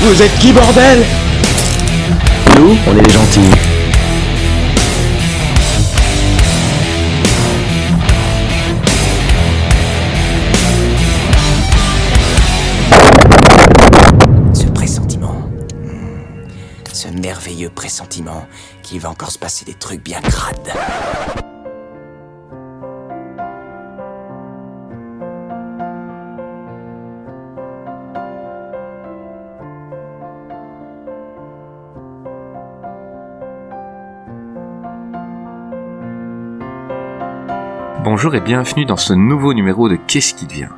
Vous 0.00 0.22
êtes 0.22 0.38
qui, 0.38 0.52
bordel? 0.52 1.02
Nous, 2.56 2.76
on 2.86 2.96
est 2.96 3.02
les 3.02 3.10
gentils. 3.10 3.40
Ce 14.52 14.66
pressentiment. 14.66 15.50
Ce 16.92 17.08
merveilleux 17.08 17.70
pressentiment 17.70 18.46
qu'il 18.82 19.00
va 19.00 19.10
encore 19.10 19.30
se 19.30 19.38
passer 19.38 19.64
des 19.64 19.74
trucs 19.74 20.04
bien 20.04 20.20
crades. 20.20 20.72
Bonjour 38.26 38.42
et 38.42 38.44
bienvenue 38.44 38.84
dans 38.84 38.96
ce 38.96 39.12
nouveau 39.12 39.54
numéro 39.54 39.88
de 39.88 39.94
Qu'est-ce 39.94 40.34
qui 40.34 40.46
devient? 40.46 40.70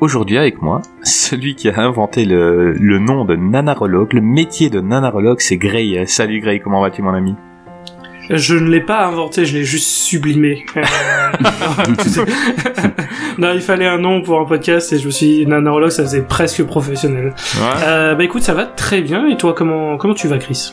Aujourd'hui 0.00 0.38
avec 0.38 0.62
moi, 0.62 0.82
celui 1.02 1.56
qui 1.56 1.68
a 1.68 1.80
inventé 1.80 2.24
le, 2.24 2.74
le 2.74 2.98
nom 3.00 3.24
de 3.24 3.34
nanarologue, 3.34 4.12
le 4.12 4.20
métier 4.20 4.70
de 4.70 4.78
nanarologue, 4.78 5.40
c'est 5.40 5.56
Gray. 5.56 6.06
Salut 6.06 6.38
Gray, 6.38 6.60
comment 6.60 6.80
vas-tu 6.80 7.02
mon 7.02 7.12
ami? 7.12 7.34
Je 8.30 8.54
ne 8.54 8.70
l'ai 8.70 8.80
pas 8.80 9.04
inventé, 9.04 9.46
je 9.46 9.58
l'ai 9.58 9.64
juste 9.64 9.88
sublimé. 9.88 10.64
Euh, 10.76 10.82
non, 13.38 13.52
il 13.52 13.62
fallait 13.62 13.88
un 13.88 13.98
nom 13.98 14.22
pour 14.22 14.38
un 14.38 14.44
podcast 14.44 14.92
et 14.92 14.98
je 15.00 15.06
me 15.06 15.10
suis 15.10 15.26
dit, 15.26 15.46
nanarologue, 15.48 15.90
ça 15.90 16.04
faisait 16.04 16.22
presque 16.22 16.62
professionnel. 16.62 17.34
Euh, 17.82 18.14
bah 18.14 18.22
écoute, 18.22 18.42
ça 18.42 18.54
va 18.54 18.64
très 18.64 19.00
bien. 19.00 19.26
Et 19.26 19.36
toi, 19.36 19.54
comment 19.54 19.96
comment 19.96 20.14
tu 20.14 20.28
vas, 20.28 20.38
Chris? 20.38 20.72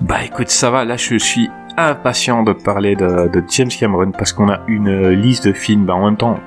Bah 0.00 0.24
écoute, 0.24 0.48
ça 0.48 0.70
va, 0.70 0.84
là 0.84 0.96
je 0.96 1.16
suis 1.16 1.48
impatient 1.78 2.42
de 2.42 2.52
parler 2.52 2.96
de, 2.96 3.42
James 3.48 3.68
Cameron 3.68 4.10
parce 4.10 4.32
qu'on 4.32 4.48
a 4.50 4.60
une 4.66 5.10
liste 5.10 5.46
de 5.46 5.52
films, 5.52 5.84
bah 5.86 5.94
en 5.94 6.04
même 6.04 6.16
temps, 6.16 6.38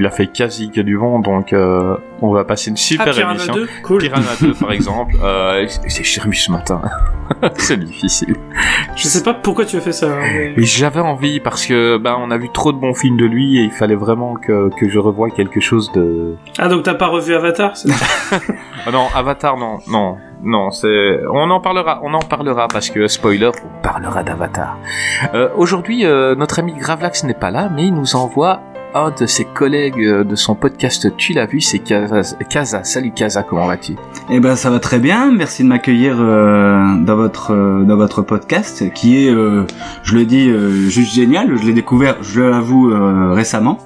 il 0.00 0.06
a 0.06 0.10
fait 0.10 0.26
quasi 0.28 0.70
que 0.70 0.80
du 0.80 0.96
vent, 0.96 1.18
donc 1.18 1.52
euh, 1.52 1.94
on 2.22 2.32
va 2.32 2.44
passer 2.44 2.70
une 2.70 2.76
super 2.78 3.08
ah, 3.08 3.12
Piranha 3.12 3.34
émission. 3.34 3.54
2, 3.54 3.68
cool. 3.84 4.00
Piranha 4.00 4.22
2 4.40 4.54
par 4.54 4.72
exemple, 4.78 5.14
euh, 5.22 5.66
c'est 5.88 6.02
j'ai 6.02 6.20
revu 6.22 6.34
ce 6.34 6.50
matin. 6.50 6.80
c'est 7.56 7.78
difficile. 7.78 8.34
Je 8.96 9.02
sais 9.06 9.22
pas 9.22 9.34
pourquoi 9.34 9.64
tu 9.66 9.76
as 9.76 9.80
fait 9.80 9.92
ça. 9.92 10.06
hein, 10.06 10.20
mais- 10.56 10.62
j'avais 10.64 11.00
envie 11.00 11.38
parce 11.40 11.66
que 11.66 11.98
bah 11.98 12.16
on 12.18 12.30
a 12.30 12.38
vu 12.38 12.48
trop 12.52 12.72
de 12.72 12.78
bons 12.78 12.94
films 12.94 13.18
de 13.18 13.26
lui 13.26 13.58
et 13.58 13.62
il 13.64 13.70
fallait 13.70 13.94
vraiment 13.94 14.34
que, 14.34 14.70
que 14.78 14.88
je 14.88 14.98
revoie 14.98 15.30
quelque 15.30 15.60
chose 15.60 15.92
de. 15.92 16.34
Ah 16.58 16.68
donc 16.68 16.82
t'as 16.84 16.94
pas 16.94 17.06
revu 17.08 17.34
Avatar 17.34 17.74
Ah 18.86 18.90
non, 18.90 19.06
Avatar 19.14 19.56
non, 19.58 19.78
non, 19.88 20.16
non, 20.42 20.70
c'est 20.70 21.20
on 21.30 21.50
en 21.50 21.60
parlera, 21.60 22.00
on 22.02 22.14
en 22.14 22.20
parlera 22.20 22.66
parce 22.68 22.88
que 22.90 23.06
spoiler, 23.06 23.48
on 23.48 23.82
parlera 23.82 24.22
d'Avatar. 24.22 24.78
Euh, 25.34 25.48
Aujourd'hui, 25.56 26.06
euh, 26.06 26.34
notre 26.34 26.58
ami 26.60 26.72
Gravelax 26.74 27.24
n'est 27.24 27.34
pas 27.34 27.50
là, 27.50 27.68
mais 27.74 27.84
il 27.86 27.94
nous 27.94 28.16
envoie 28.16 28.60
un 28.94 29.10
de 29.10 29.26
ses 29.26 29.44
collègues 29.44 30.00
euh, 30.00 30.24
de 30.24 30.34
son 30.34 30.54
podcast. 30.54 31.16
Tu 31.16 31.32
l'as 31.32 31.46
vu, 31.46 31.60
c'est 31.60 31.78
Kaza. 31.78 32.84
Salut 32.84 33.12
Kaza, 33.12 33.42
comment 33.42 33.66
vas-tu? 33.66 33.94
Eh 34.30 34.40
ben 34.40 34.56
ça 34.56 34.70
va 34.70 34.80
très 34.80 34.98
bien, 34.98 35.30
merci 35.32 35.62
de 35.62 35.68
m'accueillir 35.68 36.16
euh, 36.20 36.96
dans 37.04 37.16
votre 37.16 37.52
euh, 37.52 37.82
dans 37.84 37.96
votre 37.96 38.22
podcast 38.22 38.92
qui 38.92 39.24
est, 39.24 39.30
euh, 39.30 39.64
je 40.02 40.16
le 40.16 40.24
dis, 40.24 40.50
juste 40.90 41.14
génial. 41.14 41.56
Je 41.56 41.66
l'ai 41.66 41.72
découvert, 41.72 42.22
je 42.22 42.40
l'avoue, 42.40 42.92
récemment. 43.32 43.78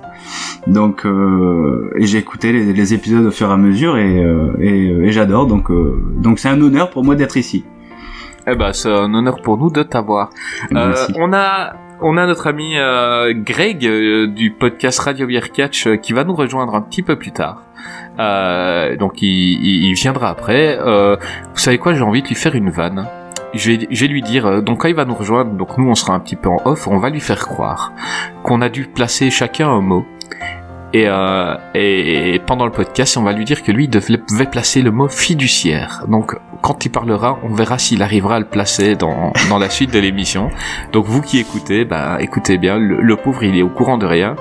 Donc 0.66 1.04
et 1.04 2.06
j'ai 2.06 2.18
écouté 2.18 2.52
les, 2.52 2.72
les 2.72 2.94
épisodes 2.94 3.26
au 3.26 3.30
fur 3.30 3.50
et 3.50 3.52
à 3.52 3.56
mesure 3.56 3.98
et 3.98 4.24
et, 4.58 4.88
et 4.88 5.12
j'adore. 5.12 5.46
Donc 5.46 5.70
donc 6.16 6.38
c'est 6.38 6.48
un 6.48 6.60
honneur 6.60 6.90
pour 6.90 7.04
moi 7.04 7.14
d'être 7.14 7.36
ici. 7.36 7.64
Eh 8.46 8.54
ben, 8.54 8.72
c'est 8.72 8.92
un 8.92 9.12
honneur 9.14 9.40
pour 9.42 9.56
nous 9.56 9.70
de 9.70 9.82
t'avoir. 9.82 10.30
On 11.16 11.32
a 11.32 11.76
on 12.00 12.16
a 12.16 12.26
notre 12.26 12.46
ami 12.46 12.76
euh, 12.76 13.32
Greg 13.34 13.86
euh, 13.86 14.26
du 14.26 14.50
podcast 14.50 14.98
Radio 15.00 15.26
Beer 15.26 15.50
Catch 15.52 15.86
euh, 15.86 15.96
qui 15.96 16.12
va 16.12 16.24
nous 16.24 16.34
rejoindre 16.34 16.74
un 16.74 16.82
petit 16.82 17.02
peu 17.02 17.16
plus 17.16 17.32
tard. 17.32 17.62
Euh, 18.18 18.96
donc 18.96 19.22
il, 19.22 19.92
viendra 19.94 20.30
après. 20.30 20.78
Vous 20.78 21.58
savez 21.58 21.78
quoi 21.78 21.94
J'ai 21.94 22.02
envie 22.02 22.22
de 22.22 22.28
lui 22.28 22.34
faire 22.34 22.54
une 22.54 22.70
vanne. 22.70 23.08
Je 23.52 23.70
vais, 23.70 23.86
je 23.88 24.00
vais 24.00 24.08
lui 24.08 24.22
dire, 24.22 24.62
donc 24.62 24.80
quand 24.80 24.88
il 24.88 24.96
va 24.96 25.04
nous 25.04 25.14
rejoindre, 25.14 25.52
donc 25.52 25.78
nous 25.78 25.88
on 25.88 25.94
sera 25.94 26.14
un 26.14 26.18
petit 26.18 26.34
peu 26.34 26.48
en 26.48 26.60
off, 26.64 26.88
on 26.88 26.98
va 26.98 27.08
lui 27.08 27.20
faire 27.20 27.46
croire 27.46 27.92
qu'on 28.42 28.60
a 28.62 28.68
dû 28.68 28.86
placer 28.86 29.30
chacun 29.30 29.68
un 29.68 29.80
mot. 29.80 30.04
Et, 30.94 31.08
euh, 31.08 31.56
et, 31.74 32.36
et 32.36 32.38
pendant 32.38 32.66
le 32.66 32.70
podcast, 32.70 33.16
on 33.16 33.22
va 33.24 33.32
lui 33.32 33.44
dire 33.44 33.64
que 33.64 33.72
lui 33.72 33.88
devait, 33.88 34.46
placer 34.46 34.80
le 34.80 34.92
mot 34.92 35.08
fiduciaire. 35.08 36.04
Donc 36.06 36.36
quand 36.62 36.84
il 36.84 36.90
parlera, 36.90 37.36
on 37.42 37.52
verra 37.52 37.78
s'il 37.78 38.00
arrivera 38.00 38.36
à 38.36 38.38
le 38.38 38.44
placer 38.44 38.94
dans, 38.94 39.32
dans 39.50 39.58
la 39.58 39.68
suite 39.70 39.92
de 39.92 39.98
l'émission. 39.98 40.50
Donc 40.92 41.06
vous 41.06 41.20
qui 41.20 41.40
écoutez, 41.40 41.84
bah 41.84 42.18
écoutez 42.20 42.58
bien, 42.58 42.78
le, 42.78 43.02
le 43.02 43.16
pauvre 43.16 43.42
il 43.42 43.58
est 43.58 43.62
au 43.62 43.70
courant 43.70 43.98
de 43.98 44.06
rien. 44.06 44.36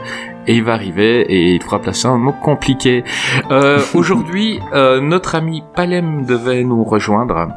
Et 0.45 0.55
il 0.55 0.63
va 0.63 0.73
arriver 0.73 1.21
et 1.21 1.53
il 1.53 1.59
devra 1.59 1.79
placer 1.79 2.07
un 2.07 2.17
mot 2.17 2.33
compliqué. 2.33 3.03
Euh, 3.49 3.79
Aujourd'hui, 3.95 4.59
euh, 4.73 5.01
notre 5.01 5.33
ami 5.33 5.63
Palem 5.73 6.23
devait 6.25 6.63
nous 6.63 6.83
rejoindre. 6.83 7.47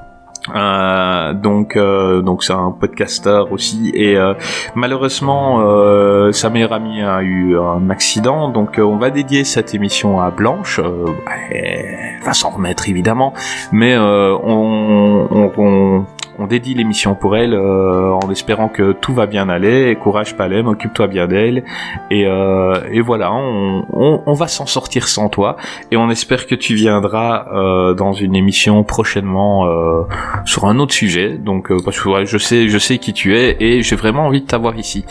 Euh, 0.54 1.32
donc, 1.32 1.76
euh, 1.76 2.22
donc 2.22 2.44
c'est 2.44 2.52
un 2.52 2.70
podcasteur 2.70 3.52
aussi 3.52 3.90
et 3.94 4.16
euh, 4.16 4.34
malheureusement 4.74 5.60
euh, 5.60 6.32
sa 6.32 6.50
meilleure 6.50 6.72
amie 6.72 7.02
a 7.02 7.22
eu 7.22 7.58
un 7.58 7.90
accident. 7.90 8.48
Donc 8.48 8.78
euh, 8.78 8.82
on 8.82 8.96
va 8.96 9.10
dédier 9.10 9.44
cette 9.44 9.74
émission 9.74 10.20
à 10.20 10.30
Blanche. 10.30 10.78
Euh, 10.78 11.06
elle 11.50 12.22
va 12.24 12.32
s'en 12.32 12.50
remettre 12.50 12.88
évidemment. 12.88 13.32
Mais 13.72 13.96
on, 13.98 15.26
on, 15.30 15.52
on, 15.56 16.04
on 16.38 16.47
dédie 16.47 16.74
l'émission 16.74 17.14
pour 17.14 17.36
elle 17.36 17.54
euh, 17.54 18.10
en 18.12 18.30
espérant 18.30 18.69
que 18.69 18.92
tout 18.92 19.14
va 19.14 19.26
bien 19.26 19.48
aller 19.48 19.88
et 19.91 19.97
courage 19.97 20.36
Palem 20.36 20.66
occupe-toi 20.69 21.06
bien 21.06 21.26
d'elle 21.26 21.64
et, 22.10 22.26
euh, 22.26 22.80
et 22.92 23.00
voilà 23.00 23.32
on, 23.32 23.84
on, 23.92 24.22
on 24.26 24.32
va 24.34 24.48
s'en 24.48 24.66
sortir 24.66 25.08
sans 25.08 25.28
toi 25.28 25.56
et 25.91 25.96
on 25.96 26.10
espère 26.10 26.46
que 26.46 26.54
tu 26.54 26.75
viendras 26.75 27.46
euh, 27.54 27.94
dans 27.94 28.12
une 28.12 28.34
émission 28.36 28.84
prochainement 28.84 29.66
euh, 29.66 30.02
sur 30.44 30.64
un 30.66 30.78
autre 30.78 30.92
sujet. 30.94 31.30
Donc 31.38 31.70
euh, 31.70 31.78
parce 31.84 32.00
que 32.00 32.08
ouais, 32.08 32.26
je 32.26 32.38
sais, 32.38 32.69
je 32.69 32.78
sais 32.78 32.98
qui 32.98 33.12
tu 33.12 33.36
es 33.36 33.56
et 33.60 33.82
j'ai 33.82 33.96
vraiment 33.96 34.26
envie 34.26 34.41
de 34.42 34.46
t'avoir 34.46 34.76
ici. 34.76 35.04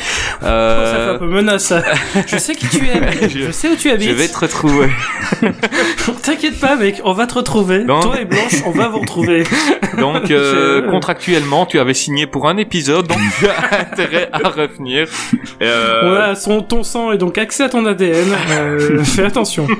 Euh, 0.44 0.86
Ça 0.92 0.98
fait 1.06 1.16
un 1.16 1.20
peu 1.20 1.28
menace. 1.28 1.74
Je 2.28 2.38
sais 2.38 2.56
qui 2.56 2.68
tu 2.68 2.88
es. 2.88 3.00
mec. 3.00 3.30
Je- 3.30 3.40
Je 3.46 3.52
sais 3.52 3.70
où 3.70 3.76
tu 3.76 3.90
habites. 3.90 4.10
je 4.10 4.14
vais 4.14 4.28
te 4.28 4.38
retrouver. 4.40 4.90
T'inquiète 6.24 6.60
pas, 6.60 6.76
mec. 6.76 7.02
On 7.04 7.14
va 7.14 7.28
te 7.28 7.36
retrouver. 7.36 7.84
Non. 7.84 8.00
Toi 8.00 8.22
et 8.22 8.26
Blanche, 8.26 8.62
on 8.66 8.72
va 8.72 8.88
vous 8.90 9.00
retrouver. 9.00 9.44
Donc 9.98 10.30
euh, 10.32 10.82
Je- 10.84 10.90
contractuellement, 11.16 11.66
tu 11.66 11.80
avais 11.80 11.94
signé 11.94 12.28
pour 12.28 12.48
un 12.48 12.58
épisode, 12.58 13.08
donc 13.08 13.18
tu 13.40 13.48
as 13.48 13.80
intérêt 13.92 14.30
à 14.34 14.50
revenir. 14.50 15.08
Euh, 15.62 16.02
On 16.04 16.14
a 16.14 16.36
son 16.36 16.62
ton 16.62 16.84
sang 16.84 17.12
et 17.14 17.18
donc 17.18 17.38
accès 17.38 17.64
à 17.64 17.70
ton 17.70 17.86
ADN. 17.86 18.28
Euh, 18.52 19.04
fais 19.04 19.24
attention. 19.24 19.68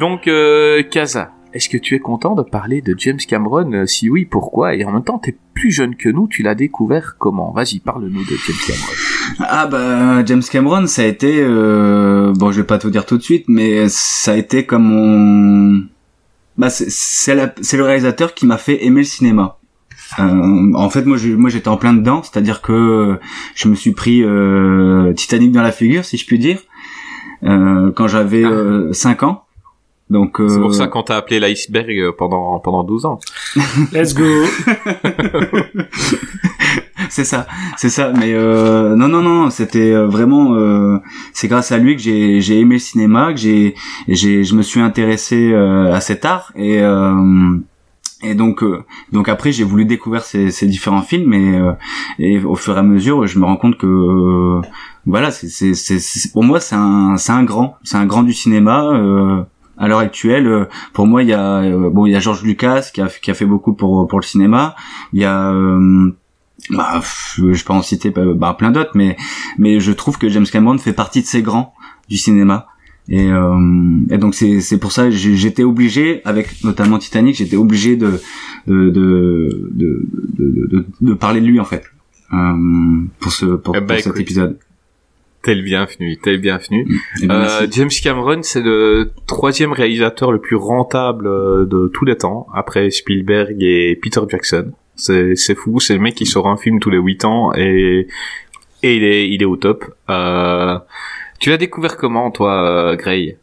Donc 0.00 0.26
euh, 0.26 0.82
Kaza, 0.82 1.32
est-ce 1.52 1.68
que 1.68 1.76
tu 1.76 1.94
es 1.94 1.98
content 1.98 2.34
de 2.34 2.42
parler 2.42 2.80
de 2.80 2.94
James 2.98 3.18
Cameron? 3.18 3.70
Euh, 3.74 3.86
Si 3.86 4.08
oui, 4.08 4.24
pourquoi? 4.24 4.74
Et 4.74 4.84
en 4.86 4.90
même 4.92 5.04
temps, 5.04 5.18
t'es 5.18 5.36
plus 5.52 5.70
jeune 5.70 5.96
que 5.96 6.08
nous, 6.08 6.26
tu 6.28 6.42
l'as 6.42 6.54
découvert 6.54 7.16
comment? 7.18 7.52
Vas-y, 7.52 7.80
parle-nous 7.80 8.22
de 8.24 8.36
James 8.46 8.56
Cameron. 8.66 8.92
Ah 9.40 9.66
bah 9.66 10.24
James 10.24 10.42
Cameron, 10.50 10.86
ça 10.86 11.02
a 11.02 11.04
été 11.04 11.40
euh, 11.40 12.32
bon, 12.34 12.52
je 12.52 12.60
vais 12.62 12.66
pas 12.66 12.78
tout 12.78 12.88
dire 12.90 13.04
tout 13.04 13.18
de 13.18 13.22
suite, 13.22 13.44
mais 13.48 13.88
ça 13.90 14.32
a 14.32 14.36
été 14.36 14.64
comme 14.64 14.84
mon 14.84 15.82
bah 16.58 16.70
c'est 16.70 16.90
c'est 16.90 17.34
la- 17.34 17.54
c'est 17.60 17.76
le 17.76 17.84
réalisateur 17.84 18.34
qui 18.34 18.46
m'a 18.46 18.56
fait 18.58 18.84
aimer 18.84 19.00
le 19.00 19.06
cinéma. 19.06 19.58
Euh, 20.20 20.72
en 20.74 20.88
fait, 20.88 21.04
moi, 21.04 21.16
je- 21.16 21.30
moi, 21.34 21.50
j'étais 21.50 21.68
en 21.68 21.76
plein 21.76 21.92
dedans, 21.92 22.22
c'est-à-dire 22.22 22.62
que 22.62 23.18
je 23.56 23.68
me 23.68 23.74
suis 23.74 23.92
pris 23.92 24.22
euh, 24.22 25.12
Titanic 25.14 25.50
dans 25.52 25.62
la 25.62 25.72
figure, 25.72 26.04
si 26.04 26.16
je 26.16 26.24
puis 26.26 26.38
dire, 26.38 26.60
euh, 27.44 27.90
quand 27.92 28.06
j'avais 28.08 28.44
5 28.92 29.22
ans. 29.24 29.42
Donc, 30.08 30.36
C'est 30.38 30.44
euh, 30.44 30.60
pour 30.60 30.72
ça 30.72 30.86
qu'on 30.86 31.02
t'a 31.02 31.16
appelé 31.16 31.40
l'iceberg 31.40 31.90
euh, 31.98 32.12
pendant 32.16 32.60
pendant 32.60 32.84
12 32.84 33.04
ans. 33.06 33.18
Let's 33.92 34.14
go. 34.14 34.24
c'est 37.10 37.24
ça, 37.24 37.46
c'est 37.76 37.88
ça. 37.88 38.12
Mais 38.18 38.32
euh, 38.32 38.94
non, 38.96 39.08
non, 39.08 39.22
non, 39.22 39.50
c'était 39.50 39.92
euh, 39.92 40.06
vraiment, 40.06 40.54
euh, 40.54 40.98
c'est 41.32 41.48
grâce 41.48 41.72
à 41.72 41.78
lui 41.78 41.96
que 41.96 42.02
j'ai 42.02 42.40
j'ai 42.40 42.60
aimé 42.60 42.76
le 42.76 42.80
cinéma, 42.80 43.32
que 43.32 43.38
j'ai 43.38 43.74
j'ai 44.08 44.44
je 44.44 44.54
me 44.54 44.62
suis 44.62 44.80
intéressé 44.80 45.52
euh, 45.52 45.92
à 45.92 46.00
cet 46.00 46.24
art 46.24 46.52
et 46.56 46.80
euh, 46.82 47.56
et 48.22 48.34
donc 48.34 48.64
donc 49.12 49.28
après 49.28 49.52
j'ai 49.52 49.62
voulu 49.62 49.84
découvrir 49.84 50.22
ces, 50.22 50.50
ces 50.50 50.66
différents 50.66 51.02
films 51.02 51.34
et 51.34 51.60
et 52.18 52.38
au 52.42 52.54
fur 52.54 52.74
et 52.74 52.78
à 52.78 52.82
mesure 52.82 53.26
je 53.26 53.38
me 53.38 53.44
rends 53.44 53.58
compte 53.58 53.76
que 53.76 54.60
voilà 55.04 55.30
c'est 55.30 55.74
c'est 55.74 56.32
pour 56.32 56.42
moi 56.42 56.58
c'est 56.58 56.76
un 56.76 57.18
c'est 57.18 57.32
un 57.32 57.44
grand 57.44 57.76
c'est 57.84 57.98
un 57.98 58.06
grand 58.06 58.22
du 58.22 58.32
cinéma 58.32 59.46
à 59.78 59.88
l'heure 59.88 59.98
actuelle, 59.98 60.68
pour 60.94 61.06
moi, 61.06 61.22
il 61.22 61.28
y 61.28 61.34
a 61.34 61.60
bon, 61.90 62.06
il 62.06 62.12
y 62.12 62.16
a 62.16 62.20
George 62.20 62.42
Lucas 62.42 62.88
qui 62.94 63.02
a 63.02 63.08
qui 63.08 63.30
a 63.30 63.34
fait 63.34 63.44
beaucoup 63.44 63.74
pour 63.74 64.08
pour 64.08 64.18
le 64.18 64.24
cinéma. 64.24 64.74
Il 65.12 65.20
y 65.20 65.24
a 65.24 65.52
bah, 66.70 67.00
je 67.36 67.64
peux 67.64 67.72
en 67.72 67.82
citer 67.82 68.10
bah, 68.10 68.22
bah, 68.34 68.56
plein 68.58 68.70
d'autres, 68.70 68.92
mais 68.94 69.16
mais 69.58 69.80
je 69.80 69.92
trouve 69.92 70.18
que 70.18 70.28
James 70.28 70.46
Cameron 70.46 70.78
fait 70.78 70.92
partie 70.92 71.22
de 71.22 71.26
ces 71.26 71.42
grands 71.42 71.74
du 72.08 72.16
cinéma. 72.16 72.66
Et, 73.08 73.30
euh, 73.30 74.00
et 74.10 74.18
donc 74.18 74.34
c'est 74.34 74.60
c'est 74.60 74.78
pour 74.78 74.90
ça 74.90 75.10
j'étais 75.10 75.62
obligé 75.62 76.22
avec 76.24 76.64
notamment 76.64 76.98
Titanic 76.98 77.36
j'étais 77.36 77.54
obligé 77.54 77.94
de 77.94 78.20
de 78.66 78.90
de, 78.90 79.48
de 79.70 80.08
de, 80.36 80.86
de, 81.00 81.14
parler 81.14 81.40
de 81.40 81.46
lui 81.46 81.60
en 81.60 81.64
fait 81.64 81.84
euh, 82.32 83.06
pour 83.20 83.32
ce 83.32 83.46
pour, 83.46 83.76
eh 83.76 83.80
ben, 83.80 83.98
cet 83.98 84.18
épisode. 84.18 84.58
T'es 85.42 85.54
le 85.54 85.62
bienvenu, 85.62 86.16
t'es 86.16 86.32
le 86.32 86.38
bienvenu. 86.38 86.84
Mm. 87.22 87.30
Euh, 87.30 87.66
James 87.70 87.90
Cameron, 88.02 88.42
c'est 88.42 88.62
le 88.62 89.12
troisième 89.26 89.72
réalisateur 89.72 90.32
le 90.32 90.40
plus 90.40 90.56
rentable 90.56 91.28
euh, 91.28 91.64
de 91.64 91.88
tous 91.94 92.04
les 92.04 92.16
temps, 92.16 92.48
après 92.52 92.90
Spielberg 92.90 93.56
et 93.62 93.96
Peter 94.02 94.22
Jackson. 94.28 94.72
C'est 94.96 95.54
fou, 95.54 95.80
c'est 95.80 95.94
le 95.94 96.00
mec 96.00 96.14
qui 96.14 96.26
sort 96.26 96.48
un 96.48 96.56
film 96.56 96.80
tous 96.80 96.90
les 96.90 96.98
8 96.98 97.24
ans 97.24 97.52
et 97.54 98.08
et 98.82 98.96
il 98.96 99.04
est 99.04 99.28
il 99.28 99.42
est 99.42 99.46
au 99.46 99.56
top. 99.56 99.84
Euh, 100.10 100.78
tu 101.38 101.50
l'as 101.50 101.58
découvert 101.58 101.96
comment 101.96 102.30
toi, 102.30 102.68
euh, 102.68 102.96
Gray 102.96 103.36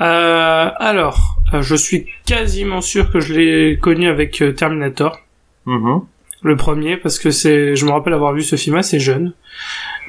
euh, 0.00 0.70
Alors, 0.76 1.36
euh, 1.54 1.62
je 1.62 1.74
suis 1.74 2.06
quasiment 2.26 2.80
sûr 2.80 3.10
que 3.10 3.20
je 3.20 3.34
l'ai 3.34 3.78
connu 3.78 4.08
avec 4.08 4.42
Terminator. 4.56 5.18
Mm-hmm. 5.66 6.04
Le 6.44 6.56
premier, 6.56 6.96
parce 6.96 7.20
que 7.20 7.30
c'est, 7.30 7.76
je 7.76 7.86
me 7.86 7.92
rappelle 7.92 8.14
avoir 8.14 8.32
vu 8.32 8.42
ce 8.42 8.56
film 8.56 8.76
assez 8.76 8.98
jeune. 8.98 9.32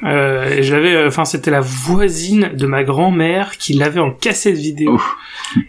Euh, 0.02 0.50
et 0.50 0.62
j'avais, 0.64 1.06
enfin, 1.06 1.24
c'était 1.24 1.52
la 1.52 1.60
voisine 1.60 2.50
de 2.54 2.66
ma 2.66 2.82
grand-mère 2.82 3.56
qui 3.56 3.74
l'avait 3.74 4.00
en 4.00 4.10
cassette 4.10 4.56
vidéo. 4.56 5.00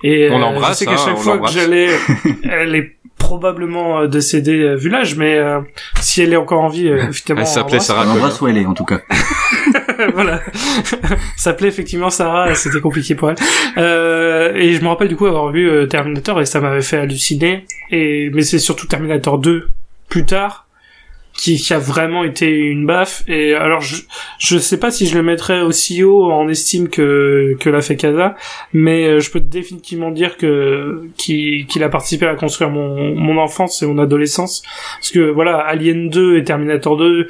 Et 0.04 0.30
on 0.31 0.40
l'embrasse. 0.40 0.80
Je 0.80 0.86
sais 0.86 0.86
qu'à 0.86 0.98
chaque 0.98 1.10
hein, 1.10 1.16
fois 1.16 1.40
que 1.40 1.52
j'allais, 1.52 1.90
elle 2.44 2.76
est 2.76 2.96
probablement 3.25 4.01
euh, 4.01 4.07
décédée 4.07 4.60
euh, 4.60 4.75
vu 4.75 4.88
l'âge, 4.88 5.16
mais 5.16 5.38
euh, 5.38 5.60
si 6.00 6.22
elle 6.22 6.31
est 6.31 6.36
encore 6.36 6.63
en 6.63 6.68
vie, 6.68 6.88
effectivement. 7.10 7.42
Elle 7.42 7.48
s'appelait 7.48 7.80
Sarah. 7.80 8.06
On 8.07 8.12
embrasse 8.12 8.39
où 8.39 8.48
elle 8.48 8.57
est 8.57 8.66
en 8.68 8.75
tout 8.75 8.86
cas. 8.86 9.01
voilà. 10.13 10.42
s'appelait 11.36 11.69
effectivement 11.69 12.12
Sarah, 12.12 12.54
c'était 12.54 12.81
compliqué 12.81 13.16
pour 13.16 13.31
elle. 13.31 13.38
Euh, 13.77 14.54
et 14.54 14.74
je 14.74 14.81
me 14.81 14.88
rappelle 14.89 15.07
du 15.07 15.16
coup 15.16 15.25
avoir 15.25 15.51
vu 15.51 15.88
Terminator 15.88 16.39
et 16.39 16.45
ça 16.45 16.60
m'avait 16.60 16.83
fait 16.83 16.98
halluciner. 16.98 17.66
Et 17.89 18.30
mais 18.31 18.44
c'est 18.44 18.60
surtout 18.60 18.86
Terminator 18.86 19.39
2 19.39 19.69
plus 20.07 20.25
tard 20.25 20.65
qui, 21.36 21.58
qui, 21.58 21.74
a 21.74 21.80
vraiment 21.80 22.24
été 22.24 22.50
une 22.50 22.86
baffe. 22.86 23.24
Et 23.28 23.54
alors, 23.54 23.82
je, 23.82 23.98
je 24.40 24.58
sais 24.58 24.80
pas 24.80 24.92
si 24.92 25.06
je 25.08 25.16
le 25.16 25.24
mettrais 25.24 25.62
aussi 25.62 26.04
haut 26.04 26.32
en 26.32 26.48
estime 26.48 26.90
que, 26.90 27.56
que 27.60 27.70
l'a 27.70 27.82
fait 27.82 27.96
Kaza, 27.96 28.36
mais 28.74 29.06
euh, 29.06 29.20
je 29.20 29.32
peux 29.32 29.40
définitivement 29.40 30.12
dire 30.12 30.38
que 30.38 31.10
qu'il 31.18 31.84
a 31.84 31.90
participé 31.90 32.26
à 32.26 32.36
construire 32.36 32.70
mon, 32.70 33.14
mon 33.16 33.38
enfance 33.38 33.82
et 33.82 33.86
mon 33.86 33.98
adolescence. 33.98 34.64
Parce 35.00 35.12
que 35.12 35.30
voilà, 35.30 35.58
Alien 35.58 36.10
2 36.10 36.38
et 36.38 36.44
Terminator 36.44 36.98
2, 36.98 37.28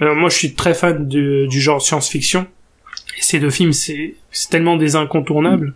euh, 0.00 0.14
moi 0.14 0.28
je 0.28 0.36
suis 0.36 0.54
très 0.54 0.74
fan 0.74 1.06
du, 1.08 1.48
du 1.48 1.60
genre 1.60 1.82
science-fiction. 1.82 2.46
Et 3.18 3.22
ces 3.22 3.40
deux 3.40 3.50
films, 3.50 3.72
c'est 3.72 4.14
tellement 4.48 4.76
des 4.76 4.94
incontournables. 4.94 5.74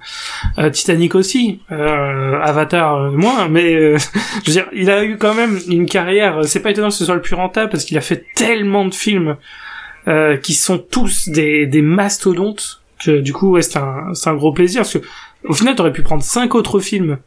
Euh, 0.58 0.70
Titanic 0.70 1.14
aussi, 1.16 1.60
euh, 1.72 2.40
Avatar 2.40 2.96
euh, 2.96 3.10
moins, 3.10 3.48
mais 3.48 3.74
euh, 3.74 3.98
je 4.44 4.50
veux 4.50 4.52
dire, 4.52 4.66
il 4.72 4.90
a 4.90 5.04
eu 5.04 5.18
quand 5.18 5.34
même 5.34 5.58
une 5.68 5.86
carrière. 5.86 6.44
C'est 6.44 6.60
pas 6.60 6.70
étonnant 6.70 6.88
que 6.88 6.94
ce 6.94 7.04
soit 7.04 7.16
le 7.16 7.20
plus 7.20 7.34
rentable 7.34 7.70
parce 7.70 7.84
qu'il 7.84 7.98
a 7.98 8.00
fait 8.00 8.24
tellement 8.34 8.84
de 8.84 8.94
films 8.94 9.36
qui 10.42 10.54
sont 10.54 10.78
tous 10.78 11.28
des, 11.28 11.68
mastodontes 11.80 12.82
que 13.04 13.20
du 13.20 13.32
coup, 13.32 13.52
ouais, 13.52 13.62
c'est 13.62 13.78
un, 13.78 14.12
un 14.26 14.34
gros 14.34 14.52
plaisir 14.52 14.82
parce 14.82 14.94
que 14.94 15.04
au 15.44 15.52
final, 15.52 15.76
t'aurais 15.76 15.92
pu 15.92 16.02
prendre 16.02 16.24
cinq 16.24 16.56
autres 16.56 16.80
films 16.80 17.18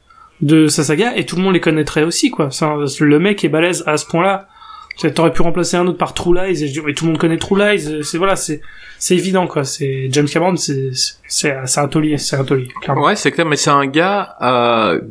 de 0.41 0.67
sa 0.67 0.83
saga 0.83 1.15
et 1.15 1.25
tout 1.25 1.38
le 1.38 1.41
monde 1.41 1.53
les 1.53 1.62
connaîtrait 1.62 2.03
aussi, 2.03 2.31
quoi. 2.31 2.50
le 3.00 3.19
mec 3.19 3.45
est 3.45 3.50
balèze 3.50 3.83
à 3.88 3.95
ce 3.95 4.06
point-là 4.06 4.50
T'aurais 5.13 5.33
pu 5.33 5.42
remplacer 5.42 5.77
un 5.77 5.86
autre 5.88 5.97
par 5.97 6.13
True 6.13 6.33
Lies 6.33 6.63
et 6.63 6.68
je 6.68 6.74
dis 6.74 6.81
mais 6.86 6.94
tout 6.94 7.06
le 7.06 7.12
monde 7.12 7.19
connaît 7.19 7.38
True 7.38 7.59
Lies. 7.59 8.03
C'est 8.03 8.18
voilà, 8.18 8.36
c'est 8.36 8.62
c'est 8.97 9.15
évident 9.15 9.45
quoi. 9.45 9.63
C'est 9.63 10.07
James 10.12 10.27
Cameron, 10.27 10.56
c'est 10.56 10.92
c'est 11.27 11.56
c'est 11.65 11.80
un 11.80 11.88
taulier, 11.88 12.18
c'est 12.18 12.38
un 12.38 12.45
taulier. 12.45 12.69
Ouais, 12.95 13.15
c'est 13.15 13.31
clair, 13.31 13.45
mais 13.45 13.57
c'est 13.57 13.69
un 13.69 13.86
gars. 13.86 14.36
Euh, 14.42 15.01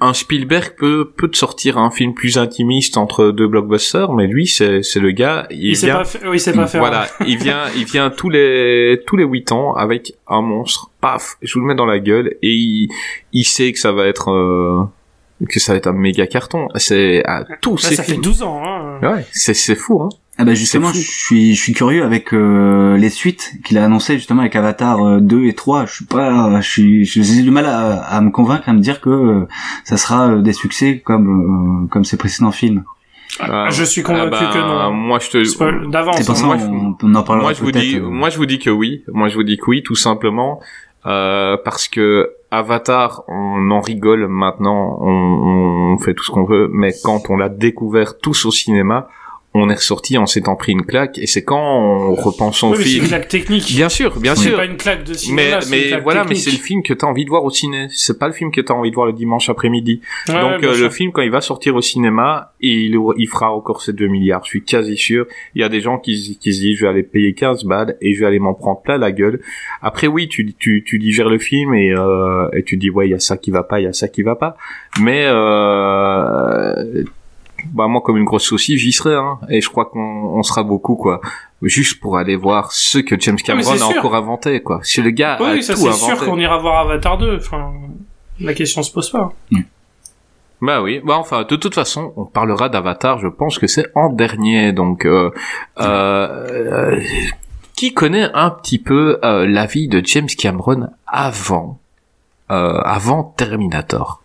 un 0.00 0.14
Spielberg 0.14 0.74
peut 0.76 1.10
peut 1.16 1.28
te 1.28 1.36
sortir 1.36 1.76
un 1.76 1.90
film 1.90 2.14
plus 2.14 2.38
intimiste 2.38 2.96
entre 2.96 3.30
deux 3.30 3.48
blockbusters, 3.48 4.12
mais 4.12 4.28
lui 4.28 4.46
c'est 4.46 4.82
c'est 4.82 5.00
le 5.00 5.10
gars. 5.10 5.46
Il, 5.50 5.70
il 5.70 5.76
vient, 5.76 6.04
sait 6.04 6.18
pas, 6.20 6.30
oui, 6.30 6.38
sait 6.38 6.52
pas 6.52 6.68
faire. 6.68 6.80
Voilà, 6.80 7.08
il 7.26 7.36
vient 7.36 7.64
il 7.76 7.84
vient 7.84 8.10
tous 8.10 8.30
les 8.30 9.02
tous 9.06 9.16
les 9.16 9.24
huit 9.24 9.50
ans 9.50 9.74
avec 9.74 10.14
un 10.28 10.40
monstre. 10.40 10.90
Paf, 11.00 11.36
je 11.42 11.54
vous 11.54 11.60
le 11.60 11.66
mets 11.66 11.74
dans 11.74 11.86
la 11.86 11.98
gueule 11.98 12.36
et 12.42 12.52
il 12.52 12.88
il 13.32 13.44
sait 13.44 13.72
que 13.72 13.78
ça 13.78 13.90
va 13.92 14.06
être. 14.06 14.30
Euh, 14.30 14.84
que 15.48 15.60
ça 15.60 15.72
va 15.72 15.78
être 15.78 15.86
un 15.86 15.92
méga 15.92 16.26
carton. 16.26 16.68
C'est 16.76 17.24
à 17.26 17.44
tout. 17.60 17.78
ça 17.78 18.02
fait 18.02 18.16
12 18.16 18.42
ans. 18.42 18.62
Hein. 18.64 18.98
Ouais, 19.02 19.26
c'est 19.32 19.54
c'est 19.54 19.74
fou. 19.74 20.02
Hein. 20.02 20.08
Ah 20.38 20.44
bah 20.44 20.54
justement, 20.54 20.92
je 20.92 21.00
suis 21.00 21.54
je 21.54 21.60
suis 21.60 21.74
curieux 21.74 22.04
avec 22.04 22.32
euh, 22.32 22.96
les 22.96 23.10
suites 23.10 23.52
qu'il 23.64 23.76
a 23.76 23.84
annoncé 23.84 24.14
justement 24.14 24.40
avec 24.40 24.56
Avatar 24.56 25.20
2 25.20 25.36
euh, 25.36 25.48
et 25.48 25.52
3. 25.54 25.86
Je 25.86 25.92
suis 25.92 26.04
pas, 26.06 26.60
je 26.60 26.68
suis 26.68 27.04
j'ai 27.04 27.42
du 27.42 27.50
mal 27.50 27.66
à, 27.66 28.02
à 28.02 28.20
me 28.22 28.30
convaincre 28.30 28.68
à 28.68 28.72
me 28.72 28.80
dire 28.80 29.00
que 29.00 29.10
euh, 29.10 29.48
ça 29.84 29.98
sera 29.98 30.36
des 30.36 30.54
succès 30.54 31.02
comme 31.04 31.88
comme 31.90 32.04
ses 32.04 32.16
précédents 32.16 32.52
films. 32.52 32.84
Ah, 33.40 33.68
je 33.70 33.84
suis 33.84 34.02
convaincu 34.02 34.36
ah 34.38 34.44
bah, 34.44 34.50
que 34.52 34.58
non. 34.58 34.92
Moi 34.92 35.18
je 35.18 35.30
te 35.30 35.90
d'avance. 35.90 36.42
Moi, 36.42 36.56
on, 36.60 36.96
on, 37.02 37.14
en 37.14 37.22
parlera 37.22 37.46
moi 37.46 37.52
je 37.52 37.62
vous 37.62 37.72
dis, 37.72 38.00
moi 38.00 38.30
je 38.30 38.36
vous 38.38 38.46
dis 38.46 38.58
que 38.58 38.70
oui. 38.70 39.04
Moi 39.12 39.28
je 39.28 39.34
vous 39.34 39.44
dis 39.44 39.58
que 39.58 39.64
oui, 39.66 39.82
tout 39.82 39.96
simplement 39.96 40.60
parce 41.02 41.88
que 41.88 42.36
Avatar, 42.50 43.24
on 43.28 43.70
en 43.70 43.80
rigole 43.80 44.26
maintenant, 44.28 44.98
on, 45.00 45.92
on 45.92 45.98
fait 45.98 46.14
tout 46.14 46.24
ce 46.24 46.30
qu'on 46.30 46.44
veut, 46.44 46.68
mais 46.72 46.92
quand 47.02 47.30
on 47.30 47.36
l'a 47.36 47.48
découvert 47.48 48.18
tous 48.18 48.44
au 48.44 48.50
cinéma, 48.50 49.08
on 49.54 49.68
est 49.68 49.74
ressorti 49.74 50.16
en 50.16 50.26
s'étant 50.26 50.56
pris 50.56 50.72
une 50.72 50.84
claque 50.84 51.18
et 51.18 51.26
c'est 51.26 51.44
quand 51.44 51.60
on 51.60 52.14
repense 52.14 52.62
au 52.62 52.70
oui, 52.70 52.76
film. 52.76 52.86
C'est 52.86 52.98
une 52.98 53.08
claque 53.08 53.28
technique. 53.28 53.72
Bien 53.74 53.88
sûr, 53.90 54.18
bien 54.18 54.34
sûr. 54.34 54.52
C'est 54.52 54.56
pas 54.56 54.64
une 54.64 54.76
claque 54.76 55.04
de 55.04 55.12
cinéma. 55.12 55.60
Mais, 55.70 55.90
mais 55.90 56.00
voilà, 56.00 56.24
mais 56.24 56.34
c'est 56.34 56.50
le 56.50 56.56
film 56.56 56.82
que 56.82 56.94
t'as 56.94 57.06
envie 57.06 57.24
de 57.24 57.30
voir 57.30 57.44
au 57.44 57.50
ciné. 57.50 57.88
C'est 57.90 58.18
pas 58.18 58.28
le 58.28 58.32
film 58.32 58.50
que 58.50 58.62
t'as 58.62 58.72
envie 58.72 58.90
de 58.90 58.94
voir 58.94 59.06
le 59.06 59.12
dimanche 59.12 59.50
après-midi. 59.50 60.00
Donc 60.28 60.64
euh, 60.64 60.78
le 60.78 60.88
film 60.88 61.12
quand 61.12 61.20
il 61.20 61.30
va 61.30 61.42
sortir 61.42 61.76
au 61.76 61.82
cinéma, 61.82 62.52
il, 62.60 62.96
il 63.18 63.28
fera 63.28 63.52
encore 63.52 63.82
ces 63.82 63.92
2 63.92 64.06
milliards. 64.06 64.42
Je 64.44 64.50
suis 64.50 64.64
quasi 64.64 64.96
sûr. 64.96 65.26
Il 65.54 65.60
y 65.60 65.64
a 65.64 65.68
des 65.68 65.82
gens 65.82 65.98
qui, 65.98 66.38
qui 66.40 66.54
se 66.54 66.60
disent 66.60 66.78
je 66.78 66.86
vais 66.86 66.90
aller 66.90 67.02
payer 67.02 67.34
15 67.34 67.64
balles 67.64 67.96
et 68.00 68.14
je 68.14 68.20
vais 68.20 68.26
aller 68.26 68.38
m'en 68.38 68.54
prendre 68.54 68.80
plein 68.80 68.96
la 68.96 69.12
gueule. 69.12 69.40
Après 69.82 70.06
oui, 70.06 70.28
tu 70.28 70.54
tu 70.54 70.82
tu 70.82 70.98
digères 70.98 71.28
le 71.28 71.38
film 71.38 71.74
et 71.74 71.92
euh, 71.92 72.48
et 72.54 72.62
tu 72.62 72.78
dis 72.78 72.88
ouais 72.88 73.06
il 73.06 73.10
y 73.10 73.14
a 73.14 73.20
ça 73.20 73.36
qui 73.36 73.50
va 73.50 73.62
pas, 73.62 73.80
il 73.80 73.84
y 73.84 73.86
a 73.86 73.92
ça 73.92 74.08
qui 74.08 74.22
va 74.22 74.34
pas. 74.34 74.56
Mais 75.00 75.24
euh, 75.26 77.04
bah 77.72 77.86
moi 77.88 78.00
comme 78.00 78.16
une 78.16 78.24
grosse 78.24 78.44
saucisse 78.44 78.80
j'y 78.80 78.92
serai 78.92 79.14
hein, 79.14 79.38
et 79.48 79.60
je 79.60 79.68
crois 79.68 79.86
qu'on 79.86 80.00
on 80.00 80.42
sera 80.42 80.62
beaucoup 80.62 80.96
quoi. 80.96 81.20
Juste 81.62 82.00
pour 82.00 82.18
aller 82.18 82.34
voir 82.34 82.72
ce 82.72 82.98
que 82.98 83.18
James 83.20 83.36
Cameron 83.36 83.80
a 83.80 83.84
encore 83.84 84.14
inventé 84.14 84.62
quoi. 84.62 84.80
Si 84.82 85.00
le 85.00 85.10
gars 85.10 85.38
oui, 85.40 85.58
a 85.58 85.62
ça 85.62 85.76
c'est 85.76 85.92
sûr 85.92 86.24
qu'on 86.24 86.38
ira 86.38 86.58
voir 86.58 86.80
Avatar 86.80 87.18
2 87.18 87.36
enfin 87.36 87.72
la 88.40 88.54
question 88.54 88.82
se 88.82 88.92
pose 88.92 89.10
pas. 89.10 89.32
Mm. 89.50 89.60
bah 90.60 90.82
oui. 90.82 91.00
Bah 91.04 91.16
enfin 91.18 91.44
de 91.44 91.56
toute 91.56 91.74
façon 91.74 92.12
on 92.16 92.24
parlera 92.24 92.68
d'Avatar 92.68 93.18
je 93.18 93.28
pense 93.28 93.58
que 93.58 93.66
c'est 93.66 93.86
en 93.94 94.10
dernier. 94.10 94.72
Donc 94.72 95.06
euh, 95.06 95.30
euh, 95.78 97.00
qui 97.76 97.94
connaît 97.94 98.30
un 98.34 98.50
petit 98.50 98.78
peu 98.78 99.18
euh, 99.24 99.46
la 99.46 99.66
vie 99.66 99.88
de 99.88 100.02
James 100.04 100.26
Cameron 100.26 100.88
avant 101.06 101.78
euh, 102.52 102.80
avant 102.84 103.24
Terminator? 103.36 104.20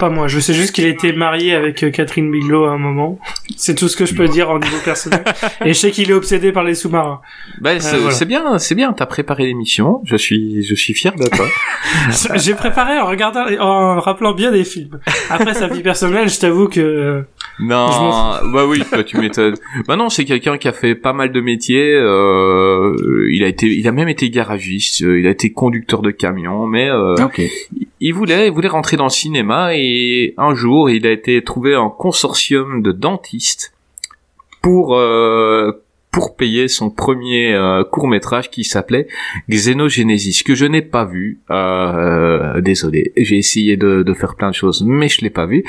Pas 0.00 0.08
moi, 0.08 0.26
je 0.26 0.40
sais 0.40 0.54
juste 0.54 0.74
qu'il 0.74 0.84
a 0.86 0.88
été 0.88 1.12
marié 1.12 1.54
avec 1.54 1.84
euh, 1.84 1.90
Catherine 1.90 2.30
Bigelow 2.30 2.64
à 2.64 2.70
un 2.70 2.78
moment. 2.78 3.18
C'est 3.56 3.74
tout 3.74 3.86
ce 3.86 3.96
que 3.96 4.06
je 4.06 4.14
peux 4.14 4.26
dire 4.26 4.50
en 4.50 4.58
niveau 4.58 4.78
personnel. 4.84 5.22
Et 5.64 5.74
je 5.74 5.78
sais 5.78 5.90
qu'il 5.90 6.10
est 6.10 6.14
obsédé 6.14 6.50
par 6.52 6.64
les 6.64 6.74
sous-marins. 6.74 7.20
Bah, 7.60 7.78
c'est 7.78 8.24
bien, 8.24 8.58
c'est 8.58 8.74
bien. 8.74 8.92
T'as 8.92 9.06
préparé 9.06 9.44
l'émission. 9.44 10.00
Je 10.04 10.16
suis, 10.16 10.62
je 10.64 10.74
suis 10.74 10.94
fier 10.94 11.14
de 11.14 11.26
toi. 11.28 11.46
J'ai 12.36 12.54
préparé 12.54 12.98
en 12.98 13.06
regardant, 13.06 13.44
en 13.60 14.00
rappelant 14.00 14.32
bien 14.32 14.50
des 14.50 14.64
films. 14.64 14.98
Après 15.28 15.54
sa 15.54 15.68
vie 15.68 15.82
personnelle, 15.82 16.28
je 16.28 16.40
t'avoue 16.40 16.68
que. 16.68 17.24
Non, 17.60 17.88
bah 18.52 18.64
oui, 18.66 18.82
tu 19.06 19.18
m'étonnes. 19.18 19.56
Bah 19.86 19.96
non, 19.96 20.08
c'est 20.08 20.24
quelqu'un 20.24 20.56
qui 20.56 20.68
a 20.68 20.72
fait 20.72 20.94
pas 20.94 21.12
mal 21.12 21.30
de 21.30 21.40
métiers. 21.40 21.92
Euh, 21.94 23.28
il 23.30 23.44
a 23.44 23.48
été, 23.48 23.66
il 23.66 23.86
a 23.86 23.92
même 23.92 24.08
été 24.08 24.30
garagiste. 24.30 25.02
Euh, 25.02 25.20
il 25.20 25.26
a 25.26 25.30
été 25.30 25.52
conducteur 25.52 26.00
de 26.00 26.10
camion, 26.10 26.66
mais 26.66 26.88
euh, 26.88 27.14
il 28.00 28.14
voulait, 28.14 28.46
il 28.46 28.52
voulait 28.52 28.68
rentrer 28.68 28.96
dans 28.96 29.04
le 29.04 29.10
cinéma 29.10 29.74
et 29.74 29.89
un 30.36 30.54
jour, 30.54 30.90
il 30.90 31.06
a 31.06 31.10
été 31.10 31.42
trouvé 31.42 31.74
un 31.74 31.88
consortium 31.90 32.82
de 32.82 32.92
dentistes 32.92 33.72
pour 34.62 34.96
euh, 34.96 35.72
pour 36.10 36.34
payer 36.34 36.66
son 36.68 36.90
premier 36.90 37.54
euh, 37.54 37.84
court 37.84 38.08
métrage 38.08 38.50
qui 38.50 38.64
s'appelait 38.64 39.06
Xenogenesis 39.48 40.42
que 40.42 40.54
je 40.54 40.66
n'ai 40.66 40.82
pas 40.82 41.04
vu. 41.04 41.40
Euh, 41.50 42.60
désolé, 42.60 43.12
j'ai 43.16 43.36
essayé 43.36 43.76
de, 43.76 44.02
de, 44.02 44.14
faire 44.14 44.34
plein 44.34 44.50
de 44.50 44.54
choses, 44.54 44.82
mais 44.84 45.08
je 45.08 45.20
l'ai 45.20 45.30
pas 45.30 45.46
vu. 45.46 45.64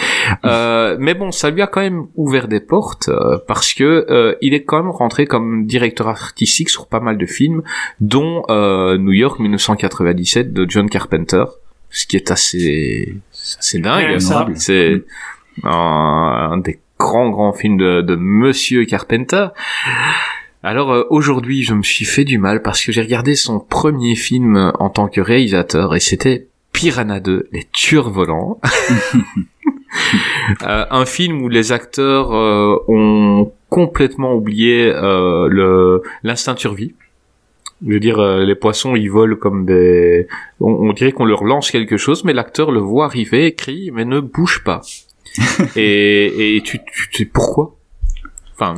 Euh, 0.46 0.98
mais 1.00 1.13
bon, 1.13 1.32
ça 1.32 1.51
lui 1.51 1.62
a 1.62 1.68
quand 1.68 1.82
même 1.82 2.08
ouvert 2.16 2.48
des 2.48 2.60
portes 2.60 3.10
parce 3.48 3.74
que 3.74 4.38
il 4.42 4.54
est 4.54 4.63
quand 4.63 4.82
même 4.82 4.92
rentré 4.92 5.28
comme 5.28 5.66
directeur 5.66 6.08
artistique 6.08 6.70
sur 6.70 6.88
pas 6.88 7.00
mal 7.00 7.18
de 7.18 7.25
films, 7.25 7.62
dont 8.00 8.44
New 8.50 9.12
York 9.12 9.40
1997 9.40 10.54
de 10.54 10.66
John 10.68 10.90
Carpenter, 10.90 11.46
ce 11.90 12.06
qui 12.06 12.16
est 12.16 12.32
assez 12.32 13.16
assez 13.60 13.79
dingue. 13.79 14.19
C'est 14.55 15.03
un, 15.63 16.57
des 16.63 16.79
grand 16.98 17.29
grand 17.29 17.53
film 17.53 17.77
de, 17.77 18.01
de 18.01 18.15
Monsieur 18.15 18.86
Carpenter. 18.86 19.48
Alors 20.63 20.91
euh, 20.91 21.07
aujourd'hui, 21.10 21.63
je 21.63 21.74
me 21.74 21.81
suis 21.81 22.05
fait 22.05 22.24
du 22.24 22.38
mal 22.38 22.62
parce 22.62 22.86
que 22.86 22.91
j'ai 22.91 23.01
regardé 23.01 23.36
son 23.36 23.60
premier 23.60 24.15
film 24.15 24.71
en 24.77 24.89
tant 24.89 25.07
que 25.07 25.19
réalisateur 25.19 25.95
et 25.95 26.00
c'était 26.00 26.48
Piranha 26.71 27.19
2, 27.19 27.50
les 27.51 27.67
tueurs 27.71 28.12
volants. 28.12 28.60
euh, 30.62 30.86
un 30.89 31.05
film 31.05 31.41
où 31.41 31.50
les 31.50 31.71
acteurs 31.71 32.33
euh, 32.33 32.77
ont 32.88 33.51
complètement 33.69 34.33
oublié 34.33 34.91
le 34.93 36.03
l'instinct 36.24 36.53
de 36.53 36.60
survie. 36.60 36.93
Je 37.86 37.94
veux 37.94 38.00
dire, 38.00 38.22
les 38.22 38.56
poissons, 38.56 38.96
ils 38.96 39.10
volent 39.10 39.36
comme 39.36 39.66
des... 39.66 40.28
On, 40.60 40.94
dirait 40.94 41.12
qu'on 41.12 41.26
leur 41.26 41.44
lance 41.44 41.72
quelque 41.72 41.98
chose, 41.98 42.24
mais 42.24 42.34
l'acteur 42.34 42.72
le 42.72 42.80
voit 42.80 43.06
arriver, 43.06 43.54
crie, 43.54 43.90
mais 43.92 44.06
ne 44.06 44.20
bouge 44.20 44.64
pas. 44.64 44.82
et, 45.76 46.58
et 46.58 46.62
tu, 46.62 46.80
tu, 46.80 47.10
tu, 47.10 47.26
pourquoi? 47.26 47.76
Enfin, 48.54 48.76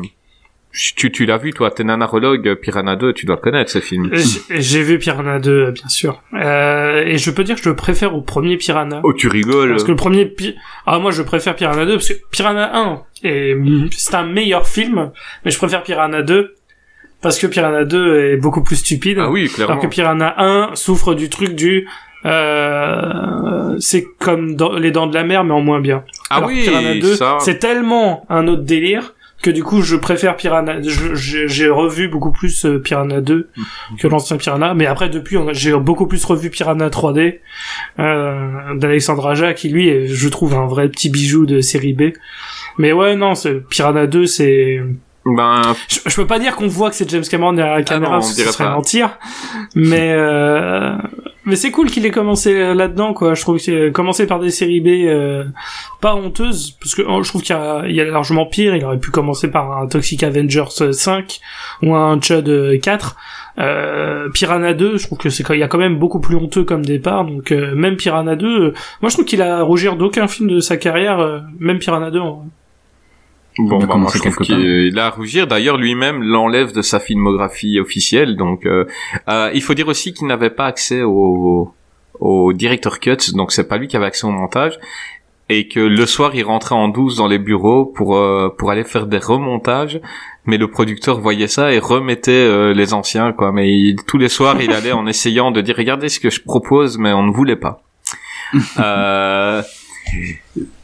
tu, 0.74 1.12
tu 1.12 1.26
l'as 1.28 1.38
vu, 1.38 1.54
toi, 1.54 1.70
t'es 1.70 1.84
nanarologue, 1.84 2.56
Piranha 2.56 2.96
2, 2.96 3.14
tu 3.14 3.28
dois 3.28 3.38
connaître 3.38 3.70
ce 3.70 3.80
film. 3.80 4.10
J'ai 4.50 4.82
vu 4.82 4.98
Piranha 4.98 5.40
2, 5.40 5.72
bien 5.72 5.88
sûr. 5.88 6.24
Euh, 6.34 7.04
et 7.06 7.20
je 7.20 7.30
peux 7.30 7.44
dire 7.44 7.58
que 7.58 7.62
je 7.62 7.70
le 7.70 7.76
préfère 7.76 8.16
au 8.16 8.22
premier 8.22 8.58
Piranha. 8.58 9.02
Oh, 9.04 9.14
tu 9.14 9.28
rigoles. 9.28 9.70
Parce 9.70 9.84
que 9.84 9.92
le 9.92 9.98
premier... 9.98 10.26
Pi... 10.26 10.56
Ah, 10.88 10.98
moi, 10.98 11.12
je 11.12 11.22
préfère 11.22 11.56
Piranha 11.56 11.86
2, 11.86 11.94
parce 11.94 12.10
que 12.10 12.14
Piranha 12.32 12.72
1, 12.76 13.04
c'est 13.92 14.16
un 14.16 14.26
meilleur 14.26 14.68
film, 14.68 15.12
mais 15.46 15.52
je 15.52 15.58
préfère 15.60 15.84
Piranha 15.84 16.24
2, 16.24 16.56
parce 17.24 17.40
que 17.40 17.48
Piranha 17.48 17.86
2 17.86 18.20
est 18.20 18.38
beaucoup 18.38 18.62
plus 18.62 18.76
stupide. 18.76 19.18
Ah 19.20 19.32
oui, 19.32 19.48
clairement. 19.48 19.74
Alors 19.74 19.84
que 19.84 19.88
Piranha 19.88 20.36
1 20.38 20.76
souffre 20.76 21.16
du 21.16 21.30
truc 21.30 21.56
du... 21.56 21.88
Euh, 22.26 23.76
c'est 23.80 24.06
comme 24.20 24.56
dans 24.56 24.74
les 24.74 24.92
dents 24.92 25.08
de 25.08 25.14
la 25.14 25.24
mer 25.24 25.44
mais 25.44 25.54
en 25.54 25.62
moins 25.62 25.82
bien. 25.82 26.04
Ah 26.30 26.38
Alors, 26.38 26.50
oui, 26.50 26.64
Piranha 26.64 27.00
2, 27.00 27.16
ça... 27.16 27.38
c'est 27.40 27.60
tellement 27.60 28.26
un 28.30 28.48
autre 28.48 28.64
délire 28.64 29.14
que 29.42 29.52
du 29.52 29.62
coup 29.62 29.82
je 29.82 29.98
préfère 29.98 30.38
Piranha 30.38 30.78
j'ai 30.82 31.70
revu 31.70 32.08
beaucoup 32.08 32.32
plus 32.32 32.66
euh, 32.66 32.80
Piranha 32.80 33.20
2 33.20 33.50
que 34.00 34.08
l'ancien 34.08 34.38
Piranha 34.38 34.74
mais 34.74 34.86
après 34.86 35.10
depuis 35.10 35.38
j'ai 35.52 35.74
beaucoup 35.74 36.08
plus 36.08 36.24
revu 36.24 36.50
Piranha 36.50 36.88
3D 36.88 37.40
euh, 38.00 38.76
d'Alexandre 38.76 39.28
Aja 39.28 39.54
qui 39.54 39.68
lui 39.68 39.90
est, 39.90 40.08
je 40.08 40.30
trouve 40.30 40.56
un 40.56 40.66
vrai 40.66 40.88
petit 40.88 41.10
bijou 41.10 41.46
de 41.46 41.60
série 41.60 41.92
B 41.92 42.14
mais 42.78 42.94
ouais 42.94 43.18
non 43.18 43.34
Piranha 43.70 44.08
2 44.08 44.26
c'est 44.26 44.82
ben 45.26 45.62
je, 45.88 46.00
je, 46.06 46.16
peux 46.16 46.28
pas 46.28 46.40
dire 46.40 46.56
qu'on 46.56 46.68
voit 46.68 46.90
que 46.90 46.96
c'est 46.96 47.10
James 47.10 47.24
Cameron 47.24 47.54
derrière 47.54 47.76
la 47.76 47.84
caméra 47.84 48.14
ah 48.14 48.16
non, 48.16 48.22
parce 48.22 48.36
que 48.36 48.42
ce 48.44 48.52
serait 48.52 48.70
mentir. 48.70 49.18
Mais 49.76 50.12
euh, 50.12 50.96
mais 51.46 51.56
c'est 51.56 51.72
cool 51.72 51.90
qu'il 51.90 52.06
ait 52.06 52.12
commencé 52.12 52.74
là-dedans 52.74 53.14
quoi. 53.14 53.34
Je 53.34 53.42
trouve 53.42 53.58
que 53.58 53.90
commencé 53.90 54.28
par 54.28 54.40
des 54.40 54.50
séries 54.50 54.82
B 54.82 54.88
euh, 55.08 55.46
pas 56.02 56.16
honteuses 56.16 56.72
parce 56.80 56.96
que 56.96 57.02
oh, 57.08 57.24
je 57.24 57.30
trouve 57.30 57.42
qu'il 57.42 57.56
y, 57.56 57.60
a, 57.60 57.84
il 57.88 57.96
y 57.96 58.02
a 58.02 58.06
largement 58.06 58.46
pire. 58.46 58.76
Il 58.76 58.84
aurait 58.84 59.00
pu 59.00 59.12
commencer 59.12 59.50
par 59.50 59.78
un 59.78 59.88
Toxic 59.88 60.24
Avengers 60.24 60.92
5 60.92 61.40
ou 61.84 61.96
un 61.96 62.20
Chud 62.20 62.80
4 62.82 63.16
euh, 63.60 64.30
Piranha 64.30 64.74
2 64.74 64.98
je 64.98 65.06
trouve 65.06 65.20
que 65.20 65.30
c'est 65.30 65.48
il 65.50 65.60
y 65.60 65.64
a 65.64 65.68
quand 65.68 65.78
même 65.78 66.00
beaucoup 66.00 66.20
plus 66.20 66.36
honteux 66.36 66.64
comme 66.64 66.86
départ. 66.86 67.26
Donc 67.26 67.52
euh, 67.52 67.76
même 67.76 67.96
Piranha 67.98 68.36
2 68.36 68.48
euh, 68.48 68.74
moi 69.02 69.10
je 69.10 69.16
trouve 69.16 69.26
qu'il 69.26 69.42
a 69.42 69.62
rougir 69.62 69.96
d'aucun 69.96 70.28
film 70.28 70.50
de 70.50 70.60
sa 70.60 70.78
carrière 70.78 71.20
euh, 71.20 71.40
même 71.60 71.80
Piranha 71.80 72.12
2 72.12 72.20
en... 72.20 72.46
Bon, 73.58 73.78
bah, 73.80 73.96
moi, 73.96 74.10
je 74.14 74.20
trouve 74.20 74.38
qu'il 74.38 74.98
a 74.98 75.06
à 75.08 75.10
rougir. 75.10 75.48
D'ailleurs, 75.48 75.78
lui-même 75.78 76.24
l'enlève 76.24 76.72
de 76.74 76.82
sa 76.82 77.00
filmographie 77.00 77.80
officielle. 77.80 78.36
Donc, 78.36 78.66
euh, 78.66 78.86
euh, 79.30 79.52
il 79.54 79.62
faut 79.62 79.74
dire 79.74 79.88
aussi 79.88 80.14
qu'il 80.14 80.28
n'avait 80.28 80.50
pas 80.50 80.66
accès 80.66 81.04
au, 81.04 81.72
au 82.20 82.54
director 82.54 83.00
cut. 83.00 83.18
Donc, 83.34 83.52
c'est 83.52 83.68
pas 83.68 83.78
lui 83.78 83.88
qui 83.88 83.96
avait 83.96 84.08
accès 84.08 84.26
au 84.26 84.32
montage. 84.32 84.80
Et 85.50 85.68
que 85.68 85.80
le 85.82 86.06
soir, 86.06 86.34
il 86.36 86.44
rentrait 86.44 86.74
en 86.74 86.88
douce 86.88 87.18
dans 87.18 87.28
les 87.28 87.38
bureaux 87.38 87.86
pour 87.86 88.16
euh, 88.16 88.50
pour 88.58 88.72
aller 88.72 88.86
faire 88.86 89.06
des 89.08 89.18
remontages. 89.18 90.00
Mais 90.46 90.58
le 90.58 90.70
producteur 90.70 91.20
voyait 91.20 91.48
ça 91.48 91.72
et 91.74 91.80
remettait 91.80 92.32
euh, 92.32 92.74
les 92.74 92.94
anciens, 92.94 93.34
quoi. 93.34 93.52
Mais 93.52 93.70
il, 93.72 93.96
tous 94.08 94.18
les 94.18 94.30
soirs, 94.30 94.62
il 94.62 94.72
allait 94.72 94.94
en 94.94 95.06
essayant 95.06 95.52
de 95.52 95.62
dire 95.62 95.76
regardez 95.78 96.10
ce 96.10 96.20
que 96.20 96.30
je 96.30 96.42
propose, 96.42 96.98
mais 96.98 97.12
on 97.14 97.24
ne 97.24 97.32
voulait 97.32 97.58
pas. 97.58 97.84
euh, 98.80 99.62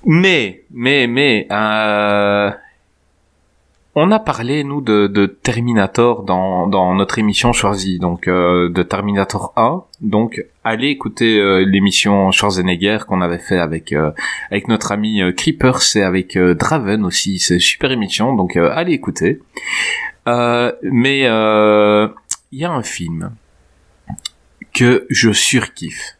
mais, 0.05 0.63
mais, 0.71 1.07
mais, 1.07 1.47
euh, 1.51 2.51
on 3.95 4.11
a 4.11 4.19
parlé 4.19 4.63
nous 4.63 4.81
de, 4.81 5.25
Terminator 5.25 6.23
dans, 6.23 6.93
notre 6.93 7.19
émission 7.19 7.53
choisie, 7.53 7.99
donc 7.99 8.27
euh, 8.27 8.69
de 8.69 8.83
Terminator 8.83 9.51
1. 9.57 9.83
Donc, 10.01 10.45
allez 10.63 10.89
écouter 10.89 11.37
euh, 11.39 11.65
l'émission 11.65 12.31
Schwarzenegger 12.31 12.99
qu'on 13.07 13.21
avait 13.21 13.39
fait 13.39 13.57
avec 13.57 13.91
euh, 13.91 14.11
avec 14.51 14.67
notre 14.67 14.91
ami 14.91 15.21
euh, 15.21 15.31
Creepers 15.31 15.81
et 15.95 16.03
avec 16.03 16.37
Draven 16.37 17.03
aussi. 17.03 17.39
C'est 17.39 17.59
super 17.59 17.91
émission, 17.91 18.35
donc 18.35 18.55
allez 18.55 18.93
écouter. 18.93 19.41
mais 20.25 21.19
il 21.21 22.59
y 22.59 22.65
a 22.65 22.71
un 22.71 22.83
film 22.83 23.31
que 24.73 25.07
je 25.09 25.33
surkiffe 25.33 26.18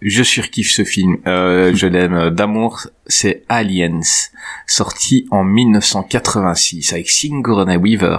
je 0.00 0.22
surkiffe 0.22 0.70
ce 0.70 0.84
film, 0.84 1.16
euh, 1.26 1.74
je 1.74 1.86
l'aime 1.86 2.30
d'amour, 2.30 2.86
c'est 3.06 3.44
Aliens, 3.48 4.00
sorti 4.66 5.26
en 5.30 5.44
1986 5.44 6.92
avec 6.92 7.08
Sigourney 7.08 7.76
Weaver, 7.76 8.18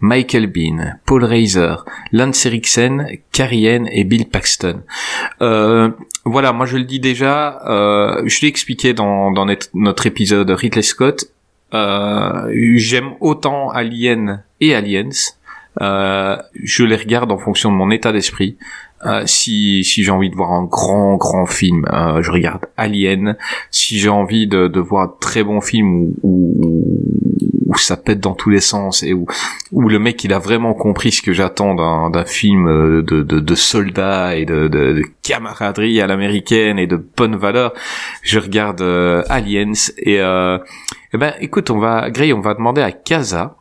Michael 0.00 0.46
Bean, 0.46 0.98
Paul 1.04 1.24
Reiser, 1.24 1.76
Lance 2.12 2.46
Eriksen, 2.46 3.18
Carrie 3.32 3.68
Ann 3.68 3.88
et 3.92 4.04
Bill 4.04 4.26
Paxton. 4.26 4.82
Euh, 5.42 5.90
voilà, 6.24 6.52
moi 6.52 6.66
je 6.66 6.76
le 6.76 6.84
dis 6.84 7.00
déjà, 7.00 7.62
euh, 7.66 8.22
je 8.26 8.40
l'ai 8.40 8.48
expliqué 8.48 8.94
dans, 8.94 9.30
dans 9.30 9.46
notre 9.74 10.06
épisode 10.06 10.50
Ridley 10.50 10.82
Scott, 10.82 11.30
euh, 11.74 12.50
j'aime 12.76 13.14
autant 13.20 13.70
Alien 13.70 14.42
et 14.60 14.74
Aliens, 14.74 15.08
euh, 15.10 15.35
je 15.80 16.84
les 16.84 16.96
regarde 16.96 17.30
en 17.32 17.38
fonction 17.38 17.70
de 17.70 17.76
mon 17.76 17.90
état 17.90 18.12
d'esprit. 18.12 18.56
Euh, 19.04 19.22
si 19.26 19.84
si 19.84 20.02
j'ai 20.02 20.10
envie 20.10 20.30
de 20.30 20.36
voir 20.36 20.52
un 20.52 20.64
grand 20.64 21.16
grand 21.16 21.44
film, 21.44 21.84
euh, 21.92 22.22
je 22.22 22.30
regarde 22.30 22.64
Alien. 22.78 23.36
Si 23.70 23.98
j'ai 23.98 24.08
envie 24.08 24.46
de, 24.46 24.68
de 24.68 24.80
voir 24.80 25.04
un 25.04 25.12
très 25.20 25.44
bon 25.44 25.60
film 25.60 25.92
où, 25.92 26.14
où, 26.22 26.84
où, 27.66 27.76
ça 27.76 27.98
pète 27.98 28.20
dans 28.20 28.32
tous 28.32 28.48
les 28.48 28.60
sens 28.60 29.02
et 29.02 29.12
où, 29.12 29.26
où 29.70 29.88
le 29.90 29.98
mec 29.98 30.24
il 30.24 30.32
a 30.32 30.38
vraiment 30.38 30.72
compris 30.72 31.12
ce 31.12 31.20
que 31.20 31.34
j'attends 31.34 31.74
d'un, 31.74 32.24
film 32.24 32.66
euh, 32.68 33.02
de, 33.02 33.22
de, 33.22 33.38
de 33.38 33.54
soldats 33.54 34.34
et 34.34 34.46
de, 34.46 34.66
de, 34.66 34.94
de 34.94 35.02
camaraderie 35.22 36.00
à 36.00 36.06
l'américaine 36.06 36.78
et 36.78 36.86
de 36.86 36.96
bonnes 36.96 37.36
valeurs, 37.36 37.74
je 38.22 38.38
regarde 38.38 38.80
euh, 38.80 39.22
Aliens 39.28 39.72
et, 39.98 40.20
euh, 40.20 40.56
eh 41.12 41.18
ben 41.18 41.34
écoute 41.40 41.68
on 41.70 41.78
va 41.78 42.08
Gray 42.10 42.32
on 42.32 42.40
va 42.40 42.54
demander 42.54 42.80
à 42.80 42.92
Kaza 42.92 43.56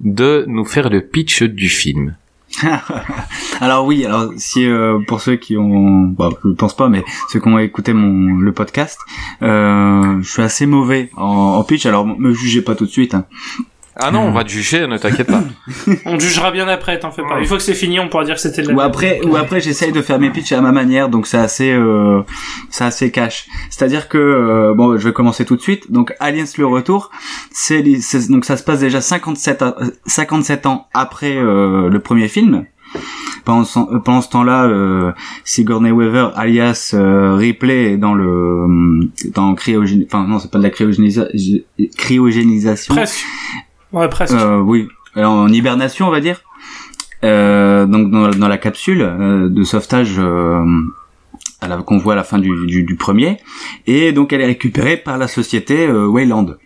de 0.00 0.44
nous 0.46 0.64
faire 0.64 0.90
le 0.90 1.00
pitch 1.00 1.42
du 1.42 1.68
film. 1.68 2.16
alors 3.60 3.86
oui, 3.86 4.06
alors 4.06 4.32
si 4.36 4.66
euh, 4.66 4.98
pour 5.06 5.20
ceux 5.20 5.36
qui 5.36 5.56
ont, 5.56 6.02
bah, 6.02 6.30
je 6.44 6.50
pense 6.50 6.76
pas, 6.76 6.88
mais 6.88 7.04
ceux 7.28 7.40
qui 7.40 7.48
ont 7.48 7.58
écouté 7.58 7.92
mon 7.92 8.38
le 8.38 8.52
podcast, 8.52 8.98
euh, 9.42 10.22
je 10.22 10.30
suis 10.30 10.42
assez 10.42 10.66
mauvais 10.66 11.10
en, 11.16 11.24
en, 11.24 11.64
pitch. 11.64 11.86
Alors 11.86 12.06
me 12.06 12.32
jugez 12.32 12.62
pas 12.62 12.74
tout 12.74 12.86
de 12.86 12.90
suite. 12.90 13.14
Hein. 13.14 13.26
Ah 13.98 14.10
non, 14.10 14.20
on 14.20 14.30
va 14.30 14.44
te 14.44 14.50
juger, 14.50 14.86
ne 14.86 14.98
t'inquiète 14.98 15.28
pas. 15.28 15.42
on 16.04 16.18
jugera 16.18 16.50
bien 16.50 16.68
après, 16.68 16.98
t'en 16.98 17.10
fais 17.10 17.22
pas. 17.22 17.38
Une 17.40 17.46
fois 17.46 17.56
que 17.56 17.62
c'est 17.62 17.74
fini, 17.74 17.98
on 17.98 18.08
pourra 18.08 18.24
dire 18.24 18.34
que 18.34 18.40
c'était 18.40 18.60
de 18.60 18.68
la 18.68 18.74
Ou 18.74 18.80
après, 18.80 19.22
ou 19.24 19.36
après, 19.36 19.60
j'essaye 19.60 19.90
de 19.90 20.02
faire 20.02 20.18
mes 20.18 20.28
pitchs 20.30 20.52
à 20.52 20.60
ma 20.60 20.70
manière, 20.70 21.08
donc 21.08 21.26
c'est 21.26 21.38
assez, 21.38 21.72
euh, 21.72 22.20
c'est 22.68 22.84
assez 22.84 23.10
cash. 23.10 23.46
C'est-à-dire 23.70 24.08
que, 24.08 24.18
euh, 24.18 24.74
bon, 24.74 24.98
je 24.98 25.08
vais 25.08 25.14
commencer 25.14 25.46
tout 25.46 25.56
de 25.56 25.62
suite. 25.62 25.90
Donc, 25.90 26.14
Aliens 26.20 26.44
le 26.58 26.66
retour, 26.66 27.10
c'est, 27.50 27.82
donc 28.28 28.44
ça 28.44 28.56
se 28.56 28.62
passe 28.62 28.80
déjà 28.80 29.00
57, 29.00 29.64
57 30.04 30.66
ans 30.66 30.88
après 30.92 31.36
euh, 31.36 31.88
le 31.88 31.98
premier 32.00 32.28
film. 32.28 32.66
Pendant 33.44 33.64
ce, 33.64 33.78
pendant 33.98 34.20
ce 34.20 34.28
temps-là, 34.30 34.66
euh, 34.66 35.12
Sigourney 35.44 35.90
Weaver, 35.90 36.30
alias 36.34 36.92
euh, 36.94 37.34
Ripley, 37.34 37.92
est 37.92 37.96
dans 37.96 38.14
le 38.14 39.08
dans 39.34 39.54
cryogénisation. 39.54 40.18
Enfin 40.18 40.28
non, 40.28 40.38
c'est 40.38 40.50
pas 40.50 40.58
de 40.58 40.64
la 40.64 40.70
cryogénisa... 40.70 41.28
cryogénisation. 41.96 42.94
Presque. 42.94 43.24
Ouais, 43.92 44.08
presque. 44.08 44.34
Euh, 44.34 44.58
oui, 44.58 44.88
en 45.16 45.48
hibernation, 45.48 46.08
on 46.08 46.10
va 46.10 46.20
dire. 46.20 46.40
Euh, 47.24 47.86
donc 47.86 48.10
dans, 48.10 48.28
dans, 48.30 48.48
la 48.48 48.58
capsule 48.58 49.00
euh, 49.00 49.48
de 49.48 49.64
sauvetage 49.64 50.16
euh, 50.18 50.62
qu'on 51.86 51.96
voit 51.98 52.12
à 52.12 52.16
la 52.16 52.24
fin 52.24 52.38
du, 52.38 52.66
du, 52.66 52.82
du 52.84 52.96
premier, 52.96 53.38
et 53.86 54.12
donc 54.12 54.32
elle 54.32 54.42
est 54.42 54.46
récupérée 54.46 54.96
par 54.98 55.16
la 55.16 55.26
société 55.28 55.86
euh, 55.86 56.06
Wayland. 56.06 56.56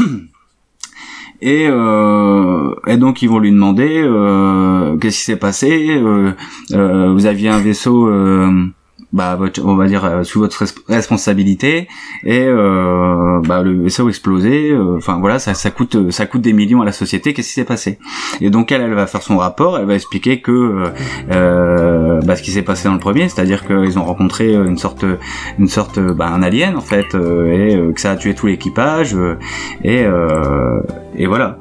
Et, 1.43 1.67
euh, 1.69 2.75
et 2.87 2.97
donc 2.97 3.21
ils 3.21 3.29
vont 3.29 3.39
lui 3.39 3.51
demander 3.53 4.01
euh, 4.03 4.97
qu'est-ce 4.97 5.19
qui 5.19 5.25
s'est 5.25 5.37
passé. 5.37 5.95
euh, 5.95 6.33
euh, 6.73 7.13
vous 7.13 7.27
aviez 7.27 7.51
un 7.51 7.61
vaisseau, 7.61 8.09
euh, 8.09 8.51
bah, 9.13 9.37
votre- 9.37 9.63
on 9.65 9.77
va 9.77 9.87
dire 9.87 10.05
euh, 10.05 10.23
sous 10.25 10.41
votre 10.41 10.65
res- 10.65 10.75
responsabilité, 10.89 11.89
et 12.25 12.45
euh, 12.47 13.41
bah, 13.47 13.63
le 13.63 13.83
vaisseau 13.85 14.09
explosé. 14.09 14.71
euh, 14.71 14.97
Enfin 14.97 15.19
voilà, 15.21 15.39
ça, 15.39 15.55
ça 15.55 15.71
coûte, 15.71 16.11
ça 16.11 16.27
coûte 16.27 16.41
des 16.43 16.53
millions 16.53 16.83
à 16.83 16.85
la 16.85 16.93
société. 16.93 17.33
Qu'est-ce 17.35 17.49
qui 17.49 17.55
s'est 17.55 17.65
passé? 17.65 17.99
Et 18.41 18.51
donc 18.51 18.73
elle, 18.73 18.83
elle 18.83 18.95
va 18.95 19.07
faire 19.07 19.23
son 19.23 19.37
rapport. 19.39 19.79
Elle 19.79 19.87
va 19.87 19.95
expliquer 19.95 20.41
que 20.41 20.51
euh, 20.53 20.89
euh, 21.31 22.21
bah, 22.23 22.37
ce 22.37 22.43
qui 22.43 22.51
s'est 22.51 22.63
passé 22.63 22.89
dans 22.89 22.95
le 22.95 23.01
premier, 23.01 23.29
c'est-à-dire 23.29 23.67
qu'ils 23.67 23.99
ont 23.99 24.05
rencontré 24.05 24.55
une 24.55 24.79
sorte, 24.79 25.05
une 25.59 25.69
sorte, 25.69 25.99
bah, 26.01 26.29
un 26.29 26.43
alien 26.43 26.77
en 26.77 26.81
fait, 26.81 27.15
euh, 27.15 27.47
et 27.47 27.77
euh, 27.77 27.93
que 27.93 28.01
ça 28.01 28.13
a 28.13 28.17
tué 28.17 28.35
tout 28.35 28.47
l'équipage, 28.47 29.15
euh, 29.15 29.39
et 29.85 30.05
euh, 30.05 30.81
et 31.17 31.27
voilà. 31.27 31.59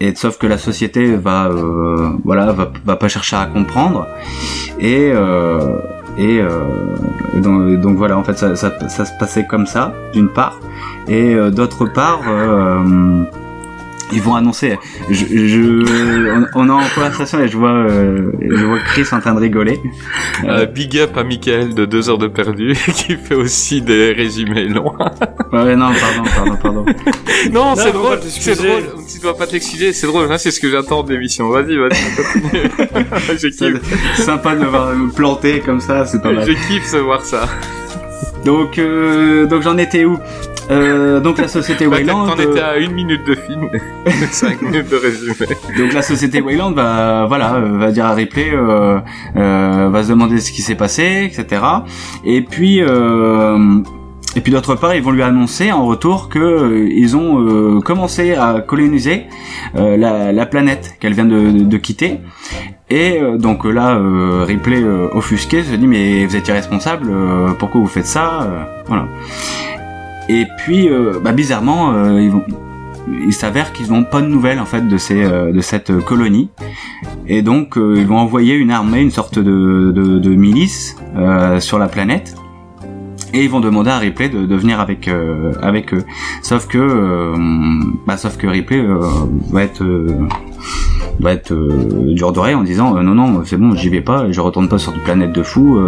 Et 0.00 0.14
sauf 0.14 0.38
que 0.38 0.46
la 0.46 0.58
société 0.58 1.16
va, 1.16 1.46
euh, 1.48 2.10
voilà, 2.24 2.52
va, 2.52 2.70
va 2.84 2.96
pas 2.96 3.08
chercher 3.08 3.36
à 3.36 3.46
comprendre. 3.46 4.06
Et 4.78 5.10
euh, 5.12 5.78
et 6.16 6.40
euh, 6.40 6.48
donc, 7.34 7.80
donc 7.80 7.96
voilà, 7.96 8.16
en 8.18 8.24
fait, 8.24 8.38
ça, 8.38 8.56
ça, 8.56 9.04
se 9.04 9.18
passait 9.18 9.44
comme 9.44 9.66
ça, 9.66 9.92
d'une 10.12 10.28
part, 10.28 10.58
et 11.08 11.34
euh, 11.34 11.50
d'autre 11.50 11.86
part. 11.86 12.20
Ils 14.12 14.22
vont 14.22 14.34
annoncer. 14.34 14.78
Je, 15.10 15.24
je, 15.26 16.32
on, 16.32 16.46
on 16.54 16.68
est 16.68 16.84
en 16.84 16.88
conversation 16.94 17.40
et 17.40 17.48
je 17.48 17.56
vois, 17.56 17.70
euh, 17.70 18.30
je 18.40 18.64
vois 18.64 18.78
Chris 18.80 19.06
en 19.12 19.20
train 19.20 19.34
de 19.34 19.40
rigoler. 19.40 19.80
Euh, 20.44 20.66
big 20.66 20.96
up 20.98 21.16
à 21.16 21.24
Michael 21.24 21.74
de 21.74 21.84
2 21.86 22.10
heures 22.10 22.18
de 22.18 22.28
perdu 22.28 22.74
qui 22.94 23.16
fait 23.16 23.34
aussi 23.34 23.82
des 23.82 24.12
résumés 24.12 24.68
longs. 24.68 24.94
Ouais, 25.52 25.74
non, 25.74 25.90
pardon, 25.92 26.30
pardon, 26.34 26.56
pardon. 26.60 26.84
non, 27.52 27.74
c'est 27.76 27.92
drôle, 27.92 28.18
c'est 28.22 28.56
drôle. 28.56 28.82
Tu 29.10 29.20
dois 29.20 29.36
pas 29.36 29.46
t'excuser, 29.46 29.92
c'est 29.92 30.06
drôle. 30.06 30.30
Hein, 30.30 30.36
c'est 30.38 30.50
ce 30.50 30.60
que 30.60 30.70
j'attends 30.70 31.02
de 31.02 31.12
l'émission. 31.12 31.48
Vas-y, 31.48 31.76
vas-y, 31.76 33.38
je 33.38 33.46
kiffe. 33.48 33.80
C'est 34.16 34.22
sympa 34.22 34.54
de 34.54 34.60
me 34.64 35.10
planter 35.10 35.60
comme 35.60 35.80
ça, 35.80 36.04
c'est 36.04 36.20
pas 36.20 36.32
mal. 36.32 36.44
Je 36.46 36.52
kiffe 36.52 36.92
de 36.92 36.98
voir 36.98 37.24
ça. 37.24 37.48
Donc, 38.44 38.78
euh, 38.78 39.46
donc 39.46 39.62
j'en 39.62 39.78
étais 39.78 40.04
où? 40.04 40.18
Euh, 40.70 41.20
Donc 41.20 41.38
la 41.38 41.48
société 41.48 41.86
Wayland. 41.88 42.34
Étais 42.34 42.60
euh, 42.60 42.74
à 42.74 42.76
une 42.78 42.92
minute 42.92 43.26
de 43.26 43.34
film, 43.34 43.68
5 44.30 44.62
minutes 44.62 44.90
de 44.90 44.96
résumé. 44.96 45.34
Donc 45.78 45.92
la 45.92 46.02
société 46.02 46.40
Wayland 46.40 46.72
va, 46.72 47.26
voilà, 47.26 47.54
euh, 47.54 47.78
va 47.78 47.90
dire 47.90 48.06
à 48.06 48.14
Ripley, 48.14 48.50
euh, 48.52 48.98
euh, 49.36 49.88
va 49.90 50.02
se 50.02 50.08
demander 50.08 50.38
ce 50.40 50.52
qui 50.52 50.62
s'est 50.62 50.74
passé, 50.74 51.30
etc. 51.30 51.62
Et 52.24 52.42
puis, 52.42 52.80
et 52.80 54.40
puis 54.42 54.52
d'autre 54.52 54.74
part, 54.74 54.94
ils 54.94 55.02
vont 55.02 55.12
lui 55.12 55.22
annoncer 55.22 55.72
en 55.72 55.86
retour 55.86 56.28
que 56.28 56.86
ils 56.88 57.16
ont 57.16 57.80
commencé 57.80 58.34
à 58.34 58.60
coloniser 58.60 59.26
la, 59.74 60.32
la 60.32 60.46
planète 60.46 60.96
qu'elle 61.00 61.14
vient 61.14 61.24
de, 61.24 61.50
de, 61.50 61.64
de 61.64 61.76
quitter. 61.76 62.20
Et 62.88 63.18
donc 63.36 63.64
là, 63.64 63.96
euh, 63.96 64.44
Ripley, 64.46 64.80
euh, 64.80 65.08
offusqué, 65.12 65.64
se 65.64 65.74
dit 65.74 65.86
mais 65.88 66.24
vous 66.24 66.36
êtes 66.36 66.46
irresponsable, 66.46 67.08
euh, 67.10 67.48
pourquoi 67.58 67.80
vous 67.80 67.88
faites 67.88 68.06
ça 68.06 68.46
Voilà. 68.86 69.06
Et 70.28 70.46
puis, 70.58 70.88
euh, 70.88 71.20
bah, 71.22 71.32
bizarrement, 71.32 71.92
euh, 71.92 72.20
ils 72.20 72.30
vont, 72.30 72.42
il 73.26 73.32
s'avère 73.32 73.72
qu'ils 73.72 73.90
n'ont 73.92 74.04
pas 74.04 74.20
de 74.20 74.26
nouvelles 74.26 74.58
en 74.58 74.66
fait 74.66 74.86
de 74.86 74.96
ces 74.96 75.22
euh, 75.22 75.52
de 75.52 75.60
cette 75.60 75.96
colonie. 76.04 76.50
Et 77.28 77.42
donc 77.42 77.76
euh, 77.76 77.94
ils 77.96 78.06
vont 78.06 78.18
envoyer 78.18 78.54
une 78.54 78.70
armée 78.70 79.00
une 79.00 79.10
sorte 79.10 79.38
de 79.38 79.92
de, 79.94 80.18
de 80.18 80.30
milice 80.30 80.96
euh, 81.16 81.60
sur 81.60 81.78
la 81.78 81.88
planète. 81.88 82.34
Et 83.34 83.44
ils 83.44 83.50
vont 83.50 83.60
demander 83.60 83.90
à 83.90 83.98
Ripley 83.98 84.28
de, 84.28 84.46
de 84.46 84.56
venir 84.56 84.80
avec 84.80 85.08
euh, 85.08 85.52
avec 85.62 85.92
eux. 85.92 86.04
Sauf 86.42 86.66
que 86.66 87.34
bah 88.06 88.16
sauf 88.16 88.36
que 88.36 88.46
Ripley 88.46 88.84
va 89.50 89.62
être 89.62 89.84
va 91.20 91.32
être 91.32 91.54
dur 92.14 92.32
d'oreille 92.32 92.54
en 92.54 92.62
disant 92.62 92.94
non 93.02 93.14
non 93.14 93.42
c'est 93.44 93.56
bon 93.56 93.74
j'y 93.74 93.88
vais 93.88 94.00
pas 94.00 94.30
je 94.30 94.40
retourne 94.40 94.68
pas 94.68 94.78
sur 94.78 94.94
une 94.94 95.02
planète 95.02 95.32
de 95.32 95.42
fous 95.42 95.78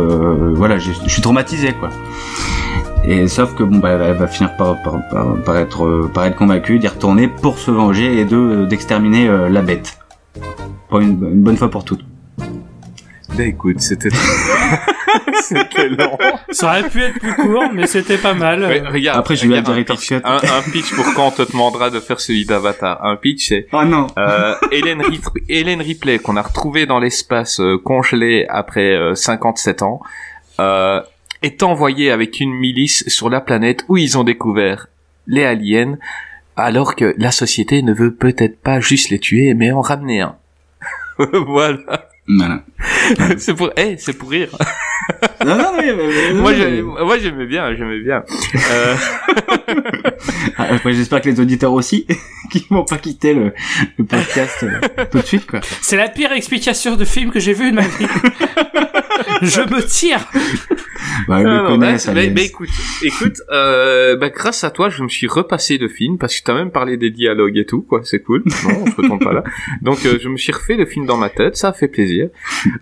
voilà 0.55 0.79
je 0.79 0.91
suis 1.07 1.23
traumatisé 1.23 1.73
quoi 1.73 1.91
et 3.05 3.27
sauf 3.29 3.55
que 3.55 3.63
bon 3.63 3.79
bah 3.79 3.91
elle 3.93 4.17
va 4.17 4.27
finir 4.27 4.55
par, 4.57 4.83
par, 4.83 4.97
par, 5.11 5.35
par 5.45 5.57
être 5.57 5.85
euh, 5.85 6.11
par 6.13 6.25
être 6.27 6.37
convaincue 6.37 6.79
d'y 6.79 6.89
retourner 6.89 7.29
pour 7.29 7.59
se 7.59 7.71
venger 7.71 8.19
et 8.21 8.25
de 8.25 8.67
d'exterminer 8.67 9.29
euh, 9.29 9.49
la 9.49 9.63
bête. 9.63 9.99
Pour 10.89 11.01
une, 11.01 11.11
une 11.11 11.43
bonne 11.43 11.57
fois 11.57 11.71
pour 11.71 11.85
toutes. 11.85 12.05
Bah 13.37 13.45
écoute, 13.45 13.81
c'était... 13.81 14.09
c'était 15.43 15.89
long. 15.91 16.17
Ça 16.51 16.67
aurait 16.69 16.89
pu 16.89 17.03
être 17.03 17.19
plus 17.21 17.35
court, 17.35 17.65
mais 17.73 17.87
c'était 17.87 18.17
pas 18.17 18.33
mal. 18.35 18.63
Ouais, 18.63 18.83
regarde, 18.89 19.19
Après, 19.19 19.37
j'ai 19.37 19.47
eu 19.47 19.51
la 19.51 19.57
regarde 19.61 19.79
un 19.79 19.85
pitch, 19.95 20.09
cut. 20.09 20.15
un, 20.25 20.37
un 20.37 20.71
pitch 20.73 20.95
pour 20.95 21.05
quand 21.15 21.27
on 21.29 21.31
te 21.45 21.53
demandera 21.53 21.91
de 21.91 22.01
faire 22.01 22.21
celui 22.21 22.47
d'Avatar. 22.47 23.05
Un 23.05 23.17
pitch, 23.17 23.49
c'est 23.49 23.67
Oh 23.73 23.85
non. 23.85 24.07
euh, 24.19 24.55
Hélène, 24.73 25.03
Rit- 25.03 25.21
Hélène 25.49 25.83
Ripley 25.83 26.19
qu'on 26.19 26.37
a 26.37 26.43
retrouvée 26.43 26.87
dans 26.87 26.99
l'espace 26.99 27.61
euh, 27.61 27.77
congelée 27.79 28.47
après 28.49 28.95
euh, 28.97 29.15
57 29.15 29.83
ans, 29.83 30.01
euh, 30.59 31.01
est 31.43 31.63
envoyée 31.63 32.11
avec 32.11 32.41
une 32.41 32.53
milice 32.53 33.05
sur 33.09 33.31
la 33.31 33.41
planète 33.41 33.85
où 33.89 33.97
ils 33.97 34.19
ont 34.19 34.25
découvert 34.25 34.89
les 35.27 35.45
aliens, 35.45 35.97
alors 36.57 36.97
que 36.97 37.15
la 37.19 37.31
société 37.31 37.83
ne 37.83 37.93
veut 37.93 38.15
peut-être 38.15 38.61
pas 38.61 38.81
juste 38.81 39.11
les 39.11 39.19
tuer, 39.19 39.55
mais 39.55 39.71
en 39.71 39.81
ramener 39.81 40.21
un. 40.23 40.37
voilà. 41.19 42.09
Voilà. 42.31 42.63
c'est 43.39 43.55
pour, 43.55 43.71
eh, 43.77 43.97
c'est 43.99 44.13
pour 44.13 44.29
rire. 44.31 44.51
Non 45.47 45.57
non 45.57 45.73
mais, 45.79 45.95
mais- 45.95 46.07
mais- 46.33 46.33
moi, 46.35 46.53
mais- 46.53 46.59
j'ai- 46.59 46.83
moi, 46.83 47.19
j'aimais 47.19 47.47
bien, 47.47 47.75
j'aimais 47.75 48.01
bien. 48.01 48.23
Euh, 48.73 48.95
Ah, 50.61 50.67
après, 50.75 50.93
j'espère 50.93 51.21
que 51.21 51.29
les 51.29 51.39
auditeurs 51.41 51.73
aussi 51.73 52.05
qui 52.51 52.67
vont 52.71 52.85
pas 52.85 52.99
quitter 52.99 53.33
le, 53.35 53.53
le 53.97 54.05
podcast 54.05 54.65
euh, 54.65 55.05
tout 55.11 55.19
de 55.19 55.25
suite 55.27 55.47
quoi. 55.47 55.61
C'est 55.81 55.97
la 55.97 56.09
pire 56.09 56.33
explication 56.33 56.97
de 56.97 57.05
film 57.05 57.31
que 57.31 57.39
j'ai 57.39 57.53
vu 57.53 57.71
de 57.71 57.77
ma 57.77 57.83
vie. 57.83 58.07
Je 59.43 59.61
me 59.61 59.81
tire. 59.83 60.27
Bah, 61.29 61.41
ils 61.41 61.47
Ah 61.47 62.15
le 62.15 62.31
bah, 62.31 62.41
écoute, 62.43 62.69
écoute, 63.03 63.41
euh, 63.51 64.17
bah, 64.17 64.31
grâce 64.31 64.65
à 64.65 64.71
toi, 64.71 64.89
je 64.89 65.03
me 65.03 65.09
suis 65.09 65.27
repassé 65.27 65.79
de 65.79 65.89
film 65.89 66.19
parce 66.19 66.39
que 66.39 66.45
t'as 66.45 66.55
même 66.55 66.71
parlé 66.71 66.97
des 66.97 67.11
dialogues 67.11 67.57
et 67.57 67.65
tout, 67.67 67.83
quoi. 67.83 68.01
C'est 68.05 68.21
cool. 68.23 68.43
Non, 68.65 68.83
on 68.83 68.87
se 68.91 68.97
retourne 68.97 69.19
pas 69.19 69.33
là. 69.33 69.45
Donc, 69.83 69.99
euh, 70.07 70.19
je 70.21 70.29
me 70.29 70.37
suis 70.37 70.53
refait 70.53 70.77
le 70.77 70.87
film 70.87 71.07
dans 71.07 71.17
ma 71.17 71.29
tête. 71.29 71.57
Ça 71.57 71.69
a 71.69 71.73
fait 71.73 71.89
plaisir. 71.89 72.31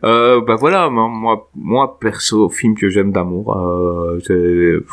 Euh, 0.05 0.41
bah 0.41 0.57
voilà, 0.57 0.89
moi, 0.91 1.51
moi, 1.55 1.99
perso, 2.01 2.49
film 2.49 2.77
que 2.77 2.89
j'aime 2.89 3.13
d'amour, 3.13 3.57
euh, 3.57 4.85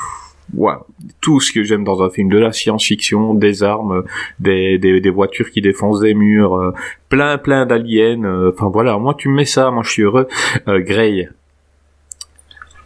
ouais, 0.54 0.74
tout 1.22 1.40
ce 1.40 1.52
que 1.52 1.64
j'aime 1.64 1.84
dans 1.84 2.02
un 2.02 2.10
film, 2.10 2.30
de 2.30 2.38
la 2.38 2.52
science-fiction, 2.52 3.34
des 3.34 3.64
armes, 3.64 4.04
des, 4.40 4.78
des, 4.78 5.00
des 5.00 5.10
voitures 5.10 5.50
qui 5.52 5.62
défoncent 5.62 6.02
des 6.02 6.14
murs, 6.14 6.56
euh, 6.56 6.72
plein, 7.10 7.38
plein 7.38 7.66
d'aliens. 7.66 8.24
euh, 8.24 8.52
Enfin 8.54 8.70
voilà, 8.72 8.98
moi, 8.98 9.16
tu 9.18 9.30
me 9.30 9.36
mets 9.36 9.46
ça, 9.46 9.72
moi, 9.72 9.84
je 9.84 9.90
suis 9.92 10.04
heureux. 10.04 10.28
Euh, 10.68 10.80
Grey. 10.80 11.30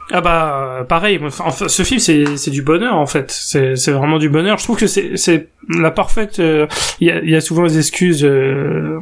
Ah 0.09 0.21
bah 0.21 0.77
euh, 0.79 0.83
pareil, 0.85 1.19
enfin, 1.21 1.67
ce 1.67 1.83
film 1.83 1.99
c'est 1.99 2.49
du 2.49 2.61
bonheur 2.61 2.95
en 2.95 3.05
fait, 3.05 3.29
c'est 3.29 3.91
vraiment 3.91 4.19
du 4.19 4.29
bonheur. 4.29 4.57
Je 4.57 4.63
trouve 4.63 4.77
que 4.77 4.87
c'est 4.87 5.49
la 5.69 5.91
parfaite. 5.91 6.39
euh, 6.39 6.65
Il 7.01 7.07
y, 7.07 7.35
a, 7.35 7.41
souvent 7.41 7.63
des 7.63 7.77
excuses 7.77 8.23
euh, 8.23 8.99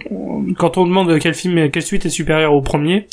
quand 0.57 0.79
on 0.79 0.87
demande 0.87 1.19
quel 1.19 1.35
film, 1.35 1.69
quelle 1.69 1.83
suite 1.83 2.07
est 2.07 2.09
supérieure 2.09 2.53
au 2.53 2.61
premier. 2.61 3.05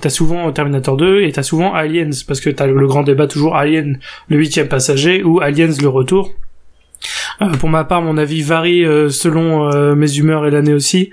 T'as 0.00 0.08
souvent 0.08 0.50
Terminator 0.52 0.96
2 0.96 1.22
et 1.22 1.32
t'as 1.32 1.42
souvent 1.42 1.74
Aliens 1.74 2.10
parce 2.26 2.40
que 2.40 2.48
t'as 2.48 2.66
le, 2.66 2.86
grand 2.86 3.02
débat 3.02 3.26
toujours 3.26 3.56
Alien 3.56 3.98
le 4.28 4.38
huitième 4.38 4.68
passager 4.68 5.22
ou 5.22 5.40
Aliens 5.40 5.74
le 5.82 5.88
retour. 5.88 6.32
Pour 7.58 7.68
ma 7.68 7.84
part, 7.84 8.00
mon 8.00 8.16
avis 8.16 8.40
varie 8.40 8.84
selon 9.10 9.94
mes 9.94 10.16
humeurs 10.16 10.46
et 10.46 10.50
l'année 10.50 10.72
aussi. 10.72 11.10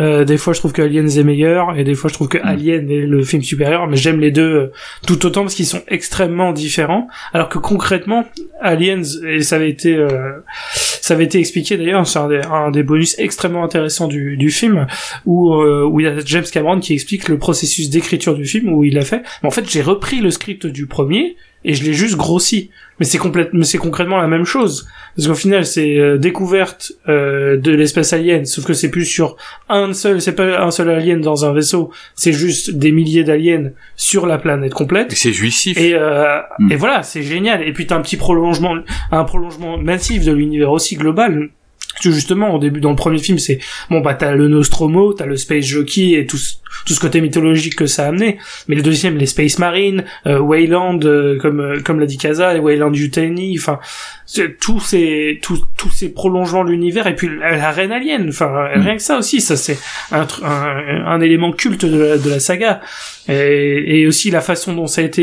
Euh, 0.00 0.24
des 0.24 0.38
fois, 0.38 0.52
je 0.52 0.58
trouve 0.58 0.72
que 0.72 0.82
Aliens 0.82 1.06
est 1.06 1.22
meilleur, 1.22 1.76
et 1.76 1.84
des 1.84 1.94
fois, 1.94 2.08
je 2.08 2.14
trouve 2.14 2.28
que 2.28 2.38
Alien 2.38 2.90
est 2.90 3.06
le 3.06 3.22
film 3.22 3.42
supérieur. 3.42 3.86
Mais 3.86 3.96
j'aime 3.96 4.20
les 4.20 4.30
deux 4.30 4.54
euh, 4.54 4.72
tout 5.06 5.24
autant 5.26 5.42
parce 5.42 5.54
qu'ils 5.54 5.66
sont 5.66 5.82
extrêmement 5.88 6.52
différents. 6.52 7.08
Alors 7.32 7.48
que 7.48 7.58
concrètement, 7.58 8.24
Aliens, 8.60 9.02
et 9.28 9.42
ça 9.42 9.56
avait 9.56 9.70
été, 9.70 9.94
euh, 9.94 10.32
ça 10.74 11.14
avait 11.14 11.24
été 11.24 11.38
expliqué 11.38 11.76
d'ailleurs, 11.76 12.06
c'est 12.06 12.18
un 12.18 12.28
des, 12.28 12.40
un 12.50 12.70
des 12.70 12.82
bonus 12.82 13.18
extrêmement 13.18 13.64
intéressants 13.64 14.08
du, 14.08 14.36
du 14.36 14.50
film, 14.50 14.86
où 15.26 15.54
euh, 15.54 15.84
où 15.84 16.00
il 16.00 16.04
y 16.04 16.08
a 16.08 16.14
James 16.24 16.44
Cameron 16.50 16.80
qui 16.80 16.94
explique 16.94 17.28
le 17.28 17.38
processus 17.38 17.90
d'écriture 17.90 18.34
du 18.34 18.46
film, 18.46 18.72
où 18.72 18.84
il 18.84 18.98
a 18.98 19.02
fait. 19.02 19.22
Mais 19.42 19.48
en 19.48 19.52
fait, 19.52 19.68
j'ai 19.68 19.82
repris 19.82 20.20
le 20.20 20.30
script 20.30 20.66
du 20.66 20.86
premier 20.86 21.36
et 21.64 21.74
je 21.74 21.84
l'ai 21.84 21.92
juste 21.92 22.16
grossi. 22.16 22.70
Mais 23.00 23.06
c'est 23.06 23.18
complètement, 23.18 23.58
mais 23.58 23.64
c'est 23.64 23.78
concrètement 23.78 24.18
la 24.18 24.28
même 24.28 24.44
chose. 24.44 24.86
Parce 25.16 25.26
qu'au 25.26 25.34
final, 25.34 25.66
c'est 25.66 25.98
euh, 25.98 26.18
découverte 26.18 26.92
euh, 27.08 27.56
de 27.56 27.72
l'espèce 27.72 28.12
alien, 28.12 28.44
sauf 28.44 28.64
que 28.64 28.74
c'est 28.74 28.90
plus 28.90 29.06
sur 29.06 29.36
un 29.68 29.92
seul, 29.92 30.20
c'est 30.20 30.34
pas 30.34 30.62
un 30.62 30.70
seul 30.70 30.88
alien 30.90 31.20
dans 31.20 31.44
un 31.44 31.52
vaisseau, 31.52 31.90
c'est 32.14 32.32
juste 32.32 32.70
des 32.70 32.92
milliers 32.92 33.24
d'aliens 33.24 33.70
sur 33.96 34.26
la 34.26 34.38
planète 34.38 34.74
complète. 34.74 35.12
Et 35.12 35.16
c'est 35.16 35.32
jouissif. 35.32 35.78
Et, 35.78 35.94
euh, 35.94 36.40
Mm. 36.58 36.72
et 36.72 36.76
voilà, 36.76 37.02
c'est 37.02 37.22
génial. 37.22 37.66
Et 37.66 37.72
puis 37.72 37.86
t'as 37.86 37.96
un 37.96 38.02
petit 38.02 38.16
prolongement, 38.16 38.76
un 39.10 39.24
prolongement 39.24 39.78
massif 39.78 40.24
de 40.24 40.32
l'univers 40.32 40.70
aussi 40.70 40.96
global. 40.96 41.48
Que 42.02 42.10
justement, 42.10 42.54
au 42.54 42.58
début, 42.58 42.80
dans 42.80 42.90
le 42.90 42.96
premier 42.96 43.18
film, 43.18 43.38
c'est 43.38 43.58
bon 43.90 44.00
bah 44.00 44.14
t'as 44.14 44.34
le 44.34 44.48
Nostromo, 44.48 45.12
t'as 45.12 45.26
le 45.26 45.36
Space 45.36 45.64
Jockey 45.64 46.12
et 46.12 46.26
tout 46.26 46.38
tout 46.86 46.94
ce 46.94 47.00
côté 47.00 47.20
mythologique 47.20 47.76
que 47.76 47.86
ça 47.86 48.04
a 48.04 48.08
amené. 48.08 48.38
Mais 48.68 48.74
le 48.74 48.82
deuxième, 48.82 49.16
les 49.16 49.26
Space 49.26 49.58
Marines, 49.58 50.04
euh, 50.26 50.38
Wayland, 50.38 51.00
euh, 51.04 51.38
comme 51.38 51.60
euh, 51.60 51.80
comme 51.80 52.00
l'a 52.00 52.06
dit 52.06 52.18
Kaza, 52.18 52.58
Wayland 52.58 52.92
Yutani, 52.92 53.56
enfin 53.58 53.78
tous 54.60 54.80
ces 54.80 55.38
tous 55.42 55.64
tous 55.76 55.90
ces 55.90 56.12
prolongements 56.12 56.64
de 56.64 56.70
l'univers 56.70 57.06
et 57.06 57.14
puis 57.14 57.28
la, 57.28 57.56
la 57.56 57.70
reine 57.70 57.92
alien. 57.92 58.28
Enfin 58.28 58.68
rien 58.74 58.96
que 58.96 59.02
ça 59.02 59.18
aussi, 59.18 59.40
ça 59.40 59.56
c'est 59.56 59.78
un, 60.10 60.26
un 60.44 61.04
un 61.06 61.20
élément 61.20 61.52
culte 61.52 61.84
de 61.84 61.98
la, 61.98 62.18
de 62.18 62.30
la 62.30 62.40
saga. 62.40 62.80
Et, 63.28 64.00
et 64.00 64.06
aussi 64.08 64.32
la 64.32 64.40
façon 64.40 64.72
dont 64.74 64.88
ça 64.88 65.00
a 65.00 65.04
été. 65.04 65.22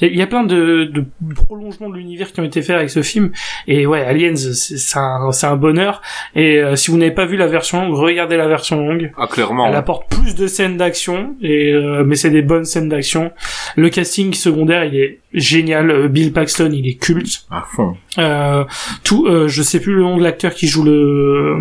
Il 0.00 0.02
y 0.02 0.04
a, 0.04 0.12
il 0.12 0.16
y 0.16 0.22
a 0.22 0.26
plein 0.26 0.44
de, 0.44 0.84
de 0.84 1.04
prolongements 1.34 1.88
de 1.88 1.96
l'univers 1.96 2.32
qui 2.32 2.40
ont 2.40 2.44
été 2.44 2.60
faits 2.60 2.76
avec 2.76 2.90
ce 2.90 3.00
film. 3.02 3.32
Et 3.66 3.86
ouais, 3.86 4.02
Aliens, 4.02 4.36
c'est 4.36 4.98
un, 4.98 5.32
c'est 5.32 5.46
un 5.46 5.56
bonheur. 5.56 6.02
Et 6.34 6.58
euh, 6.58 6.76
si 6.76 6.90
vous 6.90 6.98
n'avez 6.98 7.12
pas 7.12 7.24
vu 7.24 7.38
la 7.38 7.46
version 7.46 7.80
longue, 7.82 7.94
regardez 7.94 8.36
la 8.36 8.46
version 8.46 8.76
longue. 8.86 9.10
Ah, 9.16 9.26
clairement. 9.26 9.66
Elle 9.66 9.74
apporte 9.76 10.10
plus 10.10 10.34
de 10.34 10.46
scènes 10.46 10.76
d'action, 10.76 11.34
et 11.40 11.72
euh, 11.72 12.04
mais 12.04 12.14
c'est 12.14 12.30
des 12.30 12.42
bonnes 12.42 12.66
scènes 12.66 12.90
d'action. 12.90 13.32
Le 13.76 13.88
casting 13.88 14.34
secondaire, 14.34 14.84
il 14.84 14.96
est 14.96 15.20
génial. 15.32 15.90
Euh, 15.90 16.08
Bill 16.08 16.34
Paxton, 16.34 16.70
il 16.74 16.86
est 16.86 17.00
culte. 17.02 17.46
À 17.50 17.64
fond. 17.74 17.96
Euh, 18.18 18.64
tout, 19.04 19.26
euh, 19.26 19.48
je 19.48 19.62
sais 19.62 19.80
plus 19.80 19.94
le 19.94 20.02
nom 20.02 20.16
de 20.16 20.22
l'acteur 20.22 20.54
qui 20.54 20.66
joue 20.66 20.82
le 20.84 21.56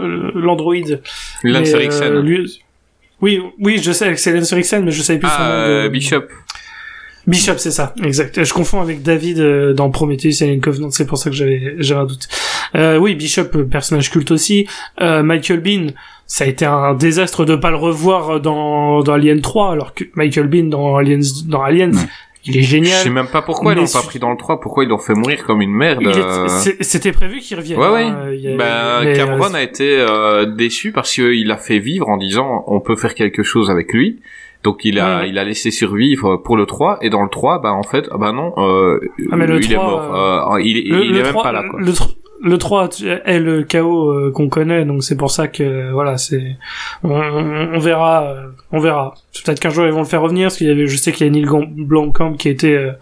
euh, 0.00 0.30
l'androïde. 0.34 1.00
Lance 1.42 1.68
euh, 1.72 1.76
Eriksen. 1.80 2.20
lui- 2.20 2.60
Oui, 3.20 3.40
oui, 3.58 3.80
je 3.82 3.92
sais 3.92 4.10
que 4.12 4.16
c'est 4.20 4.32
Lance 4.32 4.52
Eriksen, 4.52 4.84
mais 4.84 4.90
je 4.92 5.02
savais 5.02 5.18
plus 5.18 5.28
son 5.28 5.34
Ah, 5.38 5.48
nom. 5.48 5.54
euh, 5.54 5.82
de- 5.84 5.88
Bishop. 5.88 6.22
Bishop, 7.26 7.54
c'est 7.58 7.72
ça, 7.72 7.92
exact. 8.04 8.44
Je 8.44 8.52
confonds 8.52 8.80
avec 8.80 9.02
David 9.02 9.40
euh, 9.40 9.72
dans 9.72 9.90
Prometheus 9.90 10.42
Alien 10.44 10.60
Covenant, 10.60 10.92
c'est 10.92 11.06
pour 11.06 11.18
ça 11.18 11.28
que 11.28 11.34
j'avais 11.34 11.74
j'avais 11.80 12.00
un 12.02 12.04
doute. 12.06 12.28
Euh, 12.76 12.98
oui, 12.98 13.16
Bishop, 13.16 13.48
euh, 13.56 13.64
personnage 13.64 14.10
culte 14.12 14.30
aussi. 14.30 14.68
Euh, 15.00 15.24
Michael 15.24 15.58
Bean, 15.60 15.86
ça 16.28 16.44
a 16.44 16.46
été 16.46 16.64
un 16.66 16.94
désastre 16.94 17.44
de 17.44 17.56
pas 17.56 17.70
le 17.70 17.76
revoir 17.78 18.40
dans, 18.40 19.02
dans 19.02 19.12
Alien 19.14 19.40
3, 19.40 19.72
alors 19.72 19.92
que 19.92 20.04
Michael 20.14 20.46
Bean 20.46 20.64
dans 20.68 20.94
Aliens, 20.96 21.18
dans 21.46 21.62
Aliens. 21.62 21.90
Il 22.46 22.56
est 22.58 22.62
Je 22.62 22.68
génial. 22.68 22.92
sais 23.02 23.10
même 23.10 23.26
pas 23.26 23.42
pourquoi 23.42 23.72
ils 23.72 23.76
l'ont 23.78 23.86
pas 23.86 24.02
pris 24.02 24.18
dans 24.18 24.30
le 24.30 24.36
3, 24.36 24.60
pourquoi 24.60 24.84
ils 24.84 24.88
l'ont 24.88 24.98
fait 24.98 25.14
mourir 25.14 25.44
comme 25.44 25.60
une 25.62 25.72
merde. 25.72 25.98
Il 26.02 26.08
euh. 26.08 26.46
C'était 26.80 27.12
prévu 27.12 27.40
qu'il 27.40 27.56
revienne. 27.56 27.78
Ouais, 27.78 27.88
ouais. 27.88 28.02
hein, 28.04 28.30
il 28.32 28.48
a- 28.48 28.56
Ben, 28.56 29.04
mais, 29.04 29.16
Cameron 29.16 29.52
euh, 29.54 29.56
a 29.56 29.62
été 29.62 29.98
euh, 30.00 30.46
déçu 30.46 30.92
parce 30.92 31.12
qu'il 31.12 31.50
a 31.50 31.56
fait 31.56 31.78
vivre 31.78 32.08
en 32.08 32.16
disant 32.16 32.64
on 32.66 32.80
peut 32.80 32.96
faire 32.96 33.14
quelque 33.14 33.42
chose 33.42 33.70
avec 33.70 33.92
lui. 33.92 34.20
Donc 34.64 34.84
il 34.84 34.98
a 34.98 35.20
Ouais. 35.20 35.28
il 35.28 35.38
a 35.38 35.44
laissé 35.44 35.70
survivre 35.70 36.38
pour 36.38 36.56
le 36.56 36.66
3 36.66 36.98
et 37.02 37.10
dans 37.10 37.22
le 37.22 37.28
3 37.28 37.60
ben 37.60 37.70
en 37.70 37.82
fait 37.84 38.08
ah 38.10 38.16
ben 38.18 38.32
non 38.32 38.52
euh, 38.56 38.98
Ah, 39.30 39.36
mais 39.36 39.46
le 39.46 39.62
il 39.62 39.70
est 39.70 39.74
3, 39.76 39.84
mort 39.86 40.54
Euh, 40.54 40.60
il, 40.60 40.76
est- 40.78 40.88
le, 40.90 41.04
il 41.04 41.12
le 41.12 41.18
est 41.18 41.22
même 41.22 41.30
3, 41.32 41.42
pas 41.44 41.52
là 41.52 41.62
quoi. 41.70 41.78
Le, 41.80 41.92
le 42.42 42.58
3 42.58 42.88
est 43.24 43.38
le 43.38 43.62
chaos 43.62 44.10
euh, 44.10 44.30
qu'on 44.32 44.48
connaît, 44.48 44.84
donc 44.84 45.02
c'est 45.02 45.16
pour 45.16 45.30
ça 45.30 45.48
que 45.48 45.90
voilà, 45.92 46.18
c'est 46.18 46.56
on, 47.02 47.10
on- 47.10 47.74
on 47.74 47.78
verra, 47.78 48.24
euh, 48.24 48.46
on 48.72 48.78
verra. 48.78 49.14
Peut-être 49.44 49.58
qu'un 49.60 49.70
jour 49.70 49.86
ils 49.86 49.92
vont 49.92 50.00
le 50.00 50.04
faire 50.06 50.22
revenir, 50.22 50.46
parce 50.46 50.56
qu'il 50.58 50.66
y 50.66 50.70
avait, 50.70 50.86
je 50.86 50.96
sais 50.96 51.12
qu'il 51.12 51.26
y 51.26 51.28
a 51.28 51.32
Neil 51.32 51.46
Blomkamp 51.46 52.34
qui 52.34 52.48
était 52.48 52.74
euh, 52.74 52.92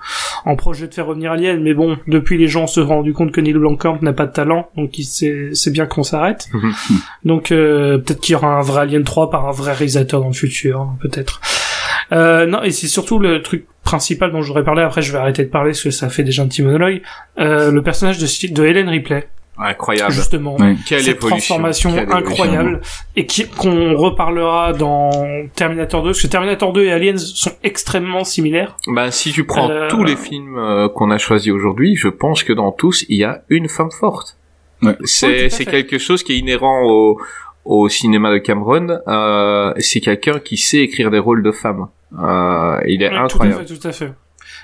en 0.45 0.57
projet 0.57 0.87
de 0.89 0.95
faire 0.95 1.07
revenir 1.07 1.33
Alien, 1.33 1.63
mais 1.63 1.75
bon, 1.75 1.97
depuis 2.07 2.39
les 2.39 2.49
gens 2.49 2.67
se 2.67 2.83
sont 2.83 2.89
rendus 2.89 3.13
compte 3.13 3.33
que 3.33 3.41
Neil 3.41 3.55
Blomkamp 3.55 3.99
n'a 4.03 4.13
pas 4.13 4.27
de 4.27 4.33
talent, 4.33 4.69
donc 4.77 4.93
c'est 5.03 5.51
c'est 5.53 5.71
bien 5.71 5.87
qu'on 5.87 6.03
s'arrête. 6.03 6.49
donc 7.25 7.51
euh, 7.53 7.99
peut-être 7.99 8.21
qu'il 8.21 8.33
y 8.35 8.37
aura 8.37 8.59
un 8.59 8.63
vrai 8.63 8.83
Alien 8.83 9.05
3 9.05 9.31
par 9.31 9.47
un 9.49 9.53
vrai 9.53 9.73
réalisateur 9.73 10.21
dans 10.21 10.29
le 10.29 10.33
futur, 10.35 10.81
hein, 10.81 10.97
peut-être. 11.01 11.41
Euh, 12.13 12.47
non, 12.47 12.63
et 12.63 12.71
c'est 12.71 12.87
surtout 12.87 13.19
le 13.19 13.43
truc 13.43 13.67
principal 13.85 14.33
dont 14.33 14.43
je 14.43 14.49
voudrais 14.49 14.65
parler. 14.65 14.83
Après, 14.83 15.03
je 15.03 15.13
vais 15.13 15.19
arrêter 15.19 15.45
de 15.45 15.51
parler 15.51 15.71
parce 15.71 15.83
que 15.83 15.91
ça 15.91 16.09
fait 16.09 16.23
déjà 16.25 16.43
un 16.43 16.49
petit 16.49 16.63
monologue. 16.63 17.03
Euh, 17.39 17.71
le 17.71 17.83
personnage 17.83 18.19
de, 18.19 18.53
de 18.53 18.65
Helen 18.65 18.89
Ripley, 18.89 19.29
Incroyable. 19.57 20.13
justement. 20.13 20.57
Quelle 20.57 20.75
cette 21.03 21.17
évolution. 21.19 21.29
transformation 21.29 21.91
Quelle 21.95 22.03
évolution. 22.05 22.31
incroyable 22.33 22.81
et 23.15 23.27
qui 23.27 23.47
qu'on 23.47 23.95
reparlera 23.97 24.73
dans 24.73 25.11
Terminator 25.55 26.03
2 26.03 26.09
parce 26.11 26.23
que 26.23 26.27
Terminator 26.27 26.73
2 26.73 26.85
et 26.85 26.93
Aliens 26.93 27.17
sont 27.19 27.53
extrêmement 27.63 28.25
similaires. 28.25 28.77
Ben 28.89 29.11
si 29.13 29.31
tu 29.31 29.45
prends 29.45 29.71
Euh, 29.71 29.89
tous 29.89 30.03
les 30.03 30.17
films 30.17 30.59
euh, 30.59 30.89
qu'on 30.89 31.11
a 31.13 31.19
choisis 31.19 31.53
aujourd'hui, 31.53 31.95
je 31.95 32.09
pense 32.09 32.43
que 32.43 32.53
dans 32.53 32.73
tous 32.73 33.05
il 33.09 33.19
y 33.19 33.25
a 33.25 33.43
une 33.49 33.69
femme 33.69 33.93
forte. 33.93 34.37
Ouais. 34.83 34.97
C'est 35.05 35.65
quelque 35.71 35.99
chose 35.99 36.23
qui 36.25 36.33
est 36.33 36.39
inhérent 36.39 36.83
au 36.85 37.21
au 37.65 37.89
cinéma 37.89 38.31
de 38.31 38.39
Cameron. 38.39 38.99
Euh, 39.09 39.73
c'est 39.79 40.01
quelqu'un 40.01 40.39
qui 40.39 40.57
sait 40.59 40.79
écrire 40.81 41.11
des 41.11 41.19
rôles 41.19 41.43
de 41.43 41.51
femmes. 41.53 41.87
Euh, 42.23 42.81
il 42.87 43.03
est 43.03 43.11
Ouais, 43.11 43.17
incroyable. 43.17 43.65
Tout 43.65 43.73
à 43.73 43.75
fait, 43.75 43.81
tout 43.81 43.89
à 43.89 43.93
fait. 43.93 44.13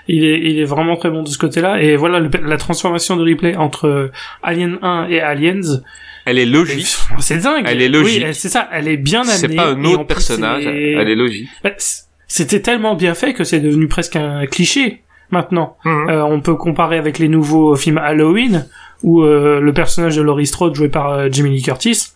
Il 0.08 0.24
est, 0.24 0.38
il 0.40 0.58
est 0.58 0.64
vraiment 0.64 0.96
très 0.96 1.10
bon 1.10 1.22
de 1.22 1.28
ce 1.28 1.38
côté-là. 1.38 1.80
Et 1.82 1.96
voilà, 1.96 2.20
le- 2.20 2.30
la 2.44 2.56
transformation 2.56 3.16
de 3.16 3.22
Ripley 3.22 3.56
entre 3.56 3.86
euh, 3.86 4.12
Alien 4.42 4.78
1 4.82 5.06
et 5.08 5.20
Aliens, 5.20 5.60
Elle 6.26 6.38
est 6.38 6.46
logique. 6.46 6.86
c'est 7.18 7.38
dingue. 7.38 7.64
Elle 7.66 7.82
est 7.82 7.88
logique. 7.88 8.22
Oui, 8.26 8.34
c'est 8.34 8.48
ça. 8.48 8.68
Elle 8.72 8.88
est 8.88 8.96
bien 8.96 9.22
amenée. 9.22 9.34
C'est 9.36 9.54
pas 9.54 9.68
un 9.68 9.84
autre 9.84 10.04
personnage. 10.04 10.64
Elle 10.66 11.08
est 11.08 11.14
logique. 11.14 11.48
Bah, 11.64 11.70
C'était 12.26 12.60
tellement 12.60 12.94
bien 12.94 13.14
fait 13.14 13.32
que 13.34 13.44
c'est 13.44 13.60
devenu 13.60 13.88
presque 13.88 14.16
un 14.16 14.46
cliché 14.46 15.02
maintenant. 15.30 15.76
Mhm. 15.84 16.08
Euh, 16.10 16.24
on 16.24 16.40
peut 16.40 16.54
comparer 16.56 16.96
avec 16.98 17.18
les 17.18 17.28
nouveaux 17.28 17.74
films 17.76 17.98
Halloween 17.98 18.66
où 19.02 19.22
euh, 19.22 19.60
le 19.60 19.72
personnage 19.72 20.16
de 20.16 20.22
Laurie 20.22 20.46
Strode 20.46 20.74
joué 20.74 20.88
par 20.88 21.10
euh, 21.12 21.28
Lee 21.28 21.62
Curtis. 21.62 22.12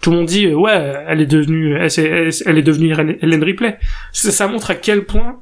Tout 0.00 0.10
le 0.10 0.18
monde 0.18 0.26
dit 0.26 0.46
euh, 0.46 0.54
ouais, 0.54 0.94
elle 1.08 1.20
est 1.20 1.26
devenue, 1.26 1.76
elle, 1.76 1.90
c'est- 1.90 2.04
elle, 2.46 2.58
est 2.58 2.62
devenue 2.62 2.92
Helen 2.92 3.16
Helen 3.22 3.42
Ripley. 3.42 3.78
Ça, 4.12 4.30
ça 4.30 4.46
montre 4.46 4.70
à 4.70 4.74
quel 4.74 5.04
point 5.04 5.40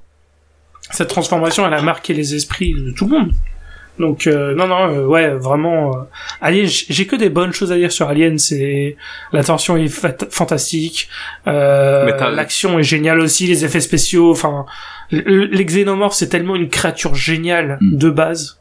cette 0.90 1.08
transformation 1.08 1.66
elle 1.66 1.74
a 1.74 1.82
marqué 1.82 2.14
les 2.14 2.34
esprits 2.34 2.72
de 2.74 2.90
tout 2.92 3.06
le 3.06 3.10
monde. 3.18 3.32
Donc 3.98 4.26
euh, 4.26 4.54
non 4.56 4.66
non 4.66 4.88
euh, 4.90 5.06
ouais 5.06 5.28
vraiment 5.34 5.96
euh, 5.96 6.00
Alien 6.40 6.66
j'ai 6.66 7.06
que 7.06 7.14
des 7.14 7.28
bonnes 7.30 7.52
choses 7.52 7.70
à 7.70 7.76
dire 7.76 7.92
sur 7.92 8.08
Alien 8.08 8.38
c'est 8.40 8.96
la 9.32 9.44
tension 9.44 9.76
est 9.76 9.86
fantastique 9.86 11.08
euh, 11.46 12.30
l'action 12.32 12.76
est 12.80 12.82
géniale 12.82 13.20
aussi 13.20 13.46
les 13.46 13.64
effets 13.64 13.80
spéciaux 13.80 14.32
enfin 14.32 14.66
l- 15.12 15.48
les 15.52 15.64
xénomorphes 15.64 16.14
c'est 16.16 16.28
tellement 16.28 16.56
une 16.56 16.68
créature 16.70 17.14
géniale 17.14 17.78
Mm. 17.80 17.96
de 17.96 18.10
base 18.10 18.58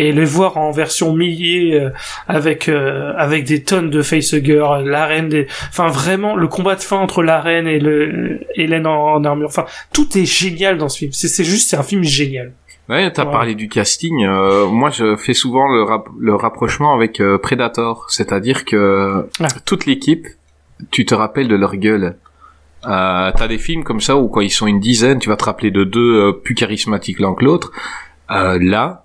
et 0.00 0.12
les 0.12 0.24
voir 0.24 0.56
en 0.56 0.70
version 0.70 1.12
millier 1.12 1.74
euh, 1.74 1.90
avec 2.28 2.68
euh, 2.68 3.12
avec 3.16 3.44
des 3.44 3.62
tonnes 3.62 3.90
de 3.90 4.00
facehugger 4.00 4.64
l'arène 4.84 5.28
des 5.28 5.46
enfin 5.68 5.88
vraiment 5.88 6.36
le 6.36 6.46
combat 6.48 6.76
de 6.76 6.80
fin 6.80 6.96
entre 6.96 7.22
l'arène 7.22 7.66
et 7.66 7.78
le 7.80 8.40
Hélène 8.54 8.86
en, 8.86 9.14
en 9.16 9.24
armure 9.24 9.48
enfin 9.48 9.66
tout 9.92 10.16
est 10.16 10.24
génial 10.24 10.78
dans 10.78 10.88
ce 10.88 10.98
film 11.00 11.12
c'est 11.12 11.28
c'est 11.28 11.44
juste 11.44 11.68
c'est 11.70 11.76
un 11.76 11.82
film 11.82 12.02
génial 12.04 12.52
Ouais, 12.90 13.12
t'as 13.12 13.26
Ouais. 13.26 13.32
parlé 13.32 13.54
du 13.54 13.68
casting. 13.68 14.24
euh, 14.24 14.64
moi, 14.66 14.88
je 14.88 15.14
fais 15.16 15.34
souvent 15.34 15.68
le, 15.68 15.82
rap- 15.82 16.08
le 16.18 16.34
rapprochement 16.34 16.94
avec 16.94 17.20
euh, 17.20 17.36
Predator, 17.36 18.06
c'est-à-dire 18.08 18.64
que 18.64 19.26
Ah. 19.40 19.48
toute 19.66 19.84
l'équipe, 19.84 20.26
tu 20.90 21.04
te 21.04 21.14
rappelles 21.14 21.48
de 21.48 21.54
leur 21.54 21.76
gueule. 21.76 22.16
Euh, 22.86 23.30
t'as 23.36 23.46
des 23.46 23.58
films 23.58 23.84
comme 23.84 24.00
ça 24.00 24.16
où 24.16 24.28
quand 24.28 24.40
ils 24.40 24.48
sont 24.50 24.66
une 24.66 24.80
dizaine, 24.80 25.18
tu 25.18 25.28
vas 25.28 25.36
te 25.36 25.44
rappeler 25.44 25.70
de 25.70 25.84
deux 25.84 26.14
euh, 26.28 26.32
plus 26.32 26.54
charismatiques 26.54 27.20
l'un 27.20 27.34
que 27.34 27.44
l'autre. 27.44 27.72
Euh, 28.30 28.58
là, 28.62 29.04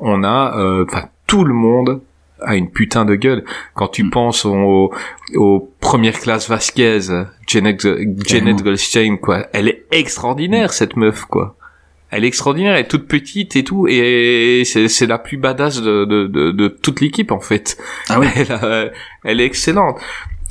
on 0.00 0.22
a, 0.24 0.56
euh, 0.58 0.84
enfin, 0.88 1.08
tout 1.26 1.44
le 1.44 1.54
monde 1.54 2.00
a 2.40 2.54
une 2.56 2.70
putain 2.70 3.04
de 3.04 3.14
gueule. 3.16 3.44
Quand 3.74 3.88
tu 3.88 4.08
penses 4.10 4.44
aux, 4.44 4.92
aux 5.34 5.72
premières 5.80 6.18
classes 6.20 6.48
Vasquez, 6.48 7.00
Janet. 7.46 7.82
Goldstein, 8.62 9.16
quoi, 9.18 9.46
elle 9.52 9.68
est 9.68 9.84
extraordinaire 9.90 10.72
cette 10.72 10.96
meuf, 10.96 11.24
quoi. 11.24 11.56
Elle 12.10 12.24
est 12.24 12.28
extraordinaire, 12.28 12.74
elle 12.74 12.82
est 12.86 12.88
toute 12.88 13.06
petite 13.06 13.54
et 13.56 13.64
tout, 13.64 13.86
et 13.86 14.62
c'est, 14.64 15.06
la 15.06 15.18
plus 15.18 15.36
badass 15.36 15.82
de, 15.82 16.06
de, 16.06 16.26
de, 16.26 16.52
de 16.52 16.68
toute 16.68 17.00
l'équipe 17.02 17.30
en 17.32 17.40
fait. 17.40 17.76
Ah 18.08 18.18
oui. 18.18 18.28
Elle, 18.34 18.52
a- 18.52 18.88
elle 19.24 19.40
est 19.40 19.44
excellente. 19.44 19.98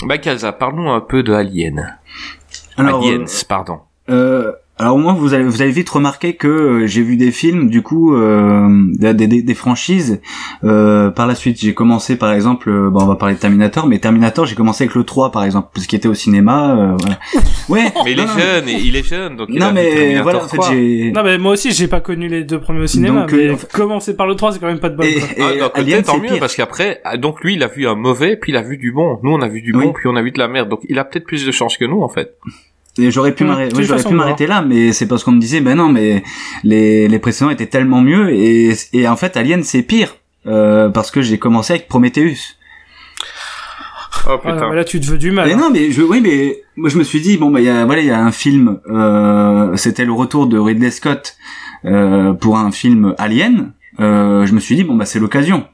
Bah 0.04 0.20
Kaza, 0.20 0.52
parle-nous 0.52 0.88
un 0.90 1.02
peu 1.02 1.24
de 1.24 1.34
Alien. 1.34 1.98
Alors, 2.78 3.02
Aliens, 3.04 3.26
pardon. 3.50 3.80
Euh, 4.10 4.52
alors 4.80 4.98
moi, 5.00 5.14
vous 5.14 5.34
avez, 5.34 5.44
vous 5.44 5.62
avez 5.62 5.72
vite 5.72 5.90
remarqué 5.90 6.36
que 6.36 6.48
euh, 6.48 6.88
j'ai 6.88 7.02
vu 7.02 7.18
des 7.18 7.32
films, 7.32 7.70
du 7.70 7.82
coup, 7.82 8.16
euh, 8.16 8.68
des, 8.94 9.14
des, 9.14 9.42
des 9.42 9.54
franchises. 9.56 10.22
Euh, 10.64 11.10
par 11.10 11.28
la 11.28 11.36
suite, 11.36 11.60
j'ai 11.60 11.74
commencé, 11.74 12.16
par 12.18 12.32
exemple, 12.32 12.70
euh, 12.70 12.90
bon, 12.90 13.02
on 13.04 13.08
va 13.08 13.16
parler 13.16 13.36
de 13.36 13.40
Terminator, 13.40 13.88
mais 13.88 14.00
Terminator, 14.00 14.46
j'ai 14.46 14.56
commencé 14.56 14.84
avec 14.84 14.96
le 14.96 15.04
3, 15.04 15.32
par 15.32 15.44
exemple, 15.44 15.70
parce 15.74 15.88
qu'il 15.88 15.98
était 15.98 16.08
au 16.08 16.14
cinéma. 16.14 16.76
euh, 16.78 16.96
voilà. 17.00 17.20
Ouais. 17.70 17.92
Mais 18.06 18.14
il 18.14 18.20
est 18.22 18.26
non, 18.26 18.32
jeune, 18.38 18.70
il 18.70 18.96
est 18.96 19.04
jeune, 19.04 19.36
donc 19.36 19.50
il 19.52 19.62
a 19.62 19.66
Non 19.66 19.72
vu 19.72 19.76
mais 19.76 20.22
voilà, 20.22 20.46
en 20.46 20.48
fait, 20.48 20.56
3. 20.56 20.70
j'ai. 20.72 21.12
non 21.14 21.22
mais 21.22 21.38
moi 21.38 21.52
aussi 21.52 21.74
j'ai 21.74 21.90
pas 21.90 22.00
connu 22.00 22.30
les 22.30 22.46
deux 22.46 22.62
premiers 22.62 22.84
au 22.84 22.88
cinéma 22.88 23.22
Donc, 23.22 23.34
mais 23.34 23.50
en 23.52 23.58
fait- 23.58 23.70
commencer 23.74 24.16
par 24.16 24.26
le 24.26 24.36
3 24.36 24.54
c'est 24.54 24.60
quand 24.60 24.68
même 24.68 24.80
pas 24.80 24.88
de 24.90 24.96
bonne 24.96 25.06
Et, 25.08 25.18
et 25.18 25.62
Ah, 25.62 25.70
Alien, 25.76 26.02
tant 26.02 26.18
mieux, 26.18 26.30
pire. 26.30 26.40
parce 26.40 26.56
qu'après, 26.56 27.02
ah, 27.04 27.18
donc 27.18 27.42
lui, 27.44 27.56
il 27.56 27.64
a 27.64 27.68
vu 27.68 27.86
un 27.86 27.96
mauvais, 27.96 28.38
puis 28.38 28.54
il 28.54 28.56
a 28.56 28.62
vu 28.62 28.78
du 28.78 28.94
bon. 28.94 29.20
Nous, 29.22 29.32
on 29.32 29.42
a 29.42 29.50
vu 29.50 29.62
du 29.62 29.74
Oui. 29.76 29.84
bon, 29.84 29.92
puis 29.92 30.08
on 30.08 30.16
a 30.16 30.22
vu 30.22 30.32
de 30.32 30.40
la 30.40 30.48
merde. 30.48 30.70
Donc, 30.70 30.80
il 30.88 30.98
a 30.98 31.04
peut-être 31.04 31.26
plus 31.26 31.46
de 31.46 31.52
chance 31.52 31.76
que 31.78 31.84
nous, 31.84 32.02
en 32.02 32.08
fait. 32.08 32.38
Et 33.00 33.12
j'aurais 33.12 33.34
pu 33.34 33.44
Hum, 33.44 33.50
m'arrêter, 33.50 33.84
j'aurais 33.84 34.04
pu 34.04 34.14
m'arrêter 34.14 34.48
là, 34.48 34.62
mais 34.62 34.92
c'est 34.94 35.08
parce 35.08 35.24
qu'on 35.24 35.32
me 35.32 35.40
disait, 35.40 35.62
ben 35.62 35.76
non, 35.76 35.90
mais 35.90 36.24
les, 36.64 37.08
les 37.08 37.20
précédents 37.20 37.50
étaient 37.52 37.68
tellement 37.68 38.02
mieux, 38.02 38.30
et, 38.34 38.74
et 38.94 39.08
en 39.08 39.16
fait, 39.16 39.38
Alien, 39.38 39.64
c'est 39.64 39.82
pire, 39.84 40.16
euh, 40.48 40.90
parce 40.90 41.12
que 41.12 41.22
j'ai 41.22 41.38
commencé 41.38 41.74
avec 41.74 41.88
Prometheus. 41.88 42.56
Oh, 44.28 44.32
Ah, 44.32 44.38
putain. 44.38 44.70
mais 44.70 44.76
là 44.76 44.84
tu 44.84 45.00
te 45.00 45.06
veux 45.06 45.18
du 45.18 45.32
mal. 45.32 45.48
Mais 45.48 45.54
hein. 45.54 45.58
non, 45.58 45.70
mais 45.72 45.92
je, 45.92 46.02
oui, 46.02 46.20
mais 46.22 46.62
moi 46.76 46.90
je 46.90 46.98
me 46.98 47.04
suis 47.04 47.22
dit 47.22 47.38
bon 47.38 47.50
bah 47.50 47.62
il 47.62 47.66
y 47.66 47.70
a 47.70 47.86
voilà 47.86 48.02
il 48.02 48.08
y 48.08 48.12
a 48.12 48.20
un 48.20 48.32
film, 48.32 48.80
euh, 48.90 49.76
c'était 49.78 50.04
le 50.06 50.12
retour 50.12 50.48
de 50.48 50.58
Ridley 50.58 50.92
Scott 50.92 51.38
euh, 51.86 52.34
pour 52.34 52.58
un 52.58 52.72
film 52.72 53.14
Alien. 53.18 53.72
Euh, 54.00 54.46
je 54.46 54.54
me 54.54 54.60
suis 54.60 54.76
dit 54.76 54.84
bon 54.84 54.96
bah 54.96 55.06
c'est 55.06 55.20
l'occasion. 55.20 55.66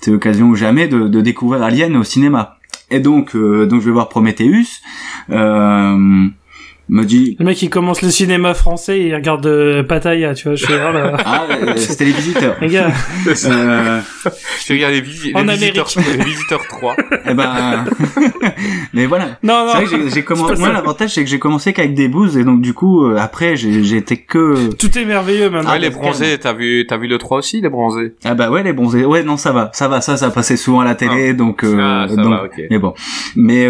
c'est 0.00 0.10
l'occasion 0.12 0.46
ou 0.48 0.54
jamais 0.54 0.88
de, 0.88 1.08
de 1.08 1.20
découvrir 1.20 1.62
Alien 1.62 1.96
au 1.96 2.04
cinéma. 2.04 2.56
Et 2.90 3.00
donc, 3.00 3.34
euh, 3.34 3.66
donc 3.66 3.80
je 3.80 3.86
vais 3.86 3.92
voir 3.92 4.08
Prometheus. 4.08 4.80
Euh, 5.30 6.26
me 6.88 7.04
dit 7.04 7.36
le 7.38 7.46
mec 7.46 7.60
il 7.62 7.70
commence 7.70 8.02
le 8.02 8.10
cinéma 8.10 8.52
français 8.52 8.98
et 8.98 9.06
il 9.08 9.14
regarde 9.14 9.46
euh, 9.46 9.82
Pattaya 9.82 10.34
tu 10.34 10.48
vois 10.48 10.54
je 10.54 10.64
suis 10.64 10.74
oh 10.74 10.92
là 10.92 11.16
ah 11.24 11.46
euh, 11.50 11.76
c'était 11.76 12.04
les 12.04 12.12
visiteurs. 12.12 12.56
Les 12.60 12.68
gars. 12.68 12.90
Euh... 13.46 14.00
je 14.66 14.72
regarde 14.72 14.94
les, 14.94 15.00
visi 15.00 15.32
les 15.32 15.42
visiteurs 15.42 15.88
les 15.96 16.24
visiteurs 16.24 16.66
3 16.66 16.96
eh 17.28 17.34
ben 17.34 17.84
mais 18.94 19.06
voilà. 19.06 19.38
Non 19.42 19.66
non. 19.66 19.72
C'est 19.72 19.84
vrai 19.84 19.98
que 19.98 20.08
j'ai 20.14 20.22
commencé 20.22 20.54
moi 20.56 20.72
l'avantage 20.72 21.14
c'est 21.14 21.24
que 21.24 21.30
j'ai 21.30 21.38
commencé 21.38 21.72
qu'avec 21.72 21.94
des 21.94 22.08
bouses 22.08 22.36
et 22.36 22.44
donc 22.44 22.60
du 22.60 22.74
coup 22.74 23.04
euh, 23.04 23.16
après 23.18 23.56
j'ai 23.56 23.96
été 23.96 24.16
que 24.16 24.72
tout 24.74 24.96
est 24.98 25.04
merveilleux 25.04 25.50
maintenant 25.50 25.70
ah 25.72 25.78
les 25.78 25.90
bronzés 25.90 26.38
t'as 26.38 26.52
vu 26.52 26.86
t'as 26.88 26.96
vu 26.96 27.06
le 27.06 27.18
3 27.18 27.38
aussi 27.38 27.60
les 27.60 27.68
bronzés? 27.68 28.14
Ah 28.24 28.34
bah 28.34 28.50
ouais 28.50 28.62
les 28.62 28.72
bronzés. 28.72 29.04
Ouais 29.04 29.22
non 29.22 29.36
ça 29.36 29.52
va 29.52 29.70
ça 29.72 29.88
va 29.88 30.00
ça 30.00 30.16
ça 30.16 30.30
passait 30.30 30.56
souvent 30.56 30.80
à 30.80 30.84
la 30.84 30.94
télé 30.94 31.30
ah. 31.30 31.32
donc 31.32 31.64
ah, 31.64 32.06
ça 32.08 32.16
donc 32.16 32.30
va, 32.30 32.44
okay. 32.44 32.68
mais 32.70 32.78
bon. 32.78 32.94
Mais 33.36 33.64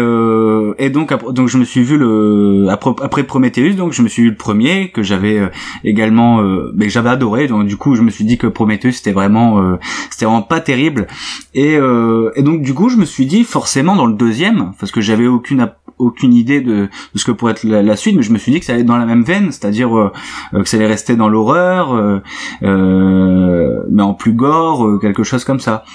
et 0.77 0.89
donc 0.89 1.13
donc 1.33 1.47
je 1.47 1.57
me 1.57 1.65
suis 1.65 1.83
vu 1.83 1.97
le 1.97 2.67
après 2.69 2.91
après 3.05 3.23
Prometheus, 3.23 3.75
donc 3.75 3.93
je 3.93 4.01
me 4.01 4.07
suis 4.07 4.23
vu 4.23 4.29
le 4.31 4.35
premier 4.35 4.89
que 4.89 5.03
j'avais 5.03 5.37
euh, 5.37 5.49
également, 5.83 6.41
euh, 6.41 6.71
mais 6.75 6.89
j'avais 6.89 7.11
adoré. 7.11 7.47
Donc 7.47 7.67
du 7.67 7.77
coup, 7.77 7.93
je 7.93 8.01
me 8.01 8.09
suis 8.09 8.25
dit 8.25 8.39
que 8.39 8.47
Prometheus 8.47 8.93
c'était 8.93 9.11
vraiment, 9.11 9.61
euh, 9.61 9.77
c'était 10.09 10.25
vraiment 10.25 10.41
pas 10.41 10.59
terrible. 10.59 11.05
Et, 11.53 11.77
euh, 11.77 12.31
et 12.35 12.41
donc 12.41 12.63
du 12.63 12.73
coup, 12.73 12.89
je 12.89 12.97
me 12.97 13.05
suis 13.05 13.27
dit 13.27 13.43
forcément 13.43 13.95
dans 13.95 14.07
le 14.07 14.15
deuxième, 14.15 14.71
parce 14.79 14.91
que 14.91 15.01
j'avais 15.01 15.27
aucune 15.27 15.69
aucune 15.97 16.33
idée 16.33 16.59
de, 16.59 16.89
de, 17.13 17.19
ce 17.19 17.23
que 17.23 17.31
pourrait 17.31 17.53
être 17.53 17.63
la, 17.63 17.95
suite, 17.95 18.17
mais 18.17 18.23
je 18.23 18.33
me 18.33 18.37
suis 18.37 18.51
dit 18.51 18.59
que 18.59 18.65
ça 18.65 18.73
allait 18.73 18.83
dans 18.83 18.97
la 18.97 19.05
même 19.05 19.23
veine, 19.23 19.51
c'est-à-dire 19.51 19.95
euh, 19.97 20.11
que 20.51 20.67
ça 20.67 20.75
allait 20.75 20.87
rester 20.87 21.15
dans 21.15 21.29
l'horreur, 21.29 22.21
mais 22.61 24.03
en 24.03 24.13
plus 24.13 24.33
gore, 24.33 24.99
quelque 24.99 25.23
chose 25.23 25.45
comme 25.45 25.61
ça. 25.61 25.85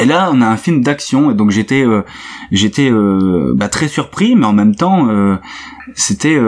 Et 0.00 0.06
là, 0.06 0.30
on 0.32 0.40
a 0.40 0.46
un 0.46 0.56
film 0.56 0.80
d'action, 0.80 1.30
et 1.30 1.34
donc 1.34 1.50
j'étais, 1.50 1.84
euh, 1.84 2.02
j'étais 2.50 2.90
euh, 2.90 3.52
bah, 3.54 3.68
très 3.68 3.88
surpris, 3.88 4.34
mais 4.36 4.46
en 4.46 4.52
même 4.52 4.74
temps, 4.74 5.08
euh, 5.08 5.36
c'était 5.94 6.38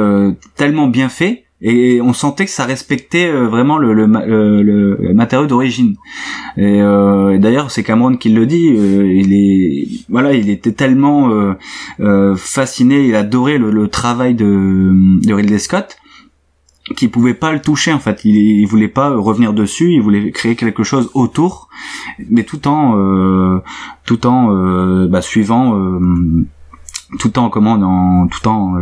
tellement 0.56 0.86
bien 0.86 1.08
fait, 1.08 1.44
et 1.60 2.00
on 2.00 2.12
sentait 2.12 2.46
que 2.46 2.50
ça 2.50 2.64
respectait 2.64 3.30
vraiment 3.30 3.78
le, 3.78 3.92
le, 3.92 4.06
le, 4.06 4.96
le 5.00 5.14
matériau 5.14 5.46
d'origine. 5.46 5.96
Et, 6.56 6.80
d'ailleurs, 7.38 7.70
c'est 7.70 7.82
Cameron 7.82 8.16
qui 8.16 8.30
le 8.30 8.46
dit. 8.46 8.66
il 8.66 9.32
est, 9.32 9.88
voilà, 10.08 10.34
il 10.34 10.50
était 10.50 10.72
tellement 10.72 11.54
fasciné, 12.36 13.06
il 13.06 13.14
adorait 13.14 13.58
le, 13.58 13.88
travail 13.88 14.34
de, 14.34 14.92
de 15.26 15.32
Ridley 15.32 15.58
Scott 15.58 15.98
qui 16.96 17.08
pouvait 17.08 17.34
pas 17.34 17.52
le 17.52 17.60
toucher 17.60 17.92
en 17.92 17.98
fait. 17.98 18.24
Il, 18.24 18.36
il 18.36 18.66
voulait 18.66 18.88
pas 18.88 19.10
revenir 19.10 19.52
dessus 19.52 19.92
il 19.92 20.02
voulait 20.02 20.30
créer 20.30 20.56
quelque 20.56 20.82
chose 20.82 21.10
autour 21.14 21.68
mais 22.30 22.44
tout 22.44 22.68
en 22.68 22.98
euh, 22.98 23.62
tout 24.04 24.26
en 24.26 24.54
euh, 24.54 25.08
bah, 25.08 25.22
suivant 25.22 25.78
euh, 25.78 26.44
tout 27.18 27.38
en 27.38 27.48
comment 27.48 27.78
dans 27.78 28.28
tout 28.28 28.46
en 28.48 28.76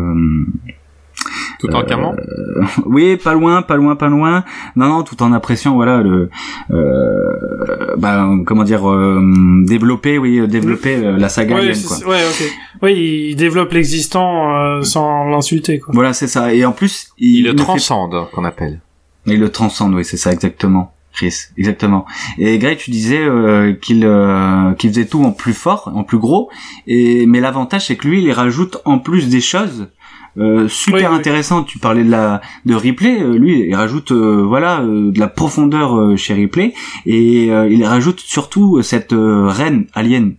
tout 1.58 1.68
en 1.74 1.82
camant 1.84 2.14
euh, 2.14 2.64
oui 2.86 3.16
pas 3.16 3.34
loin 3.34 3.62
pas 3.62 3.76
loin 3.76 3.96
pas 3.96 4.08
loin 4.08 4.44
non 4.76 4.86
non 4.86 5.02
tout 5.02 5.22
en 5.22 5.32
appréciant 5.32 5.74
voilà 5.74 5.98
le 5.98 6.30
euh, 6.70 7.94
bah, 7.96 8.28
comment 8.46 8.64
dire 8.64 8.90
euh, 8.90 9.20
développer 9.64 10.18
oui 10.18 10.46
développer 10.48 10.96
la 11.00 11.28
saga 11.28 11.56
oui, 11.56 11.68
Alien, 11.68 11.82
quoi. 11.82 12.08
ouais 12.08 12.20
ok 12.28 12.52
oui 12.82 13.28
il 13.30 13.36
développe 13.36 13.72
l'existant 13.72 14.82
sans 14.82 15.28
l'insulter 15.28 15.78
quoi 15.78 15.92
voilà 15.94 16.12
c'est 16.12 16.28
ça 16.28 16.54
et 16.54 16.64
en 16.64 16.72
plus 16.72 17.08
il, 17.18 17.38
il 17.38 17.44
le 17.44 17.54
transcende 17.54 18.12
fait... 18.12 18.34
qu'on 18.34 18.44
appelle 18.44 18.80
il 19.26 19.38
le 19.38 19.50
transcende 19.50 19.94
oui 19.94 20.04
c'est 20.04 20.16
ça 20.16 20.32
exactement 20.32 20.92
Chris, 21.12 21.34
exactement. 21.58 22.06
Et 22.38 22.58
Greg, 22.58 22.78
tu 22.78 22.90
disais 22.90 23.20
euh, 23.20 23.74
qu'il 23.74 24.04
euh, 24.04 24.72
qu'il 24.74 24.90
faisait 24.90 25.04
tout 25.04 25.22
en 25.22 25.32
plus 25.32 25.52
fort, 25.52 25.92
en 25.94 26.04
plus 26.04 26.18
gros. 26.18 26.50
Et 26.86 27.26
mais 27.26 27.40
l'avantage, 27.40 27.86
c'est 27.86 27.96
que 27.96 28.08
lui, 28.08 28.22
il 28.22 28.32
rajoute 28.32 28.78
en 28.84 28.98
plus 28.98 29.28
des 29.28 29.40
choses 29.40 29.88
euh, 30.38 30.68
super 30.68 31.10
oui, 31.10 31.16
intéressantes. 31.16 31.66
Tu 31.66 31.78
parlais 31.78 32.04
de 32.04 32.10
la 32.10 32.40
de 32.64 32.74
Ripley. 32.74 33.20
Euh, 33.20 33.38
lui, 33.38 33.66
il 33.68 33.74
rajoute 33.74 34.12
euh, 34.12 34.42
voilà 34.46 34.80
de 34.80 35.18
la 35.18 35.28
profondeur 35.28 36.16
chez 36.16 36.34
Ripley 36.34 36.74
et 37.06 37.46
il 37.46 37.84
rajoute 37.84 38.20
surtout 38.20 38.82
cette 38.82 39.14
reine 39.14 39.86
alien 39.94 40.34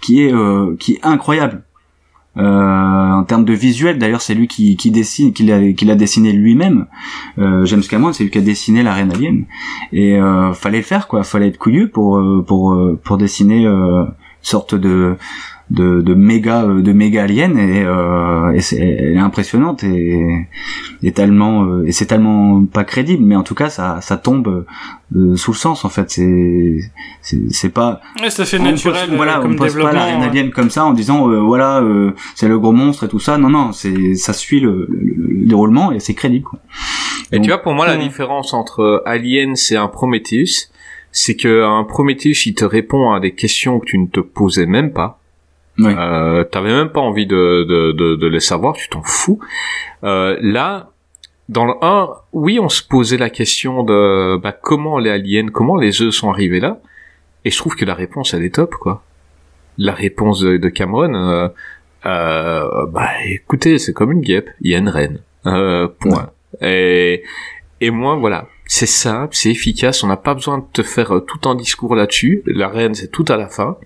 qui 0.00 0.22
est 0.22 0.32
qui 0.78 0.94
est 0.94 1.00
incroyable. 1.04 1.62
Euh, 2.38 3.12
en 3.12 3.24
termes 3.24 3.44
de 3.44 3.54
visuel, 3.54 3.98
d'ailleurs, 3.98 4.20
c'est 4.20 4.34
lui 4.34 4.46
qui, 4.46 4.76
qui 4.76 4.90
dessine, 4.90 5.32
qui 5.32 5.44
l'a, 5.44 5.72
qui 5.72 5.84
l'a 5.86 5.94
dessiné 5.94 6.32
lui-même. 6.32 6.86
Euh, 7.38 7.64
James 7.64 7.82
Cameron, 7.82 8.12
c'est 8.12 8.24
lui 8.24 8.30
qui 8.30 8.38
a 8.38 8.42
dessiné 8.42 8.82
la 8.82 8.92
Reine 8.92 9.10
Alien. 9.10 9.44
Et 9.92 10.18
euh, 10.18 10.52
fallait 10.52 10.78
le 10.78 10.84
faire, 10.84 11.08
quoi. 11.08 11.24
Fallait 11.24 11.48
être 11.48 11.58
couillu 11.58 11.88
pour 11.88 12.22
pour 12.46 12.78
pour 13.02 13.16
dessiner 13.16 13.64
une 13.64 14.12
sorte 14.42 14.74
de 14.74 15.16
de, 15.70 16.00
de 16.00 16.14
méga 16.14 16.62
de 16.64 16.92
méga 16.92 17.24
alien 17.24 17.58
et, 17.58 17.82
euh, 17.84 18.52
et 18.52 18.60
c'est 18.60 18.78
elle 18.78 19.16
est 19.16 19.18
impressionnante 19.18 19.82
et, 19.82 20.48
et 21.02 21.12
tellement 21.12 21.82
et 21.84 21.92
c'est 21.92 22.06
tellement 22.06 22.64
pas 22.64 22.84
crédible 22.84 23.24
mais 23.24 23.34
en 23.34 23.42
tout 23.42 23.54
cas 23.56 23.68
ça 23.68 24.00
ça 24.00 24.16
tombe 24.16 24.64
euh, 25.16 25.36
sous 25.36 25.50
le 25.50 25.56
sens 25.56 25.84
en 25.84 25.88
fait 25.88 26.10
c'est 26.10 26.78
c'est 27.20 27.50
c'est 27.50 27.70
pas 27.70 28.00
ouais, 28.22 28.30
ça 28.30 28.44
fait 28.44 28.60
naturel 28.60 29.08
pose, 29.08 29.16
voilà 29.16 29.40
comme 29.40 29.54
on 29.54 29.56
pose 29.56 29.74
pas 29.74 29.92
la 29.92 30.04
alien 30.22 30.50
comme 30.50 30.70
ça 30.70 30.84
en 30.84 30.92
disant 30.92 31.28
euh, 31.28 31.40
voilà 31.40 31.80
euh, 31.80 32.12
c'est 32.36 32.46
le 32.48 32.58
gros 32.60 32.72
monstre 32.72 33.04
et 33.04 33.08
tout 33.08 33.20
ça 33.20 33.36
non 33.36 33.48
non 33.50 33.72
c'est 33.72 34.14
ça 34.14 34.32
suit 34.32 34.60
le, 34.60 34.86
le, 34.88 35.14
le 35.40 35.46
déroulement 35.46 35.90
et 35.90 35.98
c'est 35.98 36.14
crédible 36.14 36.44
quoi. 36.44 36.60
Et 37.32 37.36
Donc, 37.36 37.44
tu 37.44 37.50
vois, 37.50 37.58
pour 37.62 37.74
moi, 37.74 37.86
la 37.86 37.96
différence 37.96 38.54
entre 38.54 39.02
Alien 39.04 39.54
et 39.70 39.76
un 39.76 39.88
Prometheus, 39.88 40.68
c'est 41.10 41.34
que 41.34 41.64
un 41.64 41.82
Prometheus, 41.84 42.46
il 42.46 42.54
te 42.54 42.64
répond 42.64 43.10
à 43.10 43.20
des 43.20 43.34
questions 43.34 43.80
que 43.80 43.86
tu 43.86 43.98
ne 43.98 44.06
te 44.06 44.20
posais 44.20 44.66
même 44.66 44.92
pas. 44.92 45.20
Euh, 45.80 46.44
T'avais 46.44 46.72
même 46.72 46.90
pas 46.90 47.00
envie 47.00 47.26
de, 47.26 47.64
de, 47.68 47.92
de, 47.92 48.16
de 48.16 48.26
les 48.26 48.40
savoir, 48.40 48.74
tu 48.74 48.88
t'en 48.88 49.02
fous. 49.02 49.38
Euh, 50.04 50.36
là, 50.40 50.90
dans 51.48 51.64
le 51.64 51.74
1, 51.80 52.08
oui, 52.32 52.58
on 52.60 52.68
se 52.68 52.82
posait 52.82 53.18
la 53.18 53.30
question 53.30 53.82
de 53.82 54.36
bah, 54.38 54.52
comment 54.52 54.98
les 54.98 55.10
aliens, 55.10 55.48
comment 55.48 55.76
les 55.76 56.02
œufs 56.02 56.14
sont 56.14 56.30
arrivés 56.30 56.60
là. 56.60 56.80
Et 57.44 57.50
je 57.50 57.58
trouve 57.58 57.76
que 57.76 57.84
la 57.84 57.94
réponse, 57.94 58.34
elle 58.34 58.42
est 58.42 58.54
top, 58.54 58.74
quoi. 58.74 59.02
La 59.78 59.92
réponse 59.92 60.40
de, 60.40 60.56
de 60.56 60.68
Cameron, 60.68 61.14
euh, 61.14 61.48
euh, 62.06 62.86
bah 62.86 63.10
écoutez, 63.26 63.78
c'est 63.78 63.92
comme 63.92 64.12
une 64.12 64.20
guêpe, 64.20 64.50
il 64.60 64.70
y 64.70 64.74
a 64.74 64.78
une 64.78 64.88
reine. 64.88 65.18
Euh, 65.46 65.86
point. 65.86 66.30
Et, 66.60 67.22
et 67.80 67.90
moi, 67.90 68.16
voilà, 68.16 68.46
c'est 68.66 68.86
simple, 68.86 69.34
c'est 69.36 69.50
efficace, 69.50 70.02
on 70.02 70.08
n'a 70.08 70.16
pas 70.16 70.34
besoin 70.34 70.58
de 70.58 70.64
te 70.72 70.82
faire 70.82 71.14
euh, 71.16 71.20
tout 71.20 71.48
un 71.48 71.54
discours 71.54 71.94
là-dessus. 71.94 72.42
La 72.46 72.68
reine, 72.68 72.94
c'est 72.94 73.10
tout 73.10 73.24
à 73.28 73.36
la 73.36 73.48
fin. 73.48 73.76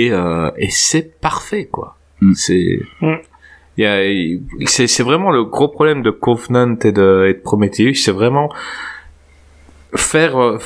Et, 0.00 0.10
euh, 0.12 0.50
et 0.64 0.70
c'est 0.70 1.06
parfait, 1.20 1.66
quoi. 1.66 1.96
Mm. 2.20 2.32
C'est... 2.34 2.80
Mm. 3.00 3.14
il 3.76 3.84
y 3.84 3.86
a- 3.86 4.04
il- 4.06 4.42
C'est 4.66 4.86
c'est 4.94 5.02
vraiment 5.10 5.30
le 5.38 5.42
gros 5.44 5.68
problème 5.76 6.00
de 6.02 6.10
Covenant 6.10 6.76
et 6.88 6.92
de, 6.92 7.26
et 7.30 7.34
de 7.34 7.42
Prometheus, 7.48 7.94
c'est 8.04 8.12
vraiment 8.20 8.48
faire... 9.96 10.36
euh, 10.40 10.58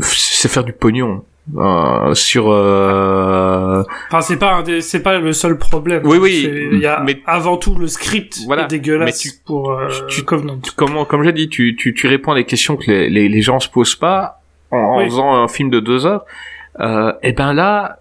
c'est 0.00 0.48
faire 0.48 0.64
du 0.64 0.72
pognon. 0.72 1.24
euh, 1.58 2.14
sur 2.14 2.46
euh, 2.50 3.82
Enfin, 4.08 4.22
c'est 4.22 4.38
pas 4.38 4.54
un 4.54 4.62
des- 4.62 4.80
c'est 4.80 5.02
pas 5.02 5.18
le 5.18 5.32
seul 5.34 5.58
problème. 5.58 6.00
Oui, 6.06 6.16
oui, 6.18 6.48
Il 6.72 6.78
y 6.78 6.86
a 6.86 7.02
mais- 7.04 7.20
avant 7.26 7.58
tout 7.58 7.74
le 7.74 7.86
script 7.86 8.38
Voilà, 8.46 8.64
est 8.64 8.68
dégueulasse 8.68 9.06
mais 9.24 9.30
tu- 9.30 9.36
pour 9.44 9.70
euh, 9.72 9.88
tu- 10.08 10.16
tu- 10.20 10.24
Covenant. 10.24 10.58
comment 10.76 11.04
comme 11.04 11.22
j'ai 11.22 11.32
dit 11.34 11.50
tu, 11.50 11.76
tu 11.76 11.92
tu 11.92 12.06
réponds 12.06 12.32
à 12.32 12.36
des 12.36 12.44
questions 12.46 12.76
que 12.78 12.90
les 12.90 13.10
les, 13.10 13.28
les 13.28 13.42
gens 13.42 13.60
se 13.60 13.68
posent 13.68 13.94
pas 13.94 14.40
en, 14.70 14.78
en 14.78 14.98
Oui. 15.00 15.04
faisant 15.04 15.34
un 15.34 15.48
film 15.48 15.68
de 15.68 15.80
deux 15.80 16.06
heures 16.06 16.24
euh, 16.80 17.12
et 17.22 17.32
ben 17.34 17.52
là 17.52 17.98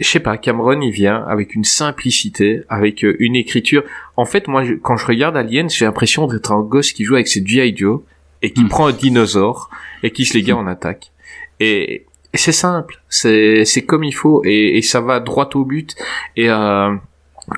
je 0.00 0.08
sais 0.08 0.20
pas 0.20 0.36
Cameron 0.38 0.80
il 0.80 0.90
vient 0.92 1.22
avec 1.28 1.54
une 1.54 1.64
simplicité 1.64 2.62
avec 2.68 3.04
euh, 3.04 3.14
une 3.20 3.36
écriture 3.36 3.82
en 4.16 4.24
fait 4.24 4.48
moi 4.48 4.64
je- 4.64 4.74
quand 4.74 4.96
je 4.96 5.06
regarde 5.06 5.36
Alien 5.36 5.68
j'ai 5.70 5.84
l'impression 5.84 6.26
d'être 6.26 6.50
un 6.52 6.62
gosse 6.62 6.92
qui 6.92 7.04
joue 7.04 7.14
avec 7.14 7.28
ses 7.28 7.44
GI 7.44 7.76
Joe 7.76 8.00
et 8.42 8.52
qui 8.52 8.64
Mm. 8.64 8.68
prend 8.68 8.86
un 8.88 8.92
dinosaure 8.92 9.70
et 10.02 10.10
qui 10.10 10.24
se 10.24 10.34
les 10.34 10.42
gars 10.42 10.56
en 10.56 10.66
attaque 10.66 11.12
et, 11.60 12.06
et 12.32 12.38
c'est 12.38 12.52
simple 12.52 13.00
c'est 13.08 13.64
c'est 13.64 13.82
comme 13.82 14.02
il 14.04 14.14
faut 14.14 14.42
et, 14.44 14.78
et 14.78 14.82
ça 14.82 15.00
va 15.00 15.20
droit 15.20 15.48
au 15.54 15.64
but 15.64 15.94
et 16.36 16.48
euh, 16.48 16.94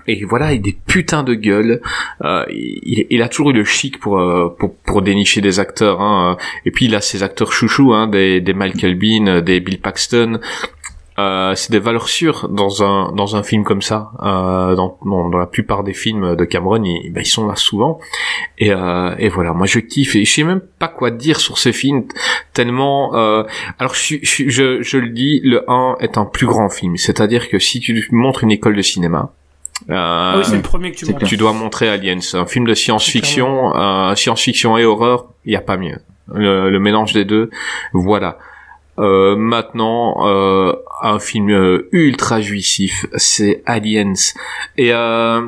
et 0.06 0.24
voilà, 0.24 0.52
il 0.54 0.58
a 0.58 0.62
des 0.62 0.76
putains 0.86 1.22
de 1.22 1.34
gueules. 1.34 1.82
Euh, 2.24 2.46
il, 2.48 3.04
il 3.10 3.20
a 3.20 3.28
toujours 3.28 3.50
eu 3.50 3.52
le 3.52 3.64
chic 3.64 3.98
pour 3.98 4.18
euh, 4.18 4.48
pour, 4.58 4.74
pour 4.74 5.02
dénicher 5.02 5.42
des 5.42 5.60
acteurs. 5.60 6.00
Hein. 6.00 6.38
Et 6.64 6.70
puis 6.70 6.86
il 6.86 6.94
a 6.94 7.02
ses 7.02 7.22
acteurs 7.22 7.52
chouchous, 7.52 7.92
hein, 7.92 8.06
des, 8.06 8.40
des 8.40 8.54
Michael 8.54 8.94
Bean, 8.94 9.42
des 9.42 9.60
Bill 9.60 9.80
Paxton. 9.80 10.40
Euh, 11.18 11.54
c'est 11.54 11.70
des 11.70 11.78
valeurs 11.78 12.08
sûres 12.08 12.48
dans 12.48 12.82
un 12.82 13.12
dans 13.12 13.36
un 13.36 13.42
film 13.42 13.64
comme 13.64 13.82
ça. 13.82 14.12
Euh, 14.22 14.74
dans, 14.74 14.98
dans 15.04 15.28
dans 15.28 15.38
la 15.38 15.46
plupart 15.46 15.84
des 15.84 15.92
films 15.92 16.36
de 16.36 16.44
Cameron, 16.44 16.82
ils, 16.84 17.12
ben, 17.12 17.20
ils 17.20 17.26
sont 17.26 17.46
là 17.46 17.54
souvent. 17.56 17.98
Et, 18.58 18.72
euh, 18.72 19.14
et 19.18 19.28
voilà, 19.28 19.52
moi 19.52 19.66
je 19.66 19.78
kiffe 19.78 20.16
et 20.16 20.24
je 20.24 20.32
sais 20.32 20.44
même 20.44 20.62
pas 20.78 20.88
quoi 20.88 21.10
dire 21.10 21.38
sur 21.38 21.58
ce 21.58 21.70
film 21.72 22.04
tellement. 22.54 23.14
Euh, 23.14 23.44
alors 23.78 23.94
je, 23.94 24.16
je, 24.22 24.48
je 24.48 24.82
je 24.82 24.96
le 24.98 25.10
dis, 25.10 25.40
le 25.44 25.64
1 25.70 25.96
est 26.00 26.16
un 26.16 26.24
plus 26.24 26.46
grand 26.46 26.68
film. 26.70 26.96
C'est-à-dire 26.96 27.48
que 27.50 27.58
si 27.58 27.80
tu 27.80 28.08
montres 28.10 28.42
une 28.44 28.50
école 28.50 28.76
de 28.76 28.82
cinéma. 28.82 29.32
Euh, 29.90 29.94
Ah 29.94 30.34
oui, 30.38 30.44
c'est 30.44 30.56
le 30.56 30.62
premier 30.62 30.92
que 30.92 30.96
tu 30.96 31.06
montres. 31.10 31.36
dois 31.36 31.52
montrer 31.52 31.88
Aliens, 31.88 32.20
un 32.34 32.46
film 32.46 32.66
de 32.66 32.74
science-fiction, 32.74 33.74
euh, 33.74 34.14
science-fiction 34.14 34.78
et 34.78 34.84
horreur, 34.84 35.26
il 35.44 35.52
y 35.52 35.56
a 35.56 35.60
pas 35.60 35.76
mieux. 35.76 35.98
Le, 36.32 36.70
le 36.70 36.78
mélange 36.78 37.12
des 37.12 37.24
deux, 37.24 37.50
voilà. 37.92 38.38
Euh, 38.98 39.36
maintenant, 39.36 40.26
euh, 40.26 40.74
un 41.00 41.18
film 41.18 41.50
euh, 41.50 41.88
ultra 41.92 42.40
jouissif, 42.40 43.06
c'est 43.16 43.62
Aliens. 43.66 44.12
Et 44.76 44.92
euh, 44.92 45.42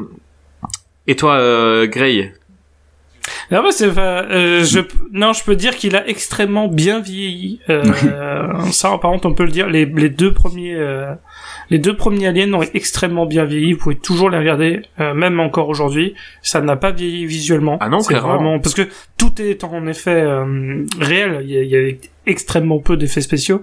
et 1.07 1.17
toi, 1.17 1.35
euh, 1.35 1.87
Ah 3.51 3.63
c'est 3.71 3.93
pas, 3.93 4.23
euh, 4.25 4.65
je, 4.65 4.81
non, 5.13 5.33
je 5.33 5.45
peux 5.45 5.57
dire 5.57 5.77
qu'il 5.77 5.97
a 5.97 6.07
extrêmement 6.09 6.69
bien 6.69 7.01
vieilli. 7.01 7.61
Euh, 7.69 7.85
ça, 8.73 8.89
par 8.99 9.11
contre, 9.11 9.27
on 9.27 9.35
peut 9.35 9.45
le 9.45 9.51
dire. 9.51 9.69
Les, 9.69 9.85
les 9.85 10.09
deux 10.09 10.33
premiers, 10.33 10.75
euh, 10.75 11.15
les 11.71 11.79
deux 11.79 11.97
premiers 11.97 12.29
aliens 12.29 12.53
ont 12.53 12.63
extrêmement 12.75 13.27
bien 13.27 13.45
vieilli. 13.45 13.73
Vous 13.73 13.79
pouvez 13.79 13.97
toujours 13.97 14.31
les 14.31 14.39
regarder, 14.39 14.83
euh, 15.01 15.15
même 15.15 15.41
encore 15.41 15.69
aujourd'hui. 15.69 16.15
Ça 16.43 16.61
n'a 16.61 16.77
pas 16.77 16.93
vieilli 16.93 17.27
visuellement. 17.27 17.79
Ah 17.81 17.89
non, 17.89 18.01
C'est 18.01 18.15
vraiment 18.15 18.59
parce 18.61 18.75
que 18.75 18.89
tout 19.17 19.41
est 19.41 19.65
en 19.65 19.87
effet 19.87 20.23
euh, 20.23 20.85
réel. 21.01 21.41
Il 21.43 21.51
y, 21.51 21.59
a, 21.59 21.63
il 21.63 21.69
y 21.71 21.77
a 21.77 21.95
extrêmement 22.27 22.79
peu 22.79 22.97
d'effets 22.97 23.21
spéciaux. 23.21 23.63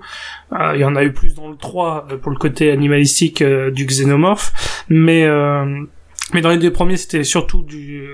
Euh, 0.54 0.74
il 0.76 0.82
y 0.82 0.86
en 0.86 0.96
a 0.96 1.04
eu 1.04 1.12
plus 1.12 1.36
dans 1.36 1.50
le 1.50 1.56
3 1.56 2.08
euh, 2.12 2.18
pour 2.18 2.32
le 2.32 2.38
côté 2.38 2.72
animalistique 2.72 3.44
du 3.44 3.86
xénomorphe, 3.86 4.84
mais 4.90 5.24
euh, 5.26 5.84
mais 6.34 6.42
dans 6.42 6.50
les 6.50 6.58
deux 6.58 6.72
premiers, 6.72 6.98
c'était 6.98 7.24
surtout 7.24 7.64
du 7.64 8.08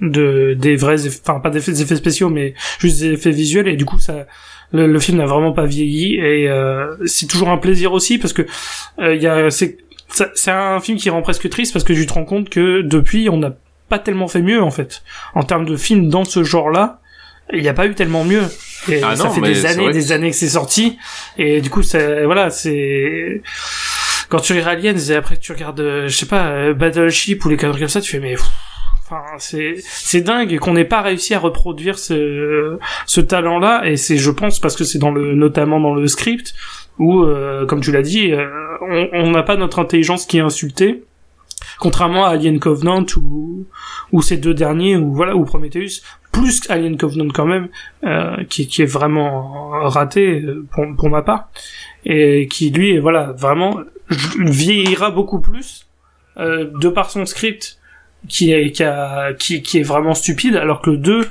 de 0.00 0.54
des 0.54 0.76
vrais, 0.76 1.06
enfin 1.06 1.40
pas 1.40 1.50
des 1.50 1.58
effets, 1.58 1.72
des 1.72 1.82
effets 1.82 1.96
spéciaux, 1.96 2.28
mais 2.28 2.54
juste 2.78 3.00
des 3.00 3.12
effets 3.12 3.32
visuels. 3.32 3.68
Et 3.68 3.76
du 3.76 3.84
coup, 3.84 3.98
ça, 3.98 4.26
le, 4.72 4.86
le 4.86 4.98
film 5.00 5.18
n'a 5.18 5.26
vraiment 5.26 5.52
pas 5.52 5.66
vieilli. 5.66 6.16
Et 6.16 6.48
euh, 6.48 6.96
c'est 7.06 7.26
toujours 7.26 7.48
un 7.50 7.58
plaisir 7.58 7.92
aussi 7.92 8.18
parce 8.18 8.32
que 8.32 8.42
euh, 9.00 9.14
il 9.14 9.22
y 9.22 9.26
a, 9.26 9.50
c'est, 9.50 9.78
ça- 10.08 10.30
c'est 10.34 10.50
un 10.50 10.80
film 10.80 10.98
qui 10.98 11.10
rend 11.10 11.22
presque 11.22 11.48
triste 11.48 11.72
parce 11.72 11.84
que 11.84 11.92
tu 11.92 12.06
te 12.06 12.12
rends 12.12 12.24
compte 12.24 12.48
que 12.50 12.82
depuis, 12.82 13.28
on 13.28 13.36
n'a 13.38 13.52
pas 13.88 13.98
tellement 13.98 14.26
fait 14.28 14.42
mieux 14.42 14.62
en 14.62 14.70
fait 14.72 15.02
en 15.34 15.42
termes 15.44 15.64
de 15.64 15.76
films 15.76 16.08
dans 16.08 16.24
ce 16.24 16.42
genre-là. 16.44 17.00
Il 17.52 17.62
n'y 17.62 17.68
a 17.68 17.74
pas 17.74 17.86
eu 17.86 17.94
tellement 17.94 18.24
mieux. 18.24 18.42
Et 18.88 19.00
Ah 19.04 19.14
ça 19.14 19.24
non, 19.24 19.30
fait 19.30 19.40
des 19.40 19.54
c'est 19.54 19.66
années, 19.68 19.92
des 19.92 20.10
années 20.10 20.30
que 20.30 20.36
c'est 20.36 20.48
sorti. 20.48 20.98
Et 21.38 21.60
du 21.60 21.70
coup, 21.70 21.84
c'est 21.84 22.24
voilà, 22.24 22.50
c'est 22.50 23.40
quand 24.28 24.40
tu 24.40 24.52
regardes 24.52 24.78
Aliens 24.84 24.96
et 24.98 25.14
après 25.14 25.36
tu 25.36 25.52
regardes, 25.52 25.78
euh, 25.78 26.08
je 26.08 26.16
sais 26.16 26.26
pas, 26.26 26.48
euh, 26.48 26.74
Battleship 26.74 27.44
ou 27.44 27.48
les 27.48 27.56
cadres 27.56 27.78
comme 27.78 27.86
ça, 27.86 28.00
tu 28.00 28.10
fais 28.10 28.18
mais, 28.18 28.34
c'est 29.38 30.20
dingue 30.20 30.58
qu'on 30.58 30.74
n'ait 30.74 30.84
pas 30.84 31.02
réussi 31.02 31.34
à 31.34 31.38
reproduire 31.38 31.98
ce 31.98 33.20
talent-là. 33.20 33.86
Et 33.86 33.96
c'est, 33.96 34.16
je 34.16 34.30
pense, 34.30 34.58
parce 34.58 34.76
que 34.76 34.84
c'est 34.84 34.98
dans 34.98 35.10
le, 35.10 35.34
notamment 35.34 35.80
dans 35.80 35.94
le 35.94 36.06
script 36.06 36.54
où, 36.98 37.22
euh, 37.22 37.66
comme 37.66 37.80
tu 37.80 37.92
l'as 37.92 38.02
dit, 38.02 38.32
euh, 38.32 38.48
on 39.12 39.30
n'a 39.30 39.42
pas 39.42 39.56
notre 39.56 39.78
intelligence 39.78 40.26
qui 40.26 40.38
est 40.38 40.42
insultée. 40.42 41.04
Contrairement 41.78 42.24
à 42.24 42.30
Alien 42.30 42.58
Covenant 42.58 43.04
ou, 43.16 43.66
ou 44.12 44.22
ces 44.22 44.36
deux 44.36 44.54
derniers, 44.54 44.96
ou 44.96 45.12
voilà, 45.12 45.36
ou 45.36 45.44
Prometheus, 45.44 46.02
plus 46.32 46.62
Alien 46.70 46.96
Covenant 46.96 47.28
quand 47.32 47.46
même, 47.46 47.68
euh, 48.04 48.44
qui, 48.48 48.62
est 48.62 48.86
vraiment 48.86 49.68
raté 49.88 50.42
pour, 50.72 50.84
pour 50.96 51.10
ma 51.10 51.22
part, 51.22 51.50
et 52.04 52.48
qui 52.48 52.70
lui, 52.70 52.98
voilà, 52.98 53.32
vraiment 53.32 53.80
vieillira 54.38 55.10
beaucoup 55.10 55.40
plus 55.40 55.86
de 56.38 56.88
par 56.90 57.08
son 57.08 57.24
script 57.24 57.78
qui 58.28 58.52
est 58.52 58.70
qui, 58.72 58.82
a, 58.82 59.32
qui, 59.34 59.62
qui 59.62 59.78
est 59.78 59.82
vraiment 59.82 60.14
stupide, 60.14 60.56
alors 60.56 60.80
que 60.80 60.90
le 60.90 60.96
2, 60.98 61.28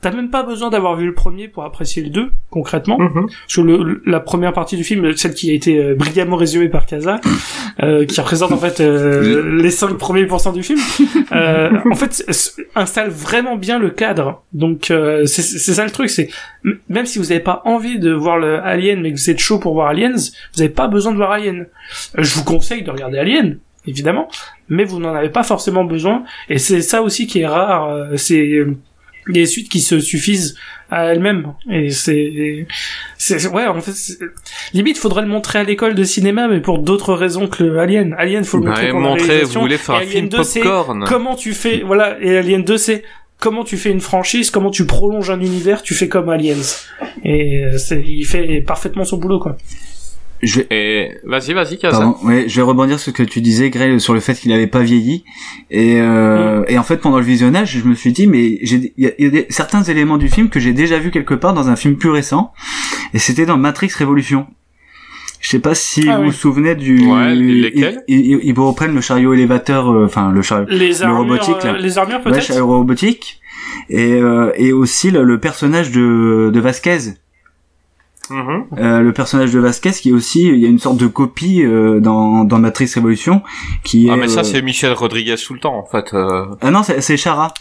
t'as 0.00 0.10
même 0.10 0.30
pas 0.30 0.42
besoin 0.42 0.68
d'avoir 0.68 0.96
vu 0.96 1.06
le 1.06 1.14
premier 1.14 1.46
pour 1.46 1.62
apprécier 1.64 2.02
le 2.02 2.10
2, 2.10 2.30
concrètement. 2.50 2.98
Parce 2.98 3.54
que 3.54 3.60
le, 3.60 4.02
la 4.04 4.18
première 4.18 4.52
partie 4.52 4.76
du 4.76 4.82
film, 4.82 5.16
celle 5.16 5.32
qui 5.32 5.50
a 5.50 5.54
été 5.54 5.78
euh, 5.78 5.94
brillamment 5.94 6.34
résumée 6.36 6.68
par 6.68 6.86
Kaza, 6.86 7.20
euh, 7.84 8.04
qui 8.04 8.20
représente 8.20 8.50
en 8.50 8.58
fait 8.58 8.80
euh, 8.80 9.60
les 9.62 9.70
5 9.70 9.96
premiers 9.98 10.26
pourcents 10.26 10.52
du 10.52 10.64
film, 10.64 10.80
euh, 11.30 11.70
en 11.88 11.94
fait, 11.94 12.24
installe 12.74 13.10
vraiment 13.10 13.56
bien 13.56 13.78
le 13.78 13.90
cadre. 13.90 14.42
Donc 14.52 14.90
euh, 14.90 15.24
c'est 15.26 15.42
ça 15.42 15.84
le 15.84 15.92
truc, 15.92 16.10
c'est 16.10 16.28
même 16.88 17.06
si 17.06 17.20
vous 17.20 17.26
n'avez 17.26 17.38
pas 17.40 17.62
envie 17.64 18.00
de 18.00 18.10
voir 18.12 18.38
le 18.38 18.58
Alien, 18.58 19.00
mais 19.02 19.12
que 19.12 19.18
vous 19.18 19.30
êtes 19.30 19.38
chaud 19.38 19.60
pour 19.60 19.74
voir 19.74 19.86
Aliens, 19.88 20.16
vous 20.16 20.62
n'avez 20.62 20.72
pas 20.74 20.88
besoin 20.88 21.12
de 21.12 21.16
voir 21.16 21.30
Alien. 21.30 21.66
Je 22.18 22.34
vous 22.34 22.42
conseille 22.44 22.82
de 22.82 22.90
regarder 22.90 23.18
Alien, 23.18 23.58
évidemment, 23.86 24.28
mais 24.68 24.84
vous 24.84 24.98
n'en 25.00 25.14
avez 25.14 25.28
pas 25.30 25.42
forcément 25.42 25.84
besoin. 25.84 26.24
Et 26.48 26.58
c'est 26.58 26.82
ça 26.82 27.02
aussi 27.02 27.26
qui 27.26 27.40
est 27.40 27.46
rare. 27.46 27.88
euh, 27.88 28.16
C'est 28.16 28.46
euh, 28.52 28.76
les 29.28 29.46
suites 29.46 29.68
qui 29.68 29.80
se 29.80 30.00
suffisent 30.00 30.56
à 30.90 31.04
elles-mêmes. 31.06 31.52
Et 31.70 31.90
c'est, 31.90 32.66
c'est, 33.16 33.46
ouais, 33.48 33.66
en 33.66 33.80
fait, 33.80 33.94
limite, 34.74 34.98
faudrait 34.98 35.22
le 35.22 35.28
montrer 35.28 35.60
à 35.60 35.64
l'école 35.64 35.94
de 35.94 36.02
cinéma, 36.04 36.48
mais 36.48 36.60
pour 36.60 36.80
d'autres 36.80 37.14
raisons 37.14 37.46
que 37.46 37.62
le 37.62 37.78
Alien. 37.78 38.14
Alien, 38.18 38.44
faut 38.44 38.58
le 38.58 38.64
montrer 38.66 38.92
Ouais, 38.92 38.98
montrer, 38.98 39.42
vous 39.44 39.60
voulez 39.60 39.78
faire 39.78 39.94
un 39.96 40.00
film 40.00 40.28
2, 40.28 40.42
c'est 40.42 40.60
popcorn. 40.60 41.04
Comment 41.06 41.34
tu 41.36 41.52
fais, 41.52 41.82
voilà, 41.86 42.16
et 42.20 42.36
Alien 42.36 42.64
2, 42.64 42.76
c'est 42.76 43.04
comment 43.38 43.64
tu 43.64 43.76
fais 43.76 43.90
une 43.90 44.00
franchise, 44.00 44.50
comment 44.50 44.70
tu 44.70 44.86
prolonges 44.86 45.30
un 45.30 45.40
univers, 45.40 45.82
tu 45.82 45.94
fais 45.94 46.08
comme 46.08 46.28
Aliens. 46.28 46.56
Et 47.24 47.64
euh, 47.64 47.78
il 48.04 48.24
fait 48.26 48.60
parfaitement 48.60 49.04
son 49.04 49.16
boulot, 49.18 49.38
quoi. 49.38 49.56
Je 50.42 50.60
vais, 50.60 50.66
Et 50.70 51.10
vas-y, 51.24 51.52
vas-y, 51.52 51.78
Kaza. 51.78 51.98
Pardon, 51.98 52.16
ouais, 52.24 52.46
je 52.48 52.56
vais 52.56 52.62
rebondir 52.62 52.98
sur 52.98 53.12
ce 53.12 53.16
que 53.16 53.22
tu 53.22 53.40
disais, 53.40 53.70
Grey, 53.70 53.98
sur 54.00 54.12
le 54.12 54.18
fait 54.20 54.34
qu'il 54.34 54.50
n'avait 54.50 54.66
pas 54.66 54.80
vieilli. 54.80 55.24
Et, 55.70 56.00
euh, 56.00 56.64
et 56.68 56.78
en 56.78 56.82
fait, 56.82 56.96
pendant 56.96 57.18
le 57.18 57.24
visionnage, 57.24 57.78
je 57.78 57.88
me 57.88 57.94
suis 57.94 58.12
dit, 58.12 58.26
mais 58.26 58.58
j'ai, 58.62 58.92
il 58.96 59.04
y 59.04 59.06
a, 59.06 59.12
il 59.18 59.24
y 59.24 59.28
a 59.28 59.30
des- 59.30 59.46
certains 59.50 59.82
éléments 59.84 60.18
du 60.18 60.28
film 60.28 60.48
que 60.48 60.58
j'ai 60.58 60.72
déjà 60.72 60.98
vu 60.98 61.10
quelque 61.12 61.34
part 61.34 61.54
dans 61.54 61.68
un 61.68 61.76
film 61.76 61.96
plus 61.96 62.10
récent. 62.10 62.52
Et 63.14 63.18
c'était 63.18 63.46
dans 63.46 63.56
Matrix 63.56 63.90
Révolution. 63.96 64.46
Je 65.40 65.48
sais 65.48 65.58
pas 65.60 65.74
si 65.74 66.08
Ah 66.08 66.16
vous 66.16 66.22
oui. 66.22 66.26
vous 66.28 66.32
souvenez 66.34 66.74
du. 66.76 67.06
Ouais, 67.06 67.34
lesquels? 67.34 68.02
ils, 68.08 68.20
ils, 68.26 68.40
ils 68.42 68.58
reprennent 68.58 68.94
le 68.94 69.00
chariot 69.00 69.34
élévateur, 69.34 69.90
euh, 69.92 70.06
enfin 70.06 70.30
le 70.32 70.40
chariot, 70.42 70.66
Les 70.68 70.88
le 70.90 71.02
armures, 71.02 71.18
robotique 71.18 71.64
là. 71.64 71.74
euh, 71.74 71.78
les 71.78 71.98
armures 71.98 72.16
Ouais, 72.18 72.22
peut-être? 72.32 72.42
chariot 72.44 72.66
robotique. 72.66 73.40
Et, 73.90 74.12
euh, 74.14 74.52
et 74.56 74.72
aussi 74.72 75.10
le, 75.10 75.24
le 75.24 75.38
personnage 75.40 75.90
de, 75.90 76.50
de 76.52 76.60
Vasquez. 76.60 76.98
Mhm. 78.30 78.66
Euh, 78.78 79.00
le 79.00 79.12
personnage 79.12 79.52
de 79.52 79.58
Vasquez 79.58 79.90
qui 79.90 80.10
est 80.10 80.12
aussi 80.12 80.46
il 80.46 80.58
y 80.58 80.64
a 80.66 80.68
une 80.68 80.78
sorte 80.78 80.96
de 80.96 81.06
copie 81.08 81.62
euh, 81.64 82.00
dans 82.00 82.44
dans 82.44 82.58
Matrix 82.58 82.90
Révolution 82.94 83.42
qui 83.84 84.08
Ah 84.10 84.14
est 84.14 84.16
mais 84.16 84.28
ça 84.28 84.40
euh, 84.40 84.44
c'est 84.44 84.62
Michel 84.62 84.92
Rodriguez 84.92 85.34
tout 85.44 85.54
le 85.54 85.60
temps 85.60 85.76
en 85.76 85.84
fait. 85.84 86.14
euh. 86.14 86.46
ah 86.60 86.70
non 86.70 86.82
c'est 86.84 87.00
c'est 87.00 87.16
Chara 87.16 87.52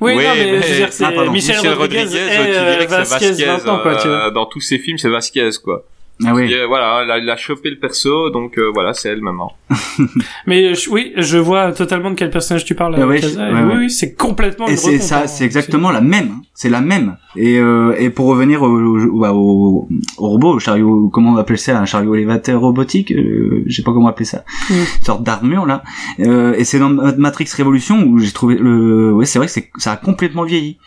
Oui, 0.00 0.14
non, 0.14 0.20
mais, 0.20 0.34
mais- 0.34 0.62
je 0.62 0.68
veux 0.68 0.76
dire, 0.76 0.92
c'est 0.92 1.04
Ah. 1.04 1.30
Michel, 1.30 1.74
Rodriguez, 1.74 2.04
et 2.04 2.08
tu 2.08 2.16
euh, 2.16 2.72
dirais 2.72 2.86
que 2.86 2.90
c'est 2.92 2.96
Vasquez, 2.98 3.28
Vasquez, 3.28 3.46
maintenant, 3.46 3.78
quoi, 3.82 3.96
tu 3.96 4.08
vois. 4.08 4.26
euh, 4.26 4.30
dans 4.30 4.46
tous 4.46 4.60
ses 4.60 4.78
films 4.78 4.98
c'est 4.98 5.10
Vasquez 5.10 5.50
quoi. 5.62 5.84
Ah 6.26 6.34
oui 6.34 6.50
Et, 6.52 6.54
euh, 6.60 6.66
voilà, 6.66 7.00
elle 7.02 7.10
a, 7.10 7.18
elle 7.18 7.30
a 7.30 7.36
chopé 7.36 7.70
le 7.70 7.78
perso 7.78 8.30
donc 8.30 8.58
euh, 8.58 8.70
voilà 8.74 8.92
c'est 8.94 9.08
elle 9.08 9.20
maintenant. 9.22 9.52
Mais 10.46 10.74
je- 10.74 10.90
oui, 10.90 11.12
je 11.16 11.38
vois 11.38 11.72
totalement 11.72 12.10
de 12.10 12.16
quel 12.16 12.30
personnage 12.30 12.64
tu 12.64 12.74
parles. 12.74 12.96
Ah 13.00 13.06
ouais, 13.06 13.20
Kaza, 13.20 13.42
ouais, 13.42 13.50
et 13.50 13.54
ouais. 13.54 13.62
Oui, 13.62 13.78
oui, 13.78 13.90
c'est 13.90 14.14
complètement 14.14 14.66
et 14.66 14.76
c'est 14.76 14.98
ça 14.98 15.22
hein. 15.22 15.26
c'est 15.26 15.44
exactement 15.44 15.90
la 15.90 16.00
même 16.00 16.28
hein. 16.32 16.42
c'est 16.54 16.68
la 16.68 16.80
même 16.80 17.16
et 17.36 17.58
euh, 17.58 17.94
et 17.98 18.10
pour 18.10 18.26
revenir 18.26 18.62
au, 18.62 18.68
au, 18.68 19.24
au, 19.26 19.88
au 20.18 20.28
robot 20.28 20.54
au 20.54 20.58
chariot 20.58 21.08
comment 21.12 21.32
on 21.32 21.36
appelle 21.36 21.58
ça 21.58 21.78
un 21.80 21.84
chariot 21.86 22.14
élévateur 22.14 22.60
robotique 22.60 23.12
euh, 23.12 23.62
je 23.66 23.74
sais 23.76 23.82
pas 23.82 23.92
comment 23.92 24.08
appeler 24.08 24.24
ça 24.26 24.44
Mm. 24.68 24.74
une 24.74 25.04
sorte 25.04 25.22
d'armure 25.22 25.66
là 25.66 25.82
euh, 26.20 26.54
et 26.56 26.64
c'est 26.64 26.78
dans 26.78 26.90
Matrix 26.90 27.48
Révolution 27.56 28.02
où 28.04 28.18
j'ai 28.18 28.30
trouvé 28.32 28.56
le 28.56 29.12
ouais 29.12 29.24
c'est 29.26 29.38
vrai 29.38 29.46
que 29.46 29.52
c'est 29.52 29.70
ça 29.78 29.92
a 29.92 29.96
complètement 29.96 30.44
vieilli 30.44 30.78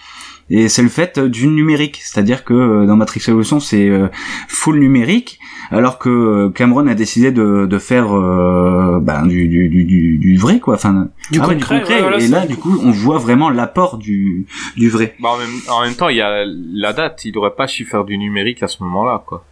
et 0.50 0.70
c'est 0.70 0.82
le 0.84 0.90
fait 0.90 1.18
euh, 1.18 1.30
du 1.30 1.48
numérique, 1.48 2.00
c'est-à-dire 2.04 2.44
que 2.44 2.54
euh, 2.54 2.86
dans 2.86 2.96
Matrix 2.96 3.22
Revolution 3.28 3.60
c'est 3.60 3.88
euh, 3.90 4.10
full 4.48 4.80
numérique, 4.80 5.40
alors 5.72 5.98
que 6.00 6.10
euh, 6.10 6.50
Cameron 6.50 6.88
a 6.88 6.94
décidé 6.94 7.32
de, 7.32 7.66
de 7.66 7.80
faire 7.80 8.16
euh, 8.16 9.00
ben, 9.02 9.26
du, 9.26 9.48
du, 9.48 9.70
du, 9.70 9.86
du, 9.86 10.18
du 10.18 10.38
vrai 10.38 10.60
quoi, 10.60 10.76
enfin 10.76 11.08
Du 11.32 11.40
ah 11.42 11.48
ouais, 11.48 11.56
concret, 11.56 11.80
concret. 11.80 11.96
ouais, 11.96 12.02
voilà, 12.02 12.20
et 12.20 12.28
là 12.28 12.42
du 12.42 12.54
du 12.54 12.58
coup 12.58 12.78
on 12.84 12.92
voit 12.92 13.18
vraiment 13.18 13.50
l'apport 13.50 13.98
du, 13.98 14.46
du 14.76 14.90
vrai. 14.90 15.16
Bah, 15.20 15.30
en, 15.34 15.38
même, 15.38 15.60
en 15.70 15.82
même 15.82 15.96
temps 15.96 16.10
il 16.10 16.18
y 16.18 16.22
a 16.22 16.44
la 16.46 16.94
date, 16.94 17.26
il 17.26 17.38
aurait 17.38 17.56
pas 17.56 17.68
su 17.68 17.86
faire 17.86 18.04
du 18.04 18.18
numérique 18.18 18.62
à 18.64 18.68
ce 18.68 18.84
moment-là 18.84 19.24
quoi. 19.26 19.44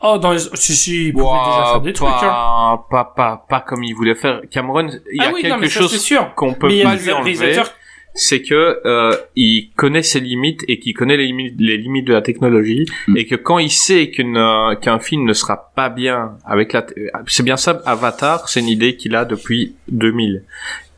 Oh, 0.00 0.16
dans 0.16 0.30
les... 0.32 0.38
si, 0.54 0.76
si, 0.76 1.06
il 1.08 1.12
pouvait 1.12 1.24
déjà 1.24 1.64
faire 1.72 1.80
des 1.80 1.92
trucs, 1.92 2.08
hein. 2.08 2.20
pas, 2.22 2.86
pas, 2.88 3.04
pas, 3.04 3.46
pas 3.48 3.60
comme 3.60 3.82
il 3.82 3.94
voulait 3.94 4.14
faire. 4.14 4.42
Cameron, 4.48 4.88
il 5.12 5.16
y 5.16 5.20
a 5.20 5.24
Ah 5.28 5.32
oui, 5.34 5.42
non, 5.42 5.48
quelque 5.48 5.60
mais 5.60 5.68
ça, 5.68 5.80
chose 5.80 6.14
qu'on 6.36 6.54
peut 6.54 6.68
Mais 6.68 6.74
il 6.74 6.78
y 6.78 6.82
a 6.82 6.90
pas 6.90 6.96
des 6.96 7.12
réalisateurs 7.12 7.72
c'est 8.20 8.42
que 8.42 8.80
euh, 8.84 9.12
il 9.36 9.70
connaît 9.76 10.02
ses 10.02 10.18
limites 10.20 10.64
et 10.66 10.78
qu'il 10.80 10.92
connaît 10.92 11.16
les 11.16 11.26
limites, 11.26 11.54
les 11.58 11.76
limites 11.76 12.06
de 12.06 12.12
la 12.12 12.22
technologie 12.22 12.84
Mm. 13.06 13.16
et 13.16 13.26
que 13.26 13.36
quand 13.36 13.58
il 13.58 13.70
sait 13.70 14.10
qu'une 14.10 14.36
euh, 14.36 14.74
qu'un 14.74 14.98
film 14.98 15.24
ne 15.24 15.32
sera 15.32 15.72
pas 15.76 15.88
bien 15.88 16.32
avec 16.44 16.72
la 16.72 16.82
t- 16.82 16.94
c'est 17.26 17.44
bien 17.44 17.56
ça 17.56 17.80
Avatar 17.86 18.48
c'est 18.48 18.60
une 18.60 18.68
idée 18.68 18.96
qu'il 18.96 19.14
a 19.14 19.24
depuis 19.24 19.74
2000 19.88 20.42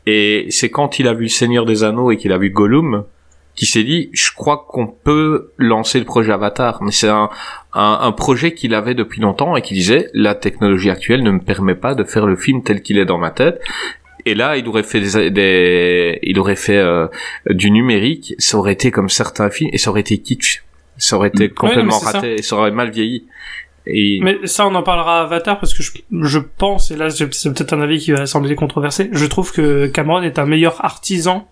et 0.07 0.47
c'est 0.49 0.69
quand 0.69 0.97
il 0.99 1.07
a 1.07 1.13
vu 1.13 1.23
le 1.23 1.29
Seigneur 1.29 1.65
des 1.65 1.83
Anneaux 1.83 2.09
et 2.11 2.17
qu'il 2.17 2.31
a 2.31 2.37
vu 2.37 2.49
Gollum 2.49 3.05
qu'il 3.55 3.67
s'est 3.67 3.83
dit 3.83 4.09
je 4.13 4.31
crois 4.33 4.65
qu'on 4.69 4.87
peut 4.87 5.51
lancer 5.57 5.99
le 5.99 6.05
projet 6.05 6.31
Avatar. 6.31 6.81
Mais 6.81 6.91
c'est 6.91 7.09
un, 7.09 7.29
un, 7.73 7.99
un 8.01 8.11
projet 8.13 8.53
qu'il 8.53 8.73
avait 8.73 8.95
depuis 8.95 9.21
longtemps 9.21 9.55
et 9.57 9.61
qui 9.61 9.73
disait 9.73 10.09
la 10.13 10.35
technologie 10.35 10.89
actuelle 10.89 11.21
ne 11.21 11.31
me 11.31 11.39
permet 11.39 11.75
pas 11.75 11.93
de 11.93 12.03
faire 12.05 12.25
le 12.25 12.35
film 12.37 12.63
tel 12.63 12.81
qu'il 12.81 12.97
est 12.97 13.05
dans 13.05 13.17
ma 13.17 13.29
tête 13.31 13.61
et 14.25 14.35
là, 14.35 14.57
il 14.57 14.67
aurait 14.67 14.83
fait 14.83 14.99
des, 14.99 15.31
des 15.31 16.19
il 16.23 16.39
aurait 16.39 16.55
fait 16.55 16.77
euh, 16.77 17.07
du 17.49 17.71
numérique. 17.71 18.35
Ça 18.37 18.57
aurait 18.57 18.73
été 18.73 18.91
comme 18.91 19.09
certains 19.09 19.49
films 19.49 19.69
et 19.73 19.77
ça 19.77 19.89
aurait 19.89 20.01
été 20.01 20.17
kitsch. 20.17 20.63
Ça 20.97 21.15
aurait 21.17 21.29
été 21.29 21.47
Mm. 21.47 21.53
complètement 21.53 21.99
Ouais, 21.99 22.11
raté 22.11 22.33
et 22.35 22.41
ça 22.41 22.55
aurait 22.57 22.71
mal 22.71 22.91
vieilli. 22.91 23.25
Et 23.87 24.19
Mais 24.21 24.37
ça, 24.45 24.67
on 24.67 24.75
en 24.75 24.83
parlera 24.83 25.21
à 25.21 25.23
Avatar 25.23 25.59
parce 25.59 25.73
que 25.73 25.81
je, 25.81 25.91
je 26.11 26.39
pense, 26.39 26.91
et 26.91 26.95
là 26.95 27.09
c'est 27.09 27.25
peut-être 27.51 27.73
un 27.73 27.81
avis 27.81 27.97
qui 27.97 28.11
va 28.11 28.27
sembler 28.27 28.53
controversé, 28.55 29.09
je 29.11 29.25
trouve 29.25 29.51
que 29.51 29.87
Cameron 29.87 30.21
est 30.21 30.37
un 30.37 30.45
meilleur 30.45 30.85
artisan 30.85 31.47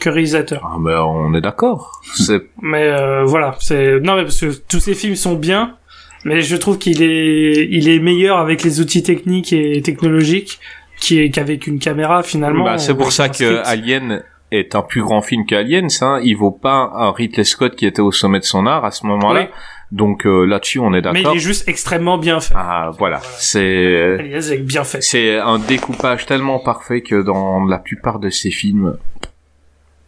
que 0.00 0.08
réalisateur. 0.08 0.62
Ah, 0.64 0.76
ben, 0.80 1.00
on 1.02 1.34
est 1.34 1.42
d'accord. 1.42 2.00
C'est 2.14 2.40
Mais 2.62 2.84
euh, 2.84 3.24
voilà, 3.24 3.56
c'est 3.60 4.00
non 4.00 4.16
mais 4.16 4.22
parce 4.22 4.40
que 4.40 4.52
tous 4.68 4.80
ces 4.80 4.94
films 4.94 5.16
sont 5.16 5.34
bien, 5.34 5.76
mais 6.24 6.40
je 6.40 6.56
trouve 6.56 6.78
qu'il 6.78 7.02
est 7.02 7.68
il 7.70 7.88
est 7.90 7.98
meilleur 7.98 8.38
avec 8.38 8.62
les 8.62 8.80
outils 8.80 9.02
techniques 9.02 9.52
et 9.52 9.82
technologiques 9.82 10.60
qui 10.98 11.20
est 11.20 11.30
qu'avec 11.30 11.66
une 11.66 11.78
caméra 11.78 12.22
finalement. 12.22 12.64
Bah, 12.64 12.78
c'est 12.78 12.94
pour 12.94 13.12
ça 13.12 13.28
que. 13.28 13.62
Alien 13.66 14.22
est 14.50 14.74
un 14.74 14.82
plus 14.82 15.02
grand 15.02 15.22
film 15.22 15.46
que 15.46 15.54
Aliens. 15.54 15.86
Hein. 16.00 16.20
Il 16.22 16.36
vaut 16.36 16.50
pas 16.50 16.90
un 16.94 17.12
Ridley 17.12 17.44
Scott 17.44 17.76
qui 17.76 17.86
était 17.86 18.00
au 18.00 18.12
sommet 18.12 18.38
de 18.38 18.44
son 18.44 18.66
art 18.66 18.84
à 18.84 18.90
ce 18.90 19.06
moment-là. 19.06 19.40
Oui. 19.42 19.46
Donc 19.90 20.26
euh, 20.26 20.44
là-dessus, 20.44 20.80
on 20.80 20.92
est 20.92 21.00
Mais 21.00 21.20
il 21.20 21.22
d'accord. 21.22 21.34
est 21.34 21.38
juste 21.38 21.66
extrêmement 21.66 22.18
bien 22.18 22.40
fait. 22.40 22.54
Ah 22.56 22.90
voilà, 22.98 23.20
c'est 23.38 23.62
est 23.62 24.58
bien 24.62 24.84
fait. 24.84 25.02
c'est 25.02 25.38
un 25.38 25.58
découpage 25.58 26.26
tellement 26.26 26.58
parfait 26.58 27.00
que 27.00 27.22
dans 27.22 27.64
la 27.64 27.78
plupart 27.78 28.18
de 28.18 28.28
ces 28.28 28.50
films, 28.50 28.98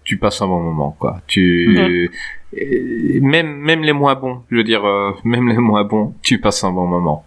tu 0.05 0.19
passes 0.19 0.43
un 0.43 0.49
bon 0.49 0.61
moment 0.61 0.95
quoi. 0.99 1.21
Tu 1.27 2.11
euh, 2.53 3.21
même 3.23 3.57
même 3.57 3.83
les 3.83 3.95
moins 3.95 4.17
bons, 4.17 4.43
je 4.51 4.57
veux 4.57 4.65
dire 4.65 4.85
euh, 4.85 5.13
même 5.25 5.49
les 5.49 5.57
moins 5.57 5.85
bons, 5.85 6.15
tu 6.21 6.41
passes 6.41 6.63
un 6.63 6.73
bon 6.73 6.87
moment. 6.87 7.25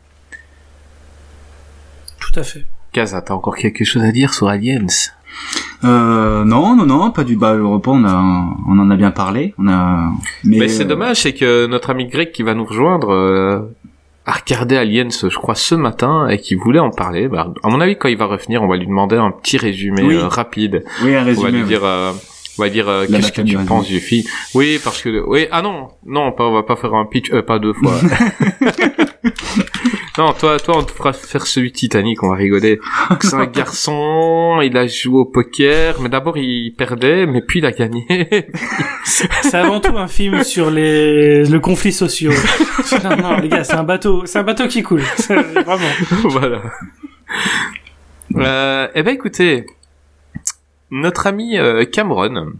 Tout 2.19 2.39
à 2.39 2.43
fait. 2.43 2.65
Kaza, 2.93 3.21
t'as 3.21 3.33
encore 3.33 3.55
quelque 3.57 3.83
chose 3.83 4.03
à 4.03 4.11
dire 4.11 4.33
sur 4.33 4.47
Aliens? 4.47 4.85
Euh, 5.83 6.45
non, 6.45 6.75
non, 6.75 6.85
non, 6.85 7.11
pas 7.11 7.23
du 7.23 7.35
bas 7.35 7.55
le 7.55 7.65
repas. 7.65 7.91
On 7.91 8.05
a, 8.05 8.15
on 8.69 8.79
en 8.79 8.89
a 8.91 8.95
bien 8.95 9.11
parlé. 9.11 9.53
On 9.57 9.67
a. 9.67 10.11
Mais, 10.43 10.59
Mais 10.59 10.67
c'est 10.67 10.83
euh, 10.83 10.87
dommage, 10.87 11.21
c'est 11.21 11.33
que 11.33 11.65
notre 11.65 11.89
ami 11.89 12.05
Greg 12.07 12.31
qui 12.31 12.43
va 12.43 12.53
nous 12.53 12.65
rejoindre 12.65 13.11
euh, 13.11 13.59
a 14.25 14.31
regardé 14.33 14.77
Aliens, 14.77 15.09
je 15.09 15.35
crois, 15.37 15.55
ce 15.55 15.75
matin 15.75 16.27
et 16.29 16.37
qui 16.37 16.55
voulait 16.55 16.79
en 16.79 16.91
parler. 16.91 17.27
Bah, 17.27 17.51
à 17.63 17.69
mon 17.69 17.81
avis, 17.81 17.97
quand 17.97 18.07
il 18.09 18.17
va 18.17 18.25
revenir, 18.27 18.61
on 18.63 18.67
va 18.67 18.77
lui 18.77 18.87
demander 18.87 19.17
un 19.17 19.31
petit 19.31 19.57
résumé 19.57 20.03
Oui. 20.03 20.15
euh, 20.15 20.27
rapide. 20.27 20.85
Oui, 21.03 21.15
un 21.15 21.21
on 21.21 21.23
va 21.23 21.25
résumé. 21.25 21.51
lui 21.51 21.61
oui. 21.63 21.67
dire, 21.67 21.83
euh, 21.83 22.11
on 22.59 22.61
va 22.61 22.69
dire 22.69 22.87
euh, 22.87 23.05
qu'est-ce 23.09 23.31
que 23.31 23.41
tu 23.41 23.55
du 23.55 23.65
penses 23.65 23.87
du 23.87 23.99
film. 23.99 24.23
Oui, 24.53 24.79
parce 24.83 25.01
que 25.01 25.23
oui, 25.27 25.47
ah 25.51 25.61
non, 25.63 25.89
non, 26.05 26.33
on 26.37 26.51
va 26.53 26.63
pas 26.63 26.75
faire 26.75 26.93
un 26.93 27.05
pitch, 27.05 27.31
euh, 27.33 27.41
pas 27.41 27.57
deux 27.59 27.73
fois. 27.73 27.95
non, 30.15 30.31
toi, 30.33 30.59
toi, 30.59 30.77
on 30.77 30.83
te 30.83 30.91
fera 30.91 31.11
faire 31.11 31.47
celui 31.47 31.71
de 31.71 31.75
Titanic, 31.75 32.21
on 32.21 32.29
va 32.29 32.35
rigoler. 32.35 32.79
C'est 33.19 33.33
un 33.33 33.45
garçon, 33.47 34.59
il 34.61 34.77
a 34.77 34.85
joué 34.85 35.19
au 35.19 35.25
poker, 35.25 35.99
mais 36.01 36.09
d'abord 36.09 36.37
il 36.37 36.71
perdait, 36.75 37.25
mais 37.25 37.41
puis 37.41 37.59
il 37.59 37.65
a 37.65 37.71
gagné. 37.71 38.05
C'est 39.05 39.55
avant 39.55 39.79
tout 39.79 39.97
un 39.97 40.07
film 40.07 40.43
sur 40.43 40.69
les 40.69 41.45
le 41.45 41.59
conflit 41.59 41.91
social. 41.91 42.33
non, 43.03 43.17
non, 43.17 43.37
les 43.37 43.49
gars, 43.49 43.63
c'est 43.63 43.73
un 43.73 43.83
bateau, 43.83 44.25
c'est 44.25 44.39
un 44.39 44.43
bateau 44.43 44.67
qui 44.67 44.83
coule. 44.83 45.01
Vraiment. 45.27 45.77
voilà. 46.25 46.61
Euh, 48.35 48.87
eh 48.93 49.03
ben 49.03 49.13
écoutez, 49.13 49.65
notre 50.91 51.27
ami 51.27 51.57
euh, 51.57 51.85
Cameron, 51.85 52.53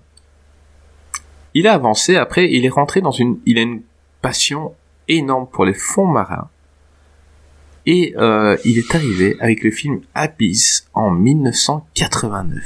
il 1.54 1.68
a 1.68 1.74
avancé. 1.74 2.16
Après, 2.18 2.51
il 2.51 2.66
est 2.66 2.70
rentré 2.70 3.01
dans 3.01 3.12
une, 3.12 3.39
il 3.45 3.58
a 3.58 3.62
une 3.62 3.82
passion 4.22 4.74
énorme 5.08 5.47
pour 5.51 5.66
les 5.66 5.74
fonds 5.74 6.08
marins. 6.08 6.49
Et 7.86 8.14
euh, 8.18 8.58
il 8.64 8.78
est 8.78 8.96
arrivé 8.96 9.36
avec 9.40 9.64
le 9.64 9.72
film 9.72 10.02
Abyss 10.14 10.88
en 10.94 11.12
1989. 11.12 12.64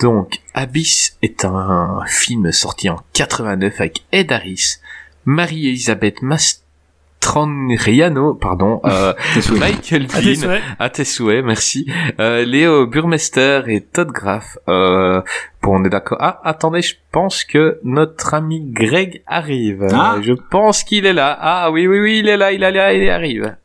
Donc, 0.00 0.40
Abyss 0.52 1.16
est 1.22 1.44
un 1.44 2.00
film 2.06 2.52
sorti 2.52 2.90
en 2.90 3.00
89 3.12 3.80
avec 3.80 4.04
Ed 4.12 4.32
Harris, 4.32 4.76
Marie-Elisabeth 5.24 6.22
Mastroianni, 7.26 8.38
pardon, 8.40 8.80
euh. 8.84 9.12
Michael 9.58 10.10
souhaits. 10.10 10.62
à 10.78 10.90
tes 10.90 11.04
souhaits, 11.04 11.44
merci. 11.44 11.90
Euh, 12.20 12.44
Léo 12.44 12.86
Burmester 12.86 13.62
et 13.66 13.80
Todd 13.80 14.08
Graff. 14.08 14.58
Euh, 14.68 15.20
bon, 15.62 15.80
on 15.80 15.84
est 15.84 15.88
d'accord. 15.90 16.18
Ah, 16.20 16.40
attendez, 16.44 16.82
je 16.82 16.94
pense 17.12 17.44
que 17.44 17.78
notre 17.84 18.34
ami 18.34 18.62
Greg 18.70 19.22
arrive. 19.26 19.86
Ah. 19.92 20.16
Je 20.22 20.32
pense 20.32 20.84
qu'il 20.84 21.06
est 21.06 21.12
là. 21.12 21.36
Ah 21.40 21.70
oui, 21.70 21.86
oui, 21.86 22.00
oui, 22.00 22.18
il 22.20 22.28
est 22.28 22.36
là, 22.36 22.52
il 22.52 22.62
est 22.62 22.70
là, 22.70 22.92
il 22.92 23.08
arrive. 23.10 23.56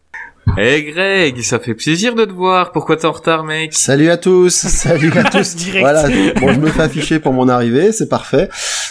Eh 0.58 0.84
Greg, 0.84 1.42
ça 1.42 1.60
fait 1.60 1.74
plaisir 1.74 2.14
de 2.14 2.26
te 2.26 2.32
voir. 2.34 2.72
Pourquoi 2.72 2.98
t'es 2.98 3.06
en 3.06 3.12
retard, 3.14 3.44
mec? 3.44 3.74
Salut 3.74 4.10
à 4.10 4.18
tous, 4.18 4.50
salut 4.54 5.12
à 5.16 5.24
tous. 5.24 5.56
Direct. 5.56 5.80
Voilà, 5.80 6.08
bon, 6.40 6.54
je 6.54 6.60
me 6.60 6.68
fais 6.68 6.82
afficher 6.82 7.20
pour 7.20 7.34
mon 7.34 7.48
arrivée, 7.48 7.92
c'est 7.92 8.10
parfait. 8.10 8.50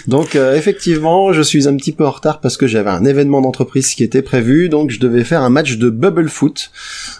Donc 0.08 0.34
euh, 0.36 0.56
effectivement, 0.56 1.32
je 1.32 1.42
suis 1.42 1.68
un 1.68 1.76
petit 1.76 1.92
peu 1.92 2.04
en 2.06 2.10
retard 2.10 2.40
parce 2.40 2.56
que 2.56 2.66
j'avais 2.66 2.90
un 2.90 3.04
événement 3.04 3.40
d'entreprise 3.42 3.94
qui 3.94 4.02
était 4.02 4.22
prévu, 4.22 4.68
donc 4.68 4.90
je 4.90 4.98
devais 4.98 5.22
faire 5.22 5.42
un 5.42 5.50
match 5.50 5.76
de 5.76 5.90
bubble 5.90 6.28
foot. 6.28 6.70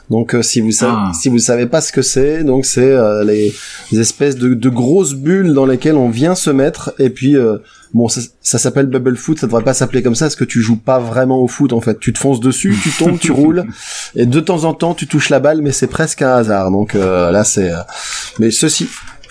Donc 0.08 0.34
euh, 0.34 0.42
si 0.42 0.60
vous 0.60 0.72
savez, 0.72 0.92
Ah. 0.96 1.12
si 1.14 1.28
vous 1.28 1.38
savez 1.38 1.66
pas 1.66 1.80
ce 1.82 1.92
que 1.92 2.02
c'est, 2.02 2.42
donc 2.42 2.64
c'est 2.64 2.80
euh, 2.80 3.22
les, 3.24 3.52
les 3.92 4.00
espèces 4.00 4.36
de, 4.36 4.54
de 4.54 4.68
grosses 4.70 5.14
bulles 5.14 5.52
dans 5.52 5.66
lesquelles 5.66 5.96
on 5.96 6.08
vient 6.08 6.34
se 6.34 6.50
mettre 6.50 6.92
et 6.98 7.10
puis 7.10 7.36
euh, 7.36 7.58
bon 7.94 8.08
ça, 8.08 8.20
ça 8.40 8.58
s'appelle 8.58 8.86
bubble 8.86 9.16
foot, 9.16 9.38
ça 9.38 9.46
devrait 9.46 9.64
pas 9.64 9.74
s'appeler 9.74 10.02
comme 10.02 10.14
ça 10.14 10.26
parce 10.26 10.36
que 10.36 10.44
tu 10.44 10.62
joues 10.62 10.76
pas 10.76 10.98
vraiment 10.98 11.38
au 11.40 11.48
foot 11.48 11.72
en 11.72 11.80
fait. 11.80 11.98
Tu 11.98 12.12
te 12.12 12.18
fonces 12.18 12.40
dessus, 12.40 12.76
tu 12.82 12.90
tombes, 12.90 13.18
tu 13.18 13.32
roules 13.32 13.66
et 14.14 14.26
de 14.26 14.40
temps 14.40 14.64
en 14.64 14.74
temps 14.74 14.94
tu 14.94 15.06
touches 15.06 15.28
la 15.30 15.40
balle, 15.40 15.62
mais 15.62 15.72
c'est 15.72 15.86
presque 15.86 16.22
un 16.22 16.34
hasard. 16.34 16.70
Donc 16.70 16.94
euh, 16.94 17.30
là 17.30 17.44
c'est, 17.44 17.72
euh, 17.72 17.78
mais 18.38 18.50
ceci, 18.50 18.88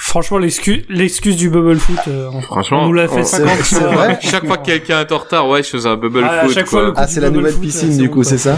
Franchement, 0.09 0.39
l'excuse, 0.39 0.83
l'excuse 0.89 1.35
du 1.35 1.49
bubble 1.51 1.77
foot, 1.77 1.99
euh, 2.07 2.29
on- 2.33 2.41
Franchement, 2.41 2.81
on 2.83 2.87
nous 2.87 2.93
l'a 2.93 3.07
fait 3.07 3.19
on- 3.19 3.23
50 3.23 3.49
c'est 3.63 3.75
fois. 3.75 3.87
vrai 3.89 4.19
Chaque 4.23 4.45
fois 4.47 4.57
que 4.57 4.65
quelqu'un 4.65 5.01
est 5.01 5.11
en 5.11 5.17
retard, 5.19 5.47
ouais, 5.47 5.61
je 5.61 5.69
faisais 5.69 5.87
un 5.87 5.97
bubble 5.97 6.23
Ah, 6.27 6.45
foot. 6.45 6.53
chaque 6.55 6.65
fois, 6.65 6.93
ah 6.95 7.05
c'est 7.07 7.19
la 7.21 7.29
nouvelle 7.29 7.51
foot, 7.53 7.61
piscine 7.61 7.89
du 7.95 8.03
c'est 8.05 8.09
coup, 8.09 8.23
c'est 8.23 8.39
ça 8.39 8.57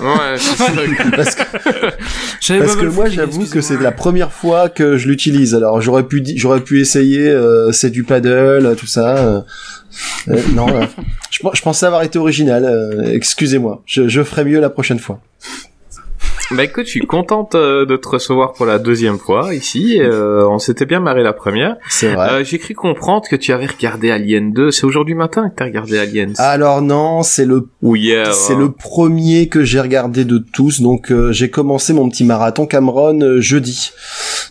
Ouais, 0.00 0.36
c'est 0.38 0.56
ça. 0.56 0.72
Parce 1.16 1.34
que 1.34 1.42
J'avais 2.40 2.60
Parce 2.60 2.76
que 2.76 2.86
moi, 2.86 3.08
j'avoue 3.10 3.46
que 3.46 3.60
c'est 3.60 3.78
la 3.80 3.92
première 3.92 4.32
fois 4.32 4.70
que 4.70 4.96
je 4.96 5.08
l'utilise. 5.08 5.54
Alors, 5.54 5.80
j'aurais 5.82 6.04
pu, 6.04 6.22
j'aurais 6.36 6.60
pu 6.60 6.80
essayer, 6.80 7.28
euh, 7.28 7.70
c'est 7.72 7.90
du 7.90 8.04
paddle, 8.04 8.64
euh, 8.64 8.74
tout 8.74 8.86
ça. 8.86 9.16
euh, 9.18 9.40
euh, 10.28 10.40
non, 10.54 10.68
euh, 10.68 10.86
je, 11.30 11.40
je 11.52 11.62
pensais 11.62 11.84
avoir 11.84 12.02
été 12.02 12.18
original. 12.18 12.64
euh, 12.64 13.12
excusez-moi, 13.12 13.82
je, 13.84 14.08
je 14.08 14.22
ferai 14.22 14.44
mieux 14.44 14.60
la 14.60 14.70
prochaine 14.70 14.98
fois. 14.98 15.20
Bah 16.50 16.64
écoute, 16.64 16.86
je 16.86 16.92
suis 16.92 17.00
contente 17.06 17.54
euh, 17.54 17.84
de 17.84 17.96
te 17.96 18.08
recevoir 18.08 18.54
pour 18.54 18.64
la 18.64 18.78
deuxième 18.78 19.18
fois 19.18 19.54
ici. 19.54 19.98
Euh, 20.00 20.48
on 20.48 20.58
s'était 20.58 20.86
bien 20.86 20.98
marré 20.98 21.22
la 21.22 21.34
première. 21.34 21.76
C'est 21.90 22.14
vrai. 22.14 22.30
Euh, 22.30 22.44
J'ai 22.44 22.58
cru 22.58 22.72
comprendre 22.74 23.28
que 23.28 23.36
tu 23.36 23.52
avais 23.52 23.66
regardé 23.66 24.10
Alien 24.10 24.52
2. 24.54 24.70
C'est 24.70 24.86
aujourd'hui 24.86 25.14
matin 25.14 25.50
que 25.50 25.56
t'as 25.56 25.66
regardé 25.66 25.98
Aliens 25.98 26.32
Alors 26.38 26.80
non, 26.80 27.22
c'est 27.22 27.44
le, 27.44 27.68
Ou 27.82 27.96
hier 27.96 28.32
c'est 28.34 28.54
hein. 28.54 28.60
le 28.60 28.70
premier 28.72 29.48
que 29.48 29.62
j'ai 29.62 29.78
regardé 29.80 30.24
de 30.24 30.38
tous. 30.38 30.80
Donc, 30.80 31.12
euh, 31.12 31.32
j'ai 31.32 31.50
commencé 31.50 31.92
mon 31.92 32.08
petit 32.08 32.24
marathon 32.24 32.66
Cameron 32.66 33.20
euh, 33.20 33.40
jeudi. 33.42 33.90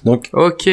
Donc, 0.06 0.30
Ok. 0.34 0.70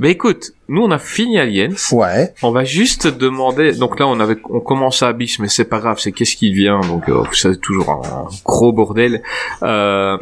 Bah 0.00 0.08
écoute, 0.08 0.52
nous 0.68 0.82
on 0.82 0.92
a 0.92 0.98
fini 1.00 1.40
Aliens. 1.40 1.74
ouais. 1.90 2.32
On 2.44 2.52
va 2.52 2.62
juste 2.62 3.02
te 3.02 3.08
demander. 3.08 3.72
Donc 3.72 3.98
là 3.98 4.06
on 4.06 4.20
avait, 4.20 4.36
on 4.48 4.60
commence 4.60 5.02
à 5.02 5.08
Abyss, 5.08 5.40
mais 5.40 5.48
c'est 5.48 5.64
pas 5.64 5.80
grave. 5.80 5.98
C'est 5.98 6.12
qu'est-ce 6.12 6.36
qui 6.36 6.52
vient. 6.52 6.78
Donc 6.82 7.08
euh, 7.08 7.24
c'est 7.32 7.60
toujours 7.60 7.90
un 7.90 8.28
gros 8.44 8.72
bordel. 8.72 9.22
Euh, 9.64 10.16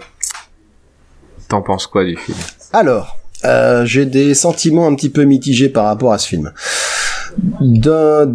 T'en 1.48 1.62
penses 1.62 1.86
quoi 1.86 2.04
du 2.04 2.16
film? 2.16 2.36
Alors, 2.72 3.16
euh, 3.44 3.84
j'ai 3.86 4.06
des 4.06 4.34
sentiments 4.34 4.86
un 4.86 4.94
petit 4.94 5.10
peu 5.10 5.22
mitigés 5.24 5.68
par 5.68 5.84
rapport 5.84 6.12
à 6.12 6.18
ce 6.18 6.26
film. 6.28 6.52
D'un... 7.60 8.32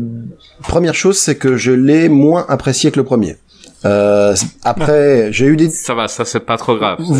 Première 0.63 0.93
chose, 0.93 1.17
c'est 1.17 1.35
que 1.35 1.57
je 1.57 1.71
l'ai 1.71 2.07
moins 2.07 2.45
apprécié 2.47 2.91
que 2.91 2.99
le 2.99 3.03
premier. 3.03 3.35
Euh, 3.83 4.35
après, 4.63 5.33
j'ai 5.33 5.47
eu 5.47 5.57
des 5.57 5.67
Ça 5.71 5.95
va, 5.95 6.07
ça 6.07 6.23
c'est 6.23 6.41
pas 6.41 6.55
trop 6.55 6.75
grave. 6.77 6.99
Ouais, 6.99 7.15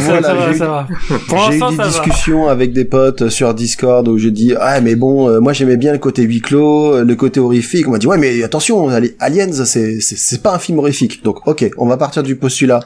ça, 0.00 0.20
Voilà, 0.20 0.22
ça 0.22 0.34
va, 0.34 0.46
j'ai 0.48 0.54
eu- 0.54 0.58
ça 0.58 0.66
va. 0.66 0.88
Pour 1.28 1.38
J'ai 1.50 1.56
eu 1.58 1.60
des 1.60 1.76
ça 1.76 1.82
va. 1.82 1.86
discussions 1.86 2.48
avec 2.48 2.72
des 2.72 2.86
potes 2.86 3.28
sur 3.28 3.52
Discord 3.52 4.08
où 4.08 4.16
j'ai 4.16 4.30
dit 4.30 4.54
ah 4.58 4.80
mais 4.80 4.96
bon 4.96 5.28
euh, 5.28 5.38
moi 5.40 5.52
j'aimais 5.52 5.76
bien 5.76 5.92
le 5.92 5.98
côté 5.98 6.22
huis 6.22 6.40
clos 6.40 7.02
le 7.04 7.14
côté 7.14 7.40
horrifique 7.40 7.86
on 7.88 7.90
m'a 7.90 7.98
dit 7.98 8.06
ouais 8.06 8.16
mais 8.16 8.42
attention 8.42 8.88
Ali- 8.88 9.14
Aliens 9.20 9.52
c'est 9.66 10.00
c'est 10.00 10.16
c'est 10.16 10.42
pas 10.42 10.54
un 10.54 10.58
film 10.58 10.78
horrifique 10.78 11.22
donc 11.22 11.46
ok 11.46 11.70
on 11.76 11.86
va 11.86 11.98
partir 11.98 12.22
du 12.22 12.36
postulat 12.36 12.80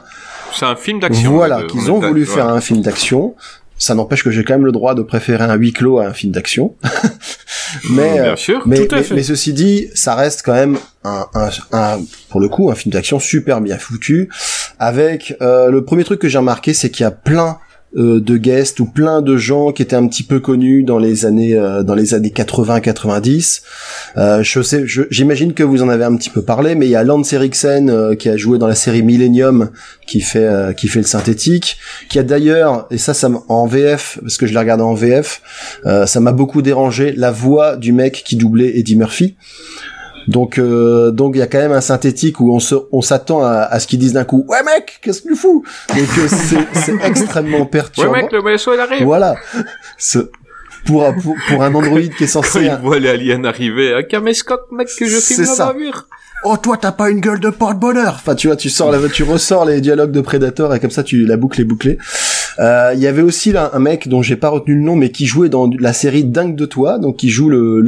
C'est 0.53 0.65
un 0.65 0.75
film 0.75 0.99
d'action. 0.99 1.31
voilà 1.33 1.63
qu'ils 1.63 1.91
on 1.91 1.95
ont 1.95 1.99
voulu 1.99 2.25
faire 2.25 2.47
un 2.47 2.61
film 2.61 2.81
d'action 2.81 3.35
ça 3.79 3.93
n'empêche 3.93 4.23
que 4.23 4.31
j'ai 4.31 4.43
quand 4.43 4.55
même 4.55 4.65
le 4.65 4.71
droit 4.71 4.95
de 4.95 5.03
préférer 5.03 5.43
un 5.43 5.53
huis 5.53 5.71
clos 5.71 5.99
à 5.99 6.05
un 6.07 6.13
film 6.13 6.33
d'action 6.33 6.75
mais 7.91 8.13
Bien 8.13 8.23
euh, 8.23 8.35
sûr. 8.35 8.63
mais, 8.65 8.87
Tout 8.87 8.95
à 8.95 8.97
mais, 8.97 9.03
fait. 9.03 9.13
mais 9.15 9.21
ceci 9.23 9.53
dit, 9.53 9.87
ça 9.93 10.15
reste 10.15 10.41
quand 10.43 10.53
même 10.53 10.79
un, 11.03 11.27
un, 11.35 11.49
un- 11.73 11.99
pour 12.29 12.39
le 12.39 12.49
coup, 12.49 12.71
un 12.71 12.75
film 12.75 12.91
d'action 12.93 13.19
super 13.19 13.61
bien 13.61 13.77
foutu. 13.77 14.29
Avec 14.79 15.35
euh, 15.41 15.69
le 15.69 15.83
premier 15.83 16.03
truc 16.05 16.19
que 16.19 16.27
j'ai 16.27 16.37
remarqué, 16.39 16.73
c'est 16.73 16.89
qu'il 16.89 17.03
y 17.03 17.07
a 17.07 17.11
plein 17.11 17.59
euh, 17.95 18.19
de 18.19 18.35
guests 18.35 18.81
ou 18.81 18.85
plein 18.85 19.21
de 19.21 19.37
gens 19.37 19.71
qui 19.71 19.81
étaient 19.81 19.95
un 19.95 20.07
petit 20.07 20.23
peu 20.23 20.41
connus 20.41 20.83
dans 20.83 20.99
les 20.99 21.25
années 21.25 21.55
euh, 21.55 21.83
dans 21.83 21.95
les 21.95 22.13
années 22.13 22.33
80-90. 22.35 23.61
Euh, 24.17 24.43
je 24.43 24.61
sais, 24.61 24.83
j'imagine 25.09 25.53
que 25.53 25.63
vous 25.63 25.81
en 25.81 25.87
avez 25.87 26.03
un 26.03 26.13
petit 26.17 26.29
peu 26.29 26.41
parlé, 26.41 26.75
mais 26.75 26.85
il 26.85 26.89
y 26.89 26.97
a 26.97 27.03
Lance 27.05 27.31
Eriksen 27.31 28.17
qui 28.17 28.27
a 28.27 28.35
joué 28.35 28.57
dans 28.57 28.67
la 28.67 28.75
série 28.75 29.03
Millennium, 29.03 29.69
qui 30.05 30.19
fait 30.19 30.75
qui 30.75 30.89
fait 30.89 30.99
le 30.99 31.05
synthétique, 31.05 31.77
qui 32.09 32.19
a 32.19 32.23
d'ailleurs 32.23 32.87
et 32.91 32.97
ça 32.97 33.13
ça 33.13 33.29
en 33.47 33.67
VF 33.67 34.19
parce 34.21 34.35
que 34.35 34.47
je 34.47 34.51
l'ai 34.51 34.59
regardé 34.59 34.83
en 34.83 34.93
VF, 34.93 35.41
ça 35.85 36.19
m'a 36.19 36.33
beaucoup 36.33 36.61
dérangé 36.61 37.13
la 37.15 37.31
voix 37.31 37.77
du 37.77 37.93
mec 37.93 38.21
qui 38.25 38.35
doublait 38.35 38.77
Eddie 38.77 38.97
Murphy. 38.97 39.37
Donc 40.27 40.57
euh, 40.57 41.11
donc 41.11 41.35
il 41.35 41.39
y 41.39 41.41
a 41.41 41.47
quand 41.47 41.57
même 41.57 41.71
un 41.71 41.81
synthétique 41.81 42.41
où 42.41 42.53
on 42.53 42.59
se 42.59 42.75
on 42.91 43.01
s'attend 43.01 43.43
à, 43.43 43.59
à 43.61 43.79
ce 43.79 43.87
qu'ils 43.87 43.99
disent 43.99 44.13
d'un 44.13 44.25
coup 44.25 44.45
ouais 44.49 44.61
mec 44.63 44.99
qu'est-ce 45.01 45.21
que 45.21 45.29
tu 45.29 45.35
fous? 45.35 45.63
Donc 45.89 45.99
euh, 46.17 46.27
c'est 46.27 46.67
c'est 46.73 46.95
extrêmement 47.05 47.59
Ouais 47.59 47.65
perturbant 47.65 48.11
mec, 48.11 48.31
le 48.33 48.43
vaisseau 48.43 48.73
il 48.73 48.79
arrive. 48.79 49.03
voilà 49.03 49.35
ce 49.97 50.29
pour, 50.85 51.05
pour, 51.21 51.35
pour 51.47 51.63
un 51.63 51.73
androïde 51.73 52.13
qui 52.15 52.25
est 52.25 52.33
Quand 52.33 52.43
censé... 52.43 52.65
il 52.65 52.77
voit 52.81 52.99
les 52.99 53.09
aliens 53.09 53.43
arriver, 53.43 53.93
un 53.93 54.03
caméscope, 54.03 54.71
mec, 54.71 54.87
que 54.97 55.05
je 55.05 55.17
filme 55.17 55.41
la 55.45 55.47
ça. 55.47 55.65
bavure. 55.67 56.07
Oh 56.43 56.55
toi 56.55 56.77
t'as 56.79 56.91
pas 56.91 57.09
une 57.09 57.19
gueule 57.19 57.39
de 57.39 57.49
porte-bonheur 57.49 58.13
Enfin 58.15 58.35
tu 58.35 58.47
vois 58.47 58.55
tu 58.55 58.69
sors 58.69 58.91
la 58.91 58.99
tu 59.09 59.23
ressors 59.23 59.65
les 59.65 59.81
dialogues 59.81 60.11
de 60.11 60.21
Predator 60.21 60.73
et 60.75 60.79
comme 60.79 60.91
ça 60.91 61.03
tu 61.03 61.25
la 61.25 61.35
boucle 61.37 61.59
est 61.61 61.65
bouclée. 61.65 61.97
Euh, 62.59 62.91
Il 62.93 62.99
y 62.99 63.07
avait 63.07 63.21
aussi 63.21 63.51
là, 63.51 63.71
un 63.73 63.79
mec 63.79 64.07
dont 64.07 64.21
j'ai 64.21 64.35
pas 64.35 64.49
retenu 64.49 64.75
le 64.75 64.81
nom 64.81 64.95
mais 64.95 65.09
qui 65.09 65.25
jouait 65.25 65.49
dans 65.49 65.69
la 65.79 65.93
série 65.93 66.25
Dingue 66.25 66.55
de 66.55 66.65
toi 66.65 66.99
donc 66.99 67.17
qui 67.17 67.29
joue 67.29 67.49
le 67.49 67.81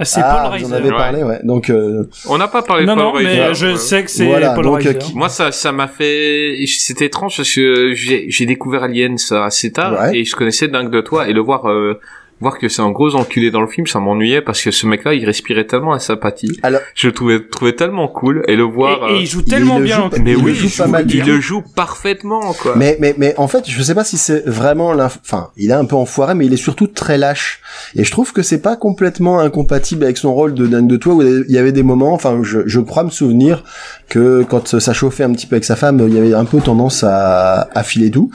c'est 0.00 0.20
ah, 0.24 0.40
Paul 0.44 0.52
Reiser. 0.52 0.74
avez 0.74 0.90
Ouais. 0.90 0.96
parlé 0.96 1.22
ouais 1.22 1.40
donc 1.44 1.68
euh, 1.70 2.04
On 2.28 2.38
n'a 2.38 2.48
pas 2.48 2.62
parlé 2.62 2.86
Non, 2.86 2.96
de 2.96 3.00
Paul 3.02 3.12
non, 3.22 3.28
mais 3.28 3.54
je 3.54 3.66
ouais. 3.66 3.76
sais 3.76 4.02
que 4.04 4.10
c'est 4.10 4.26
Voilà, 4.26 4.50
Paul 4.54 4.64
donc, 4.64 4.76
Reiser. 4.78 4.90
euh, 4.90 4.98
qui- 4.98 5.14
Moi, 5.14 5.28
ça, 5.28 5.52
ça 5.52 5.70
m'a 5.72 5.86
fait, 5.88 6.56
c'était 6.66 7.06
étrange 7.06 7.36
parce 7.36 7.52
que 7.54 7.92
j'ai 7.94 8.26
j'ai 8.28 8.46
découvert 8.46 8.84
Aliens 8.84 9.16
assez 9.44 9.70
tard 9.72 9.92
Ouais. 10.00 10.18
et 10.18 10.24
je 10.24 10.34
connaissais 10.34 10.68
Dingue 10.68 10.90
de 10.90 11.00
toi 11.02 11.28
et 11.28 11.32
le 11.32 11.40
voir, 11.40 11.68
euh, 11.70 12.00
voir 12.42 12.58
que 12.58 12.68
c'est 12.68 12.82
un 12.82 12.90
gros 12.90 13.14
enculé 13.14 13.50
dans 13.50 13.60
le 13.62 13.66
film, 13.68 13.86
ça 13.86 14.00
m'ennuyait 14.00 14.42
parce 14.42 14.60
que 14.62 14.70
ce 14.70 14.86
mec-là, 14.86 15.14
il 15.14 15.24
respirait 15.24 15.66
tellement 15.66 15.92
la 15.92 15.98
sympathie. 16.00 16.58
Alors- 16.62 16.80
je 16.94 17.06
le 17.06 17.12
trouvais, 17.14 17.40
trouvais 17.48 17.72
tellement 17.74 18.08
cool 18.08 18.42
et 18.48 18.56
le 18.56 18.64
voir. 18.64 19.08
Et, 19.08 19.12
et 19.12 19.16
euh, 19.16 19.20
il 19.20 19.26
joue 19.26 19.42
tellement 19.42 19.78
le 19.78 19.84
bien. 19.84 19.96
joue 19.96 20.02
en 20.02 20.08
pas- 20.10 20.16
fait. 20.16 20.22
mais 20.22 20.32
il 20.32 20.36
oui, 20.44 20.52
il, 20.62 20.70
pas 20.70 20.84
joue- 20.84 20.90
mal 20.90 21.06
il 21.08 21.24
le 21.24 21.40
joue 21.40 21.62
parfaitement, 21.74 22.52
quoi. 22.54 22.74
mais 22.76 22.96
mais 23.00 23.14
mais 23.16 23.34
en 23.38 23.48
fait 23.48 23.68
je 23.68 23.82
sais 23.82 23.94
pas 23.94 24.04
si 24.04 24.18
c'est 24.18 24.44
vraiment 24.46 24.92
l'inf- 24.92 25.18
enfin 25.24 25.50
il 25.56 25.70
est 25.70 25.74
un 25.74 25.84
peu 25.84 25.96
enfoiré 25.96 26.34
mais 26.34 26.46
il 26.46 26.52
est 26.52 26.56
surtout 26.56 26.86
très 26.86 27.16
lâche 27.18 27.60
et 27.94 28.04
je 28.04 28.10
trouve 28.10 28.32
que 28.32 28.42
c'est 28.42 28.60
pas 28.60 28.76
complètement 28.76 29.40
incompatible 29.40 30.04
avec 30.04 30.16
son 30.18 30.34
rôle 30.34 30.54
de 30.54 30.66
dingue 30.66 30.88
de 30.88 30.96
toi 30.96 31.14
où 31.14 31.22
il 31.22 31.44
y 31.48 31.58
avait 31.58 31.72
des 31.72 31.82
moments 31.82 32.12
enfin 32.12 32.40
je 32.42 32.60
je 32.66 32.80
crois 32.80 33.04
me 33.04 33.10
souvenir 33.10 33.62
que 34.08 34.42
quand 34.48 34.78
ça 34.78 34.92
chauffait 34.92 35.24
un 35.24 35.32
petit 35.32 35.46
peu 35.46 35.56
avec 35.56 35.64
sa 35.64 35.76
femme 35.76 36.02
il 36.08 36.14
y 36.14 36.18
avait 36.18 36.34
un 36.34 36.44
peu 36.44 36.60
tendance 36.60 37.04
à 37.04 37.68
à 37.74 37.82
filer 37.82 38.10
doux 38.10 38.30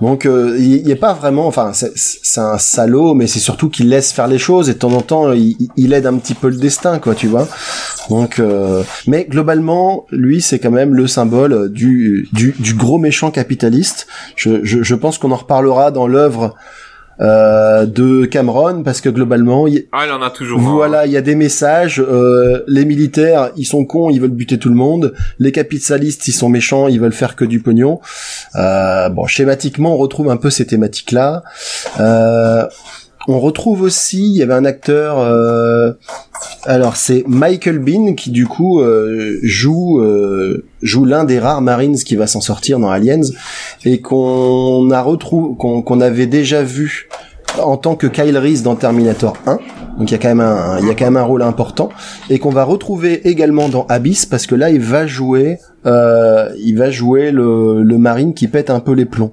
donc 0.00 0.24
euh, 0.26 0.56
il 0.58 0.72
il 0.84 0.90
est 0.90 0.96
pas 0.96 1.12
vraiment 1.12 1.46
enfin 1.46 1.72
c'est 1.72 1.92
c'est 1.96 2.40
un 2.40 2.58
salaud 2.58 3.14
mais 3.14 3.26
c'est 3.26 3.40
surtout 3.42 3.68
qu'il 3.68 3.88
laisse 3.90 4.12
faire 4.12 4.26
les 4.28 4.38
choses 4.38 4.70
et 4.70 4.74
de 4.74 4.78
temps 4.78 4.92
en 4.92 5.02
temps 5.02 5.32
il, 5.32 5.56
il 5.76 5.92
aide 5.92 6.06
un 6.06 6.16
petit 6.16 6.34
peu 6.34 6.48
le 6.48 6.56
destin 6.56 6.98
quoi 6.98 7.14
tu 7.14 7.26
vois 7.26 7.46
donc 8.08 8.38
euh, 8.38 8.82
mais 9.06 9.26
globalement 9.28 10.06
lui 10.10 10.40
c'est 10.40 10.58
quand 10.58 10.70
même 10.70 10.94
le 10.94 11.06
symbole 11.06 11.70
du 11.70 12.28
du, 12.32 12.54
du 12.58 12.74
gros 12.74 12.98
méchant 12.98 13.30
capitaliste 13.30 14.06
je 14.36 14.60
je, 14.64 14.82
je 14.82 14.94
pense 14.94 15.18
qu'on 15.18 15.32
en 15.32 15.36
reparlera 15.36 15.90
dans 15.90 16.06
l'œuvre 16.06 16.54
euh, 17.20 17.84
de 17.86 18.24
Cameron 18.24 18.82
parce 18.82 19.00
que 19.02 19.08
globalement 19.10 19.66
Ah, 19.92 20.06
il 20.06 20.12
en 20.12 20.22
a 20.22 20.30
toujours. 20.30 20.58
un. 20.58 20.62
voilà, 20.62 21.06
il 21.06 21.12
y 21.12 21.16
a 21.16 21.20
des 21.20 21.34
messages. 21.36 22.00
euh, 22.00 22.64
les 22.66 22.84
militaires, 22.86 23.50
ils 23.56 23.66
sont 23.66 23.84
cons, 23.84 24.08
ils 24.10 24.20
veulent 24.20 24.30
buter 24.30 24.58
tout 24.58 24.70
le 24.70 24.74
monde. 24.74 25.12
Les 25.38 25.52
capitalistes, 25.52 26.26
ils 26.26 26.32
sont 26.32 26.48
méchants, 26.48 26.88
ils 26.88 26.98
veulent 26.98 27.12
faire 27.12 27.36
que 27.36 27.44
du 27.44 27.60
pognon. 27.60 28.00
Euh, 28.56 29.08
bon, 29.10 29.26
schématiquement, 29.26 29.94
on 29.94 29.98
retrouve 29.98 30.30
un 30.30 30.38
peu 30.38 30.48
ces 30.50 30.66
thématiques-là. 30.66 31.44
Euh, 32.00 32.66
on 33.28 33.38
retrouve 33.40 33.82
aussi, 33.82 34.20
il 34.20 34.36
y 34.36 34.42
avait 34.42 34.54
un 34.54 34.64
acteur. 34.64 35.18
euh, 35.18 35.92
alors 36.64 36.96
c'est 36.96 37.24
Michael 37.26 37.78
Bean 37.78 38.14
qui 38.14 38.30
du 38.30 38.46
coup 38.46 38.80
euh, 38.80 39.38
joue 39.42 40.00
euh, 40.00 40.64
joue 40.82 41.04
l'un 41.04 41.24
des 41.24 41.38
rares 41.38 41.60
Marines 41.60 41.96
qui 41.96 42.16
va 42.16 42.26
s'en 42.26 42.40
sortir 42.40 42.78
dans 42.78 42.90
Aliens 42.90 43.20
et 43.84 44.00
qu'on 44.00 44.90
a 44.90 45.02
retrouvé 45.02 45.54
qu'on 45.56 46.00
avait 46.00 46.26
déjà 46.26 46.62
vu 46.62 47.08
en 47.62 47.76
tant 47.76 47.96
que 47.96 48.06
Kyle 48.06 48.36
Reese 48.38 48.62
dans 48.62 48.76
Terminator 48.76 49.36
1. 49.46 49.58
Donc 49.98 50.10
il 50.10 50.12
y 50.12 50.14
a 50.14 50.18
quand 50.18 50.28
même 50.28 50.40
un, 50.40 50.78
il 50.80 50.86
y 50.86 50.90
a 50.90 50.94
quand 50.94 51.04
même 51.04 51.16
un 51.16 51.22
rôle 51.22 51.42
important 51.42 51.90
et 52.30 52.38
qu'on 52.38 52.50
va 52.50 52.64
retrouver 52.64 53.28
également 53.28 53.68
dans 53.68 53.86
Abyss 53.88 54.26
parce 54.26 54.46
que 54.46 54.54
là 54.54 54.70
il 54.70 54.80
va 54.80 55.06
jouer, 55.06 55.58
euh, 55.86 56.50
il 56.58 56.76
va 56.78 56.90
jouer 56.90 57.30
le, 57.32 57.82
le 57.82 57.98
marine 57.98 58.34
qui 58.34 58.48
pète 58.48 58.70
un 58.70 58.80
peu 58.80 58.92
les 58.92 59.04
plombs. 59.06 59.32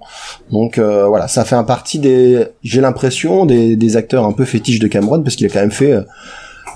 Donc 0.51 0.77
euh, 0.77 1.07
voilà, 1.07 1.27
ça 1.27 1.45
fait 1.45 1.55
un 1.55 1.63
partie 1.63 1.99
des, 1.99 2.47
j'ai 2.63 2.81
l'impression 2.81 3.45
des, 3.45 3.75
des 3.75 3.97
acteurs 3.97 4.25
un 4.25 4.33
peu 4.33 4.45
fétiches 4.45 4.79
de 4.79 4.87
Cameron 4.87 5.21
parce 5.23 5.35
qu'il 5.35 5.45
a 5.45 5.49
quand 5.49 5.59
même 5.61 5.71
fait, 5.71 5.93
euh, 5.93 6.01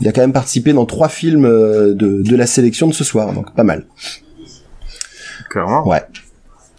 il 0.01 0.07
a 0.07 0.11
quand 0.11 0.21
même 0.21 0.33
participé 0.33 0.73
dans 0.73 0.85
trois 0.85 1.09
films 1.09 1.45
euh, 1.45 1.93
de, 1.93 2.21
de 2.21 2.35
la 2.35 2.45
sélection 2.47 2.87
de 2.87 2.93
ce 2.93 3.03
soir, 3.03 3.33
donc 3.33 3.53
pas 3.55 3.63
mal. 3.63 3.85
Clairement. 5.49 5.87
Ouais. 5.87 6.01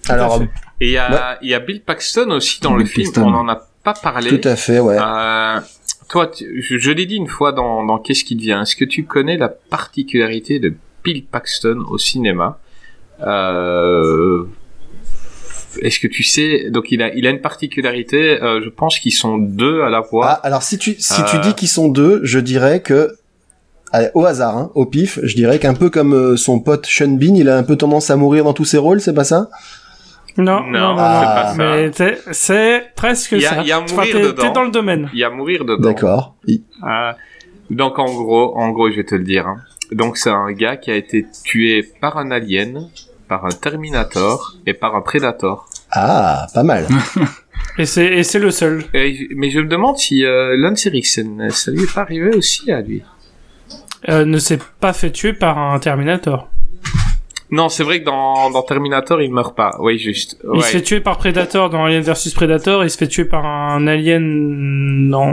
Alors 0.09 0.43
Et 0.81 0.87
il 0.89 0.93
y 0.93 0.99
a, 0.99 1.11
Ouais. 1.11 1.49
y 1.49 1.55
a 1.55 1.61
Bill 1.61 1.83
Paxton 1.83 2.31
aussi 2.31 2.61
dans 2.61 2.75
le 2.77 2.85
film. 2.85 3.07
Paxton. 3.07 3.23
On 3.29 3.35
en 3.35 3.49
a 3.49 3.63
pas 3.83 3.95
parlé. 3.95 4.29
tout 4.41 4.49
à 4.49 4.57
fait, 4.57 4.81
ouais. 4.81 4.97
Euh, 5.01 5.61
toi, 6.09 6.27
tu- 6.27 6.63
je, 6.63 6.79
je 6.79 6.91
l'ai 6.91 7.07
dit 7.07 7.17
une 7.17 7.29
fois 7.29 7.53
dans, 7.53 7.85
dans 7.85 7.99
Qu'est-ce 7.99 8.25
qui 8.25 8.35
devient? 8.37 8.59
Est-ce 8.63 8.77
que 8.77 8.85
tu 8.85 9.05
connais 9.05 9.37
la 9.37 9.49
particularité 9.49 10.59
de 10.59 10.75
Bill 11.03 11.25
Paxton 11.25 11.85
au 11.91 11.99
cinéma? 11.99 12.59
Euh, 13.27 14.45
Est-ce 15.83 15.99
que 15.99 16.07
tu 16.07 16.23
sais 16.23 16.71
Donc 16.71 16.93
il 16.93 17.03
a, 17.03 17.13
il 17.15 17.27
a 17.27 17.31
une 17.31 17.41
particularité. 17.41 18.41
euh, 18.43 18.61
je 18.65 18.69
pense 18.71 18.99
qu'ils 19.01 19.13
sont 19.13 19.39
deux 19.39 19.83
à 19.83 19.89
la 19.91 19.99
Ah, 19.99 20.07
voix. 20.11 20.27
alors 20.31 20.63
si 20.63 20.79
tu 20.79 20.95
si 20.99 21.23
tu 21.25 21.37
Euh. 21.37 21.41
dis 21.41 21.55
qu'ils 21.55 21.69
sont 21.69 21.89
deux, 21.89 22.21
je 22.23 22.39
dirais 22.39 22.81
que 22.81 23.17
allez, 23.93 24.09
au 24.15 24.25
hasard, 24.25 24.57
hein, 24.57 24.71
au 24.75 24.87
pif, 24.87 25.19
je 25.23 25.35
dirais 25.35 25.59
qu'un 25.59 25.75
peu 25.75 25.91
comme 25.91 26.15
euh, 26.15 26.37
son 26.37 26.61
pote 26.61 26.87
Sean 26.87 27.09
Bean, 27.09 27.35
il 27.35 27.49
a 27.49 27.57
un 27.57 27.63
peu 27.65 27.77
tendance 27.77 28.09
à 28.11 28.17
mourir 28.17 28.45
dans 28.45 28.53
tous 28.53 28.65
ses 28.65 28.79
rôles, 28.79 29.01
c'est 29.01 29.15
pas 29.15 29.25
ça? 29.25 29.49
Non, 30.37 30.63
non, 30.63 30.95
Non, 30.95 30.97
non, 30.97 31.21
c'est 31.21 31.27
pas 31.27 31.93
ça. 31.93 32.33
C'est 32.33 32.83
presque 32.97 33.33
y 33.33 33.45
a- 33.47 33.51
ça. 33.51 33.61
il 33.63 33.69
y 33.69 33.73
a 33.73 33.81
mourir 33.81 34.21
dedans. 34.21 34.43
T'es 34.43 34.51
dans 34.53 34.65
le 34.65 34.71
domaine. 34.73 35.09
Il 35.13 35.19
y 35.21 35.25
a 35.25 35.31
mourir 35.31 35.65
dedans. 35.65 35.89
D'accord. 35.89 36.35
Euh, 36.49 37.13
donc 37.71 37.99
en 38.01 38.07
gros, 38.13 38.57
en 38.59 38.71
gros, 38.71 38.91
je 38.91 38.97
vais 38.97 39.05
te 39.05 39.15
le 39.17 39.23
dire. 39.25 39.47
hein. 39.47 39.57
Donc 39.93 40.17
c'est 40.17 40.31
un 40.31 40.51
gars 40.53 40.77
qui 40.77 40.91
a 40.91 40.97
été 40.97 41.27
tué 41.45 41.85
par 42.01 42.17
un 42.19 42.31
alien, 42.33 42.89
par 43.29 43.45
un 43.45 43.51
Terminator 43.51 44.55
et 44.67 44.75
par 44.75 44.95
un 44.97 45.01
Predator. 45.01 45.67
Ah, 45.91 46.47
pas 46.55 46.63
mal. 46.63 46.87
Et 47.79 47.87
c'est 47.87 48.05
et 48.07 48.23
c'est 48.23 48.39
le 48.39 48.51
seul. 48.53 48.85
Et- 48.95 49.29
mais 49.35 49.51
je 49.51 49.59
me 49.59 49.67
demande 49.67 49.97
si 49.97 50.25
euh, 50.25 50.55
Lance 50.57 50.87
Erickson, 50.87 51.49
ça 51.51 51.71
lui 51.73 51.83
est 51.83 51.93
pas 51.93 52.03
arrivé 52.03 52.31
aussi 52.37 52.71
à 52.71 52.81
lui. 52.81 53.03
Euh, 54.09 54.25
ne 54.25 54.39
s'est 54.39 54.59
pas 54.81 54.93
fait 54.93 55.11
tuer 55.11 55.33
par 55.33 55.59
un 55.59 55.79
Terminator. 55.81 56.49
Non, 57.51 57.69
c'est 57.69 57.83
vrai 57.83 58.01
que 58.01 58.05
dans, 58.05 58.51
dans 58.51 58.63
Terminator, 58.63 59.21
il 59.23 59.33
meurt 59.33 59.57
pas. 59.57 59.77
Oui, 59.81 59.99
juste. 59.99 60.39
Il 60.55 60.63
se 60.63 60.69
fait 60.69 60.83
tuer 60.83 61.01
par 61.01 61.17
Predator 61.19 61.69
dans 61.71 61.85
Alien 61.85 62.03
vs 62.03 62.33
Predator. 62.35 62.85
Il 62.85 62.91
se 62.91 62.99
fait 62.99 63.09
tuer 63.09 63.25
par 63.25 63.45
un 63.45 63.87
alien. 63.87 64.23
Non, 65.09 65.33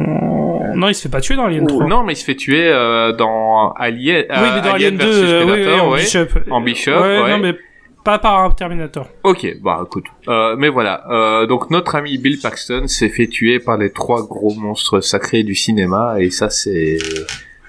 non, 0.75 0.87
il 0.87 0.95
se 0.95 1.03
fait 1.03 1.09
pas 1.09 1.21
tuer 1.21 1.35
dans 1.35 1.45
Alien 1.45 1.67
3. 1.67 1.85
Non, 1.87 2.03
mais 2.03 2.13
il 2.13 2.17
se 2.17 2.25
fait 2.25 2.35
tuer 2.35 2.67
euh, 2.67 3.11
dans 3.13 3.71
Alien. 3.73 4.25
oui, 4.29 4.49
mais 4.55 4.61
dans 4.61 4.73
Alien, 4.73 4.97
2, 4.97 5.05
versus 5.05 5.23
euh, 5.23 5.43
oui, 5.45 5.51
oui, 5.51 5.61
Predator, 5.63 5.85
en 5.85 5.91
ouais. 5.91 5.99
Bishop. 6.01 6.27
En 6.49 6.61
Bishop, 6.61 6.91
ouais, 6.91 7.21
ouais. 7.21 7.29
non, 7.31 7.37
mais 7.39 7.55
pas 8.03 8.19
par 8.19 8.39
un 8.39 8.51
Terminator. 8.51 9.07
Ok, 9.23 9.47
bah 9.61 9.81
écoute. 9.85 10.05
Euh, 10.27 10.55
mais 10.57 10.69
voilà, 10.69 11.03
euh, 11.09 11.45
donc 11.45 11.69
notre 11.69 11.95
ami 11.95 12.17
Bill 12.17 12.39
Paxton 12.39 12.87
s'est 12.87 13.09
fait 13.09 13.27
tuer 13.27 13.59
par 13.59 13.77
les 13.77 13.91
trois 13.91 14.25
gros 14.25 14.53
monstres 14.55 15.01
sacrés 15.01 15.43
du 15.43 15.55
cinéma 15.55 16.15
et 16.19 16.31
ça 16.31 16.49
c'est 16.49 16.97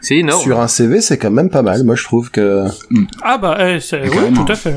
c'est 0.02 0.16
énorme. 0.16 0.42
Sur 0.42 0.60
un 0.60 0.68
CV, 0.68 1.00
c'est 1.00 1.16
quand 1.16 1.30
même 1.30 1.48
pas 1.48 1.62
mal. 1.62 1.84
Moi, 1.84 1.94
je 1.94 2.02
trouve 2.02 2.30
que. 2.30 2.64
Ah 3.22 3.38
bah, 3.38 3.56
eh, 3.60 3.80
c'est, 3.80 4.02
oui, 4.02 4.34
tout 4.34 4.52
à 4.52 4.54
fait. 4.56 4.74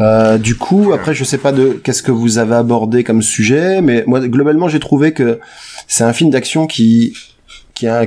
Euh, 0.00 0.38
du 0.38 0.56
coup, 0.56 0.92
après, 0.92 1.14
je 1.14 1.24
sais 1.24 1.38
pas 1.38 1.52
de 1.52 1.80
qu'est-ce 1.82 2.02
que 2.02 2.12
vous 2.12 2.38
avez 2.38 2.54
abordé 2.54 3.02
comme 3.02 3.22
sujet, 3.22 3.80
mais 3.80 4.04
moi, 4.06 4.20
globalement, 4.20 4.68
j'ai 4.68 4.80
trouvé 4.80 5.12
que 5.12 5.40
c'est 5.86 6.04
un 6.04 6.12
film 6.12 6.30
d'action 6.30 6.66
qui 6.66 7.16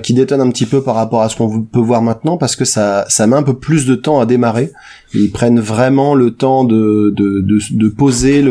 qui, 0.02 0.14
détonne 0.14 0.42
un 0.42 0.50
petit 0.50 0.66
peu 0.66 0.82
par 0.82 0.96
rapport 0.96 1.22
à 1.22 1.30
ce 1.30 1.36
qu'on 1.36 1.62
peut 1.62 1.80
voir 1.80 2.02
maintenant 2.02 2.38
parce 2.38 2.56
que 2.56 2.66
ça 2.66 3.06
ça 3.10 3.28
met 3.28 3.36
un 3.36 3.44
peu 3.44 3.58
plus 3.58 3.86
de 3.86 3.96
temps 3.96 4.20
à 4.20 4.26
démarrer. 4.26 4.72
Ils 5.14 5.32
prennent 5.32 5.60
vraiment 5.60 6.16
le 6.16 6.32
temps 6.32 6.64
de 6.64 7.14
de 7.16 7.42
de, 7.42 7.60
de 7.72 7.90
poser 7.90 8.44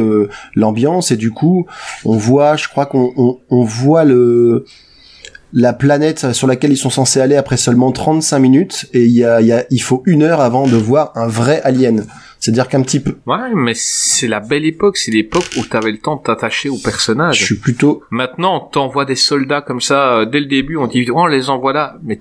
l'ambiance 0.55 1.11
et 1.11 1.17
du 1.17 1.31
coup, 1.31 1.67
on 2.05 2.17
voit, 2.17 2.57
je 2.57 2.69
crois 2.69 2.87
qu'on 2.87 3.13
on, 3.17 3.39
on 3.51 3.65
voit 3.65 4.05
le 4.05 4.65
la 5.55 5.73
planète 5.73 6.33
sur 6.33 6.47
laquelle 6.49 6.73
ils 6.73 6.77
sont 6.77 6.91
censés 6.91 7.21
aller 7.21 7.37
après 7.37 7.57
seulement 7.57 7.93
35 7.93 8.39
minutes 8.41 8.87
et 8.93 9.05
il 9.05 9.13
y 9.13 9.25
a, 9.25 9.41
il 9.41 9.47
y 9.47 9.53
a 9.53 9.65
il 9.71 9.81
faut 9.81 10.03
une 10.05 10.23
heure 10.25 10.41
avant 10.41 10.67
de 10.67 10.77
voir 10.77 11.13
un 11.15 11.29
vrai 11.29 11.63
alien. 11.63 12.05
C'est-à-dire 12.41 12.69
qu'un 12.69 12.83
petit 12.83 13.01
peu, 13.01 13.17
Ouais, 13.27 13.55
mais 13.55 13.73
c'est 13.75 14.29
la 14.29 14.41
belle 14.41 14.67
époque, 14.67 14.99
c'est 14.99 15.11
l'époque 15.13 15.49
où 15.57 15.65
t'avais 15.65 15.93
le 15.93 15.97
temps 15.99 16.17
de 16.17 16.23
t'attacher 16.23 16.69
au 16.69 16.77
je 16.77 16.83
personnage. 16.83 17.43
suis 17.43 17.55
plutôt 17.57 18.03
Maintenant, 18.11 18.57
on 18.57 18.61
t'envoie 18.69 19.07
des 19.07 19.15
soldats 19.17 19.63
comme 19.63 19.81
ça 19.81 20.19
euh, 20.19 20.25
dès 20.27 20.41
le 20.41 20.47
début, 20.47 20.77
on 20.77 20.87
dit 20.87 21.07
oh, 21.11 21.21
on 21.21 21.27
les 21.27 21.49
envoie 21.49 21.73
là, 21.73 21.97
mais 22.03 22.21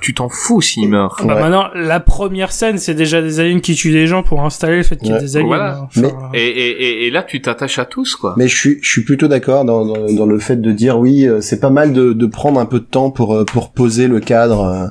tu 0.00 0.14
t'en 0.14 0.28
fous 0.28 0.60
s'ils 0.60 0.88
meurent. 0.88 1.16
Bah 1.24 1.34
Ouais. 1.34 1.40
maintenant, 1.42 1.66
la 1.74 2.00
première 2.00 2.52
scène, 2.52 2.78
c'est 2.78 2.94
déjà 2.94 3.22
des 3.22 3.40
aliens 3.40 3.60
qui 3.60 3.74
tuent 3.74 3.92
des 3.92 4.06
gens 4.06 4.22
pour 4.22 4.42
installer 4.42 4.76
le 4.76 4.82
fait 4.82 4.96
qu'il 4.96 5.08
y 5.08 5.10
ait 5.10 5.14
Ouais. 5.14 5.20
des 5.20 5.36
aliens. 5.36 5.46
Voilà. 5.46 5.78
hein. 5.78 5.88
Enfin, 5.96 6.08
Et, 6.34 6.46
et, 6.46 6.70
et, 6.84 7.06
et 7.06 7.10
là, 7.10 7.22
tu 7.22 7.40
t'attaches 7.40 7.78
à 7.78 7.84
tous 7.84 8.16
quoi. 8.16 8.34
Mais 8.36 8.48
je 8.48 8.56
suis, 8.56 8.78
je 8.82 8.88
suis 8.90 9.02
plutôt 9.04 9.28
d'accord 9.28 9.64
dans, 9.64 9.84
dans, 9.84 10.12
dans 10.12 10.26
le 10.26 10.38
fait 10.38 10.60
de 10.60 10.72
dire 10.72 10.98
oui, 10.98 11.26
euh, 11.26 11.40
c'est 11.40 11.60
pas 11.60 11.70
mal 11.70 11.92
de, 11.92 12.12
de 12.12 12.26
prendre 12.26 12.60
un 12.60 12.66
peu 12.66 12.78
de 12.80 12.84
temps 12.84 13.10
pour 13.10 13.34
euh, 13.34 13.44
pour 13.44 13.72
poser 13.72 14.08
le 14.08 14.20
cadre. 14.20 14.60
euh, 14.64 14.86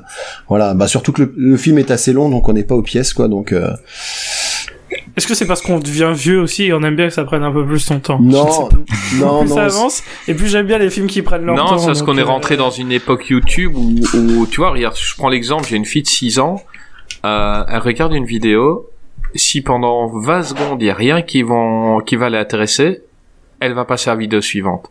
voilà, 0.48 0.74
bah 0.74 0.86
surtout 0.88 1.12
que 1.12 1.22
le, 1.22 1.34
le 1.36 1.56
film 1.56 1.78
est 1.78 1.90
assez 1.90 2.12
long, 2.12 2.28
donc 2.28 2.48
on 2.48 2.52
n'est 2.52 2.64
pas 2.64 2.74
aux 2.74 2.82
pièces, 2.82 3.12
quoi. 3.12 3.28
Donc 3.28 3.52
euh, 3.52 3.70
Est-ce 5.16 5.28
que 5.28 5.34
c'est 5.34 5.46
parce 5.46 5.62
qu'on 5.62 5.78
devient 5.78 6.12
vieux 6.14 6.40
aussi 6.40 6.64
et 6.64 6.72
on 6.72 6.82
aime 6.82 6.96
bien 6.96 7.06
que 7.06 7.14
ça 7.14 7.24
prenne 7.24 7.44
un 7.44 7.52
peu 7.52 7.64
plus 7.64 7.78
son 7.78 8.00
temps 8.00 8.18
non, 8.20 8.46
non, 8.68 8.68
plus 8.68 9.18
non. 9.20 9.46
ça 9.46 9.64
avance, 9.64 10.02
et 10.26 10.34
plus 10.34 10.48
j'aime 10.48 10.66
bien 10.66 10.78
les 10.78 10.90
films 10.90 11.06
qui 11.06 11.22
prennent 11.22 11.44
leur 11.44 11.56
temps. 11.56 11.72
Non, 11.72 11.78
c'est 11.78 11.86
parce 11.86 12.02
qu'on 12.02 12.18
est 12.18 12.22
euh, 12.22 12.26
rentré 12.26 12.56
dans 12.56 12.70
une 12.70 12.90
époque 12.90 13.28
YouTube 13.28 13.76
où, 13.76 13.94
où, 14.16 14.46
tu 14.46 14.56
vois, 14.56 14.70
regarde, 14.70 14.96
je 14.96 15.14
prends 15.16 15.28
l'exemple, 15.28 15.68
j'ai 15.68 15.76
une 15.76 15.84
fille 15.84 16.02
de 16.02 16.08
6 16.08 16.40
ans, 16.40 16.62
euh, 17.24 17.64
elle 17.68 17.78
regarde 17.78 18.12
une 18.12 18.26
vidéo, 18.26 18.90
si 19.36 19.62
pendant 19.62 20.08
20 20.08 20.42
secondes 20.42 20.82
il 20.82 20.86
y 20.86 20.90
a 20.90 20.94
rien 20.94 21.22
qui, 21.22 21.42
vont, 21.42 22.00
qui 22.00 22.16
va 22.16 22.28
l'intéresser, 22.28 23.02
elle 23.60 23.74
va 23.74 23.84
passer 23.84 24.10
à 24.10 24.14
la 24.14 24.20
vidéo 24.20 24.40
suivante. 24.40 24.90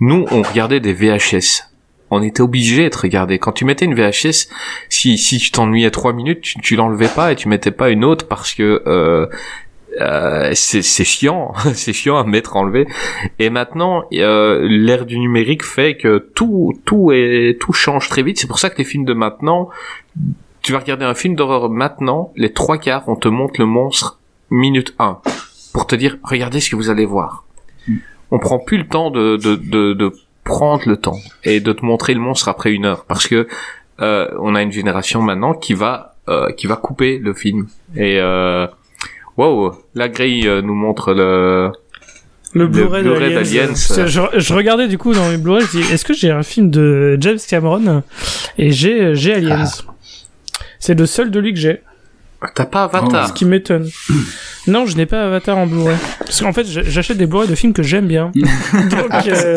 Nous, 0.00 0.26
on 0.30 0.42
regardait 0.42 0.80
des 0.80 0.92
VHS. 0.92 1.64
On 2.10 2.22
était 2.22 2.40
obligé 2.40 2.88
de 2.88 2.96
regarder. 2.96 3.38
Quand 3.38 3.52
tu 3.52 3.64
mettais 3.64 3.84
une 3.84 3.94
VHS, 3.94 4.48
si 4.88 5.18
si 5.18 5.38
tu 5.38 5.50
t'ennuyais 5.50 5.90
trois 5.90 6.12
minutes, 6.12 6.40
tu, 6.40 6.60
tu 6.60 6.76
l'enlevais 6.76 7.08
pas 7.08 7.32
et 7.32 7.36
tu 7.36 7.48
mettais 7.48 7.72
pas 7.72 7.90
une 7.90 8.04
autre 8.04 8.28
parce 8.28 8.54
que 8.54 8.82
euh, 8.86 9.26
euh, 10.00 10.50
c'est 10.54 10.82
c'est 10.82 11.04
chiant, 11.04 11.52
c'est 11.74 11.92
chiant 11.92 12.16
à 12.16 12.24
mettre 12.24 12.56
enlevé. 12.56 12.86
Et 13.38 13.50
maintenant, 13.50 14.04
euh, 14.12 14.66
l'ère 14.68 15.06
du 15.06 15.18
numérique 15.18 15.64
fait 15.64 15.96
que 15.96 16.18
tout 16.34 16.78
tout 16.84 17.12
est 17.12 17.58
tout 17.60 17.72
change 17.72 18.08
très 18.08 18.22
vite. 18.22 18.38
C'est 18.38 18.46
pour 18.46 18.58
ça 18.58 18.70
que 18.70 18.78
les 18.78 18.84
films 18.84 19.04
de 19.04 19.14
maintenant, 19.14 19.68
tu 20.62 20.72
vas 20.72 20.78
regarder 20.78 21.04
un 21.04 21.14
film 21.14 21.34
d'horreur 21.34 21.70
maintenant, 21.70 22.32
les 22.36 22.52
trois 22.52 22.78
quarts, 22.78 23.04
on 23.08 23.16
te 23.16 23.28
montre 23.28 23.54
le 23.58 23.66
monstre 23.66 24.20
minute 24.50 24.94
1 24.98 25.18
pour 25.72 25.86
te 25.86 25.96
dire 25.96 26.18
regardez 26.22 26.60
ce 26.60 26.70
que 26.70 26.76
vous 26.76 26.90
allez 26.90 27.06
voir. 27.06 27.44
On 28.30 28.38
prend 28.38 28.58
plus 28.58 28.78
le 28.78 28.86
temps 28.86 29.10
de 29.10 29.36
de 29.36 29.56
de, 29.56 29.92
de 29.94 30.12
prendre 30.46 30.82
le 30.86 30.96
temps 30.96 31.20
et 31.44 31.60
de 31.60 31.72
te 31.72 31.84
montrer 31.84 32.14
le 32.14 32.20
monstre 32.20 32.48
après 32.48 32.72
une 32.72 32.86
heure 32.86 33.04
parce 33.04 33.26
que 33.26 33.46
euh, 34.00 34.28
on 34.40 34.54
a 34.54 34.62
une 34.62 34.72
génération 34.72 35.20
maintenant 35.20 35.52
qui 35.52 35.74
va 35.74 36.14
euh, 36.28 36.50
qui 36.52 36.66
va 36.66 36.76
couper 36.76 37.18
le 37.18 37.34
film 37.34 37.66
et 37.94 38.18
euh, 38.20 38.66
wow 39.36 39.74
la 39.94 40.08
grille 40.08 40.46
euh, 40.48 40.62
nous 40.62 40.74
montre 40.74 41.12
le 41.12 41.70
Le 42.52 42.66
Blu-ray 42.68 43.02
d'Aliens. 43.04 43.74
Je, 43.74 44.38
je 44.46 44.54
regardais 44.54 44.88
du 44.88 44.96
coup 44.98 45.12
dans 45.12 45.28
mes 45.28 45.36
Blu-ray, 45.36 45.64
je 45.66 45.78
dis 45.78 45.92
est-ce 45.92 46.04
que 46.04 46.14
j'ai 46.14 46.30
un 46.30 46.42
film 46.42 46.70
de 46.70 47.18
James 47.20 47.42
Cameron? 47.50 48.02
Et 48.56 48.70
j'ai 48.70 49.14
j'ai 49.14 49.34
Aliens. 49.34 49.64
C'est 50.78 50.94
le 50.98 51.06
seul 51.06 51.30
de 51.30 51.38
lui 51.40 51.52
que 51.52 51.60
j'ai. 51.60 51.82
T'as 52.54 52.66
pas 52.66 52.88
Ce 52.90 52.96
Avatar 52.96 53.34
qui 53.34 53.44
m'étonne. 53.44 53.88
Non, 54.68 54.84
je 54.84 54.96
n'ai 54.96 55.06
pas 55.06 55.26
Avatar 55.26 55.56
en 55.58 55.68
Blu-ray. 55.68 55.94
Parce 56.18 56.40
qu'en 56.40 56.52
fait, 56.52 56.66
j'achète 56.66 57.16
des 57.18 57.26
Blu-ray 57.26 57.46
de 57.48 57.54
films 57.54 57.72
que 57.72 57.84
j'aime 57.84 58.08
bien. 58.08 58.32
donc, 58.34 59.28
euh, 59.28 59.56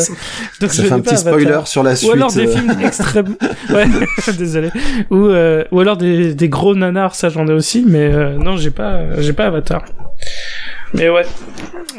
donc 0.62 0.72
Ça 0.72 0.84
je 0.84 0.88
fait 0.88 0.94
un 0.94 1.00
petit 1.00 1.16
Avatar. 1.16 1.18
spoiler 1.34 1.60
sur 1.66 1.82
la 1.82 1.96
suite. 1.96 2.12
Ou 2.12 2.14
alors 2.14 2.32
des 2.32 2.46
euh. 2.48 2.52
films 2.56 2.78
extrêmes. 2.84 3.36
Ouais, 3.72 3.88
désolé. 4.38 4.70
Ou, 5.10 5.26
euh, 5.26 5.64
ou 5.72 5.80
alors 5.80 5.98
des, 5.98 6.36
des 6.36 6.48
gros 6.48 6.76
nanars, 6.76 7.16
ça 7.16 7.30
j'en 7.30 7.48
ai 7.48 7.54
aussi, 7.54 7.84
mais 7.88 8.14
euh, 8.14 8.38
non, 8.38 8.56
j'ai 8.58 8.70
pas, 8.70 9.20
j'ai 9.20 9.34
pas 9.34 9.48
Avatar. 9.48 9.84
Mais 10.94 11.10
ouais. 11.10 11.26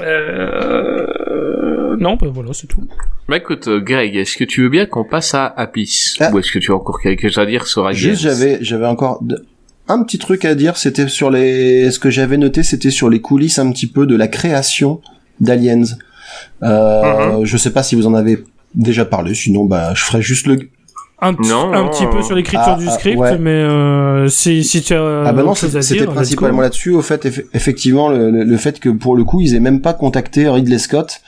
Euh... 0.00 1.96
Non, 1.98 2.16
bah 2.16 2.28
voilà, 2.32 2.50
c'est 2.52 2.66
tout. 2.66 2.86
bah 3.28 3.36
écoute 3.36 3.68
euh, 3.68 3.80
Greg 3.80 4.14
est-ce 4.16 4.36
que 4.36 4.44
tu 4.44 4.62
veux 4.62 4.68
bien 4.68 4.86
qu'on 4.86 5.04
passe 5.04 5.34
à 5.34 5.46
Abyss 5.46 6.16
Ah. 6.20 6.30
ou 6.32 6.38
est-ce 6.38 6.50
que 6.52 6.58
tu 6.58 6.70
as 6.72 6.74
encore 6.76 7.00
quelque 7.00 7.28
chose 7.28 7.38
à 7.38 7.46
dire 7.46 7.66
sur 7.66 7.86
Aliens 7.86 7.98
Juste, 7.98 8.22
j'avais, 8.22 8.58
j'avais 8.62 8.86
encore 8.86 9.22
de- 9.22 9.44
un 9.92 10.02
petit 10.02 10.18
truc 10.18 10.44
à 10.44 10.54
dire. 10.54 10.76
C'était 10.76 11.08
sur 11.08 11.30
les, 11.30 11.90
ce 11.90 11.98
que 11.98 12.10
j'avais 12.10 12.36
noté, 12.36 12.62
c'était 12.62 12.90
sur 12.90 13.08
les 13.10 13.20
coulisses 13.20 13.58
un 13.58 13.70
petit 13.72 13.86
peu 13.86 14.06
de 14.06 14.16
la 14.16 14.28
création 14.28 15.00
d'Aliens. 15.40 15.82
Euh, 16.62 17.44
Je 17.44 17.56
sais 17.56 17.70
pas 17.72 17.82
si 17.82 17.94
vous 17.94 18.06
en 18.06 18.14
avez 18.14 18.44
déjà 18.74 19.04
parlé. 19.04 19.34
Sinon, 19.34 19.64
bah, 19.64 19.92
je 19.94 20.02
ferai 20.02 20.22
juste 20.22 20.46
le. 20.46 20.58
Un, 21.22 21.34
petit- 21.34 21.50
Non, 21.50 21.70
un 21.74 21.82
non, 21.84 21.90
petit 21.90 22.06
peu 22.06 22.22
sur 22.22 22.34
l'écriture 22.34 22.62
ah, 22.76 22.78
du 22.78 22.86
ah, 22.88 22.92
script, 22.92 23.18
ouais. 23.18 23.36
mais 23.36 23.50
euh, 23.50 24.28
si, 24.28 24.64
si 24.64 24.80
tu 24.80 24.94
as 24.94 25.24
ah 25.26 25.32
bah 25.34 25.42
non, 25.42 25.54
c'était 25.54 26.06
principalement 26.06 26.62
là-dessus. 26.62 26.92
Au 26.92 27.02
fait, 27.02 27.26
eff- 27.26 27.44
effectivement, 27.52 28.08
le, 28.08 28.30
le- 28.30 28.44
le 28.44 28.56
fait 28.56 28.80
que 28.80 28.88
pour 28.88 29.14
le 29.16 29.24
coup, 29.24 29.42
ils 29.42 29.54
aient 29.54 29.60
même 29.60 29.82
pas 29.82 29.92
contacté 29.92 30.48
Ridley 30.48 30.78
Scott 30.78 31.20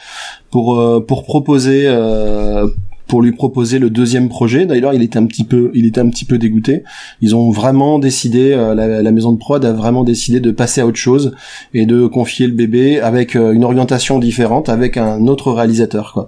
pour 0.51 0.81
euh, 0.81 1.05
pour 1.07 1.25
proposer 1.25 1.85
euh, 1.89 2.69
pour 3.13 3.21
lui 3.21 3.33
proposer 3.33 3.79
le 3.79 3.91
deuxième 3.91 4.31
projet. 4.31 4.65
D'ailleurs, 4.65 4.95
il 4.95 5.03
était 5.03 5.19
un 5.19 5.27
petit 5.27 5.45
peu 5.45 5.71
il 5.75 5.85
était 5.85 6.01
un 6.01 6.09
petit 6.09 6.25
peu 6.25 6.39
dégoûté. 6.39 6.83
Ils 7.21 7.37
ont 7.37 7.51
vraiment 7.51 7.99
décidé 7.99 8.55
euh, 8.55 8.75
la, 8.75 9.03
la 9.03 9.13
maison 9.13 9.33
de 9.33 9.39
prod 9.39 9.63
a 9.67 9.73
vraiment 9.75 10.03
décidé 10.03 10.41
de 10.41 10.51
passer 10.51 10.81
à 10.81 10.87
autre 10.87 10.97
chose 10.97 11.37
et 11.75 11.85
de 11.85 12.07
confier 12.07 12.47
le 12.47 12.55
bébé 12.55 13.03
avec 13.03 13.37
euh, 13.37 13.53
une 13.53 13.65
orientation 13.65 14.19
différente 14.19 14.71
avec 14.71 14.97
un 14.97 15.27
autre 15.27 15.53
réalisateur 15.53 16.15
quoi. 16.15 16.27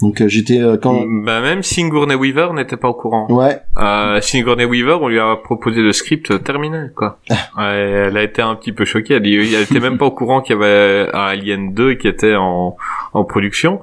Donc 0.00 0.20
euh, 0.20 0.28
j'étais 0.28 0.60
quand 0.80 1.02
bah 1.24 1.40
même 1.40 1.64
Sigourney 1.64 2.14
Weaver 2.14 2.50
n'était 2.54 2.76
pas 2.76 2.90
au 2.90 2.94
courant 2.94 3.26
ouais 3.28 3.58
Euh, 3.78 4.20
Sigourney 4.20 4.66
Weaver, 4.66 4.98
on 5.02 5.08
lui 5.08 5.18
a 5.18 5.34
proposé 5.34 5.80
le 5.80 5.92
script 5.92 6.44
terminé, 6.44 6.78
quoi. 6.94 7.18
Ouais, 7.56 8.06
elle 8.08 8.16
a 8.16 8.22
été 8.22 8.40
un 8.40 8.54
petit 8.54 8.72
peu 8.72 8.84
choquée. 8.84 9.14
Elle, 9.14 9.26
elle 9.26 9.62
était 9.62 9.80
même 9.80 9.98
pas 9.98 10.06
au 10.06 10.10
courant 10.12 10.42
qu'il 10.42 10.54
y 10.54 10.58
avait 10.62 11.08
un 11.12 11.24
Alien 11.32 11.74
2 11.74 11.94
qui 11.94 12.06
était 12.06 12.36
en, 12.36 12.76
en 13.14 13.24
production. 13.24 13.80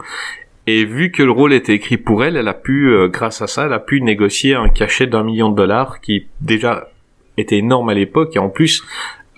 Et 0.70 0.84
vu 0.84 1.12
que 1.12 1.24
le 1.24 1.32
rôle 1.32 1.54
était 1.54 1.74
écrit 1.74 1.96
pour 1.96 2.26
elle, 2.26 2.36
elle 2.36 2.50
a 2.50 2.54
pu, 2.54 2.90
euh, 2.90 3.08
grâce 3.08 3.42
à 3.42 3.48
ça, 3.48 3.66
elle 3.66 3.74
a 3.74 3.80
pu 3.80 4.02
négocier 4.02 4.54
un 4.54 4.68
cachet 4.68 5.08
d'un 5.08 5.24
million 5.24 5.50
de 5.50 5.56
dollars 5.56 6.02
qui 6.02 6.28
déjà 6.42 6.90
était 7.38 7.58
énorme 7.58 7.88
à 7.88 7.94
l'époque 7.94 8.36
et 8.36 8.40
en 8.40 8.50
plus, 8.50 8.84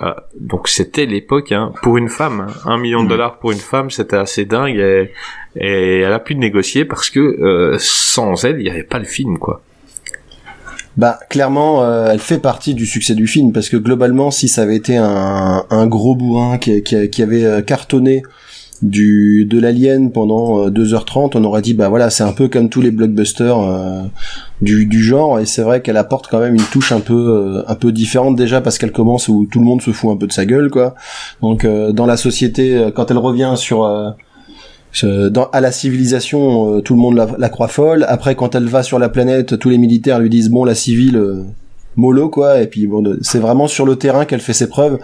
euh, 0.01 0.13
donc 0.39 0.67
c'était 0.67 1.05
l'époque 1.05 1.51
hein, 1.51 1.71
pour 1.83 1.97
une 1.97 2.09
femme, 2.09 2.47
hein. 2.49 2.53
un 2.65 2.77
million 2.77 3.03
de 3.03 3.09
dollars 3.09 3.37
pour 3.37 3.51
une 3.51 3.59
femme, 3.59 3.91
c'était 3.91 4.15
assez 4.15 4.45
dingue 4.45 4.77
et, 4.77 5.11
et 5.55 5.99
elle 5.99 6.13
a 6.13 6.19
pu 6.19 6.35
négocier 6.35 6.83
parce 6.83 7.11
que 7.11 7.19
euh, 7.19 7.75
sans 7.79 8.43
elle, 8.43 8.59
il 8.59 8.63
n'y 8.63 8.69
avait 8.69 8.83
pas 8.83 8.97
le 8.99 9.05
film, 9.05 9.37
quoi. 9.37 9.61
Bah 10.97 11.19
clairement, 11.29 11.83
euh, 11.83 12.09
elle 12.11 12.19
fait 12.19 12.39
partie 12.39 12.73
du 12.73 12.85
succès 12.85 13.13
du 13.13 13.27
film 13.27 13.53
parce 13.53 13.69
que 13.69 13.77
globalement, 13.77 14.31
si 14.31 14.49
ça 14.49 14.63
avait 14.63 14.75
été 14.75 14.97
un, 14.97 15.63
un 15.69 15.87
gros 15.87 16.15
bourrin 16.15 16.57
qui, 16.57 16.81
qui, 16.81 17.09
qui 17.09 17.21
avait 17.21 17.63
cartonné 17.63 18.23
du 18.81 19.45
de 19.45 19.59
l'alien 19.59 20.11
pendant 20.11 20.65
euh, 20.65 20.69
2h30, 20.69 21.31
on 21.35 21.43
aurait 21.43 21.61
dit 21.61 21.73
bah 21.73 21.89
voilà, 21.89 22.09
c'est 22.09 22.23
un 22.23 22.31
peu 22.31 22.47
comme 22.47 22.69
tous 22.69 22.81
les 22.81 22.91
blockbusters 22.91 23.59
euh, 23.59 24.03
du, 24.61 24.85
du 24.85 25.03
genre 25.03 25.39
et 25.39 25.45
c'est 25.45 25.61
vrai 25.61 25.81
qu'elle 25.81 25.97
apporte 25.97 26.27
quand 26.27 26.39
même 26.39 26.55
une 26.55 26.61
touche 26.61 26.91
un 26.91 27.01
peu 27.01 27.13
euh, 27.13 27.63
un 27.67 27.75
peu 27.75 27.91
différente 27.91 28.35
déjà 28.35 28.61
parce 28.61 28.77
qu'elle 28.77 28.91
commence 28.91 29.27
où 29.27 29.47
tout 29.51 29.59
le 29.59 29.65
monde 29.65 29.81
se 29.81 29.91
fout 29.91 30.11
un 30.11 30.17
peu 30.17 30.27
de 30.27 30.33
sa 30.33 30.45
gueule 30.45 30.69
quoi. 30.69 30.95
Donc 31.41 31.65
euh, 31.65 31.91
dans 31.91 32.05
la 32.05 32.17
société 32.17 32.77
euh, 32.77 32.91
quand 32.91 33.11
elle 33.11 33.17
revient 33.17 33.53
sur 33.57 33.83
euh, 35.03 35.29
dans, 35.29 35.49
à 35.51 35.61
la 35.61 35.71
civilisation, 35.71 36.77
euh, 36.77 36.81
tout 36.81 36.95
le 36.95 36.99
monde 36.99 37.15
la, 37.15 37.27
la 37.37 37.49
croit 37.49 37.67
folle. 37.67 38.05
Après, 38.07 38.35
quand 38.35 38.55
elle 38.55 38.65
va 38.65 38.83
sur 38.83 38.99
la 38.99 39.09
planète, 39.09 39.59
tous 39.59 39.69
les 39.69 39.77
militaires 39.77 40.19
lui 40.19 40.29
disent 40.29 40.49
bon, 40.49 40.65
la 40.65 40.75
civile, 40.75 41.17
euh, 41.17 41.43
mollo 41.95 42.29
quoi. 42.29 42.61
Et 42.61 42.67
puis 42.67 42.87
bon, 42.87 43.17
c'est 43.21 43.39
vraiment 43.39 43.67
sur 43.67 43.85
le 43.85 43.95
terrain 43.95 44.25
qu'elle 44.25 44.39
fait 44.39 44.53
ses 44.53 44.67
preuves. 44.67 44.99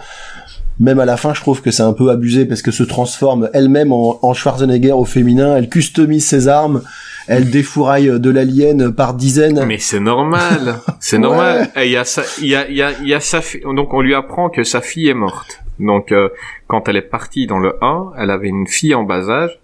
Même 0.78 0.98
à 0.98 1.04
la 1.04 1.16
fin, 1.16 1.32
je 1.32 1.40
trouve 1.40 1.62
que 1.62 1.70
c'est 1.70 1.82
un 1.82 1.92
peu 1.92 2.10
abusé 2.10 2.44
parce 2.44 2.62
que 2.62 2.70
se 2.70 2.82
transforme 2.82 3.48
elle-même 3.54 3.92
en, 3.92 4.18
en 4.22 4.34
Schwarzenegger 4.34 4.92
au 4.92 5.04
féminin. 5.04 5.56
Elle 5.56 5.68
customise 5.68 6.26
ses 6.26 6.48
armes. 6.48 6.82
Elle 7.28 7.50
défouraille 7.50 8.20
de 8.20 8.30
l'alien 8.30 8.92
par 8.92 9.14
dizaines. 9.14 9.64
Mais 9.66 9.78
c'est 9.78 9.98
normal, 9.98 10.76
c'est 11.00 11.18
normal. 11.18 11.70
Il 11.76 11.90
y 11.90 11.96
a 11.96 12.04
sa, 12.04 12.22
il 12.40 12.46
y 12.46 12.54
a, 12.54 12.68
il 12.68 12.76
y 12.76 12.82
a, 12.82 12.92
y 13.02 13.14
a 13.14 13.20
sa 13.20 13.40
fille, 13.40 13.62
donc 13.62 13.92
on 13.94 14.00
lui 14.00 14.14
apprend 14.14 14.48
que 14.48 14.62
sa 14.62 14.80
fille 14.80 15.08
est 15.08 15.14
morte. 15.14 15.60
Donc 15.80 16.12
euh, 16.12 16.28
quand 16.68 16.88
elle 16.88 16.96
est 16.96 17.02
partie 17.02 17.48
dans 17.48 17.58
le 17.58 17.74
1, 17.82 18.12
elle 18.18 18.30
avait 18.30 18.46
une 18.46 18.68
fille 18.68 18.94
en 18.94 19.02
bas 19.02 19.28
âge. 19.28 19.58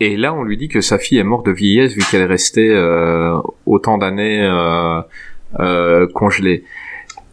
Et 0.00 0.16
là, 0.16 0.32
on 0.32 0.44
lui 0.44 0.56
dit 0.56 0.68
que 0.68 0.80
sa 0.80 0.98
fille 0.98 1.18
est 1.18 1.24
morte 1.24 1.46
de 1.46 1.50
vieillesse 1.50 1.92
vu 1.94 2.02
qu'elle 2.08 2.22
est 2.22 2.26
restée 2.26 2.70
euh, 2.70 3.36
autant 3.66 3.98
d'années 3.98 4.42
euh, 4.42 5.00
euh, 5.58 6.06
congelée. 6.14 6.64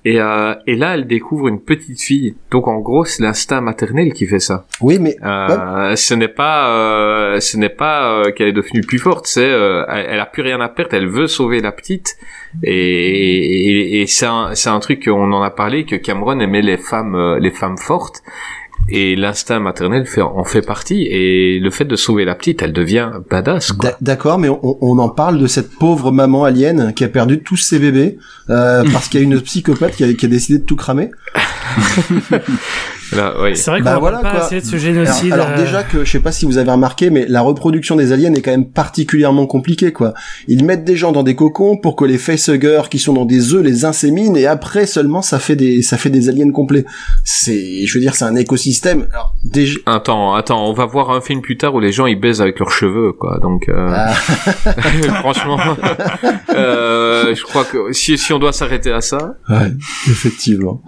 Et, 0.06 0.20
euh, 0.22 0.54
et 0.68 0.76
là, 0.76 0.94
elle 0.94 1.08
découvre 1.08 1.48
une 1.48 1.60
petite 1.60 2.00
fille. 2.02 2.36
Donc 2.52 2.68
en 2.68 2.80
gros, 2.80 3.06
c'est 3.06 3.24
l'instinct 3.24 3.60
maternel 3.60 4.14
qui 4.14 4.28
fait 4.28 4.40
ça. 4.40 4.66
Oui, 4.80 4.98
mais 5.00 5.16
Euh, 5.24 5.96
Ce 5.96 6.14
n'est 6.14 6.28
pas, 6.28 6.70
euh, 6.70 7.40
ce 7.40 7.58
n'est 7.58 7.70
pas 7.70 8.08
euh, 8.12 8.32
qu'elle 8.32 8.50
est 8.50 8.54
devenue 8.54 8.82
plus 8.82 9.00
forte. 9.00 9.26
C'est, 9.26 9.50
euh, 9.50 9.84
elle, 9.90 10.20
a 10.20 10.26
plus 10.28 10.44
rien 10.44 10.62
à 10.62 10.70
perdre. 10.70 10.94
Elle 10.94 11.08
veut 11.10 11.26
sauver 11.28 11.60
la 11.60 11.72
petite. 11.72 12.16
Et, 12.64 13.98
et, 14.00 14.02
et 14.02 14.06
c'est 14.08 14.28
un, 14.28 14.54
c'est 14.54 14.70
un 14.70 14.80
truc 14.80 15.04
qu'on 15.06 15.32
en 15.34 15.42
a 15.42 15.50
parlé 15.50 15.86
que 15.86 15.96
Cameron 15.96 16.40
aimait 16.40 16.62
les 16.62 16.78
femmes, 16.78 17.16
euh, 17.16 17.40
les 17.40 17.52
femmes 17.52 17.78
fortes. 17.78 18.22
Et 18.88 19.16
l'instinct 19.16 19.60
maternel 19.60 20.06
fait, 20.06 20.22
en 20.22 20.44
fait 20.44 20.62
partie. 20.62 21.08
Et 21.10 21.60
le 21.60 21.72
fait 21.72 21.86
de 21.86 21.96
sauver 21.96 22.26
la 22.26 22.36
petite, 22.36 22.62
elle 22.62 22.74
devient 22.74 23.12
badass. 23.30 23.74
D'accord, 24.02 24.38
mais 24.38 24.50
on, 24.50 24.78
on 24.82 25.00
en 25.00 25.10
parle 25.10 25.40
de 25.40 25.48
cette 25.48 25.72
pauvre 25.72 26.12
maman 26.12 26.44
alien 26.44 26.94
qui 26.94 27.04
a 27.04 27.08
perdu 27.08 27.42
tous 27.42 27.58
ses 27.58 27.80
bébés 27.80 28.18
euh, 28.50 28.84
parce 28.94 29.10
qu'il 29.10 29.20
y 29.20 29.24
a 29.24 29.26
une 29.26 29.42
psychopathe 29.42 29.96
qui 29.96 30.04
a, 30.04 30.14
qui 30.14 30.26
a 30.26 30.30
décidé 30.30 30.60
de 30.60 30.66
tout 30.66 30.76
cramer. 30.76 31.10
Oui. 33.14 33.56
C'est 33.56 33.72
vrai 33.72 33.80
qu'on 33.80 33.86
Bah 33.86 33.94
va 33.94 34.00
voilà, 34.00 34.20
pas 34.20 34.32
quoi. 34.32 34.46
assez 34.46 34.60
de 34.62 34.66
ce 34.66 34.72
Alors, 34.76 34.82
génocide. 34.82 35.34
alors 35.34 35.50
euh, 35.52 35.58
déjà 35.58 35.84
que 35.84 36.04
je 36.04 36.12
sais 36.12 36.20
pas 36.20 36.32
si 36.32 36.46
vous 36.46 36.58
avez 36.58 36.72
remarqué, 36.72 37.10
mais 37.10 37.26
la 37.28 37.42
reproduction 37.42 37.96
des 37.96 38.12
aliens 38.12 38.34
est 38.34 38.42
quand 38.42 38.52
même 38.52 38.66
particulièrement 38.70 39.46
compliquée 39.48 39.92
quoi. 39.94 40.14
Ils 40.48 40.64
mettent 40.66 40.84
des 40.86 40.96
gens 40.98 41.12
dans 41.12 41.24
des 41.24 41.36
cocons 41.36 41.78
pour 41.78 41.96
que 41.96 42.06
les 42.06 42.18
facehuggers 42.18 42.84
qui 42.90 43.00
sont 43.00 43.14
dans 43.14 43.26
des 43.26 43.54
œufs 43.54 43.64
les 43.64 43.86
inséminent 43.86 44.36
et 44.36 44.48
après 44.48 44.86
seulement 44.86 45.22
ça 45.22 45.40
fait 45.40 45.56
des 45.56 45.82
ça 45.82 45.98
fait 45.98 46.10
des 46.10 46.30
aliens 46.30 46.52
complets. 46.52 46.86
C'est 47.24 47.86
je 47.86 47.94
veux 47.94 48.00
dire 48.00 48.16
c'est 48.16 48.26
un 48.26 48.36
écosystème. 48.36 49.08
Alors 49.12 49.36
déjà 49.44 49.78
Attends, 49.86 50.34
attends, 50.34 50.68
on 50.68 50.74
va 50.74 50.86
voir 50.86 51.12
un 51.12 51.22
film 51.22 51.42
plus 51.42 51.58
tard 51.58 51.76
où 51.76 51.80
les 51.80 51.92
gens 51.92 52.06
ils 52.08 52.20
baisent 52.20 52.42
avec 52.42 52.60
leurs 52.60 52.72
cheveux, 52.72 53.12
quoi. 53.14 53.40
Donc, 53.42 53.70
euh, 53.70 53.88
Ah. 53.94 54.14
franchement, 55.20 55.58
euh, 56.56 57.34
je 57.36 57.44
crois 57.44 57.64
que 57.66 57.92
si, 57.94 58.18
si 58.18 58.34
on 58.34 58.40
doit 58.40 58.54
s'arrêter 58.54 58.92
à 58.92 59.02
ça, 59.02 59.36
Ouais, 59.50 59.72
effectivement. 60.08 60.82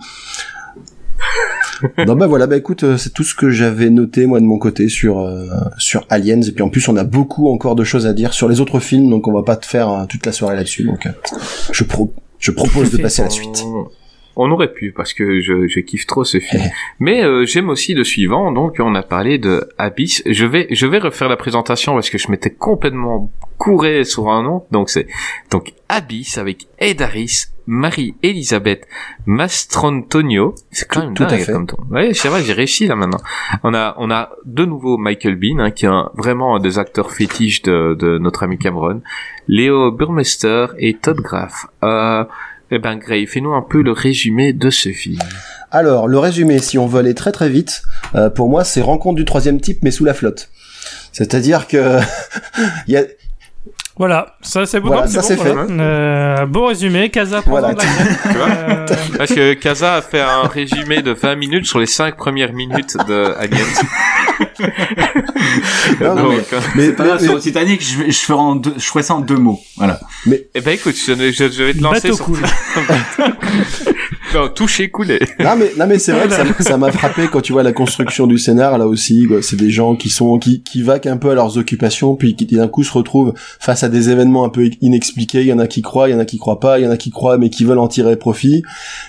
non 2.05 2.15
bah 2.15 2.27
voilà, 2.27 2.47
bah 2.47 2.57
écoute, 2.57 2.83
euh, 2.83 2.97
c'est 2.97 3.13
tout 3.13 3.23
ce 3.23 3.35
que 3.35 3.49
j'avais 3.49 3.89
noté 3.89 4.25
moi 4.25 4.39
de 4.39 4.45
mon 4.45 4.57
côté 4.57 4.89
sur 4.89 5.19
euh, 5.19 5.47
sur 5.77 6.05
Aliens 6.09 6.41
et 6.41 6.51
puis 6.51 6.63
en 6.63 6.69
plus 6.69 6.87
on 6.87 6.97
a 6.97 7.03
beaucoup 7.03 7.49
encore 7.49 7.75
de 7.75 7.83
choses 7.83 8.05
à 8.05 8.13
dire 8.13 8.33
sur 8.33 8.49
les 8.49 8.61
autres 8.61 8.79
films 8.79 9.09
donc 9.09 9.27
on 9.27 9.33
va 9.33 9.43
pas 9.43 9.55
te 9.55 9.65
faire 9.65 9.89
euh, 9.89 10.05
toute 10.07 10.25
la 10.25 10.31
soirée 10.31 10.55
là-dessus 10.55 10.83
donc 10.83 11.05
euh, 11.05 11.11
je 11.71 11.83
pro 11.83 12.13
je 12.39 12.51
propose 12.51 12.91
de 12.91 12.97
passer 12.97 13.21
à 13.21 13.25
la 13.25 13.29
suite. 13.31 13.65
On, 14.35 14.51
aurait 14.51 14.71
pu 14.71 14.91
parce 14.91 15.13
que 15.13 15.41
je, 15.41 15.67
je 15.67 15.79
kiffe 15.79 16.05
trop 16.05 16.23
ce 16.23 16.39
film. 16.39 16.63
Mais 16.99 17.23
euh, 17.23 17.45
j'aime 17.45 17.69
aussi 17.69 17.95
le 17.95 18.03
suivant. 18.03 18.51
Donc 18.51 18.75
on 18.79 18.93
a 18.93 19.01
parlé 19.01 19.39
de 19.39 19.67
Abyss. 19.79 20.21
Je 20.27 20.45
vais 20.45 20.67
je 20.69 20.85
vais 20.85 20.99
refaire 20.99 21.29
la 21.29 21.37
présentation 21.37 21.95
parce 21.95 22.11
que 22.11 22.19
je 22.19 22.29
m'étais 22.29 22.51
complètement 22.51 23.31
couré 23.57 24.03
sur 24.03 24.29
un 24.29 24.43
nom. 24.43 24.65
Donc 24.71 24.91
c'est 24.91 25.07
donc 25.49 25.73
Abyss 25.89 26.37
avec 26.37 26.67
Ed 26.77 27.01
Harris, 27.01 27.47
Marie-Elisabeth 27.67 28.87
Mastrantonio. 29.25 30.55
C'est 30.71 30.87
quand 30.87 31.01
même 31.03 31.13
tout 31.13 31.23
à 31.23 31.27
dingue 31.27 31.39
fait. 31.41 31.51
comme 31.51 31.67
ton. 31.67 31.77
Ouais, 31.91 32.13
c'est 32.13 32.27
vrai, 32.29 32.41
j'ai 32.43 32.53
réussi 32.53 32.87
là 32.87 32.95
maintenant. 32.95 33.19
On 33.63 33.73
a 33.73 33.93
on 33.97 34.09
a 34.09 34.29
de 34.45 34.65
nouveau 34.65 34.97
Michael 34.97 35.35
Bean 35.35 35.59
hein, 35.59 35.71
qui 35.71 35.85
est 35.85 35.89
un- 35.89 36.09
vraiment 36.15 36.55
un 36.55 36.59
des 36.59 36.79
acteurs 36.79 37.11
fétiches 37.11 37.61
de, 37.63 37.95
de 37.99 38.17
notre 38.17 38.43
ami 38.43 38.57
Cameron. 38.57 39.01
Léo 39.47 39.91
Burmester 39.91 40.67
et 40.79 40.95
Todd 40.95 41.17
Graff. 41.17 41.65
Euh, 41.83 42.23
eh 42.71 42.79
ben 42.79 42.97
Gray, 42.97 43.25
fais-nous 43.27 43.53
un 43.53 43.61
peu 43.61 43.81
le 43.81 43.91
résumé 43.91 44.51
de 44.53 44.69
ce 44.69 44.89
film. 44.89 45.19
Alors, 45.71 46.07
le 46.07 46.17
résumé, 46.19 46.59
si 46.59 46.77
on 46.77 46.85
veut 46.87 46.99
aller 46.99 47.13
très 47.15 47.31
très 47.31 47.49
vite, 47.49 47.81
euh, 48.15 48.29
pour 48.29 48.49
moi, 48.49 48.63
c'est 48.63 48.81
rencontre 48.81 49.15
du 49.15 49.25
troisième 49.25 49.59
type, 49.61 49.79
mais 49.83 49.91
sous 49.91 50.03
la 50.05 50.13
flotte. 50.13 50.49
C'est-à-dire 51.13 51.67
que 51.67 51.99
il 52.87 52.93
y 52.93 52.97
a, 52.97 53.03
Voilà, 53.99 54.35
ça 54.41 54.65
c'est 54.67 54.79
bon. 54.79 54.89
Voilà, 54.89 55.07
ça, 55.07 55.21
bon, 55.21 55.27
c'est 55.27 55.35
voilà. 55.35 55.61
Euh, 55.69 56.45
beau 56.45 56.67
résumé, 56.67 57.09
Casa 57.09 57.41
prend 57.41 57.51
Voilà. 57.51 57.73
Tu 57.75 57.85
vois 58.37 58.47
Euh, 58.47 58.85
Parce 59.17 59.33
que 59.33 59.53
Kaza 59.55 59.95
a 59.95 60.01
fait 60.03 60.21
un 60.21 60.43
résumé 60.47 61.01
de 61.01 61.11
20 61.11 61.35
minutes 61.35 61.65
sur 61.65 61.79
les 61.79 61.87
5 61.87 62.15
premières 62.15 62.53
minutes 62.53 62.95
de 63.07 63.33
Aliens. 63.39 63.57
Non, 66.01 66.15
non, 66.15 66.23
Donc, 66.23 66.31
mais- 66.51 66.57
euh, 66.57 66.61
mais, 66.75 66.89
Pas 66.91 67.05
grave, 67.05 67.17
mais- 67.21 67.25
sur 67.27 67.35
le 67.35 67.41
Titanic, 67.41 67.81
je, 67.83 68.11
je 68.11 68.17
ferai 68.19 68.39
en 68.39 68.55
deux, 68.55 68.73
je 68.77 68.83
ferai 68.85 69.01
ça 69.03 69.15
en 69.15 69.21
deux 69.21 69.35
mots. 69.37 69.59
Voilà. 69.77 69.99
eh 70.53 70.61
ben 70.61 70.71
écoute, 70.73 70.95
je, 70.95 71.13
je- 71.31 71.49
je 71.51 71.63
vais 71.63 71.73
te 71.73 71.81
lancer 71.81 72.09
Bateau 72.09 72.15
sur... 72.15 72.25
cool. 72.25 72.39
non, 74.33 74.49
toucher, 74.49 74.89
couler. 74.89 75.19
non 75.39 75.55
mais 75.57 75.71
non 75.77 75.87
mais 75.87 75.99
c'est 75.99 76.11
vrai 76.11 76.27
que 76.27 76.63
ça, 76.63 76.77
m'a 76.77 76.91
frappé 76.91 77.27
quand 77.31 77.41
tu 77.41 77.53
vois 77.53 77.63
la 77.63 77.71
construction 77.71 78.27
du 78.27 78.37
scénar 78.37 78.77
là 78.77 78.87
aussi 78.87 79.27
c'est 79.41 79.55
des 79.55 79.69
gens 79.69 79.95
qui 79.95 80.09
sont 80.09 80.37
qui 80.39 80.61
qui 80.63 80.81
vaquent 80.81 81.07
un 81.07 81.17
peu 81.17 81.29
à 81.31 81.35
leurs 81.35 81.57
occupations 81.57 82.15
puis 82.15 82.35
qui 82.35 82.45
d'un 82.45 82.67
coup 82.67 82.83
se 82.83 82.91
retrouvent 82.91 83.33
face 83.59 83.83
à 83.83 83.89
des 83.89 84.09
événements 84.09 84.45
un 84.45 84.49
peu 84.49 84.69
inexpliqués. 84.81 85.41
Il 85.41 85.47
y 85.47 85.53
en 85.53 85.59
a 85.59 85.67
qui 85.67 85.81
croient 85.81 86.09
il 86.09 86.13
y 86.13 86.15
en 86.15 86.19
a 86.19 86.25
qui 86.25 86.37
croient 86.37 86.59
pas 86.59 86.79
il 86.79 86.85
y 86.85 86.87
en 86.87 86.91
a 86.91 86.97
qui 86.97 87.09
croient 87.09 87.37
mais 87.37 87.49
qui 87.49 87.63
veulent 87.63 87.79
en 87.79 87.87
tirer 87.87 88.15
profit. 88.15 88.63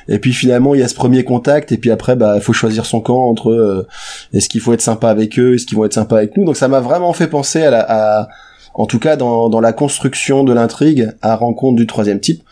Et 0.08 0.18
puis 0.18 0.32
finalement 0.32 0.74
il 0.74 0.80
y 0.80 0.84
a 0.84 0.88
ce 0.88 0.94
premier 0.94 1.24
contact 1.24 1.72
et 1.72 1.78
puis 1.78 1.90
après 1.90 2.16
bah 2.16 2.34
il 2.36 2.42
faut 2.42 2.52
choisir 2.52 2.86
son 2.86 3.00
camp 3.00 3.28
entre 3.28 3.50
euh, 3.50 3.86
est-ce 4.32 4.48
qu'il 4.48 4.60
faut 4.60 4.72
être 4.72 4.80
sympa 4.80 5.08
avec 5.10 5.38
eux 5.38 5.54
est-ce 5.54 5.66
qu'ils 5.66 5.76
vont 5.76 5.84
être 5.84 5.94
sympas 5.94 6.18
avec 6.18 6.36
nous. 6.36 6.44
Donc 6.44 6.56
ça 6.56 6.68
m'a 6.68 6.80
vraiment 6.80 7.12
fait 7.12 7.28
penser 7.28 7.62
à 7.62 7.70
la 7.70 7.86
à 7.88 8.28
en 8.74 8.86
tout 8.86 8.98
cas 8.98 9.16
dans, 9.16 9.48
dans 9.48 9.60
la 9.60 9.72
construction 9.72 10.44
de 10.44 10.52
l'intrigue 10.52 11.10
à 11.20 11.34
rencontre 11.34 11.76
du 11.76 11.86
troisième 11.86 12.20
type 12.20 12.42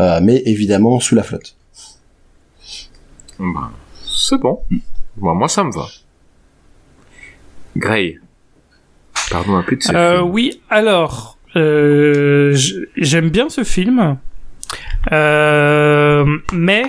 euh, 0.00 0.20
mais 0.22 0.42
évidemment 0.46 1.00
sous 1.00 1.14
la 1.14 1.22
flotte 1.22 1.56
Bah, 3.38 3.70
c'est 4.04 4.38
bon. 4.40 4.60
Bon, 5.16 5.34
moi, 5.34 5.48
ça 5.48 5.64
me 5.64 5.72
va. 5.72 5.86
Gray. 7.76 8.18
Pardon 9.30 9.56
un 9.56 9.62
peu 9.62 9.76
de 9.76 9.82
ce 9.82 9.92
Euh, 9.94 10.18
film. 10.18 10.30
oui, 10.30 10.60
alors, 10.70 11.38
euh, 11.56 12.56
j'aime 12.96 13.28
bien 13.30 13.48
ce 13.48 13.64
film, 13.64 14.18
euh, 15.12 16.24
mais 16.52 16.84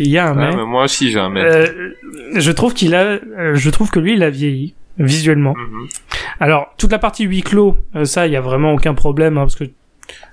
il 0.00 0.08
y 0.08 0.18
a 0.18 0.28
un 0.30 0.36
Ouais, 0.36 0.50
mais. 0.50 0.56
mais 0.56 0.64
moi 0.64 0.84
aussi, 0.84 1.10
j'ai 1.10 1.18
un 1.18 1.30
mais. 1.30 1.42
euh, 1.42 1.94
je 2.34 2.52
trouve 2.52 2.74
qu'il 2.74 2.94
a, 2.94 3.18
je 3.54 3.70
trouve 3.70 3.90
que 3.90 3.98
lui, 4.00 4.14
il 4.14 4.22
a 4.22 4.30
vieilli 4.30 4.74
visuellement. 4.98 5.54
Mhm. 5.56 5.86
Alors 6.40 6.74
toute 6.78 6.92
la 6.92 6.98
partie 6.98 7.24
huis 7.24 7.42
clos, 7.42 7.76
ça, 8.04 8.26
il 8.26 8.32
y 8.32 8.36
a 8.36 8.40
vraiment 8.40 8.72
aucun 8.74 8.94
problème 8.94 9.38
hein, 9.38 9.42
parce 9.42 9.56
que 9.56 9.64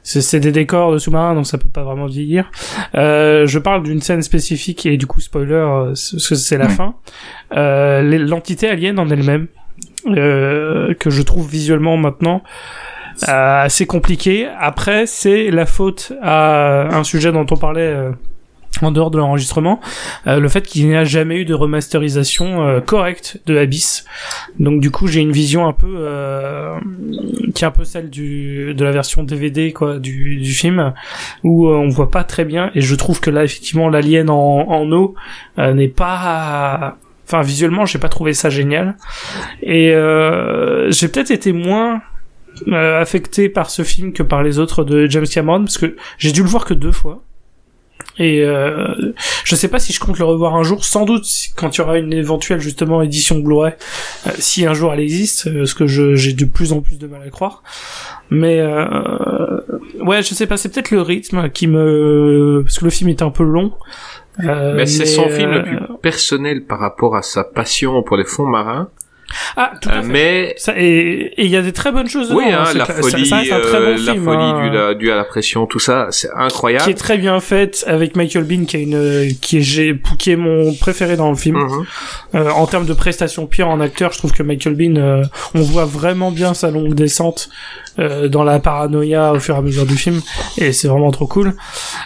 c'est 0.05 0.39
des 0.39 0.51
décors 0.51 0.93
de 0.93 0.99
sous-marins, 0.99 1.33
donc 1.33 1.47
ça 1.47 1.57
peut 1.57 1.69
pas 1.69 1.83
vraiment 1.83 2.05
vieillir. 2.05 2.51
Euh, 2.93 3.47
je 3.47 3.57
parle 3.57 3.81
d'une 3.81 4.01
scène 4.01 4.21
spécifique 4.21 4.85
et 4.85 4.97
du 4.97 5.07
coup 5.07 5.19
spoiler, 5.19 5.53
euh, 5.53 5.85
parce 5.87 6.29
que 6.29 6.35
c'est 6.35 6.57
la 6.57 6.69
fin. 6.69 6.95
Euh, 7.55 8.01
L'entité 8.19 8.69
alien 8.69 8.99
en 8.99 9.09
elle-même, 9.09 9.47
euh, 10.07 10.93
que 10.93 11.09
je 11.09 11.21
trouve 11.23 11.49
visuellement 11.49 11.97
maintenant 11.97 12.43
euh, 13.27 13.63
assez 13.63 13.87
compliqué. 13.87 14.47
Après, 14.59 15.07
c'est 15.07 15.49
la 15.49 15.65
faute 15.65 16.13
à 16.21 16.95
un 16.95 17.03
sujet 17.03 17.31
dont 17.31 17.47
on 17.49 17.57
parlait. 17.57 17.95
En 18.83 18.91
dehors 18.91 19.11
de 19.11 19.17
l'enregistrement, 19.17 19.79
euh, 20.27 20.39
le 20.39 20.49
fait 20.49 20.61
qu'il 20.61 20.87
n'y 20.87 20.95
a 20.95 21.03
jamais 21.03 21.37
eu 21.37 21.45
de 21.45 21.53
remasterisation 21.53 22.67
euh, 22.67 22.81
correcte 22.81 23.39
de 23.45 23.57
Abyss. 23.57 24.05
Donc 24.59 24.81
du 24.81 24.91
coup, 24.91 25.07
j'ai 25.07 25.21
une 25.21 25.31
vision 25.31 25.67
un 25.67 25.73
peu 25.73 25.95
euh, 25.97 26.77
qui 27.53 27.63
est 27.63 27.67
un 27.67 27.71
peu 27.71 27.85
celle 27.85 28.09
du 28.09 28.73
de 28.73 28.83
la 28.83 28.91
version 28.91 29.23
DVD 29.23 29.71
quoi 29.71 29.99
du, 29.99 30.37
du 30.37 30.51
film 30.51 30.93
où 31.43 31.67
euh, 31.67 31.75
on 31.75 31.89
voit 31.89 32.11
pas 32.11 32.23
très 32.23 32.45
bien 32.45 32.71
et 32.75 32.81
je 32.81 32.95
trouve 32.95 33.19
que 33.19 33.29
là 33.29 33.43
effectivement 33.43 33.89
l'alien 33.89 34.29
en, 34.29 34.69
en 34.69 34.91
eau 34.91 35.15
euh, 35.59 35.73
n'est 35.73 35.87
pas 35.87 36.97
enfin 37.27 37.41
visuellement, 37.41 37.85
j'ai 37.85 37.97
pas 37.97 38.09
trouvé 38.09 38.33
ça 38.33 38.49
génial 38.49 38.97
et 39.63 39.91
euh, 39.91 40.91
j'ai 40.91 41.07
peut-être 41.07 41.31
été 41.31 41.53
moins 41.53 42.01
affecté 42.71 43.49
par 43.49 43.69
ce 43.69 43.81
film 43.83 44.13
que 44.13 44.23
par 44.23 44.41
les 44.41 44.59
autres 44.59 44.83
de 44.83 45.07
James 45.07 45.25
Cameron 45.25 45.61
parce 45.61 45.77
que 45.77 45.97
j'ai 46.17 46.31
dû 46.31 46.41
le 46.41 46.47
voir 46.47 46.63
que 46.65 46.73
deux 46.73 46.91
fois. 46.91 47.21
Et 48.17 48.41
euh, 48.41 49.13
je 49.43 49.55
sais 49.55 49.67
pas 49.67 49.79
si 49.79 49.91
je 49.91 49.99
compte 49.99 50.17
le 50.17 50.25
revoir 50.25 50.55
un 50.55 50.63
jour, 50.63 50.85
sans 50.85 51.05
doute 51.05 51.27
quand 51.55 51.75
il 51.75 51.79
y 51.79 51.81
aura 51.81 51.97
une 51.97 52.13
éventuelle 52.13 52.59
justement 52.59 53.01
édition 53.01 53.39
Blu-ray, 53.39 53.73
euh, 54.27 54.31
si 54.39 54.65
un 54.65 54.73
jour 54.73 54.93
elle 54.93 55.01
existe, 55.01 55.47
euh, 55.47 55.65
ce 55.65 55.75
que 55.75 55.85
j'ai 55.85 56.33
de 56.33 56.45
plus 56.45 56.71
en 56.71 56.81
plus 56.81 56.97
de 56.97 57.07
mal 57.07 57.21
à 57.25 57.29
croire. 57.29 57.61
Mais 58.29 58.59
euh, 58.59 59.59
ouais, 59.99 60.23
je 60.23 60.33
sais 60.33 60.47
pas, 60.47 60.57
c'est 60.57 60.69
peut-être 60.69 60.91
le 60.91 61.01
rythme 61.01 61.49
qui 61.49 61.67
me 61.67 62.61
parce 62.63 62.79
que 62.79 62.85
le 62.85 62.91
film 62.91 63.09
est 63.09 63.21
un 63.21 63.31
peu 63.31 63.43
long. 63.43 63.73
Euh, 64.43 64.75
mais 64.75 64.85
c'est 64.85 65.05
son 65.05 65.29
film 65.29 65.51
le 65.51 65.63
plus 65.63 65.77
personnel 66.01 66.65
par 66.65 66.79
rapport 66.79 67.15
à 67.15 67.21
sa 67.21 67.43
passion 67.43 68.03
pour 68.03 68.17
les 68.17 68.25
fonds 68.25 68.47
marins. 68.47 68.89
Ah, 69.57 69.71
tout 69.81 69.89
à 69.89 69.95
Euh, 69.97 70.01
fait. 70.01 70.07
mais 70.07 70.53
Ça, 70.57 70.73
et 70.77 71.33
et 71.37 71.43
il 71.45 71.49
y 71.49 71.57
a 71.57 71.61
des 71.61 71.73
très 71.73 71.91
bonnes 71.91 72.07
choses 72.09 72.31
oui, 72.33 72.45
dedans, 72.45 72.57
hein, 72.59 72.65
c'est 72.71 72.77
la 72.77 72.85
ça- 72.85 72.93
folie, 72.93 73.25
ça 73.25 73.37
reste 73.37 73.51
un 73.51 73.59
très 73.59 73.77
euh, 73.77 73.95
bon 73.95 74.03
la 74.05 74.11
film, 74.13 74.23
folie 74.23 74.37
hein. 74.43 74.61
due, 74.69 74.75
la- 74.75 74.93
due 74.93 75.11
à 75.11 75.15
la 75.15 75.23
pression, 75.23 75.65
tout 75.65 75.79
ça, 75.79 76.07
c'est 76.11 76.29
incroyable. 76.35 76.83
qui 76.85 76.91
est 76.91 76.93
très 76.95 77.17
bien 77.17 77.39
faite 77.39 77.83
avec 77.87 78.15
Michael 78.15 78.43
Bean 78.43 78.65
qui 78.65 78.77
a 78.77 78.79
une 78.79 79.27
qui 79.41 79.57
est 79.57 79.61
j'ai 79.61 79.99
qui 80.19 80.31
est 80.31 80.35
mon 80.35 80.73
préféré 80.75 81.15
dans 81.17 81.29
le 81.29 81.35
film 81.35 81.55
Mhm. 81.57 81.85
Euh, 82.35 82.49
en 82.49 82.65
termes 82.67 82.85
de 82.85 82.93
prestations 82.93 83.45
pure 83.47 83.67
en 83.69 83.79
acteur 83.79 84.11
je 84.11 84.17
trouve 84.17 84.31
que 84.33 84.43
Michael 84.43 84.75
Bean 84.75 84.95
euh, 84.97 85.23
on 85.53 85.61
voit 85.61 85.85
vraiment 85.85 86.31
bien 86.31 86.53
sa 86.53 86.69
longue 86.69 86.93
descente 86.93 87.49
euh, 87.97 88.27
dans 88.27 88.43
la 88.43 88.59
paranoïa 88.59 89.31
au 89.31 89.39
fur 89.39 89.55
et 89.55 89.57
à 89.57 89.61
mesure 89.61 89.85
du 89.85 89.95
film 89.95 90.21
et 90.57 90.73
c'est 90.73 90.87
vraiment 90.89 91.11
trop 91.11 91.27
cool 91.27 91.53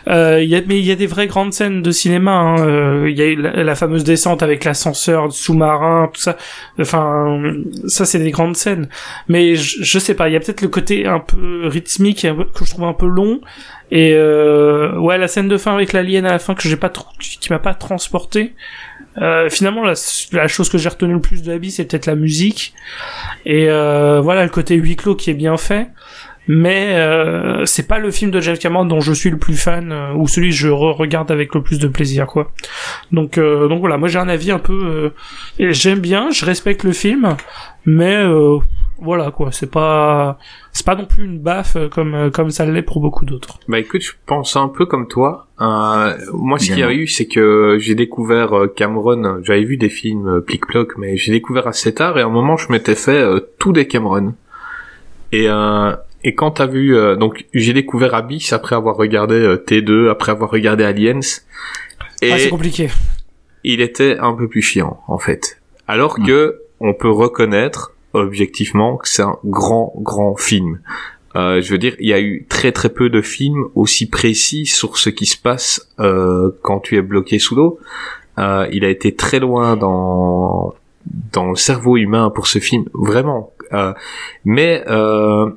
euh, 0.08 0.40
il 0.42 0.48
y 0.50 0.56
a 0.56 0.62
mais 0.68 0.78
il 0.78 0.86
y 0.86 0.92
a 0.92 0.96
des 0.96 1.08
vraies 1.08 1.26
grandes 1.28 1.52
scènes 1.54 1.82
de 1.82 1.92
cinéma 1.92 2.32
hein. 2.32 2.56
Euh, 2.60 3.08
il 3.10 3.18
y 3.18 3.22
a 3.22 3.26
eu 3.26 3.36
la, 3.36 3.64
la 3.64 3.76
fameuse 3.76 4.04
descente 4.04 4.44
avec 4.44 4.64
l'ascenseur 4.66 5.32
sous-marin 5.34 6.10
tout 6.14 6.22
ça 6.22 6.38
enfin 6.80 7.19
ça 7.88 8.06
c'est 8.06 8.20
des 8.20 8.32
grandes 8.32 8.56
scènes 8.56 8.90
mais 9.28 9.56
je, 9.56 10.00
sais 10.00 10.14
pas 10.14 10.30
il 10.30 10.34
y 10.34 10.36
a 10.36 10.40
peut-être 10.40 10.62
le 10.62 10.68
côté 10.68 11.06
un 11.06 11.20
peu 11.20 11.68
rythmique 11.68 12.28
que 12.54 12.66
je 12.66 12.72
trouve 12.72 12.86
un 12.86 12.94
peu 12.94 13.08
long 13.08 13.42
et 13.92 14.14
euh, 14.14 14.98
ouais, 15.00 15.18
la 15.18 15.28
scène 15.28 15.48
de 15.48 15.58
fin 15.58 15.74
avec 15.74 15.94
l'alien 15.94 16.26
à 16.26 16.32
la 16.32 16.40
fin 16.40 16.54
que 16.54 16.68
j'ai 16.68 16.76
pas 16.76 16.92
qui 17.20 17.52
m'a 17.52 17.60
pas 17.60 17.74
transporté. 17.74 18.54
Euh, 19.18 19.50
finalement, 19.50 19.84
la, 19.84 19.96
la 20.32 20.48
chose 20.48 20.70
que 20.70 20.78
j'ai 20.78 20.90
retenue 20.90 21.14
le 21.14 21.22
plus 21.22 21.42
de 21.42 21.52
Abby, 21.52 21.72
c'est 21.72 21.86
peut-être 21.86 22.06
la 22.06 22.16
musique 22.16 22.74
et 23.46 23.70
euh, 23.70 24.22
voilà 24.22 24.44
le 24.44 24.50
côté 24.50 24.76
huis 24.76 24.96
clos 24.96 25.16
qui 25.16 25.32
est 25.32 25.36
bien 25.36 25.58
fait. 25.58 25.90
Mais 26.52 26.96
euh, 26.96 27.64
c'est 27.66 27.88
pas 27.88 28.00
le 28.00 28.10
film 28.10 28.32
de 28.32 28.42
James 28.42 28.58
Cameron 28.58 28.84
dont 28.84 29.02
je 29.02 29.14
suis 29.14 29.30
le 29.30 29.38
plus 29.38 29.56
fan 29.56 29.92
euh, 29.92 30.14
ou 30.16 30.28
celui 30.28 30.50
que 30.50 30.56
je 30.56 30.68
re-regarde 30.68 31.30
avec 31.30 31.54
le 31.54 31.62
plus 31.62 31.78
de 31.78 31.88
plaisir 31.88 32.26
quoi. 32.26 32.52
Donc 33.12 33.38
euh, 33.38 33.68
donc 33.68 33.82
voilà, 33.82 34.00
moi 34.00 34.08
j'ai 34.08 34.18
un 34.18 34.28
avis 34.28 34.50
un 34.50 34.58
peu 34.58 34.74
euh, 34.74 35.10
et 35.60 35.72
j'aime 35.74 36.00
bien, 36.00 36.32
je 36.32 36.44
respecte 36.46 36.84
le 36.84 36.92
film, 36.92 37.38
mais 37.86 38.16
euh, 38.16 38.58
voilà 38.98 39.30
quoi, 39.30 39.52
c'est 39.52 39.70
pas 39.70 40.40
c'est 40.72 40.84
pas 40.84 40.96
non 40.96 41.06
plus 41.06 41.24
une 41.24 41.38
baffe 41.38 41.78
comme 41.92 42.32
comme 42.32 42.50
ça 42.50 42.66
l'est 42.66 42.82
pour 42.82 43.00
beaucoup 43.00 43.26
d'autres. 43.26 43.60
Bah 43.68 43.78
écoute, 43.78 44.02
je 44.02 44.14
pense 44.26 44.56
un 44.56 44.70
peu 44.70 44.88
comme 44.88 45.08
toi. 45.08 45.46
Euh, 45.62 46.18
moi, 46.34 46.58
ce 46.58 46.66
qu'il 46.66 46.80
y 46.80 46.84
a 46.84 46.92
eu, 46.92 47.06
c'est 47.06 47.28
que 47.28 47.78
j'ai 47.80 47.94
découvert 47.94 48.52
Cameron. 48.76 49.42
J'avais 49.44 49.66
vu 49.66 49.78
des 49.78 49.90
films 49.90 50.28
euh, 50.28 50.42
plic-ploc, 50.42 50.98
mais 50.98 51.16
j'ai 51.16 51.32
découvert 51.32 51.68
assez 51.68 51.94
tard. 51.94 52.18
Et 52.18 52.22
à 52.22 52.26
un 52.26 52.30
moment, 52.30 52.58
je 52.58 52.72
m'étais 52.72 52.96
fait 52.96 53.22
euh, 53.22 53.40
tout 53.60 53.72
des 53.72 53.88
Cameron. 53.88 54.34
Et 55.32 55.48
euh, 55.48 55.94
et 56.24 56.36
quand 56.36 56.52
t'as 56.52 56.66
vu, 56.68 56.96
euh, 56.96 57.16
donc 57.16 57.46
j'ai 57.54 57.74
découvert 57.74 58.14
Abyss 58.14 58.54
après 58.54 58.76
avoir 58.76 58.96
regardé 58.98 59.36
euh, 59.36 59.58
T2, 59.58 60.10
après 60.10 60.32
avoir 60.32 60.50
regardé 60.50 60.84
Aliens. 60.84 61.20
Et 62.22 62.32
Ah, 62.32 62.38
c'est 62.40 62.50
compliqué. 62.50 62.90
il 63.64 63.82
était 63.82 64.18
un 64.20 64.34
peu 64.34 64.48
plus 64.48 64.62
chiant 64.62 65.02
en 65.08 65.18
fait. 65.18 65.60
Alors 65.88 66.20
Mm. 66.20 66.26
que 66.28 66.62
on 66.82 66.94
peut 66.94 67.10
reconnaître 67.12 67.94
objectivement 68.14 68.98
que 68.98 69.08
c'est 69.08 69.22
un 69.24 69.38
grand 69.46 69.94
grand 69.98 70.36
film. 70.38 70.80
Euh, 71.36 71.62
je 71.62 71.72
veux 71.72 71.78
dire, 71.78 71.96
il 72.00 72.08
y 72.10 72.14
a 72.14 72.20
eu 72.20 72.46
très 72.50 72.72
très 72.72 72.90
peu 72.90 73.10
de 73.10 73.22
films 73.22 73.66
aussi 73.76 74.10
précis 74.10 74.66
sur 74.66 74.98
ce 74.98 75.10
qui 75.10 75.26
se 75.28 75.38
passe 75.38 75.88
euh, 76.00 76.52
quand 76.64 76.80
tu 76.80 76.98
es 76.98 77.02
bloqué 77.02 77.38
sous 77.38 77.56
l'eau. 77.56 77.80
Euh, 78.40 78.68
il 78.72 78.84
a 78.84 78.90
été 78.90 79.14
très 79.16 79.40
loin 79.40 79.76
dans 79.78 80.74
dans 81.34 81.50
le 81.50 81.56
cerveau 81.56 81.98
humain 81.98 82.30
pour 82.34 82.48
ce 82.48 82.60
film, 82.60 82.86
vraiment. 82.94 83.54
Euh, 83.74 83.94
mais 84.46 84.84
euh, 84.88 85.50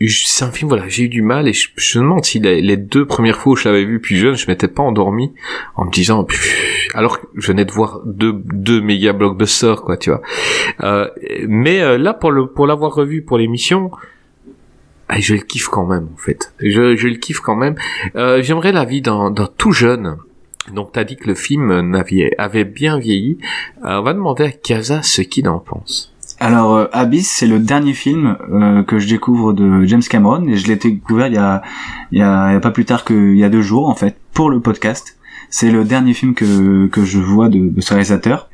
c'est 0.00 0.44
un 0.44 0.50
film 0.50 0.68
voilà 0.68 0.88
j'ai 0.88 1.04
eu 1.04 1.08
du 1.08 1.22
mal 1.22 1.48
et 1.48 1.52
je, 1.52 1.98
me 1.98 2.04
demande 2.04 2.24
si 2.24 2.38
les, 2.38 2.76
deux 2.76 3.06
premières 3.06 3.38
fois 3.38 3.54
où 3.54 3.56
je 3.56 3.68
l'avais 3.68 3.84
vu 3.84 4.00
plus 4.00 4.16
jeune 4.16 4.34
je 4.34 4.46
m'étais 4.46 4.68
pas 4.68 4.82
endormi 4.82 5.32
en 5.74 5.86
me 5.86 5.90
disant 5.90 6.26
alors 6.94 7.20
que 7.20 7.26
je 7.34 7.48
venais 7.48 7.64
de 7.64 7.72
voir 7.72 8.00
deux 8.04 8.32
deux 8.32 8.80
méga 8.80 9.12
blockbusters 9.12 9.82
quoi 9.82 9.96
tu 9.96 10.10
vois. 10.10 10.20
Euh, 10.82 11.08
mais 11.48 11.80
euh, 11.80 11.96
là 11.98 12.12
pour 12.12 12.30
le 12.30 12.46
pour 12.46 12.66
l'avoir 12.66 12.94
revu 12.94 13.22
pour 13.22 13.38
l'émission 13.38 13.90
ah, 15.08 15.20
je 15.20 15.34
le 15.34 15.40
kiffe 15.40 15.68
quand 15.68 15.86
même 15.86 16.08
en 16.12 16.16
fait. 16.16 16.52
Je, 16.58 16.80
le 16.80 17.14
kiffe 17.14 17.38
quand 17.38 17.54
même. 17.54 17.76
Euh, 18.16 18.42
j'aimerais 18.42 18.72
l'avis 18.72 19.02
d'un 19.02 19.30
d'un 19.30 19.46
tout 19.46 19.72
jeune. 19.72 20.16
Donc 20.72 20.92
t'as 20.92 21.04
dit 21.04 21.16
que 21.16 21.28
le 21.28 21.34
film 21.34 21.80
n'avait 21.90 22.34
avait 22.38 22.64
bien 22.64 22.98
vieilli. 22.98 23.38
Euh, 23.84 24.00
on 24.00 24.02
va 24.02 24.14
demander 24.14 24.44
à 24.44 24.50
Kaza 24.50 25.02
ce 25.02 25.22
qu'il 25.22 25.48
en 25.48 25.60
pense 25.60 26.15
Alors 26.38 26.76
euh, 26.76 26.86
Abyss, 26.92 27.30
c'est 27.30 27.46
le 27.46 27.58
dernier 27.58 27.94
film 27.94 28.36
euh, 28.52 28.82
que 28.82 28.98
je 28.98 29.08
découvre 29.08 29.52
de 29.52 29.84
James 29.86 30.02
Cameron 30.02 30.46
et 30.48 30.56
je 30.56 30.66
l'ai 30.66 30.76
découvert 30.76 31.28
il 31.28 31.34
y 32.12 32.22
a, 32.22 32.60
pas 32.60 32.70
plus 32.70 32.84
tard 32.84 33.04
qu'il 33.04 33.36
y 33.36 33.44
a 33.44 33.48
deux 33.48 33.62
jours 33.62 33.88
en 33.88 33.94
fait 33.94 34.16
pour 34.32 34.50
le 34.50 34.60
podcast. 34.60 35.16
C'est 35.48 35.70
le 35.70 35.84
dernier 35.84 36.12
film 36.12 36.34
que 36.34 36.90
je 37.04 37.18
vois 37.18 37.48
de, 37.48 37.68
de 37.70 37.80
ce 37.80 37.90
réalisateur. 37.90 38.50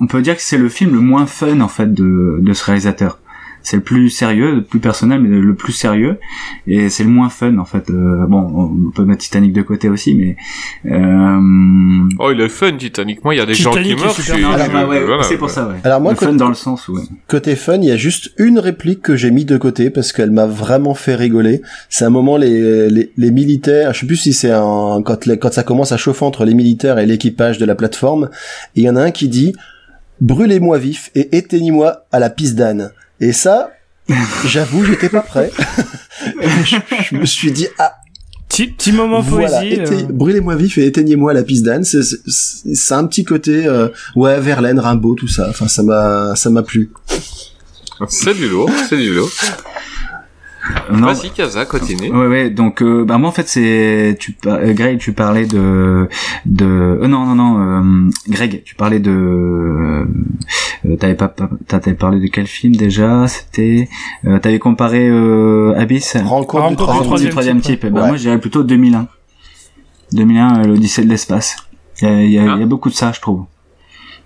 On 0.00 0.06
peut 0.06 0.22
dire 0.22 0.36
que 0.36 0.42
c'est 0.42 0.58
le 0.58 0.68
film 0.68 0.94
le 0.94 1.00
moins 1.00 1.26
fun 1.26 1.60
en 1.60 1.68
fait 1.68 1.92
de 1.92 2.38
de 2.40 2.52
ce 2.52 2.64
réalisateur. 2.64 3.18
C'est 3.62 3.76
le 3.76 3.82
plus 3.82 4.08
sérieux, 4.10 4.54
le 4.54 4.62
plus 4.62 4.80
personnel, 4.80 5.20
mais 5.20 5.28
le 5.38 5.54
plus 5.54 5.72
sérieux, 5.72 6.18
et 6.66 6.88
c'est 6.88 7.04
le 7.04 7.10
moins 7.10 7.28
fun 7.28 7.58
en 7.58 7.64
fait. 7.64 7.90
Euh, 7.90 8.24
bon, 8.26 8.38
on 8.86 8.90
peut 8.90 9.04
mettre 9.04 9.20
Titanic 9.22 9.52
de 9.52 9.62
côté 9.62 9.88
aussi, 9.88 10.14
mais 10.14 10.36
euh, 10.86 11.38
oh 12.18 12.30
il 12.32 12.40
est 12.40 12.48
fun 12.48 12.72
Titanic 12.76 13.22
moi 13.24 13.34
il 13.34 13.38
y 13.38 13.40
a 13.40 13.46
des 13.46 13.52
Titanic 13.54 13.98
gens 13.98 14.08
qui 14.12 14.30
meurent 14.40 14.50
marrant. 14.56 14.62
ah, 14.64 14.68
bah, 14.72 14.86
ouais, 14.88 15.04
voilà, 15.04 15.22
c'est 15.24 15.36
pour 15.36 15.48
ouais. 15.48 15.52
ça, 15.52 15.68
ouais. 15.68 15.74
Alors 15.84 16.00
moi, 16.00 16.12
le 16.12 16.16
fun 16.16 16.26
côté- 16.26 16.38
dans 16.38 16.48
le 16.48 16.54
sens 16.54 16.88
où. 16.88 16.94
ouais. 16.96 17.02
Côté 17.28 17.54
fun, 17.56 17.76
il 17.76 17.84
y 17.88 17.90
a 17.90 17.96
juste 17.96 18.32
une 18.38 18.58
réplique 18.58 19.02
que 19.02 19.16
j'ai 19.16 19.30
mis 19.30 19.44
de 19.44 19.56
côté 19.56 19.90
parce 19.90 20.12
qu'elle 20.12 20.30
m'a 20.30 20.46
vraiment 20.46 20.94
fait 20.94 21.14
rigoler. 21.14 21.60
C'est 21.88 22.04
un 22.04 22.10
moment 22.10 22.36
les, 22.36 22.88
les, 22.90 23.12
les 23.16 23.30
militaires, 23.30 23.92
je 23.92 24.00
sais 24.00 24.06
plus 24.06 24.16
si 24.16 24.32
c'est 24.32 24.50
un 24.52 25.02
quand 25.04 25.26
les- 25.26 25.38
quand 25.38 25.52
ça 25.52 25.62
commence 25.62 25.92
à 25.92 25.96
chauffer 25.96 26.24
entre 26.24 26.44
les 26.44 26.54
militaires 26.54 26.98
et 26.98 27.06
l'équipage 27.06 27.58
de 27.58 27.64
la 27.66 27.74
plateforme, 27.74 28.30
et 28.76 28.80
il 28.80 28.84
y 28.84 28.90
en 28.90 28.96
a 28.96 29.02
un 29.02 29.10
qui 29.10 29.28
dit 29.28 29.54
brûlez-moi 30.20 30.78
vif 30.78 31.10
et 31.14 31.36
éteignez-moi 31.36 32.04
à 32.12 32.18
la 32.18 32.30
piste 32.30 32.54
d'âne. 32.56 32.90
Et 33.20 33.32
ça, 33.32 33.70
j'avoue, 34.46 34.84
j'étais 34.84 35.08
pas 35.08 35.20
prêt. 35.20 35.50
je, 36.64 36.76
je 37.10 37.16
me 37.16 37.24
suis 37.26 37.52
dit 37.52 37.66
ah 37.78 37.94
Petit, 38.48 38.66
petit 38.66 38.90
moment 38.92 39.20
voilà, 39.20 39.60
poésie. 39.60 39.80
euh. 39.80 40.02
brûlez-moi 40.10 40.56
vif 40.56 40.76
et 40.78 40.84
éteignez-moi 40.86 41.32
la 41.32 41.44
piste 41.44 41.64
d'âne. 41.64 41.84
C'est- 41.84 42.02
C'est 42.02 42.16
c'est- 42.26 42.74
c'est 42.74 42.94
un 42.94 43.06
petit 43.06 43.24
côté 43.24 43.64
euh, 43.66 43.88
ouais 44.16 44.40
Verlaine, 44.40 44.80
Rimbaud, 44.80 45.14
tout 45.14 45.28
ça. 45.28 45.46
Enfin 45.48 45.68
ça 45.68 45.82
m'a 45.84 46.34
ça 46.34 46.50
m'a 46.50 46.62
plu. 46.64 46.90
c'est 48.08 48.34
du 48.34 48.48
lourd 48.48 48.68
c'est 48.88 48.96
du 48.96 49.14
lourd 49.14 49.30
Non, 50.92 51.06
vas-y 51.12 51.30
Kaza 51.30 51.64
continue. 51.66 52.10
Ouais 52.10 52.26
ouais 52.26 52.50
donc 52.50 52.82
euh, 52.82 53.04
bah 53.04 53.18
moi 53.18 53.28
en 53.28 53.32
fait 53.32 53.48
c'est 53.48 54.16
tu 54.18 54.32
par- 54.32 54.58
euh, 54.58 54.72
Greg 54.72 54.98
tu 54.98 55.12
parlais 55.12 55.46
de 55.46 56.08
de 56.46 56.64
euh, 56.64 57.06
non 57.08 57.24
non 57.26 57.34
non 57.34 58.06
euh, 58.06 58.10
Greg 58.28 58.62
tu 58.64 58.74
parlais 58.74 58.98
de 59.00 59.10
euh, 59.10 60.96
t'avais 60.98 61.14
pas 61.14 61.32
t'avais 61.66 61.94
parlé 61.94 62.20
de 62.20 62.26
quel 62.26 62.46
film 62.46 62.74
déjà? 62.76 63.26
C'était 63.28 63.88
euh, 64.26 64.38
t'avais 64.38 64.58
comparé 64.58 65.08
euh, 65.08 65.74
Abyss? 65.78 66.16
Rencontre, 66.16 66.26
Rencontre 66.26 66.68
du 66.70 66.76
du 66.76 66.76
troisième 66.76 66.86
Rencontre 66.86 67.02
du 67.02 67.06
troisième 67.06 67.30
troisième 67.30 67.60
type, 67.60 67.80
type, 67.80 67.92
Bah, 67.92 68.06
moi 68.06 68.16
je 68.16 68.22
dirais 68.22 68.38
plutôt 68.40 68.62
2001 68.62 69.08
2001 70.12 70.58
euh, 70.60 70.64
l'Odyssée 70.66 71.04
de 71.04 71.08
l'espace. 71.08 71.56
Il 72.02 72.08
y 72.08 72.10
a, 72.10 72.22
il 72.22 72.30
y, 72.32 72.38
a, 72.38 72.54
il 72.56 72.60
y 72.60 72.62
a 72.62 72.66
beaucoup 72.66 72.88
de 72.90 72.94
ça 72.94 73.12
je 73.14 73.20
trouve. 73.20 73.44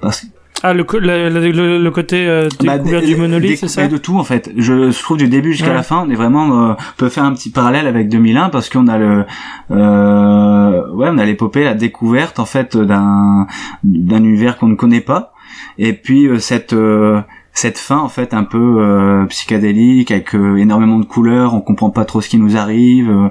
Parce 0.01 0.21
que 0.23 0.27
Ah, 0.67 0.73
le, 0.73 0.87
le, 0.95 1.29
le, 1.29 1.79
le- 1.79 1.91
côté 1.91 2.27
euh, 2.27 2.49
Bah, 2.65 2.79
découvert 2.79 3.01
dé- 3.03 3.07
du 3.09 3.17
monolithe, 3.17 3.59
c'est 3.59 3.69
ça 3.69 3.83
bah, 3.83 3.89
De 3.89 3.99
tout 3.99 4.17
en 4.19 4.25
fait. 4.25 4.51
Je, 4.57 4.91
je 4.91 5.03
trouve 5.03 5.19
du 5.19 5.29
début 5.29 5.53
jusqu'à 5.53 5.69
Ouais. 5.69 5.75
la 5.75 5.83
fin, 5.83 6.05
on 6.07 6.11
est 6.11 6.15
vraiment 6.15 6.71
euh, 6.71 6.73
on 6.73 6.77
peut 6.97 7.11
faire 7.11 7.25
un 7.25 7.35
petit 7.35 7.51
parallèle 7.51 7.87
avec 7.87 8.09
2001 8.09 8.49
parce 8.49 8.71
qu'on 8.71 8.89
a 8.89 8.97
le 8.97 9.25
euh, 9.71 10.89
ouais 10.93 11.09
on 11.11 11.19
a 11.19 11.25
l'épopée, 11.25 11.65
la 11.65 11.75
découverte 11.75 12.39
en 12.39 12.47
fait 12.47 12.77
d'un 12.77 13.47
d'un 13.85 14.25
univers 14.25 14.57
qu'on 14.57 14.69
ne 14.69 14.75
connaît 14.75 15.01
pas 15.03 15.33
et 15.79 15.93
puis 15.93 16.27
euh, 16.27 16.39
cette 16.39 16.73
euh, 16.73 17.21
cette 17.57 17.79
fin 17.79 17.99
en 17.99 18.09
fait 18.09 18.35
un 18.35 18.43
peu 18.45 18.59
euh, 18.81 19.25
psychédélique 19.27 20.11
avec 20.11 20.35
euh, 20.35 20.57
énormément 20.57 20.99
de 20.99 21.05
couleurs, 21.05 21.55
on 21.55 21.61
comprend 21.61 21.89
pas 21.91 22.05
trop 22.05 22.21
ce 22.21 22.29
qui 22.29 22.37
nous 22.37 22.57
arrive. 22.57 23.09
euh, 23.09 23.29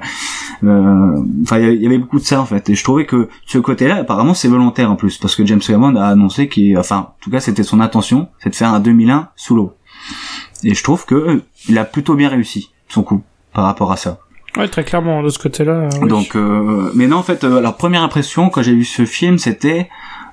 euh, 0.64 1.24
Enfin, 1.44 1.58
il 1.60 1.64
y 1.64 1.66
avait- 1.66 1.76
il 1.76 1.82
y 1.84 1.86
avait 1.86 1.98
beaucoup 1.98 2.20
de 2.20 2.24
ça 2.24 2.40
en 2.42 2.46
fait, 2.46 2.70
et 2.70 2.76
je 2.76 2.84
trouvais 2.84 3.06
que 3.06 3.28
ce 3.46 3.58
côté-là, 3.58 3.96
apparemment, 3.98 4.34
c'est 4.34 4.48
volontaire 4.48 4.90
en 4.92 4.96
plus, 4.96 5.18
parce 5.18 5.36
que 5.36 5.46
James 5.46 5.60
Cameron 5.60 5.96
a 5.98 6.06
annoncé 6.08 6.48
qu'il, 6.48 6.78
enfin, 6.78 6.98
en 6.98 7.16
tout 7.22 7.30
cas, 7.30 7.40
c'était 7.42 7.64
son 7.64 7.80
intention, 7.82 8.30
c'est 8.40 8.50
de 8.50 8.56
faire 8.56 8.74
un 8.74 8.80
2001 8.80 9.28
sous 9.36 9.56
l'eau. 9.56 9.74
Et 10.64 10.74
je 10.74 10.84
trouve 10.84 11.06
que 11.06 11.16
euh, 11.16 11.42
il 11.68 11.78
a 11.78 11.84
plutôt 11.86 12.16
bien 12.16 12.30
réussi 12.30 12.72
son 12.88 13.04
coup 13.04 13.22
par 13.54 13.66
rapport 13.66 13.92
à 13.92 13.98
ça. 13.98 14.20
Ouais, 14.56 14.68
très 14.68 14.84
clairement, 14.84 15.22
de 15.24 15.30
ce 15.30 15.40
côté-là. 15.40 15.74
euh, 15.74 15.90
oui. 16.02 16.08
Donc, 16.08 16.36
euh, 16.36 16.92
mais 16.96 17.08
non, 17.08 17.18
en 17.18 17.24
fait, 17.24 17.44
euh, 17.44 17.58
alors 17.58 17.76
première 17.76 18.04
impression 18.04 18.50
quand 18.50 18.62
j'ai 18.62 18.74
vu 18.76 18.86
ce 18.86 19.04
film, 19.06 19.38
c'était 19.38 19.90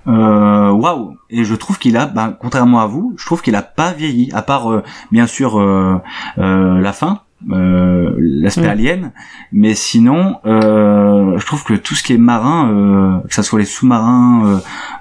euh, 0.07 0.71
waouh. 0.71 1.17
Et 1.31 1.45
je 1.45 1.55
trouve 1.55 1.79
qu'il 1.79 1.97
a, 1.97 2.07
bah, 2.07 2.37
contrairement 2.41 2.81
à 2.81 2.87
vous, 2.87 3.15
je 3.17 3.25
trouve 3.27 3.43
qu'il 3.43 3.55
a 3.57 3.63
pas 3.63 3.93
vieilli, 3.93 4.31
à 4.33 4.43
part 4.43 4.71
euh, 4.71 4.83
bien 5.13 5.27
sûr 5.27 5.59
euh, 5.61 5.97
euh, 6.39 6.81
la 6.81 6.93
fin. 6.93 7.21
euh, 7.53 8.15
l'aspect 8.19 8.67
Mm. 8.67 8.71
alien 8.71 9.13
mais 9.51 9.73
sinon 9.75 10.37
euh, 10.45 11.39
je 11.39 11.47
trouve 11.47 11.65
que 11.65 11.73
tout 11.73 11.95
ce 11.95 12.03
qui 12.03 12.13
est 12.13 12.19
marin 12.19 12.69
euh, 12.71 13.19
que 13.29 13.35
ça 13.35 13.43
soit 13.43 13.59
les 13.59 13.65
sous-marins 13.65 14.43
euh, 14.45 14.59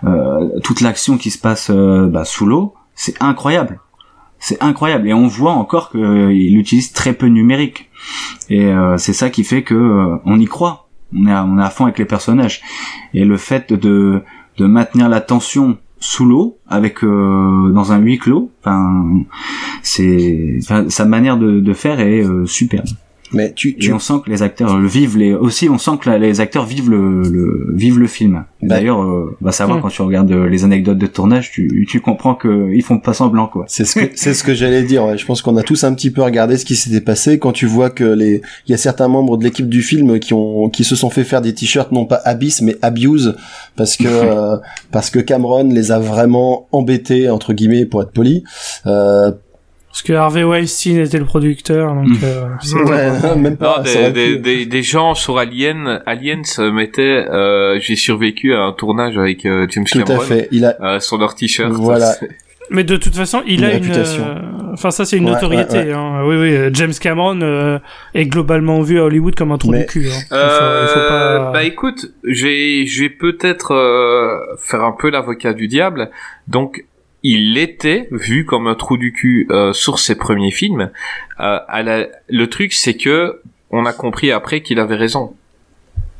euh, 0.09 0.59
toute 0.63 0.79
l'action 0.79 1.17
qui 1.17 1.31
se 1.31 1.37
passe 1.37 1.69
bah, 1.69 2.23
sous 2.23 2.45
l'eau 2.45 2.75
c'est 2.95 3.21
incroyable 3.21 3.81
c'est 4.39 4.63
incroyable 4.63 5.09
et 5.09 5.13
on 5.13 5.27
voit 5.27 5.51
encore 5.51 5.91
qu'il 5.91 6.57
utilise 6.57 6.93
très 6.93 7.11
peu 7.11 7.27
de 7.27 7.33
numérique 7.33 7.89
et 8.49 8.67
euh, 8.67 8.95
c'est 8.97 9.11
ça 9.11 9.29
qui 9.29 9.43
fait 9.43 9.63
que 9.63 9.75
euh, 9.75 10.15
on 10.23 10.39
y 10.39 10.45
croit 10.45 10.87
on 11.13 11.27
est 11.27 11.33
à, 11.33 11.43
on 11.43 11.57
est 11.59 11.63
à 11.63 11.69
fond 11.69 11.83
avec 11.85 11.99
les 11.99 12.05
personnages 12.05 12.61
et 13.13 13.25
le 13.25 13.35
fait 13.35 13.73
de 13.73 14.23
de 14.59 14.65
maintenir 14.65 15.09
la 15.09 15.21
tension 15.21 15.77
sous 15.99 16.25
l'eau 16.25 16.57
avec 16.67 17.03
euh, 17.03 17.71
dans 17.71 17.91
un 17.91 17.97
huis 17.97 18.19
clos. 18.19 18.51
Enfin 18.61 19.23
c'est 19.81 20.59
sa 20.61 21.05
manière 21.05 21.37
de, 21.37 21.59
de 21.59 21.73
faire 21.73 21.99
est 21.99 22.23
euh, 22.23 22.45
superbe 22.45 22.87
Mais 23.31 23.53
tu, 23.53 23.69
et 23.69 23.75
tu 23.77 23.93
on 23.93 23.99
sent 23.99 24.13
que 24.25 24.29
les 24.31 24.41
acteurs 24.41 24.77
le 24.77 24.87
vivent 24.87 25.17
les 25.17 25.33
aussi 25.33 25.69
on 25.69 25.77
sent 25.77 25.91
que 26.01 26.09
la- 26.09 26.17
les 26.17 26.41
acteurs 26.41 26.65
vivent 26.65 26.89
le, 26.89 27.21
le 27.21 27.71
vivent 27.75 27.99
le 27.99 28.07
film 28.07 28.45
Bah. 28.61 28.75
d'ailleurs 28.75 29.01
euh, 29.03 29.37
va 29.41 29.51
savoir 29.51 29.77
Mm. 29.77 29.81
quand 29.81 29.89
tu 29.89 30.01
regardes 30.01 30.31
euh, 30.31 30.47
les 30.49 30.63
anecdotes 30.63 30.97
de 30.97 31.05
tournage 31.07 31.51
tu 31.51 31.85
tu 31.87 31.99
comprends 32.01 32.33
que 32.35 32.71
ils 32.73 32.81
font 32.81 32.97
pas 32.99 33.13
semblant 33.13 33.47
quoi 33.47 33.65
C'est 33.67 33.85
ce 33.85 33.99
que 33.99 34.09
c'est 34.15 34.33
ce 34.33 34.43
que 34.43 34.53
j'allais 34.53 34.83
dire. 34.83 35.03
Ouais. 35.05 35.17
Je 35.17 35.25
pense 35.25 35.41
qu'on 35.41 35.55
a 35.57 35.63
tous 35.63 35.83
un 35.83 35.93
petit 35.93 36.09
peu 36.11 36.23
regardé 36.23 36.57
ce 36.57 36.65
qui 36.65 36.75
s'était 36.75 37.01
passé 37.01 37.37
quand 37.39 37.51
tu 37.51 37.65
vois 37.67 37.89
que 37.89 38.03
les 38.03 38.41
il 38.67 38.71
y 38.71 38.73
a 38.73 38.77
certains 38.77 39.07
membres 39.07 39.37
de 39.37 39.43
l'équipe 39.43 39.69
du 39.69 39.81
film 39.81 40.19
qui 40.19 40.33
ont 40.33 40.69
qui 40.69 40.83
se 40.83 40.95
sont 40.95 41.09
fait 41.09 41.23
faire 41.23 41.41
des 41.41 41.53
t-shirts 41.53 41.91
non 41.91 42.05
pas 42.05 42.19
Abyss 42.25 42.61
mais 42.61 42.77
Abuse 42.81 43.35
parce 43.75 43.95
que 43.95 44.07
euh, 44.07 44.57
parce 44.91 45.09
que 45.11 45.19
Cameron 45.19 45.69
les 45.69 45.91
a 45.91 45.99
vraiment 45.99 46.67
embêtés 46.71 47.29
entre 47.29 47.53
guillemets 47.53 47.85
pour 47.85 48.01
être 48.01 48.11
poli. 48.11 48.43
Euh, 48.87 49.31
Parce 49.99 50.07
que 50.07 50.13
Harvey 50.13 50.43
Weinstein 50.45 50.97
était 50.99 51.17
le 51.19 51.25
producteur, 51.25 51.93
donc... 51.93 52.07
Mm. 52.07 52.17
euh, 52.23 52.45
c'est- 52.61 52.75
ouais, 52.83 53.35
même 53.35 53.57
pas. 53.57 53.79
Non, 53.79 53.83
des, 53.83 54.11
des, 54.11 54.37
des, 54.37 54.65
des 54.65 54.81
gens 54.83 55.13
sur 55.13 55.37
Alien, 55.37 56.01
Aliens 56.05 56.41
mettaient, 56.71 57.25
euh, 57.29 57.77
j'ai 57.81 57.97
survécu 57.97 58.53
à 58.55 58.61
un 58.61 58.71
tournage 58.71 59.17
avec 59.17 59.45
euh, 59.45 59.67
James 59.69 59.83
Tout 59.83 59.99
Cameron. 60.03 60.21
à 60.21 60.25
fait. 60.25 60.47
Il 60.53 60.63
a 60.63 60.75
Euh, 60.81 60.99
sur 61.01 61.17
leur 61.17 61.35
t-shirt. 61.35 61.73
Voilà. 61.73 62.13
C'est- 62.13 62.29
Mais 62.71 62.83
de 62.85 62.95
toute 62.97 63.15
façon, 63.15 63.41
il 63.47 63.59
Une 63.59 63.65
a 63.65 63.69
réputation. 63.69 64.23
une... 64.23 64.37
euh, 64.37 64.73
Enfin, 64.73 64.91
ça, 64.91 65.03
c'est 65.03 65.17
une 65.17 65.25
Ouais, 65.25 65.31
notoriété. 65.33 65.77
ouais, 65.79 65.85
ouais. 65.87 65.91
Hein. 65.93 66.21
Oui, 66.23 66.35
oui, 66.37 66.55
euh, 66.55 66.69
James 66.71 66.93
Cameron 67.01 67.41
euh, 67.41 67.79
est 68.13 68.27
globalement 68.27 68.79
vu 68.81 68.99
à 68.99 69.03
Hollywood 69.05 69.33
comme 69.35 69.51
un 69.51 69.57
trou 69.57 69.71
Mais- 69.71 69.79
du 69.79 69.85
cul. 69.87 70.05
Hein. 70.07 70.19
Il 70.21 70.27
faut- 70.29 70.35
Euh, 70.35 70.83
il 70.87 70.93
faut 70.93 71.07
pas... 71.09 71.51
Bah 71.51 71.63
écoute, 71.63 72.05
j'ai, 72.23 72.85
je 72.85 73.01
vais 73.03 73.09
peut-être 73.09 73.73
euh, 73.73 74.37
faire 74.59 74.83
un 74.83 74.91
peu 74.97 75.09
l'avocat 75.09 75.51
du 75.53 75.67
diable. 75.67 76.09
Donc, 76.47 76.85
il 77.23 77.57
était 77.57 78.07
vu 78.11 78.45
comme 78.45 78.67
un 78.67 78.75
trou 78.75 78.97
du 78.97 79.11
cul 79.11 79.47
euh, 79.51 79.73
sur 79.73 79.99
ses 79.99 80.15
premiers 80.15 80.51
films. 80.51 80.89
Euh, 81.39 81.59
à 81.67 81.83
la- 81.83 82.07
le 82.29 82.47
truc, 82.47 82.73
c'est 82.73 82.95
que 82.95 83.41
on 83.71 83.85
a 83.85 83.93
compris 83.93 84.31
après 84.31 84.61
qu'il 84.61 84.79
avait 84.79 84.95
raison. 84.95 85.33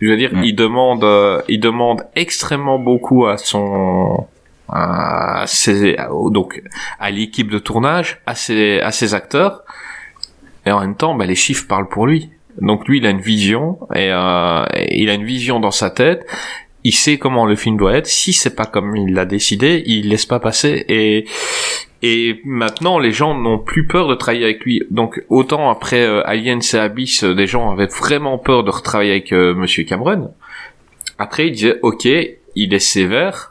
Je 0.02 0.08
veux 0.08 0.18
dire, 0.18 0.32
Ouais. 0.34 0.42
il 0.48 0.54
demande, 0.56 1.04
euh, 1.04 1.42
il 1.50 1.60
demande 1.60 2.04
extrêmement 2.16 2.80
beaucoup 2.80 3.26
à 3.26 3.38
son, 3.38 4.28
à 4.70 5.44
ses, 5.48 5.98
donc 6.32 6.62
à 7.00 7.12
l'équipe 7.12 7.50
de 7.50 7.60
tournage, 7.60 8.22
à 8.26 8.36
ses, 8.36 8.80
à 8.82 8.92
ses 8.92 9.14
acteurs. 9.14 9.64
Et 10.66 10.72
en 10.72 10.80
même 10.82 10.96
temps, 10.96 11.16
bah, 11.16 11.26
les 11.26 11.36
chiffres 11.36 11.66
parlent 11.68 11.88
pour 11.90 12.06
lui. 12.08 12.30
Donc 12.62 12.88
lui, 12.88 12.98
il 13.00 13.06
a 13.06 13.10
une 13.10 13.22
vision 13.22 13.80
et, 13.96 14.10
euh, 14.12 14.66
et 14.76 15.02
il 15.02 15.10
a 15.10 15.14
une 15.14 15.24
vision 15.26 15.60
dans 15.60 15.72
sa 15.72 15.90
tête. 15.90 16.26
Il 16.84 16.94
sait 16.94 17.18
comment 17.18 17.46
le 17.46 17.56
film 17.56 17.78
doit 17.78 17.94
être. 17.94 18.08
Si 18.08 18.34
c'est 18.34 18.56
pas 18.56 18.66
comme 18.66 18.96
il 18.96 19.14
l'a 19.14 19.26
décidé, 19.26 19.84
il 19.86 20.10
laisse 20.10 20.26
pas 20.26 20.40
passer. 20.40 20.86
Et 20.88 21.26
et 22.02 22.40
maintenant, 22.46 22.98
les 22.98 23.12
gens 23.12 23.38
n'ont 23.38 23.60
plus 23.60 23.86
peur 23.86 24.08
de 24.08 24.16
travailler 24.16 24.46
avec 24.46 24.64
lui. 24.64 24.84
Donc 24.90 25.22
autant 25.30 25.70
après 25.70 26.02
euh, 26.02 26.26
Aliens 26.26 26.60
et 26.60 26.78
Abyss, 26.78 27.24
euh, 27.24 27.36
des 27.36 27.48
gens 27.48 27.72
avaient 27.72 27.88
vraiment 27.88 28.38
peur 28.38 28.64
de 28.64 28.72
retravailler 28.72 29.12
avec 29.12 29.34
euh, 29.34 29.54
Monsieur 29.54 29.84
Cameron. 29.84 30.34
Après, 31.18 31.48
il 31.48 31.52
disait 31.52 31.80
OK, 31.82 32.06
il 32.06 32.74
est 32.74 32.80
sévère, 32.80 33.49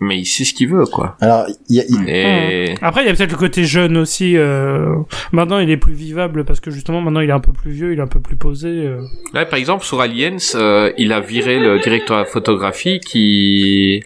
mais 0.00 0.18
il 0.18 0.26
sait 0.26 0.44
ce 0.44 0.54
qu'il 0.54 0.68
veut, 0.68 0.84
quoi. 0.86 1.16
Alors, 1.20 1.46
il 1.68 1.76
y 1.76 1.80
a, 1.80 1.84
Et 2.06 2.74
Après, 2.82 3.02
il 3.02 3.06
y 3.06 3.10
a 3.10 3.14
peut-être 3.14 3.32
le 3.32 3.36
côté 3.38 3.64
jeune 3.64 3.96
aussi. 3.96 4.36
Euh... 4.36 4.94
Maintenant, 5.32 5.58
il 5.58 5.70
est 5.70 5.76
plus 5.76 5.92
vivable 5.92 6.44
parce 6.44 6.60
que 6.60 6.70
justement, 6.70 7.00
maintenant, 7.00 7.20
il 7.20 7.30
est 7.30 7.32
un 7.32 7.40
peu 7.40 7.52
plus 7.52 7.72
vieux, 7.72 7.92
il 7.92 7.98
est 7.98 8.02
un 8.02 8.06
peu 8.06 8.20
plus 8.20 8.36
posé. 8.36 8.68
euh. 8.68 9.00
là, 9.34 9.44
par 9.44 9.58
exemple, 9.58 9.84
sur 9.84 10.00
Aliens, 10.00 10.36
euh, 10.54 10.92
il 10.98 11.12
a 11.12 11.20
viré 11.20 11.58
le 11.58 11.78
directeur 11.80 12.16
de 12.16 12.22
la 12.22 12.26
photographie 12.28 13.00
qui 13.00 14.02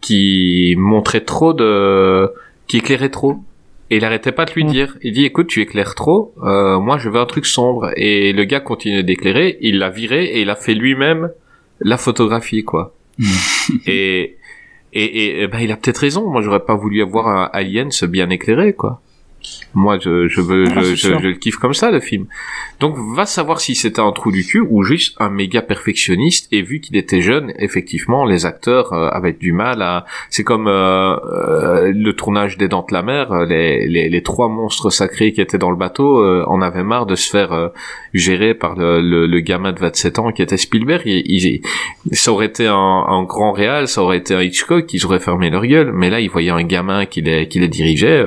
qui 0.00 0.74
montrait 0.76 1.22
trop 1.22 1.54
de, 1.54 2.30
qui 2.66 2.76
éclairait 2.78 3.08
trop. 3.08 3.42
Et 3.90 3.96
il 3.98 4.04
arrêtait 4.04 4.32
pas 4.32 4.44
de 4.44 4.52
lui 4.52 4.64
dire. 4.64 4.96
Il 5.02 5.12
dit, 5.12 5.24
écoute, 5.24 5.46
tu 5.46 5.60
éclaires 5.62 5.94
trop. 5.94 6.34
euh, 6.42 6.78
moi, 6.78 6.98
je 6.98 7.08
veux 7.08 7.18
un 7.20 7.26
truc 7.26 7.46
sombre. 7.46 7.90
Et 7.96 8.32
le 8.32 8.44
gars 8.44 8.60
continuait 8.60 9.02
d'éclairer. 9.02 9.56
Il 9.60 9.78
l'a 9.78 9.90
viré 9.90 10.24
et 10.24 10.40
il 10.42 10.50
a 10.50 10.56
fait 10.56 10.74
lui-même 10.74 11.30
la 11.80 11.96
photographie, 11.96 12.64
quoi. 12.64 12.94
et 13.86 14.36
et, 14.94 15.04
et, 15.04 15.42
et 15.42 15.48
ben, 15.48 15.58
il 15.58 15.72
a 15.72 15.76
peut-être 15.76 15.98
raison. 15.98 16.30
Moi, 16.30 16.42
j'aurais 16.42 16.64
pas 16.64 16.74
voulu 16.74 17.02
avoir 17.02 17.28
un 17.28 17.50
Aliens 17.52 17.88
bien 18.04 18.30
éclairé, 18.30 18.72
quoi. 18.72 19.02
Moi, 19.74 19.98
je, 20.00 20.28
je 20.28 20.40
veux, 20.40 20.64
Ah, 20.74 20.80
je, 20.82 20.94
je, 20.94 21.08
je 21.18 21.26
le 21.28 21.34
kiffe 21.34 21.56
comme 21.56 21.74
ça, 21.74 21.90
le 21.90 22.00
film. 22.00 22.26
Donc, 22.80 22.96
va 23.14 23.26
savoir 23.26 23.60
si 23.60 23.74
c'était 23.74 24.00
un 24.00 24.12
trou 24.12 24.30
du 24.32 24.44
cul 24.44 24.60
ou 24.68 24.82
juste 24.84 25.16
un 25.20 25.30
méga 25.30 25.62
perfectionniste. 25.62 26.48
Et 26.52 26.62
vu 26.62 26.80
qu'il 26.80 26.96
était 26.96 27.20
jeune, 27.20 27.52
effectivement, 27.58 28.24
les 28.24 28.46
acteurs 28.46 28.92
euh, 28.92 29.08
avaient 29.10 29.32
du 29.32 29.52
mal 29.52 29.82
à. 29.82 30.04
C'est 30.30 30.44
comme 30.44 30.66
euh, 30.68 31.16
euh, 31.16 31.92
le 31.94 32.12
tournage 32.12 32.56
des 32.56 32.68
Dents 32.68 32.86
de 32.88 32.94
la 32.94 33.02
Mer. 33.02 33.32
euh, 33.32 33.46
Les, 33.46 33.86
les, 33.88 34.08
les 34.08 34.22
trois 34.22 34.48
monstres 34.48 34.90
sacrés 34.90 35.32
qui 35.32 35.40
étaient 35.40 35.58
dans 35.58 35.70
le 35.70 35.76
bateau 35.76 36.18
euh, 36.20 36.44
en 36.46 36.62
avaient 36.62 36.84
marre 36.84 37.06
de 37.06 37.14
se 37.16 37.28
faire 37.28 37.52
euh, 37.52 37.68
gérer 38.12 38.54
par 38.54 38.76
le, 38.76 39.00
le, 39.00 39.26
le 39.26 39.40
gamin 39.40 39.72
de 39.72 39.78
27 39.80 40.18
ans 40.18 40.30
qui 40.32 40.42
était 40.42 40.56
Spielberg. 40.56 41.02
Il, 41.06 41.22
il- 41.26 41.60
ça 42.12 42.32
aurait 42.32 42.46
été 42.46 42.66
un, 42.66 42.74
un 42.74 43.22
grand 43.24 43.52
réal, 43.52 43.88
ça 43.88 44.02
aurait 44.02 44.18
été 44.18 44.34
un 44.34 44.42
Hitchcock, 44.42 44.92
ils 44.92 45.04
auraient 45.04 45.18
fermé 45.20 45.50
leur 45.50 45.66
gueule. 45.66 45.90
Mais 45.92 46.10
là, 46.10 46.20
ils 46.20 46.30
voyaient 46.30 46.50
un 46.50 46.62
gamin 46.64 47.06
qui 47.06 47.22
les, 47.22 47.48
qui 47.48 47.58
les 47.60 47.68
dirigeait. 47.68 48.24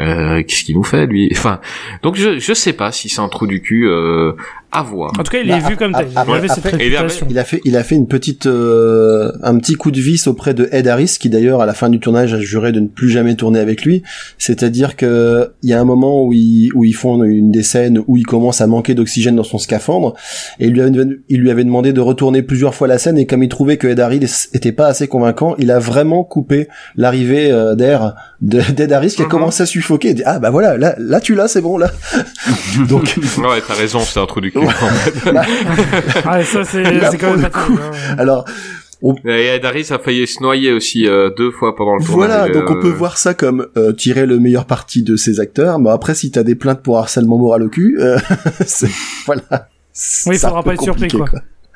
Euh, 0.00 0.42
Qu'est-ce 0.42 0.64
qu'il 0.64 0.76
nous 0.76 0.84
fait, 0.84 1.06
lui? 1.06 1.28
Enfin, 1.32 1.60
donc 2.02 2.16
je, 2.16 2.38
je 2.38 2.52
sais 2.52 2.72
pas 2.72 2.92
si 2.92 3.08
c'est 3.08 3.20
un 3.20 3.28
trou 3.28 3.46
du 3.46 3.60
cul. 3.60 3.86
Euh, 3.88 4.32
à 4.72 4.82
voir. 4.82 5.12
En 5.18 5.22
tout 5.22 5.30
cas, 5.32 5.38
il 5.42 5.48
Bah, 5.48 5.56
est 5.58 5.68
vu 5.68 5.76
comme 5.76 5.92
tel. 5.92 6.08
Il 6.10 6.18
ap- 6.18 6.28
avait 6.28 6.48
cette 6.48 6.58
après- 6.66 6.70
il 6.76 6.82
avait- 6.94 6.96
réputation. 6.98 7.26
il 7.30 7.38
a 7.38 7.44
fait, 7.44 7.60
il 7.64 7.76
a 7.76 7.82
fait 7.82 7.94
une 7.94 8.08
petite, 8.08 8.46
euh, 8.46 9.32
un 9.42 9.56
petit 9.58 9.74
coup 9.74 9.90
de 9.90 10.00
vis 10.00 10.26
auprès 10.26 10.54
de 10.54 10.68
Ed 10.72 10.86
Harris, 10.88 11.16
qui 11.18 11.28
d'ailleurs 11.30 11.60
à 11.60 11.66
la 11.66 11.72
fin 11.74 11.88
du 11.88 11.98
tournage 12.00 12.34
a 12.34 12.40
juré 12.40 12.72
de 12.72 12.80
ne 12.80 12.86
plus 12.88 13.08
jamais 13.08 13.34
tourner 13.36 13.58
avec 13.60 13.82
lui. 13.84 14.02
C'est-à-dire 14.38 14.96
que 14.96 15.50
il 15.62 15.70
y 15.70 15.72
a 15.72 15.80
un 15.80 15.84
moment 15.84 16.22
où 16.24 16.32
ils, 16.32 16.70
où 16.74 16.84
ils 16.84 16.94
font 16.94 17.22
une 17.22 17.50
des 17.50 17.62
scènes 17.62 18.00
où 18.06 18.16
il 18.16 18.26
commence 18.26 18.60
à 18.60 18.66
manquer 18.66 18.94
d'oxygène 18.94 19.36
dans 19.36 19.44
son 19.44 19.58
scaphandre, 19.58 20.14
et 20.60 20.66
il 20.66 20.72
lui, 20.72 20.80
avait, 20.82 20.92
il 21.28 21.40
lui 21.40 21.50
avait 21.50 21.64
demandé 21.64 21.92
de 21.92 22.00
retourner 22.00 22.42
plusieurs 22.42 22.74
fois 22.74 22.86
la 22.88 22.98
scène, 22.98 23.18
et 23.18 23.26
comme 23.26 23.42
il 23.42 23.48
trouvait 23.48 23.76
que 23.78 23.86
Ed 23.86 24.00
Harris 24.00 24.48
était 24.52 24.72
pas 24.72 24.86
assez 24.88 25.08
convaincant, 25.08 25.54
il 25.58 25.70
a 25.70 25.78
vraiment 25.78 26.24
coupé 26.24 26.68
l'arrivée 26.96 27.50
euh, 27.50 27.74
d'air 27.74 28.14
de- 28.42 28.60
d'Ed 28.72 28.92
Harris 28.92 29.10
qui 29.14 29.22
a 29.22 29.24
Mhm. 29.24 29.30
commencé 29.30 29.62
à 29.62 29.66
suffoquer. 29.66 30.12
Dit, 30.14 30.22
ah 30.26 30.38
bah 30.38 30.50
voilà, 30.50 30.76
là, 30.76 30.94
là 30.98 31.20
tu 31.20 31.34
l'as, 31.34 31.48
c'est 31.48 31.60
bon 31.62 31.78
là. 31.78 31.90
Donc 32.88 33.14
Ouais, 33.38 33.60
t'as 33.66 33.74
raison, 33.74 34.00
c'est 34.00 34.20
un 34.20 34.26
trou 34.26 34.40
du 34.40 34.52
Ouais. 34.60 34.66
en 34.66 34.70
fait. 34.70 36.22
Ah, 36.24 36.42
ça, 36.42 36.64
c'est 36.64 36.82
quand 37.18 37.30
même 37.30 37.42
le 37.42 37.48
pas 37.50 37.50
coup, 37.50 37.78
hein. 37.80 38.16
alors 38.18 38.44
Et 39.24 39.46
Ed 39.46 39.64
Harris 39.64 39.88
a 39.90 39.98
failli 39.98 40.26
se 40.26 40.42
noyer 40.42 40.72
aussi 40.72 41.06
euh, 41.06 41.30
deux 41.36 41.50
fois 41.50 41.76
pendant 41.76 41.96
le 41.96 42.04
tournage. 42.04 42.28
Voilà, 42.28 42.48
donc 42.48 42.70
on 42.70 42.76
euh, 42.76 42.80
peut 42.80 42.90
voir 42.90 43.18
ça 43.18 43.34
comme 43.34 43.66
euh, 43.76 43.92
tirer 43.92 44.26
le 44.26 44.38
meilleur 44.38 44.64
parti 44.64 45.02
de 45.02 45.16
ces 45.16 45.40
acteurs. 45.40 45.78
Mais 45.78 45.90
après, 45.90 46.14
si 46.14 46.30
t'as 46.30 46.42
des 46.42 46.54
plaintes 46.54 46.82
pour 46.82 46.98
harcèlement 46.98 47.38
moral 47.38 47.62
au 47.62 47.68
cul, 47.68 47.98
euh, 48.00 48.18
c'est 48.66 48.90
voilà. 49.26 49.68
Oui, 50.26 50.36
un 50.36 50.38
faudra 50.38 50.62
pas 50.62 50.74
être 50.74 50.82
surpris, 50.82 51.08
quoi. 51.08 51.26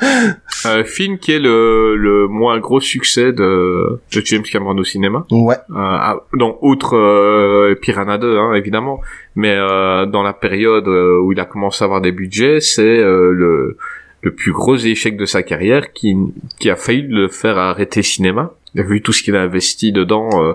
Un 0.64 0.84
film 0.84 1.18
qui 1.18 1.32
est 1.32 1.38
le, 1.38 1.96
le 1.96 2.28
moins 2.28 2.59
gros 2.59 2.80
succès 2.80 3.32
de, 3.32 3.98
de 4.14 4.20
James 4.24 4.42
Cameron 4.42 4.76
au 4.76 4.84
cinéma. 4.84 5.24
Ouais, 5.30 5.57
Euh, 5.70 5.74
ah, 5.76 6.16
donc 6.34 6.59
outre 6.62 6.96
euh, 6.96 7.74
Piranha 7.80 8.18
2 8.18 8.36
hein, 8.38 8.55
évidemment. 8.55 9.01
Mais 9.36 9.55
euh, 9.57 10.07
dans 10.07 10.22
la 10.22 10.32
période 10.32 10.88
euh, 10.88 11.20
où 11.20 11.32
il 11.32 11.40
a 11.40 11.44
commencé 11.44 11.82
à 11.82 11.86
avoir 11.86 12.01
des 12.01 12.12
budgets 12.12 12.61
c'est 12.61 12.82
euh, 12.82 13.32
le 13.32 13.76
le 14.22 14.34
plus 14.34 14.53
gros 14.53 14.76
échec 14.76 15.16
de 15.16 15.24
sa 15.24 15.42
carrière 15.42 15.92
qui 15.92 16.14
qui 16.59 16.68
a 16.68 16.76
failli 16.76 17.03
le 17.09 17.28
faire 17.28 17.57
arrêter 17.57 18.03
cinéma. 18.03 18.53
Il 18.74 18.80
a 18.82 18.84
vu 18.84 19.01
tout 19.03 19.12
ce 19.12 19.22
qu'il 19.22 19.34
a 19.36 19.42
investi 19.42 19.92
dedans 19.92 20.28
euh, 20.42 20.53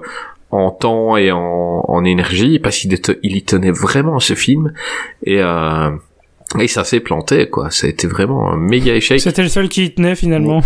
en 0.51 0.69
temps 0.71 1.17
et 1.17 1.31
en, 1.31 1.83
en 1.87 2.03
énergie 2.05 2.59
parce 2.59 2.77
qu'il 2.77 2.95
il 3.23 3.35
y 3.35 3.43
tenait 3.43 3.71
vraiment 3.71 4.19
ce 4.19 4.35
film. 4.35 4.71
Et 5.23 5.41
euh, 5.41 5.89
et 6.59 6.67
ça 6.67 6.83
s'est 6.83 6.99
planté 6.99 7.49
quoi 7.49 7.69
ça 7.71 7.87
a 7.87 7.89
été 7.89 8.07
vraiment 8.07 8.51
un 8.51 8.57
méga 8.57 8.93
échec 8.93 9.19
C'était 9.19 9.43
le 9.43 9.49
seul 9.49 9.69
qui 9.69 9.85
y 9.85 9.93
tenait, 9.93 10.15
finalement. 10.15 10.61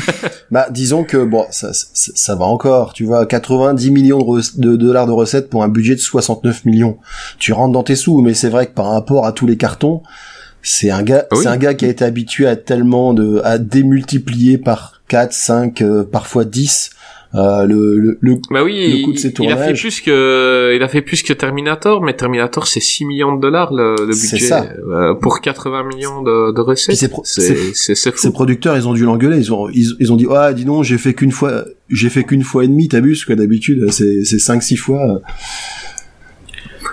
bah 0.50 0.66
disons 0.70 1.04
que 1.04 1.18
bon, 1.24 1.46
ça, 1.50 1.72
ça, 1.72 2.12
ça 2.14 2.34
va 2.34 2.44
encore. 2.44 2.92
Tu 2.92 3.04
vois, 3.04 3.26
90 3.26 3.90
millions 3.90 4.24
de, 4.56 4.76
dollars 4.76 5.06
de 5.06 5.12
recettes 5.12 5.50
pour 5.50 5.62
un 5.62 5.68
budget 5.68 5.94
de 5.94 6.00
69 6.00 6.64
millions. 6.64 6.98
Tu 7.38 7.52
rentres 7.52 7.72
dans 7.72 7.82
tes 7.82 7.96
sous, 7.96 8.20
mais 8.20 8.34
c'est 8.34 8.48
vrai 8.48 8.66
que 8.66 8.72
par 8.72 8.90
rapport 8.90 9.26
à 9.26 9.32
tous 9.32 9.46
les 9.46 9.56
cartons, 9.56 10.02
c'est 10.62 10.90
un 10.90 11.02
gars, 11.02 11.26
Ah 11.30 11.34
oui. 11.36 11.42
c'est 11.42 11.48
un 11.48 11.56
gars 11.56 11.74
qui 11.74 11.84
a 11.84 11.88
été 11.88 12.04
habitué 12.04 12.46
à 12.46 12.56
tellement 12.56 13.14
de, 13.14 13.40
à 13.44 13.58
démultiplier 13.58 14.58
par 14.58 15.02
4, 15.08 15.32
5, 15.32 15.82
euh, 15.82 16.04
parfois 16.04 16.44
10 16.44 16.90
euh, 17.34 17.64
le, 17.66 17.96
le, 17.98 18.18
le 18.20 18.34
Bah 18.50 18.62
oui, 18.62 18.98
le 18.98 19.04
coût 19.04 19.12
de 19.12 19.18
ses 19.18 19.28
il 19.28 19.46
a 19.46 19.56
fait 19.56 19.56
tournages. 19.56 19.80
plus 19.80 20.00
que 20.02 20.72
il 20.76 20.82
a 20.82 20.88
fait 20.88 21.00
plus 21.00 21.22
que 21.22 21.32
Terminator, 21.32 22.02
mais 22.02 22.14
Terminator 22.14 22.66
c'est 22.66 22.80
6 22.80 23.06
millions 23.06 23.34
de 23.34 23.40
dollars 23.40 23.72
le, 23.72 23.96
le 24.06 24.12
C'est 24.12 24.32
budget 24.36 24.46
ça. 24.46 24.66
euh, 24.90 25.14
pour 25.14 25.40
80 25.40 25.84
millions 25.84 26.20
de, 26.22 26.52
de 26.52 26.60
recettes. 26.60 26.96
C'est 26.96 27.08
pro- 27.08 27.22
C'est 27.24 27.40
c'est- 27.40 27.56
c'est 27.74 27.94
c'est 27.94 28.14
Ces 28.16 28.28
fou. 28.28 28.32
producteurs, 28.32 28.76
ils 28.76 28.86
ont 28.86 28.92
dû 28.92 29.04
l'engueuler. 29.04 29.38
Ils 29.38 29.52
ont, 29.54 29.68
ils, 29.70 29.94
ils 29.98 30.12
ont 30.12 30.16
dit, 30.16 30.26
ah, 30.30 30.52
dis 30.52 30.64
donc, 30.66 30.84
j'ai 30.84 30.98
fait 30.98 31.14
qu'une 31.14 31.32
fois, 31.32 31.64
j'ai 31.88 32.10
fait 32.10 32.24
qu'une 32.24 32.42
fois 32.42 32.64
et 32.64 32.68
demie, 32.68 32.88
t'abuses, 32.88 33.24
quoi, 33.24 33.34
d'habitude, 33.34 33.90
c'est, 33.90 34.24
c'est 34.24 34.38
cinq, 34.38 34.62
six 34.62 34.76
fois. 34.76 35.22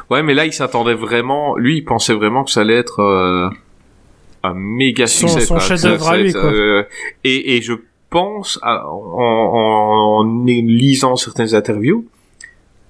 Ouais, 0.10 0.24
mais 0.24 0.34
là 0.34 0.46
il 0.46 0.54
s'attendait 0.54 0.96
vraiment, 0.96 1.56
lui 1.58 1.78
il 1.78 1.82
pensait 1.84 2.14
vraiment 2.14 2.44
que 2.44 2.50
ça 2.52 2.62
allait 2.62 2.76
être 2.78 3.00
euh, 3.02 3.48
un 4.44 4.54
méga 4.56 5.06
Son- 5.06 5.28
succès. 5.28 5.46
son 5.46 5.60
chef-d'œuvre 5.60 6.08
à 6.10 6.18
lui, 6.18 6.34
quoi. 6.34 6.46
euh, 6.52 6.84
et 7.24 7.58
et 7.58 7.62
je 7.62 7.74
pense 8.10 8.60
en 8.64 10.24
lisant 10.46 11.16
certaines 11.16 11.56
interviews 11.56 12.06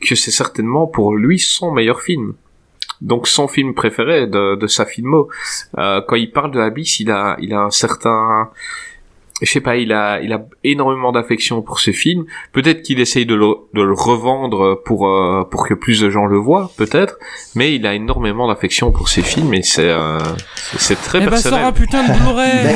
que 0.02 0.16
c'est 0.16 0.32
certainement 0.32 0.88
pour 0.88 1.16
lui 1.16 1.40
son 1.40 1.72
meilleur 1.72 2.02
film. 2.02 2.34
Donc 3.02 3.28
son 3.28 3.48
film 3.48 3.74
préféré 3.74 4.28
de, 4.28 4.56
de 4.56 4.68
sa 4.68 4.86
filmo. 4.86 5.30
Euh, 5.78 6.02
quand 6.08 6.16
il 6.16 6.32
parle 6.32 6.52
de 6.52 6.60
Abyss, 6.60 7.00
il 7.00 7.12
a, 7.12 7.38
il 7.40 7.54
a 7.54 7.62
un 7.62 7.70
certain, 7.70 8.50
je 9.42 9.52
sais 9.52 9.62
pas, 9.62 9.78
il 9.78 9.92
a, 9.94 10.22
il 10.22 10.34
a 10.34 10.46
énormément 10.64 11.12
d'affection 11.12 11.62
pour 11.62 11.80
ce 11.80 11.92
film. 11.92 12.26
Peut-être 12.52 12.82
qu'il 12.82 13.00
essaye 13.00 13.26
de 13.26 13.36
le, 13.36 13.48
de 13.74 13.82
le 13.82 13.94
revendre 13.94 14.82
pour 14.86 15.08
euh, 15.08 15.44
pour 15.50 15.68
que 15.68 15.74
plus 15.74 16.02
de 16.02 16.10
gens 16.10 16.26
le 16.26 16.38
voient, 16.38 16.72
peut-être. 16.78 17.18
Mais 17.56 17.74
il 17.76 17.86
a 17.88 17.94
énormément 17.96 18.48
d'affection 18.48 18.92
pour 18.92 19.08
ces 19.10 19.22
films 19.22 19.54
et 19.54 19.62
c'est 19.62 19.90
euh, 19.90 20.18
c'est- 20.78 20.90
c'est 20.90 20.96
très 20.96 21.20
Eh 21.20 21.24
ben, 21.26 21.30
personnel. 21.32 21.60
sors 21.60 21.68
un 21.68 21.72
putain 21.72 22.04
de 22.08 22.14
Blu-ray 22.14 22.76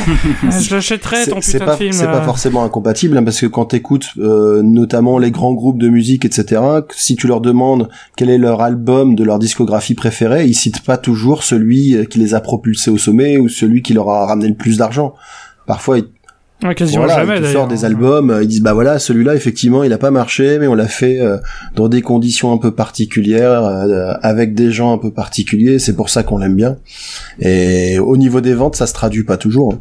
Je 0.62 0.76
l'achèterai, 0.76 1.26
ton 1.28 1.40
putain 1.40 1.66
pas, 1.66 1.72
de 1.74 1.78
film. 1.78 1.92
c'est 1.92 2.06
pas 2.06 2.18
euh. 2.18 2.22
forcément 2.22 2.64
incompatible, 2.64 3.18
hein, 3.18 3.24
parce 3.24 3.42
que 3.42 3.46
quand 3.48 3.66
t'écoutes 3.66 4.08
euh, 4.20 4.62
notamment 4.64 5.18
les 5.18 5.32
grands 5.32 5.54
groupes 5.54 5.80
de 5.80 5.90
musique, 5.90 6.24
etc., 6.26 6.62
si 6.92 7.16
tu 7.16 7.28
leur 7.28 7.42
demandes 7.42 7.90
quel 8.16 8.30
est 8.30 8.38
leur 8.38 8.62
album 8.62 9.16
de 9.16 9.24
leur 9.24 9.40
discographie 9.40 9.96
préférée, 9.96 10.46
ils 10.46 10.54
citent 10.54 10.84
pas 10.86 10.98
toujours 10.98 11.44
celui 11.44 11.96
euh, 11.96 12.06
qui 12.06 12.20
les 12.20 12.34
a 12.34 12.40
propulsés 12.42 12.92
au 12.92 12.98
sommet 12.98 13.38
ou 13.38 13.50
celui 13.50 13.82
qui 13.82 13.94
leur 13.94 14.10
a 14.10 14.26
ramené 14.26 14.48
le 14.48 14.56
plus 14.56 14.78
d'argent. 14.78 15.14
Parfois, 15.66 15.98
ils, 16.00 16.06
Ouais, 16.64 16.76
quasiment 16.76 17.04
voilà, 17.06 17.20
jamais, 17.20 17.36
d'ailleurs. 17.42 17.52
sortent 17.52 17.70
des 17.70 17.84
albums, 17.84 18.30
euh, 18.30 18.42
ils 18.44 18.48
disent 18.48 18.62
bah 18.62 18.74
voilà, 18.74 18.98
celui-là 18.98 19.36
effectivement, 19.36 19.84
il 19.84 19.92
a 19.92 19.98
pas 19.98 20.12
marché, 20.12 20.58
mais 20.60 20.68
on 20.68 20.76
l'a 20.76 20.88
fait 20.88 21.20
euh, 21.20 21.38
dans 21.76 21.90
des 21.90 22.02
conditions 22.02 22.54
un 22.54 22.58
peu 22.58 22.72
particulières, 22.72 23.64
euh, 23.64 24.14
avec 24.22 24.54
des 24.54 24.72
gens 24.72 24.94
un 24.94 24.98
peu 24.98 25.12
particuliers, 25.12 25.78
c'est 25.80 25.96
pour 25.96 26.10
ça 26.10 26.24
qu'on 26.24 26.38
l'aime 26.38 26.56
bien. 26.56 26.78
Et 27.40 28.00
au 28.00 28.16
niveau 28.16 28.40
des 28.40 28.54
ventes, 28.54 28.76
ça 28.76 28.88
se 28.88 28.94
traduit 28.94 29.24
pas 29.24 29.38
toujours. 29.38 29.74
hein. 29.74 29.80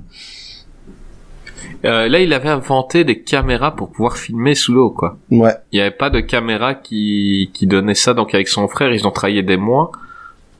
Euh, 1.85 2.09
là, 2.09 2.21
il 2.21 2.33
avait 2.33 2.49
inventé 2.49 3.03
des 3.05 3.23
caméras 3.23 3.75
pour 3.75 3.91
pouvoir 3.91 4.17
filmer 4.17 4.55
sous 4.55 4.73
l'eau, 4.73 4.91
quoi. 4.91 5.17
Ouais. 5.33 5.55
Il 5.73 5.77
n'y 5.77 5.83
avait 5.83 5.91
pas 5.91 6.11
de 6.11 6.21
caméra 6.21 6.75
qui, 6.75 7.51
qui 7.53 7.67
donnait 7.67 7.95
ça. 7.97 8.15
Donc 8.15 8.35
avec 8.35 8.47
son 8.49 8.69
frère, 8.69 8.93
ils 8.93 9.07
ont 9.07 9.11
travaillé 9.11 9.43
des 9.43 9.57
mois 9.57 9.91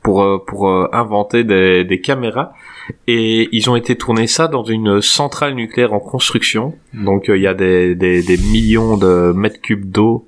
pour 0.01 0.21
euh, 0.21 0.37
pour 0.45 0.67
euh, 0.69 0.89
inventer 0.91 1.45
des, 1.45 1.85
des 1.85 2.01
caméras 2.01 2.51
et 3.07 3.49
ils 3.51 3.69
ont 3.69 3.75
été 3.75 3.95
tourner 3.95 4.27
ça 4.27 4.47
dans 4.47 4.63
une 4.63 5.01
centrale 5.01 5.53
nucléaire 5.55 5.93
en 5.93 5.99
construction. 5.99 6.75
Donc 6.93 7.29
euh, 7.29 7.37
il 7.37 7.43
y 7.43 7.47
a 7.47 7.53
des, 7.53 7.95
des, 7.95 8.21
des 8.21 8.37
millions 8.37 8.97
de 8.97 9.31
mètres 9.35 9.61
cubes 9.61 9.89
d'eau 9.89 10.27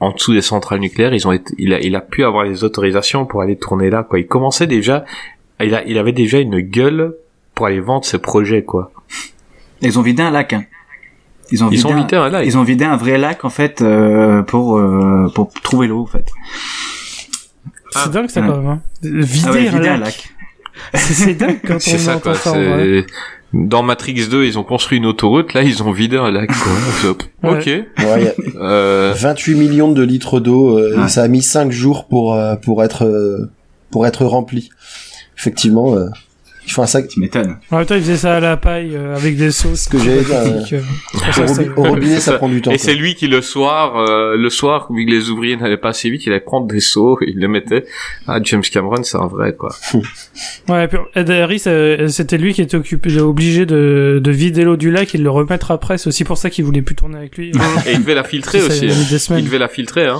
en 0.00 0.12
dessous 0.12 0.32
des 0.32 0.42
centrales 0.42 0.80
nucléaires. 0.80 1.12
Ils 1.14 1.26
ont 1.26 1.32
été, 1.32 1.52
il 1.58 1.74
a 1.74 1.80
il 1.80 1.94
a 1.96 2.00
pu 2.00 2.24
avoir 2.24 2.44
les 2.44 2.64
autorisations 2.64 3.26
pour 3.26 3.42
aller 3.42 3.56
tourner 3.56 3.90
là. 3.90 4.02
Quoi. 4.02 4.18
Il 4.20 4.26
commençait 4.26 4.66
déjà, 4.66 5.04
il 5.60 5.74
a 5.74 5.84
il 5.84 5.98
avait 5.98 6.12
déjà 6.12 6.38
une 6.38 6.60
gueule 6.60 7.14
pour 7.54 7.66
aller 7.66 7.80
vendre 7.80 8.04
ses 8.04 8.18
projets 8.18 8.62
quoi. 8.62 8.92
Ils 9.82 9.98
ont 9.98 10.02
vidé 10.02 10.22
un 10.22 10.30
lac. 10.30 10.52
Hein. 10.52 10.64
Ils 11.50 11.64
ont 11.64 11.68
Ils 11.70 11.76
vidé 11.78 11.88
ont 11.88 11.92
un- 11.94 12.00
vidé 12.00 12.16
un 12.16 12.28
lac. 12.28 12.46
Ils 12.46 12.58
ont 12.58 12.62
vidé 12.62 12.84
un 12.84 12.96
vrai 12.96 13.16
lac 13.18 13.44
en 13.44 13.50
fait 13.50 13.80
euh, 13.82 14.42
pour 14.42 14.76
euh, 14.78 15.28
pour 15.34 15.52
trouver 15.52 15.86
l'eau 15.88 16.02
en 16.02 16.06
fait. 16.06 16.26
C'est 17.90 18.10
dingue, 18.10 18.28
ça, 18.28 18.40
Ouais. 18.42 18.46
quand 18.48 18.56
même. 18.58 18.66
hein. 18.68 18.82
Vider, 19.02 19.46
Ah 19.46 19.52
ouais, 19.52 19.68
un 19.68 19.70
vider 19.70 19.78
lac. 19.84 19.88
un 19.88 19.96
lac. 19.98 20.34
C'est 20.94 21.34
dingue 21.34 21.60
quand 21.66 21.76
on 21.76 21.78
ça 21.80 22.12
entend 22.16 22.20
quoi. 22.20 22.34
ça, 22.34 22.50
en 22.52 22.54
vrai. 22.54 23.04
C'est 23.04 23.06
Dans 23.54 23.82
Matrix 23.82 24.28
2, 24.30 24.44
ils 24.44 24.58
ont 24.58 24.62
construit 24.64 24.98
une 24.98 25.06
autoroute, 25.06 25.54
là, 25.54 25.62
ils 25.62 25.82
ont 25.82 25.90
vidé 25.92 26.16
un 26.16 26.30
lac, 26.30 26.48
quoi. 26.48 27.14
Ouais. 27.42 27.58
ok. 27.58 27.66
Ouais, 27.66 27.86
il 27.98 28.24
y 28.24 28.28
a 28.28 28.34
Euh, 28.62 29.14
28 29.16 29.54
millions 29.54 29.90
de 29.92 30.02
litres 30.02 30.40
d'eau. 30.40 30.78
euh, 30.78 30.96
Ouais. 31.02 31.08
Ça 31.08 31.22
a 31.22 31.28
mis 31.28 31.42
5 31.42 31.70
jours 31.72 32.06
pour 32.08 32.34
euh, 32.34 32.56
pour 32.56 32.82
être 32.84 33.04
euh, 33.04 33.50
pour 33.90 34.06
être 34.06 34.24
rempli. 34.26 34.70
Effectivement, 35.38 35.94
euh, 35.94 36.08
il 36.68 36.72
faut 36.72 36.82
un 36.82 36.86
sac. 36.86 37.08
Tu 37.08 37.18
m'étonnes. 37.20 37.56
En 37.70 37.78
même 37.78 37.86
temps, 37.86 37.94
ils 37.94 38.02
faisaient 38.02 38.16
ça 38.18 38.36
à 38.36 38.40
la 38.40 38.56
paille 38.56 38.94
euh, 38.94 39.16
avec 39.16 39.36
des 39.36 39.50
sauces. 39.50 39.84
Ce 39.84 39.88
que 39.88 39.98
j'allais 39.98 40.22
dire, 40.22 40.26
sympathiques, 40.34 40.72
euh, 40.74 41.72
Au, 41.76 41.82
robinet, 41.84 42.14
ça 42.16 42.32
Ça- 42.32 42.38
prend 42.38 42.48
du 42.48 42.60
temps. 42.62 42.70
et 42.70 42.78
c'est 42.78 42.94
lui 42.94 43.14
qui 43.14 43.26
le 43.26 43.40
soir, 43.42 43.96
euh, 43.96 44.36
le 44.36 44.50
soir, 44.50 44.88
vu 44.92 45.06
que 45.06 45.10
les 45.10 45.30
ouvriers 45.30 45.56
n'allaient 45.56 45.76
pas 45.78 45.88
assez 45.90 46.10
vite, 46.10 46.26
il 46.26 46.32
allait 46.32 46.40
prendre 46.40 46.66
des 46.66 46.80
seaux, 46.80 47.18
et 47.22 47.30
il 47.30 47.38
les 47.38 47.48
mettait. 47.48 47.84
Ah, 48.26 48.38
James 48.42 48.62
Cameron, 48.62 49.02
c'est 49.02 49.16
un 49.18 49.26
vrai, 49.26 49.54
quoi. 49.54 49.74
Ouais, 50.68 50.84
et 50.84 50.88
puis 50.88 50.98
Ed 51.14 51.30
Harris, 51.30 51.62
euh, 51.66 52.08
c'était 52.08 52.36
lui 52.38 52.52
qui 52.52 52.60
était 52.62 52.76
occupé, 52.76 53.18
obligé 53.20 53.64
de, 53.66 54.20
de 54.22 54.30
vider 54.30 54.64
l'eau 54.64 54.76
du 54.76 54.90
lac 54.90 55.14
et 55.14 55.18
de 55.18 55.22
le 55.24 55.30
remettre 55.30 55.70
après. 55.70 55.96
C'est 55.98 56.08
aussi 56.08 56.24
pour 56.24 56.36
ça 56.36 56.50
qu'il 56.50 56.64
voulait 56.64 56.82
plus 56.82 56.94
tourner 56.94 57.16
avec 57.16 57.36
lui. 57.38 57.50
Et 57.86 57.92
il 57.92 58.00
devait 58.00 58.14
la 58.14 58.24
filtrer 58.24 58.60
aussi. 58.62 58.86
hein. 58.90 59.36
Il 59.38 59.44
devait 59.44 59.58
la 59.58 59.68
filtrer, 59.68 60.06
hein. 60.06 60.18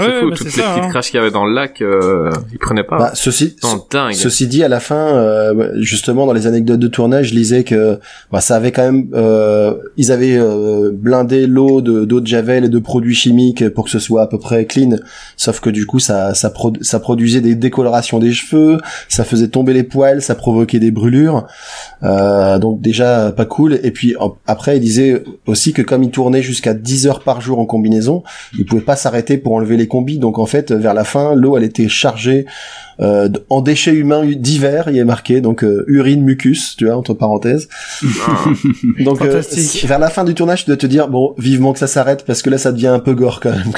Ouais, 0.00 0.04
c'est 0.06 0.12
ouais, 0.14 0.20
fou, 0.20 0.30
bah, 0.30 0.36
toutes 0.36 0.48
c'est 0.48 0.56
les 0.56 0.62
ça, 0.62 0.70
petites 0.72 0.84
hein. 0.84 0.88
craches 0.90 1.10
qu'il 1.10 1.18
y 1.18 1.20
avait 1.20 1.30
dans 1.30 1.44
le 1.44 1.54
lac, 1.54 1.80
euh, 1.82 2.30
il 2.52 2.58
prenait 2.58 2.84
pas. 2.84 2.98
Bah, 2.98 3.10
ceci, 3.14 3.56
Non, 3.62 3.84
dingue. 3.90 4.14
Ceci 4.14 4.46
dit, 4.46 4.62
à 4.64 4.68
la 4.68 4.80
fin, 4.80 5.16
euh, 5.16 5.70
justement, 5.80 6.26
dans 6.26 6.32
les 6.32 6.46
anecdotes 6.46 6.80
de 6.80 6.88
tournage, 6.88 7.28
je 7.28 7.34
lisais 7.34 7.64
que 7.64 7.98
bah, 8.32 8.40
ça 8.40 8.56
avait 8.56 8.72
quand 8.72 8.82
même, 8.82 9.08
euh, 9.14 9.74
ils 9.96 10.12
avaient 10.12 10.36
euh, 10.38 10.90
blindé 10.92 11.46
l'eau 11.46 11.80
de 11.80 12.04
d'eau 12.04 12.20
de 12.20 12.26
javel 12.26 12.64
et 12.64 12.68
de 12.68 12.78
produits 12.78 13.14
chimiques 13.14 13.68
pour 13.70 13.84
que 13.84 13.90
ce 13.90 13.98
soit 13.98 14.22
à 14.22 14.26
peu 14.26 14.38
près 14.38 14.64
clean. 14.66 14.96
Sauf 15.36 15.60
que 15.60 15.70
du 15.70 15.86
coup, 15.86 15.98
ça 15.98 16.34
ça, 16.34 16.50
produ- 16.50 16.82
ça 16.82 17.00
produisait 17.00 17.40
des 17.40 17.54
décolorations 17.54 18.18
des 18.18 18.32
cheveux, 18.32 18.78
ça 19.08 19.24
faisait 19.24 19.48
tomber 19.48 19.72
les 19.72 19.82
poils, 19.82 20.22
ça 20.22 20.34
provoquait 20.34 20.78
des 20.78 20.90
brûlures. 20.90 21.46
Euh, 22.02 22.58
donc 22.58 22.80
déjà 22.80 23.32
pas 23.32 23.44
cool. 23.44 23.78
Et 23.82 23.90
puis 23.90 24.14
en- 24.18 24.36
après, 24.46 24.76
il 24.76 24.80
disait 24.80 25.22
aussi 25.46 25.72
que 25.72 25.82
comme 25.82 26.02
il 26.04 26.10
tournait 26.10 26.42
jusqu'à 26.42 26.74
10 26.74 27.06
heures 27.06 27.20
par 27.20 27.40
jour 27.40 27.58
en 27.58 27.66
combinaison, 27.66 28.22
il 28.58 28.64
pouvait 28.64 28.82
pas 28.82 28.96
s'arrêter 28.96 29.38
pour 29.38 29.54
enlever 29.54 29.76
les 29.76 29.87
combis. 29.88 30.18
Donc 30.18 30.38
en 30.38 30.46
fait, 30.46 30.72
vers 30.72 30.94
la 30.94 31.04
fin, 31.04 31.34
l'eau 31.34 31.56
elle 31.56 31.64
était 31.64 31.88
chargée 31.88 32.46
euh, 33.00 33.28
en 33.48 33.60
déchets 33.60 33.94
humains 33.94 34.26
divers, 34.26 34.88
il 34.88 34.98
est 34.98 35.04
marqué, 35.04 35.40
donc 35.40 35.62
euh, 35.62 35.84
urine, 35.86 36.22
mucus, 36.22 36.74
tu 36.76 36.86
vois, 36.86 36.96
entre 36.96 37.14
parenthèses. 37.14 37.68
Ah. 38.26 38.44
Donc 39.04 39.22
euh, 39.22 39.40
vers 39.84 39.98
la 40.00 40.10
fin 40.10 40.24
du 40.24 40.34
tournage, 40.34 40.64
tu 40.64 40.70
dois 40.70 40.76
te 40.76 40.86
dire, 40.86 41.08
bon, 41.08 41.34
vivement 41.38 41.72
que 41.72 41.78
ça 41.78 41.86
s'arrête, 41.86 42.24
parce 42.24 42.42
que 42.42 42.50
là, 42.50 42.58
ça 42.58 42.72
devient 42.72 42.88
un 42.88 42.98
peu 42.98 43.14
gore 43.14 43.40
quand 43.40 43.50
même. 43.50 43.72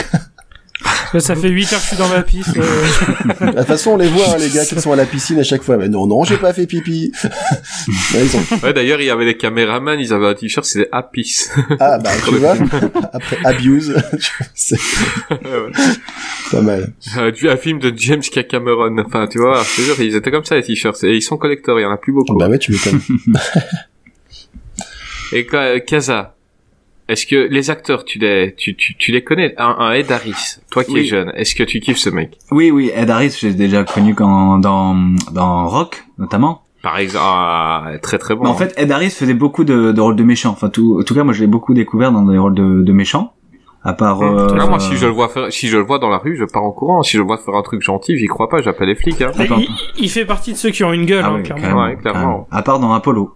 Là, 1.13 1.19
ça 1.21 1.35
fait 1.35 1.49
8 1.49 1.73
heures 1.73 1.79
que 1.81 1.85
je 1.85 1.89
suis 1.89 1.97
dans 1.97 2.09
ma 2.09 2.23
piste. 2.23 2.57
euh, 2.57 3.47
De 3.53 3.57
toute 3.59 3.67
façon, 3.67 3.91
on 3.93 3.97
les 3.97 4.07
voit, 4.09 4.35
hein, 4.35 4.37
les 4.39 4.49
gars 4.49 4.65
qui 4.65 4.81
sont 4.81 4.93
à 4.93 4.97
la 4.97 5.07
piscine 5.07 5.39
à 5.41 5.43
chaque 5.43 5.63
fois. 5.63 5.77
Mais 5.77 5.89
non, 5.89 6.07
non, 6.07 6.23
j'ai 6.25 6.37
pas 6.37 6.53
fait 6.53 6.67
pipi. 6.67 7.13
Ils 8.15 8.37
ont- 8.37 8.57
Ouais, 8.63 8.73
d'ailleurs, 8.73 9.01
il 9.01 9.07
y 9.07 9.11
avait 9.11 9.25
les 9.25 9.37
caméramans, 9.37 9.99
ils 9.99 10.13
avaient 10.13 10.29
un 10.29 10.35
t-shirt, 10.35 10.65
c'était 10.65 10.89
Apis. 10.93 11.47
Ah, 11.81 11.99
bah, 11.99 12.11
tu 12.29 12.35
vois, 12.37 12.55
après 13.13 13.39
Abuse, 13.45 13.95
c'est 14.55 14.79
pas 16.53 16.61
mal. 16.61 16.93
Euh, 17.19 17.33
un 17.51 17.57
film 17.57 17.79
de 17.81 17.93
James 17.97 18.21
K. 18.23 18.47
Cameron. 18.47 18.97
Enfin, 19.05 19.27
tu 19.27 19.39
vois, 19.39 19.63
je 19.65 19.77
te 19.77 19.81
jure, 19.87 20.01
ils 20.01 20.15
étaient 20.15 20.31
comme 20.31 20.45
ça, 20.45 20.55
les 20.57 20.63
t-shirts. 20.63 21.03
Et 21.05 21.17
ils 21.17 21.23
sont 21.23 21.37
collecteurs, 21.37 21.79
il 21.79 21.83
y 21.83 21.87
en 21.87 21.91
a 21.93 21.97
plus 21.97 22.13
beaucoup. 22.13 22.37
Bah 22.37 22.49
ouais, 22.49 22.59
tu 22.59 22.73
m'étonnes. 22.73 23.01
Et 25.33 25.47
Ka- 25.47 25.81
Kaza, 25.81 26.35
est-ce 27.11 27.27
que 27.27 27.49
les 27.51 27.71
acteurs, 27.71 28.05
tu 28.05 28.19
les, 28.19 28.55
tu, 28.57 28.75
tu, 28.77 28.97
tu 28.97 29.13
les 29.13 29.23
connais? 29.23 29.55
Un, 29.59 29.77
un 29.79 29.93
Ed 29.93 30.11
Harris, 30.11 30.57
toi 30.71 30.85
qui 30.85 30.93
Oui. 30.93 31.01
es 31.01 31.05
jeune, 31.05 31.33
est-ce 31.35 31.55
que 31.55 31.63
tu 31.65 31.81
kiffes 31.81 31.99
ce 31.99 32.11
mec? 32.11 32.39
Oui, 32.51 32.71
oui, 32.71 32.91
Ed 32.95 33.11
Harris, 33.11 33.37
j'ai 33.41 33.53
déjà 33.53 33.85
connu 33.85 34.15
quand, 34.15 34.59
dans, 34.59 34.95
dans 35.33 35.67
Rock, 35.67 36.05
notamment. 36.19 36.63
Par 36.83 36.97
exemple, 36.99 37.25
ah, 37.29 37.91
très 38.01 38.17
très 38.19 38.35
bon. 38.35 38.45
Mais 38.45 38.49
en 38.49 38.55
fait, 38.55 38.73
Ed 38.79 38.91
Harris 38.91 39.11
faisait 39.11 39.35
beaucoup 39.35 39.65
de, 39.65 39.93
de 39.93 40.01
rôles 40.01 40.17
de 40.17 40.23
méchants. 40.25 40.51
Enfin, 40.53 40.71
tout, 40.71 40.99
en 40.99 41.05
tout 41.05 41.15
cas, 41.15 41.25
moi, 41.25 41.35
je 41.35 41.41
l'ai 41.43 41.47
beaucoup 41.47 41.75
découvert 41.75 42.11
dans 42.11 42.23
des 42.25 42.39
rôles 42.39 42.55
de, 42.55 42.83
de 42.83 42.93
méchants. 42.93 43.35
À 43.83 43.93
part, 43.95 44.21
Hum. 44.21 44.39
euh, 44.39 44.67
moi, 44.69 44.79
si 44.79 44.97
je 44.97 45.07
le 45.07 45.13
vois 45.13 45.29
faire, 45.29 45.53
si 45.53 45.69
je 45.69 45.77
le 45.79 45.83
vois 45.83 45.99
dans 45.99 46.09
la 46.11 46.19
rue, 46.19 46.37
je 46.37 46.45
pars 46.45 46.63
en 46.63 46.71
courant. 46.73 47.03
Si 47.03 47.13
je 47.13 47.19
le 47.19 47.25
vois 47.25 47.37
faire 47.39 47.55
un 47.55 47.63
truc 47.63 47.83
gentil, 47.83 48.17
j'y 48.19 48.27
crois 48.27 48.49
pas, 48.49 48.61
j'appelle 48.63 48.89
les 48.89 48.95
flics, 48.95 49.21
hein. 49.23 49.31
Il, 49.39 49.69
il 49.99 50.11
fait 50.11 50.25
partie 50.27 50.53
de 50.53 50.59
ceux 50.59 50.71
qui 50.71 50.85
ont 50.85 50.93
une 50.93 51.05
gueule, 51.07 51.23
Ah 51.25 51.29
hein, 51.31 51.37
ouais, 51.37 51.43
clairement. 51.97 52.41
Ouais, 52.41 52.45
à 52.51 52.63
part 52.63 52.79
dans 52.79 52.93
Apollo. 52.93 53.35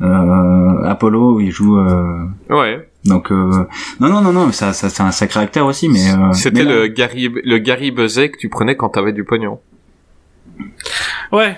Euh, 0.00 0.82
Apollo, 0.84 1.40
il 1.40 1.50
joue, 1.50 1.78
euh, 1.78 2.24
Ouais. 2.50 2.88
donc, 3.04 3.32
euh, 3.32 3.66
non, 4.00 4.08
non, 4.08 4.20
non, 4.20 4.32
non, 4.32 4.52
ça, 4.52 4.72
ça, 4.72 4.88
c'est 4.88 5.02
un 5.02 5.10
sacré 5.10 5.40
acteur 5.40 5.66
aussi, 5.66 5.88
mais, 5.88 6.10
euh, 6.10 6.32
C'était 6.32 6.64
le. 6.64 6.86
Gary, 6.86 7.28
le 7.44 7.58
Gary 7.58 7.90
Buzet 7.90 8.30
que 8.30 8.38
tu 8.38 8.48
prenais 8.48 8.76
quand 8.76 8.90
t'avais 8.90 9.12
du 9.12 9.24
pognon. 9.24 9.58
Ouais. 11.32 11.56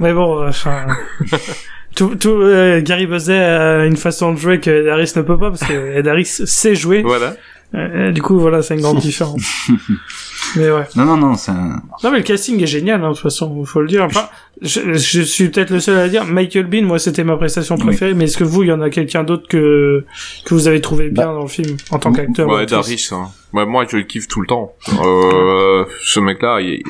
Mais 0.00 0.12
bon, 0.12 0.46
enfin, 0.48 0.86
tout, 1.96 2.14
tout, 2.16 2.30
euh, 2.30 2.80
Gary 2.82 3.06
Buzet 3.06 3.38
a 3.38 3.84
une 3.86 3.96
façon 3.96 4.32
de 4.32 4.38
jouer 4.38 4.60
que 4.60 4.70
Ed 4.70 4.88
Harris 4.88 5.12
ne 5.16 5.22
peut 5.22 5.38
pas 5.38 5.50
parce 5.50 5.64
que 5.64 5.96
Ed 5.98 6.06
Harris 6.06 6.24
sait 6.44 6.74
jouer. 6.74 7.02
Voilà. 7.02 7.34
Euh, 7.74 8.12
du 8.12 8.22
coup, 8.22 8.38
voilà, 8.38 8.62
c'est 8.62 8.74
une 8.74 8.80
grande 8.80 8.98
différence. 9.00 9.68
mais 10.56 10.70
ouais. 10.70 10.84
Non, 10.96 11.04
non, 11.04 11.16
non, 11.18 11.34
c'est 11.34 11.50
un... 11.50 11.82
Non, 12.02 12.10
mais 12.10 12.18
le 12.18 12.22
casting 12.22 12.62
est 12.62 12.66
génial, 12.66 13.04
hein, 13.04 13.08
de 13.10 13.14
toute 13.14 13.22
façon, 13.22 13.62
faut 13.66 13.82
le 13.82 13.88
dire. 13.88 14.04
Enfin, 14.04 14.28
je, 14.62 14.94
je 14.94 15.20
suis 15.20 15.50
peut-être 15.50 15.70
le 15.70 15.78
seul 15.80 15.98
à 15.98 16.04
le 16.04 16.10
dire. 16.10 16.24
Michael 16.24 16.66
Bean, 16.66 16.82
moi, 16.84 16.98
c'était 16.98 17.24
ma 17.24 17.36
prestation 17.36 17.74
Oui. 17.76 17.82
préférée. 17.82 18.14
Mais 18.14 18.24
est-ce 18.24 18.38
que 18.38 18.44
vous, 18.44 18.62
il 18.62 18.68
y 18.68 18.72
en 18.72 18.80
a 18.80 18.88
quelqu'un 18.88 19.22
d'autre 19.22 19.46
que 19.48 20.04
que 20.46 20.54
vous 20.54 20.66
avez 20.66 20.80
trouvé 20.80 21.10
bien 21.10 21.26
Bah. 21.26 21.32
dans 21.34 21.42
le 21.42 21.48
film 21.48 21.76
en 21.90 21.98
tant 21.98 22.10
qu'acteur 22.12 22.48
ou 22.48 22.54
Ouais, 22.54 22.72
Harris, 22.72 23.08
hein. 23.12 23.28
Ouais, 23.52 23.66
moi, 23.66 23.84
je 23.88 23.98
le 23.98 24.02
kiffe 24.04 24.28
tout 24.28 24.40
le 24.40 24.46
temps. 24.46 24.72
Euh, 25.04 25.84
ce 26.02 26.20
mec-là, 26.20 26.60
il, 26.62 26.82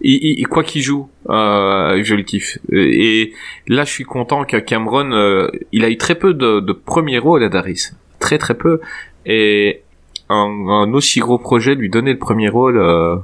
il, 0.00 0.38
il- 0.40 0.46
quoi 0.48 0.64
qu'il 0.64 0.82
joue, 0.82 1.10
euh, 1.28 2.00
je 2.02 2.14
le 2.14 2.22
kiffe. 2.22 2.56
Et 2.72 3.34
là, 3.68 3.84
je 3.84 3.90
suis 3.90 4.04
content 4.04 4.44
que 4.44 4.56
Cameron, 4.56 5.12
euh, 5.12 5.48
il 5.72 5.84
a 5.84 5.90
eu 5.90 5.98
très 5.98 6.14
peu 6.14 6.32
de, 6.32 6.60
de 6.60 6.72
premiers 6.72 7.18
rôles, 7.18 7.42
Ed 7.42 7.54
Harris. 7.54 7.90
Très, 8.18 8.38
très 8.38 8.54
peu. 8.54 8.80
Et 9.26 9.82
un, 10.28 10.66
un 10.68 10.92
aussi 10.92 11.20
gros 11.20 11.38
projet, 11.38 11.74
lui 11.74 11.88
donner 11.90 12.12
le 12.12 12.18
premier 12.18 12.48
rôle, 12.48 12.78
euh, 12.78 13.16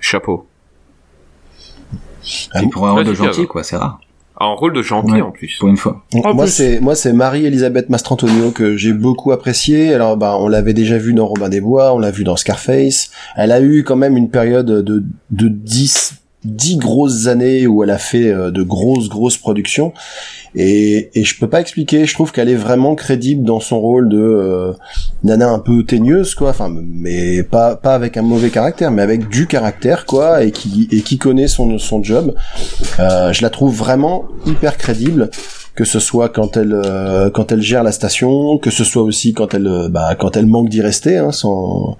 chapeau. 0.00 0.46
Ah, 2.52 2.60
pour 2.70 2.86
un 2.86 2.92
rôle 2.92 3.04
de 3.04 3.14
gentil, 3.14 3.40
alors. 3.40 3.48
quoi, 3.48 3.62
c'est 3.64 3.76
rare. 3.76 4.00
Un 4.40 4.54
rôle 4.54 4.72
de 4.72 4.82
gentil, 4.82 5.12
Ouais. 5.12 5.20
en 5.22 5.30
plus. 5.30 5.56
Pour 5.60 5.68
une 5.68 5.76
fois. 5.76 6.02
En 6.24 6.34
moi 6.34 6.46
c'est 6.48 6.80
moi 6.80 6.94
c'est 6.96 7.12
Marie-Elisabeth 7.12 7.90
Mastrantonio 7.90 8.50
que 8.50 8.76
j'ai 8.76 8.92
beaucoup 8.92 9.30
apprécié. 9.30 9.92
Alors 9.94 10.16
bah 10.16 10.36
on 10.38 10.48
l'avait 10.48 10.72
déjà 10.74 10.98
vu 10.98 11.12
dans 11.14 11.26
Robin 11.26 11.48
des 11.48 11.60
Bois, 11.60 11.92
on 11.94 11.98
l'a 11.98 12.10
vu 12.10 12.24
dans 12.24 12.36
Scarface. 12.36 13.10
Elle 13.36 13.52
a 13.52 13.60
eu 13.60 13.84
quand 13.84 13.94
même 13.94 14.16
une 14.16 14.30
période 14.30 14.66
de 14.66 15.04
de 15.30 15.48
10 15.48 16.14
10 16.44 16.76
grosses 16.76 17.26
années 17.26 17.66
où 17.66 17.82
elle 17.82 17.90
a 17.90 17.98
fait 17.98 18.28
euh, 18.28 18.50
de 18.50 18.62
grosses 18.62 19.08
grosses 19.08 19.36
productions. 19.36 19.92
Et 20.54 21.10
et 21.14 21.24
je 21.24 21.38
peux 21.38 21.48
pas 21.48 21.60
expliquer, 21.60 22.04
je 22.04 22.14
trouve 22.14 22.32
qu'elle 22.32 22.48
est 22.48 22.54
vraiment 22.54 22.94
crédible 22.94 23.44
dans 23.44 23.60
son 23.60 23.80
rôle 23.80 24.08
de 24.08 24.18
euh, 24.18 24.72
nana 25.24 25.48
un 25.48 25.58
peu 25.58 25.84
teigneuse 25.84 26.34
quoi, 26.34 26.50
enfin 26.50 26.70
mais 26.70 27.42
pas 27.42 27.76
pas 27.76 27.94
avec 27.94 28.16
un 28.16 28.22
mauvais 28.22 28.50
caractère 28.50 28.90
mais 28.90 29.02
avec 29.02 29.28
du 29.28 29.46
caractère 29.46 30.04
quoi 30.04 30.44
et 30.44 30.50
qui 30.50 30.88
et 30.92 31.00
qui 31.00 31.16
connaît 31.18 31.48
son 31.48 31.78
son 31.78 32.02
job. 32.02 32.34
Euh, 32.98 33.32
je 33.32 33.42
la 33.42 33.50
trouve 33.50 33.74
vraiment 33.74 34.24
hyper 34.46 34.76
crédible 34.76 35.30
que 35.74 35.84
ce 35.84 36.00
soit 36.00 36.28
quand 36.28 36.56
elle 36.56 36.74
euh, 36.74 37.30
quand 37.30 37.50
elle 37.52 37.62
gère 37.62 37.82
la 37.82 37.92
station, 37.92 38.58
que 38.58 38.70
ce 38.70 38.84
soit 38.84 39.02
aussi 39.02 39.32
quand 39.32 39.54
elle 39.54 39.66
euh, 39.66 39.88
bah, 39.88 40.14
quand 40.18 40.36
elle 40.36 40.46
manque 40.46 40.68
d'y 40.68 40.82
rester, 40.82 41.16
hein, 41.16 41.32
sans 41.32 41.96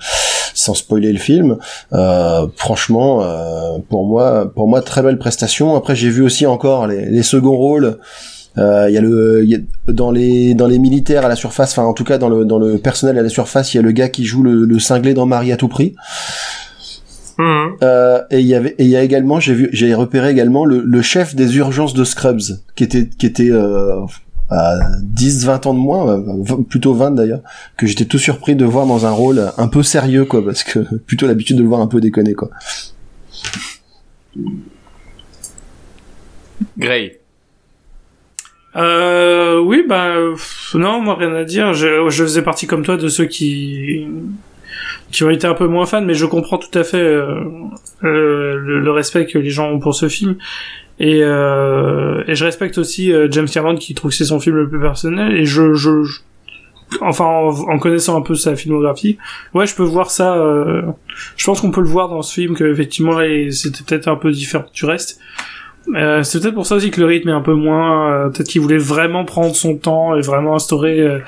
sans 0.63 0.75
spoiler 0.75 1.13
le 1.13 1.19
film. 1.19 1.57
Euh, 1.93 2.47
franchement, 2.57 3.23
euh, 3.23 3.79
pour 3.91 4.07
moi 4.07 4.51
pour 4.55 4.67
moi 4.69 4.81
très 4.83 5.03
belle 5.03 5.19
prestation. 5.19 5.75
Après 5.77 5.95
j'ai 5.97 6.11
vu 6.11 6.23
aussi 6.23 6.47
encore 6.47 6.87
les, 6.87 7.07
les 7.07 7.23
seconds 7.23 7.57
rôles. 7.57 7.99
Euh, 8.59 8.87
Il 8.89 8.95
y 8.95 8.99
a 8.99 9.01
le 9.01 9.45
y 9.47 9.55
a- 9.55 9.93
dans 9.93 10.11
les 10.11 10.55
dans 10.55 10.67
les 10.67 10.79
militaires 10.79 11.25
à 11.25 11.29
la 11.29 11.37
surface, 11.37 11.71
enfin 11.73 11.85
en 11.93 11.95
tout 11.95 12.05
cas 12.05 12.19
dans 12.19 12.29
le 12.29 12.45
dans 12.45 12.59
le 12.59 12.77
personnel 12.79 13.17
à 13.19 13.23
la 13.23 13.31
surface, 13.31 13.73
il 13.73 13.79
y 13.79 13.81
a 13.81 13.83
le 13.83 13.93
gars 13.93 14.11
qui 14.11 14.25
joue 14.25 14.43
le, 14.43 14.65
le 14.67 14.79
cinglé 14.79 15.15
dans 15.15 15.25
Marie 15.27 15.53
à 15.53 15.57
tout 15.57 15.69
prix. 15.69 15.95
Mhm. 17.39 17.77
Euh, 17.83 18.21
et 18.31 18.41
il 18.41 18.47
y 18.47 18.55
avait 18.55 18.75
et 18.79 18.85
il 18.85 18.91
y 18.91 18.97
a 18.97 19.03
également 19.03 19.41
j'ai 19.41 19.55
vu 19.55 19.71
j'ai 19.73 19.95
repéré 19.95 20.31
également 20.31 20.67
le, 20.67 20.83
le 20.85 21.03
chef 21.03 21.35
des 21.35 21.57
urgences 21.57 21.95
de 21.95 22.05
Scrubs 22.05 22.43
qui 22.77 22.85
était 22.85 23.09
qui 23.19 23.25
était 23.27 23.51
euh, 23.51 23.97
à 24.53 24.79
10 25.03 25.47
20 25.47 25.67
ans 25.67 25.75
de 25.75 25.79
moins 25.79 26.09
euh, 26.09 26.63
plutôt 26.69 26.95
20 26.95 27.13
d'ailleurs 27.13 27.41
que 27.77 27.87
j'étais 27.87 28.05
tout 28.05 28.19
surpris 28.19 28.55
de 28.55 28.65
voir 28.65 28.87
dans 28.87 29.07
un 29.07 29.11
rôle 29.11 29.53
un 29.57 29.69
peu 29.69 29.83
sérieux 29.83 30.25
quoi 30.25 30.45
parce 30.45 30.63
que 30.63 30.81
plutôt 31.07 31.27
l'habitude 31.27 31.57
de 31.57 31.63
le 31.63 31.69
voir 31.69 31.81
un 31.81 31.87
peu 31.87 32.01
déconner 32.01 32.35
quoi. 32.35 32.51
Gray. 36.79 37.19
Euh, 38.75 39.61
oui, 39.61 39.85
bah, 39.87 40.15
non, 40.75 41.01
moi 41.01 41.17
rien 41.17 41.35
à 41.35 41.45
dire. 41.45 41.75
Je, 41.75 42.09
je 42.09 42.25
faisais 42.25 42.43
partie 42.43 42.67
comme 42.67 42.85
toi 42.85 42.97
de 42.97 43.09
ceux 43.09 43.27
qui 43.27 44.07
qui 45.13 45.23
ont 45.25 45.31
été 45.31 45.47
un 45.47 45.55
peu 45.55 45.67
moins 45.69 45.87
fans, 45.87 46.03
mais 46.03 46.15
je 46.15 46.27
comprends 46.27 46.59
tout 46.59 46.77
à 46.77 46.83
fait 46.83 46.97
euh, 47.01 47.41
euh, 48.03 48.57
le, 48.57 48.81
le 48.81 48.91
respect 48.91 49.27
que 49.27 49.39
les 49.39 49.51
gens 49.51 49.71
ont 49.71 49.79
pour 49.79 49.95
ce 49.95 50.09
film. 50.09 50.37
Et, 50.99 51.21
euh, 51.23 52.23
et 52.27 52.35
je 52.35 52.45
respecte 52.45 52.79
aussi 52.79 53.13
euh, 53.13 53.29
James 53.31 53.49
Cameron 53.49 53.77
qui 53.77 53.95
trouve 53.95 54.11
que 54.11 54.17
c'est 54.17 54.25
son 54.25 54.41
film 54.41 54.57
le 54.57 54.69
plus 54.69 54.81
personnel. 54.81 55.37
Et 55.37 55.45
je, 55.45 55.75
je, 55.75 56.03
je- 56.05 56.21
enfin, 57.01 57.25
en, 57.25 57.79
connaissant 57.79 58.17
un 58.17 58.23
peu 58.23 58.35
sa 58.35 58.57
filmographie, 58.57 59.19
ouais, 59.55 59.67
je 59.67 59.75
peux 59.75 59.83
voir 59.83 60.11
ça. 60.11 60.35
euh, 60.37 60.83
je 61.37 61.45
pense 61.45 61.61
qu'on 61.61 61.71
peut 61.71 61.81
le 61.81 61.87
voir 61.89 62.09
dans 62.09 62.23
ce 62.23 62.33
film 62.35 62.55
que 62.55 62.65
effectivement, 62.65 63.19
c'était 63.51 63.83
peut-être 63.85 64.09
un 64.09 64.17
peu 64.17 64.31
différent 64.31 64.65
du 64.73 64.85
reste. 64.85 65.19
Euh, 65.97 66.23
c'est 66.23 66.41
peut-être 66.41 66.55
pour 66.55 66.67
ça 66.67 66.77
aussi 66.77 66.91
que 66.93 67.01
le 67.01 67.07
rythme 67.07 67.29
est 67.31 67.33
un 67.33 67.41
peu 67.41 67.55
moins. 67.55 68.13
euh, 68.13 68.29
peut-être 68.29 68.49
qu'il 68.49 68.61
voulait 68.61 68.79
vraiment 68.79 69.25
prendre 69.25 69.55
son 69.57 69.77
temps 69.77 70.15
et 70.17 70.21
vraiment 70.21 70.55
instaurer 70.55 71.21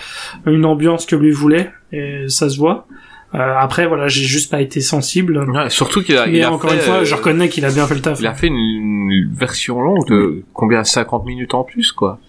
une 0.46 0.64
ambiance 0.64 1.06
que 1.06 1.16
lui 1.16 1.32
voulait, 1.32 1.70
et 1.92 2.26
ça 2.28 2.48
se 2.48 2.56
voit. 2.58 2.86
Euh, 3.34 3.54
après, 3.58 3.86
voilà, 3.86 4.06
j'ai 4.06 4.24
juste 4.24 4.50
pas 4.50 4.60
été 4.60 4.80
sensible. 4.80 5.38
Ouais, 5.50 5.68
surtout 5.68 6.02
qu'il 6.02 6.16
a, 6.16 6.26
Mais 6.26 6.38
il 6.38 6.42
a 6.44 6.52
encore 6.52 6.70
fait, 6.70 6.76
une 6.76 6.82
fois, 6.82 6.94
euh, 6.96 7.04
je 7.04 7.14
reconnais 7.14 7.48
qu'il 7.48 7.64
a 7.64 7.70
bien 7.70 7.86
fait 7.86 7.94
le 7.94 8.00
taf. 8.00 8.20
Il 8.20 8.26
a 8.26 8.34
fait 8.34 8.46
une, 8.46 8.56
une 8.56 9.28
version 9.34 9.80
longue 9.80 10.06
de 10.08 10.44
combien 10.52 10.84
50 10.84 11.26
minutes 11.26 11.54
en 11.54 11.64
plus, 11.64 11.90
quoi. 11.90 12.20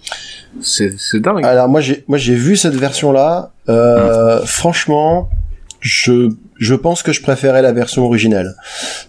C'est, 0.62 0.98
c'est 0.98 1.20
dingue. 1.20 1.46
Alors 1.46 1.68
moi 1.68 1.82
j'ai 1.82 2.06
moi 2.08 2.18
j'ai 2.18 2.34
vu 2.34 2.56
cette 2.56 2.76
version 2.76 3.12
là. 3.12 3.52
Euh, 3.68 4.40
Franchement, 4.46 5.30
je 5.82 6.30
je 6.58 6.74
pense 6.76 7.04
que 7.04 7.12
je 7.12 7.22
préférais 7.22 7.62
la 7.62 7.72
version 7.74 8.06
originale 8.06 8.56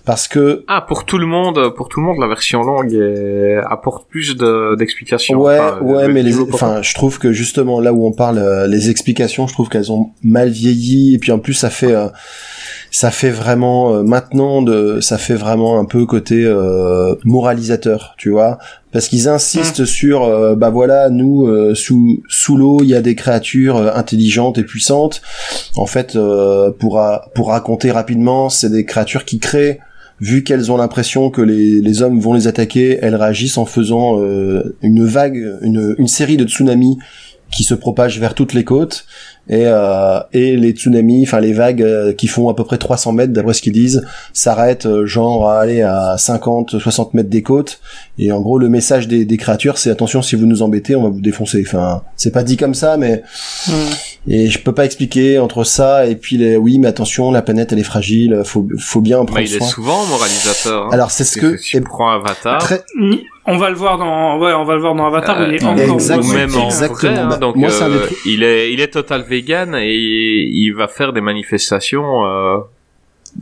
parce 0.04 0.26
que 0.28 0.64
Ah, 0.68 0.80
pour 0.86 1.04
tout 1.04 1.18
le 1.18 1.26
monde, 1.26 1.72
pour 1.76 1.88
tout 1.88 2.00
le 2.00 2.06
monde, 2.06 2.18
la 2.18 2.26
version 2.26 2.62
longue 2.62 2.92
est- 2.92 3.58
apporte 3.68 4.08
plus 4.08 4.36
de, 4.36 4.74
d'explications. 4.76 5.40
ouais 5.40 5.58
Enfin, 5.58 5.80
ouais 5.80 6.06
le 6.08 6.12
mais 6.14 6.22
les 6.22 6.32
pour- 6.32 6.48
enfin 6.54 6.82
je 6.82 6.94
trouve 6.94 7.18
que 7.18 7.32
justement 7.32 7.80
là 7.80 7.92
où 7.92 8.04
on 8.06 8.12
parle 8.12 8.38
euh, 8.38 8.66
les 8.66 8.90
explications 8.90 9.46
je 9.46 9.52
trouve 9.52 9.68
qu'elles 9.68 9.92
ont 9.92 10.10
mal 10.22 10.48
vieilli 10.50 11.14
et 11.14 11.18
puis 11.18 11.30
en 11.32 11.38
plus 11.38 11.54
ça 11.54 11.70
fait 11.70 11.94
euh, 11.94 12.08
ça 12.98 13.10
fait 13.10 13.30
vraiment 13.42 13.94
euh, 13.94 14.02
maintenant 14.02 14.62
de 14.62 15.00
ça 15.02 15.18
fait 15.18 15.34
vraiment 15.34 15.78
un 15.78 15.84
peu 15.84 16.06
côté 16.06 16.44
euh, 16.46 17.14
moralisateur 17.24 18.14
tu 18.16 18.30
vois. 18.30 18.56
Parce 18.92 19.08
qu'ils 19.08 19.28
insistent 19.28 19.84
sur 19.84 20.22
euh, 20.22 20.54
bah 20.54 20.70
voilà 20.70 21.10
nous 21.10 21.46
euh, 21.46 21.74
sous 21.74 22.22
sous 22.28 22.56
l'eau 22.56 22.78
il 22.82 22.88
y 22.88 22.94
a 22.94 23.02
des 23.02 23.14
créatures 23.14 23.76
euh, 23.76 23.90
intelligentes 24.02 24.56
et 24.56 24.64
puissantes. 24.64 25.20
En 25.76 25.84
fait 25.84 26.16
euh, 26.16 26.70
pour 26.80 26.98
pour 27.34 27.48
raconter 27.50 27.90
rapidement 27.90 28.48
c'est 28.48 28.70
des 28.70 28.84
créatures 28.86 29.26
qui 29.26 29.38
créent. 29.40 29.80
Vu 30.18 30.42
qu'elles 30.44 30.72
ont 30.72 30.78
l'impression 30.78 31.28
que 31.28 31.42
les, 31.42 31.82
les 31.82 32.00
hommes 32.00 32.18
vont 32.20 32.32
les 32.32 32.46
attaquer, 32.46 32.98
elles 33.02 33.16
réagissent 33.16 33.58
en 33.58 33.66
faisant 33.66 34.18
euh, 34.18 34.74
une 34.80 35.04
vague, 35.04 35.38
une, 35.60 35.94
une 35.98 36.08
série 36.08 36.38
de 36.38 36.46
tsunamis 36.46 36.96
qui 37.54 37.64
se 37.64 37.74
propagent 37.74 38.18
vers 38.18 38.32
toutes 38.32 38.54
les 38.54 38.64
côtes 38.64 39.04
et, 39.48 39.64
euh, 39.66 40.18
et 40.32 40.56
les 40.56 40.70
tsunamis, 40.70 41.24
enfin 41.24 41.40
les 41.40 41.52
vagues 41.52 41.82
euh, 41.82 42.12
qui 42.12 42.26
font 42.26 42.48
à 42.48 42.54
peu 42.54 42.64
près 42.64 42.78
300 42.78 43.12
mètres 43.12 43.32
d'après 43.32 43.54
ce 43.54 43.62
qu'ils 43.62 43.72
disent, 43.72 44.04
s'arrêtent 44.32 44.86
euh, 44.86 45.06
genre 45.06 45.48
à 45.48 45.60
aller 45.60 45.82
à 45.82 46.16
50, 46.18 46.78
60 46.78 47.14
mètres 47.14 47.30
des 47.30 47.42
côtes 47.42 47.80
et 48.18 48.32
en 48.32 48.40
gros 48.40 48.58
le 48.58 48.68
message 48.68 49.06
des, 49.08 49.36
créatures 49.36 49.78
c'est 49.78 49.90
attention 49.90 50.22
si 50.22 50.34
vous 50.34 50.46
nous 50.46 50.62
embêtez 50.62 50.96
on 50.96 51.02
va 51.02 51.10
vous 51.10 51.20
défoncer. 51.20 51.62
Enfin 51.66 52.02
c'est 52.16 52.32
pas 52.32 52.42
dit 52.42 52.56
comme 52.56 52.74
ça 52.74 52.96
mais 52.96 53.22
Mm. 53.68 53.72
Et 54.28 54.48
je 54.48 54.58
peux 54.58 54.72
pas 54.72 54.84
expliquer 54.84 55.38
entre 55.38 55.62
ça 55.64 56.06
et 56.06 56.16
puis 56.16 56.36
les 56.36 56.56
oui 56.56 56.78
mais 56.78 56.88
attention 56.88 57.30
la 57.30 57.42
planète 57.42 57.72
elle 57.72 57.78
est 57.78 57.84
fragile 57.84 58.42
faut 58.44 58.66
faut 58.78 59.00
bien 59.00 59.18
en 59.18 59.24
Bah, 59.24 59.32
prendre 59.34 59.46
il 59.48 59.54
est 59.54 59.60
souvent 59.64 60.04
moralisateur. 60.06 60.86
hein. 60.86 60.90
Alors 60.92 61.10
c'est 61.10 61.24
ce 61.24 61.38
que 61.38 61.56
si 61.56 61.76
tu 61.76 61.80
prends 61.82 62.10
Avatar, 62.10 62.58
très 62.58 62.82
Ni- 62.98 63.24
On 63.46 63.58
va 63.58 63.70
le 63.70 63.76
voir 63.76 63.96
dans, 63.98 64.38
ouais, 64.40 64.52
on 64.54 64.64
va 64.64 64.74
le 64.74 64.80
voir 64.80 64.96
dans 64.96 65.06
Avatar. 65.06 65.40
Euh, 65.40 65.46
il 65.48 65.54
est 65.54 65.64
encore 65.64 65.94
exactement. 65.94 66.32
même 66.34 66.56
en 66.56 66.64
Exactement. 66.66 67.12
vrai, 67.12 67.20
hein, 67.22 67.28
Bah, 67.30 67.36
donc 67.36 67.54
moi, 67.54 67.70
c'est 67.70 67.84
un 67.84 67.90
des 67.90 67.94
euh, 67.96 68.06
trucs- 68.06 68.18
il 68.26 68.42
est 68.42 68.72
il 68.72 68.80
est 68.80 68.88
total 68.88 69.22
vegan 69.22 69.72
et 69.80 69.94
il 69.94 70.72
va 70.72 70.88
faire 70.88 71.12
des 71.12 71.20
manifestations 71.20 72.26
euh, 72.26 72.56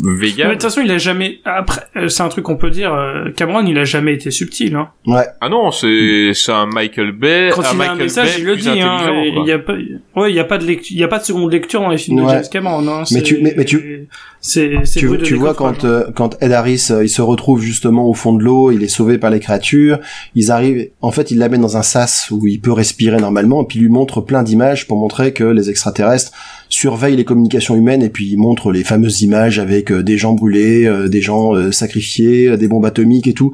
Mais 0.03 0.15
vegan. 0.15 0.49
de 0.49 0.53
toute 0.55 0.63
façon, 0.63 0.81
il 0.85 0.91
a 0.91 0.99
jamais. 0.99 1.39
Après, 1.45 1.83
euh, 1.97 2.09
c'est 2.09 2.23
un 2.23 2.29
truc 2.29 2.45
qu'on 2.45 2.57
peut 2.57 2.71
dire. 2.71 2.93
euh, 2.93 3.31
Cameron, 3.37 3.65
il 3.67 3.79
a 3.79 3.85
jamais 3.85 4.15
été 4.15 4.31
subtil. 4.31 4.75
Hein. 4.75 4.89
ouais 5.07 5.25
Ah 5.41 5.49
non, 5.49 5.71
c'est 5.71 6.31
c'est 6.35 6.53
un 6.53 6.67
Michael 6.67 7.13
Bay, 7.13 7.51
Quand 7.55 7.61
un 7.61 7.65
il 7.65 7.67
a 7.67 7.71
un 7.71 7.75
Michael 7.75 7.99
message, 7.99 8.27
Bay 8.27 8.41
il 8.41 8.45
le 8.47 8.57
dit. 8.57 8.69
Hein, 8.81 8.99
il 9.37 9.45
y 9.47 9.53
a 9.53 9.59
pas, 9.59 9.75
ouais, 10.17 10.33
il 10.33 10.35
y 10.35 10.41
a 10.41 10.45
pas 10.45 10.59
de 10.59 10.65
lecture, 10.65 10.93
il 10.97 10.99
y 11.01 11.05
a 11.05 11.09
pas 11.09 11.19
de 11.19 11.25
seconde 11.25 11.53
lecture 11.53 11.81
dans 11.81 11.91
les 11.91 11.99
films 11.99 12.19
de 12.19 12.23
Ouais. 12.23 12.33
James 12.33 12.45
Cameron. 12.51 12.87
Hein, 12.89 13.05
Mais 13.13 13.23
tu- 13.23 13.39
mais- 13.41 13.55
mais 13.57 13.65
tu- 13.65 14.09
c'est, 14.47 14.75
c'est 14.85 15.01
tu, 15.23 15.37
vois 15.37 15.55
quand 15.55 15.85
euh, 15.85 16.11
quand 16.15 16.37
Ed 16.43 16.53
Harris 16.53 16.89
euh, 16.91 17.03
il 17.03 17.09
se 17.09 17.23
retrouve 17.23 17.63
justement 17.63 18.07
au 18.07 18.13
fond 18.13 18.35
de 18.35 18.43
l'eau, 18.43 18.71
il 18.71 18.83
est 18.83 18.89
sauvé 18.89 19.17
par 19.17 19.31
les 19.31 19.41
créatures, 19.41 20.01
ils 20.35 20.51
arrivent 20.51 20.91
en 21.01 21.11
fait 21.11 21.31
il 21.31 21.39
l'amène 21.39 21.63
dans 21.63 21.79
un 21.79 21.83
sas 21.83 22.31
où 22.31 22.47
il 22.47 22.61
peut 22.61 22.71
respirer 22.71 23.17
normalement 23.17 23.63
et 23.63 23.67
puis 23.67 23.79
il 23.79 23.83
lui 23.85 23.89
montre 23.89 24.21
plein 24.21 24.43
d'images 24.43 24.87
pour 24.87 24.99
montrer 24.99 25.33
que 25.33 25.45
les 25.45 25.71
extraterrestres 25.71 26.31
surveillent 26.69 27.17
les 27.17 27.25
communications 27.25 27.75
humaines 27.75 28.03
et 28.03 28.11
puis 28.11 28.29
il 28.33 28.37
montre 28.37 28.71
les 28.71 28.85
fameuses 28.85 29.23
images 29.23 29.59
avec 29.59 29.91
euh, 29.91 30.03
des 30.03 30.19
gens 30.19 30.35
brûlés, 30.35 30.85
euh, 30.85 31.09
des 31.09 31.23
gens 31.23 31.73
sacrifiés, 31.73 32.55
des 32.59 32.69
bombes 32.69 32.85
atomiques 32.85 33.27
et 33.27 33.33
tout. 33.33 33.53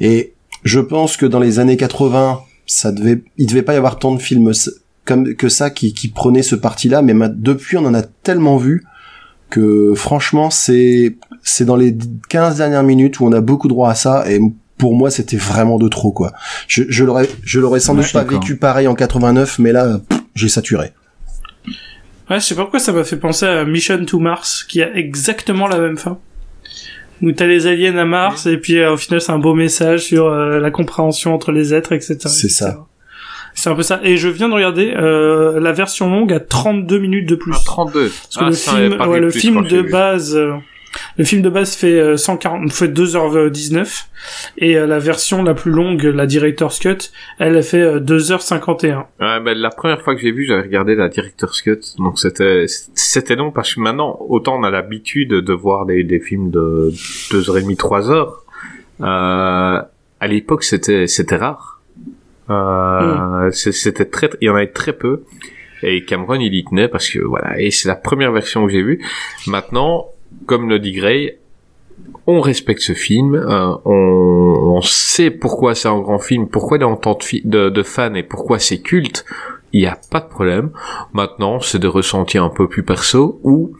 Et 0.00 0.32
je 0.62 0.80
pense 0.80 1.18
que 1.18 1.26
dans 1.26 1.38
les 1.38 1.58
années 1.58 1.76
80, 1.76 2.40
ça 2.64 2.92
devait 2.92 3.20
il 3.36 3.46
devait 3.46 3.60
pas 3.60 3.74
y 3.74 3.76
avoir 3.76 3.98
tant 3.98 4.14
de 4.14 4.22
films 4.22 4.52
comme 5.04 5.34
que 5.34 5.50
ça 5.50 5.68
qui, 5.68 5.92
qui 5.92 6.08
prenaient 6.08 6.42
ce 6.42 6.54
parti-là 6.54 7.02
mais 7.02 7.12
ma- 7.12 7.28
depuis 7.28 7.76
on 7.76 7.84
en 7.84 7.92
a 7.92 8.00
tellement 8.00 8.56
vu 8.56 8.84
que 9.50 9.92
franchement 9.94 10.50
c'est 10.50 11.16
c'est 11.42 11.64
dans 11.64 11.76
les 11.76 11.96
15 12.28 12.56
dernières 12.56 12.82
minutes 12.82 13.20
où 13.20 13.26
on 13.26 13.32
a 13.32 13.40
beaucoup 13.40 13.68
droit 13.68 13.90
à 13.90 13.94
ça 13.94 14.24
et 14.30 14.40
pour 14.78 14.94
moi 14.94 15.10
c'était 15.10 15.36
vraiment 15.36 15.78
de 15.78 15.88
trop 15.88 16.12
quoi. 16.12 16.32
Je, 16.66 16.82
je 16.88 17.04
l'aurais 17.04 17.28
je 17.44 17.60
l'aurais 17.60 17.80
sans 17.80 17.94
Ouais, 17.94 18.02
doute 18.02 18.12
pas 18.12 18.24
vécu 18.24 18.56
pareil 18.56 18.86
en 18.88 18.94
89 18.94 19.58
mais 19.58 19.72
là 19.72 20.00
j'ai 20.34 20.48
saturé. 20.48 20.92
Ouais, 22.30 22.40
je 22.40 22.44
sais 22.46 22.54
pas 22.54 22.62
pourquoi 22.62 22.80
ça 22.80 22.92
m'a 22.92 23.04
fait 23.04 23.18
penser 23.18 23.44
à 23.44 23.64
Mission 23.66 24.02
to 24.06 24.18
Mars, 24.18 24.64
qui 24.64 24.82
a 24.82 24.94
exactement 24.94 25.68
la 25.68 25.78
même 25.78 25.98
fin. 25.98 26.18
Où 27.22 27.32
t'as 27.32 27.46
les 27.46 27.66
aliens 27.66 27.96
à 27.98 28.04
Mars, 28.06 28.46
et 28.46 28.56
puis 28.56 28.78
euh, 28.78 28.94
au 28.94 28.96
final 28.96 29.20
c'est 29.20 29.30
un 29.32 29.38
beau 29.38 29.54
message 29.54 30.04
sur 30.04 30.26
euh, 30.26 30.58
la 30.58 30.70
compréhension 30.70 31.34
entre 31.34 31.52
les 31.52 31.74
êtres, 31.74 31.92
etc. 31.92 32.16
C'est 32.22 32.46
etc. 32.46 32.48
ça. 32.50 32.86
C'est 33.54 33.70
un 33.70 33.74
peu 33.74 33.82
ça. 33.82 34.00
Et 34.02 34.16
je 34.16 34.28
viens 34.28 34.48
de 34.48 34.54
regarder 34.54 34.92
euh, 34.96 35.60
la 35.60 35.72
version 35.72 36.10
longue 36.10 36.32
à 36.32 36.40
32 36.40 36.98
minutes 36.98 37.28
de 37.28 37.36
plus. 37.36 37.52
Ah, 37.54 37.60
32. 37.64 38.10
Parce 38.10 38.36
que 38.36 38.44
Ah, 38.44 38.48
le 38.48 38.54
film, 38.54 39.00
ouais, 39.10 39.20
le 39.20 39.28
plus 39.28 39.40
film 39.40 39.66
de 39.66 39.82
base, 39.82 40.36
euh, 40.36 40.54
le 41.16 41.24
film 41.24 41.42
de 41.42 41.48
base 41.48 41.74
fait 41.74 41.98
euh, 41.98 42.16
140, 42.16 42.72
fait 42.72 42.88
2h19 42.88 44.04
et 44.58 44.76
euh, 44.76 44.86
la 44.86 44.98
version 44.98 45.42
la 45.42 45.54
plus 45.54 45.70
longue, 45.72 46.02
la 46.02 46.26
director's 46.26 46.78
cut, 46.78 47.10
elle 47.38 47.62
fait 47.62 47.80
euh, 47.80 48.00
2h51. 48.00 49.04
Ouais, 49.20 49.40
ben, 49.40 49.56
la 49.56 49.70
première 49.70 50.00
fois 50.02 50.14
que 50.14 50.20
j'ai 50.20 50.32
vu, 50.32 50.44
j'avais 50.46 50.62
regardé 50.62 50.94
la 50.94 51.08
Director's 51.08 51.62
Cut, 51.62 51.80
donc 51.98 52.18
c'était 52.18 52.66
c'était 52.94 53.36
long 53.36 53.50
parce 53.50 53.74
que 53.74 53.80
maintenant, 53.80 54.18
autant 54.28 54.58
on 54.58 54.62
a 54.64 54.70
l'habitude 54.70 55.30
de 55.30 55.52
voir 55.52 55.86
des, 55.86 56.04
des 56.04 56.20
films 56.20 56.50
de 56.50 56.92
deux 57.30 57.50
heures 57.50 57.58
et 57.58 57.62
demie, 57.62 57.76
trois 57.76 58.10
heures. 58.10 58.44
Euh, 59.00 59.80
à 60.20 60.26
l'époque, 60.26 60.64
c'était 60.64 61.06
c'était 61.06 61.36
rare. 61.36 61.73
Euh, 62.50 63.50
C'était 63.52 64.04
très, 64.04 64.30
il 64.40 64.46
y 64.46 64.50
en 64.50 64.56
avait 64.56 64.68
très 64.68 64.92
peu. 64.92 65.24
Et 65.82 66.04
Cameron, 66.04 66.36
il 66.36 66.54
y 66.54 66.64
tenait 66.64 66.88
parce 66.88 67.08
que 67.08 67.18
voilà, 67.18 67.60
et 67.60 67.70
c'est 67.70 67.88
la 67.88 67.94
première 67.94 68.32
version 68.32 68.64
que 68.66 68.72
j'ai 68.72 68.82
vue. 68.82 69.04
Maintenant, 69.46 70.06
comme 70.46 70.68
le 70.68 70.78
dit 70.78 70.92
Gray, 70.92 71.36
on 72.26 72.40
respecte 72.40 72.80
ce 72.80 72.94
film, 72.94 73.34
euh, 73.34 73.74
on, 73.84 74.80
sait 74.82 75.30
pourquoi 75.30 75.74
c'est 75.74 75.88
un 75.88 75.98
grand 76.00 76.18
film, 76.18 76.48
pourquoi 76.48 76.78
il 76.78 76.80
y 76.80 76.84
a 76.84 76.88
autant 76.88 77.18
de, 77.18 77.48
de, 77.48 77.68
de 77.68 77.82
fans 77.82 78.14
et 78.14 78.22
pourquoi 78.22 78.58
c'est 78.58 78.80
culte. 78.80 79.24
Il 79.72 79.80
n'y 79.80 79.86
a 79.86 79.98
pas 80.10 80.20
de 80.20 80.28
problème. 80.28 80.70
Maintenant, 81.12 81.60
c'est 81.60 81.78
des 81.78 81.88
ressentis 81.88 82.38
un 82.38 82.48
peu 82.48 82.68
plus 82.68 82.82
perso 82.82 83.40
ou 83.42 83.72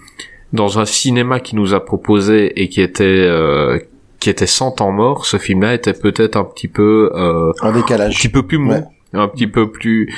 dans 0.53 0.78
un 0.78 0.85
cinéma 0.85 1.41
qui 1.41 1.57
nous 1.57 1.74
a 1.74 1.85
proposé 1.85 2.62
et 2.62 2.69
qui 2.69 2.81
était 2.81 3.05
euh, 3.05 3.78
qui 4.24 4.30
était 4.30 4.46
sans 4.46 4.70
temps 4.72 4.90
mort, 4.90 5.26
ce 5.26 5.36
film-là 5.36 5.74
était 5.74 5.92
peut-être 5.92 6.36
un 6.36 6.44
petit 6.44 6.66
peu 6.68 7.10
euh, 7.14 7.52
En 7.60 7.68
un 7.68 7.72
décalage. 7.72 8.16
petit 8.16 8.28
peu 8.30 8.42
plus 8.42 8.59
mou, 8.59 8.72
Ouais. 8.72 8.82
un 9.12 9.28
petit 9.28 9.46
peu 9.46 9.70
plus 9.70 10.10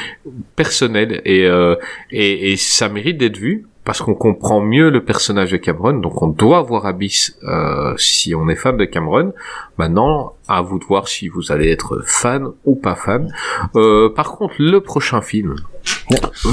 personnel 0.54 1.20
et 1.24 1.44
euh, 1.44 1.74
et, 2.10 2.52
et 2.52 2.56
ça 2.56 2.88
mérite 2.88 3.18
d'être 3.18 3.36
vu 3.36 3.66
parce 3.86 4.02
qu'on 4.02 4.14
comprend 4.14 4.60
mieux 4.60 4.90
le 4.90 5.02
personnage 5.04 5.52
de 5.52 5.56
Cameron, 5.56 5.94
donc 5.94 6.20
on 6.20 6.26
doit 6.26 6.60
voir 6.60 6.84
Abyss 6.86 7.36
euh, 7.44 7.94
si 7.96 8.34
on 8.34 8.48
est 8.48 8.56
fan 8.56 8.76
de 8.76 8.84
Cameron. 8.84 9.32
Maintenant, 9.78 10.32
à 10.48 10.60
vous 10.60 10.78
de 10.78 10.84
voir 10.84 11.06
si 11.08 11.28
vous 11.28 11.52
allez 11.52 11.70
être 11.70 12.02
fan 12.04 12.46
ou 12.64 12.74
pas 12.74 12.96
fan. 12.96 13.32
Euh, 13.76 14.08
par 14.14 14.32
contre, 14.32 14.54
le 14.58 14.80
prochain 14.80 15.20
film, 15.22 15.54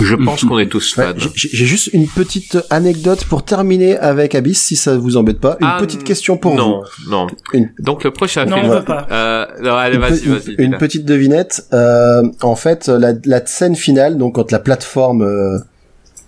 je 0.04 0.16
pense 0.16 0.46
qu'on 0.46 0.60
est 0.60 0.68
tous 0.68 0.94
fans. 0.94 1.14
j'ai 1.36 1.50
j'ai 1.52 1.66
juste 1.66 1.90
une 1.94 2.08
petite 2.08 2.58
anecdote 2.70 3.26
pour 3.26 3.44
terminer 3.44 3.98
avec 3.98 4.36
Abyss 4.36 4.62
si 4.62 4.76
ça 4.76 4.98
vous 4.98 5.18
embête 5.18 5.40
pas. 5.40 5.58
Une 5.60 5.68
Ah, 5.68 5.78
petite 5.80 6.04
question 6.04 6.38
pour 6.38 6.56
non, 6.56 6.82
vous. 7.06 7.12
non. 7.12 7.28
Une- 7.54 7.72
Donc 7.80 8.04
le 8.04 8.12
prochain 8.12 8.46
Non, 8.46 8.58
film. 8.58 8.70
on 8.72 8.76
veut 8.76 8.84
pas. 8.86 9.08
Euh, 9.12 9.46
non, 9.62 9.74
allez, 9.74 9.96
Une, 9.96 10.02
vas-y, 10.02 10.24
une- 10.26 10.34
vas-y. 10.34 10.56
une 10.60 10.78
petite 10.78 11.06
devinette. 11.06 11.66
Euh, 11.74 12.24
en 12.42 12.56
fait, 12.56 12.88
la, 12.88 13.14
la 13.26 13.46
scène 13.46 13.76
finale, 13.76 14.18
donc 14.18 14.36
quand 14.36 14.52
la 14.52 14.60
plateforme 14.60 15.24
euh, 15.24 15.58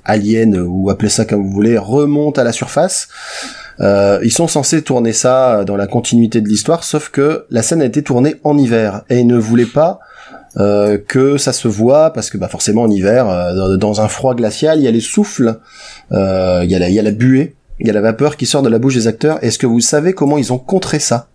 alien 0.06 0.58
ou 0.68 0.90
appelez 0.90 1.10
ça 1.10 1.26
comme 1.26 1.44
vous 1.44 1.52
voulez 1.52 1.78
remonte 1.78 2.38
à 2.40 2.44
la 2.44 2.52
surface, 2.52 3.08
euh, 3.82 4.20
ils 4.24 4.32
sont 4.32 4.48
censés 4.48 4.82
tourner 4.82 5.12
ça 5.14 5.66
dans 5.66 5.76
la 5.76 5.88
continuité 5.88 6.40
de 6.42 6.48
l'histoire, 6.48 6.84
sauf 6.84 7.10
que 7.10 7.46
la 7.50 7.62
scène 7.64 7.82
a 7.82 7.86
été 7.86 8.04
tournée 8.04 8.36
en 8.44 8.58
hiver 8.58 9.02
et 9.10 9.20
ils 9.20 9.28
ne 9.28 9.38
voulaient 9.38 9.66
pas 9.66 10.00
euh, 10.58 10.98
que 10.98 11.38
ça 11.38 11.52
se 11.52 11.68
voit 11.68 12.14
parce 12.14 12.30
que 12.30 12.38
bah 12.38 12.48
forcément 12.48 12.84
en 12.84 12.90
hiver, 12.90 13.28
euh, 13.30 13.76
dans- 13.76 14.00
un 14.00 14.08
froid 14.08 14.36
glacial, 14.36 14.80
il 14.80 14.84
y 14.84 14.88
a 14.88 14.92
les 14.92 15.02
souffles, 15.02 15.60
euh, 16.14 16.62
il 16.64 16.72
y 16.72 16.76
a 16.76 16.80
la, 16.80 16.88
il 16.88 16.96
y 16.96 17.00
a 17.00 17.04
la 17.04 17.12
buée, 17.12 17.56
il 17.82 17.88
y 17.88 17.90
a 17.90 17.94
la 17.94 18.00
vapeur 18.02 18.38
qui 18.38 18.46
sort 18.46 18.62
de 18.62 18.70
la 18.70 18.80
bouche 18.80 18.94
des 18.96 19.08
acteurs. 19.08 19.38
Est-ce 19.44 19.60
que 19.60 19.68
vous 19.68 19.82
savez 19.82 20.14
comment 20.14 20.38
ils 20.38 20.54
ont 20.54 20.58
contré 20.58 21.00
ça? 21.00 21.28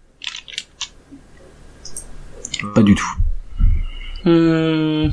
Pas 2.75 2.83
du 2.83 2.95
tout. 2.95 3.13
Hum... 4.25 5.13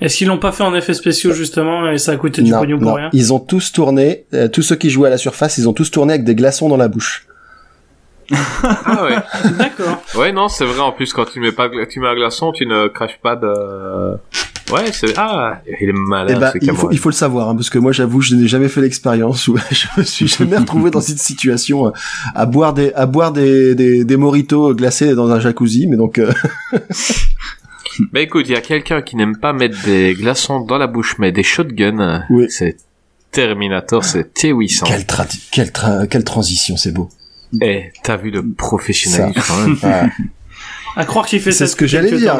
Est-ce 0.00 0.16
qu'ils 0.16 0.28
l'ont 0.28 0.38
pas 0.38 0.52
fait 0.52 0.62
en 0.62 0.74
effets 0.74 0.94
spéciaux 0.94 1.32
justement 1.32 1.90
et 1.90 1.98
ça 1.98 2.12
a 2.12 2.16
coûté 2.16 2.42
du 2.42 2.50
Non, 2.52 2.60
pognon 2.60 2.78
non. 2.78 2.86
pour 2.86 2.96
rien 2.96 3.10
Ils 3.12 3.32
ont 3.32 3.40
tous 3.40 3.72
tourné, 3.72 4.24
euh, 4.32 4.48
tous 4.48 4.62
ceux 4.62 4.76
qui 4.76 4.90
jouaient 4.90 5.08
à 5.08 5.10
la 5.10 5.18
surface, 5.18 5.58
ils 5.58 5.68
ont 5.68 5.72
tous 5.72 5.90
tourné 5.90 6.14
avec 6.14 6.24
des 6.24 6.34
glaçons 6.34 6.68
dans 6.68 6.76
la 6.76 6.88
bouche. 6.88 7.26
Ah 8.30 9.04
ouais. 9.04 9.16
D'accord. 9.58 10.02
Ouais, 10.16 10.32
non, 10.32 10.48
c'est 10.48 10.64
vrai. 10.66 10.80
En 10.80 10.92
plus, 10.92 11.12
quand 11.12 11.24
tu 11.24 11.40
mets 11.40 11.52
pas, 11.52 11.68
tu 11.88 12.00
mets 12.00 12.08
un 12.08 12.14
glaçon, 12.14 12.52
tu 12.52 12.66
ne 12.66 12.88
craches 12.88 13.18
pas 13.22 13.36
de. 13.36 14.14
Ouais, 14.70 14.92
c'est. 14.92 15.14
Ah, 15.16 15.60
il 15.80 15.88
est 15.88 15.92
malin. 15.92 16.34
Eh 16.36 16.38
ben, 16.38 16.50
ce 16.52 16.58
il 16.60 16.72
faut, 16.74 16.90
il 16.90 16.98
faut 16.98 17.08
le 17.08 17.14
savoir, 17.14 17.48
hein, 17.48 17.54
parce 17.54 17.70
que 17.70 17.78
moi, 17.78 17.92
j'avoue, 17.92 18.20
je 18.20 18.34
n'ai 18.34 18.46
jamais 18.46 18.68
fait 18.68 18.82
l'expérience 18.82 19.48
où 19.48 19.56
je 19.70 19.86
me 19.96 20.04
suis 20.04 20.28
jamais 20.28 20.58
retrouvé 20.58 20.90
dans 20.90 21.00
cette 21.00 21.18
situation 21.20 21.86
euh, 21.86 21.90
à 22.34 22.44
boire 22.44 22.74
des, 22.74 22.92
à 22.92 23.06
boire 23.06 23.32
des, 23.32 23.74
des, 23.74 24.04
des 24.04 24.16
moritos 24.18 24.74
glacés 24.74 25.14
dans 25.14 25.30
un 25.30 25.40
jacuzzi, 25.40 25.86
mais 25.86 25.96
donc, 25.96 26.18
euh, 26.18 26.30
Bah 28.12 28.20
écoute, 28.20 28.46
il 28.48 28.52
y 28.52 28.56
a 28.56 28.60
quelqu'un 28.60 29.02
qui 29.02 29.16
n'aime 29.16 29.36
pas 29.36 29.52
mettre 29.52 29.76
des 29.84 30.14
glaçons 30.14 30.60
dans 30.60 30.78
la 30.78 30.86
bouche, 30.86 31.16
mais 31.18 31.32
des 31.32 31.42
shotguns. 31.42 32.24
Oui. 32.30 32.46
C'est 32.48 32.76
Terminator, 33.30 34.04
c'est 34.04 34.34
T800. 34.34 34.84
quelle, 34.86 35.02
tra- 35.02 35.40
quelle, 35.52 35.68
tra- 35.68 36.06
quelle 36.08 36.24
transition, 36.24 36.76
c'est 36.76 36.92
beau. 36.92 37.08
Eh, 37.62 37.92
t'as 38.02 38.16
vu 38.16 38.30
le 38.30 38.42
professionnalisme 38.46 39.42
quand 39.46 39.56
même. 39.62 39.76
Ouais. 39.82 40.10
À 40.96 41.04
croire 41.04 41.26
qu'il 41.26 41.40
fait 41.40 41.52
ça. 41.52 41.58
C'est 41.66 41.72
ce 41.72 41.76
que 41.76 41.86
j'allais 41.86 42.10
dire. 42.16 42.38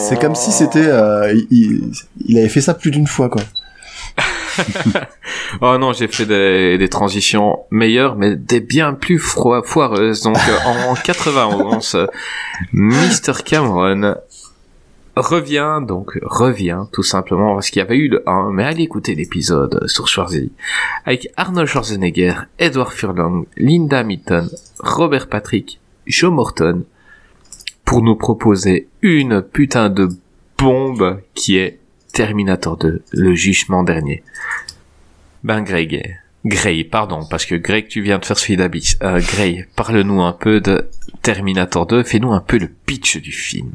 C'est 0.00 0.20
comme, 0.20 0.34
si 0.34 0.50
c'était, 0.52 0.86
euh, 0.86 1.32
il, 1.50 1.90
il- 2.26 2.38
avait 2.38 2.48
fait 2.48 2.60
ça 2.60 2.74
plus 2.74 2.90
d'une 2.90 3.06
fois, 3.06 3.28
quoi. 3.28 3.42
Oh 5.60 5.76
non, 5.78 5.92
j'ai 5.92 6.08
fait 6.08 6.26
des, 6.26 6.78
des 6.78 6.88
transitions 6.88 7.60
meilleures, 7.70 8.16
mais 8.16 8.36
des 8.36 8.60
bien 8.60 8.92
plus 8.94 9.18
fro- 9.18 9.64
foireuses. 9.64 10.22
Donc 10.22 10.36
euh, 10.48 10.68
en 10.88 10.94
91, 10.94 11.94
euh, 11.94 12.06
Mr. 12.72 13.42
Cameron 13.44 14.14
revient, 15.16 15.80
donc 15.86 16.18
revient 16.22 16.84
tout 16.92 17.02
simplement 17.02 17.54
parce 17.54 17.70
qu'il 17.70 17.80
y 17.80 17.82
avait 17.82 17.96
eu 17.96 18.08
le 18.08 18.28
1, 18.28 18.50
mais 18.52 18.64
allez 18.64 18.82
écouter 18.82 19.14
l'épisode 19.14 19.86
sur 19.86 20.08
Schwarzy, 20.08 20.52
avec 21.04 21.28
Arnold 21.36 21.68
Schwarzenegger, 21.68 22.34
Edward 22.58 22.92
Furlong, 22.92 23.46
Linda 23.56 24.00
Hamilton, 24.00 24.48
Robert 24.78 25.28
Patrick, 25.28 25.80
Joe 26.06 26.32
Morton, 26.32 26.84
pour 27.84 28.02
nous 28.02 28.16
proposer 28.16 28.88
une 29.02 29.42
putain 29.42 29.90
de 29.90 30.08
bombe 30.58 31.20
qui 31.34 31.58
est 31.58 31.78
Terminator 32.12 32.76
2, 32.76 33.02
le 33.12 33.34
jugement 33.34 33.82
dernier. 33.82 34.22
Ben 35.42 35.62
Greg, 35.62 36.16
Grey, 36.44 36.84
pardon, 36.84 37.26
parce 37.28 37.46
que 37.46 37.54
Greg, 37.54 37.88
tu 37.88 38.02
viens 38.02 38.18
de 38.18 38.24
faire 38.24 38.38
celui 38.38 38.56
d'Abyss. 38.56 38.98
Euh, 39.02 39.20
Grey, 39.20 39.66
parle-nous 39.76 40.22
un 40.22 40.32
peu 40.32 40.60
de 40.60 40.88
Terminator 41.22 41.86
2, 41.86 42.02
fais-nous 42.02 42.32
un 42.32 42.40
peu 42.40 42.58
le 42.58 42.68
pitch 42.68 43.18
du 43.18 43.32
film. 43.32 43.72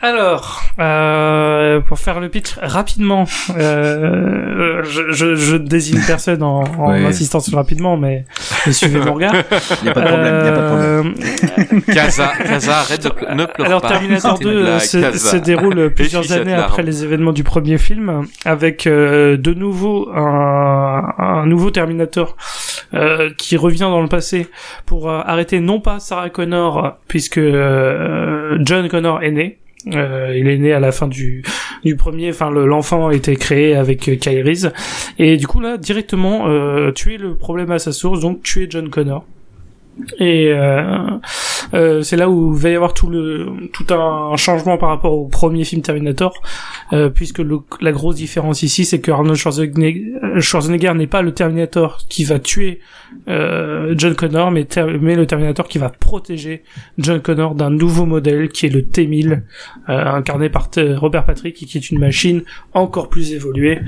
Alors, 0.00 0.62
euh, 0.80 1.80
pour 1.80 1.98
faire 1.98 2.18
le 2.20 2.28
pitch 2.28 2.56
rapidement, 2.60 3.24
euh, 3.56 4.82
je, 4.84 5.10
je, 5.12 5.34
je 5.36 5.56
désigne 5.56 6.00
personne 6.06 6.42
en, 6.42 6.62
en 6.78 6.90
insistant 7.04 7.40
sur 7.40 7.56
rapidement, 7.56 7.96
mais, 7.96 8.24
mais 8.66 8.72
suivez 8.72 8.98
mon 9.00 9.14
regard. 9.14 9.34
Y 9.84 9.88
a 9.88 9.92
pas 9.92 10.00
de 10.00 10.06
problème, 10.06 10.44
y 10.44 10.48
a 10.48 10.52
pas 10.52 10.60
de 10.60 10.66
problème. 10.66 11.14
Euh, 11.88 11.92
Kaza, 11.94 12.32
Kaza, 12.44 12.78
arrête 12.80 13.04
de 13.04 13.08
ple- 13.10 13.34
ne 13.34 13.46
pleure 13.46 13.66
Alors 13.66 13.80
pas. 13.80 13.88
Terminator 13.88 14.36
C'est 14.38 14.44
une 14.44 14.50
2 14.50 14.56
euh, 14.58 14.62
blague, 14.64 14.80
se, 15.14 15.36
déroule 15.36 15.90
plusieurs 15.94 16.32
années 16.32 16.54
après 16.54 16.82
les 16.82 17.04
événements 17.04 17.32
du 17.32 17.44
premier 17.44 17.78
film, 17.78 18.26
avec 18.44 18.86
euh, 18.86 19.36
de 19.36 19.54
nouveau 19.54 20.10
un, 20.14 21.12
un 21.18 21.46
nouveau 21.46 21.70
Terminator 21.70 22.36
euh, 22.94 23.30
qui 23.38 23.56
revient 23.56 23.80
dans 23.80 24.02
le 24.02 24.08
passé 24.08 24.48
pour 24.86 25.08
euh, 25.10 25.20
arrêter 25.24 25.60
non 25.60 25.80
pas 25.80 26.00
Sarah 26.00 26.30
Connor 26.30 26.96
puisque 27.08 27.38
euh, 27.38 28.58
John 28.60 28.88
Connor 28.88 29.22
est 29.22 29.30
né. 29.30 29.58
Euh, 29.88 30.32
il 30.36 30.46
est 30.48 30.58
né 30.58 30.72
à 30.72 30.78
la 30.80 30.92
fin 30.92 31.08
du, 31.08 31.42
du 31.84 31.96
premier, 31.96 32.30
enfin 32.30 32.50
le- 32.50 32.66
l'enfant 32.66 33.08
a 33.08 33.14
été 33.14 33.34
créé 33.36 33.74
avec 33.74 34.08
euh, 34.08 34.16
Reese. 34.44 34.70
et 35.18 35.36
du 35.36 35.46
coup 35.48 35.60
là 35.60 35.76
directement 35.76 36.46
euh, 36.48 36.92
tuer 36.92 37.16
le 37.18 37.34
problème 37.34 37.72
à 37.72 37.78
sa 37.80 37.90
source, 37.90 38.20
donc 38.20 38.42
tuer 38.42 38.66
John 38.70 38.88
Connor. 38.90 39.24
Et 40.18 40.48
euh, 40.52 40.82
euh, 41.74 42.02
c'est 42.02 42.16
là 42.16 42.28
où 42.28 42.52
va 42.52 42.70
y 42.70 42.74
avoir 42.74 42.92
tout 42.94 43.08
le 43.08 43.46
tout 43.72 43.86
un 43.94 44.36
changement 44.36 44.76
par 44.78 44.88
rapport 44.88 45.12
au 45.12 45.26
premier 45.26 45.64
film 45.64 45.82
Terminator, 45.82 46.32
euh, 46.92 47.08
puisque 47.08 47.38
le- 47.38 47.60
la 47.80 47.92
grosse 47.92 48.16
différence 48.16 48.62
ici, 48.62 48.84
c'est 48.84 49.00
que 49.00 49.10
Arnold 49.10 49.36
Schwarzenegger, 49.36 50.12
Schwarzenegger 50.40 50.92
n'est 50.94 51.06
pas 51.06 51.22
le 51.22 51.32
Terminator 51.32 51.98
qui 52.08 52.24
va 52.24 52.38
tuer 52.38 52.80
euh, 53.28 53.94
John 53.96 54.14
Connor, 54.14 54.50
mais, 54.50 54.66
mais 55.00 55.14
le 55.16 55.26
Terminator 55.26 55.68
qui 55.68 55.78
va 55.78 55.90
protéger 55.90 56.62
John 56.98 57.20
Connor 57.20 57.54
d'un 57.54 57.70
nouveau 57.70 58.06
modèle 58.06 58.48
qui 58.48 58.66
est 58.66 58.70
le 58.70 58.82
T-1000, 58.82 59.42
euh, 59.88 60.04
incarné 60.06 60.48
par 60.48 60.68
Robert 60.96 61.24
Patrick, 61.24 61.54
qui 61.54 61.76
est 61.78 61.90
une 61.90 61.98
machine 61.98 62.42
encore 62.72 63.08
plus 63.08 63.32
évoluée. 63.34 63.80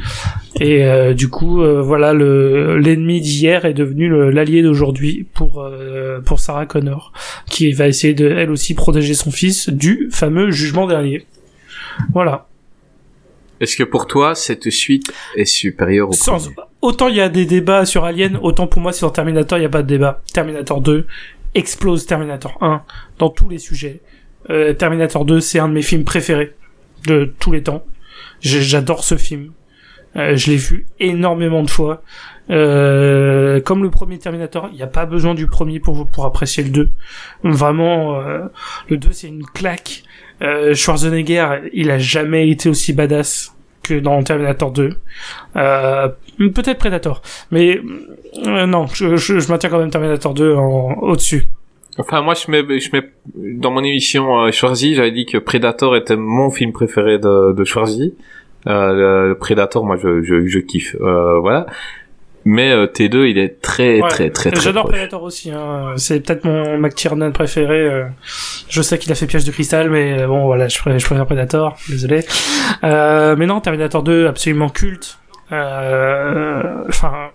Et 0.60 0.84
euh, 0.84 1.14
du 1.14 1.28
coup, 1.28 1.62
euh, 1.62 1.80
voilà, 1.82 2.12
le 2.12 2.78
l'ennemi 2.78 3.20
d'hier 3.20 3.64
est 3.64 3.74
devenu 3.74 4.30
l'allié 4.30 4.62
d'aujourd'hui 4.62 5.26
pour 5.34 5.62
euh, 5.62 6.03
pour 6.24 6.40
Sarah 6.40 6.66
Connor, 6.66 7.12
qui 7.48 7.72
va 7.72 7.88
essayer 7.88 8.14
de 8.14 8.28
elle 8.30 8.50
aussi 8.50 8.74
protéger 8.74 9.14
son 9.14 9.30
fils 9.30 9.68
du 9.68 10.08
fameux 10.12 10.50
jugement 10.50 10.86
dernier. 10.86 11.26
Voilà. 12.12 12.46
Est-ce 13.60 13.76
que 13.76 13.84
pour 13.84 14.06
toi, 14.06 14.34
cette 14.34 14.68
suite 14.70 15.12
est 15.36 15.44
supérieure 15.44 16.08
au 16.08 16.12
Sans- 16.12 16.38
premier? 16.38 16.56
autant 16.82 17.08
il 17.08 17.16
y 17.16 17.20
a 17.20 17.28
des 17.28 17.46
débats 17.46 17.86
sur 17.86 18.04
Alien, 18.04 18.36
autant 18.42 18.66
pour 18.66 18.82
moi 18.82 18.92
sur 18.92 19.12
Terminator 19.12 19.58
il 19.58 19.62
y 19.62 19.64
a 19.66 19.68
pas 19.70 19.82
de 19.82 19.88
débat. 19.88 20.20
Terminator 20.32 20.80
2 20.80 21.06
explose 21.54 22.04
Terminator 22.04 22.58
1 22.60 22.82
dans 23.18 23.30
tous 23.30 23.48
les 23.48 23.58
sujets. 23.58 24.00
Euh, 24.50 24.74
Terminator 24.74 25.24
2 25.24 25.40
c'est 25.40 25.58
un 25.60 25.68
de 25.68 25.72
mes 25.72 25.82
films 25.82 26.04
préférés 26.04 26.54
de 27.06 27.32
tous 27.38 27.52
les 27.52 27.62
temps. 27.62 27.84
J'adore 28.40 29.04
ce 29.04 29.16
film. 29.16 29.52
Euh, 30.16 30.36
je 30.36 30.50
l'ai 30.50 30.56
vu 30.56 30.86
énormément 31.00 31.62
de 31.62 31.70
fois. 31.70 32.02
Euh, 32.50 33.60
comme 33.60 33.82
le 33.82 33.90
premier 33.90 34.18
Terminator, 34.18 34.68
il 34.70 34.76
n'y 34.76 34.82
a 34.82 34.86
pas 34.86 35.06
besoin 35.06 35.34
du 35.34 35.46
premier 35.46 35.80
pour 35.80 36.06
pour 36.06 36.26
apprécier 36.26 36.62
le 36.62 36.70
2. 36.70 36.88
Vraiment, 37.42 38.20
euh, 38.20 38.40
le 38.88 38.96
2 38.96 39.08
c'est 39.12 39.28
une 39.28 39.44
claque. 39.44 40.02
Euh, 40.42 40.74
Schwarzenegger, 40.74 41.70
il 41.72 41.90
a 41.90 41.98
jamais 41.98 42.48
été 42.50 42.68
aussi 42.68 42.92
badass 42.92 43.54
que 43.82 43.94
dans 43.94 44.22
Terminator 44.22 44.72
2. 44.72 44.90
Euh, 45.56 46.08
peut-être 46.38 46.78
Predator, 46.78 47.22
mais 47.50 47.80
euh, 48.46 48.66
non, 48.66 48.86
je, 48.88 49.16
je, 49.16 49.38
je 49.38 49.48
maintiens 49.48 49.70
quand 49.70 49.78
même 49.78 49.90
Terminator 49.90 50.34
2 50.34 50.54
en 50.54 50.94
au-dessus. 51.00 51.44
Enfin, 51.96 52.22
moi, 52.22 52.34
je 52.34 52.50
mets, 52.50 52.80
je 52.80 52.90
mets 52.92 53.12
dans 53.34 53.70
mon 53.70 53.84
émission 53.84 54.50
Schwarzy, 54.50 54.96
j'avais 54.96 55.12
dit 55.12 55.26
que 55.26 55.38
Predator 55.38 55.94
était 55.96 56.16
mon 56.16 56.50
film 56.50 56.72
préféré 56.72 57.18
de, 57.18 57.52
de 57.52 57.64
Schwarzy. 57.64 58.14
Euh, 58.66 59.28
le 59.28 59.34
Predator, 59.38 59.84
moi, 59.84 59.96
je, 59.96 60.22
je, 60.22 60.46
je 60.46 60.58
kiffe. 60.58 60.96
Euh, 61.00 61.38
voilà. 61.38 61.66
Mais 62.46 62.70
euh, 62.72 62.86
T2, 62.86 63.28
il 63.30 63.38
est 63.38 63.60
très, 63.62 64.00
Ouais, 64.00 64.08
très, 64.08 64.30
très, 64.30 64.50
très 64.50 64.60
J'adore. 64.60 64.86
Predator 64.86 65.22
aussi. 65.22 65.50
Hein. 65.50 65.94
C'est 65.96 66.20
peut-être 66.20 66.44
mon 66.44 66.78
McTiernan 66.78 67.30
préféré. 67.32 67.80
euh. 67.80 68.04
Je 68.68 68.82
sais 68.82 68.98
qu'il 68.98 69.10
a 69.12 69.14
fait 69.14 69.26
Piège 69.26 69.44
de 69.44 69.50
cristal, 69.50 69.88
mais 69.88 70.20
euh, 70.20 70.26
bon, 70.26 70.44
voilà, 70.44 70.68
je 70.68 70.78
préfère, 70.78 70.98
je 70.98 71.06
préfère 71.06 71.26
Predator. 71.26 71.76
Désolé. 71.88 72.24
Euh, 72.84 73.34
mais 73.36 73.46
non, 73.46 73.60
Terminator 73.60 74.02
2, 74.02 74.26
absolument 74.26 74.68
culte. 74.68 75.18
Enfin, 75.50 77.30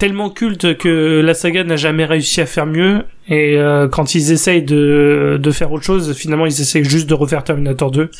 tellement 0.00 0.30
culte 0.30 0.78
que 0.78 1.20
la 1.20 1.34
saga 1.34 1.62
n'a 1.62 1.76
jamais 1.76 2.06
réussi 2.06 2.40
à 2.40 2.46
faire 2.46 2.64
mieux. 2.64 3.04
Et 3.28 3.58
euh, 3.58 3.86
quand 3.86 4.14
ils 4.14 4.32
essayent 4.32 4.62
de, 4.62 5.38
de 5.40 5.50
faire 5.50 5.70
autre 5.70 5.84
chose, 5.84 6.16
finalement, 6.16 6.46
ils 6.46 6.60
essayent 6.60 6.84
juste 6.84 7.08
de 7.08 7.12
refaire 7.12 7.44
Terminator 7.44 7.90
2. 7.90 8.10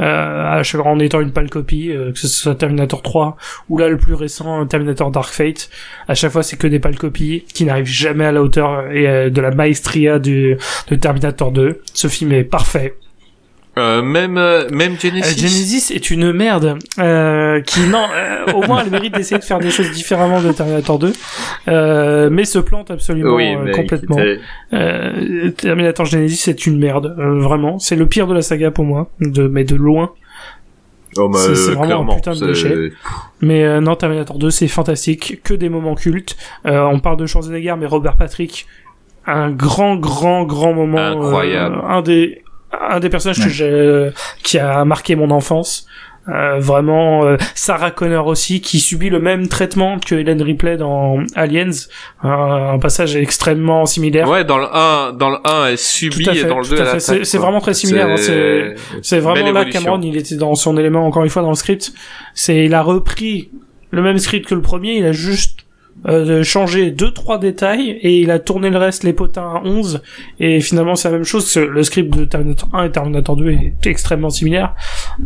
Euh, 0.00 0.58
à 0.58 0.62
chaque 0.62 0.84
en 0.84 0.98
étant 0.98 1.20
une 1.20 1.32
pâle 1.32 1.50
copie, 1.50 1.92
euh, 1.92 2.12
que 2.12 2.18
ce 2.18 2.26
soit 2.28 2.54
Terminator 2.54 3.02
3 3.02 3.36
ou 3.68 3.76
là 3.76 3.88
le 3.88 3.98
plus 3.98 4.14
récent 4.14 4.66
Terminator 4.66 5.10
Dark 5.10 5.30
Fate. 5.30 5.68
À 6.08 6.14
chaque 6.14 6.32
fois, 6.32 6.42
c'est 6.42 6.56
que 6.56 6.66
des 6.66 6.80
pâles 6.80 6.96
copies 6.96 7.44
qui 7.52 7.66
n'arrivent 7.66 7.84
jamais 7.84 8.24
à 8.24 8.32
la 8.32 8.42
hauteur 8.42 8.90
et 8.90 9.06
euh, 9.06 9.28
de 9.28 9.40
la 9.42 9.50
maestria 9.50 10.18
de 10.18 10.56
Terminator 10.98 11.52
2. 11.52 11.82
Ce 11.92 12.08
film 12.08 12.32
est 12.32 12.44
parfait. 12.44 12.94
Euh, 13.78 14.02
même, 14.02 14.36
euh, 14.38 14.68
même 14.70 14.94
Euh, 14.94 14.96
Genesis. 15.00 15.38
Genesis 15.38 15.92
est 15.94 16.10
une 16.10 16.32
merde 16.32 16.78
euh, 16.98 17.60
qui 17.62 17.80
non 17.88 18.04
euh, 18.14 18.52
au 18.54 18.62
moins 18.66 18.82
elle 18.84 18.90
mérite 18.90 19.14
d'essayer 19.14 19.38
de 19.38 19.44
faire 19.44 19.58
des 19.60 19.70
choses 19.70 19.90
différemment 19.92 20.40
de 20.42 20.50
Terminator 20.52 20.98
2 20.98 21.12
euh, 21.68 22.28
mais 22.30 22.44
se 22.44 22.58
plante 22.58 22.90
absolument 22.90 23.34
oui, 23.34 23.54
complètement 23.74 24.16
Terminator 25.56 26.06
Genesis 26.06 26.50
est 26.50 26.66
une 26.66 26.78
merde 26.78 27.14
vraiment 27.18 27.78
c'est 27.78 27.96
le 27.96 28.06
pire 28.06 28.26
de 28.26 28.34
la 28.34 28.42
saga 28.42 28.70
pour 28.70 28.84
moi 28.84 29.08
de 29.20 29.46
mais 29.48 29.64
de 29.64 29.76
loin 29.76 30.10
Oh, 31.16 31.28
bah, 31.28 31.38
C'est- 31.40 31.54
c'est 31.54 31.70
vraiment 31.72 32.12
un 32.12 32.16
putain 32.16 32.32
de 32.32 32.36
c'est- 32.36 32.46
déchet. 32.68 32.92
Mais 33.40 33.64
euh, 33.64 33.80
non, 33.80 33.96
Terminator 33.96 34.38
2, 34.38 34.50
c'est 34.50 34.68
fantastique, 34.68 35.40
que 35.42 35.54
des 35.54 35.70
moments 35.70 35.94
cultes. 35.94 36.36
Euh, 36.66 36.82
on 36.82 37.00
parle 37.00 37.16
de 37.16 37.24
Schwarzenegger, 37.26 37.74
mais 37.78 37.86
Robert 37.86 38.16
Patrick, 38.16 38.66
un 39.26 39.50
grand, 39.50 39.96
grand, 39.96 40.44
grand 40.44 40.74
moment. 40.74 40.98
euh, 40.98 41.12
Incroyable. 41.12 41.78
un 41.88 42.02
des, 42.02 42.42
un 42.72 43.00
des 43.00 43.08
personnages 43.08 43.42
que 43.42 43.48
j'ai, 43.48 44.10
qui 44.42 44.58
a 44.58 44.84
marqué 44.84 45.16
mon 45.16 45.30
enfance. 45.30 45.86
Euh, 46.28 46.58
vraiment, 46.58 47.24
euh, 47.24 47.38
Sarah 47.54 47.90
Connor 47.90 48.26
aussi, 48.26 48.60
qui 48.60 48.80
subit 48.80 49.08
le 49.08 49.18
même 49.18 49.48
traitement 49.48 49.98
que 49.98 50.14
Helen 50.14 50.42
Ripley 50.42 50.76
dans 50.76 51.20
Aliens, 51.34 51.70
un, 52.22 52.72
un 52.74 52.78
passage 52.78 53.16
extrêmement 53.16 53.86
similaire. 53.86 54.28
Ouais, 54.28 54.44
dans 54.44 54.58
le 54.58 54.66
1, 54.70 55.14
dans 55.14 55.30
le 55.30 55.38
1, 55.42 55.66
elle 55.68 55.78
subit, 55.78 56.24
fait, 56.24 56.36
et 56.40 56.44
dans 56.44 56.58
le 56.58 56.64
tout 56.66 56.74
2, 56.74 56.82
à 56.82 56.92
elle. 56.92 57.00
C'est- 57.00 57.24
c'est 57.24 57.38
vraiment 57.38 57.60
très 57.62 57.72
similaire, 57.72 58.08
hein, 58.08 58.16
c'est- 58.18 58.74
C'est 59.00 59.20
vraiment 59.20 59.36
là 59.52 59.60
évolution. 59.60 59.80
Cameron, 59.84 60.00
il 60.02 60.18
était 60.18 60.36
dans 60.36 60.54
son 60.54 60.76
élément 60.76 61.06
encore 61.06 61.24
une 61.24 61.30
fois 61.30 61.40
dans 61.40 61.48
le 61.48 61.54
script. 61.54 61.92
C'est 62.34 62.62
il 62.66 62.74
a 62.74 62.82
repris 62.82 63.48
le 63.90 64.02
même 64.02 64.18
script 64.18 64.46
que 64.46 64.54
le 64.54 64.60
premier, 64.60 64.96
il 64.98 65.06
a 65.06 65.12
juste 65.12 65.60
euh, 66.06 66.24
de 66.24 66.42
changer 66.42 66.90
deux 66.90 67.10
trois 67.10 67.38
détails 67.38 67.90
et 67.90 68.20
il 68.20 68.30
a 68.30 68.38
tourné 68.38 68.70
le 68.70 68.78
reste 68.78 69.02
les 69.02 69.12
potins 69.12 69.56
à 69.56 69.62
11 69.64 70.02
et 70.38 70.60
finalement 70.60 70.94
c'est 70.94 71.08
la 71.08 71.16
même 71.16 71.24
chose 71.24 71.56
le 71.56 71.82
script 71.82 72.16
de 72.16 72.24
Terminator 72.24 72.68
1 72.72 72.84
et 72.84 72.92
Terminator 72.92 73.36
2 73.36 73.50
est 73.50 73.86
extrêmement 73.86 74.30
similaire 74.30 74.74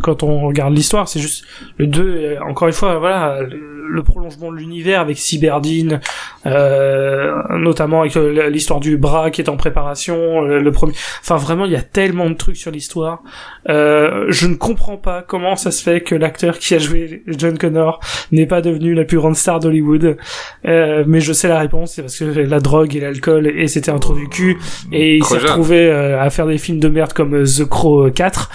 quand 0.01 0.23
on 0.23 0.47
regarde 0.47 0.75
l'histoire 0.75 1.07
c'est 1.07 1.19
juste 1.19 1.45
le 1.77 1.87
2 1.87 2.01
euh, 2.01 2.39
encore 2.41 2.67
une 2.67 2.73
fois 2.73 2.97
voilà 2.97 3.41
le, 3.41 4.01
prolongement 4.03 4.51
de 4.51 4.57
l'univers 4.57 5.01
avec 5.01 5.17
Cyberdine 5.17 6.01
euh, 6.45 7.31
notamment 7.57 8.01
avec 8.01 8.17
euh, 8.17 8.49
l'histoire 8.49 8.79
du 8.79 8.97
bras 8.97 9.29
qui 9.29 9.39
est 9.39 9.49
en 9.49 9.55
préparation 9.55 10.41
le, 10.41 10.59
le 10.59 10.71
premier 10.71 10.93
enfin 11.21 11.37
vraiment 11.37 11.65
il 11.65 11.71
y 11.71 11.75
a 11.75 11.81
tellement 11.81 12.29
de 12.29 12.35
trucs 12.35 12.57
sur 12.57 12.71
l'histoire. 12.71 13.23
Euh, 13.69 14.25
je 14.29 14.47
ne 14.47 14.55
comprends 14.55 14.97
pas 14.97 15.21
comment 15.21 15.55
ça 15.55 15.71
se 15.71 15.83
fait 15.83 16.01
que 16.01 16.15
l'acteur 16.15 16.59
qui 16.59 16.73
a 16.75 16.79
joué 16.79 17.23
John 17.27 17.57
Connor 17.57 17.99
n'est 18.31 18.45
pas 18.45 18.61
devenu 18.61 18.93
la 18.93 19.05
plus 19.05 19.17
grande 19.17 19.35
star 19.35 19.59
d'Hollywood. 19.59 20.17
Euh, 20.65 21.03
mais 21.07 21.19
je 21.19 21.33
sais 21.33 21.47
la 21.47 21.59
réponse, 21.59 21.93
c'est 21.93 22.01
parce 22.01 22.17
que 22.17 22.25
la 22.25 22.59
drogue 22.59 22.95
et 22.95 22.99
l'alcool 22.99 23.47
et 23.47 23.67
c'était 23.67 23.91
un 23.91 23.99
trou 23.99 24.15
du 24.15 24.27
cul 24.27 24.57
et 24.91 25.17
il 25.17 25.23
s'est 25.23 25.37
retrouvé 25.37 25.87
euh, 25.87 26.21
à 26.21 26.29
faire 26.29 26.47
des 26.47 26.57
films 26.57 26.79
de 26.79 26.89
merde 26.89 27.13
comme 27.13 27.35
euh, 27.35 27.45
The 27.45 27.65
Crow 27.65 28.09
4, 28.09 28.49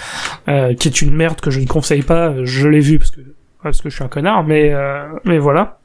euh, 0.47 0.73
qui 0.73 0.87
est 0.87 1.01
une 1.01 1.13
merde 1.13 1.28
que 1.35 1.51
je 1.51 1.59
ne 1.59 1.65
conseille 1.65 2.01
pas. 2.01 2.33
Je 2.43 2.67
l'ai 2.67 2.79
vu 2.79 2.99
parce 2.99 3.11
que 3.11 3.21
parce 3.61 3.81
que 3.81 3.89
je 3.89 3.95
suis 3.95 4.03
un 4.03 4.07
connard, 4.07 4.45
mais 4.45 4.73
euh, 4.73 5.07
mais 5.25 5.37
voilà. 5.37 5.79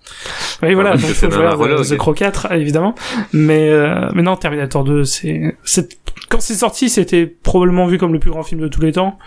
Et 0.62 0.74
voilà, 0.74 0.90
parce 0.90 1.02
donc 1.02 1.12
faut 1.12 1.30
jouer 1.30 1.46
à. 1.46 1.56
The 1.56 1.96
Crow 1.96 2.14
4 2.14 2.52
évidemment, 2.52 2.94
mais 3.32 3.68
euh, 3.68 4.08
mais 4.14 4.22
non 4.22 4.36
Terminator 4.36 4.84
2, 4.84 5.04
c'est 5.04 5.56
c'est 5.64 5.98
quand 6.28 6.40
c'est 6.40 6.54
sorti, 6.54 6.88
c'était 6.88 7.26
probablement 7.26 7.86
vu 7.86 7.98
comme 7.98 8.12
le 8.12 8.18
plus 8.18 8.30
grand 8.30 8.42
film 8.42 8.60
de 8.60 8.68
tous 8.68 8.80
les 8.80 8.92
temps 8.92 9.18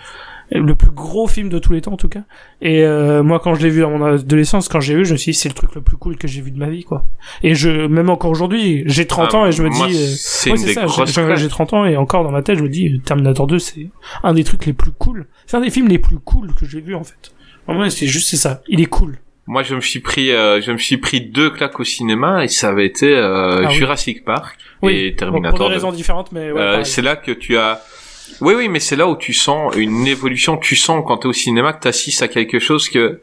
le 0.52 0.76
plus 0.76 0.92
gros 0.92 1.28
film 1.28 1.50
de 1.50 1.60
tous 1.60 1.74
les 1.74 1.82
temps 1.82 1.92
en 1.94 1.98
tout 1.98 2.08
cas 2.08 2.22
et 2.62 2.84
euh, 2.84 3.22
moi 3.22 3.40
quand 3.40 3.54
je 3.56 3.62
l'ai 3.62 3.70
vu 3.70 3.84
à 3.84 3.88
mon 3.90 4.04
adolescence 4.06 4.70
quand 4.70 4.80
j'ai 4.80 4.96
vu 4.96 5.06
je 5.06 5.12
me 5.12 5.18
suis 5.18 5.32
dit 5.34 5.38
c'est 5.38 5.50
le 5.50 5.54
truc 5.56 5.76
le 5.76 5.82
plus 5.82 5.98
cool 5.98 6.16
que 6.18 6.28
j'ai 6.28 6.40
vu 6.42 6.52
de 6.52 6.58
ma 6.58 6.70
vie 6.70 6.84
quoi 6.84 7.06
et 7.44 7.54
je 7.54 7.88
même 7.88 8.10
encore 8.10 8.32
aujourd'hui 8.32 8.84
j'ai 8.86 9.06
30 9.06 9.30
Ah, 9.34 9.38
ans 9.38 9.46
et 9.46 9.52
je 9.52 9.62
me 9.64 9.70
moi, 9.70 9.88
dis 9.88 9.96
euh, 9.98 10.06
c'est 10.16 10.52
ouais, 10.52 10.58
ça, 10.58 10.88
j'ai- 10.88 11.06
j'ai 11.06 11.14
claques. 11.26 11.38
j'ai 11.38 11.48
30 11.50 11.74
ans 11.74 11.86
et 11.86 11.98
encore 11.98 12.24
dans 12.24 12.32
ma 12.32 12.42
tête 12.44 12.58
je 12.58 12.64
me 12.64 12.70
dis 12.70 12.88
euh, 12.94 12.98
Terminator 13.00 13.46
2 13.48 13.60
c'est 13.60 13.90
un 14.24 14.34
des 14.34 14.44
trucs 14.46 14.66
les 14.66 14.74
plus 14.74 14.92
cool 14.92 15.28
c'est 15.46 15.58
un 15.58 15.62
des 15.62 15.70
films 15.70 15.90
les 15.90 16.00
plus 16.00 16.20
cool 16.20 16.54
que 16.54 16.66
j'ai 16.66 16.80
vu 16.82 16.96
en 16.96 17.04
fait 17.04 17.32
Vraiment, 17.68 17.90
c'est 17.90 18.08
juste 18.08 18.30
c'est 18.30 18.38
ça 18.38 18.62
il 18.70 18.80
est 18.80 18.86
cool 18.86 19.18
Moi, 19.46 19.62
je 19.64 19.76
me 19.76 19.82
suis 19.82 20.00
pris, 20.00 20.32
euh, 20.32 20.62
je 20.62 20.72
me 20.72 20.78
suis 20.78 20.96
pris 20.98 21.20
deux 21.20 21.50
claques 21.50 21.80
au 21.82 21.84
cinéma 21.84 22.46
et 22.46 22.48
ça 22.48 22.70
avait 22.70 22.86
été 22.86 23.14
euh, 23.14 23.64
Ah 23.64 23.68
oui. 23.68 23.76
Jurassic 23.76 24.24
Park 24.24 24.58
oui 24.82 24.94
et 25.08 25.16
Terminator 25.16 25.58
pour 25.58 25.68
des 25.68 25.74
2. 25.74 25.74
raisons 25.76 25.92
différentes 25.92 26.32
mais 26.32 26.52
ouais, 26.54 26.62
Euh, 26.62 26.84
c'est 26.86 27.02
là 27.02 27.18
que 27.18 27.32
tu 27.34 27.58
as. 27.58 27.82
Oui, 28.42 28.54
oui, 28.56 28.70
mais 28.70 28.80
c'est 28.80 28.96
là 28.96 29.08
où 29.08 29.16
tu 29.16 29.34
sens 29.34 29.76
une 29.76 30.06
évolution. 30.08 30.58
Tu 30.58 30.76
sens 30.76 31.04
quand 31.06 31.18
t'es 31.18 31.28
au 31.28 31.34
cinéma 31.34 31.74
que 31.74 31.82
t'assistes 31.82 32.22
à 32.22 32.28
quelque 32.28 32.60
chose 32.60 32.90
que 32.90 33.22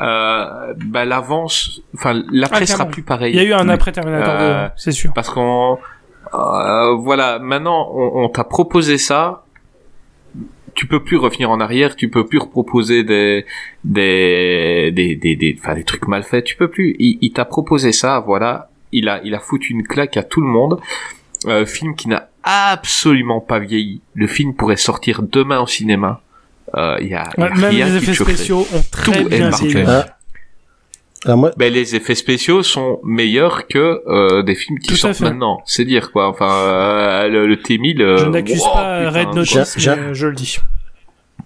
euh, 0.00 0.74
bah, 0.84 1.04
l'avance, 1.04 1.80
enfin 1.94 2.22
l'après 2.32 2.62
Ah, 2.62 2.66
sera 2.66 2.86
plus 2.86 3.02
pareil. 3.02 3.32
il 3.34 3.36
y 3.36 3.40
a 3.40 3.44
eu 3.44 3.52
un 3.52 3.68
après 3.68 3.92
Terminator 3.92 4.34
Euh, 4.38 4.66
2 4.68 4.72
c'est 4.76 4.90
sûr 4.92 5.12
Parce 5.14 5.30
qu'on, 5.30 5.78
euh, 6.34 6.94
voilà, 6.96 7.38
maintenant 7.38 7.90
on, 7.94 8.24
on 8.24 8.28
t'a 8.28 8.44
proposé 8.44 8.98
ça. 8.98 9.44
Tu 10.74 10.86
peux 10.86 11.04
plus 11.04 11.18
revenir 11.18 11.50
en 11.50 11.60
arrière. 11.60 11.94
Tu 11.96 12.08
peux 12.08 12.24
plus 12.26 12.38
reproposer 12.38 13.04
des 13.04 13.44
des 13.84 14.90
des 14.92 15.16
des 15.16 15.36
des, 15.36 15.56
enfin, 15.60 15.74
des 15.74 15.84
trucs 15.84 16.08
mal 16.08 16.22
faits. 16.22 16.44
Tu 16.44 16.56
peux 16.56 16.68
plus. 16.70 16.96
Il, 16.98 17.18
il 17.20 17.32
t'a 17.32 17.44
proposé 17.44 17.92
ça. 17.92 18.20
Voilà. 18.20 18.70
Il 18.90 19.08
a 19.10 19.20
il 19.22 19.34
a 19.34 19.38
foutu 19.38 19.72
une 19.74 19.86
claque 19.86 20.16
à 20.16 20.22
tout 20.22 20.40
le 20.40 20.46
monde. 20.46 20.80
Euh, 21.46 21.66
film 21.66 21.94
qui 21.94 22.08
n'a 22.08 22.28
absolument 22.42 23.40
pas 23.40 23.58
vieilli. 23.58 24.00
Le 24.14 24.26
film 24.26 24.54
pourrait 24.54 24.76
sortir 24.76 25.22
demain 25.22 25.60
au 25.60 25.66
cinéma. 25.66 26.20
Euh, 26.76 26.96
Il 27.00 27.08
y 27.08 27.14
a, 27.14 27.28
il 27.36 27.40
y 27.40 27.44
a 27.44 27.48
Ouais, 27.50 27.54
même 27.56 27.70
rien 27.70 27.86
les 27.86 27.96
effets 27.96 28.14
spéciaux 28.14 28.66
ont 28.72 28.82
très 28.90 29.12
Tout 29.12 29.18
est 29.32 29.38
bien 29.38 29.50
vieilli 29.50 29.84
Ah. 29.86 31.36
Moi, 31.36 31.52
Ben, 31.56 31.72
les 31.72 31.94
effets 31.94 32.16
spéciaux 32.16 32.64
sont 32.64 32.98
meilleurs 33.04 33.68
que 33.68 34.02
euh, 34.08 34.42
des 34.42 34.56
films 34.56 34.78
qui 34.80 34.88
Tout 34.88 34.96
sortent 34.96 35.20
maintenant. 35.20 35.62
C'est 35.66 35.84
dire 35.84 36.10
quoi. 36.10 36.26
Enfin, 36.28 36.50
euh, 36.52 37.28
le, 37.28 37.46
le 37.46 37.54
T1000. 37.56 38.00
euh, 38.02 38.16
je 38.18 38.26
n'accuse 38.26 38.60
wow, 38.60 38.72
pas 38.74 38.98
putain. 39.06 39.18
Red 39.20 39.34
Notice 39.36 39.76
euh, 39.86 40.14
je 40.14 40.26
le 40.26 40.34
dis 40.34 40.58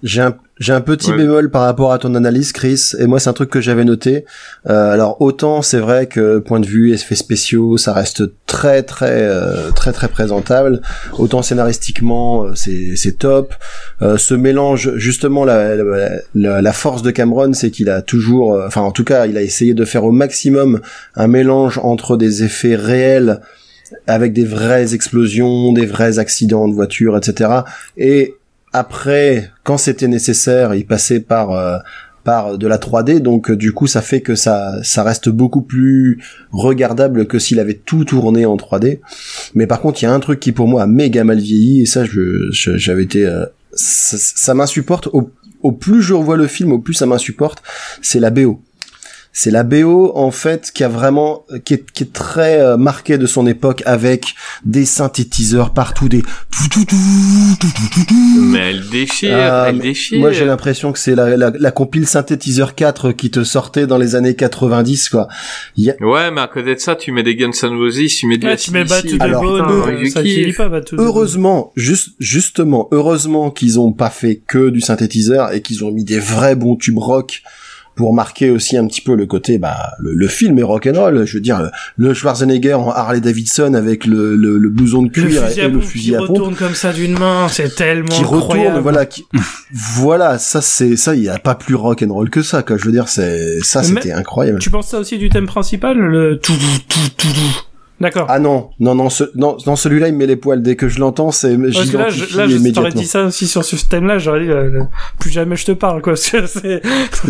J'ai 0.02 0.20
un, 0.20 0.36
j'ai 0.60 0.73
un 0.73 0.81
petit 0.82 1.10
Ouais. 1.10 1.16
bémol 1.16 1.51
par 1.51 1.62
rapport 1.62 1.90
à 1.93 1.98
ton 1.98 2.14
analyse, 2.14 2.52
Chris. 2.52 2.93
Et 2.98 3.06
moi, 3.06 3.18
c'est 3.18 3.31
un 3.31 3.32
truc 3.32 3.51
que 3.51 3.60
j'avais 3.60 3.85
noté. 3.85 4.24
Euh, 4.68 4.93
alors, 4.93 5.20
autant 5.23 5.62
c'est 5.62 5.78
vrai 5.78 6.06
que 6.06 6.39
point 6.39 6.60
de 6.60 6.66
vue 6.66 6.93
effets 6.93 7.14
spéciaux, 7.14 7.77
ça 7.78 7.93
reste 7.93 8.24
très, 8.47 8.82
très, 8.82 9.23
euh, 9.23 9.70
très, 9.73 9.93
très 9.93 10.09
présentable. 10.09 10.81
Autant 11.18 11.43
scénaristiquement, 11.43 12.44
euh, 12.44 12.52
c'est, 12.55 12.94
c'est 12.94 13.18
top. 13.18 13.55
Euh, 14.02 14.16
ce 14.18 14.35
mélange, 14.35 14.93
justement, 14.97 15.44
la, 15.44 15.74
la, 15.77 16.10
la- 16.35 16.62
la 16.62 16.73
force 16.73 17.02
de 17.02 17.10
Cameron, 17.10 17.52
c'est 17.55 17.70
qu'il 17.70 17.89
a 17.90 18.02
toujours, 18.02 18.55
euh, 18.55 18.66
enfin, 18.66 18.82
en 18.82 18.93
tout 18.93 19.05
cas, 19.05 19.27
il 19.27 19.36
a 19.36 19.43
essayé 19.43 19.74
de 19.74 19.85
faire 19.85 20.05
au 20.05 20.12
maximum 20.12 20.81
un 21.16 21.27
mélange 21.27 21.78
entre 21.82 22.16
des 22.16 22.44
effets 22.44 22.77
réels 22.77 23.40
avec 24.06 24.32
des 24.32 24.44
vraies 24.44 24.94
explosions, 24.94 25.73
des 25.73 25.86
vrais 25.86 26.18
accidents 26.18 26.68
de 26.68 26.74
voiture, 26.74 27.16
etc. 27.16 27.51
Et 27.97 28.35
après, 28.73 29.51
quand 29.65 29.79
c'était 29.79 30.09
nécessaire, 30.09 30.75
il 30.75 30.87
passait 30.87 31.21
par 31.21 31.53
euh, 31.53 31.79
par 32.25 32.59
de 32.59 32.67
la 32.67 32.79
3D, 32.79 33.21
donc 33.21 33.51
euh, 33.51 33.57
du 33.57 33.73
coup 33.73 33.87
ça 33.87 34.03
fait 34.03 34.21
que 34.21 34.35
ça 34.35 34.83
ça 34.83 35.05
reste 35.05 35.29
beaucoup 35.29 35.63
plus 35.63 36.21
regardable 36.51 37.27
que 37.27 37.39
s'il 37.39 37.61
avait 37.61 37.81
tout 37.85 38.05
tourné 38.05 38.45
en 38.45 38.57
3D. 38.57 39.01
Mais 39.55 39.67
par 39.67 39.81
contre, 39.81 40.03
il 40.03 40.07
y 40.07 40.09
a 40.09 40.13
un 40.13 40.21
truc 40.21 40.41
qui 40.41 40.53
pour 40.53 40.67
moi 40.67 40.83
a 40.83 40.87
méga 40.87 41.23
mal 41.23 41.39
vieilli 41.39 41.83
et 41.83 41.87
ça 41.87 42.05
je 42.05 42.51
j'avais 42.51 43.05
été 43.05 43.25
euh, 43.25 43.47
ça, 43.73 44.17
ça 44.19 44.55
m'insupporte 44.55 45.07
au 45.13 45.31
au 45.63 45.73
plus 45.73 46.03
je 46.03 46.15
revois 46.15 46.37
le 46.37 46.47
film, 46.47 46.73
au 46.73 46.79
plus 46.79 46.95
ça 46.95 47.07
m'insupporte, 47.07 47.63
c'est 48.03 48.21
la 48.21 48.31
BO. 48.31 48.61
C'est 49.39 49.51
la 49.51 49.65
BO 49.65 50.13
en 50.15 50.31
fait 50.31 50.71
qui 50.73 50.83
a 50.83 50.89
vraiment 50.89 51.45
qui 51.67 51.75
est, 51.75 51.85
qui 51.93 52.05
est 52.05 52.13
très 52.15 52.59
euh, 52.59 52.79
marquée 52.79 53.19
de 53.19 53.27
son 53.27 53.47
époque 53.47 53.83
avec 53.85 54.35
des 54.65 54.87
synthétiseurs 54.87 55.75
partout, 55.75 56.09
des 56.09 56.23
tout, 56.23 56.29
tout, 56.73 56.87
tout, 56.87 56.97
tout, 57.61 57.67
tout, 57.69 57.89
tout, 57.93 58.05
tout. 58.09 58.41
Mais 58.41 58.71
elle 58.71 58.89
déchire, 58.89 59.37
Ah, 59.39 59.67
elle 59.69 59.79
déchire. 59.81 60.21
Moi, 60.21 60.33
j'ai 60.33 60.47
l'impression 60.47 60.91
que 60.91 60.99
c'est 60.99 61.15
la, 61.15 61.37
la, 61.37 61.51
la 61.51 61.71
compile 61.71 62.07
synthétiseur 62.07 62.75
4 62.75 63.13
qui 63.13 63.31
te 63.31 63.45
sortait 63.45 63.87
dans 63.87 63.99
les 63.99 64.15
années 64.15 64.35
90, 64.35 65.11
quoi. 65.11 65.29
Il 65.77 65.85
y 65.85 65.91
a- 65.91 65.97
Ouais, 66.01 66.31
mais 66.31 66.41
à 66.41 66.49
côté 66.49 66.75
de 66.75 66.81
ça, 66.81 66.97
tu 66.97 67.13
mets 67.13 67.23
des 67.23 67.37
Guns 67.37 67.51
N' 67.63 67.77
Roses, 67.77 68.07
tu 68.19 68.27
mets 68.27 68.39
des 68.39 68.47
Ouais, 68.47 68.57
tu 68.57 68.71
mets 68.71 68.87
the 68.87 69.21
Alors, 69.21 69.45
heureux- 69.45 69.61
euh, 69.61 70.09
ça 70.09 70.23
pas. 70.57 70.71
Heureusement, 70.97 71.73
juste, 71.77 72.15
justement, 72.19 72.89
heureusement 72.91 73.51
qu'ils 73.51 73.79
ont 73.79 73.93
pas 73.93 74.09
fait 74.09 74.37
que 74.49 74.71
du 74.71 74.81
synthétiseur 74.81 75.53
et 75.53 75.61
qu'ils 75.61 75.85
ont 75.85 75.91
mis 75.91 76.05
des 76.05 76.19
vrais 76.21 76.57
bons 76.57 76.77
tubes 76.77 76.97
rock 76.99 77.43
pour 77.97 78.12
marquer 78.12 78.51
aussi 78.51 78.77
un 78.77 78.86
petit 78.86 79.01
peu 79.01 79.16
le 79.16 79.27
côté, 79.27 79.59
bah, 79.59 79.94
le, 79.98 80.12
le 80.14 80.28
film 80.28 80.59
est 80.59 80.62
rock'n'roll. 80.62 81.27
Je 81.27 81.35
veux 81.35 81.40
dire, 81.40 81.60
le, 81.60 81.70
le 81.97 82.14
Schwarzenegger 82.14 82.74
en 82.74 82.90
Harley 82.90 83.20
Davidson 83.20 83.74
avec 83.74 84.06
le, 84.06 84.36
le, 84.36 84.59
le 84.59 84.68
blouson 84.68 85.02
de 85.02 85.09
cuir 85.09 85.44
et, 85.47 85.68
le 85.68 85.81
fusil 85.81 86.10
qui 86.10 86.14
à 86.14 86.18
pompe. 86.18 86.28
retourne 86.28 86.55
comme 86.55 86.74
ça 86.74 86.93
d'une 86.93 87.18
main, 87.18 87.48
c'est 87.48 87.74
tellement 87.74 88.09
qui 88.09 88.23
retourne, 88.23 88.78
voilà, 88.81 89.06
qui, 89.06 89.27
voilà, 89.73 90.39
ça 90.39 90.60
c'est, 90.60 90.97
ça, 90.97 91.14
il 91.14 91.23
y 91.23 91.28
a 91.28 91.39
pas 91.39 91.55
plus 91.55 91.74
rock 91.74 92.05
and 92.06 92.12
roll 92.12 92.28
que 92.31 92.43
ça, 92.43 92.62
quoi. 92.62 92.77
Je 92.77 92.85
veux 92.85 92.93
dire, 92.93 93.09
c'est, 93.09 93.60
ça 93.62 93.82
c'était 93.82 94.12
incroyable. 94.12 94.59
Tu 94.59 94.70
penses 94.70 94.89
ça 94.89 94.98
aussi 94.98 95.16
du 95.18 95.31
thème 95.31 95.47
principal, 95.47 95.97
le 95.98 96.39
tout 96.39 96.52
tout 96.89 96.98
tout 97.16 97.28
tout? 97.32 97.66
D'accord. 97.98 98.27
Ah 98.28 98.39
non, 98.39 98.68
non, 98.78 98.94
non, 98.94 99.09
ce, 99.09 99.24
non, 99.36 99.56
non, 99.66 99.74
celui-là 99.74 100.09
il 100.09 100.12
me 100.12 100.18
met 100.18 100.27
les 100.27 100.36
poils. 100.36 100.62
Dès 100.62 100.77
que 100.77 100.86
je 100.86 100.98
l'entends, 101.01 101.31
c'est, 101.31 101.56
Parce 101.56 101.90
que 101.90 101.97
là, 101.97 102.10
je, 102.10 102.36
là, 102.36 102.47
je 102.47 102.73
t'aurais 102.73 102.93
dit 102.93 103.06
ça 103.06 103.24
aussi 103.24 103.47
sur 103.47 103.64
ce 103.64 103.77
thème-là, 103.89 104.18
j'aurais 104.18 104.44
dit, 104.44 104.51
euh, 104.51 104.82
plus 105.18 105.31
jamais 105.31 105.56
je 105.56 105.64
te 105.64 105.73
parle, 105.73 106.02
quoi. 106.02 106.14
c'est- 106.47 106.47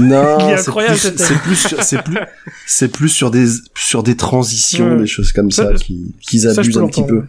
est 0.50 0.56
c'est 0.56 0.68
incroyable, 0.68 0.96
plus, 0.98 1.12
c'est 1.16 1.38
plus, 1.38 1.56
sur- 1.68 1.82
c'est 1.84 2.02
plus, 2.02 2.18
c'est 2.66 2.88
plus 2.88 3.08
sur 3.08 3.30
des, 3.30 3.46
sur 3.76 4.02
des 4.02 4.16
transitions, 4.16 4.90
Ouais. 4.94 4.98
des 5.02 5.06
choses 5.06 5.30
comme 5.32 5.52
ça, 5.52 5.66
Ça, 5.68 5.74
qui, 5.74 6.14
qu'ils 6.20 6.40
ça, 6.40 6.60
abusent 6.60 6.74
peux 6.76 6.82
un 6.82 6.88
petit 6.88 7.04
peu. 7.06 7.22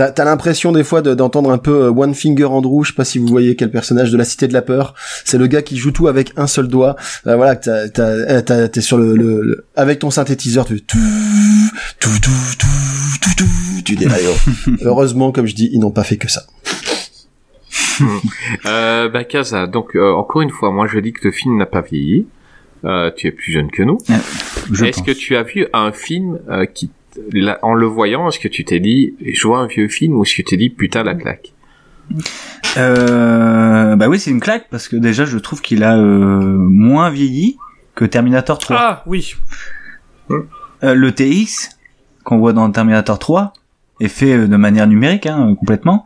T'as, 0.00 0.10
t'as 0.12 0.24
l'impression 0.24 0.72
des 0.72 0.82
fois 0.82 1.02
de- 1.02 1.12
d'entendre 1.12 1.50
un 1.50 1.58
peu 1.58 1.82
euh, 1.82 1.90
One 1.90 2.14
Finger 2.14 2.46
Andrew, 2.46 2.84
je 2.84 2.88
sais 2.92 2.96
pas 2.96 3.04
si 3.04 3.18
vous 3.18 3.26
voyez 3.26 3.54
quel 3.54 3.70
personnage 3.70 4.10
de 4.10 4.16
la 4.16 4.24
Cité 4.24 4.48
de 4.48 4.54
la 4.54 4.62
Peur. 4.62 4.94
C'est 5.26 5.36
le 5.36 5.46
gars 5.46 5.60
qui 5.60 5.76
joue 5.76 5.90
tout 5.90 6.08
avec 6.08 6.32
un 6.38 6.46
seul 6.46 6.68
doigt. 6.68 6.96
Euh, 7.26 7.36
voilà, 7.36 7.54
que 7.54 7.66
t'as, 7.66 7.88
t'as, 7.90 8.02
euh, 8.08 8.40
t'as- 8.40 8.68
t'es 8.70 8.80
sur 8.80 8.96
le, 8.96 9.14
le, 9.14 9.42
le- 9.42 9.66
avec 9.76 9.98
ton 9.98 10.10
synthétiseur, 10.10 10.64
tu 10.64 10.80
tout, 10.80 10.96
tout, 11.98 12.08
tout, 12.22 12.30
tout, 12.58 12.66
tout, 13.20 13.30
tout, 13.36 13.82
tu 13.84 13.94
dis, 13.96 14.06
oh. 14.08 14.70
Heureusement, 14.80 15.32
comme 15.32 15.44
je 15.44 15.54
dis, 15.54 15.68
ils 15.70 15.80
n'ont 15.80 15.90
pas 15.90 16.04
fait 16.04 16.16
que 16.16 16.30
ça. 16.30 16.44
Euh, 18.64 19.10
bah, 19.10 19.24
Kaza, 19.24 19.66
donc, 19.66 19.94
euh, 19.96 20.12
encore 20.14 20.40
une 20.40 20.48
fois, 20.50 20.70
moi, 20.72 20.86
je 20.90 20.98
dis 21.00 21.12
que 21.12 21.20
le 21.28 21.32
film 21.32 21.58
n'a 21.58 21.66
pas 21.66 21.82
vieilli. 21.82 22.26
Euh, 22.86 23.10
tu 23.14 23.26
es 23.26 23.30
plus 23.30 23.52
jeune 23.52 23.70
que 23.70 23.82
nous. 23.82 23.98
Je 24.72 24.86
Est-ce 24.86 24.98
pense. 25.00 25.06
que 25.06 25.12
tu 25.12 25.36
as 25.36 25.42
vu 25.42 25.66
un 25.74 25.92
film 25.92 26.38
euh, 26.48 26.64
qui, 26.64 26.90
là, 27.32 27.58
en 27.62 27.74
le 27.74 27.86
voyant, 27.86 28.28
est-ce 28.28 28.38
que 28.38 28.48
tu 28.48 28.64
t'es 28.64 28.80
dit, 28.80 29.14
je 29.24 29.46
vois 29.46 29.60
un 29.60 29.66
vieux 29.66 29.88
film, 29.88 30.16
ou 30.16 30.22
est-ce 30.22 30.32
que 30.32 30.36
tu 30.36 30.44
t'es 30.44 30.56
dit, 30.56 30.70
putain, 30.70 31.02
la 31.02 31.14
claque 31.14 31.52
Euh, 32.76 33.96
bah 33.96 34.08
oui, 34.08 34.18
c'est 34.18 34.30
une 34.30 34.40
claque 34.40 34.66
parce 34.70 34.88
que 34.88 34.96
déjà 34.96 35.24
je 35.24 35.38
trouve 35.38 35.60
qu'il 35.60 35.82
a 35.84 35.96
euh, 35.96 36.56
moins 36.56 37.10
vieilli 37.10 37.56
que 37.94 38.04
Terminator 38.04 38.58
3. 38.58 38.76
Ah, 38.78 39.02
oui. 39.06 39.34
Euh, 40.30 40.94
le 40.94 41.12
TX 41.12 41.70
qu'on 42.24 42.38
voit 42.38 42.52
dans 42.52 42.70
Terminator 42.70 43.18
3 43.18 43.52
est 44.00 44.08
fait 44.08 44.32
euh, 44.32 44.46
de 44.46 44.56
manière 44.56 44.86
numérique 44.86 45.26
hein, 45.26 45.54
complètement. 45.58 46.04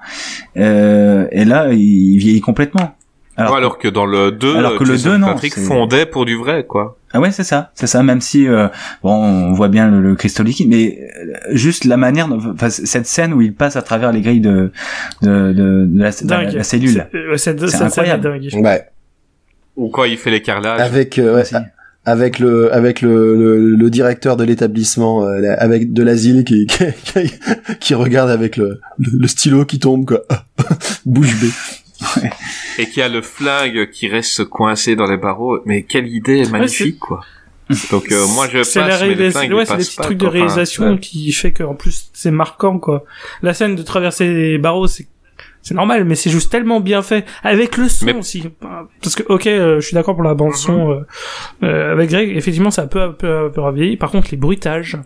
Euh, 0.57 1.27
et 1.31 1.45
là, 1.45 1.73
il 1.73 2.19
vieillit 2.19 2.41
complètement. 2.41 2.97
Alors, 3.37 3.53
alors, 3.53 3.57
alors 3.57 3.79
que 3.79 3.89
dans 3.89 4.07
le 4.07 4.31
2, 4.31 4.57
alors 4.57 4.77
que 4.77 4.85
le 4.85 4.95
Jason 4.95 5.11
2, 5.13 5.17
non, 5.19 5.27
Patrick 5.29 5.55
fondait 5.59 6.07
pour 6.07 6.25
du 6.25 6.37
vrai, 6.37 6.65
quoi. 6.67 6.99
Ah 7.16 7.20
ouais, 7.20 7.31
c'est 7.31 7.45
ça, 7.45 7.70
c'est 7.74 7.86
ça. 7.86 8.03
Même 8.03 8.20
si 8.20 8.47
euh, 8.49 8.66
bon, 9.03 9.12
on 9.15 9.53
voit 9.53 9.69
bien 9.69 9.89
le, 9.89 10.03
le 10.03 10.15
cristaux 10.16 10.43
liquide, 10.43 10.69
mais 10.69 10.99
euh, 11.01 11.32
juste 11.53 11.85
la 11.85 11.97
manière, 11.97 12.28
enfin, 12.31 12.69
cette 12.69 13.07
scène 13.07 13.32
où 13.32 13.41
il 13.41 13.55
passe 13.55 13.77
à 13.77 13.82
travers 13.82 14.11
les 14.12 14.20
grilles 14.20 14.41
de 14.41 14.73
de, 15.23 15.53
de, 15.53 15.86
de 15.86 16.03
la, 16.03 16.11
de 16.11 16.28
la- 16.28 16.51
la 16.51 16.65
cellule. 16.65 17.07
C'est- 17.36 17.51
est 17.51 17.82
incroyable. 17.82 18.23
dingue. 18.23 18.65
Ouais. 18.65 18.85
Ou 19.77 19.89
quand 19.89 20.05
il 20.05 20.19
fait 20.19 20.31
les 20.31 20.43
carrelages. 20.43 20.81
Avec 20.81 21.19
euh, 21.19 21.36
ouais, 21.36 21.45
avec 22.05 22.39
le 22.39 22.73
avec 22.74 23.01
le, 23.01 23.35
le, 23.35 23.77
le 23.77 23.91
directeur 23.91 24.36
de 24.36 24.45
l'établissement 24.45 25.24
euh, 25.24 25.55
avec 25.59 25.93
de 25.93 26.03
l'asile 26.03 26.45
qui, 26.45 26.66
qui 26.66 26.85
qui 27.81 27.95
regarde 27.95 28.28
avec 28.31 28.57
le 28.57 28.81
le, 28.99 29.11
le 29.20 29.27
stylo 29.28 29.65
qui 29.65 29.78
tombe 29.78 30.05
quoi 30.05 30.20
bouche 31.07 31.41
bée 31.41 31.49
Et 32.79 32.87
qui 32.89 33.01
a 33.03 33.09
le 33.09 33.23
flingue 33.23 33.91
qui 33.91 34.09
reste 34.09 34.45
coincé 34.45 34.97
dans 34.97 35.07
les 35.07 35.16
barreaux. 35.16 35.61
Mais 35.65 35.83
quelle 35.85 36.09
idée 36.09 36.45
magnifique, 36.49 36.99
quoi. 36.99 37.21
Donc 37.91 38.12
euh, 38.12 38.27
moi 38.35 38.47
je 38.53 38.59
passe, 38.59 38.69
C'est 38.73 38.81
la 38.81 38.87
mais 38.89 38.93
le 38.93 38.99
réalisation, 39.15 39.31
flingue, 39.41 39.51
il 39.51 39.55
ouais, 39.55 39.65
c'est 39.65 39.77
des 39.79 39.85
petits 39.85 39.97
pas, 39.97 40.03
trucs 40.03 40.19
de. 40.19 40.27
Enfin, 40.27 40.33
réalisation 40.35 40.93
ouais. 40.93 40.99
qui 40.99 41.33
fait 41.33 41.53
que 41.53 41.62
en 41.62 41.75
plus 41.75 42.11
c'est 42.12 42.31
marquant 42.31 42.79
quoi. 42.79 43.05
La 43.41 43.55
scène 43.55 43.75
de 43.75 43.83
traverser 43.83 44.27
les 44.33 44.59
barreaux, 44.59 44.87
c'est 44.87 45.07
c'est 45.62 45.73
normal, 45.75 46.05
mais 46.05 46.15
c'est 46.15 46.29
juste 46.29 46.53
tellement 46.53 46.81
bien 46.81 47.01
fait 47.01 47.25
avec 47.43 47.79
le 47.79 47.89
son 47.89 48.05
Mais- 48.05 48.15
aussi. 48.15 48.51
Parce 49.01 49.15
que 49.15 49.23
ok, 49.33 49.47
euh, 49.47 49.81
je 49.81 49.87
suis 49.87 49.95
d'accord 49.95 50.15
pour 50.15 50.25
la 50.25 50.35
bande 50.35 50.55
son 50.55 50.91
euh, 50.91 51.07
euh, 51.62 51.93
avec 51.93 52.11
Greg. 52.11 52.37
Effectivement, 52.37 52.71
ça 52.71 52.83
a 52.83 52.87
peu 52.87 53.01
un 53.01 53.12
peu, 53.12 53.51
peu 53.51 53.62
vieilli. 53.73 53.97
Par 53.97 54.11
contre, 54.11 54.29
les 54.31 54.37
bruitages, 54.37 54.99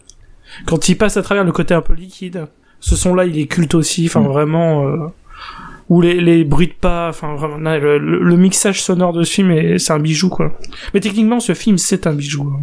quand 0.67 0.89
il 0.89 0.97
passe 0.99 1.17
à 1.17 1.23
travers 1.23 1.45
le 1.45 1.53
côté 1.53 1.75
un 1.75 1.81
peu 1.81 1.93
liquide, 1.95 2.47
ce 2.81 2.97
son-là, 2.97 3.25
il 3.27 3.39
est 3.39 3.47
culte 3.47 3.77
aussi. 3.77 4.07
Enfin, 4.07 4.19
Mm. 4.21 4.27
vraiment. 4.27 5.13
Euh, 5.91 5.95
ou 5.95 6.01
les, 6.03 6.21
les 6.21 6.45
bruits 6.45 6.67
de 6.69 6.73
pas, 6.73 7.09
enfin 7.09 7.35
vraiment, 7.35 7.59
non, 7.59 7.79
le, 7.79 7.99
le- 7.99 8.23
le 8.23 8.37
mixage 8.37 8.83
sonore 8.83 9.13
de 9.13 9.23
ce 9.23 9.33
film, 9.33 9.51
est- 9.51 9.79
c'est 9.79 9.93
un 9.93 9.99
bijou 9.99 10.29
quoi. 10.29 10.53
Mais 10.95 11.01
techniquement, 11.01 11.41
ce 11.41 11.55
film, 11.55 11.79
c'est 11.79 12.07
un 12.07 12.13
bijou. 12.13 12.43
hein. 12.53 12.61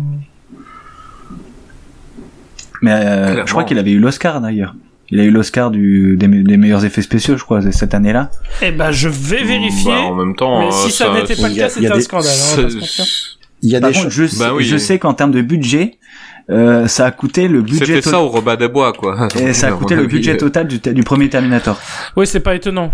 Mais 2.81 2.91
euh, 2.91 3.45
je 3.45 3.51
crois 3.51 3.63
qu'il 3.63 3.79
avait 3.79 3.91
eu 3.91 3.99
l'Oscar 3.99 4.41
d'ailleurs. 4.41 4.75
Il 5.11 5.19
a 5.19 5.23
eu 5.23 5.31
l'Oscar 5.31 5.71
du 5.71 6.17
des, 6.17 6.27
me- 6.27 6.43
des 6.43 6.57
meilleurs 6.57 6.83
effets 6.85 7.01
spéciaux, 7.01 7.37
je 7.37 7.43
crois, 7.43 7.61
cette 7.71 7.93
année-là. 7.93 8.31
Eh 8.61 8.71
ben, 8.71 8.91
je 8.91 9.07
vais 9.09 9.43
vérifier. 9.43 9.91
Bah, 9.91 10.01
en 10.01 10.15
même 10.15 10.35
temps, 10.35 10.59
mais 10.61 10.67
euh, 10.67 10.71
si 10.71 10.91
ça, 10.91 11.13
n'était 11.13 11.35
pas 11.35 11.47
le 11.49 11.55
cas, 11.55 11.69
c'était 11.69 11.91
un 11.91 11.95
des- 11.95 12.01
scandale. 12.01 12.31
Hein, 12.57 12.67
il 13.63 13.69
y 13.71 13.75
a 13.75 13.79
Par 13.79 13.89
des 13.91 13.95
contre, 13.97 14.09
choses 14.11 14.33
je, 14.35 14.39
Bah 14.39 14.53
oui. 14.53 14.63
je 14.65 14.77
sais 14.77 14.99
qu'en 14.99 15.13
termes 15.13 15.31
de 15.31 15.41
budget, 15.41 15.97
euh, 16.49 16.87
ça 16.87 17.05
a 17.05 17.11
coûté 17.11 17.47
le 17.47 17.61
budget 17.61 17.85
C'était 17.85 18.01
ça 18.01 18.21
au 18.21 18.27
Robin 18.27 18.55
des 18.55 18.67
Bois, 18.67 18.93
quoi. 18.93 19.27
et 19.39 19.53
ça 19.53 19.67
a 19.67 19.71
coûté 19.77 19.95
le 19.95 20.05
budget 20.05 20.33
euh, 20.33 20.37
total 20.37 20.67
du, 20.67 20.79
du 20.79 21.03
premier 21.03 21.29
Terminator. 21.29 21.79
Oui, 22.15 22.27
c'est 22.27 22.39
pas 22.39 22.55
étonnant. 22.55 22.91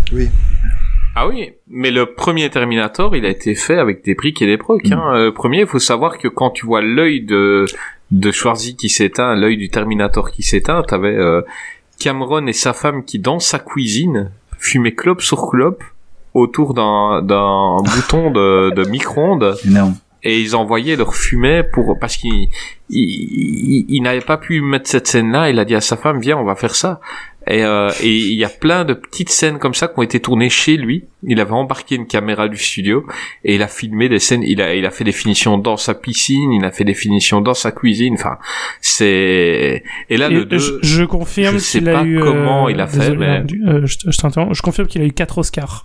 Ah 1.14 1.28
oui, 1.28 1.50
mais 1.68 1.90
le 1.90 2.06
premier 2.06 2.48
Terminator, 2.48 3.14
il 3.14 3.26
a 3.26 3.28
été 3.28 3.54
fait 3.54 3.78
avec 3.78 4.02
des 4.04 4.14
briques 4.14 4.40
et 4.40 4.46
des 4.46 4.56
brocs. 4.56 4.88
Mm. 4.88 4.92
Hein. 4.94 5.24
Le 5.24 5.30
premier, 5.30 5.60
il 5.60 5.66
faut 5.66 5.78
savoir 5.78 6.16
que 6.16 6.28
quand 6.28 6.50
tu 6.50 6.64
vois 6.66 6.80
l'œil 6.80 7.20
de 7.22 7.66
de 8.10 8.30
Schwarzy 8.30 8.76
qui 8.76 8.90
s'éteint, 8.90 9.34
l'œil 9.34 9.56
du 9.56 9.70
Terminator 9.70 10.30
qui 10.30 10.42
s'éteint, 10.42 10.82
t'avais 10.82 11.16
euh, 11.16 11.40
Cameron 11.98 12.46
et 12.46 12.52
sa 12.52 12.72
femme 12.74 13.04
qui 13.04 13.18
dans 13.18 13.38
sa 13.40 13.58
cuisine 13.58 14.30
fumaient 14.58 14.94
clope 14.94 15.22
sur 15.22 15.48
clope 15.50 15.82
autour 16.34 16.74
d'un 16.74 17.22
d'un 17.22 17.78
bouton 17.78 18.30
de, 18.30 18.70
de 18.74 18.84
micro-ondes 18.88 19.56
Énorme. 19.66 19.94
Et 20.24 20.40
ils 20.40 20.54
envoyaient 20.54 20.96
leur 20.96 21.14
fumée 21.14 21.62
pour 21.62 21.98
parce 21.98 22.16
qu'il 22.16 22.48
il, 22.90 24.00
n'avait 24.02 24.20
pas 24.20 24.36
pu 24.36 24.60
mettre 24.60 24.88
cette 24.88 25.06
scène 25.06 25.32
là 25.32 25.50
il 25.50 25.58
a 25.58 25.64
dit 25.64 25.74
à 25.74 25.80
sa 25.80 25.96
femme 25.96 26.20
viens 26.20 26.36
on 26.36 26.44
va 26.44 26.54
faire 26.54 26.74
ça 26.74 27.00
et 27.46 27.64
euh, 27.64 27.90
et 28.02 28.16
il 28.16 28.34
y 28.38 28.44
a 28.44 28.48
plein 28.48 28.84
de 28.84 28.94
petites 28.94 29.30
scènes 29.30 29.58
comme 29.58 29.74
ça 29.74 29.88
qui 29.88 29.94
ont 29.98 30.02
été 30.02 30.20
tournées 30.20 30.48
chez 30.50 30.76
lui 30.76 31.04
il 31.24 31.40
avait 31.40 31.52
embarqué 31.52 31.96
une 31.96 32.06
caméra 32.06 32.48
du 32.48 32.56
studio 32.56 33.04
et 33.44 33.54
il 33.56 33.62
a 33.62 33.68
filmé 33.68 34.08
des 34.08 34.18
scènes 34.20 34.42
il 34.44 34.60
a 34.62 34.74
il 34.74 34.86
a 34.86 34.90
fait 34.90 35.04
des 35.04 35.12
finitions 35.12 35.58
dans 35.58 35.76
sa 35.76 35.94
piscine 35.94 36.52
il 36.52 36.64
a 36.64 36.70
fait 36.70 36.84
des 36.84 36.94
finitions 36.94 37.40
dans 37.40 37.54
sa 37.54 37.72
cuisine 37.72 38.14
enfin 38.14 38.38
c'est 38.80 39.82
et 40.08 40.16
là 40.16 40.28
Et 40.28 40.34
le 40.34 40.44
2 40.44 40.58
je, 40.58 40.72
je 40.82 41.04
confirme 41.04 41.54
je 41.54 41.58
sais 41.58 41.78
qu'il 41.80 41.88
a 41.88 41.94
pas 42.00 42.04
eu. 42.04 42.20
euh, 42.20 42.24
comment 42.24 42.68
il 42.68 42.80
a 42.80 42.86
fait, 42.86 42.98
désolé, 43.00 43.18
mais- 43.18 43.40
du- 43.42 43.62
euh, 43.66 43.86
je, 43.86 43.98
te- 43.98 44.10
je 44.10 44.18
t'interromps. 44.18 44.56
Je 44.56 44.62
confirme 44.62 44.86
qu'il 44.86 45.02
a 45.02 45.04
eu 45.04 45.12
4 45.12 45.38
Oscars. 45.38 45.84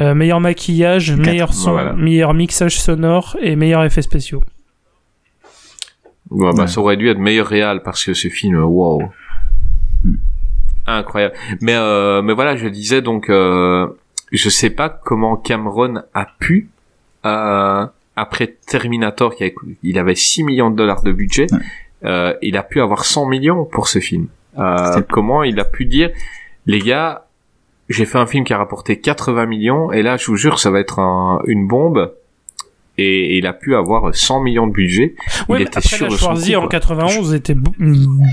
Euh, 0.00 0.14
meilleur 0.14 0.40
maquillage, 0.40 1.12
meilleur 1.12 1.52
son, 1.54 1.72
voilà. 1.72 1.92
meilleur 1.92 2.32
mixage 2.34 2.78
sonore 2.80 3.36
et 3.42 3.54
meilleur 3.56 3.84
effet 3.84 4.02
spéciaux. 4.02 4.42
Ouais, 6.30 6.50
bah, 6.54 6.62
Ouais. 6.62 6.66
ça 6.68 6.80
aurait 6.80 6.96
dû 6.96 7.08
être 7.08 7.18
meilleur 7.18 7.46
réal 7.46 7.82
parce 7.82 8.04
que 8.04 8.14
ce 8.14 8.28
film, 8.28 8.56
wow. 8.62 9.02
Incroyable. 10.86 11.34
Mais, 11.60 11.74
euh, 11.74 12.22
mais 12.22 12.32
voilà, 12.32 12.56
je 12.56 12.68
disais 12.68 13.02
donc, 13.02 13.28
euh, 13.30 13.86
je 14.32 14.48
sais 14.48 14.70
pas 14.70 14.88
comment 14.88 15.36
Cameron 15.36 16.02
a 16.14 16.26
pu, 16.38 16.68
euh, 17.24 17.86
après 18.16 18.56
Terminator, 18.66 19.34
qui 19.34 19.52
il 19.82 19.98
avait 19.98 20.14
6 20.14 20.44
millions 20.44 20.70
de 20.70 20.76
dollars 20.76 21.02
de 21.02 21.12
budget, 21.12 21.46
Ouais. 21.52 21.58
euh, 22.04 22.34
il 22.42 22.56
a 22.56 22.62
pu 22.62 22.80
avoir 22.80 23.04
100 23.04 23.26
millions 23.26 23.64
pour 23.64 23.88
ce 23.88 23.98
film. 23.98 24.28
Euh, 24.58 25.00
comment 25.10 25.42
il 25.42 25.58
a 25.60 25.64
pu 25.64 25.84
dire, 25.84 26.10
les 26.66 26.78
gars, 26.78 27.26
j'ai 27.88 28.04
fait 28.04 28.18
un 28.18 28.26
film 28.26 28.44
qui 28.44 28.52
a 28.54 28.58
rapporté 28.58 28.98
80 29.00 29.46
millions, 29.46 29.92
et 29.92 30.02
là, 30.02 30.16
je 30.16 30.26
vous 30.26 30.36
jure, 30.36 30.58
ça 30.58 30.70
va 30.70 30.80
être 30.80 30.98
un- 30.98 31.40
une 31.46 31.66
bombe. 31.68 32.12
Et 32.98 33.36
il 33.36 33.46
a 33.46 33.52
pu 33.52 33.74
avoir 33.76 34.14
100 34.14 34.40
millions 34.42 34.66
de 34.66 34.72
budget. 34.72 35.14
Ouais, 35.48 35.58
il 35.58 35.62
mais 35.62 35.62
était 35.62 35.78
après 35.78 35.96
sûr 35.96 36.06
la 36.06 36.12
de 36.12 36.16
son 36.16 36.34
coup, 36.34 36.54
en 36.54 36.60
quoi. 36.60 36.68
91 36.68 37.34
était 37.34 37.54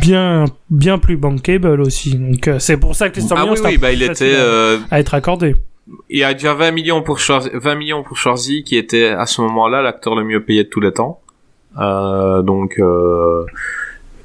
bien 0.02 0.46
bien 0.70 0.98
plus 0.98 1.18
bankable 1.18 1.82
aussi. 1.82 2.16
Donc 2.16 2.48
euh, 2.48 2.60
c'est 2.60 2.78
pour 2.78 2.96
ça 2.96 3.10
que 3.10 3.18
les 3.18 3.22
100 3.22 3.36
Ah 3.36 3.42
millions 3.44 3.54
oui, 3.54 3.60
oui, 3.66 3.78
bah 3.78 3.92
il 3.92 4.02
était, 4.04 4.34
euh, 4.36 4.78
à 4.90 5.00
être 5.00 5.14
accordé. 5.14 5.56
il 6.10 6.20
y 6.20 6.24
a 6.24 6.34
déjà 6.34 6.54
20 6.54 6.72
millions 6.72 7.02
pour 7.02 7.20
Schwarzy, 7.20 7.50
20 7.54 7.76
millions 7.76 8.04
pour 8.04 8.16
Schwarzy, 8.18 8.64
qui 8.64 8.78
était 8.78 9.08
à 9.10 9.26
ce 9.26 9.42
moment-là 9.42 9.82
l'acteur 9.82 10.16
le 10.16 10.24
mieux 10.24 10.42
payé 10.44 10.64
de 10.64 10.70
tous 10.70 10.80
les 10.80 10.94
temps. 10.94 11.20
Euh, 11.80 12.42
donc, 12.42 12.80
euh, 12.80 13.46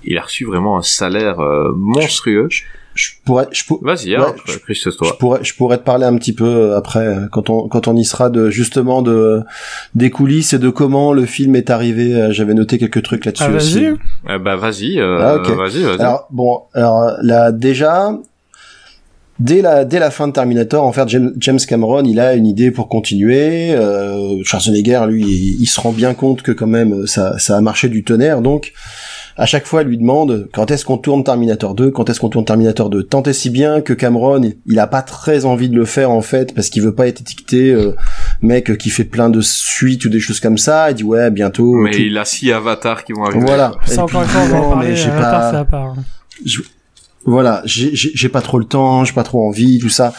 il 0.05 0.19
a 0.19 0.23
reçu 0.23 0.45
vraiment 0.45 0.79
un 0.79 0.83
salaire 0.83 1.41
euh, 1.41 1.73
monstrueux. 1.75 2.49
Je 2.99 3.11
pourrais 3.25 3.47
je, 3.53 3.65
pour- 3.65 3.83
Vas-y, 3.83 4.17
Ouais, 4.17 4.23
hein, 4.25 4.35
je- 4.47 4.59
pourrais 5.19 5.39
je 5.45 5.55
pourrais 5.55 5.79
te 5.79 5.85
parler 5.85 6.05
un 6.05 6.17
petit 6.17 6.33
peu 6.33 6.45
euh, 6.45 6.77
après 6.77 7.07
euh, 7.07 7.27
quand 7.31 7.49
on 7.49 7.69
quand 7.69 7.87
on 7.89 7.97
y 7.97 8.05
sera 8.05 8.29
de 8.29 8.51
justement 8.51 9.01
de 9.03 9.43
des 9.95 10.11
coulisses 10.11 10.53
et 10.53 10.59
de 10.59 10.69
comment 10.69 11.13
le 11.13 11.25
film 11.25 11.55
est 11.57 11.71
arrivé 11.71 12.15
euh, 12.15 12.33
j'avais 12.33 12.55
noté 12.55 12.77
quelques 12.79 13.03
trucs 13.03 13.25
là-dessus 13.25 13.45
Ah 13.47 13.55
aussi 13.57 13.85
vas-y. 13.85 13.97
Eh 14.35 14.39
bah 14.39 14.57
vas-y, 14.57 14.99
euh, 15.01 15.19
Ah, 15.23 15.35
ok. 15.37 15.57
vas-y, 15.57 15.83
vas-y. 15.85 16.01
Alors 16.01 16.27
bon, 16.31 16.63
alors 16.75 17.13
là 17.23 17.53
déjà, 17.53 18.13
dès 19.39 19.63
la 19.63 19.85
dès 19.85 19.99
la 20.01 20.11
fin 20.11 20.27
de 20.29 20.33
Terminator, 20.33 20.85
en 20.85 20.93
fait, 20.93 21.09
James 21.09 21.33
James 21.39 21.61
Cameron, 21.67 22.03
il 22.05 22.19
a 22.21 22.35
une 22.35 22.47
idée 22.47 22.71
pour 22.71 22.89
continuer. 22.89 23.73
Euh, 23.75 24.43
Schwarzenegger, 24.45 25.03
lui, 25.09 25.23
il, 25.23 25.61
il 25.63 25.67
se 25.67 25.81
rend 25.81 25.93
bien 25.93 26.15
compte 26.15 26.43
que 26.43 26.53
quand 26.53 26.67
même 26.67 27.07
ça 27.07 27.39
ça 27.39 27.57
a 27.57 27.61
marché 27.61 27.89
du 27.89 28.03
tonnerre, 28.05 28.41
donc. 28.43 28.73
À 29.41 29.47
chaque 29.47 29.67
fois, 29.67 29.83
il 29.83 29.89
lui 29.89 29.99
demande 29.99 30.49
quand 30.53 30.71
est-ce 30.73 30.85
qu'on 30.85 30.99
tourne 30.99 31.23
Terminator 31.23 31.75
2, 31.77 31.93
quand 31.93 32.11
est-ce 32.11 32.19
qu'on 32.19 32.29
tourne 32.29 32.45
Terminator 32.45 32.91
2. 32.91 33.05
Tant 33.05 33.23
et 33.23 33.33
si 33.33 33.51
bien 33.51 33.81
que 33.81 33.93
Cameron, 33.93 34.41
il 34.67 34.79
a 34.81 34.87
pas 34.89 35.03
très 35.03 35.45
envie 35.45 35.69
de 35.69 35.77
le 35.77 35.85
faire 35.85 36.11
en 36.11 36.21
fait 36.23 36.53
parce 36.55 36.69
qu'il 36.71 36.83
veut 36.83 36.95
pas 36.95 37.07
être 37.07 37.21
étiqueté 37.21 37.71
euh, 37.73 37.95
mec 38.43 38.77
qui 38.79 38.91
fait 38.91 39.05
plein 39.05 39.31
de 39.31 39.41
suites 39.41 40.05
ou 40.05 40.09
des 40.09 40.19
choses 40.21 40.41
comme 40.41 40.59
ça. 40.59 40.91
Il 40.91 40.95
dit 40.95 41.05
ouais 41.05 41.31
bientôt. 41.31 41.77
mais 41.77 41.91
tout- 41.93 41.99
il 42.01 42.19
a 42.19 42.25
six 42.25 42.51
avatars 42.53 43.05
qui 43.05 43.13
vont 43.13 43.25
arriver. 43.25 43.47
Voilà. 43.47 43.73
Ça 43.87 44.03
encore 44.03 44.23
puis, 44.25 44.33
une 44.33 44.37
fois, 44.37 44.41
on 44.43 44.47
va 44.49 44.57
en 44.59 44.63
non, 44.63 44.71
parler. 44.71 44.89
mais 44.91 44.97
j'ai 44.97 45.11
à 45.11 45.15
pas- 45.15 45.21
part, 45.31 45.51
c'est 45.53 45.57
à 45.57 45.65
part. 45.65 45.95
je- 46.45 46.61
voilà, 47.25 47.63
j'ai- 47.67 48.29
pas 48.29 48.41
trop 48.41 48.59
le 48.59 48.65
temps, 48.65 49.05
j'ai 49.05 49.13
pas 49.13 49.23
trop 49.23 49.47
envie, 49.47 49.79
tout 49.79 49.89
ça. 49.91 50.15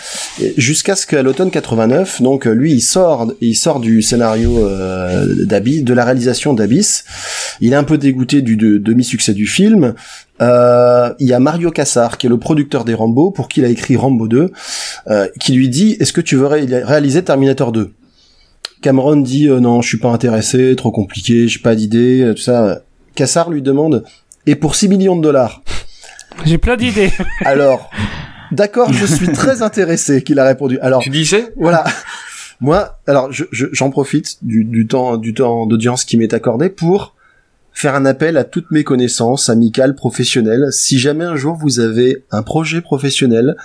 Jusqu'à 0.57 0.95
ce 0.95 1.07
qu'à 1.07 1.23
l'automne 1.23 1.49
89, 1.49 2.21
donc 2.21 2.45
euh, 2.45 2.51
lui, 2.53 2.73
il 2.73 2.81
sort, 2.81 3.31
il 3.41 3.55
sort 3.55 3.79
du 3.79 4.01
scénario 4.01 4.57
euh, 4.59 5.25
de 5.45 5.93
la 5.93 6.05
réalisation 6.05 6.53
d'Abyss. 6.53 7.05
Il 7.61 7.73
est 7.73 7.75
un 7.75 7.83
peu 7.83 7.97
dégoûté 7.97 8.41
du 8.41 8.57
de- 8.57 8.77
demi-succès 8.77 9.33
du 9.33 9.47
film. 9.47 9.95
Euh, 10.41 11.11
il 11.19 11.27
y 11.27 11.33
a 11.33 11.39
Mario 11.39 11.71
Cassar, 11.71 12.17
qui 12.17 12.27
est 12.27 12.29
le 12.29 12.37
producteur 12.37 12.85
des 12.85 12.93
Rambo, 12.93 13.31
pour 13.31 13.47
qui 13.49 13.59
il 13.61 13.65
a 13.65 13.69
écrit 13.69 13.97
Rambo 13.97 14.27
2, 14.27 14.51
euh, 15.09 15.27
qui 15.39 15.53
lui 15.53 15.67
dit 15.69 15.97
Est-ce 15.99 16.13
que 16.13 16.21
tu 16.21 16.35
veux 16.35 16.45
ré- 16.47 16.65
réaliser 16.83 17.23
Terminator 17.23 17.71
2 17.71 17.91
Cameron 18.81 19.15
dit 19.17 19.47
euh, 19.49 19.59
Non, 19.59 19.81
je 19.81 19.87
suis 19.89 19.97
pas 19.99 20.09
intéressé, 20.09 20.75
trop 20.75 20.91
compliqué, 20.91 21.47
j'ai 21.47 21.59
pas 21.59 21.75
d'idée, 21.75 22.21
euh, 22.21 22.33
tout 22.33 22.41
ça. 22.43 22.83
Cassar 23.15 23.49
lui 23.49 23.61
demande 23.61 24.03
Et 24.45 24.55
pour 24.55 24.75
6 24.75 24.87
millions 24.89 25.15
de 25.17 25.21
dollars? 25.23 25.61
J'ai 26.45 26.57
plein 26.57 26.75
d'idées. 26.77 27.11
alors, 27.45 27.89
d'accord, 28.51 28.91
je 28.93 29.05
suis 29.05 29.31
très 29.31 29.61
intéressé 29.61 30.23
qu'il 30.23 30.39
a 30.39 30.45
répondu. 30.45 30.79
Alors, 30.79 31.01
Tu 31.01 31.09
disais 31.09 31.51
voilà. 31.57 31.83
Moi, 32.61 32.99
alors, 33.07 33.31
je- 33.31 33.45
je- 33.51 33.67
j'en 33.71 33.89
profite 33.89 34.43
du, 34.43 34.65
du 34.65 34.85
temps, 34.87 35.17
du 35.17 35.33
temps 35.33 35.65
d'audience 35.65 36.03
qui 36.03 36.17
m'est 36.17 36.33
accordé 36.33 36.69
pour 36.69 37.15
faire 37.71 37.95
un 37.95 38.05
appel 38.05 38.35
à 38.35 38.43
toutes 38.43 38.71
mes 38.71 38.83
connaissances 38.83 39.49
amicales, 39.49 39.95
professionnelles. 39.95 40.67
Si 40.71 40.99
jamais 40.99 41.23
un 41.23 41.37
jour 41.37 41.55
vous 41.55 41.79
avez 41.79 42.25
un 42.31 42.43
projet 42.43 42.81
professionnel 42.81 43.55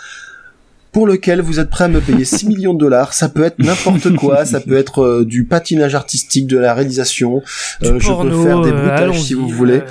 pour 0.95 1.07
lequel 1.09 1.43
vous 1.43 1.59
êtes 1.61 1.69
prêt 1.71 1.85
à 1.85 1.89
me 1.89 2.01
payer 2.01 2.25
6 2.25 2.47
millions 2.47 2.73
de 2.73 2.79
dollars, 2.79 3.12
ça 3.12 3.29
peut 3.29 3.43
être 3.43 3.59
n'importe 3.59 4.15
quoi, 4.16 4.45
ça 4.47 4.61
peut 4.61 4.77
être 4.77 5.03
euh, 5.03 5.25
du 5.27 5.45
patinage 5.45 5.97
artistique, 5.97 6.47
de 6.47 6.57
la 6.57 6.73
réalisation, 6.73 7.43
euh, 7.83 7.99
je 7.99 8.07
porno, 8.07 8.31
peux 8.31 8.43
faire 8.45 8.61
des 8.61 8.71
euh, 8.71 8.81
bruitages 8.81 9.21
si 9.21 9.35
vous 9.35 9.49
voulez. 9.49 9.83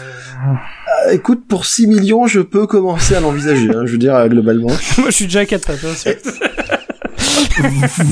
euh, 1.07 1.11
écoute, 1.11 1.43
pour 1.47 1.65
6 1.65 1.87
millions, 1.87 2.25
je 2.25 2.39
peux 2.39 2.65
commencer 2.65 3.15
à 3.15 3.19
l'envisager, 3.19 3.69
hein, 3.75 3.83
je 3.85 3.91
veux 3.91 3.97
dire, 3.97 4.27
globalement. 4.29 4.67
Moi, 4.97 5.07
je 5.09 5.11
suis 5.11 5.25
déjà 5.25 5.41
à 5.41 5.45
quatre 5.45 5.67
pattes. 5.67 5.83
hein, 5.83 6.03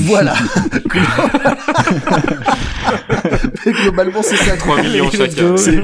voilà. 0.04 0.34
mais 3.66 3.72
globalement, 3.72 4.22
c'est 4.22 4.36
ça. 4.36 4.56
3 4.56 4.82
millions 4.82 5.10
chacun. 5.10 5.56
C'est- 5.56 5.80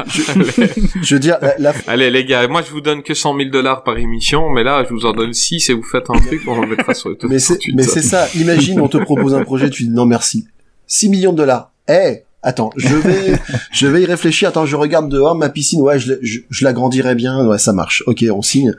Je 1.02 1.14
veux 1.14 1.20
dire, 1.20 1.38
la, 1.40 1.54
la- 1.58 1.74
Allez 1.86 2.10
les 2.10 2.24
gars, 2.24 2.46
moi 2.48 2.62
je 2.66 2.70
vous 2.70 2.80
donne 2.80 3.02
que 3.02 3.14
100 3.14 3.36
000 3.36 3.50
dollars 3.50 3.82
par 3.84 3.96
émission, 3.98 4.50
mais 4.50 4.64
là 4.64 4.84
je 4.88 4.94
vous 4.94 5.06
en 5.06 5.12
donne 5.12 5.32
6 5.32 5.70
et 5.70 5.74
vous 5.74 5.82
faites 5.82 6.08
un 6.10 6.18
truc, 6.18 6.42
on 6.46 6.60
le 6.60 6.66
mettra 6.68 6.94
sur 6.94 7.08
le 7.10 7.16
mais 7.28 7.38
c'est, 7.38 7.58
mais 7.74 7.82
c'est 7.82 8.02
ça. 8.02 8.26
Imagine, 8.34 8.80
on 8.80 8.88
te 8.88 8.98
propose 8.98 9.34
un 9.34 9.42
projet, 9.44 9.70
tu 9.70 9.84
dis 9.84 9.90
non 9.90 10.06
merci. 10.06 10.46
6 10.86 11.08
millions 11.08 11.32
de 11.32 11.38
dollars. 11.38 11.70
Eh, 11.90 12.22
attends, 12.42 12.70
je 12.76 12.94
vais, 12.94 13.32
je 13.72 13.86
vais 13.86 14.02
y 14.02 14.06
réfléchir. 14.06 14.48
Attends, 14.48 14.66
je 14.66 14.76
regarde 14.76 15.08
dehors 15.10 15.34
ma 15.34 15.48
piscine. 15.48 15.80
Ouais, 15.82 15.98
je, 15.98 16.14
je, 16.22 16.40
je 16.48 16.64
l'agrandirai 16.64 17.14
bien. 17.14 17.46
Ouais, 17.46 17.58
ça 17.58 17.72
marche. 17.72 18.02
Ok, 18.06 18.24
on 18.30 18.42
signe. 18.42 18.74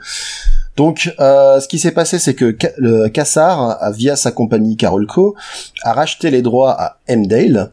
Donc, 0.76 1.12
euh, 1.20 1.60
ce 1.60 1.68
qui 1.68 1.78
s'est 1.78 1.90
passé, 1.92 2.18
c'est 2.18 2.34
que 2.34 2.56
Ca- 2.60 2.70
le 2.78 3.08
Cassar, 3.08 3.76
a- 3.80 3.90
via 3.92 4.16
sa 4.16 4.30
compagnie 4.32 4.76
Carolco, 4.76 5.34
a 5.82 5.92
racheté 5.92 6.30
les 6.30 6.42
droits 6.42 6.72
à 6.80 6.96
Emdale, 7.08 7.72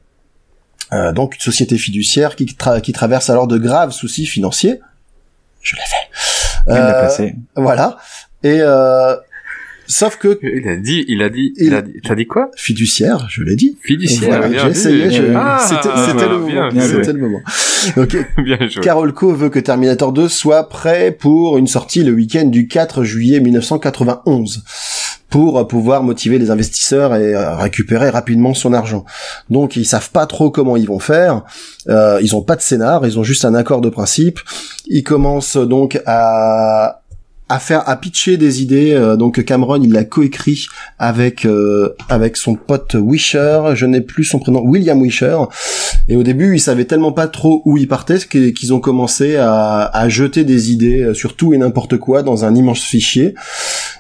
euh, 0.94 1.12
donc 1.12 1.36
une 1.36 1.42
société 1.42 1.78
fiduciaire 1.78 2.36
qui, 2.36 2.46
tra- 2.46 2.82
qui 2.82 2.94
traverse 2.94 3.30
alors 3.30 3.48
de 3.48 3.58
graves 3.58 3.92
soucis 3.92 4.26
financiers. 4.26 4.80
Je 5.62 5.76
l'ai 5.76 5.82
fait. 5.82 6.72
Euh, 6.72 7.32
voilà. 7.56 7.98
Et 8.44 8.60
euh, 8.62 9.16
sauf 9.88 10.18
que 10.18 10.40
Il 10.44 10.68
a 10.70 10.76
dit, 10.78 11.04
il 11.08 11.22
a 11.24 11.30
dit, 11.30 11.54
Il- 11.58 11.68
il 11.68 11.76
a 11.76 11.82
dit, 11.82 11.94
t'as 12.04 12.16
dit 12.16 12.26
quoi? 12.28 12.52
Fiduciaire, 12.56 13.26
je 13.30 13.44
l'ai 13.44 13.56
dit. 13.56 13.78
Fiduciaire, 13.82 14.30
Voilà, 14.30 14.48
bien 14.48 14.64
j'ai 14.66 14.70
essayé, 14.70 15.12
je- 15.12 15.34
Ah, 15.36 15.66
c'était 15.68 16.28
le 16.28 16.38
moment. 16.38 16.70
bien 16.70 16.82
C'était 16.82 17.04
joué. 17.04 17.14
le 17.14 17.20
moment. 17.20 17.42
Ok. 17.98 18.18
bien 18.44 18.58
joué. 18.70 18.82
Carolco 18.84 19.34
veut 19.34 19.50
que 19.50 19.60
Terminator 19.60 20.14
2 20.14 20.30
soit 20.30 20.70
prêt 20.70 21.12
pour 21.12 21.58
une 21.58 21.68
sortie 21.68 22.04
le 22.04 22.12
week-end 22.14 22.46
du 22.46 22.68
4 22.68 23.04
juillet 23.04 23.40
1991 23.40 24.64
pour 25.30 25.68
pouvoir 25.68 26.04
motiver 26.04 26.40
les 26.40 26.52
investisseurs 26.52 27.16
et 27.16 27.36
euh, 27.36 27.56
récupérer 27.56 28.10
rapidement 28.10 28.54
son 28.54 28.74
argent. 28.74 29.06
Donc 29.50 29.76
ils 29.76 29.86
savent 29.86 30.12
pas 30.12 30.26
trop 30.26 30.52
comment 30.52 30.78
ils 30.78 30.88
vont 30.88 31.00
faire. 31.00 31.44
Euh, 31.90 32.20
ils 32.22 32.36
ont 32.36 32.42
pas 32.42 32.56
de 32.56 32.62
scénar, 32.62 33.06
ils 33.06 33.20
ont 33.20 33.24
juste 33.24 33.46
un 33.46 33.54
accord 33.54 33.82
de 33.82 33.90
principe. 33.90 34.40
Ils 34.88 35.04
commencent 35.04 35.58
donc 35.58 36.02
à 36.06 37.02
à 37.50 37.60
faire 37.60 37.88
à 37.88 37.96
pitcher 37.96 38.38
des 38.38 38.62
idées 38.62 38.94
euh, 38.94 39.16
donc 39.16 39.44
Cameron 39.46 39.80
il 39.82 39.92
l'a 39.94 40.04
coécrit 40.04 40.68
avec 41.00 41.46
euh, 41.46 41.96
avec 42.10 42.36
son 42.38 42.56
pote 42.56 42.96
Wisher 42.96 43.62
je 43.76 43.86
n'ai 43.86 44.02
plus 44.02 44.24
son 44.26 44.40
prénom 44.40 44.62
William 44.66 45.02
Wisher 45.02 45.38
et 46.10 46.16
au 46.16 46.24
début 46.24 46.56
ils 46.56 46.60
savaient 46.60 46.86
tellement 46.86 47.12
pas 47.14 47.28
trop 47.28 47.62
où 47.66 47.78
ils 47.78 47.88
partaient 47.88 48.20
que- 48.20 48.50
qu'ils 48.50 48.74
ont 48.74 48.80
commencé 48.80 49.36
à, 49.38 49.84
à 49.86 50.10
jeter 50.10 50.44
des 50.44 50.72
idées 50.72 51.04
euh, 51.04 51.14
sur 51.14 51.36
tout 51.36 51.54
et 51.54 51.58
n'importe 51.58 51.98
quoi 51.98 52.22
dans 52.24 52.44
un 52.46 52.54
immense 52.56 52.82
fichier 52.82 53.34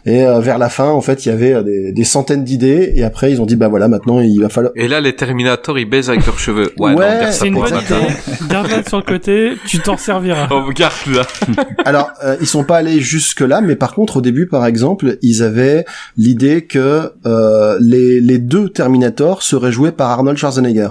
et 0.05 0.25
euh, 0.25 0.39
vers 0.39 0.57
la 0.57 0.69
fin 0.69 0.89
en 0.89 1.01
fait 1.01 1.25
il 1.25 1.29
y 1.29 1.31
avait 1.31 1.53
euh, 1.53 1.63
des, 1.63 1.91
des 1.93 2.03
centaines 2.03 2.43
d'idées 2.43 2.91
et 2.95 3.03
après 3.03 3.31
ils 3.31 3.41
ont 3.41 3.45
dit 3.45 3.55
bah 3.55 3.67
voilà 3.69 3.87
maintenant 3.87 4.19
il 4.19 4.39
va 4.41 4.49
falloir 4.49 4.73
Et 4.75 4.87
là, 4.87 4.99
les 5.01 5.13
Terminators, 5.15 5.79
ils 5.79 5.85
baisent 5.89 6.09
avec 6.09 6.25
leurs 6.25 6.39
cheveux. 6.39 6.71
Ouais, 6.77 6.93
Ouais, 6.93 7.05
garde 7.05 7.25
ça 7.25 7.31
C'est 7.31 7.47
une 7.47 7.53
pour 7.55 7.63
bonne 7.63 7.73
idée. 7.79 8.47
Garde-la 8.49 8.83
sur 8.83 8.97
le 8.97 9.03
côté, 9.03 9.53
tu 9.65 9.79
t'en 9.79 9.97
serviras. 9.97 10.47
Oh, 10.51 10.69
garde 10.73 10.93
là. 11.07 11.23
Alors, 11.85 12.09
euh, 12.23 12.35
ils 12.41 12.47
sont 12.47 12.63
pas 12.63 12.77
allés 12.77 12.99
jusque 12.99 13.36
là, 13.43 13.61
mais 13.61 13.75
par 13.75 13.93
contre, 13.93 14.17
au 14.17 14.21
début, 14.21 14.47
par 14.47 14.65
exemple, 14.65 15.17
ils 15.21 15.43
avaient 15.43 15.85
l'idée 16.17 16.65
que 16.65 17.11
euh, 17.25 17.77
les, 17.79 18.37
deux 18.37 18.69
Terminators 18.69 19.43
seraient 19.43 19.71
joués 19.71 19.91
par 19.91 20.09
Arnold 20.09 20.37
Schwarzenegger. 20.37 20.89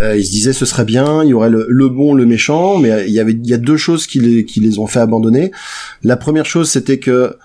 Euh, 0.00 0.16
ils 0.16 0.24
se 0.24 0.30
disaient 0.30 0.52
ce 0.52 0.64
serait 0.64 0.84
bien, 0.84 1.22
il 1.22 1.30
y 1.30 1.34
aurait 1.34 1.50
le, 1.50 1.66
le 1.68 1.88
bon, 1.88 2.14
le 2.14 2.24
méchant, 2.24 2.78
mais 2.78 3.04
il 3.06 3.12
y 3.12 3.20
avait 3.20 3.32
il 3.32 3.46
y 3.46 3.52
a 3.52 3.58
deux 3.58 3.76
choses 3.76 4.06
qui 4.06 4.20
les, 4.20 4.44
qui 4.44 4.60
les 4.60 4.78
ont 4.78 4.86
fait 4.86 5.00
abandonner. 5.00 5.50
La 6.02 6.16
première 6.16 6.46
chose, 6.46 6.70
c'était 6.70 6.98
que 6.98 7.36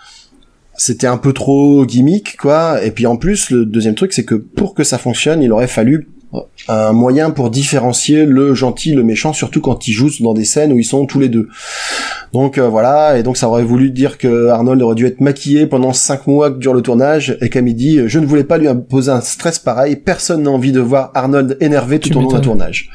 c'était 0.77 1.07
un 1.07 1.17
peu 1.17 1.33
trop 1.33 1.85
gimmick, 1.85 2.37
quoi. 2.37 2.83
Et 2.83 2.91
puis 2.91 3.05
en 3.05 3.17
plus, 3.17 3.49
le 3.49 3.65
deuxième 3.65 3.95
truc, 3.95 4.13
c'est 4.13 4.23
que 4.23 4.35
pour 4.35 4.75
que 4.75 4.83
ça 4.83 4.97
fonctionne, 4.97 5.41
il 5.41 5.51
aurait 5.51 5.67
fallu 5.67 6.07
un 6.67 6.91
moyen 6.91 7.31
pour 7.31 7.49
différencier 7.49 8.25
le 8.25 8.53
gentil, 8.53 8.93
le 8.93 9.03
méchant, 9.03 9.33
surtout 9.33 9.61
quand 9.61 9.87
ils 9.87 9.93
jouent 9.93 10.09
dans 10.19 10.33
des 10.33 10.43
scènes 10.43 10.73
où 10.73 10.79
ils 10.79 10.85
sont 10.85 11.05
tous 11.05 11.19
les 11.19 11.29
deux. 11.29 11.47
Donc 12.33 12.57
euh, 12.57 12.67
voilà, 12.67 13.17
et 13.17 13.23
donc 13.23 13.37
ça 13.37 13.47
aurait 13.47 13.63
voulu 13.63 13.89
dire 13.89 14.17
que 14.17 14.47
Arnold 14.49 14.81
aurait 14.81 14.95
dû 14.95 15.05
être 15.05 15.21
maquillé 15.21 15.65
pendant 15.65 15.93
cinq 15.93 16.27
mois 16.27 16.51
que 16.51 16.57
dure 16.57 16.73
le 16.73 16.81
tournage, 16.81 17.37
et 17.41 17.49
comme 17.49 17.67
il 17.67 17.75
dit, 17.75 18.01
je 18.07 18.19
ne 18.19 18.25
voulais 18.25 18.43
pas 18.43 18.57
lui 18.57 18.67
imposer 18.67 19.11
un 19.11 19.21
stress 19.21 19.59
pareil, 19.59 19.95
personne 19.95 20.43
n'a 20.43 20.51
envie 20.51 20.73
de 20.73 20.81
voir 20.81 21.11
Arnold 21.13 21.57
énervé 21.61 21.99
tout 21.99 22.09
Tu 22.09 22.17
au 22.17 22.21
long 22.21 22.27
d'un 22.27 22.41
tournage. 22.41 22.89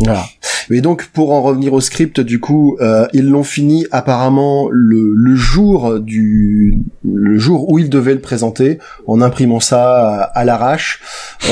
Voilà. 0.00 0.24
Et 0.70 0.80
donc 0.80 1.06
pour 1.06 1.32
en 1.32 1.42
revenir 1.42 1.72
au 1.72 1.80
script, 1.80 2.20
du 2.20 2.40
coup, 2.40 2.76
euh, 2.80 3.06
ils 3.12 3.28
l'ont 3.28 3.42
fini 3.44 3.86
apparemment 3.90 4.68
le, 4.70 5.14
le 5.14 5.34
jour 5.34 5.98
du 5.98 6.82
le 7.04 7.38
jour 7.38 7.70
où 7.70 7.78
ils 7.78 7.88
devaient 7.88 8.14
le 8.14 8.20
présenter, 8.20 8.78
en 9.06 9.22
imprimant 9.22 9.60
ça 9.60 10.20
à, 10.20 10.22
à 10.22 10.44
l'arrache, 10.44 11.00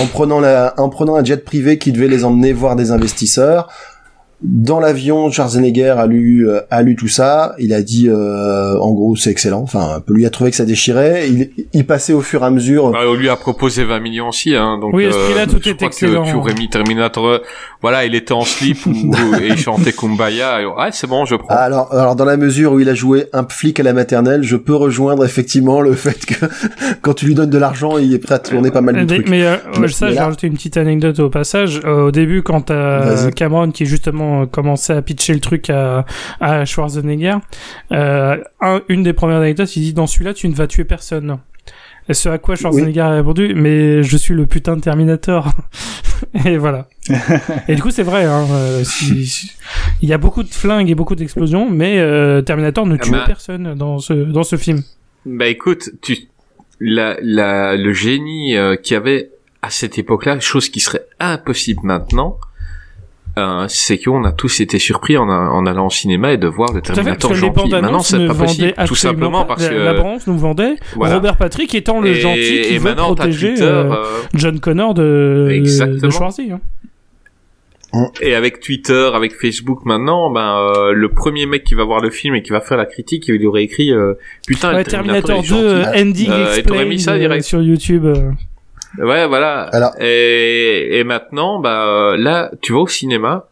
en 0.01 0.07
prenant 0.07 0.41
la, 0.41 0.75
en 0.77 0.91
prenant 0.91 1.17
un 1.17 1.25
jet 1.25 1.45
privé 1.45 1.79
qui 1.79 1.93
devait 1.93 2.09
les 2.09 2.25
emmener 2.25 2.53
voir 2.53 2.77
des 2.77 2.91
investisseurs. 2.91 3.69
Dans 4.43 4.81
l'avion, 4.81 5.31
Schwarzenegger 5.31 5.95
a 5.97 6.07
lu, 6.07 6.47
euh, 6.47 6.61
a 6.71 6.83
lu 6.83 6.95
tout 6.95 7.09
ça. 7.09 7.55
Il 7.59 7.73
a 7.73 7.81
dit, 7.81 8.07
euh, 8.11 8.79
en 8.79 8.93
gros, 8.93 9.17
c'est 9.17 9.31
excellent. 9.31 9.63
Enfin, 9.63 10.03
lui 10.09 10.27
a 10.27 10.31
trouvé 10.31 10.51
que 10.51 10.57
ça 10.57 10.67
déchirait. 10.67 11.27
Il, 11.31 11.51
il 11.73 11.87
passait 11.87 12.13
au 12.13 12.21
fur 12.21 12.43
et 12.43 12.45
à 12.47 12.51
mesure. 12.51 12.91
Bah, 12.91 12.99
on 13.09 13.15
lui 13.15 13.31
a 13.31 13.37
proposé 13.37 13.85
20 13.85 13.99
millions 14.01 14.29
aussi, 14.29 14.55
hein, 14.55 14.79
donc. 14.79 14.93
Oui, 14.93 15.07
à 15.07 15.13
ce 15.13 15.17
prix-là, 15.17 15.47
tout 15.47 15.59
je 15.63 15.71
est 15.71 15.75
crois 15.77 15.87
excellent. 15.89 16.25
Que 16.25 16.29
tu 16.31 16.37
aurais 16.37 16.53
mis 16.53 16.69
Terminator, 16.69 17.27
euh, 17.27 17.39
voilà, 17.81 18.05
il 18.05 18.15
était 18.15 18.33
en 18.35 18.43
slip 18.43 18.77
ou, 18.87 18.91
et 19.41 19.49
il 19.49 19.57
chantait 19.57 19.93
Kumbaya. 19.93 20.61
Et, 20.61 20.67
ouais, 20.67 20.89
c'est 20.93 21.07
bon, 21.07 21.25
je 21.25 21.35
prends. 21.37 21.49
Alors, 21.55 21.95
alors 21.95 22.15
dans 22.15 22.27
la 22.27 22.37
mesure 22.37 22.73
où 22.75 22.81
il 22.81 22.91
a 22.91 22.95
joué 22.95 23.27
un 23.33 23.47
flic 23.49 23.81
à 23.81 23.85
la 23.85 23.95
maternelle, 23.95 24.43
je 24.43 24.57
peux 24.57 24.75
rejoindre 24.75 25.25
effectivement 25.25 25.81
le 25.81 25.95
fait 25.95 26.27
que 26.27 26.45
quand 27.01 27.15
tu 27.15 27.25
lui 27.25 27.35
donnes 27.35 27.49
de 27.51 27.59
l'argent, 27.59 27.97
il 27.97 28.13
est 28.13 28.19
prêt 28.19 28.35
à 28.35 28.39
tourner 28.39 28.71
pas 28.71 28.83
mal 28.83 28.97
de 28.97 29.01
Euh, 29.01 29.17
trucs. 29.17 29.31
Mais, 29.31 29.47
euh, 29.47 29.57
Mais- 29.81 29.89
ça, 29.89 30.11
j'ai 30.11 30.17
là- 30.17 30.25
rajouté 30.27 30.47
une 30.47 30.55
petite 30.55 30.77
anecdote 30.77 31.19
au 31.21 31.31
passage. 31.31 31.81
Euh, 31.87 32.09
au 32.09 32.11
début, 32.11 32.43
quand 32.43 32.61
t'as. 32.61 33.31
Cameron 33.31 33.71
qui 33.71 33.87
justement 33.87 34.26
commençait 34.51 34.93
à 34.95 35.03
pitcher 35.03 35.35
le 35.35 35.41
truc 35.41 35.71
à, 35.71 36.05
à 36.41 36.65
Schwarzenegger, 36.65 37.37
euh, 37.93 38.37
un- 38.61 38.83
une 38.89 39.03
des 39.03 39.13
premières 39.13 39.39
anecdotes, 39.39 39.75
il 39.77 39.81
dit 39.83 39.93
dans 39.95 40.07
celui-là, 40.07 40.35
tu 40.35 40.49
ne 40.49 40.55
vas 40.55 40.67
tuer 40.67 40.85
personne. 40.85 41.39
Et 42.09 42.15
ce 42.15 42.29
à 42.29 42.39
quoi 42.39 42.55
Schwarzenegger 42.55 43.01
a 43.01 43.11
répondu, 43.11 43.53
mais 43.57 44.03
je 44.05 44.17
suis 44.17 44.33
le 44.35 44.47
putain 44.47 44.77
de 44.77 44.81
Terminator. 44.81 45.51
et 46.45 46.57
voilà. 46.57 46.87
et 47.69 47.75
du 47.75 47.83
coup, 47.83 47.91
c'est 47.91 48.05
vrai. 48.05 48.25
Hein, 48.25 48.47
euh, 48.53 48.85
si- 48.85 49.27
si- 49.27 49.53
il 50.03 50.09
y 50.09 50.13
a 50.13 50.19
beaucoup 50.19 50.43
de 50.45 50.49
flingues 50.55 50.89
et 50.89 50.95
beaucoup 50.95 51.17
d'explosions, 51.17 51.69
mais 51.69 51.99
euh, 51.99 52.43
Terminator 52.43 52.87
ne 52.87 52.95
Ah 52.95 52.99
tue 52.99 53.11
bah. 53.11 53.25
personne 53.27 53.75
dans 53.75 53.99
ce 53.99 54.13
dans 54.13 54.45
ce 54.45 54.57
film. 54.57 54.83
Bah 55.25 55.47
écoute, 55.49 55.91
tu, 56.03 56.17
la, 56.79 57.17
la, 57.23 57.77
le 57.77 57.93
génie 57.93 58.57
euh, 58.57 58.77
qu'il 58.77 58.95
y 58.95 58.97
avait 58.97 59.31
à 59.63 59.71
cette 59.71 59.99
époque-là, 59.99 60.39
chose 60.39 60.69
qui 60.69 60.79
serait 60.79 61.05
impossible 61.19 61.81
maintenant, 61.83 62.39
euh, 63.39 63.67
c'est 63.69 63.99
qu'on 63.99 64.25
a 64.25 64.33
tous 64.33 64.61
été 64.61 64.79
surpris 64.79 65.17
en, 65.19 65.29
en 65.29 65.67
allant 65.67 65.87
au 65.87 65.91
cinéma 65.91 66.33
et 66.33 66.39
de 66.39 66.47
voir 66.49 66.73
le 66.73 66.81
fait, 66.81 66.93
Terminator 66.95 67.33
les 67.33 67.37
gentil. 67.39 67.71
Maintenant, 67.71 68.01
c'est 68.01 68.27
pas 68.27 68.35
possible, 68.35 68.75
tout 68.87 68.95
simplement 68.95 69.41
pas. 69.45 69.55
parce 69.57 69.63
La, 69.65 69.69
que 69.71 69.75
la 69.75 69.95
bande 69.95 70.21
nous 70.27 70.39
vendait 70.39 70.77
voilà. 70.95 71.15
Robert 71.17 71.37
Patrick 71.37 71.75
étant 71.75 72.01
le 72.01 72.11
et, 72.11 72.15
gentil 72.15 72.61
qui 72.63 72.75
et 72.75 72.79
veut 72.79 72.95
protéger 72.95 73.49
Twitter, 73.51 73.63
euh, 73.65 73.93
euh, 73.93 74.05
John 74.35 74.59
Connor 74.61 74.95
de, 74.95 75.49
Exactement. 75.53 75.99
de 76.01 76.11
Schwarzy. 76.11 76.51
hein. 76.53 76.61
Et 78.21 78.35
avec 78.35 78.61
Twitter, 78.61 79.11
avec 79.15 79.33
Facebook 79.35 79.87
maintenant, 79.87 80.29
ben 80.31 80.59
euh, 80.59 80.93
le 80.93 81.09
premier 81.09 81.47
mec 81.47 81.65
qui 81.65 81.75
va 81.75 81.85
voir 81.85 82.01
le 82.01 82.11
film 82.11 82.35
et 82.35 82.43
qui 82.43 82.51
va 82.51 82.61
faire 82.61 82.77
la 82.77 82.85
critique, 82.85 83.29
il 83.29 83.47
aurait 83.47 83.63
écrit 83.63 83.91
euh, 83.93 84.15
putain 84.47 84.75
Ouais, 84.75 84.85
Terminator 84.85 85.39
est 85.45 85.49
2, 85.49 85.55
euh, 85.55 85.85
gentil. 85.85 86.01
Ending 86.03 86.31
Euh, 86.31 86.57
et 86.57 86.85
mis 86.85 87.01
ça 87.01 87.13
Explained 87.13 87.17
euh, 87.17 87.19
direct. 87.19 87.45
sur 87.45 87.63
YouTube. 87.63 88.07
Ouais, 88.99 89.27
voilà. 89.27 89.63
Alors- 89.73 89.93
Et, 90.01 90.99
et 90.99 91.05
maintenant, 91.05 91.61
bah 91.61 91.87
euh, 91.87 92.17
là, 92.17 92.51
tu 92.63 92.73
vas 92.73 92.81
au 92.81 92.89
cinéma 92.89 93.47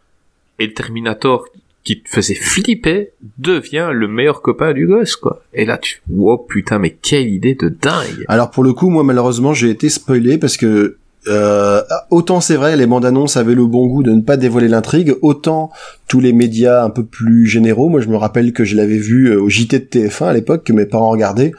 et 0.59 0.66
le 0.66 0.74
Terminator 0.74 1.47
qui 1.82 2.01
te 2.01 2.09
faisait 2.09 2.35
flipper 2.35 3.11
devient 3.39 3.90
le 3.93 4.09
meilleur 4.09 4.40
copain 4.40 4.73
du 4.73 4.86
gosse, 4.86 5.16
quoi. 5.16 5.43
Et 5.52 5.66
là, 5.66 5.77
tu, 5.77 6.01
wow, 6.11 6.39
putain, 6.39 6.78
mais 6.78 6.90
quelle 6.90 7.28
idée 7.28 7.55
de 7.55 7.69
dingue. 7.69 8.24
Alors 8.28 8.51
pour 8.51 8.65
le 8.65 8.73
coup, 8.73 8.89
moi 8.89 9.05
malheureusement, 9.05 9.52
j'ai 9.52 9.69
été 9.69 9.90
spoilé 9.90 10.39
parce 10.39 10.56
que 10.56 10.97
euh, 11.27 11.81
autant 12.11 12.40
c'est 12.43 12.56
vrai, 12.56 12.77
les 12.77 12.86
bandes 12.86 13.05
annonces 13.06 13.36
avaient 13.39 13.55
le 13.55 13.65
bon 13.66 13.86
goût 13.86 14.02
de 14.02 14.11
ne 14.12 14.20
pas 14.20 14.36
dévoiler 14.36 14.69
l'intrigue, 14.69 15.15
autant 15.23 15.70
tous 16.06 16.20
les 16.20 16.35
médias 16.35 16.85
un 16.85 16.90
peu 16.90 17.02
plus 17.02 17.47
généraux, 17.47 17.89
moi 17.89 18.01
je 18.02 18.09
me 18.09 18.16
rappelle 18.16 18.52
que 18.52 18.65
je 18.65 18.77
l'avais 18.77 18.98
vu 18.98 19.31
euh, 19.31 19.40
au 19.40 19.48
JT 19.48 19.78
de 19.78 19.85
TF1 19.86 20.24
à 20.27 20.32
l'époque 20.35 20.65
que 20.65 20.73
mes 20.74 20.85
parents 20.86 21.09
regardaient. 21.11 21.52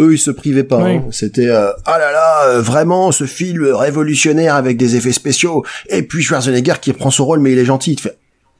Eux, 0.00 0.14
ils 0.14 0.18
se 0.18 0.30
privaient 0.30 0.64
pas. 0.64 0.82
Oui. 0.82 0.96
hein. 0.96 1.04
C'était 1.12 1.48
euh, 1.48 1.70
ah 1.84 1.98
là 1.98 2.10
là, 2.10 2.44
euh, 2.46 2.60
vraiment 2.62 3.12
ce 3.12 3.24
film 3.24 3.64
révolutionnaire 3.72 4.54
avec 4.54 4.76
des 4.76 4.96
effets 4.96 5.12
spéciaux. 5.12 5.64
Et 5.88 6.02
puis 6.02 6.22
Schwarzenegger 6.22 6.74
qui 6.80 6.92
prend 6.92 7.10
son 7.10 7.24
rôle, 7.26 7.40
mais 7.40 7.52
il 7.52 7.58
est 7.58 7.64
gentil. 7.64 7.92
Il 7.92 7.96
te 7.96 8.00
fait 8.02 8.16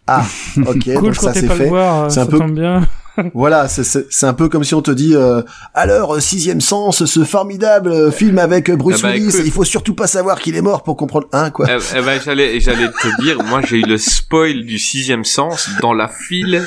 ah 0.07 0.25
ok, 0.67 0.85
cool, 0.85 0.95
donc 0.95 1.15
je 1.15 1.21
ça 1.21 1.33
c'est 1.35 1.47
fait. 1.47 1.71
euh, 1.73 2.09
C'est 2.09 2.21
un 2.21 2.25
ça 2.25 2.27
peu- 2.27 2.39
tombe 2.39 2.55
bien. 2.55 2.87
Voilà, 3.35 3.69
c'est- 3.69 4.25
un 4.25 4.33
peu 4.33 4.49
comme 4.49 4.65
si 4.65 4.75
on 4.75 4.81
te 4.81 4.91
dit 4.91 5.15
euh, 5.15 5.43
alors 5.75 6.23
sixième 6.23 6.61
sens, 6.63 7.05
ce 7.05 7.25
formidable 7.25 7.91
euh, 7.91 8.11
film 8.11 8.39
avec 8.39 8.71
Bruce 8.71 9.01
Ah 9.01 9.09
bah, 9.09 9.13
Willis, 9.13 9.29
écoute. 9.29 9.43
il 9.45 9.53
faut 9.53 9.65
surtout 9.65 9.95
pas 9.95 10.07
savoir 10.07 10.41
qu'il 10.41 10.57
est 10.57 10.63
mort 10.63 10.83
pour 10.85 10.97
comprendre 10.97 11.27
hein 11.33 11.51
quoi. 11.51 11.67
Eh, 11.69 11.79
eh 11.99 12.01
ben, 12.03 12.19
j'allais, 12.25 12.61
j'allais 12.61 12.89
te 12.89 13.23
dire, 13.23 13.43
moi, 13.45 13.61
j'ai 13.69 13.77
eu 13.79 13.83
le 13.83 13.99
spoil 13.99 14.65
du 14.65 14.79
sixième 14.79 15.25
sens 15.25 15.69
dans 15.83 15.93
la 15.93 16.09
file 16.09 16.63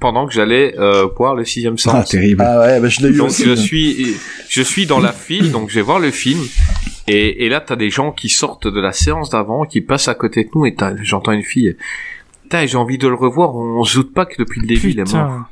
pendant 0.00 0.26
que 0.26 0.32
j'allais 0.32 0.74
euh, 0.78 1.06
voir 1.16 1.34
le 1.34 1.44
sixième 1.44 1.74
Ah, 1.74 2.02
sens. 2.02 2.08
terrible. 2.10 2.42
Ah 2.46 2.60
ouais, 2.60 2.80
bah, 2.80 2.88
je 2.88 3.00
l'ai 3.00 3.08
eu 3.14 3.16
Donc 3.18 3.28
aussi. 3.28 3.44
je 3.44 3.54
suis, 3.54 4.16
je 4.48 4.62
suis 4.62 4.86
dans 4.86 5.00
la 5.00 5.12
file, 5.12 5.50
donc 5.52 5.68
je 5.70 5.74
vais 5.76 5.82
voir 5.82 5.98
le 5.98 6.10
film. 6.10 6.40
Et, 7.06 7.46
et 7.46 7.48
là, 7.48 7.60
t'as 7.60 7.76
des 7.76 7.90
gens 7.90 8.12
qui 8.12 8.28
sortent 8.28 8.66
de 8.68 8.80
la 8.80 8.92
séance 8.92 9.30
d'avant, 9.30 9.64
qui 9.64 9.80
passent 9.80 10.08
à 10.08 10.14
côté 10.14 10.44
de 10.44 10.50
nous, 10.54 10.66
et 10.66 10.74
t'as- 10.74 10.94
j'entends 11.02 11.32
une 11.32 11.42
fille. 11.42 11.76
Putain, 12.42 12.66
j'ai 12.66 12.76
envie 12.76 12.98
de 12.98 13.08
le 13.08 13.14
revoir. 13.14 13.54
On 13.56 13.82
se 13.84 13.96
doute 13.98 14.12
pas 14.14 14.26
que 14.26 14.34
depuis 14.38 14.60
le 14.60 14.66
début, 14.66 14.90
il 14.90 15.00
est 15.00 15.12
mort. 15.12 15.46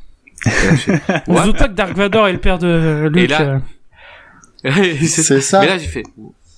Là, 0.45 1.23
On 1.27 1.37
se 1.39 1.47
doute 1.47 1.59
pas 1.59 1.69
que 1.69 1.75
Dark 1.75 1.97
Vador 1.97 2.29
est 2.29 2.33
le 2.33 2.39
père 2.41 2.59
de 2.59 3.09
Luke. 3.13 3.25
Et 3.25 3.27
là-. 3.27 3.61
C'est 5.07 5.41
ça. 5.41 5.61
Mais 5.61 5.67
là, 5.67 5.79
j'ai 5.79 5.87
fait 5.89 6.03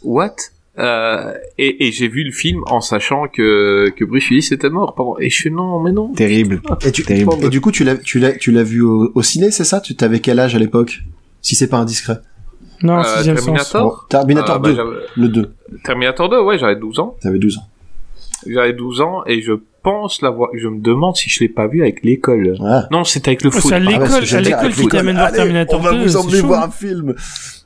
what? 0.03 0.35
Euh, 0.79 1.35
et, 1.59 1.87
et 1.89 1.93
j'ai 1.93 2.09
vu 2.09 2.23
le 2.25 2.31
film 2.33 2.63
en 2.67 2.81
sachant 2.81 3.27
que 3.29 3.91
que 3.97 4.05
Bruce 4.05 4.29
Willis 4.31 4.49
était 4.53 4.71
mort. 4.71 4.95
Pardon. 4.95 5.17
Et 5.19 5.29
je 5.31 5.35
suis 5.35 5.51
non, 5.51 5.81
mais 5.81 5.93
non. 5.93 6.13
Terrible. 6.13 6.61
Et, 6.87 6.93
tu, 6.93 7.03
Terrible. 7.05 7.33
et 7.43 7.49
du 7.49 7.61
coup, 7.61 7.73
tu 7.73 7.85
l'as, 7.85 7.97
tu 7.97 8.19
l'as, 8.19 8.33
tu 8.33 8.53
l'as 8.53 8.63
vu 8.63 8.83
au, 8.83 9.11
au 9.15 9.23
ciné, 9.23 9.51
c'est 9.51 9.65
ça? 9.65 9.81
Tu 9.81 9.97
t'avais 9.97 10.21
quel 10.21 10.39
âge 10.39 10.55
à 10.55 10.59
l'époque? 10.59 11.01
Si 11.43 11.55
c'est 11.57 11.69
pas 11.69 11.79
indiscret. 11.79 12.19
Non, 12.83 12.99
Euh, 13.01 13.03
sixième 13.17 13.37
sens. 13.39 13.45
Terminator? 13.47 13.83
Bon, 13.83 14.07
Terminator 14.09 14.57
Euh, 14.57 14.59
bah, 14.61 14.69
2, 14.71 14.75
j'avais- 14.77 14.97
le 15.17 15.29
2. 15.29 15.51
Terminator 15.85 16.29
2, 16.29 16.41
ouais, 16.43 16.59
j'avais 16.59 16.77
12 16.77 16.99
ans. 17.01 17.17
T'avais 17.21 17.39
12 17.39 17.59
ans. 17.59 17.67
J'avais 18.47 18.73
12 18.73 19.01
ans 19.01 19.23
et 19.27 19.43
je 19.43 19.53
pense 19.91 20.23
l'avoir. 20.23 20.51
Je 20.55 20.69
me 20.69 20.81
demande 20.81 21.17
si 21.17 21.31
je 21.31 21.41
l'ai 21.41 21.49
pas 21.49 21.67
vu 21.67 21.83
avec 21.83 22.05
l'école. 22.05 22.57
Voilà. 22.59 22.87
Non, 22.91 23.05
c'était 23.05 23.31
avec 23.31 23.43
le 23.43 23.49
Oh, 23.49 23.53
foot. 23.53 23.63
c'est 23.71 23.75
à 23.75 23.79
Ah 23.79 23.81
ouais, 23.81 23.93
l'école, 23.93 24.15
à 24.17 24.21
dire, 24.21 24.41
l'école 24.41 24.73
qui 24.73 24.89
t'amène 24.89 25.17
voir 25.17 25.33
Terminator 25.33 25.81
On 25.81 25.83
va 25.83 25.93
2, 25.93 25.99
vous 26.03 26.09
c'est 26.09 26.17
emmener 26.17 26.41
voir 26.41 26.65
un 26.65 26.71
film. 26.71 27.15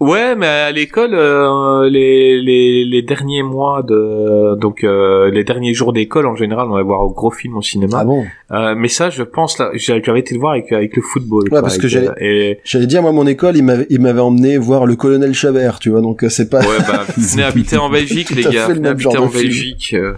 Ouais, 0.00 0.34
mais 0.34 0.46
à 0.46 0.72
l'école, 0.72 1.10
euh, 1.14 1.88
les, 1.88 2.40
les, 2.40 2.84
les 2.84 3.02
derniers 3.02 3.42
mois 3.44 3.82
de, 3.82 4.56
donc 4.58 4.82
euh, 4.82 5.30
les 5.30 5.44
derniers 5.44 5.74
jours 5.74 5.92
d'école 5.92 6.26
en 6.26 6.34
général, 6.34 6.66
on 6.68 6.74
va 6.74 6.82
voir 6.82 7.02
un 7.02 7.06
gros 7.06 7.30
film 7.30 7.56
au 7.56 7.62
cinéma. 7.62 7.98
Ah 8.00 8.04
bon 8.04 8.24
Euh, 8.50 8.74
mais 8.76 8.88
ça, 8.88 9.10
je 9.10 9.22
pense 9.22 9.58
là, 9.58 9.70
j'avais 9.74 10.20
été 10.20 10.34
le 10.34 10.40
voir 10.40 10.52
avec 10.52 10.72
avec 10.72 10.96
le 10.96 11.02
football. 11.02 11.48
quoi, 11.48 11.62
parce 11.62 11.78
que 11.78 11.86
j'allais- 11.88 12.08
euh, 12.08 12.14
et 12.20 12.60
J'allais 12.64 12.86
dire, 12.86 13.00
moi, 13.02 13.12
mon 13.12 13.26
école, 13.26 13.56
il 13.56 13.62
m'avait, 13.64 13.86
il 13.90 14.00
m'avait 14.00 14.20
emmené 14.20 14.58
voir 14.58 14.86
le 14.86 14.96
colonel 14.96 15.32
Chabert, 15.34 15.78
tu 15.78 15.90
vois, 15.90 16.00
donc 16.00 16.24
euh, 16.24 16.28
c'est 16.28 16.50
pas... 16.50 16.60
ouais, 16.60 16.78
bah 16.86 17.04
venez 17.16 17.42
habiter 17.50 17.76
en 17.76 17.88
Belgique, 17.88 18.30
les 18.30 18.42
gars, 18.42 18.68
venez 18.68 18.88
habiter 18.88 19.16
en. 19.18 19.26
Belgique. 19.26 19.94
euh. 19.96 20.14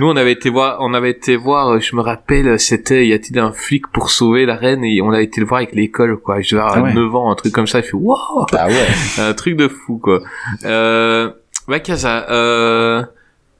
Nous, 0.00 0.06
on 0.08 0.16
avait 0.16 0.32
été 0.32 0.50
voir, 0.50 0.78
on 0.80 0.92
avait 0.92 1.10
été 1.24 1.36
voir, 1.36 1.68
euh, 1.70 1.80
je 1.80 1.96
me 1.96 2.00
rappelle, 2.02 2.58
c'était 2.60 3.06
y 3.06 3.12
a-t-il 3.12 3.38
un 3.38 3.52
flic 3.52 3.86
pour 3.88 4.10
sauver 4.10 4.44
la 4.46 4.56
reine? 4.56 4.84
Et 4.84 5.00
on 5.02 5.10
a 5.10 5.20
été 5.22 5.40
le 5.40 5.46
voir 5.46 5.58
avec 5.58 5.74
l'école, 5.74 6.18
quoi. 6.18 6.40
Je 6.40 6.54
devais 6.54 6.62
avoir 6.62 6.78
Ah 6.78 6.82
ouais. 6.88 6.94
9 6.94 7.14
ans, 7.14 7.30
un 7.30 7.34
truc 7.34 7.52
comme 7.52 7.66
ça. 7.66 7.80
Je 7.80 7.86
fais 7.86 7.94
waouh. 7.94 8.46
Ah 8.52 8.68
ouais. 8.68 8.86
un 9.18 9.32
truc 9.34 9.56
de 9.56 9.68
fou 9.68 9.98
quoi. 9.98 10.20
Euh, 10.64 11.30
Wakaza, 11.68 12.30
euh, 12.30 13.02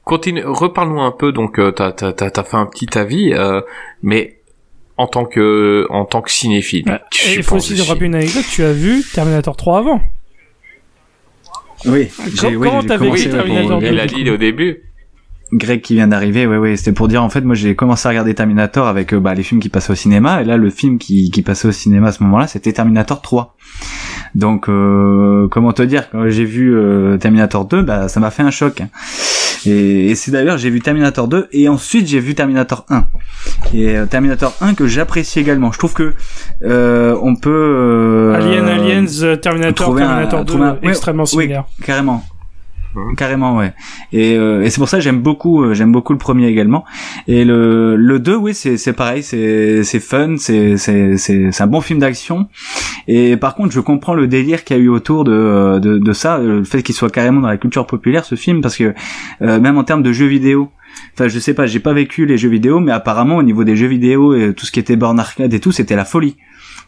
continue, 0.04 0.42
reparle-nous 0.44 1.00
un 1.00 1.10
peu. 1.12 1.32
Donc, 1.32 1.58
euh, 1.58 1.70
t'as 1.72 1.92
t'as 1.92 2.12
t'as 2.12 2.30
t'as 2.30 2.44
fait 2.44 2.56
un 2.58 2.66
petit 2.66 2.98
avis, 2.98 3.32
euh, 3.32 3.60
mais 4.02 4.40
en 4.98 5.06
tant 5.06 5.24
que 5.24 5.86
en 5.90 6.04
tant 6.04 6.20
que 6.22 6.30
cinéphile. 6.30 7.00
Tu 7.10 7.38
il 7.38 7.42
faut 7.42 7.56
aussi 7.56 7.74
te 7.76 7.82
rappeler 7.82 8.06
une 8.06 8.14
anecdote, 8.14 8.44
tu 8.50 8.62
as 8.62 8.72
vu 8.72 9.02
Terminator 9.14 9.56
3 9.56 9.78
avant. 9.78 10.00
Oui. 11.86 12.08
Oui, 12.42 12.54
comment 12.54 12.80
commencé, 12.82 12.96
vécu 12.96 13.10
ouais, 13.10 13.30
Terminator 13.30 13.68
pour- 13.70 13.80
deux 13.80 13.86
Il 13.92 14.00
a 14.00 14.06
dit 14.06 14.30
au 14.30 14.36
début. 14.36 14.82
Greg 15.52 15.82
qui 15.82 15.94
vient 15.94 16.08
d'arriver, 16.08 16.46
ouais, 16.46 16.56
ouais, 16.58 16.76
c'était 16.76 16.92
pour 16.92 17.06
dire 17.06 17.22
en 17.22 17.28
fait, 17.28 17.42
moi 17.42 17.54
j'ai 17.54 17.76
commencé 17.76 18.06
à 18.06 18.10
regarder 18.10 18.34
Terminator 18.34 18.88
avec 18.88 19.12
euh, 19.14 19.20
bah, 19.20 19.34
les 19.34 19.42
films 19.42 19.60
qui 19.60 19.68
passaient 19.68 19.92
au 19.92 19.96
cinéma, 19.96 20.40
et 20.42 20.44
là 20.44 20.56
le 20.56 20.70
film 20.70 20.98
qui, 20.98 21.30
qui 21.30 21.42
passait 21.42 21.68
au 21.68 21.72
cinéma 21.72 22.08
à 22.08 22.12
ce 22.12 22.22
moment-là, 22.24 22.46
c'était 22.46 22.72
Terminator 22.72 23.20
3. 23.22 23.54
Donc, 24.34 24.68
euh, 24.68 25.46
comment 25.50 25.72
te 25.72 25.82
dire, 25.82 26.10
quand 26.10 26.28
j'ai 26.28 26.44
vu 26.44 26.74
euh, 26.76 27.18
Terminator 27.18 27.66
2, 27.66 27.82
bah 27.82 28.08
ça 28.08 28.18
m'a 28.20 28.30
fait 28.30 28.42
un 28.42 28.50
choc. 28.50 28.82
Et, 29.66 30.10
et 30.10 30.14
c'est 30.14 30.30
d'ailleurs, 30.32 30.58
j'ai 30.58 30.70
vu 30.70 30.80
Terminator 30.80 31.28
2, 31.28 31.48
et 31.52 31.68
ensuite 31.68 32.06
j'ai 32.08 32.20
vu 32.20 32.34
Terminator 32.34 32.84
1. 32.90 33.04
Et 33.74 33.96
euh, 33.96 34.06
Terminator 34.06 34.54
1 34.60 34.74
que 34.74 34.86
j'apprécie 34.86 35.38
également. 35.38 35.70
Je 35.72 35.78
trouve 35.78 35.94
que 35.94 36.14
euh, 36.64 37.16
on 37.22 37.36
peut... 37.36 37.50
euh, 37.50 38.34
Alien, 38.34 38.64
Aliens, 38.68 39.36
Terminator, 39.40 39.94
un- 39.94 39.98
Terminator 39.98 40.40
2, 40.44 40.46
trouver 40.52 40.64
un- 40.68 40.72
ouais, 40.74 40.88
extrêmement 40.88 41.22
oui, 41.24 41.28
similaire. 41.28 41.64
Carrément. 41.84 42.24
Carrément, 43.16 43.56
ouais. 43.56 43.72
Et, 44.12 44.36
euh, 44.36 44.62
et 44.62 44.70
c'est 44.70 44.78
pour 44.78 44.88
ça 44.88 44.98
que 44.98 45.02
j'aime 45.02 45.20
beaucoup, 45.20 45.62
euh, 45.62 45.74
j'aime 45.74 45.92
beaucoup 45.92 46.12
le 46.12 46.18
premier 46.18 46.46
également. 46.46 46.84
Et 47.26 47.44
le, 47.44 47.96
le 47.96 48.18
2, 48.18 48.36
oui, 48.36 48.54
c'est, 48.54 48.76
c'est 48.76 48.92
pareil, 48.92 49.22
c'est, 49.22 49.82
c'est 49.84 50.00
fun, 50.00 50.36
c'est, 50.38 50.76
c'est, 50.76 51.16
c'est, 51.16 51.60
un 51.60 51.66
bon 51.66 51.80
film 51.80 51.98
d'action. 51.98 52.48
Et 53.08 53.36
par 53.36 53.54
contre, 53.54 53.72
je 53.72 53.80
comprends 53.80 54.14
le 54.14 54.26
délire 54.26 54.64
qu'il 54.64 54.76
y 54.76 54.80
a 54.80 54.82
eu 54.82 54.88
autour 54.88 55.24
de, 55.24 55.32
euh, 55.32 55.80
de, 55.80 55.98
de 55.98 56.12
ça, 56.12 56.38
le 56.38 56.64
fait 56.64 56.82
qu'il 56.82 56.94
soit 56.94 57.10
carrément 57.10 57.40
dans 57.40 57.48
la 57.48 57.56
culture 57.56 57.86
populaire, 57.86 58.24
ce 58.24 58.34
film, 58.34 58.60
parce 58.60 58.76
que 58.76 58.94
euh, 59.42 59.60
même 59.60 59.76
en 59.76 59.84
termes 59.84 60.02
de 60.02 60.12
jeux 60.12 60.26
vidéo, 60.26 60.70
enfin, 61.14 61.28
je 61.28 61.38
sais 61.38 61.54
pas, 61.54 61.66
j'ai 61.66 61.80
pas 61.80 61.92
vécu 61.92 62.26
les 62.26 62.38
jeux 62.38 62.48
vidéo, 62.48 62.80
mais 62.80 62.92
apparemment, 62.92 63.36
au 63.36 63.42
niveau 63.42 63.64
des 63.64 63.76
jeux 63.76 63.88
vidéo 63.88 64.34
et 64.34 64.54
tout 64.54 64.66
ce 64.66 64.72
qui 64.72 64.80
était 64.80 64.96
borne 64.96 65.18
arcade 65.18 65.52
et 65.52 65.60
tout, 65.60 65.72
c'était 65.72 65.96
la 65.96 66.04
folie. 66.04 66.36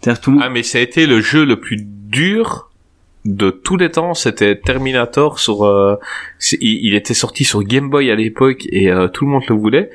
C'est-à-dire 0.01 0.21
tout 0.21 0.31
le 0.31 0.37
monde... 0.37 0.45
Ah, 0.47 0.51
mais 0.51 0.63
ça 0.63 0.79
a 0.79 0.81
été 0.81 1.07
le 1.07 1.21
jeu 1.21 1.45
le 1.45 1.59
plus 1.59 1.79
dur 1.81 2.71
de 3.27 3.51
tous 3.51 3.77
les 3.77 3.91
temps. 3.91 4.15
C'était 4.15 4.57
Terminator 4.57 5.39
sur. 5.39 5.65
euh, 5.65 5.97
il, 6.61 6.87
il 6.87 6.95
était 6.95 7.15
sorti 7.15 7.45
sur 7.45 7.63
Game 7.63 7.91
Boy 7.91 8.11
à 8.11 8.15
l'époque 8.15 8.65
et 8.71 8.91
euh, 8.91 9.09
tout 9.09 9.25
le 9.25 9.31
monde 9.33 9.43
le 9.49 9.55
voulait. 9.55 9.91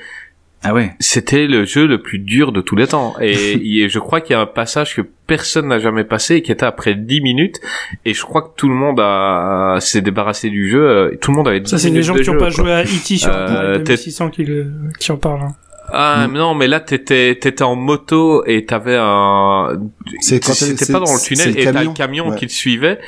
Ah 0.64 0.76
ouais. 0.76 0.91
C'était 0.99 1.48
le 1.48 1.66
jeu 1.66 1.88
le 1.88 2.03
plus 2.03 2.20
dur 2.20 2.52
de 2.52 2.62
tous 2.62 2.76
les 2.76 2.86
temps. 2.86 3.16
Et, 3.20 3.90
je 3.90 3.98
crois 3.98 4.22
qu'il 4.22 4.34
y 4.34 4.38
a 4.38 4.41
un 4.41 4.45
passage 4.45 4.95
que 4.95 5.02
personne 5.26 5.68
n'a 5.70 5.80
jamais 5.80 6.03
passé 6.03 6.36
et 6.36 6.41
qui 6.44 6.52
était 6.52 6.68
après 6.68 6.94
10 6.94 7.22
minutes. 7.22 7.60
Et 8.06 8.14
je 8.14 8.22
crois 8.22 8.44
que 8.44 8.49
tout 8.56 8.70
le 8.70 8.76
monde 8.76 8.99
a, 9.02 9.78
s'est 9.80 10.02
débarrassé 10.02 10.52
du 10.52 10.70
jeu. 10.70 10.88
euh, 10.88 11.18
Tout 11.20 11.32
le 11.32 11.38
monde 11.38 11.48
avait 11.48 11.62
10 11.62 11.72
Ça, 11.72 11.78
c'est 11.80 11.88
des 11.88 11.94
minutes 11.94 12.06
gens 12.06 12.14
qui 12.14 12.30
ont 12.30 12.34
jeu, 12.34 12.38
pas 12.38 12.38
quoi. 12.38 12.49
joué 12.49 12.72
à 12.74 12.84
E.T. 12.84 13.18
sur 13.18 13.32
Euh, 13.32 13.45
Atari 13.45 13.78
t'es- 13.80 13.95
2600 13.95 14.30
qui, 14.30 14.44
le- 14.45 14.72
qui 14.99 15.12
en 15.12 15.18
parlent. 15.18 15.41
hein. 15.41 15.56
Ah 15.93 16.27
mais 16.30 16.39
non, 16.39 16.53
mais 16.55 16.68
là 16.68 16.80
t'étais 16.80 17.35
t'étais 17.39 17.63
en 17.63 17.76
moto 17.76 18.43
et 18.45 18.65
t'avais 18.65 18.97
un. 18.99 19.77
C'était 20.22 20.91
pas 20.91 20.99
dans 20.99 21.13
le 21.13 21.22
tunnel 21.22 21.53
le 21.53 21.59
et 21.59 21.63
t'as 21.65 21.84
le 21.84 21.89
camion 21.93 22.30
Ouais. 22.30 22.38
qui 22.38 22.47
te 22.47 22.51
suivait 22.51 22.99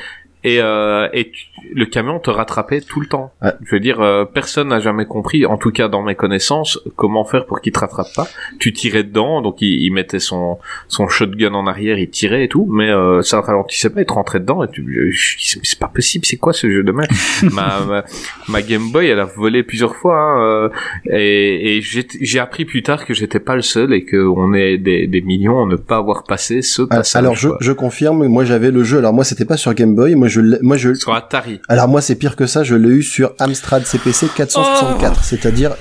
et 0.43 0.59
euh, 0.61 1.07
et 1.13 1.31
tu- 1.31 1.45
le 1.73 1.85
camion 1.85 2.19
te 2.19 2.29
rattrapait 2.29 2.81
tout 2.81 2.99
le 2.99 3.05
temps. 3.07 3.31
Ouais. 3.41 3.51
Je 3.65 3.75
veux 3.75 3.79
dire, 3.79 4.01
euh, 4.01 4.25
personne 4.25 4.67
n'a 4.67 4.79
jamais 4.79 5.05
compris, 5.05 5.45
en 5.45 5.57
tout 5.57 5.71
cas 5.71 5.87
dans 5.87 6.01
mes 6.03 6.15
connaissances, 6.15 6.79
comment 6.97 7.23
faire 7.23 7.45
pour 7.45 7.61
qu'il 7.61 7.71
te 7.71 7.79
rattrape 7.79 8.13
pas. 8.15 8.27
Tu 8.59 8.73
tirais 8.73 9.03
dedans, 9.03 9.41
donc 9.41 9.61
il, 9.61 9.81
il 9.83 9.91
mettait 9.91 10.19
son 10.19 10.57
son 10.87 11.07
shotgun 11.07 11.53
en 11.53 11.65
arrière, 11.67 11.97
il 11.97 12.09
tirait 12.09 12.43
et 12.45 12.47
tout, 12.49 12.67
mais 12.71 12.89
euh, 12.89 13.21
ça 13.21 13.39
ralentissait 13.41 13.89
pas, 13.89 14.01
il 14.01 14.05
te 14.05 14.13
rentrait 14.13 14.39
dedans 14.41 14.63
et 14.63 14.67
tu 14.69 15.11
je- 15.11 15.37
c'est 15.63 15.79
pas 15.79 15.87
possible, 15.87 16.25
c'est 16.25 16.37
quoi 16.37 16.51
ce 16.53 16.69
jeu 16.69 16.83
de 16.83 16.91
merde 16.91 17.09
ma, 17.53 17.79
ma 17.87 18.03
ma 18.49 18.61
Game 18.61 18.91
Boy, 18.91 19.07
elle 19.07 19.19
a 19.19 19.25
volé 19.25 19.63
plusieurs 19.63 19.95
fois 19.95 20.17
hein, 20.19 20.41
euh, 20.41 20.69
et, 21.11 21.77
et 21.77 21.81
j'ai 21.81 22.39
appris 22.39 22.65
plus 22.65 22.83
tard 22.83 23.05
que 23.05 23.13
j'étais 23.13 23.39
pas 23.39 23.55
le 23.55 23.61
seul 23.61 23.93
et 23.93 24.03
que 24.03 24.17
on 24.17 24.53
est 24.53 24.77
des, 24.77 25.07
des 25.07 25.21
millions 25.21 25.63
à 25.63 25.67
ne 25.67 25.75
pas 25.75 25.97
avoir 25.97 26.23
passé 26.23 26.61
ce 26.61 26.81
Ah, 26.89 26.97
passage. 26.97 27.19
Alors 27.19 27.35
je, 27.35 27.49
quoi. 27.49 27.57
je 27.61 27.71
confirme, 27.71 28.27
moi 28.27 28.43
j'avais 28.45 28.71
le 28.71 28.83
jeu. 28.83 28.97
Alors 28.99 29.13
moi 29.13 29.23
c'était 29.23 29.45
pas 29.45 29.57
sur 29.57 29.73
Game 29.73 29.95
Boy, 29.95 30.15
moi 30.15 30.27
je 30.33 30.41
moi 30.61 30.77
je 30.77 30.93
sur 30.93 31.13
Atari. 31.13 31.61
alors 31.69 31.87
moi 31.87 32.01
c'est 32.01 32.15
pire 32.15 32.35
que 32.35 32.45
ça, 32.47 32.63
je 32.63 32.75
l'ai 32.75 32.89
eu 32.89 33.03
sur 33.03 33.33
Amstrad 33.39 33.85
CPC 33.85 34.27
464, 34.35 35.23
c'est-à-dire 35.23 35.75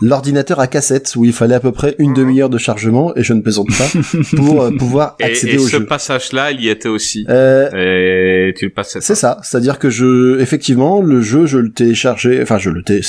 l'ordinateur 0.00 0.60
à 0.60 0.66
cassette 0.68 1.12
où 1.16 1.24
il 1.24 1.32
fallait 1.32 1.54
à 1.56 1.60
peu 1.60 1.72
près 1.72 1.94
une 1.98 2.14
demi-heure 2.14 2.48
de 2.50 2.58
chargement 2.58 3.14
et 3.16 3.22
je 3.22 3.32
ne 3.32 3.40
plaisante 3.40 3.68
pas 3.76 3.88
pour 4.36 4.62
euh, 4.62 4.70
pouvoir 4.78 5.16
accéder 5.20 5.54
et 5.54 5.58
au 5.58 5.66
ce 5.66 5.78
jeu. 5.78 5.84
passage-là, 5.86 6.52
il 6.52 6.60
y 6.60 6.68
était 6.68 6.88
aussi. 6.88 7.26
Euh, 7.28 8.48
Et 8.50 8.54
tu 8.54 8.66
le 8.66 8.70
passais. 8.72 9.00
c'est 9.00 9.14
ça, 9.16 9.38
c'est-à-dire 9.42 9.78
que 9.78 9.90
je 9.90 10.38
effectivement 10.40 11.00
le 11.02 11.20
jeu 11.20 11.46
je 11.46 11.58
le 11.58 11.70
téléchargeais, 11.72 12.40
enfin 12.42 12.58
je 12.58 12.70
le 12.70 12.82
té 12.82 13.00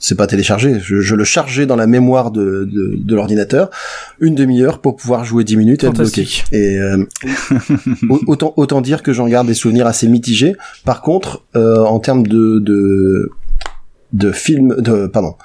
c'est- 0.00 0.16
pas 0.16 0.26
téléchargé, 0.26 0.80
je, 0.82 1.00
je 1.00 1.14
le 1.14 1.22
chargeais 1.24 1.66
dans 1.66 1.76
la 1.76 1.86
mémoire 1.86 2.30
de, 2.32 2.64
de, 2.64 2.94
de 2.96 3.14
l'ordinateur 3.14 3.70
une 4.20 4.34
demi-heure 4.34 4.80
pour 4.80 4.96
pouvoir 4.96 5.24
jouer 5.24 5.44
10 5.44 5.56
minutes 5.56 5.84
et 5.84 5.86
être 5.86 5.92
bloqué. 6.02 6.42
Et 6.52 6.78
euh, 6.80 7.04
au- 8.08 8.20
autant 8.26 8.52
autant 8.56 8.80
dire 8.80 9.02
que 9.04 9.12
j'en 9.12 9.28
garde 9.28 9.46
des 9.46 9.54
souvenirs 9.54 9.86
assez 9.86 10.08
mitigés. 10.08 10.56
Par 10.84 11.02
contre, 11.02 11.42
euh, 11.54 11.84
en 11.84 12.00
termes 12.00 12.26
de 12.26 12.58
de 12.58 13.30
de 14.12 14.32
films, 14.32 14.74
de 14.78 15.06
pardon, 15.06 15.36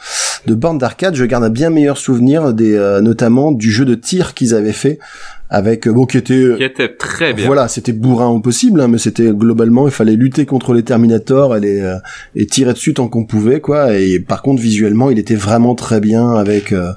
de 0.48 0.54
bornes 0.56 0.78
d'arcade, 0.78 1.16
je 1.16 1.26
garde 1.26 1.44
un 1.44 1.50
bien 1.50 1.70
meilleur 1.70 1.98
souvenir 1.98 2.54
des 2.54 2.74
euh, 2.76 3.02
notamment 3.02 3.52
du 3.52 3.72
jeu 3.72 3.86
de 3.86 3.96
tir 3.96 4.34
qu'ils 4.34 4.54
avaient 4.54 4.72
fait 4.74 5.00
avec 5.50 5.88
euh, 5.88 5.92
bon 5.94 6.06
qui 6.06 6.18
était 6.18 6.54
Qui 6.58 6.64
était 6.64 6.90
très 6.96 7.34
bien. 7.34 7.46
voilà, 7.46 7.68
c'était 7.68 7.94
bourrin 7.94 8.28
au 8.28 8.40
possible, 8.40 8.82
hein, 8.82 8.88
mais 8.88 8.98
c'était 8.98 9.32
globalement, 9.32 9.88
il 9.88 9.92
fallait 9.94 10.16
lutter 10.16 10.46
contre 10.46 10.74
les 10.74 10.84
Terminators 10.84 11.56
et, 11.56 11.60
les, 11.60 11.80
euh, 11.82 11.96
et 12.36 12.46
tirer 12.46 12.74
dessus 12.74 12.94
tant 12.94 13.08
qu'on 13.08 13.26
pouvait, 13.26 13.60
quoi. 13.62 13.96
Et 13.98 14.20
par 14.20 14.42
contre, 14.42 14.62
visuellement, 14.62 15.10
il 15.12 15.20
était 15.20 15.36
vraiment 15.36 15.76
très 15.76 16.00
bien 16.00 16.34
avec, 16.34 16.72
euh, 16.74 16.92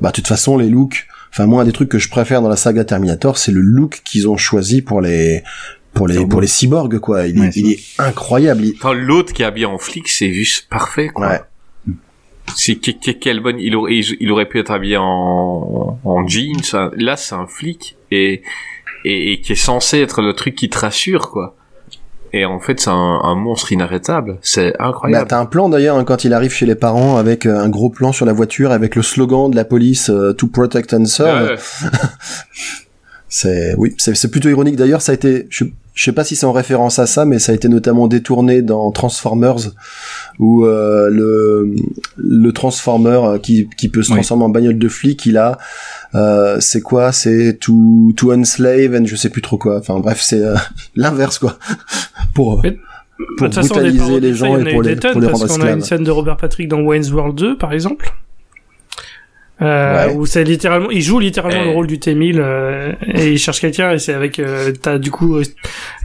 bah, 0.00 0.10
de 0.10 0.14
toute 0.14 0.26
façon, 0.28 0.56
les 0.58 0.68
looks. 0.68 1.06
Enfin, 1.32 1.46
moi, 1.46 1.62
un 1.62 1.64
des 1.64 1.72
trucs 1.72 1.88
que 1.88 1.98
je 1.98 2.08
préfère 2.08 2.42
dans 2.42 2.48
la 2.48 2.56
saga 2.56 2.84
Terminator, 2.84 3.38
c'est 3.38 3.52
le 3.52 3.60
look 3.60 4.02
qu'ils 4.04 4.28
ont 4.28 4.36
choisi 4.36 4.82
pour 4.82 5.00
les, 5.00 5.42
pour 5.94 6.06
les, 6.06 6.24
pour 6.26 6.40
les 6.40 6.46
cyborgs, 6.46 6.98
quoi. 7.00 7.26
Il, 7.26 7.40
Ouais, 7.40 7.46
est, 7.48 7.56
il 7.56 7.72
est 7.72 7.80
incroyable. 7.98 8.64
Il- 8.64 8.74
Enfin, 8.76 8.92
l'autre 8.92 9.32
qui 9.32 9.42
est 9.42 9.46
habillé 9.46 9.66
en 9.66 9.78
flic, 9.78 10.08
c'est 10.08 10.32
juste 10.32 10.68
parfait, 10.70 11.08
quoi. 11.08 11.28
Ouais. 11.28 11.40
C'est 12.56 12.76
que- 12.76 12.90
que- 12.90 13.10
quelle 13.12 13.40
bonne. 13.40 13.58
Il 13.58 13.74
aurait, 13.76 13.94
il 14.20 14.30
aurait 14.32 14.46
pu 14.46 14.58
être 14.60 14.70
habillé 14.70 14.96
en, 14.98 15.98
en 16.04 16.26
jeans. 16.26 16.90
Là, 16.96 17.16
c'est 17.16 17.34
un 17.34 17.46
flic 17.46 17.96
et, 18.10 18.42
et 19.04 19.32
et 19.32 19.40
qui 19.40 19.52
est 19.52 19.56
censé 19.56 20.00
être 20.00 20.22
le 20.22 20.32
truc 20.34 20.54
qui 20.54 20.68
te 20.68 20.78
rassure, 20.78 21.30
quoi. 21.30 21.56
Et 22.36 22.44
en 22.44 22.58
fait, 22.58 22.80
c'est 22.80 22.90
un, 22.90 23.20
un 23.22 23.34
monstre 23.36 23.70
inarrêtable. 23.72 24.38
C'est 24.42 24.72
Bah, 24.78 24.86
incroyable. 24.88 25.28
t'as 25.28 25.38
un 25.38 25.46
plan 25.46 25.68
d'ailleurs 25.68 25.96
hein, 25.96 26.04
quand 26.04 26.24
il 26.24 26.32
arrive 26.32 26.50
chez 26.52 26.66
les 26.66 26.74
parents 26.74 27.16
avec 27.16 27.46
euh, 27.46 27.60
un 27.60 27.68
gros 27.68 27.90
plan 27.90 28.10
sur 28.12 28.26
la 28.26 28.32
voiture 28.32 28.72
avec 28.72 28.96
le 28.96 29.02
slogan 29.02 29.50
de 29.50 29.56
la 29.56 29.64
police 29.64 30.10
euh, 30.10 30.32
to 30.32 30.48
protect 30.48 30.92
and 30.94 31.04
serve. 31.06 31.50
Ouais, 31.50 31.56
C'est 33.36 33.74
oui, 33.78 33.92
c'est 33.98 34.30
plutôt 34.30 34.48
ironique. 34.48 34.76
D'ailleurs, 34.76 35.02
ça 35.02 35.10
a 35.10 35.14
été, 35.16 35.48
je, 35.50 35.64
je 35.92 36.04
sais 36.04 36.12
pas 36.12 36.22
si 36.22 36.36
c'est 36.36 36.46
en 36.46 36.52
référence 36.52 37.00
à 37.00 37.06
ça, 37.06 37.24
mais 37.24 37.40
ça 37.40 37.50
a 37.50 37.54
été 37.56 37.68
notamment 37.68 38.06
détourné 38.06 38.62
dans 38.62 38.92
Transformers, 38.92 39.72
où 40.38 40.64
euh, 40.64 41.10
le 41.10 41.74
le 42.16 42.52
Transformer 42.52 43.20
euh, 43.24 43.38
qui 43.38 43.68
qui 43.76 43.88
peut 43.88 44.04
se 44.04 44.10
Oui. 44.10 44.18
transformer 44.18 44.44
en 44.44 44.50
bagnole 44.50 44.78
de 44.78 44.88
flic, 44.88 45.26
il 45.26 45.36
a 45.36 45.58
euh, 46.14 46.58
c'est 46.60 46.80
quoi? 46.80 47.10
C'est 47.10 47.58
to 47.60 48.12
to 48.16 48.32
enslave 48.32 48.94
and 48.94 49.06
je 49.06 49.16
sais 49.16 49.30
plus 49.30 49.42
trop 49.42 49.58
quoi. 49.58 49.78
Enfin 49.80 49.98
bref, 49.98 50.20
c'est 50.22 50.40
euh, 50.40 50.54
l'inverse 50.94 51.38
quoi. 51.40 51.58
pour 52.34 52.62
pour 53.36 53.52
façon, 53.52 53.74
brutaliser 53.74 54.20
les 54.20 54.32
ça, 54.32 54.46
gens 54.46 54.58
et 54.58 54.72
pour 54.72 54.82
les 54.82 54.94
pour 54.94 55.20
les 55.20 55.26
parce 55.26 55.40
rendre 55.40 55.48
qu'on 55.56 55.62
a 55.62 55.72
une 55.72 55.78
esclaves. 55.80 55.98
scène 55.98 56.04
de 56.04 56.10
Robert 56.12 56.36
Patrick 56.36 56.68
dans 56.68 56.82
Wayne's 56.82 57.10
World 57.10 57.36
2, 57.36 57.58
par 57.58 57.72
exemple. 57.72 58.12
Euh, 59.64 60.06
Ouais. 60.08 60.14
où 60.14 60.26
c'est 60.26 60.44
littéralement, 60.44 60.90
il 60.90 61.00
joue 61.00 61.18
littéralement 61.20 61.60
Eh. 61.62 61.66
le 61.68 61.70
rôle 61.72 61.86
du 61.86 61.98
T-1000 61.98 62.38
euh, 62.38 62.92
et 63.14 63.32
il 63.32 63.38
cherche 63.38 63.60
quelqu'un 63.60 63.92
et 63.92 63.98
c'est 63.98 64.12
avec 64.12 64.38
euh, 64.38 64.72
t'as 64.82 64.98
du 64.98 65.10
coup 65.10 65.36
euh, 65.36 65.42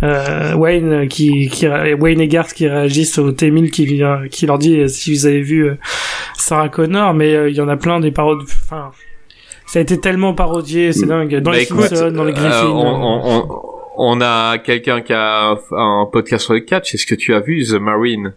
euh, 0.04 0.54
Wayne 0.54 1.08
qui, 1.08 1.50
qui 1.50 1.68
Wayne 1.68 2.22
et 2.22 2.28
Garth 2.28 2.54
qui 2.54 2.68
réagissent 2.68 3.18
au 3.18 3.32
T-1000 3.32 3.70
qui 3.72 3.86
vient 3.86 4.22
qui 4.30 4.46
leur 4.46 4.60
dit 4.60 4.80
euh, 4.82 4.88
si 4.88 5.12
vous 5.14 5.26
avez 5.26 5.42
vu 5.42 5.68
euh, 5.68 5.76
Sarah 6.38 6.70
Connor 6.70 7.14
mais 7.14 7.34
euh, 7.34 7.50
il 7.50 7.56
y 7.56 7.62
en 7.62 7.68
a 7.68 7.76
plein 7.78 8.00
des 8.00 8.12
parodies 8.12 8.46
enfin 8.48 8.92
ça 9.66 9.80
a 9.80 9.82
été 9.82 10.00
tellement 10.00 10.34
parodié 10.34 10.94
c'est 10.94 11.06
dingue 11.08 11.36
dans 11.40 11.52
Bah, 11.52 11.58
les 11.58 11.64
écoute, 11.64 11.82
Simpsons 11.88 12.12
dans 12.12 12.24
les 12.24 12.32
euh, 12.32 12.36
Griffins 12.36 12.68
on, 12.68 12.86
on, 12.86 13.22
on, 13.48 13.62
on 13.98 14.22
a 14.22 14.58
quelqu'un 14.60 15.02
qui 15.02 15.14
a 15.14 15.58
un 15.72 16.08
podcast 16.12 16.46
sur 16.46 16.54
le 16.54 16.62
catch. 16.62 16.94
Est-ce 16.96 17.06
que 17.06 17.16
tu 17.16 17.34
as 17.34 17.42
vu 17.42 17.66
The 17.66 17.74
Marine 17.82 18.34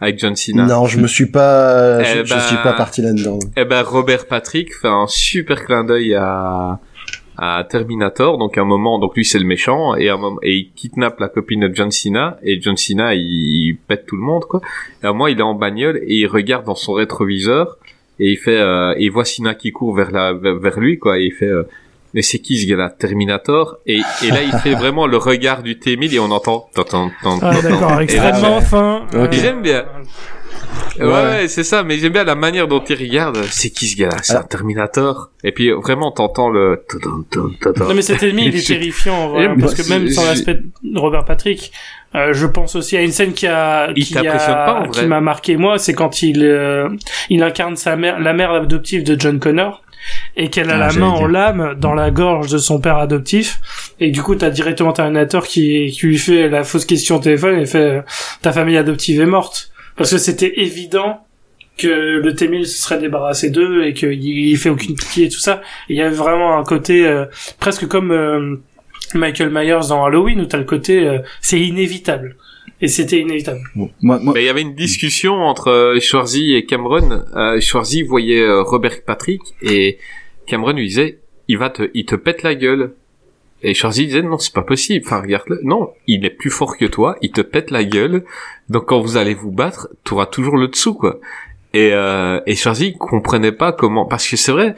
avec 0.00 0.18
John 0.18 0.36
Cena. 0.36 0.66
Non, 0.66 0.86
je 0.86 0.98
me 0.98 1.06
suis 1.06 1.26
pas, 1.26 2.02
je, 2.02 2.20
Eh 2.20 2.24
je 2.24 2.34
ben, 2.34 2.40
suis 2.40 2.56
pas 2.56 2.72
parti 2.72 3.02
là-dedans. 3.02 3.38
Eh 3.56 3.64
ben 3.64 3.82
Robert 3.82 4.26
Patrick 4.26 4.74
fait 4.74 4.88
un 4.88 5.06
super 5.06 5.64
clin 5.64 5.84
d'œil 5.84 6.14
à 6.14 6.78
à 7.38 7.64
Terminator, 7.68 8.38
donc 8.38 8.56
un 8.56 8.64
moment, 8.64 8.98
donc 8.98 9.14
lui 9.14 9.24
c'est 9.24 9.38
le 9.38 9.44
méchant. 9.44 9.94
Et 9.94 10.08
un 10.08 10.16
moment, 10.16 10.38
et 10.42 10.54
il 10.54 10.70
kidnappe 10.72 11.20
la 11.20 11.28
copine 11.28 11.68
de 11.68 11.74
John 11.74 11.90
Cena. 11.90 12.38
Et 12.42 12.60
John 12.60 12.76
Cena 12.76 13.14
il, 13.14 13.20
il 13.20 13.76
pète 13.76 14.06
tout 14.06 14.16
le 14.16 14.22
monde 14.22 14.44
quoi. 14.44 14.60
Et 15.02 15.06
à 15.06 15.10
un 15.10 15.12
moment 15.12 15.26
il 15.26 15.38
est 15.38 15.42
en 15.42 15.54
bagnole 15.54 15.98
et 16.02 16.14
il 16.14 16.26
regarde 16.26 16.64
dans 16.64 16.74
son 16.74 16.94
rétroviseur. 16.94 17.76
Et 18.18 18.30
il 18.30 18.38
fait 18.38 18.58
euh, 18.58 18.94
et 18.96 19.04
il 19.04 19.10
voit 19.10 19.26
Cena 19.26 19.54
qui 19.54 19.72
court 19.72 19.94
vers 19.94 20.10
la 20.10 20.32
vers, 20.32 20.56
vers 20.56 20.80
lui 20.80 20.98
quoi. 20.98 21.18
Et 21.18 21.26
il 21.26 21.32
fait 21.32 21.44
euh, 21.44 21.64
mais 22.16 22.22
c'est 22.22 22.38
qui 22.40 22.58
ce 22.58 22.66
gars-là 22.66 22.90
Terminator 22.90 23.76
et, 23.86 24.00
et 24.24 24.30
là 24.30 24.42
il 24.42 24.52
fait 24.60 24.74
vraiment 24.82 25.06
le 25.06 25.18
regard 25.18 25.62
du 25.62 25.78
T-1000 25.78 26.14
et 26.14 26.18
on 26.18 26.30
entend 26.32 26.68
tant, 26.74 26.84
tant, 26.84 27.10
tant, 27.22 27.38
ah 27.42 27.60
d'accord 27.62 28.00
extrêmement 28.00 28.60
fin. 28.62 29.06
J'aime 29.30 29.62
bien. 29.62 29.84
Ouais, 30.98 31.04
Ouais. 31.04 31.12
ouais, 31.12 31.48
c'est 31.48 31.62
ça, 31.62 31.82
mais 31.82 31.98
j'aime 31.98 32.12
bien 32.14 32.24
la 32.24 32.34
manière 32.34 32.68
dont 32.68 32.82
il 32.82 32.96
regarde. 32.96 33.38
C'est 33.50 33.68
qui 33.68 33.86
ce 33.86 33.96
gars-là 33.98 34.16
C'est 34.22 34.34
un 34.36 34.42
Terminator. 34.42 35.30
Et 35.44 35.52
puis 35.52 35.70
vraiment, 35.70 36.10
t'entends 36.10 36.48
le. 36.48 36.82
Non 37.76 37.94
mais 37.94 38.00
cet 38.02 38.22
ennemi 38.22 38.46
il 38.46 38.56
est 38.56 38.66
terrifiant 38.66 39.14
en 39.14 39.28
vrai, 39.28 39.44
Et 39.44 39.46
hein, 39.46 39.56
parce 39.60 39.74
que 39.74 39.86
même 39.90 40.08
sans 40.08 40.24
l'aspect 40.24 40.54
de 40.54 40.98
Robert 40.98 41.24
Patrick, 41.26 41.70
euh, 42.14 42.32
je 42.32 42.46
pense 42.46 42.76
aussi 42.76 42.96
à 42.96 43.02
une 43.02 43.12
scène 43.12 43.34
qui 43.34 43.46
a 43.46 43.90
Il 43.94 44.06
qui 44.06 45.06
m'a 45.06 45.20
marqué 45.20 45.56
moi, 45.58 45.78
c'est 45.78 45.92
quand 45.92 46.22
il 46.22 46.42
euh, 46.42 46.88
il 47.28 47.42
incarne 47.42 47.76
sa 47.76 47.96
mère, 47.96 48.18
la 48.18 48.32
mère 48.32 48.52
adoptive 48.52 49.04
de 49.04 49.20
John 49.20 49.38
Connor 49.38 49.82
et 50.36 50.50
qu'elle 50.50 50.70
a 50.70 50.74
Ah, 50.74 50.88
la 50.88 50.92
main 50.92 51.08
en 51.08 51.26
lame 51.26 51.74
dans 51.78 51.94
la 51.94 52.10
gorge 52.10 52.50
de 52.50 52.58
son 52.58 52.80
père 52.80 52.98
adoptif 52.98 53.60
et 54.00 54.10
du 54.10 54.22
coup 54.22 54.34
t'as 54.34 54.50
directement 54.50 54.92
Terminator 54.92 55.46
qui 55.46 55.90
qui 55.92 56.06
lui 56.06 56.18
fait 56.18 56.48
la 56.48 56.64
fausse 56.64 56.84
question 56.84 57.16
au 57.16 57.20
téléphone 57.20 57.58
et 57.58 57.66
fait 57.66 58.04
ta 58.42 58.52
famille 58.52 58.76
adoptive 58.76 59.20
est 59.20 59.26
morte 59.26 59.70
parce 59.96 60.10
que 60.10 60.18
c'était 60.18 60.60
évident 60.60 61.26
que 61.76 62.20
le 62.20 62.34
T-1000 62.34 62.64
se 62.64 62.82
serait 62.82 62.98
débarrassé 62.98 63.50
d'eux 63.50 63.84
et 63.84 63.92
qu'il 63.92 64.22
il 64.24 64.56
fait 64.56 64.70
aucune 64.70 64.94
pitié 64.94 65.26
et 65.26 65.28
tout 65.28 65.38
ça. 65.38 65.60
Il 65.88 65.96
y 65.96 66.02
avait 66.02 66.14
vraiment 66.14 66.58
un 66.58 66.64
côté 66.64 67.06
euh, 67.06 67.26
presque 67.60 67.86
comme 67.86 68.12
euh, 68.12 68.56
Michael 69.14 69.50
Myers 69.50 69.88
dans 69.88 70.04
Halloween 70.04 70.40
où 70.40 70.46
t'as 70.46 70.58
le 70.58 70.64
côté 70.64 71.06
euh, 71.06 71.18
c'est 71.40 71.60
inévitable. 71.60 72.36
Et 72.80 72.88
c'était 72.88 73.20
inévitable. 73.20 73.60
Moi, 73.74 73.90
moi, 74.02 74.20
Mais 74.34 74.42
il 74.42 74.46
y 74.46 74.50
avait 74.50 74.62
une 74.62 74.74
discussion 74.74 75.34
entre 75.34 75.70
euh, 75.70 76.00
Schwarzy 76.00 76.54
et 76.54 76.66
Cameron. 76.66 77.24
Euh, 77.34 77.60
Schwarzy 77.60 78.02
voyait 78.02 78.42
euh, 78.42 78.62
Robert 78.62 79.02
Patrick 79.06 79.40
et 79.62 79.98
Cameron 80.46 80.72
lui 80.72 80.88
disait 80.88 81.18
il 81.48 81.58
va 81.58 81.70
te, 81.70 81.90
il 81.94 82.04
te 82.04 82.16
pète 82.16 82.42
la 82.42 82.54
gueule. 82.54 82.92
Et 83.62 83.72
Schwarzy 83.72 84.06
disait 84.06 84.22
non 84.22 84.38
c'est 84.38 84.52
pas 84.52 84.62
possible. 84.62 85.04
Enfin 85.06 85.22
regarde-le. 85.22 85.60
Non, 85.62 85.90
il 86.06 86.24
est 86.26 86.30
plus 86.30 86.50
fort 86.50 86.76
que 86.76 86.84
toi. 86.84 87.16
Il 87.22 87.30
te 87.30 87.40
pète 87.40 87.70
la 87.70 87.82
gueule. 87.82 88.24
Donc 88.68 88.86
quand 88.86 89.00
vous 89.00 89.16
allez 89.16 89.34
vous 89.34 89.52
battre, 89.52 89.88
tu 90.04 90.12
auras 90.12 90.26
toujours 90.26 90.58
le 90.58 90.68
dessous 90.68 90.94
quoi. 90.94 91.18
Et 91.72 91.90
euh, 91.92 92.40
et 92.46 92.56
Schwarzy 92.56 92.94
comprenait 92.98 93.52
pas 93.52 93.72
comment 93.72 94.04
parce 94.04 94.28
que 94.28 94.36
c'est 94.36 94.52
vrai. 94.52 94.76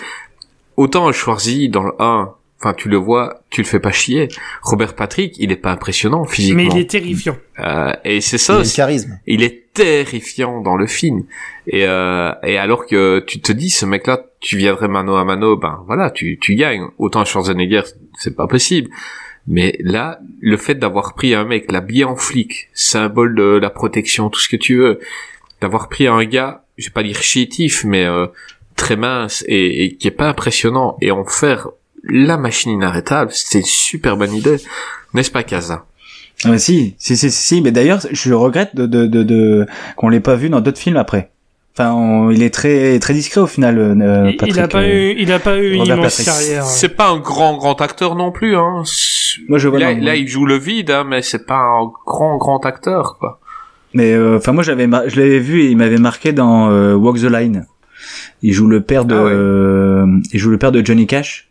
Autant 0.77 1.11
Schwarzy 1.11 1.69
dans 1.69 1.83
le 1.83 1.93
1, 1.99 2.33
enfin 2.61 2.75
tu 2.75 2.89
le 2.89 2.97
vois, 2.97 3.43
tu 3.51 3.63
le 3.63 3.67
fais 3.67 3.81
pas 3.81 3.93
chier. 3.93 4.29
Robert 4.63 4.95
Patrick, 4.95 5.37
il 5.39 5.53
est 5.53 5.57
pas 5.57 5.71
impressionnant 5.73 6.25
physiquement. 6.25 6.63
Mais 6.63 6.69
il 6.71 6.79
est 6.79 6.91
terrifiant. 6.91 7.37
Euh, 7.61 7.93
et 8.05 8.21
c'est 8.21 8.37
Il 8.37 8.41
ça 8.41 8.53
a 8.53 8.57
le 8.57 8.63
aussi 8.63 8.77
charisme. 8.77 9.19
il 9.27 9.43
est 9.43 9.73
terrifiant 9.73 10.61
dans 10.61 10.77
le 10.77 10.87
film. 10.87 11.25
Et, 11.67 11.85
euh, 11.87 12.33
et 12.43 12.59
alors 12.59 12.87
que 12.87 13.21
tu 13.27 13.41
te 13.41 13.53
dis, 13.53 13.71
ce 13.71 13.87
mec-là, 13.87 14.25
tu 14.41 14.57
viendrais 14.57 14.89
mano 14.89 15.17
à 15.17 15.25
mano, 15.25 15.57
ben 15.57 15.83
voilà, 15.87 16.11
tu, 16.11 16.39
tu 16.41 16.55
gagnes. 16.55 16.87
Autant 16.99 17.25
Schwarzenegger, 17.25 17.83
c'est 18.17 18.35
pas 18.35 18.47
possible. 18.47 18.91
Mais 19.47 19.77
là, 19.81 20.19
le 20.41 20.57
fait 20.57 20.75
d'avoir 20.75 21.15
pris 21.15 21.35
un 21.35 21.45
mec, 21.45 21.71
l'habillé 21.73 22.05
en 22.05 22.17
flic, 22.17 22.69
symbole 22.75 23.35
de 23.35 23.59
la 23.59 23.71
protection, 23.71 24.29
tout 24.31 24.41
ce 24.41 24.49
que 24.49 24.57
tu 24.57 24.77
veux, 24.77 24.99
d'avoir 25.61 25.89
pris 25.89 26.07
un 26.07 26.25
gars, 26.25 26.65
je 26.77 26.87
vais 26.87 26.93
pas 26.93 27.03
dire 27.03 27.23
chétif, 27.23 27.85
mais 27.85 28.05
euh, 28.05 28.27
très 28.77 28.97
mince 28.97 29.45
et, 29.49 29.85
et 29.85 29.97
qui 29.97 30.07
est 30.07 30.13
pas 30.13 30.29
impressionnant, 30.29 30.99
et 31.01 31.11
en 31.11 31.25
faire 31.25 31.69
la 32.05 32.37
machine 32.37 32.71
inarrêtable, 32.73 33.31
c'est 33.33 33.61
une 33.61 33.65
super 33.65 34.17
bonne 34.17 34.35
idée. 34.35 34.57
N'est-ce 35.15 35.31
pas, 35.31 35.43
Kaza 35.43 35.87
Ah, 36.45 36.51
mais 36.51 36.59
si, 36.59 36.95
si, 36.99 37.17
si, 37.17 37.31
si, 37.31 37.43
si, 37.43 37.61
mais 37.63 37.73
d'ailleurs, 37.73 38.01
je 38.11 38.33
regrette 38.33 38.75
de, 38.77 38.87
de, 38.87 39.07
de, 39.07 39.23
de 39.23 39.67
qu'on 39.97 40.09
l'ait 40.09 40.21
pas 40.21 40.35
vu 40.37 40.51
dans 40.51 40.61
d'autres 40.61 40.79
films 40.79 40.97
après. 40.97 41.31
Enfin, 41.75 41.93
on- 41.93 42.31
il 42.31 42.43
est 42.43 42.51
très, 42.53 42.99
très 42.99 43.15
discret 43.15 43.41
au 43.41 43.47
final, 43.47 43.79
euh, 43.79 44.31
il, 44.31 44.37
Patrick. 44.37 44.57
il 44.57 44.61
a 44.61 44.69
pas 44.69 44.83
euh. 44.83 45.13
eu, 45.13 45.15
il 45.19 45.33
a 45.33 45.39
pas 45.39 45.59
eu 45.59 45.73
une 45.75 45.87
immense 45.87 46.17
Patrick. 46.17 46.27
carrière. 46.27 46.65
C'est 46.65 46.89
pas 46.89 47.09
un 47.09 47.19
grand 47.19 47.57
grand 47.57 47.81
acteur 47.81 48.17
non 48.17 48.33
plus 48.33 48.57
hein. 48.57 48.83
Moi, 49.49 49.59
je 49.59 49.69
vois 49.69 49.79
là, 49.79 49.93
là, 49.95 50.17
il 50.17 50.27
joue 50.27 50.45
le 50.45 50.57
vide 50.59 50.91
hein, 50.91 51.05
mais 51.09 51.23
c'est 51.23 51.47
pas 51.47 51.55
un 51.61 51.89
grand 52.07 52.37
grand 52.37 52.67
acteur 52.67 53.17
quoi. 53.21 53.39
Mais 53.95 54.13
euh, 54.13 54.37
enfin, 54.39 54.53
moi, 54.53 54.63
j'avais, 54.65 54.87
mar- 54.89 55.05
je 55.09 55.21
l'avais 55.21 55.39
vu 55.39 55.63
et 55.63 55.71
il 55.71 55.77
m'avait 55.77 55.99
marqué 55.99 56.33
dans 56.33 56.69
euh, 56.71 56.95
Walk 56.95 57.19
the 57.19 57.31
Line. 57.31 57.67
Il 58.43 58.53
joue 58.53 58.67
le 58.67 58.83
père 58.83 59.05
de, 59.05 59.15
Ah 59.15 59.23
ouais. 59.25 59.31
euh, 59.33 60.07
il 60.33 60.39
joue 60.41 60.51
le 60.51 60.59
père 60.59 60.73
de 60.73 60.85
Johnny 60.85 61.07
Cash. 61.07 61.48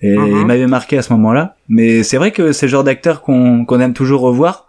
Et 0.00 0.16
Mhm. 0.16 0.38
il 0.40 0.46
m'avait 0.46 0.66
marqué 0.66 0.96
à 0.98 1.02
ce 1.02 1.12
moment-là. 1.14 1.56
Mais 1.68 2.02
c'est 2.02 2.16
vrai 2.18 2.30
que 2.30 2.52
c'est 2.52 2.66
le 2.66 2.70
genre 2.70 2.84
d'acteur 2.84 3.20
qu'on 3.22 3.64
qu'on 3.64 3.80
aime 3.80 3.94
toujours 3.94 4.20
revoir. 4.20 4.66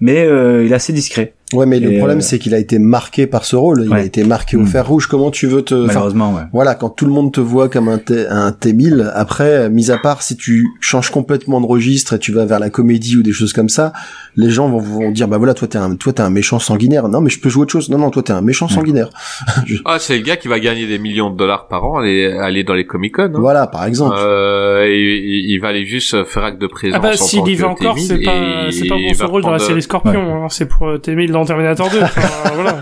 Mais 0.00 0.24
euh, 0.26 0.64
il 0.64 0.72
est 0.72 0.74
assez 0.74 0.92
discret, 0.92 1.34
Ouais, 1.52 1.66
mais 1.66 1.78
le 1.78 1.92
Et, 1.92 1.98
problème, 1.98 2.18
euh, 2.18 2.22
c'est 2.22 2.38
qu'il 2.40 2.54
a 2.54 2.58
été 2.58 2.78
marqué 2.80 3.26
par 3.28 3.44
ce 3.44 3.54
rôle. 3.54 3.84
Il 3.86 3.92
a 3.92 4.02
été 4.02 4.24
marqué 4.24 4.56
au 4.56 4.60
Mm. 4.62 4.66
fer 4.66 4.86
rouge. 4.88 5.06
Comment 5.06 5.30
tu 5.30 5.46
veux 5.46 5.62
te, 5.62 5.74
enfin, 5.74 5.86
malheureusement. 5.86 6.34
Ouais. 6.34 6.42
voilà, 6.52 6.74
quand 6.74 6.88
tout 6.88 7.04
le 7.04 7.12
monde 7.12 7.32
te 7.32 7.40
voit 7.40 7.68
comme 7.68 7.88
un, 7.88 7.98
T, 7.98 8.26
un 8.28 8.50
T1000, 8.50 9.12
après, 9.14 9.68
mis 9.70 9.90
à 9.90 9.98
part 9.98 10.22
si 10.22 10.36
tu 10.36 10.66
changes 10.80 11.10
complètement 11.10 11.60
de 11.60 11.66
registre 11.66 12.14
et 12.14 12.18
tu 12.18 12.32
vas 12.32 12.44
vers 12.44 12.58
la 12.58 12.70
comédie 12.70 13.16
ou 13.18 13.22
des 13.22 13.32
choses 13.32 13.52
comme 13.52 13.68
ça, 13.68 13.92
les 14.36 14.50
gens 14.50 14.68
vont, 14.68 14.78
vont 14.78 15.10
dire, 15.12 15.28
bah 15.28 15.38
voilà, 15.38 15.54
toi 15.54 15.68
t'es 15.68 15.78
un, 15.78 15.94
toi 15.96 16.12
t'es 16.12 16.22
un 16.22 16.30
méchant 16.30 16.58
sanguinaire. 16.58 17.08
Non, 17.08 17.20
mais 17.20 17.30
je 17.30 17.38
peux 17.38 17.50
jouer 17.50 17.62
autre 17.62 17.72
chose. 17.72 17.88
Non, 17.90 17.98
non, 17.98 18.10
toi 18.10 18.22
t'es 18.22 18.32
un 18.32 18.40
méchant 18.40 18.66
sanguinaire. 18.66 19.10
Je- 19.66 19.76
Ah 19.84 19.98
c'est 20.00 20.16
le 20.16 20.24
gars 20.24 20.36
qui 20.36 20.48
va 20.48 20.58
gagner 20.58 20.86
des 20.86 20.98
millions 20.98 21.30
de 21.30 21.36
dollars 21.36 21.68
par 21.68 21.84
an 21.84 21.98
aller 21.98 22.32
aller 22.32 22.64
dans 22.64 22.74
les 22.74 22.86
Comic 22.86 23.14
Con. 23.14 23.24
Hein. 23.26 23.38
Voilà, 23.38 23.66
par 23.68 23.84
exemple. 23.84 24.16
Euh, 24.18 24.86
et, 24.86 24.98
il- 24.98 25.50
il 25.52 25.58
va 25.60 25.68
aller 25.68 25.84
juste 25.86 26.24
faire 26.24 26.42
acte 26.44 26.60
de 26.60 26.66
présence. 26.66 26.98
Ah 26.98 27.02
bah 27.02 27.16
s'il 27.16 27.46
y 27.46 27.54
va 27.54 27.68
encore, 27.68 27.94
T-1000 27.94 28.00
c'est 28.06 28.18
pas, 28.22 28.32
et 28.68 28.72
c'est 28.72 28.88
pas 28.88 28.96
pour 28.96 29.14
son 29.14 29.26
rôle 29.28 29.42
dans 29.42 29.50
la 29.52 29.58
série 29.60 29.82
Scorpion, 29.82 30.44
hein, 30.44 30.46
c'est 30.48 30.66
pour 30.66 30.88
euh, 30.88 30.98
T-1000 30.98 31.30
dans 31.34 31.44
Terminator 31.44 31.90
2. 31.90 32.02
Enfin, 32.02 32.50
voilà, 32.54 32.80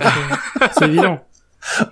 c'est- 0.72 0.84
évident. 0.86 1.20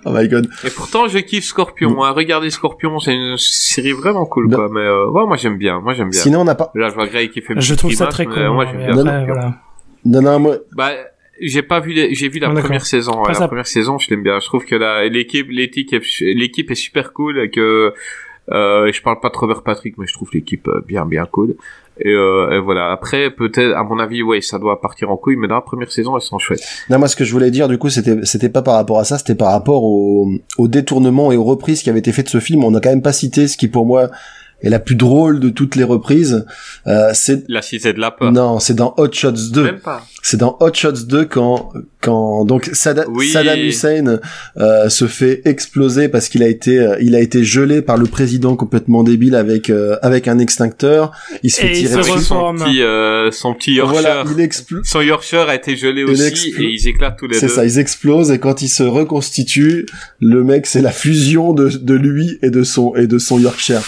Oh 0.05 0.11
my 0.11 0.27
god. 0.27 0.49
Et 0.65 0.69
pourtant 0.69 1.07
je 1.07 1.17
kiffe 1.19 1.45
Scorpion. 1.45 2.03
Hein. 2.03 2.11
Regardez 2.11 2.49
Scorpion, 2.49 2.99
c'est 2.99 3.13
une 3.13 3.37
série 3.37 3.93
vraiment 3.93 4.25
cool 4.25 4.49
Non. 4.49 4.57
quoi. 4.57 4.69
Mais 4.71 4.81
euh, 4.81 5.09
ouais, 5.09 5.25
moi 5.25 5.37
j'aime 5.37 5.57
bien, 5.57 5.79
moi 5.79 5.93
j'aime 5.93 6.09
bien. 6.09 6.19
Sinon, 6.19 6.41
on 6.41 6.43
n'a 6.43 6.55
pas, 6.55 6.71
Là 6.75 6.89
je 6.89 6.93
vois 6.95 7.07
Grey 7.07 7.29
qui 7.29 7.41
fait. 7.41 7.53
Je 7.59 7.73
trouve 7.75 7.93
ça 7.93 8.07
très 8.07 8.25
con. 8.25 8.53
Moi 8.53 8.65
hein, 8.65 8.67
j'aime 8.71 8.93
bien. 8.93 9.05
Après, 9.07 9.25
voilà. 9.25 9.53
non, 10.05 10.21
non, 10.21 10.39
moi, 10.39 10.55
Bah, 10.75 10.91
j'ai 11.39 11.61
pas 11.63 11.79
vu 11.79 11.93
les, 11.93 12.13
j'ai 12.13 12.27
vu 12.27 12.39
la 12.39 12.49
Ah, 12.49 12.53
première 12.53 12.85
saison. 12.85 13.21
ouais, 13.23 13.31
la 13.39 13.47
première 13.47 13.65
saison, 13.67 13.97
je 13.97 14.09
l'aime 14.09 14.23
bien. 14.23 14.39
Je 14.41 14.45
trouve 14.45 14.65
que 14.65 14.75
la, 14.75 15.07
l'équipe, 15.07 15.47
l'équipe, 15.49 15.93
est, 15.93 16.33
l'équipe 16.35 16.69
est 16.69 16.75
super 16.75 17.13
cool 17.13 17.39
et 17.39 17.49
que, 17.49 17.93
euh, 18.51 18.91
je 18.91 19.01
parle 19.01 19.19
pas 19.21 19.29
de 19.29 19.37
Robert 19.37 19.63
Patrick, 19.63 19.97
mais 19.97 20.05
je 20.05 20.13
trouve 20.13 20.29
l'équipe 20.33 20.67
euh, 20.67 20.81
bien, 20.85 21.05
bien 21.05 21.25
cool. 21.25 21.55
Et, 21.99 22.09
euh, 22.09 22.57
et 22.57 22.59
voilà. 22.59 22.91
Après, 22.91 23.29
peut-être, 23.29 23.75
à 23.75 23.83
mon 23.83 23.99
avis, 23.99 24.23
ouais, 24.23 24.41
ça 24.41 24.57
doit 24.59 24.79
partir 24.81 25.11
en 25.11 25.17
couille, 25.17 25.35
mais 25.35 25.47
dans 25.47 25.55
la 25.55 25.61
première 25.61 25.91
saison, 25.91 26.15
elles 26.15 26.21
sont 26.21 26.39
chouettes. 26.39 26.63
Non, 26.89 26.99
moi, 26.99 27.07
ce 27.07 27.15
que 27.15 27.23
je 27.23 27.31
voulais 27.31 27.51
dire, 27.51 27.67
du 27.67 27.77
coup, 27.77 27.89
c'était, 27.89 28.23
c'était 28.23 28.49
pas 28.49 28.61
par 28.61 28.75
rapport 28.75 28.99
à 28.99 29.03
ça, 29.03 29.17
c'était 29.17 29.35
par 29.35 29.51
rapport 29.51 29.83
au, 29.83 30.31
au 30.57 30.67
détournement 30.67 31.31
et 31.31 31.37
aux 31.37 31.43
reprises 31.43 31.83
qui 31.83 31.89
avaient 31.89 31.99
été 31.99 32.11
faites 32.11 32.25
de 32.25 32.31
ce 32.31 32.39
film. 32.39 32.63
On 32.63 32.71
n'a 32.71 32.79
quand 32.79 32.89
même 32.89 33.01
pas 33.01 33.13
cité 33.13 33.47
ce 33.47 33.57
qui, 33.57 33.67
pour 33.67 33.85
moi, 33.85 34.09
et 34.63 34.69
la 34.69 34.79
plus 34.79 34.95
drôle 34.95 35.39
de 35.39 35.49
toutes 35.49 35.75
les 35.75 35.83
reprises, 35.83 36.45
euh, 36.87 37.09
c'est 37.13 37.43
La 37.49 37.61
cité 37.61 37.93
de 37.93 37.99
la 37.99 38.11
peur. 38.11 38.31
non, 38.31 38.59
c'est 38.59 38.73
dans 38.75 38.93
Hot 38.97 39.11
Shots 39.11 39.51
2. 39.51 39.63
Même 39.63 39.79
pas. 39.79 40.05
C'est 40.23 40.37
dans 40.37 40.55
Hot 40.59 40.73
Shots 40.73 41.05
2 41.07 41.25
quand 41.25 41.71
quand 41.99 42.45
donc 42.45 42.69
Sada- 42.73 43.05
Oui. 43.09 43.29
Saddam 43.29 43.59
Hussein 43.59 44.19
euh, 44.57 44.89
se 44.89 45.05
fait 45.07 45.41
exploser 45.45 46.09
parce 46.09 46.29
qu'il 46.29 46.43
a 46.43 46.47
été 46.47 46.77
euh, 46.79 46.95
il 47.01 47.15
a 47.15 47.19
été 47.19 47.43
gelé 47.43 47.81
par 47.81 47.97
le 47.97 48.05
président 48.05 48.55
complètement 48.55 49.03
débile 49.03 49.35
avec 49.35 49.69
euh, 49.69 49.97
avec 50.03 50.27
un 50.27 50.37
extincteur. 50.39 51.11
Il 51.43 51.49
se 51.51 51.61
fait 51.61 51.67
Et 51.73 51.79
il 51.79 51.87
tirer 51.87 52.03
se 52.03 52.09
dessus. 52.09 52.23
Son 52.25 52.53
petit, 52.55 52.81
euh, 52.83 53.31
son 53.31 53.53
petit 53.55 53.73
Yorkshire. 53.73 54.01
Voilà, 54.01 54.23
il 54.31 54.39
explose. 54.41 54.85
Son 54.85 55.01
Yorkshire 55.01 55.47
a 55.49 55.55
été 55.55 55.75
gelé 55.75 56.01
Il 56.07 56.11
aussi 56.11 56.53
et 56.59 56.63
ils 56.65 56.87
éclatent 56.87 57.17
tous 57.17 57.27
les 57.27 57.35
C'est 57.39 57.47
deux. 57.47 57.53
ça, 57.53 57.65
ils 57.65 57.79
explosent 57.79 58.29
et 58.31 58.37
quand 58.39 58.61
ils 58.61 58.69
se 58.69 58.83
reconstituent, 58.83 59.85
le 60.19 60.43
mec 60.43 60.65
c'est 60.67 60.81
la 60.81 60.91
fusion 60.91 61.53
de, 61.53 61.67
de 61.69 61.93
lui 61.95 62.37
et 62.43 62.49
de 62.51 62.63
son 62.63 62.95
et 62.95 63.07
de 63.07 63.17
son 63.17 63.39
Yorkshire. 63.39 63.81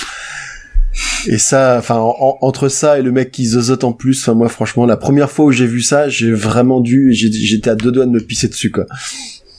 Et 1.28 1.38
ça, 1.38 1.76
enfin 1.80 1.96
en- 1.98 2.38
entre 2.42 2.68
ça 2.68 3.00
et 3.00 3.02
le 3.02 3.12
mec 3.12 3.32
qui 3.32 3.46
zozote 3.46 3.84
en 3.84 3.94
plus, 3.94 4.22
enfin 4.22 4.34
moi 4.36 4.50
franchement 4.50 4.86
la 4.86 4.98
première 4.98 5.32
fois 5.32 5.46
où 5.46 5.52
j'ai 5.52 5.66
vu 5.66 5.82
ça, 5.82 6.10
j'ai 6.10 6.32
vraiment 6.32 6.82
dû, 6.82 7.14
j'étais 7.14 7.70
à 7.70 7.76
deux 7.76 7.92
doigts 7.92 8.06
de 8.06 8.12
me 8.12 8.20
pisser 8.20 8.48
dessus 8.48 8.72
quoi. 8.72 8.86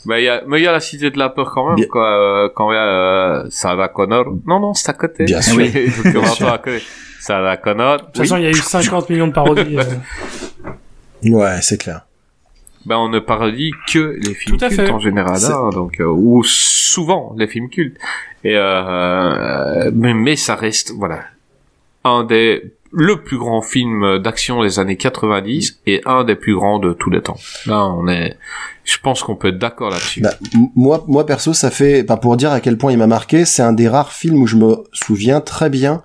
Bah, 0.07 0.21
il 0.21 0.25
y 0.25 0.29
a, 0.29 0.43
mais 0.47 0.61
il 0.61 0.63
y 0.65 0.67
a 0.67 0.73
la 0.73 0.81
cité 0.81 1.11
de 1.11 1.19
la 1.19 1.31
peur 1.31 1.51
quand 1.55 1.67
même, 1.69 1.77
Bien- 1.77 1.87
quoi. 1.87 2.45
euh, 2.45 2.49
quand 2.55 2.71
il 2.71 2.75
y 2.75 2.79
a 2.79 2.87
euh, 2.87 3.47
Sarah 3.49 3.89
Connor. 3.89 4.27
Non, 4.47 4.61
non, 4.61 4.75
c'est 4.75 4.91
à 4.91 4.93
côté. 4.93 5.25
Bien 5.25 5.41
sûr. 5.41 5.57
Oui. 5.57 5.73
À 6.47 6.59
côté 6.59 6.83
Sarah 7.21 7.57
Connor. 7.57 7.97
De 7.99 8.05
toute 8.05 8.19
façon, 8.19 8.37
il 8.37 8.43
y 8.43 8.47
a 8.47 8.51
eu 8.51 8.55
50 8.55 9.09
millions 9.09 9.29
de 9.29 9.33
parodies. 9.33 9.79
euh. 11.25 11.31
Ouais, 11.31 11.57
c'est 11.63 11.79
clair. 11.79 12.03
Ben, 12.87 12.97
on 12.97 13.09
ne 13.09 13.19
parodie 13.19 13.73
que 13.93 14.19
les 14.23 14.35
films 14.35 14.59
Tout 14.59 14.65
à 14.65 14.69
cultes 14.69 14.81
fait. 14.83 14.91
en 14.91 14.99
général, 15.01 15.39
hein, 15.43 15.71
donc 15.73 16.01
euh, 16.01 16.05
ou 16.05 16.43
souvent 16.45 17.35
les 17.39 17.47
films 17.47 17.69
cultes. 17.71 17.97
Et 18.45 18.57
euh, 18.57 19.91
mais, 19.95 20.13
mais 20.15 20.37
ça 20.37 20.55
reste 20.55 20.93
voilà 20.93 21.21
un 22.05 22.25
des 22.25 22.75
le 22.93 23.23
plus 23.23 23.39
grand 23.39 23.61
film 23.61 24.19
d'action 24.21 24.63
des 24.63 24.79
années 24.79 24.97
90 24.97 25.81
et 25.87 26.01
un 26.07 26.23
des 26.23 26.37
plus 26.37 26.55
grands 26.55 26.79
de 26.79 26.93
tous 26.93 27.11
les 27.11 27.21
temps. 27.21 27.37
Là, 27.67 27.87
on 27.87 28.07
est, 28.07 28.37
je 28.85 28.99
pense 29.03 29.25
qu'on 29.25 29.35
peut 29.35 29.49
être 29.49 29.59
d'accord 29.59 29.91
là-dessus. 29.91 30.21
Bah, 30.21 30.35
moi, 30.77 31.05
moi 31.09 31.27
perso, 31.27 31.53
ça 31.55 31.73
fait, 31.73 32.05
pas 32.05 32.17
pour 32.17 32.37
dire 32.37 32.53
à 32.53 32.61
quel 32.61 32.79
point 32.79 32.93
il 32.93 32.99
m'a 32.99 33.09
marqué, 33.09 33.45
c'est 33.47 33.63
un 33.63 33.73
des 33.73 33.89
rares 33.89 34.13
films 34.13 34.41
où 34.43 34.47
je 34.47 34.55
me 34.57 34.77
souviens 34.93 35.41
très 35.41 35.71
bien 35.71 36.03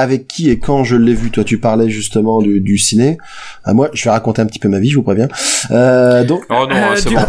avec 0.00 0.26
qui 0.26 0.50
et 0.50 0.58
quand 0.58 0.84
je 0.84 0.96
l'ai 0.96 1.14
vu. 1.14 1.30
Toi, 1.30 1.44
tu 1.44 1.58
parlais 1.58 1.88
justement 1.90 2.40
du, 2.42 2.60
du 2.60 2.78
ciné. 2.78 3.18
Ah, 3.64 3.74
moi, 3.74 3.90
je 3.92 4.04
vais 4.04 4.10
raconter 4.10 4.42
un 4.42 4.46
petit 4.46 4.58
peu 4.58 4.68
ma 4.68 4.78
vie, 4.80 4.90
je 4.90 4.96
vous 4.96 5.02
préviens. 5.02 5.28
Euh, 5.70 6.24
donc, 6.24 6.42
Oh 6.50 6.66
non, 6.68 6.74
Euh, 6.76 6.96
c'est 6.96 7.08
du 7.08 7.14
bon. 7.14 7.20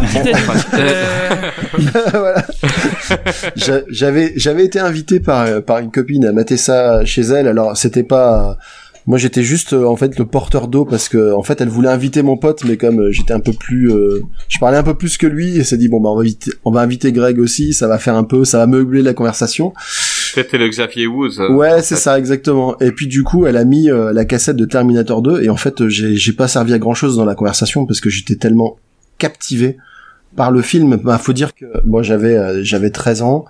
euh, 0.74 1.34
voilà. 2.12 2.44
J'a- 3.56 3.82
j'avais 3.88 4.32
j'avais 4.36 4.64
été 4.64 4.78
invité 4.78 5.20
par 5.20 5.62
par 5.62 5.78
une 5.78 5.90
copine 5.90 6.24
à 6.26 6.32
mater 6.32 6.56
ça 6.56 7.04
chez 7.04 7.22
elle. 7.22 7.48
Alors 7.48 7.76
c'était 7.76 8.02
pas 8.02 8.56
moi 9.06 9.18
j'étais 9.18 9.42
juste 9.42 9.72
euh, 9.72 9.84
en 9.84 9.96
fait 9.96 10.16
le 10.16 10.26
porteur 10.26 10.68
d'eau 10.68 10.84
parce 10.84 11.08
que 11.08 11.32
en 11.34 11.42
fait 11.42 11.60
elle 11.60 11.68
voulait 11.68 11.88
inviter 11.88 12.22
mon 12.22 12.36
pote 12.36 12.62
mais 12.64 12.76
comme 12.76 13.10
j'étais 13.10 13.32
un 13.34 13.40
peu 13.40 13.52
plus 13.52 13.90
euh, 13.90 14.22
je 14.48 14.58
parlais 14.60 14.78
un 14.78 14.84
peu 14.84 14.94
plus 14.94 15.16
que 15.18 15.26
lui 15.26 15.56
et 15.58 15.64
s'est 15.64 15.76
dit 15.76 15.88
bon 15.88 16.00
bah 16.00 16.10
on 16.10 16.14
va 16.14 16.20
inviter 16.20 16.52
on 16.64 16.70
va 16.70 16.82
inviter 16.82 17.10
Greg 17.10 17.40
aussi 17.40 17.72
ça 17.72 17.88
va 17.88 17.98
faire 17.98 18.14
un 18.14 18.22
peu 18.22 18.44
ça 18.44 18.58
va 18.58 18.68
meubler 18.68 19.02
la 19.02 19.12
conversation 19.12 19.72
C'était 20.34 20.58
le 20.58 20.68
Xavier 20.68 21.06
Woods. 21.06 21.40
euh, 21.40 21.52
ouais 21.52 21.82
c'est 21.82 21.96
ça 21.96 22.18
exactement. 22.18 22.78
Et 22.80 22.92
puis 22.92 23.06
du 23.06 23.22
coup 23.22 23.46
elle 23.46 23.56
a 23.56 23.64
mis 23.64 23.90
euh, 23.90 24.12
la 24.12 24.24
cassette 24.24 24.56
de 24.56 24.64
Terminator 24.64 25.22
2 25.22 25.42
et 25.42 25.48
en 25.50 25.56
fait 25.56 25.80
euh, 25.80 25.88
j'ai 25.88 26.16
j'ai 26.16 26.32
pas 26.32 26.48
servi 26.48 26.72
à 26.72 26.78
grand 26.78 26.94
chose 26.94 27.16
dans 27.16 27.24
la 27.24 27.34
conversation 27.34 27.86
parce 27.86 28.00
que 28.00 28.10
j'étais 28.10 28.36
tellement 28.36 28.76
captivé 29.18 29.76
par 30.34 30.50
le 30.50 30.62
film. 30.62 30.96
Bah 30.96 31.18
faut 31.18 31.34
dire 31.34 31.54
que 31.54 31.66
moi 31.84 32.02
j'avais 32.02 32.34
euh, 32.36 32.60
j'avais 32.64 32.88
13 32.88 33.20
ans 33.20 33.44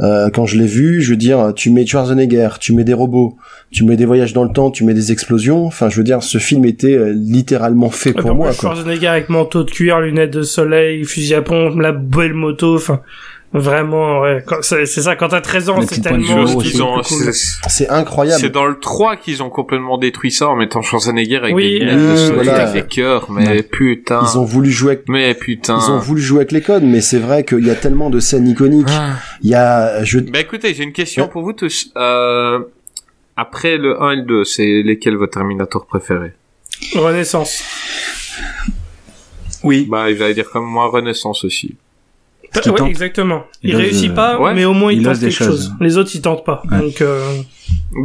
euh, 0.00 0.30
quand 0.30 0.46
je 0.46 0.56
l'ai 0.56 0.66
vu 0.66 1.02
je 1.02 1.10
veux 1.10 1.16
dire 1.18 1.52
tu 1.54 1.68
mets 1.70 1.84
Schwarzenegger 1.86 2.48
tu 2.60 2.72
mets 2.72 2.84
des 2.84 2.94
robots 2.94 3.36
tu 3.70 3.84
mets 3.84 3.96
des 3.96 4.06
voyages 4.06 4.32
dans 4.32 4.44
le 4.44 4.50
temps 4.50 4.70
tu 4.70 4.84
mets 4.84 4.94
des 4.94 5.12
explosions. 5.12 5.66
Enfin 5.66 5.90
je 5.90 5.96
veux 5.98 6.02
dire 6.04 6.22
ce 6.22 6.38
film 6.38 6.64
était 6.64 6.96
euh, 6.96 7.12
littéralement 7.14 7.90
fait 7.90 8.14
Ouais, 8.16 8.22
pour 8.22 8.34
moi 8.34 8.46
quoi. 8.54 8.70
Schwarzenegger 8.70 9.08
avec 9.08 9.28
manteau 9.28 9.64
de 9.64 9.70
cuir, 9.70 10.00
lunettes 10.00 10.32
de 10.32 10.42
soleil, 10.42 11.04
fusil 11.04 11.34
à 11.34 11.42
pompe, 11.42 11.78
la 11.78 11.92
belle 11.92 12.32
moto, 12.32 12.76
enfin, 12.76 13.02
vraiment, 13.54 14.20
ouais. 14.20 14.42
quand- 14.46 14.62
C'est 14.62 14.84
c'est 14.84 15.00
ça, 15.02 15.14
quand 15.16 15.28
t'as 15.28 15.40
13 15.40 15.70
ans, 15.70 15.80
c'est 15.88 16.00
tellement... 16.02 16.42
ont, 16.42 16.54
cool. 16.54 16.64
c'est- 17.04 17.32
c'est 17.32 17.68
C'est 17.70 17.88
incroyable 17.88 18.50
dans 18.50 18.66
le 18.66 18.78
3 18.78 19.16
qu'ils 19.16 19.42
ont 19.42 19.48
complètement 19.48 19.96
détruit 19.96 20.30
ça 20.32 20.48
en 20.48 20.56
mettant 20.56 20.82
Schwarzenegger 20.82 21.36
avec 21.36 21.54
Oui, 21.54 21.70
des 21.70 21.78
lunettes 21.78 21.94
euh, 21.98 22.12
de 22.12 22.16
soleil 22.16 22.44
voilà. 22.44 22.72
des 22.72 22.82
cœurs, 22.82 23.30
mais 23.30 23.62
putain. 23.62 24.22
ils 24.30 24.38
ont 24.38 24.44
voulu 24.44 24.70
jouer 24.70 24.92
avec 24.92 25.08
Mais 25.08 25.34
putain. 25.34 25.78
ils 25.80 25.90
ont 25.90 25.98
voulu 25.98 26.20
jouer 26.20 26.38
avec 26.40 26.52
les 26.52 26.60
codes 26.62 26.82
mais 26.82 27.00
c'est 27.00 27.18
vrai 27.18 27.44
qu'il 27.44 27.64
y 27.64 27.70
a 27.70 27.74
tellement 27.76 28.10
de 28.10 28.18
scènes 28.20 28.48
iconiques 28.48 28.86
Ah. 28.90 29.14
il 29.42 29.50
y 29.50 29.54
a 29.54 30.02
je 30.04 30.18
Bah 30.18 30.40
écoutez, 30.40 30.74
j'ai 30.74 30.82
une 30.84 30.92
question 30.92 31.24
Ouais. 31.24 31.30
pour 31.30 31.42
vous 31.42 31.52
tous. 31.52 31.90
Euh, 31.96 32.58
après 33.36 33.76
le 33.78 34.00
1 34.02 34.10
et 34.12 34.16
le 34.16 34.22
2, 34.22 34.44
c'est 34.44 34.82
lesquels 34.82 35.16
votre 35.16 35.32
Terminator 35.34 35.86
préféré 35.86 36.32
Renaissance. 36.94 37.62
Oui. 39.62 39.86
Bah, 39.90 40.12
j'allais 40.14 40.34
dire 40.34 40.50
comme 40.50 40.66
moi, 40.66 40.88
Renaissance 40.88 41.44
aussi. 41.44 41.76
Qu'il 42.60 42.72
Ouais, 42.72 42.78
tente. 42.78 42.88
exactement. 42.88 43.44
Il, 43.62 43.70
Il 43.70 43.76
réussit 43.76 44.10
euh, 44.10 44.14
pas, 44.14 44.38
ouais. 44.40 44.54
mais 44.54 44.64
au 44.64 44.72
moins 44.72 44.92
il, 44.92 44.98
Il 45.00 45.04
tente 45.04 45.20
quelque 45.20 45.30
chose. 45.32 45.46
choses. 45.46 45.72
Les 45.80 45.96
autres, 45.98 46.10
ils 46.14 46.20
tentent 46.22 46.44
pas. 46.44 46.62
Ouais. 46.70 46.78
Donc, 46.78 47.00
euh, 47.00 47.20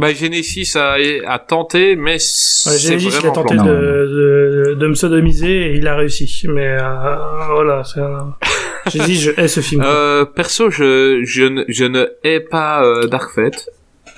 Bah, 0.00 0.12
Genesis 0.14 0.76
a, 0.76 0.96
a 1.26 1.38
tenté, 1.38 1.96
mais 1.96 2.12
ouais, 2.12 2.18
c'est 2.18 2.78
Genesis, 2.78 3.26
a 3.26 3.30
tenté 3.30 3.56
de, 3.56 3.62
de, 3.62 4.76
de 4.78 4.86
me 4.86 4.94
sodomiser 4.94 5.72
et 5.72 5.76
il 5.76 5.86
a 5.88 5.96
réussi. 5.96 6.46
Mais 6.48 6.66
euh, 6.66 7.16
voilà, 7.52 7.82
c'est 7.84 8.00
un... 8.00 8.34
J'ai 8.92 9.00
dit, 9.00 9.16
je 9.20 9.30
hais 9.38 9.48
ce 9.48 9.60
film. 9.60 9.82
Euh, 9.84 10.24
perso, 10.24 10.70
je, 10.70 11.20
je, 11.24 11.42
ne, 11.44 11.64
je 11.68 11.84
ne 11.84 12.06
hais 12.24 12.40
pas 12.40 12.82
euh, 12.84 13.06
Dark 13.06 13.30
Fate. 13.34 13.68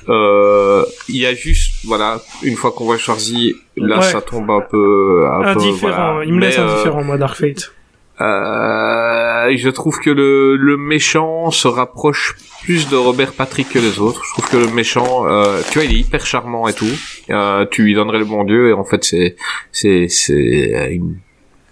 Euh, 0.08 0.84
il 1.08 1.16
y 1.16 1.26
a 1.26 1.34
juste, 1.34 1.84
voilà, 1.84 2.20
une 2.42 2.56
fois 2.56 2.72
qu'on 2.72 2.84
voit 2.84 2.98
Schwarzy, 2.98 3.54
là, 3.76 3.96
Ouais. 3.98 4.02
ça 4.02 4.20
tombe 4.20 4.50
un 4.50 4.60
peu, 4.60 5.26
un 5.30 5.42
peu, 5.42 5.48
indifférent. 5.60 6.12
voilà. 6.12 6.24
Il 6.24 6.32
me 6.34 6.40
laisse 6.40 6.58
Mais, 6.58 6.64
euh, 6.64 6.72
indifférent, 6.74 7.04
moi, 7.04 7.18
Dark 7.18 7.36
Fate. 7.36 7.72
Euh, 8.20 9.56
je 9.56 9.68
trouve 9.70 9.98
que 9.98 10.10
le, 10.10 10.56
le 10.56 10.76
méchant 10.76 11.50
se 11.50 11.66
rapproche 11.66 12.36
plus 12.62 12.88
de 12.88 12.96
Robert 12.96 13.32
Patrick 13.32 13.70
que 13.70 13.78
les 13.78 13.98
autres. 13.98 14.22
Je 14.24 14.32
trouve 14.32 14.48
que 14.48 14.56
le 14.56 14.72
méchant, 14.72 15.26
euh, 15.26 15.60
tu 15.70 15.78
vois, 15.78 15.84
il 15.84 15.96
est 15.96 16.00
hyper 16.00 16.24
charmant 16.24 16.68
et 16.68 16.74
tout. 16.74 16.86
Euh, 17.30 17.66
tu 17.70 17.82
lui 17.82 17.94
donnerais 17.94 18.18
le 18.18 18.24
bon 18.24 18.44
Dieu 18.44 18.68
et 18.68 18.72
en 18.72 18.84
fait 18.84 19.02
c'est 19.04 19.36
c'est 19.72 20.08
c'est 20.08 20.90
une 20.92 21.16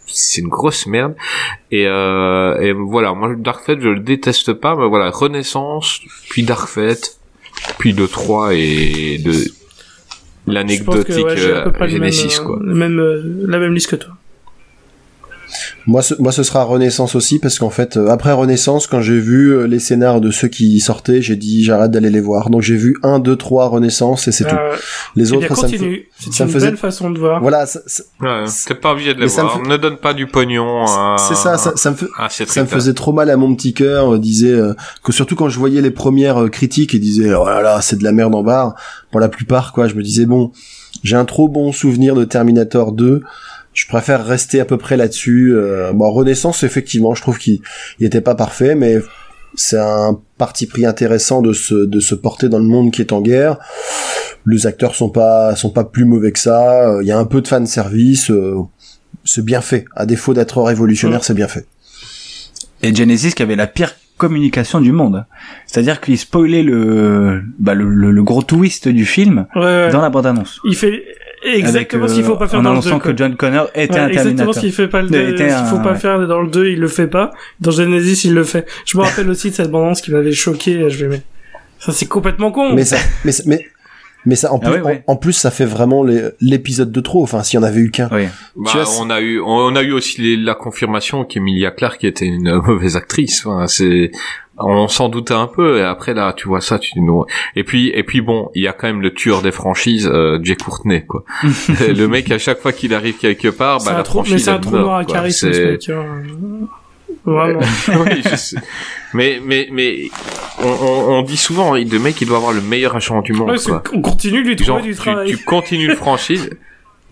c'est 0.07 0.41
une 0.41 0.49
grosse 0.49 0.87
merde. 0.87 1.15
Et 1.71 1.87
euh, 1.87 2.59
et 2.61 2.73
voilà, 2.73 3.13
moi 3.15 3.33
Dark 3.37 3.65
Fate 3.65 3.81
je 3.81 3.89
le 3.89 4.01
déteste 4.01 4.53
pas, 4.55 4.75
mais 4.77 4.89
voilà 4.89 5.11
Renaissance, 5.11 6.01
puis 6.31 6.43
Dark 6.43 6.69
Fate, 6.69 7.19
puis 7.79 7.93
le 7.93 8.09
3 8.09 8.55
et 8.55 9.19
de 9.19 9.33
l'anecdotique 10.47 11.25
ouais, 11.25 11.39
euh, 11.39 11.89
Genesis 11.89 12.39
euh, 12.41 12.45
quoi. 12.45 12.59
le 12.63 12.75
même, 12.75 12.99
euh, 12.99 13.45
la 13.47 13.59
même 13.59 13.75
liste 13.75 13.91
que 13.91 13.97
toi. 13.97 14.15
Moi, 15.87 16.03
ce, 16.03 16.15
moi, 16.21 16.33
ce 16.33 16.43
sera 16.43 16.65
Renaissance 16.65 17.15
aussi 17.15 17.39
parce 17.39 17.59
qu'en 17.59 17.71
fait, 17.71 17.97
euh, 17.97 18.09
après 18.09 18.33
Renaissance, 18.33 18.87
quand 18.87 19.01
j'ai 19.01 19.19
vu 19.19 19.51
euh, 19.53 19.67
les 19.67 19.79
scénars 19.79 20.21
de 20.21 20.31
ceux 20.31 20.49
qui 20.49 20.79
sortaient, 20.81 21.23
j'ai 21.23 21.37
dit 21.37 21.65
j'arrête 21.65 21.91
d'aller 21.91 22.11
les 22.11 22.21
voir. 22.21 22.51
Donc 22.51 22.63
j'ai 22.63 22.77
vu 22.77 22.97
1, 23.03 23.19
2, 23.19 23.37
3 23.37 23.69
Renaissance 23.69 24.29
et 24.29 24.33
c'est 24.33 24.45
tout. 24.45 24.55
Euh, 24.55 24.77
Les 25.17 25.31
eh 25.33 25.37
autres, 25.37 25.55
ça 25.57 25.67
me. 25.67 25.71
C'est 26.19 26.33
ça 26.33 26.45
me 26.45 26.49
une 26.49 26.55
faisait- 26.55 26.67
belle 26.69 26.77
façon 26.77 27.11
de 27.11 27.19
voir. 27.19 27.41
Voilà, 27.41 27.65
Ouais, 28.21 28.45
t'es 28.67 28.75
pas 28.75 28.93
obligé 28.93 29.15
de 29.15 29.19
les 29.19 29.25
Mais 29.25 29.29
ça 29.29 29.43
me 29.45 29.49
voir. 29.49 29.63
Ne 29.67 29.77
donne 29.77 29.97
pas 29.97 30.15
du 30.15 30.27
pognon. 30.27 30.85
c'est 31.19 31.35
ça, 31.35 31.57
ça, 31.59 31.73
ça 31.77 31.91
me. 31.91 31.97
Ah, 32.19 32.29
c'est 32.31 32.49
Ça 32.49 32.61
me 32.61 32.67
triste. 32.67 32.75
faisait 32.75 32.95
trop 32.95 33.13
mal 33.13 33.31
à 33.31 33.37
mon 33.37 33.55
petit 33.55 33.73
cœur, 33.75 34.15
euh, 34.15 34.19
disait 34.19 34.53
euh, 34.53 34.75
que 35.03 35.13
surtout 35.13 35.37
quand 35.37 35.49
je 35.49 35.59
voyais 35.59 35.81
les 35.83 35.91
premières 35.91 36.43
euh, 36.43 36.49
critiques 36.49 36.95
et 36.95 36.99
disait 36.99 37.35
oh 37.35 37.47
là 37.47 37.61
là, 37.63 37.81
c'est 37.81 37.97
de 37.97 38.05
la 38.05 38.13
merde 38.13 38.35
en 38.35 38.43
barre 38.43 38.75
pour 39.11 39.21
la 39.21 39.29
plupart 39.29 39.73
quoi, 39.73 39.89
je 39.89 39.95
me 39.95 40.03
disais 40.03 40.27
bon, 40.27 40.53
j'ai 41.03 41.17
un 41.17 41.25
trop 41.25 41.49
bon 41.49 41.73
souvenir 41.73 42.15
de 42.15 42.25
Terminator 42.25 42.93
2, 42.93 43.23
je 43.73 43.87
préfère 43.87 44.25
rester 44.25 44.61
à 44.61 44.65
peu 44.65 44.77
près 44.79 44.97
là-dessus. 44.97 45.53
Euh, 45.55 45.93
bon, 45.93 46.11
Renaissance 46.11 46.63
effectivement, 46.63 47.15
je 47.15 47.23
trouve 47.23 47.39
qu'il 47.39 47.61
il 47.99 48.07
était 48.07 48.21
pas 48.21 48.35
parfait 48.35 48.75
mais 48.75 48.99
c'est 49.55 49.79
un 49.79 50.19
parti 50.39 50.67
pris 50.67 50.87
intéressant 50.87 51.43
de 51.43 51.53
se 51.53 51.75
de 51.87 52.01
se 52.01 52.15
porter 52.15 52.49
dans 52.49 52.59
le 52.59 52.65
monde 52.67 52.93
qui 52.93 53.01
est 53.03 53.13
en 53.13 53.21
guerre. 53.21 53.59
Les 54.47 54.67
acteurs 54.67 54.95
sont 54.95 55.11
pas 55.11 55.55
sont 55.57 55.71
pas 55.71 55.85
plus 55.85 56.05
mauvais 56.05 56.33
que 56.33 56.39
ça, 56.39 56.89
Euh, 56.89 57.03
il 57.03 57.09
y 57.09 57.13
a 57.13 57.19
un 57.19 57.25
peu 57.27 57.41
de 57.43 57.49
fan 57.49 57.67
service 57.67 58.31
c'est 59.25 59.45
bien 59.45 59.61
fait. 59.61 59.85
À 59.95 60.07
défaut 60.07 60.33
d'être 60.35 60.63
révolutionnaire, 60.63 61.25
c'est 61.25 61.35
bien 61.35 61.47
fait. 61.49 61.67
Et 62.83 62.95
Genesis 62.95 63.33
qui 63.35 63.43
avait 63.43 63.57
la 63.57 63.67
pire 63.67 63.95
communication 64.17 64.81
du 64.81 64.93
monde. 64.93 65.25
C'est-à-dire 65.67 66.01
qu'il 66.01 66.17
spoilait 66.19 66.63
le, 66.63 67.43
bah, 67.59 67.75
le, 67.75 67.89
le, 67.91 68.11
le 68.13 68.23
gros 68.23 68.43
twist 68.43 68.89
du 68.89 69.05
film 69.05 69.47
Ouais, 69.55 69.61
ouais. 69.63 69.89
dans 69.91 70.01
la 70.01 70.09
bande-annonce. 70.11 70.61
Il 70.65 70.75
fait 70.77 71.03
exactement 71.45 72.05
Avec, 72.05 72.11
ce 72.11 72.17
qu'il 72.21 72.25
faut 72.25 72.37
pas 72.37 72.45
euh, 72.45 72.49
faire 72.49 72.61
en 72.61 72.63
dans 72.63 72.71
le 72.75 72.77
2. 72.81 72.83
annonçant 72.89 72.99
quoi. 73.01 73.13
que 73.13 73.17
John 73.19 73.37
Connor 73.37 73.69
était 73.75 73.95
Ouais, 73.95 73.99
un 74.01 74.09
exactement 74.09 74.25
Terminator. 74.25 74.55
ce 74.55 74.61
qu'il 74.61 74.73
fait 74.73 74.89
pas 74.89 75.01
le 75.03 75.09
Il 75.09 75.13
deux- 75.13 75.29
était 75.35 75.51
ce 75.51 75.57
qu'il 75.57 75.67
faut 75.67 75.77
un- 75.77 75.81
pas 75.81 75.93
ouais. 75.93 75.99
faire 75.99 76.27
dans 76.29 76.41
le 76.43 76.49
2, 76.51 76.69
il 76.69 76.81
le 76.81 76.89
fait 76.89 77.07
pas. 77.07 77.31
Dans 77.61 77.71
Genesis, 77.71 78.25
il 78.27 78.35
le 78.35 78.45
fait. 78.45 78.67
Je 78.87 78.97
me 78.99 79.03
rappelle 79.03 79.29
aussi 79.31 79.51
de 79.51 79.55
cette 79.55 79.71
bande 79.71 79.97
qui 79.97 80.11
m'avait 80.13 80.33
choqué, 80.33 80.89
je 80.91 81.05
vais 81.07 81.09
mais 81.17 81.23
ça 81.79 81.93
c'est 81.93 82.07
complètement 82.07 82.51
con. 82.53 82.75
Mais 82.75 82.85
ça, 82.85 82.97
mais, 83.25 83.33
ça- 83.33 83.43
mais, 83.47 83.65
mais 84.27 84.37
ça, 84.37 84.53
en 84.53 84.61
Ah 84.63 84.71
plus. 84.71 84.83
En, 84.83 84.91
en 85.07 85.17
plus, 85.17 85.33
ça 85.33 85.51
fait 85.51 85.65
vraiment 85.65 86.05
l'épisode 86.41 86.93
de 86.93 87.01
trop. 87.01 87.23
Enfin, 87.23 87.43
s'il 87.43 87.59
y 87.59 87.63
en 87.63 87.67
avait 87.67 87.81
eu 87.81 87.91
qu'un. 87.91 88.09
Oui. 88.13 88.27
Bah, 88.57 88.71
Tu 88.71 88.77
vois, 88.77 88.85
c'est- 88.87 89.01
on 89.01 89.09
a 89.09 89.21
eu, 89.23 89.41
on 89.41 89.75
a 89.77 89.83
eu 89.83 89.93
aussi 89.93 90.21
les- 90.21 90.37
la 90.37 90.55
confirmation 90.55 91.25
qu'Emilia 91.25 91.71
Clarke 91.71 92.05
était 92.05 92.27
une 92.27 92.61
mauvaise 92.67 92.97
actrice. 92.97 93.47
Enfin, 93.47 93.67
c'est, 93.67 94.11
on 94.63 94.89
s'en 94.89 95.09
doutait 95.09 95.35
un 95.35 95.47
peu 95.47 95.79
et 95.79 95.83
après 95.83 96.15
là 96.15 96.33
tu 96.37 96.49
vois 96.49 96.61
ça 96.61 96.79
tu 96.79 97.01
nous 97.01 97.25
et 97.57 97.65
puis 97.65 97.89
et 97.95 98.03
puis 98.03 98.21
bon 98.21 98.51
il 98.55 98.63
y 98.63 98.69
a 98.69 98.73
quand 98.73 98.87
même 98.87 99.01
le 99.01 99.13
tueur 99.15 99.43
des 99.43 99.53
franchises 99.53 100.09
euh, 100.13 100.39
Jay 100.43 100.57
Courtney 100.57 101.05
quoi 101.07 101.25
le 101.43 102.07
mec 102.07 102.31
à 102.31 102.39
chaque 102.39 102.61
fois 102.61 102.73
qu'il 102.73 102.95
arrive 102.95 103.17
quelque 103.19 103.49
part 103.49 103.79
bah 103.85 103.93
la 103.93 104.03
trou, 104.03 104.19
mais 104.21 104.25
franchise 104.27 104.45
c'est 104.45 104.51
un 104.51 104.59
trou 104.59 104.77
noir 104.77 104.97
à 104.99 105.05
charisme, 105.05 105.53
ce 105.53 105.71
mec. 105.73 105.89
hein. 105.89 106.23
Vraiment. 107.25 107.61
oui, 108.07 108.23
je 108.25 108.37
sais. 108.37 108.57
mais 109.15 109.41
mais 109.45 109.69
mais 109.73 110.09
on, 110.63 110.69
on, 110.69 111.19
on 111.19 111.23
dit 111.23 111.37
souvent 111.37 111.75
le 111.75 111.99
mec 111.99 112.21
il 112.21 112.29
doit 112.29 112.37
avoir 112.39 112.53
le 112.53 112.61
meilleur 112.61 112.97
agent 112.97 113.21
du 113.23 113.33
monde 113.33 113.51
Ouais, 113.51 113.57
quoi 113.65 113.83
on 113.93 114.01
continue 114.01 114.43
de 114.43 114.49
lui 114.49 114.57
trouver 114.57 114.67
genre 114.69 114.81
du 114.83 114.91
tu, 114.91 114.97
travail. 114.97 115.29
tu 115.31 115.39
continues 115.39 115.89
le 115.89 115.97
franchise 116.05 116.51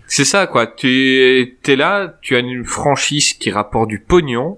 c'est 0.07 0.25
ça 0.25 0.47
quoi 0.47 0.65
tu 0.67 1.57
es 1.67 1.75
là 1.75 2.15
tu 2.21 2.35
as 2.35 2.39
une 2.39 2.63
franchise 2.65 3.33
qui 3.33 3.51
rapporte 3.51 3.89
du 3.89 3.99
pognon 3.99 4.57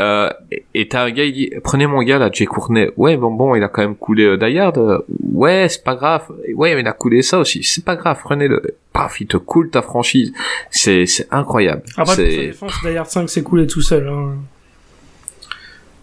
euh, 0.00 0.30
et- 0.74 0.88
t'as 0.88 1.04
un 1.04 1.10
gars 1.10 1.24
il 1.24 1.32
dit 1.32 1.50
prenez 1.62 1.86
mon 1.86 2.02
gars 2.02 2.18
là 2.18 2.30
Jay 2.32 2.46
Courtney 2.46 2.88
ouais 2.96 3.16
bon 3.16 3.30
bon 3.30 3.54
il 3.54 3.62
a 3.62 3.68
quand 3.68 3.82
même 3.82 3.94
coulé 3.96 4.24
euh, 4.24 4.36
Die 4.36 4.58
Hard 4.58 4.78
euh, 4.78 4.98
ouais 5.32 5.68
c'est 5.68 5.84
pas 5.84 5.94
grave. 5.94 6.24
Ouais 6.54 6.74
mais 6.74 6.80
il 6.80 6.86
a 6.88 6.92
coulé 6.92 7.22
ça 7.22 7.38
aussi. 7.38 7.62
C'est 7.62 7.84
pas 7.84 7.96
grave 7.96 8.18
prenez-le. 8.22 8.62
Paf 8.92 9.20
il 9.20 9.26
te 9.26 9.36
coule 9.36 9.70
ta 9.70 9.82
franchise. 9.82 10.32
C'est 10.70 11.06
c'est 11.06 11.28
incroyable. 11.30 11.82
Après, 11.96 12.04
pour 12.04 12.08
sa 12.08 12.16
c'est 12.16 12.36
défense, 12.46 12.72
Die 12.82 12.96
Hard 12.96 13.08
5 13.10 13.28
s'est 13.28 13.42
coulé 13.42 13.66
tout 13.66 13.82
seul. 13.82 14.08
Hein. 14.08 14.36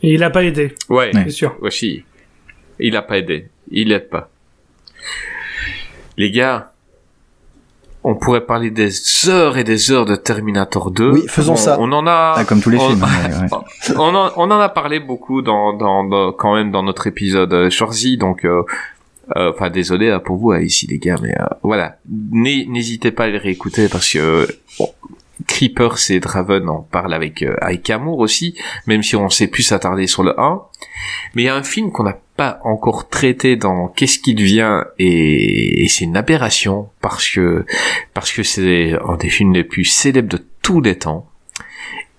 Et 0.03 0.13
il 0.13 0.23
a 0.23 0.29
pas 0.29 0.43
aidé, 0.43 0.75
ouais. 0.89 1.09
C'est 1.13 1.29
sûr. 1.31 1.55
aussi 1.61 2.03
il 2.79 2.95
a 2.95 3.01
pas 3.01 3.17
aidé. 3.17 3.47
Il 3.71 3.91
aide 3.91 4.07
pas. 4.09 4.29
Les 6.17 6.31
gars 6.31 6.73
on 8.09 8.15
pourrait 8.15 8.45
parler 8.45 8.71
des 8.71 8.89
heures 9.27 9.57
et 9.57 9.63
des 9.63 9.91
heures 9.91 10.05
de 10.05 10.15
Terminator 10.15 10.91
2 10.91 11.11
Oui, 11.11 11.23
faisons 11.27 11.53
on, 11.53 11.57
ça. 11.57 11.77
on 11.79 11.91
en 11.91 12.07
a 12.07 12.33
Ah, 12.37 12.45
comme 12.45 12.61
tous 12.61 12.69
les 12.69 12.77
on- 12.77 12.87
films. 12.89 13.03
ouais, 13.03 13.35
ouais. 13.57 13.95
on, 13.97 14.15
en, 14.15 14.31
on 14.37 14.49
en 14.51 14.59
a 14.59 14.69
parlé 14.69 14.99
beaucoup 14.99 15.41
dans, 15.41 15.73
dans, 15.73 16.03
dans- 16.03 16.31
quand 16.31 16.55
même 16.55 16.71
dans 16.71 16.83
notre 16.83 17.07
épisode 17.07 17.53
euh, 17.53 17.69
Shorzy, 17.69 18.17
donc 18.17 18.45
euh, 18.45 18.63
euh, 19.35 19.51
enfin 19.53 19.69
désolé 19.69 20.07
euh, 20.07 20.19
pour 20.19 20.37
vous 20.37 20.53
ici 20.53 20.87
les 20.87 20.99
gars, 20.99 21.17
mais 21.21 21.33
euh, 21.39 21.45
voilà, 21.63 21.97
N'hé- 22.31 22.65
n'hésitez 22.69 23.11
pas 23.11 23.25
à 23.25 23.27
les 23.27 23.37
réécouter 23.37 23.89
parce 23.89 24.09
que 24.13 24.47
bon, 24.79 24.89
Creepers 25.45 26.09
et 26.09 26.19
Draven 26.19 26.67
en 26.69 26.81
parlent 26.81 27.13
avec 27.13 27.43
euh, 27.43 27.55
avec 27.61 27.89
amour 27.89 28.19
aussi, 28.19 28.55
même 28.87 29.03
si 29.03 29.15
on 29.15 29.29
sait 29.29 29.47
plus 29.47 29.63
s'attarder 29.63 30.07
sur 30.07 30.23
le 30.23 30.39
1. 30.39 30.61
Mais 31.35 31.43
il 31.43 31.45
y 31.45 31.49
a 31.49 31.55
un 31.55 31.63
film 31.63 31.91
qu'on 31.91 32.03
n'a 32.03 32.17
pas 32.35 32.59
encore 32.63 33.09
traité 33.09 33.55
dans 33.55 33.87
Qu'est-ce 33.87 34.19
qui 34.19 34.33
devient 34.33 34.83
et, 34.99 35.83
et 35.83 35.87
c'est 35.87 36.05
une 36.05 36.17
aberration 36.17 36.89
parce 37.01 37.29
que 37.29 37.65
parce 38.13 38.31
que 38.31 38.43
c'est 38.43 38.93
un 39.07 39.17
des 39.17 39.29
films 39.29 39.53
les 39.53 39.63
plus 39.63 39.85
célèbres 39.85 40.29
de 40.29 40.45
tous 40.61 40.81
les 40.81 40.97
temps 40.97 41.29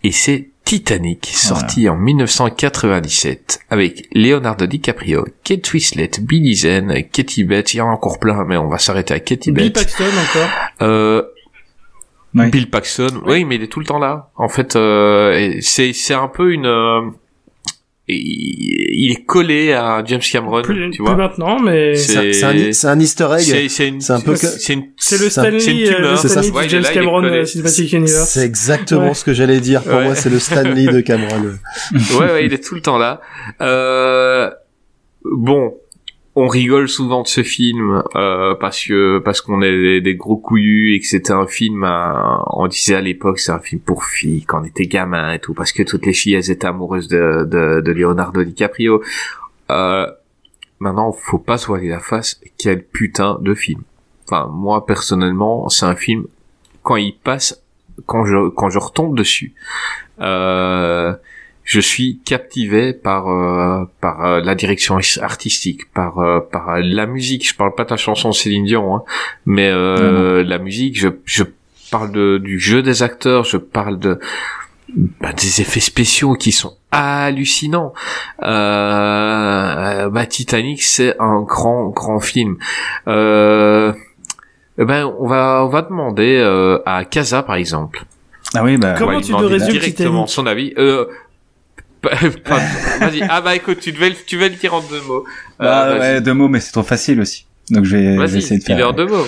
et 0.02 0.12
c'est 0.12 0.50
Titanic, 0.68 1.30
sorti 1.32 1.88
en 1.88 1.96
1997, 1.96 3.60
avec 3.70 4.06
Leonardo 4.12 4.66
DiCaprio, 4.66 5.24
Kate 5.42 5.72
Winslet, 5.72 6.10
Billy 6.20 6.54
Zane, 6.54 7.04
Katie 7.10 7.44
Bates, 7.44 7.72
il 7.72 7.78
y 7.78 7.80
en 7.80 7.88
a 7.88 7.92
encore 7.92 8.18
plein, 8.18 8.44
mais 8.44 8.58
on 8.58 8.68
va 8.68 8.76
s'arrêter 8.76 9.14
à 9.14 9.20
Katie 9.20 9.50
Bill 9.50 9.72
Bates. 9.72 9.84
Paxton 9.84 10.04
encore. 10.04 10.50
Euh, 10.82 11.22
Oui. 12.34 12.50
Bill 12.50 12.68
Paxton, 12.70 13.22
oui, 13.26 13.44
mais 13.44 13.56
il 13.56 13.62
est 13.62 13.68
tout 13.68 13.80
le 13.80 13.86
temps 13.86 13.98
là. 13.98 14.30
En 14.36 14.48
fait, 14.48 14.76
euh, 14.76 15.55
c'est 15.60 15.92
c'est 15.92 16.14
un 16.14 16.28
peu 16.28 16.52
une, 16.52 16.66
euh, 16.66 17.00
il 18.06 19.10
est 19.12 19.24
collé 19.24 19.72
à 19.72 20.02
James 20.06 20.20
Cameron, 20.20 20.62
Plus, 20.62 20.90
tu 20.90 20.98
plus 20.98 21.05
vois. 21.06 21.14
maintenant, 21.16 21.59
mais 21.60 21.94
C'est- 21.94 22.44
un, 22.44 22.72
c'est 22.72 22.86
un 22.86 22.98
easter 23.00 23.28
egg. 23.32 23.40
C'est 23.40 23.68
c'est 23.68 23.88
une, 23.88 24.00
c'est 24.00 24.12
un 24.12 24.20
peu 24.20 24.34
c'est 24.36 24.72
une, 24.72 24.84
c'est 24.96 25.18
le 25.20 25.28
Stanley, 25.30 25.59
le 25.59 26.52
Ouais, 26.55 26.64
de 26.64 26.68
James 26.70 26.82
là, 26.82 26.92
Cameron 26.92 27.24
euh, 27.24 27.44
Cinematic 27.44 27.92
Universe. 27.92 28.28
C'est 28.30 28.44
exactement 28.44 29.09
Ouais. 29.09 29.14
ce 29.14 29.24
que 29.24 29.32
j'allais 29.34 29.60
dire. 29.60 29.82
Pour 29.82 29.94
Ouais. 29.94 30.05
moi, 30.05 30.14
c'est 30.14 30.30
le 30.30 30.38
Stanley 30.38 30.86
de 30.86 31.00
Cameron. 31.00 31.42
ouais, 32.20 32.32
ouais, 32.32 32.46
il 32.46 32.52
est 32.52 32.62
tout 32.64 32.74
le 32.74 32.80
temps 32.82 32.98
là. 32.98 33.20
Euh, 33.60 34.50
bon, 35.24 35.74
on 36.39 36.47
rigole 36.47 36.89
souvent 36.89 37.23
de 37.23 37.27
ce 37.27 37.43
film 37.43 38.02
euh, 38.15 38.55
parce 38.55 38.85
que 38.85 39.19
parce 39.19 39.40
qu'on 39.40 39.60
est 39.60 40.01
des, 40.01 40.15
gros 40.15 40.36
couillus 40.36 40.94
et 40.94 41.01
que 41.01 41.06
c'était 41.06 41.32
un 41.32 41.48
film. 41.48 41.82
à- 41.82 42.44
on 42.52 42.69
disait 42.69 42.94
à 42.94 43.01
l'époque 43.01 43.40
c'est 43.40 43.51
un 43.51 43.59
film 43.59 43.81
pour 43.81 44.05
filles 44.05 44.44
quand 44.44 44.60
on 44.60 44.65
était 44.65 44.86
gamin 44.86 45.32
et 45.32 45.40
tout 45.40 45.52
parce 45.52 45.73
que 45.73 45.82
toutes 45.82 46.06
les 46.06 46.12
filles 46.12 46.36
étaient 46.36 46.65
amoureuses 46.65 47.09
de 47.09 47.44
de, 47.44 47.81
de 47.81 47.93
Leonardo 47.93 48.44
DiCaprio. 48.44 49.02
Euh, 49.70 50.06
maintenant, 50.78 51.10
faut 51.12 51.39
pas 51.39 51.59
se 51.59 51.66
voiler 51.66 51.89
la 51.89 52.01
face. 52.01 52.40
Quel 52.56 52.85
putain 52.85 53.39
de 53.40 53.55
film. 53.55 53.82
Enfin, 54.24 54.48
moi 54.52 54.86
personnellement, 54.86 55.69
c'est 55.69 55.86
un 55.86 55.97
film 55.97 56.24
quand 56.85 56.97
il 56.97 57.16
passe, 57.16 57.60
quand 58.06 58.24
je 58.24 58.48
quand 58.51 58.70
je 58.70 58.78
retombe 58.78 59.16
dessus. 59.19 59.55
Euh, 60.20 61.15
je 61.68 61.80
suis 61.80 62.18
captivé 62.24 62.94
par 62.94 63.28
euh, 63.28 63.84
par 64.00 64.24
euh, 64.24 64.40
la 64.40 64.54
direction 64.54 64.98
artistique, 65.20 65.92
par 65.92 66.18
euh, 66.18 66.40
par 66.40 66.70
euh, 66.70 66.80
la 66.82 67.04
musique. 67.04 67.46
Je 67.46 67.54
parle 67.54 67.74
pas 67.74 67.84
de 67.84 67.90
la 67.90 67.98
chanson 67.98 68.32
Céline 68.32 68.64
Dion, 68.64 68.96
hein, 68.96 69.02
mais 69.44 69.68
euh, 69.68 70.42
la 70.42 70.58
musique. 70.58 70.98
Je 70.98 71.08
je 71.26 71.44
parle 71.90 72.10
de, 72.10 72.38
du 72.38 72.58
jeu 72.58 72.80
des 72.80 73.02
acteurs. 73.02 73.44
Je 73.44 73.58
parle 73.58 73.98
de 73.98 74.18
bah, 75.20 75.34
des 75.34 75.60
effets 75.60 75.80
spéciaux 75.80 76.32
qui 76.36 76.52
sont 76.52 76.72
hallucinants. 76.90 77.92
Euh, 78.42 80.08
bah, 80.08 80.24
Titanic, 80.24 80.82
c'est 80.82 81.16
un 81.20 81.42
grand 81.42 81.88
grand 81.88 82.20
film. 82.20 82.56
Euh, 83.08 83.92
eh 84.78 84.86
ben, 84.86 85.04
on 85.20 85.28
va 85.28 85.66
on 85.66 85.68
va 85.68 85.82
demander 85.82 86.38
euh, 86.38 86.78
à 86.86 87.04
Casa 87.04 87.42
par 87.42 87.56
exemple. 87.56 88.06
Ah 88.54 88.64
oui, 88.64 88.78
bah. 88.78 88.94
Comment 88.96 89.20
tu 89.20 89.32
le 89.32 89.36
demander 89.36 89.52
résumes, 89.58 89.72
directement 89.72 90.24
Titanic? 90.24 90.28
son 90.30 90.46
avis. 90.46 90.72
Euh, 90.78 91.04
vas-y. 92.02 93.22
Ah 93.28 93.40
bah 93.40 93.54
écoute, 93.56 93.78
tu 93.80 93.92
devais 93.92 94.10
le, 94.10 94.16
tu 94.26 94.36
vas 94.38 94.48
le 94.48 94.54
dire 94.54 94.74
en 94.74 94.80
deux 94.80 95.00
mots. 95.06 95.24
Euh, 95.60 95.64
Bah, 95.64 95.98
ouais, 95.98 96.20
deux 96.20 96.34
mots, 96.34 96.48
mais 96.48 96.60
c'est 96.60 96.72
trop 96.72 96.82
facile 96.82 97.20
aussi. 97.20 97.46
Donc 97.70 97.84
je 97.84 97.96
vais, 97.96 98.04
je 98.04 98.10
vais 98.10 98.16
Vas-y, 98.26 98.38
essayer 98.38 98.58
de 98.58 98.64
faire. 98.64 98.88
en 98.88 98.92
deux 98.92 99.06
mots. 99.06 99.26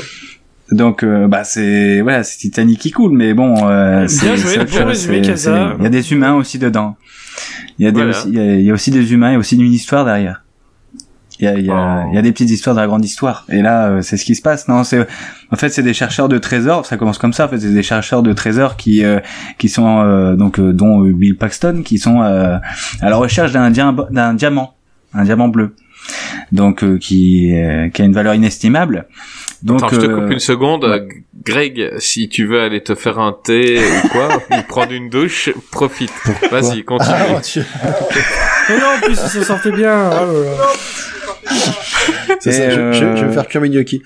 Donc 0.70 1.02
euh, 1.02 1.26
bah 1.26 1.42
c'est 1.42 2.01
voilà, 2.01 2.22
c'est 2.22 2.38
Titanic 2.38 2.78
qui 2.78 2.92
coule, 2.92 3.10
mais 3.12 3.34
bon, 3.34 3.68
euh, 3.68 4.06
c'est 4.06 4.26
Bien 4.26 4.36
joué, 4.36 4.55
chose, 4.55 4.74
résumé, 4.76 5.18
Il 5.18 5.82
y 5.82 5.86
a 5.86 5.88
des 5.88 6.12
humains 6.12 6.34
aussi 6.34 6.59
dedans. 6.60 6.97
Il 7.78 7.84
y 7.84 7.88
a 7.88 7.90
des 7.90 7.97
Voilà. 8.02 8.16
aussi, 8.16 8.28
il 8.28 8.34
y 8.34 8.40
a, 8.40 8.55
il 8.55 8.62
y 8.62 8.70
a 8.70 8.74
aussi 8.74 8.90
des 8.92 9.12
humains, 9.12 9.34
a 9.34 9.38
aussi 9.38 9.56
une 9.56 9.72
histoire 9.72 10.05
derrière. 10.05 10.44
Il 11.40 11.44
y 11.44 11.48
a, 11.48 11.54
il 11.58 11.64
y 11.66 11.70
a, 11.70 12.02
Oh. 12.04 12.08
il 12.12 12.14
y 12.14 12.18
a 12.18 12.22
des 12.22 12.32
petites 12.32 12.50
histoires 12.50 12.76
de 12.76 12.80
la 12.80 12.86
grande 12.86 13.04
histoire. 13.04 13.46
Et 13.50 13.62
là, 13.62 13.88
euh, 13.88 14.02
c'est 14.02 14.16
ce 14.18 14.24
qui 14.24 14.34
se 14.34 14.42
passe. 14.42 14.68
Non, 14.68 14.84
c'est 14.84 15.06
en 15.50 15.56
fait 15.56 15.70
c'est 15.70 15.82
des 15.82 15.94
chercheurs 15.94 16.28
de 16.28 16.36
trésors. 16.38 16.84
Ça 16.86 16.96
commence 16.96 17.18
comme 17.18 17.32
ça. 17.32 17.46
En 17.46 17.48
fait, 17.48 17.58
c'est 17.58 17.72
des 17.72 17.82
chercheurs 17.82 18.22
de 18.22 18.32
trésors 18.32 18.76
qui 18.76 19.04
euh, 19.04 19.20
qui 19.58 19.68
sont 19.68 20.00
euh, 20.02 20.36
donc 20.36 20.58
euh, 20.58 20.72
dont 20.72 21.02
euh, 21.04 21.12
Bill 21.12 21.36
Paxton, 21.36 21.82
qui 21.84 21.98
sont 21.98 22.22
euh, 22.22 22.56
à 23.00 23.10
la 23.10 23.16
recherche 23.16 23.52
d'un 23.52 23.70
d'un 23.70 24.34
diamant, 24.34 24.74
un 25.14 25.24
diamant 25.24 25.48
bleu. 25.48 25.74
Donc 26.52 26.82
euh, 26.84 26.98
qui 26.98 27.54
euh, 27.54 27.88
qui 27.88 28.02
a 28.02 28.04
une 28.04 28.12
valeur 28.12 28.34
inestimable. 28.34 29.06
Donc 29.62 29.82
Attends, 29.82 29.96
je 29.96 30.00
te 30.00 30.06
coupe 30.06 30.30
une 30.30 30.38
seconde. 30.38 30.84
ouais. 30.84 31.06
Greg, 31.44 31.90
si 31.98 32.28
tu 32.28 32.46
veux 32.46 32.60
aller 32.60 32.82
te 32.82 32.94
faire 32.94 33.18
un 33.18 33.34
thé 33.44 33.78
ou 33.78 34.08
quoi, 34.08 34.28
ou 34.50 34.62
prendre 34.68 34.92
une 34.92 35.08
douche, 35.10 35.50
profite. 35.70 36.12
Vas-y, 36.50 36.82
continue. 36.84 37.14
Ah, 37.14 37.40
non, 38.70 38.86
en 38.96 39.00
plus, 39.02 39.14
ça 39.16 39.42
sortait 39.44 39.72
bien. 39.72 40.10
Oh. 40.12 40.44
C'est 42.40 42.52
ça, 42.52 42.70
je, 42.70 42.93
je- 42.93 42.98
je 42.98 43.05
euh, 43.05 43.27
vais 43.27 43.32
faire 43.35 43.47
cuire 43.48 43.60
mes 43.62 43.68
gnocchis. 43.70 44.02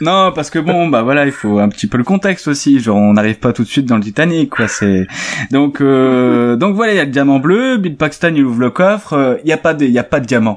Non, 0.00 0.32
parce 0.34 0.50
que 0.50 0.58
bon, 0.58 0.88
bah 0.88 1.02
voilà, 1.02 1.26
il 1.26 1.32
faut 1.32 1.60
un 1.60 1.68
petit 1.68 1.86
peu 1.86 1.96
le 1.96 2.02
contexte 2.04 2.48
aussi. 2.48 2.80
Genre, 2.80 2.96
on 2.96 3.12
n'arrive 3.12 3.36
pas 3.38 3.52
tout 3.52 3.62
de 3.62 3.68
suite 3.68 3.86
dans 3.86 3.96
le 3.96 4.02
Titanic, 4.02 4.50
quoi. 4.50 4.66
C'est 4.66 5.06
donc, 5.52 5.80
euh, 5.80 6.56
donc 6.56 6.74
voilà, 6.74 6.92
il 6.92 6.96
y 6.96 7.00
a 7.00 7.04
le 7.04 7.10
diamant 7.10 7.38
bleu. 7.38 7.76
Bill 7.76 7.96
Paxton, 7.96 8.32
il 8.34 8.44
ouvre 8.44 8.60
le 8.60 8.70
coffre. 8.70 9.12
euh, 9.12 9.36
Il 9.44 9.48
y 9.48 9.52
a 9.52 9.56
pas 9.58 9.74
de, 9.74 9.84
il 9.84 9.92
y 9.92 9.98
a 10.00 10.04
pas 10.04 10.18
de 10.18 10.26
diamant. 10.26 10.56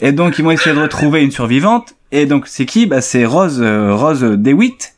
Et 0.00 0.12
donc, 0.12 0.38
ils 0.38 0.44
vont 0.44 0.50
essayer 0.50 0.74
de 0.76 0.80
retrouver 0.82 1.22
une 1.22 1.30
survivante. 1.30 1.94
Et 2.10 2.26
donc, 2.26 2.46
c'est 2.46 2.66
qui? 2.66 2.84
Bah, 2.86 3.00
c'est 3.00 3.24
Rose, 3.24 3.60
euh, 3.62 3.94
Rose 3.94 4.20
DeWitt. 4.22 4.91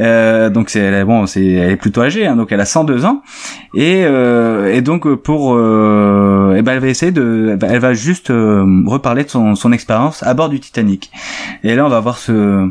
Euh, 0.00 0.48
donc 0.50 0.70
c'est 0.70 0.78
elle 0.80 0.94
est- 0.94 1.04
bon, 1.04 1.26
c'est 1.26 1.44
elle 1.44 1.70
est 1.72 1.76
plutôt 1.76 2.02
âgée, 2.02 2.26
hein, 2.26 2.36
donc 2.36 2.52
elle 2.52 2.60
a 2.60 2.64
102 2.64 3.04
ans 3.04 3.22
et 3.74 4.04
euh, 4.04 4.72
et 4.72 4.80
donc 4.80 5.12
pour 5.16 5.54
euh, 5.56 6.54
eh 6.56 6.62
ben 6.62 6.72
elle 6.74 6.78
va 6.80 6.86
essayer 6.86 7.10
de, 7.10 7.56
bah, 7.58 7.66
elle 7.70 7.80
va 7.80 7.94
juste 7.94 8.30
euh, 8.30 8.64
reparler 8.86 9.24
de 9.24 9.28
son 9.30 9.54
son 9.56 9.72
expérience 9.72 10.22
à 10.22 10.34
bord 10.34 10.48
du 10.50 10.60
Titanic. 10.60 11.10
Et 11.64 11.74
là 11.74 11.84
on 11.84 11.88
va 11.88 11.98
voir 12.00 12.18
ce 12.18 12.68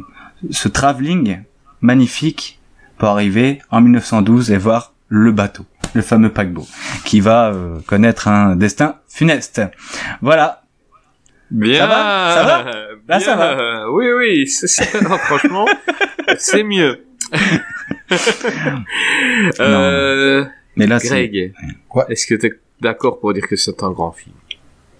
ce 0.51 0.67
travelling 0.69 1.39
magnifique 1.81 2.59
pour 2.97 3.09
arriver 3.09 3.59
en 3.71 3.81
1912 3.81 4.51
et 4.51 4.57
voir 4.57 4.93
le 5.09 5.31
bateau, 5.31 5.65
le 5.93 6.01
fameux 6.01 6.29
paquebot, 6.29 6.65
qui 7.05 7.19
va 7.19 7.47
euh, 7.49 7.77
connaître 7.87 8.27
un 8.27 8.55
destin 8.55 8.95
funeste. 9.09 9.61
Voilà. 10.21 10.61
Bien. 11.49 11.79
Ça 11.79 11.87
va? 11.87 12.33
Ça 12.33 12.43
va? 12.43 12.65
Là, 13.07 13.19
ça 13.19 13.35
Bien. 13.35 13.85
Oui, 13.91 14.05
oui. 14.17 14.45
non, 15.01 15.17
franchement, 15.17 15.65
c'est 16.37 16.63
mieux. 16.63 17.06
euh, 19.59 20.45
Mais 20.75 20.87
là, 20.87 20.99
Greg, 20.99 21.53
est-ce 22.09 22.27
que 22.27 22.35
tu 22.35 22.47
es 22.47 22.53
d'accord 22.81 23.19
pour 23.19 23.33
dire 23.33 23.47
que 23.47 23.55
c'est 23.55 23.83
un 23.83 23.91
grand 23.91 24.11
film? 24.11 24.35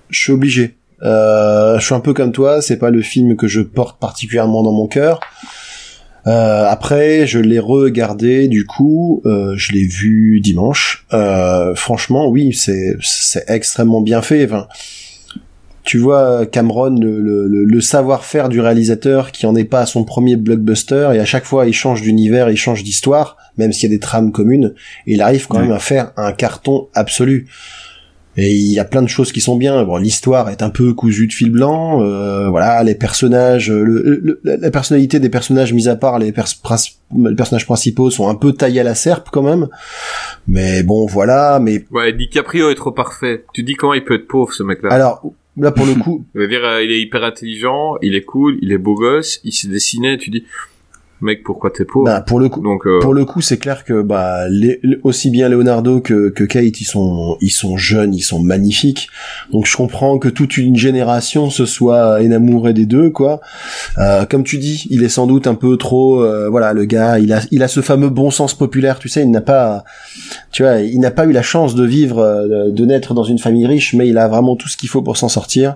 Je 0.09 0.19
suis 0.19 0.31
obligé. 0.31 0.75
Euh, 1.03 1.79
je 1.79 1.85
suis 1.85 1.93
un 1.93 1.99
peu 1.99 2.13
comme 2.13 2.31
toi, 2.31 2.61
c'est 2.61 2.77
pas 2.77 2.89
le 2.89 3.01
film 3.01 3.35
que 3.35 3.47
je 3.47 3.61
porte 3.61 3.99
particulièrement 3.99 4.63
dans 4.63 4.71
mon 4.71 4.87
cœur. 4.87 5.19
Euh, 6.25 6.65
après, 6.65 7.25
je 7.25 7.39
l'ai 7.39 7.59
regardé, 7.59 8.47
du 8.47 8.65
coup, 8.65 9.21
euh, 9.25 9.53
je 9.55 9.71
l'ai 9.71 9.85
vu 9.85 10.41
dimanche. 10.41 11.05
Franchement, 11.75 12.27
oui, 12.27 12.53
c'est 12.53 12.95
c'est 13.01 13.49
extrêmement 13.49 14.01
bien 14.01 14.21
fait. 14.21 14.45
Enfin, 14.45 14.67
tu 15.87 15.97
vois 15.97 16.45
Cameron, 16.45 16.89
le, 16.99 17.19
le, 17.21 17.47
le- 17.63 17.81
savoir-faire 17.81 18.49
du 18.49 18.59
réalisateur 18.59 19.31
qui 19.31 19.45
en 19.45 19.55
est 19.55 19.63
pas 19.63 19.79
à 19.79 19.85
son 19.85 20.03
premier 20.03 20.35
blockbuster, 20.35 21.09
et 21.15 21.19
à 21.19 21.25
chaque 21.25 21.45
fois 21.45 21.65
il 21.65 21.73
change 21.73 22.01
d'univers, 22.01 22.49
il 22.51 22.57
change 22.57 22.83
d'histoire, 22.83 23.37
même 23.57 23.71
s'il 23.71 23.89
y 23.89 23.93
a 23.93 23.95
des 23.95 23.99
trames 24.01 24.31
communes, 24.33 24.73
et 25.07 25.13
il 25.13 25.21
arrive 25.21 25.47
quand 25.47 25.57
Ouais. 25.57 25.63
même 25.63 25.71
à 25.71 25.79
faire 25.79 26.11
un 26.17 26.33
carton 26.33 26.89
absolu. 26.93 27.47
Et 28.39 28.53
il 28.53 28.71
y 28.71 28.77
a 28.77 28.85
plein 28.85 29.01
de 29.01 29.07
choses 29.07 29.31
qui 29.31 29.41
sont 29.41 29.55
bien. 29.55 29.83
Bon, 29.83 29.97
l'histoire 29.97 30.51
est 30.51 30.61
un 30.61 30.69
peu 30.69 30.93
cousue 30.93 31.25
de 31.25 31.33
fil 31.33 31.49
blanc. 31.49 32.03
euh, 32.03 32.49
voilà, 32.49 32.83
les 32.83 32.93
personnages, 32.93 33.71
le, 33.71 33.83
le- 34.21 34.39
la 34.43 34.69
personnalité 34.69 35.19
des 35.19 35.29
personnages, 35.29 35.73
mis 35.73 35.87
à 35.87 35.95
part 35.95 36.19
les, 36.19 36.31
pers- 36.31 36.45
les 37.17 37.33
personnages 37.35 37.65
principaux, 37.65 38.11
sont 38.11 38.29
un 38.29 38.35
peu 38.35 38.53
taillés 38.53 38.81
à 38.81 38.83
la 38.83 38.93
serpe 38.93 39.29
quand 39.31 39.41
même. 39.41 39.67
Mais 40.47 40.83
bon, 40.83 41.07
voilà. 41.07 41.59
Mais 41.59 41.85
Ouais, 41.89 42.13
DiCaprio 42.13 42.69
est 42.69 42.75
trop 42.75 42.91
parfait. 42.91 43.43
Tu 43.53 43.63
dis 43.63 43.73
comment 43.73 43.95
il 43.95 44.03
peut 44.03 44.13
être 44.13 44.27
pauvre, 44.27 44.53
ce 44.53 44.61
mec-là? 44.61 44.89
alors 44.93 45.23
là, 45.57 45.71
pour 45.71 45.85
le 45.85 45.95
coup, 46.03 46.25
Je 46.33 46.41
veux 46.41 46.47
dire, 46.47 46.63
euh, 46.65 46.83
il 46.83 46.91
est 46.91 47.01
hyper 47.01 47.23
intelligent, 47.23 47.95
il 48.01 48.15
est 48.15 48.23
cool, 48.23 48.57
il 48.61 48.71
est 48.71 48.77
beau 48.77 48.95
gosse, 48.95 49.39
il 49.43 49.51
s'est 49.51 49.67
dessiné, 49.67 50.17
tu 50.17 50.29
dis, 50.29 50.45
mec, 51.21 51.43
pourquoi 51.43 51.71
t'es 51.71 51.85
pauvre 51.85 52.05
bah, 52.05 52.21
pour 52.21 52.39
le 52.39 52.49
coup, 52.49 52.61
Donc, 52.61 52.85
euh, 52.85 52.99
Pour 52.99 53.13
le 53.13 53.25
coup, 53.25 53.41
c'est 53.41 53.57
clair 53.57 53.83
que 53.83 54.01
bah 54.01 54.47
les- 54.49 54.79
aussi 55.03 55.29
bien 55.29 55.49
Leonardo 55.49 55.99
que, 56.01 56.29
que 56.29 56.43
Kate, 56.43 56.79
ils 56.81 56.85
sont 56.85 57.37
ils 57.41 57.49
sont 57.49 57.77
jeunes, 57.77 58.13
ils 58.13 58.21
sont 58.21 58.39
magnifiques. 58.39 59.09
Donc 59.51 59.65
je 59.65 59.75
comprends 59.75 60.17
que 60.19 60.29
toute 60.29 60.57
une 60.57 60.75
génération 60.75 61.49
se 61.49 61.65
soit 61.65 62.19
enamourée 62.21 62.73
des 62.73 62.85
deux, 62.85 63.09
quoi. 63.09 63.41
Euh, 63.97 64.25
comme 64.25 64.43
tu 64.43 64.57
dis, 64.57 64.85
il 64.89 65.03
est 65.03 65.09
sans 65.09 65.27
doute 65.27 65.47
un 65.47 65.55
peu 65.55 65.77
trop, 65.77 66.21
euh, 66.23 66.49
voilà, 66.49 66.73
le 66.73 66.85
gars, 66.85 67.19
il 67.19 67.33
a 67.33 67.41
il 67.51 67.63
a 67.63 67.67
ce 67.67 67.81
fameux 67.81 68.09
bon 68.09 68.31
sens 68.31 68.53
populaire, 68.53 68.99
tu 68.99 69.09
sais, 69.09 69.21
il 69.21 69.31
n'a 69.31 69.41
pas, 69.41 69.83
tu 70.51 70.63
vois, 70.63 70.81
il 70.81 70.99
n'a 70.99 71.11
pas 71.11 71.25
eu 71.25 71.31
la 71.31 71.41
chance 71.41 71.75
de 71.75 71.83
vivre, 71.85 72.19
euh, 72.19 72.69
de 72.71 72.85
naître 72.85 73.13
dans 73.13 73.23
une 73.23 73.39
famille 73.39 73.65
riche, 73.65 73.93
mais 73.93 74.07
il 74.07 74.17
a 74.17 74.27
vraiment 74.27 74.55
tout 74.55 74.67
ce 74.67 74.77
qu'il 74.77 74.89
faut 74.89 75.01
pour 75.01 75.17
s'en 75.17 75.29
sortir. 75.29 75.75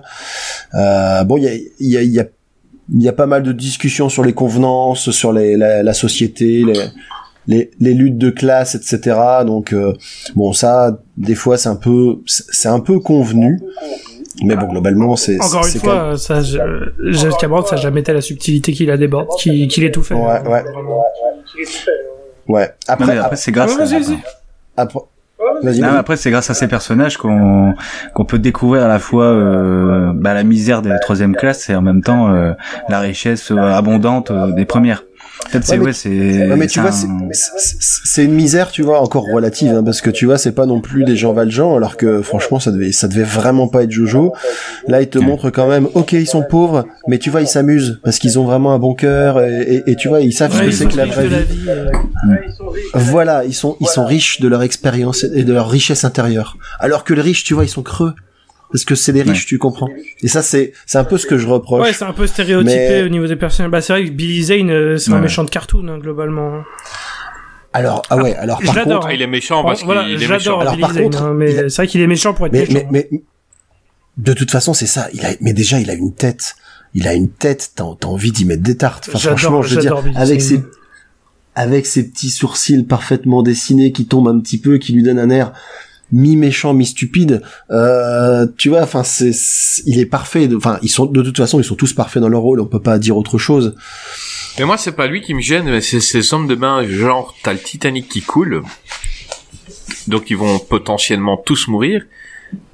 Euh, 0.74 1.24
bon, 1.24 1.36
il 1.36 1.42
y 1.44 1.48
a 1.48 1.54
y 1.80 1.96
a, 1.96 2.02
il 2.02 2.10
y 2.12 2.20
a 2.20 2.26
il 2.92 3.02
y 3.02 3.08
a 3.08 3.12
pas 3.12 3.26
mal 3.26 3.42
de 3.42 3.52
discussions 3.52 4.08
sur 4.08 4.24
les 4.24 4.32
convenances, 4.32 5.10
sur 5.10 5.32
les, 5.32 5.56
la, 5.56 5.82
la 5.82 5.92
société, 5.94 6.64
les, 6.64 6.74
les, 7.46 7.70
les 7.80 7.94
luttes 7.94 8.18
de 8.18 8.30
classe, 8.30 8.74
etc. 8.74 9.16
Donc 9.46 9.72
euh, 9.72 9.92
bon, 10.34 10.52
ça, 10.52 10.98
des 11.16 11.34
fois, 11.34 11.56
c'est 11.58 11.68
un 11.68 11.76
peu, 11.76 12.18
c'est 12.26 12.68
un 12.68 12.80
peu 12.80 12.98
convenu. 13.00 13.60
Mais 14.44 14.56
bon, 14.56 14.66
globalement, 14.66 15.14
c'est 15.14 15.38
Encore 15.40 15.64
une 15.66 15.70
c'est 15.70 15.78
quand 15.80 15.92
même- 15.94 16.16
fois, 16.16 16.18
ça, 16.18 16.40
je- 16.42 17.38
Cameron, 17.38 17.64
ça 17.64 17.76
n'a 17.76 17.82
jamais 17.82 18.00
été 18.00 18.12
la 18.12 18.22
subtilité 18.22 18.72
qu'il 18.72 18.90
a 18.90 18.96
débordé, 18.96 19.28
qu'il 19.38 19.68
qu'il 19.68 19.84
ait 19.84 19.90
tout 19.92 20.02
fait. 20.02 20.14
Ouais, 20.14 20.40
ouais. 20.48 20.62
Ouais. 22.48 22.70
Après, 22.88 23.18
après, 23.18 23.36
c'est 23.36 23.52
grâce 23.52 23.72
à... 23.78 23.84
après, 24.76 25.00
Non, 25.42 25.60
mais 25.62 25.72
vas-y. 25.72 25.82
après, 25.82 26.16
c'est 26.16 26.30
grâce 26.30 26.50
à 26.50 26.54
ces 26.54 26.68
personnages 26.68 27.16
qu'on 27.16 27.74
qu'on 28.14 28.24
peut 28.24 28.38
découvrir 28.38 28.84
à 28.84 28.88
la 28.88 28.98
fois 28.98 29.24
euh, 29.24 30.12
bah, 30.14 30.34
la 30.34 30.44
misère 30.44 30.82
des 30.82 30.92
troisième 31.02 31.34
classe 31.34 31.68
et 31.68 31.74
en 31.74 31.82
même 31.82 32.02
temps 32.02 32.32
euh, 32.32 32.52
la 32.88 33.00
richesse 33.00 33.50
euh, 33.50 33.56
abondante 33.56 34.32
des 34.54 34.64
premières. 34.64 35.04
C'est 35.50 35.58
Ouais, 35.72 35.78
mais- 35.78 35.84
ouais, 35.86 35.92
c'est. 35.92 36.08
Ouais, 36.48 36.56
mais 36.56 36.66
tu 36.66 36.80
vois, 36.80 36.90
un- 36.90 37.28
c'est- 37.32 37.50
c'est 37.58 37.76
c'est 38.04 38.24
une 38.24 38.32
misère, 38.34 38.70
tu 38.70 38.82
vois, 38.82 39.00
encore 39.00 39.24
relative, 39.32 39.72
hein, 39.74 39.82
parce 39.84 40.00
que 40.00 40.10
tu 40.10 40.24
vois, 40.26 40.38
c'est 40.38 40.52
pas 40.52 40.66
non 40.66 40.80
plus 40.80 41.04
des 41.04 41.16
Jean 41.16 41.32
Valjean, 41.32 41.76
alors 41.76 41.96
que 41.96 42.22
franchement, 42.22 42.58
ça 42.60 42.70
devait, 42.70 42.92
ça 42.92 43.08
devait 43.08 43.22
vraiment 43.22 43.68
pas 43.68 43.82
être 43.84 43.90
Jojo. 43.90 44.32
Là, 44.88 45.02
ils 45.02 45.08
te 45.08 45.18
montrent 45.18 45.50
quand 45.50 45.68
même, 45.68 45.88
ok, 45.94 46.12
ils 46.12 46.26
sont 46.26 46.42
pauvres, 46.42 46.86
mais 47.06 47.18
tu 47.18 47.30
vois, 47.30 47.40
ils 47.42 47.46
s'amusent 47.48 48.00
parce 48.04 48.18
qu'ils 48.18 48.38
ont 48.38 48.44
vraiment 48.44 48.72
un 48.72 48.78
bon 48.78 48.94
cœur 48.94 49.40
et, 49.42 49.60
et- 49.86 49.90
et 49.92 49.96
tu 49.96 50.08
vois, 50.08 50.20
ils 50.20 50.32
savent 50.32 50.52
ce 50.52 50.58
que 50.66 50.70
c'est 50.72 50.86
que 50.86 50.96
la 50.96 51.06
vraie 51.06 51.28
vie. 51.44 51.68
euh, 51.68 51.86
Voilà, 52.94 53.44
ils 53.44 53.54
sont, 53.54 53.76
ils 53.80 53.86
sont 53.88 54.04
riches 54.06 54.40
de 54.40 54.48
leur 54.48 54.62
expérience 54.62 55.24
et 55.24 55.44
de 55.44 55.52
leur 55.52 55.68
richesse 55.70 56.04
intérieure. 56.04 56.56
Alors 56.78 57.04
que 57.04 57.14
les 57.14 57.22
riches, 57.22 57.44
tu 57.44 57.54
vois, 57.54 57.64
ils 57.64 57.68
sont 57.68 57.82
creux. 57.82 58.14
Parce 58.72 58.84
que 58.86 58.94
c'est 58.94 59.12
des 59.12 59.22
riches, 59.22 59.40
Ouais. 59.40 59.46
tu 59.46 59.58
comprends. 59.58 59.88
Et 60.22 60.28
ça, 60.28 60.40
c'est, 60.42 60.72
c'est 60.86 60.96
un 60.98 61.04
peu 61.04 61.18
ce 61.18 61.26
que 61.26 61.36
je 61.36 61.46
reproche. 61.46 61.82
Ouais, 61.82 61.92
c'est 61.92 62.04
un 62.06 62.12
peu 62.14 62.26
stéréotypé 62.26 62.74
Mais- 62.74 63.02
au 63.02 63.08
niveau 63.10 63.26
des 63.26 63.36
personnages. 63.36 63.70
Bah, 63.70 63.80
c'est 63.82 63.92
vrai 63.92 64.04
que 64.06 64.10
Billy 64.10 64.42
Zane, 64.44 64.70
euh, 64.70 64.96
c'est 64.96 65.10
un 65.10 65.16
Ouais. 65.16 65.20
méchant 65.20 65.44
de 65.44 65.50
cartoon, 65.50 65.86
hein, 65.88 65.98
globalement. 65.98 66.62
alors, 67.74 68.02
ah 68.10 68.16
ouais, 68.16 68.34
alors 68.36 68.60
Je 68.60 68.66
par 68.66 68.74
l'adore. 68.76 68.94
contre, 69.00 69.06
ah, 69.08 69.14
il 69.14 69.22
est 69.22 69.26
méchant 69.26 69.62
parce 69.64 69.82
voilà, 69.84 70.04
qu'il 70.04 70.14
est 70.14 70.18
j'adore 70.26 70.36
méchant. 70.38 70.60
Alors, 70.60 70.72
Billy 70.72 70.80
par 70.82 70.92
Zane, 70.94 71.02
contre, 71.04 71.22
hein, 71.22 71.34
mais 71.34 71.58
a- 71.58 71.68
c'est 71.68 71.76
vrai 71.76 71.86
qu'il 71.86 72.00
est 72.00 72.06
méchant 72.06 72.34
pour 72.34 72.46
être 72.46 72.52
mais, 72.52 72.60
méchant. 72.66 72.88
mais, 72.90 73.08
mais, 73.10 73.22
de 74.18 74.32
toute 74.34 74.50
façon, 74.50 74.74
c'est 74.74 74.86
ça. 74.86 75.08
Il 75.14 75.24
a, 75.24 75.30
mais 75.40 75.52
déjà, 75.52 75.80
il 75.80 75.88
a 75.90 75.94
une 75.94 76.12
tête. 76.14 76.54
Il 76.94 77.08
a 77.08 77.14
une 77.14 77.30
tête. 77.30 77.72
T'as, 77.74 77.84
t'as 77.98 78.08
envie 78.08 78.30
d'y 78.32 78.44
mettre 78.44 78.62
des 78.62 78.76
tartes. 78.76 79.08
Enfin, 79.14 79.30
franchement, 79.36 79.62
je 79.62 79.74
veux 79.74 79.80
dire, 79.80 80.02
Billy 80.02 80.16
avec 80.16 80.40
Zane. 80.40 80.58
ses, 80.60 80.64
avec 81.54 81.86
ses 81.86 82.08
petits 82.10 82.28
sourcils 82.30 82.82
parfaitement 82.84 83.42
dessinés 83.42 83.92
qui 83.92 84.06
tombent 84.06 84.28
un 84.28 84.38
petit 84.40 84.58
peu, 84.58 84.76
qui 84.78 84.92
lui 84.92 85.02
donnent 85.02 85.18
un 85.18 85.30
air 85.30 85.52
mi-méchant, 86.12 86.74
mi-stupide. 86.74 87.42
Euh, 87.70 88.46
tu 88.56 88.68
vois, 88.68 88.82
enfin, 88.82 89.02
c'est, 89.02 89.32
il 89.86 89.98
est 89.98 90.06
parfait. 90.06 90.48
de- 90.48 90.56
Enfin, 90.56 90.78
ils 90.82 90.88
sont, 90.88 91.06
de 91.06 91.22
toute 91.22 91.36
façon, 91.36 91.58
ils 91.58 91.64
sont 91.64 91.74
tous 91.74 91.92
parfaits 91.92 92.20
dans 92.22 92.28
leur 92.28 92.40
rôle. 92.42 92.60
On 92.60 92.66
peut 92.66 92.80
pas 92.80 92.98
dire 92.98 93.16
autre 93.16 93.38
chose. 93.38 93.74
Mais 94.58 94.64
moi, 94.66 94.76
c'est 94.76 94.92
pas 94.92 95.06
lui 95.06 95.22
qui 95.22 95.32
me 95.34 95.40
gêne, 95.40 95.64
mais 95.64 95.80
c'est 95.80 96.00
ces 96.00 96.34
hommes 96.34 96.46
de 96.46 96.54
main, 96.54 96.86
genre, 96.86 97.34
t'as 97.42 97.52
le 97.54 97.58
Titanic 97.58 98.08
qui 98.08 98.20
coule. 98.22 98.62
Donc, 100.08 100.30
ils 100.30 100.36
vont 100.36 100.58
potentiellement 100.58 101.36
tous 101.36 101.68
mourir. 101.68 102.04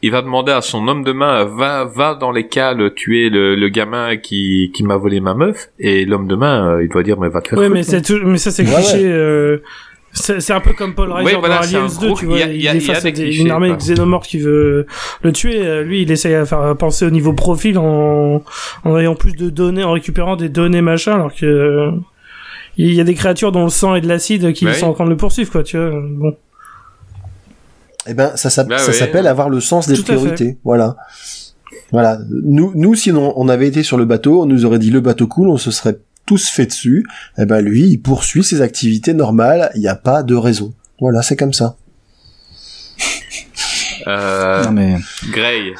Il 0.03 0.11
va 0.11 0.23
demander 0.23 0.51
à 0.51 0.61
son 0.61 0.89
homme 0.89 1.05
de 1.05 1.13
main, 1.13 1.45
va, 1.45 1.85
va 1.85 2.17
dans 2.17 2.33
les 2.33 2.49
cales 2.49 2.93
tuer 2.95 3.31
le, 3.31 3.55
le 3.55 3.69
gamin 3.69 4.17
qui, 4.17 4.73
qui 4.75 4.83
m'a 4.83 4.97
volé 4.97 5.21
ma 5.21 5.35
meuf. 5.35 5.69
Et 5.79 6.05
l'homme 6.05 6.27
de 6.27 6.35
main, 6.35 6.67
euh, 6.79 6.83
il 6.83 6.89
doit 6.89 7.05
dire, 7.05 7.17
mais 7.21 7.29
va 7.29 7.41
te 7.41 7.51
faire 7.51 7.59
Ouais, 7.61 7.67
foutre, 7.67 7.77
mais 7.77 7.83
c'est 7.85 8.03
tout- 8.03 8.19
mais 8.25 8.39
ça 8.39 8.51
c'est 8.51 8.65
Ouais, 8.67 8.75
cliché. 8.75 9.05
euh, 9.05 9.59
C'est 10.19 10.53
un 10.53 10.61
peu 10.61 10.73
comme 10.73 10.95
Paul 10.95 11.11
Reiser 11.13 11.35
Ouais, 11.35 11.39
voilà, 11.39 11.57
dans 11.57 11.63
Aliens 11.63 11.85
un 11.85 12.01
2, 12.01 12.07
gros- 12.09 12.17
tu 12.19 12.27
vois. 12.27 12.39
il 12.39 12.41
y 12.41 12.43
a- 12.43 12.47
Il, 12.49 12.55
il 12.57 12.63
y 12.63 12.69
a- 12.69 12.75
est 12.75 12.77
il 12.79 12.87
y 12.87 12.91
a 12.91 12.95
face 12.95 13.03
des 13.05 13.09
à 13.09 13.13
des- 13.13 13.23
clichés, 13.25 13.41
une 13.43 13.51
armée 13.51 13.69
quoi. 13.69 13.77
xénomorphe 13.77 14.27
qui 14.27 14.39
veut 14.39 14.87
le 15.23 15.33
tuer. 15.33 15.65
Euh, 15.67 15.83
Lui, 15.83 16.03
il 16.03 16.11
essaye 16.11 16.35
à 16.35 16.45
faire 16.45 16.77
penser 16.77 17.05
au 17.07 17.11
niveau 17.11 17.33
profil 17.33 17.79
en, 17.79 18.43
en 18.85 18.99
ayant 18.99 19.15
plus 19.15 19.33
de 19.33 19.49
données, 19.51 19.85
en 19.85 19.93
récupérant 19.93 20.37
des 20.37 20.49
données 20.49 20.83
machin, 20.83 21.15
alors 21.15 21.35
que 21.35 21.47
euh, 21.47 21.91
il 22.77 22.93
y 22.95 23.01
a 23.01 23.05
des 23.05 23.15
créatures 23.15 23.53
dont 23.53 23.65
le 23.65 23.71
sang 23.71 23.95
et 23.95 24.01
de 24.01 24.09
l'acide 24.09 24.53
qui 24.53 24.67
Ouais. 24.67 24.75
sont 24.75 24.87
en 24.87 24.93
train 24.93 25.05
de 25.05 25.11
le 25.11 25.17
poursuivre, 25.17 25.51
quoi. 25.51 25.63
Tu 25.63 25.77
vois. 25.79 25.91
Bon. 25.93 26.37
Eh 28.07 28.15
ben, 28.15 28.33
ça, 28.37 28.65
Bah 28.65 28.77
ouais. 28.77 28.93
s'appelle 28.93 29.27
avoir 29.27 29.51
le 29.51 29.61
sens 29.61 29.87
des 29.89 29.95
Tout 29.97 30.03
priorités. 30.05 30.57
Voilà. 30.65 30.97
Voilà. 31.93 32.19
Nous, 32.31 32.73
nous, 32.75 32.95
sinon, 32.95 33.33
on 33.37 33.49
avait 33.49 33.67
été 33.69 33.83
sur 33.83 33.97
le 33.99 34.05
bateau, 34.05 34.43
on 34.43 34.47
nous 34.47 34.65
aurait 34.65 34.79
dit 34.79 34.91
le 34.91 35.01
bateau 35.01 35.27
coule, 35.27 35.49
on 35.49 35.57
se 35.59 35.71
serait 35.71 35.99
tous 36.29 36.51
fait 36.51 36.67
dessus. 36.67 37.07
Eh 37.39 37.47
ben, 37.47 37.61
lui, 37.61 37.89
il 37.89 37.99
poursuit 37.99 38.45
ses 38.45 38.61
activités 38.61 39.15
normales, 39.15 39.71
il 39.75 39.81
n'y 39.81 39.89
a 39.89 39.97
pas 39.97 40.23
de 40.23 40.35
raison. 40.35 40.75
Voilà, 41.01 41.23
c'est 41.23 41.37
comme 41.37 41.55
ça. 41.55 41.77
Euh, 44.07 44.63
Non 44.65 44.73
mais 44.73 44.97
Grey. 45.33 45.73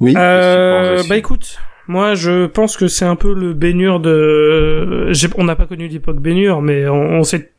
Oui. 0.00 0.14
Euh, 0.16 1.02
bah 1.08 1.16
écoute, 1.16 1.58
moi 1.88 2.14
je 2.14 2.46
pense 2.46 2.76
que 2.76 2.86
c'est 2.88 3.04
un 3.04 3.16
peu 3.16 3.34
le 3.34 3.54
baignure 3.54 4.00
de. 4.00 5.10
On 5.36 5.44
n'a 5.44 5.56
pas 5.56 5.66
connu 5.66 5.88
l'époque 5.88 6.20
baignure, 6.20 6.60
mais 6.62 6.88
on, 6.88 7.18
on 7.18 7.24
sait 7.24 7.52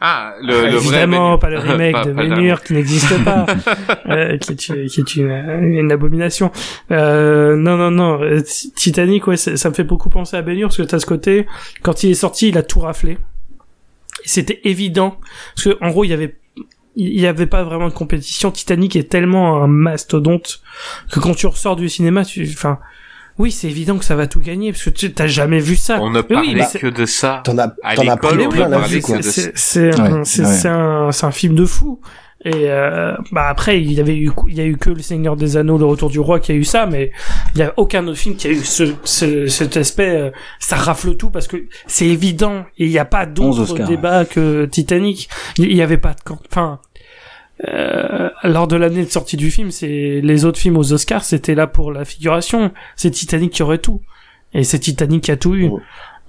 Ah, 0.00 0.34
le, 0.42 0.66
le 0.70 0.74
évidemment 0.76 1.32
Ben- 1.32 1.38
pas 1.38 1.50
le 1.50 1.58
remake 1.72 1.92
Pas- 1.92 2.04
de 2.04 2.10
le 2.10 2.14
Bénure 2.16 2.62
qui 2.62 2.72
n'existe 2.74 3.24
pas, 3.24 3.46
euh, 4.10 4.36
qui 4.38 4.52
est, 4.52 4.68
une- 4.68 4.86
qui 4.88 5.00
est 5.00 5.16
une, 5.16 5.30
une 5.30 5.92
abomination. 5.92 6.50
Euh, 6.90 7.56
non 7.56 7.76
non 7.76 7.90
non, 7.90 8.20
euh, 8.22 8.40
Ti- 8.42 8.72
Titanic 8.72 9.26
ouais, 9.26 9.36
ça 9.36 9.68
me 9.68 9.74
fait 9.74 9.84
beaucoup 9.84 10.10
penser 10.10 10.36
à 10.36 10.42
Bénure 10.42 10.68
parce 10.68 10.76
que 10.78 10.82
t'as 10.82 10.98
ce 10.98 11.06
côté 11.06 11.46
quand 11.82 12.02
il 12.02 12.10
est 12.10 12.14
sorti, 12.14 12.48
il 12.48 12.58
a 12.58 12.62
tout 12.62 12.80
raflé. 12.80 13.18
C'était 14.24 14.60
évident 14.64 15.18
parce 15.54 15.68
que 15.68 15.78
en 15.84 15.90
gros 15.90 16.04
il 16.04 16.08
y 16.08 16.12
avait 16.14 16.36
il 16.96 17.20
y 17.20 17.26
avait 17.26 17.46
pas 17.46 17.64
vraiment 17.64 17.88
de 17.88 17.92
compétition. 17.94 18.50
Titanic 18.52 18.94
est 18.96 19.10
tellement 19.10 19.62
un 19.62 19.66
mastodonte 19.66 20.60
que 21.10 21.18
quand 21.18 21.34
tu 21.34 21.46
ressors 21.48 21.74
du 21.74 21.88
cinéma, 21.88 22.24
tu, 22.24 22.48
enfin, 22.52 22.78
oui, 23.38 23.50
c'est 23.50 23.68
évident 23.68 23.98
que 23.98 24.04
ça 24.04 24.14
va 24.14 24.26
tout 24.26 24.40
gagner 24.40 24.70
parce 24.72 24.84
que 24.84 24.90
tu 24.90 25.12
t'as 25.12 25.26
jamais 25.26 25.58
vu 25.58 25.76
ça. 25.76 25.98
On 26.00 26.10
ne 26.10 26.22
Mais 26.28 26.36
oui, 26.36 26.54
que 26.80 26.86
de 26.86 27.04
ça. 27.06 27.42
T'en 27.44 27.58
as, 27.58 27.74
à 27.82 27.94
t'en 27.96 28.02
as 28.02 28.14
l'école, 28.14 28.40
on 28.46 28.48
plein 28.48 28.70
que 28.80 29.16
de- 29.18 29.22
c'est 29.22 29.52
c'est 29.56 29.98
un, 30.00 30.18
Ouais, 30.18 30.20
c'est 30.24 30.42
ouais. 30.42 30.52
c'est 30.52 30.68
un 30.68 31.10
c'est 31.12 31.26
un 31.26 31.30
film 31.32 31.54
de 31.54 31.64
fou 31.64 32.00
et 32.46 32.70
euh, 32.70 33.14
bah 33.32 33.48
après 33.48 33.80
il 33.80 33.90
y 33.92 34.00
avait 34.00 34.14
eu 34.16 34.30
il 34.48 34.54
y 34.54 34.60
a 34.60 34.66
eu 34.66 34.76
que 34.76 34.90
le 34.90 35.00
Seigneur 35.00 35.34
des 35.34 35.56
Anneaux 35.56 35.78
le 35.78 35.86
Retour 35.86 36.10
du 36.10 36.20
Roi 36.20 36.40
qui 36.40 36.52
a 36.52 36.54
eu 36.54 36.62
ça 36.64 36.84
mais 36.84 37.10
il 37.54 37.58
y 37.60 37.62
a 37.62 37.72
aucun 37.78 38.06
autre 38.06 38.18
film 38.18 38.36
qui 38.36 38.48
a 38.48 38.50
eu 38.50 38.58
ce, 38.62 38.84
ce 39.04 39.46
cet 39.46 39.78
aspect 39.78 40.10
euh, 40.10 40.30
ça 40.60 40.76
rafle 40.76 41.16
tout 41.16 41.30
parce 41.30 41.48
que 41.48 41.56
c'est 41.86 42.06
évident 42.06 42.66
et 42.76 42.84
il 42.84 42.90
n'y 42.90 42.98
a 42.98 43.06
pas 43.06 43.24
11 43.24 43.32
d'autre 43.34 43.72
Oscars, 43.72 43.88
débat 43.88 44.24
que 44.26 44.66
Titanic 44.66 45.30
il 45.56 45.70
il 45.70 45.76
y 45.76 45.80
avait 45.82 45.96
pas 45.96 46.12
de 46.12 46.20
camp 46.22 46.38
enfin 46.50 46.80
euh, 47.68 48.30
lors 48.44 48.66
de 48.68 48.76
l'année 48.76 49.04
de 49.04 49.10
sortie 49.10 49.36
du 49.36 49.50
film, 49.50 49.70
c'est 49.70 50.20
les 50.22 50.44
autres 50.44 50.58
films 50.58 50.76
aux 50.76 50.92
Oscars, 50.92 51.24
c'était 51.24 51.54
là 51.54 51.66
pour 51.66 51.92
la 51.92 52.04
figuration. 52.04 52.72
C'est 52.96 53.10
Titanic 53.10 53.52
qui 53.52 53.62
aurait 53.62 53.78
tout, 53.78 54.00
et 54.52 54.64
c'est 54.64 54.78
Titanic 54.78 55.24
qui 55.24 55.30
a 55.30 55.36
tout 55.36 55.54
eu. 55.54 55.68
Ouais. 55.68 55.80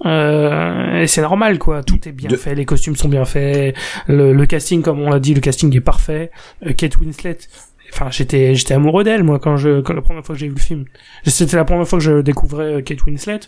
Euh, 0.04 1.00
et 1.02 1.06
c'est 1.06 1.22
normal, 1.22 1.58
quoi. 1.58 1.82
Tout 1.82 2.06
est 2.08 2.12
bien 2.12 2.28
De- 2.28 2.36
fait, 2.36 2.54
les 2.54 2.64
costumes 2.66 2.96
sont 2.96 3.08
bien 3.08 3.24
faits, 3.24 3.74
le, 4.06 4.32
le 4.32 4.46
casting, 4.46 4.82
comme 4.82 5.00
on 5.00 5.10
l'a 5.10 5.20
dit, 5.20 5.34
le 5.34 5.40
casting 5.40 5.74
est 5.74 5.80
parfait. 5.80 6.30
Euh, 6.66 6.72
Kate 6.74 6.96
Winslet, 6.98 7.38
enfin, 7.92 8.10
j'étais, 8.10 8.54
j'étais 8.54 8.74
amoureux 8.74 9.04
d'elle, 9.04 9.24
moi, 9.24 9.38
quand 9.38 9.56
je, 9.56 9.80
quand 9.80 9.94
la 9.94 10.02
première 10.02 10.24
fois 10.24 10.34
que 10.34 10.38
j'ai 10.40 10.48
vu 10.48 10.54
le 10.54 10.60
film. 10.60 10.84
C'était 11.24 11.56
la 11.56 11.64
première 11.64 11.88
fois 11.88 11.98
que 11.98 12.04
je 12.04 12.20
découvrais 12.20 12.74
euh, 12.74 12.80
Kate 12.82 13.04
Winslet. 13.06 13.40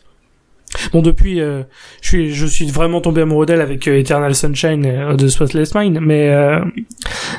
Bon, 0.92 1.02
depuis, 1.02 1.40
euh, 1.40 1.62
je 2.02 2.08
suis, 2.08 2.34
je 2.34 2.46
suis 2.46 2.66
vraiment 2.70 3.00
tombé 3.00 3.22
amoureux 3.22 3.46
d'elle 3.46 3.60
avec 3.60 3.88
euh, 3.88 3.98
Eternal 3.98 4.34
Sunshine 4.34 4.84
euh, 4.86 5.16
de 5.16 5.28
Spotless 5.28 5.74
Mind, 5.74 5.98
mais 6.00 6.28
euh, 6.28 6.62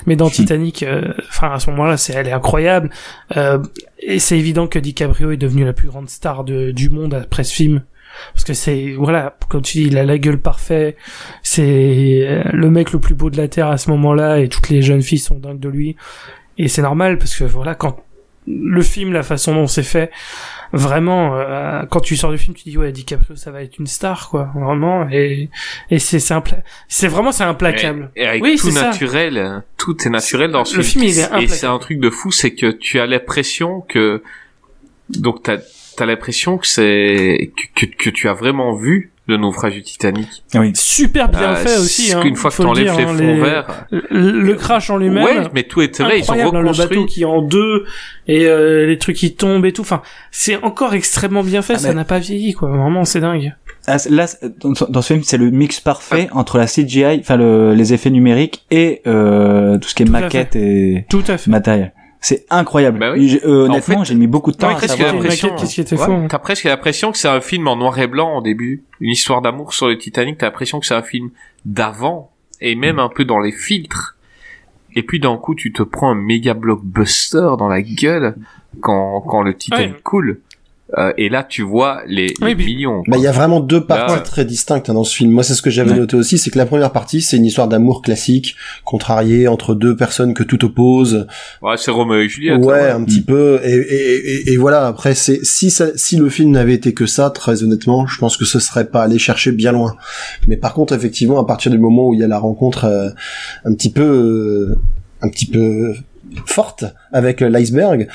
mais 0.06 0.16
dans 0.16 0.30
Titanic, 0.30 0.84
euh, 0.84 1.14
enfin 1.30 1.52
à 1.54 1.60
ce 1.60 1.70
moment-là, 1.70 1.98
c'est 1.98 2.14
elle 2.14 2.28
est 2.28 2.32
incroyable. 2.32 2.90
Euh, 3.38 3.60
et 4.00 4.20
c'est 4.20 4.38
évident 4.38 4.68
que 4.68 4.80
DiCaprio 4.80 5.32
est 5.32 5.38
devenu 5.38 5.64
la 5.64 5.74
plus 5.74 5.88
grande 5.90 6.10
star 6.10 6.44
de, 6.44 6.72
du 6.72 6.90
monde 6.90 7.14
après 7.14 7.44
ce 7.44 7.54
film. 7.54 7.84
Parce 8.34 8.44
que 8.44 8.54
c'est, 8.54 8.94
voilà, 8.98 9.38
comme 9.48 9.62
tu 9.62 9.78
dis, 9.78 9.84
il 9.86 9.98
a 9.98 10.04
la 10.04 10.18
gueule 10.18 10.40
parfaite, 10.42 10.98
c'est 11.44 12.28
euh, 12.28 12.44
le 12.52 12.70
mec 12.70 12.92
le 12.92 13.00
plus 13.00 13.16
beau 13.16 13.30
de 13.30 13.38
la 13.38 13.48
Terre 13.48 13.68
à 13.68 13.78
ce 13.78 13.90
moment-là, 13.92 14.40
et 14.40 14.50
toutes 14.50 14.70
les 14.70 14.82
jeunes 14.82 15.04
filles 15.04 15.20
sont 15.20 15.38
dingues 15.40 15.60
de 15.60 15.70
lui. 15.70 15.96
Et 16.58 16.68
c'est 16.68 16.82
normal, 16.82 17.18
parce 17.18 17.36
que 17.36 17.46
voilà, 17.46 17.76
quand 17.76 18.04
le 18.50 18.82
film, 18.82 19.14
la 19.14 19.24
façon 19.24 19.54
dont 19.54 19.68
c'est 19.68 19.84
fait, 19.84 20.12
vraiment, 20.74 21.36
euh, 21.38 21.84
quand 21.90 22.00
tu 22.00 22.16
sors 22.16 22.32
du 22.32 22.38
film, 22.38 22.56
tu 22.56 22.64
dis, 22.70 22.78
ouais, 22.78 22.92
DiCaprio, 22.92 23.36
ça 23.36 23.52
va 23.52 23.62
être 23.64 23.78
une 23.80 23.88
star, 23.88 24.30
quoi, 24.30 24.52
vraiment, 24.56 25.08
et, 25.12 25.50
et 25.90 26.00
c'est, 26.00 26.18
impla- 26.18 26.62
c'est 26.88 27.08
vraiment, 27.08 27.32
c'est 27.32 27.44
implacable. 27.44 28.12
Et 28.16 28.26
avec 28.26 28.44
Oui, 28.44 28.58
tout 28.60 28.72
ça. 28.72 28.88
naturel, 28.88 29.64
tout 29.78 29.96
est 30.06 30.10
naturel 30.10 30.52
dans 30.52 30.66
ce 30.66 30.78
Le 30.78 30.84
film, 30.84 31.04
il 31.06 31.20
est 31.20 31.44
Et 31.44 31.48
c'est 31.48 31.68
un 31.68 31.78
truc 31.80 32.00
de 32.00 32.10
fou, 32.10 32.32
c'est 32.32 32.54
que 32.54 32.72
tu 32.72 33.00
as 33.00 33.06
l'impression 33.06 33.82
que, 33.82 34.22
donc 35.10 35.44
t'as, 35.44 35.58
t'as 35.96 36.06
l'impression 36.06 36.58
que 36.58 36.68
c'est, 36.68 37.52
que, 37.76 37.86
que, 37.86 37.92
que 37.96 38.10
tu 38.10 38.28
as 38.30 38.34
vraiment 38.34 38.74
vu 38.76 39.12
le 39.30 39.38
naufrage 39.38 39.74
du 39.76 39.82
Titanic. 39.84 40.28
Oui. 40.56 40.72
Super 40.76 41.30
bien 41.30 41.52
Euh, 41.52 41.56
fait 41.56 41.78
aussi, 41.78 42.14
hein. 42.14 42.22
qu'une 42.22 42.36
fois 42.36 42.52
que 42.52 42.58
t'enlèves 42.62 42.98
les 42.98 43.04
hein, 43.04 43.08
fonds 43.16 43.42
verts. 43.44 43.86
le, 43.92 44.32
le 44.42 44.54
crash 44.56 44.90
en 44.90 44.98
lui-même. 44.98 45.24
Ouais, 45.24 45.48
mais 45.54 45.64
tout 45.64 45.82
est 45.82 46.00
vrai, 46.02 46.20
ils 46.20 46.24
sont 46.26 46.34
incroyable, 46.34 46.58
hein, 46.58 46.72
le 46.72 46.78
bateau 46.78 47.06
qui 47.06 47.22
est 47.22 47.26
en 47.26 47.42
deux 47.42 47.86
et 48.28 48.46
euh, 48.46 48.86
les 48.86 48.98
trucs 48.98 49.16
qui 49.18 49.36
tombent 49.36 49.66
et 49.66 49.72
tout. 49.74 49.82
Enfin, 49.82 50.02
c'est 50.32 50.58
encore 50.64 50.94
extrêmement 50.94 51.44
bien 51.44 51.62
fait. 51.62 51.74
Ah, 51.76 51.80
ça 51.80 51.88
mais- 51.90 51.94
n'a 51.96 52.06
pas 52.06 52.20
vieilli, 52.20 52.54
quoi. 52.54 52.70
Vraiment, 52.70 53.06
c'est 53.06 53.22
dingue. 53.22 53.54
Ah, 53.88 53.98
Là, 54.10 54.28
dans, 54.62 55.02
ce 55.02 55.14
film, 55.14 55.24
c'est 55.24 55.38
le 55.38 55.50
mix 55.50 55.80
parfait 55.80 56.28
entre 56.34 56.58
la 56.58 56.68
CGI, 56.68 57.20
enfin 57.22 57.38
le, 57.38 57.74
les 57.74 57.94
effets 57.94 58.10
numériques 58.12 58.66
et 58.70 59.02
euh, 59.08 59.78
tout 59.80 59.88
ce 59.90 59.96
qui 59.96 60.04
est 60.04 60.06
Tout 60.06 60.16
à 60.16 60.20
maquette 60.20 60.56
et 60.56 61.06
Tout 61.10 61.24
à 61.28 61.38
fait. 61.38 61.50
matériel. 61.50 61.94
C'est 62.22 62.46
incroyable. 62.50 63.00
Bah 63.00 63.14
oui. 63.14 63.30
J'ai- 63.30 63.46
euh, 63.46 63.66
honnêtement, 63.66 63.96
En 63.96 64.00
fait- 64.00 64.06
j'ai 64.06 64.16
mis 64.16 64.28
beaucoup 64.28 64.52
de 64.52 64.58
temps 64.58 64.68
T'as 64.68 64.74
à 64.74 64.78
presque 64.78 64.98
savoir. 64.98 65.14
l'impression, 65.14 65.48
maquette, 65.50 65.62
qu'est-ce 65.62 65.76
qui 65.76 65.82
était 65.82 65.98
ouais, 65.98 66.06
faux, 66.06 66.12
hein. 66.12 66.28
t'as 66.30 66.40
presque 66.40 66.66
l'impression 66.66 67.12
que 67.14 67.18
c'est 67.18 67.30
un 67.30 67.40
film 67.42 67.68
en 67.68 67.78
noir 67.78 67.98
et 68.00 68.08
blanc 68.08 68.38
au 68.38 68.42
début, 68.42 68.84
une 69.00 69.12
histoire 69.12 69.42
d'amour 69.42 69.74
sur 69.74 69.88
le 69.88 69.98
Titanic. 69.98 70.38
T'as 70.38 70.48
l'impression 70.48 70.80
que 70.82 70.86
c'est 70.86 70.96
un 70.96 71.02
film 71.02 71.30
d'avant 71.66 72.32
et 72.60 72.76
même 72.76 73.00
un 73.00 73.08
peu 73.10 73.24
dans 73.24 73.40
les 73.40 73.52
filtres. 73.54 74.18
Et 74.96 75.04
puis 75.04 75.20
d'un 75.20 75.38
coup, 75.38 75.56
tu 75.56 75.72
te 75.72 75.82
prends 75.84 76.10
un 76.12 76.16
méga 76.16 76.54
blockbuster 76.56 77.52
dans 77.58 77.68
la 77.70 77.82
gueule 77.82 78.36
quand 78.82 79.22
quand 79.22 79.42
le 79.42 79.54
Titanic 79.54 79.94
Ouais. 79.96 80.02
coule. 80.04 80.42
Euh, 80.98 81.14
et 81.18 81.30
là, 81.30 81.44
tu 81.44 81.62
vois 81.62 82.02
les, 82.08 82.34
Oui, 82.42 82.50
les 82.50 82.56
millions. 82.56 83.04
Bah, 83.08 83.18
il 83.18 83.24
y 83.24 83.28
a 83.28 83.32
vraiment 83.32 83.60
deux 83.60 83.86
parties 83.86 84.16
Là- 84.16 84.22
très 84.22 84.44
distinctes 84.44 84.90
hein, 84.90 84.96
dans 84.96 85.04
ce 85.04 85.16
film. 85.16 85.30
Moi, 85.30 85.44
c'est 85.44 85.54
ce 85.54 85.62
que 85.62 85.70
j'avais 85.70 85.92
Ouais. 85.92 85.98
noté 85.98 86.16
aussi, 86.16 86.40
c'est 86.40 86.50
que 86.50 86.58
la 86.58 86.66
première 86.66 86.92
partie, 86.92 87.22
c'est 87.22 87.38
une 87.38 87.46
histoire 87.46 87.68
d'amour 87.68 88.02
classique, 88.02 88.56
contrariée 88.86 89.48
entre 89.48 89.76
deux 89.76 89.96
personnes 89.96 90.34
que 90.34 90.42
tout 90.42 90.66
oppose. 90.66 91.28
Ouais, 91.62 91.76
c'est 91.78 91.92
Roméo 91.92 92.22
et 92.22 92.28
Juliette. 92.28 92.60
ouais, 92.66 92.90
hein, 92.90 93.02
un 93.02 93.04
petit 93.04 93.22
peu. 93.22 93.60
Et, 93.64 93.72
et, 93.76 94.16
et, 94.50 94.54
et 94.54 94.58
voilà. 94.58 94.88
Après, 94.88 95.14
c'est 95.14 95.46
si 95.46 95.70
ça, 95.70 95.96
si 95.96 96.18
le 96.18 96.28
film 96.28 96.50
n'avait 96.52 96.74
été 96.74 96.96
que 96.96 97.06
ça, 97.06 97.30
très 97.30 97.62
honnêtement, 97.62 98.08
je 98.08 98.18
pense 98.18 98.36
que 98.36 98.46
ce 98.46 98.60
serait 98.60 98.88
pas 98.88 99.04
allé 99.04 99.20
chercher 99.20 99.52
bien 99.52 99.72
loin. 99.72 99.96
Mais 100.48 100.58
par 100.58 100.74
contre, 100.74 100.94
effectivement, 100.94 101.40
à 101.40 101.46
partir 101.46 101.72
du 101.72 101.78
moment 101.78 102.08
où 102.08 102.16
il 102.16 102.20
y 102.20 102.24
a 102.24 102.28
la 102.28 102.40
rencontre 102.40 102.86
euh, 102.86 103.10
un 103.64 103.76
petit 103.76 103.92
peu, 103.92 104.02
euh, 104.02 104.76
un 105.22 105.30
petit 105.30 105.46
peu 105.46 105.94
forte 106.48 106.86
avec 107.12 107.42
euh, 107.44 107.50
l'iceberg, 107.50 108.08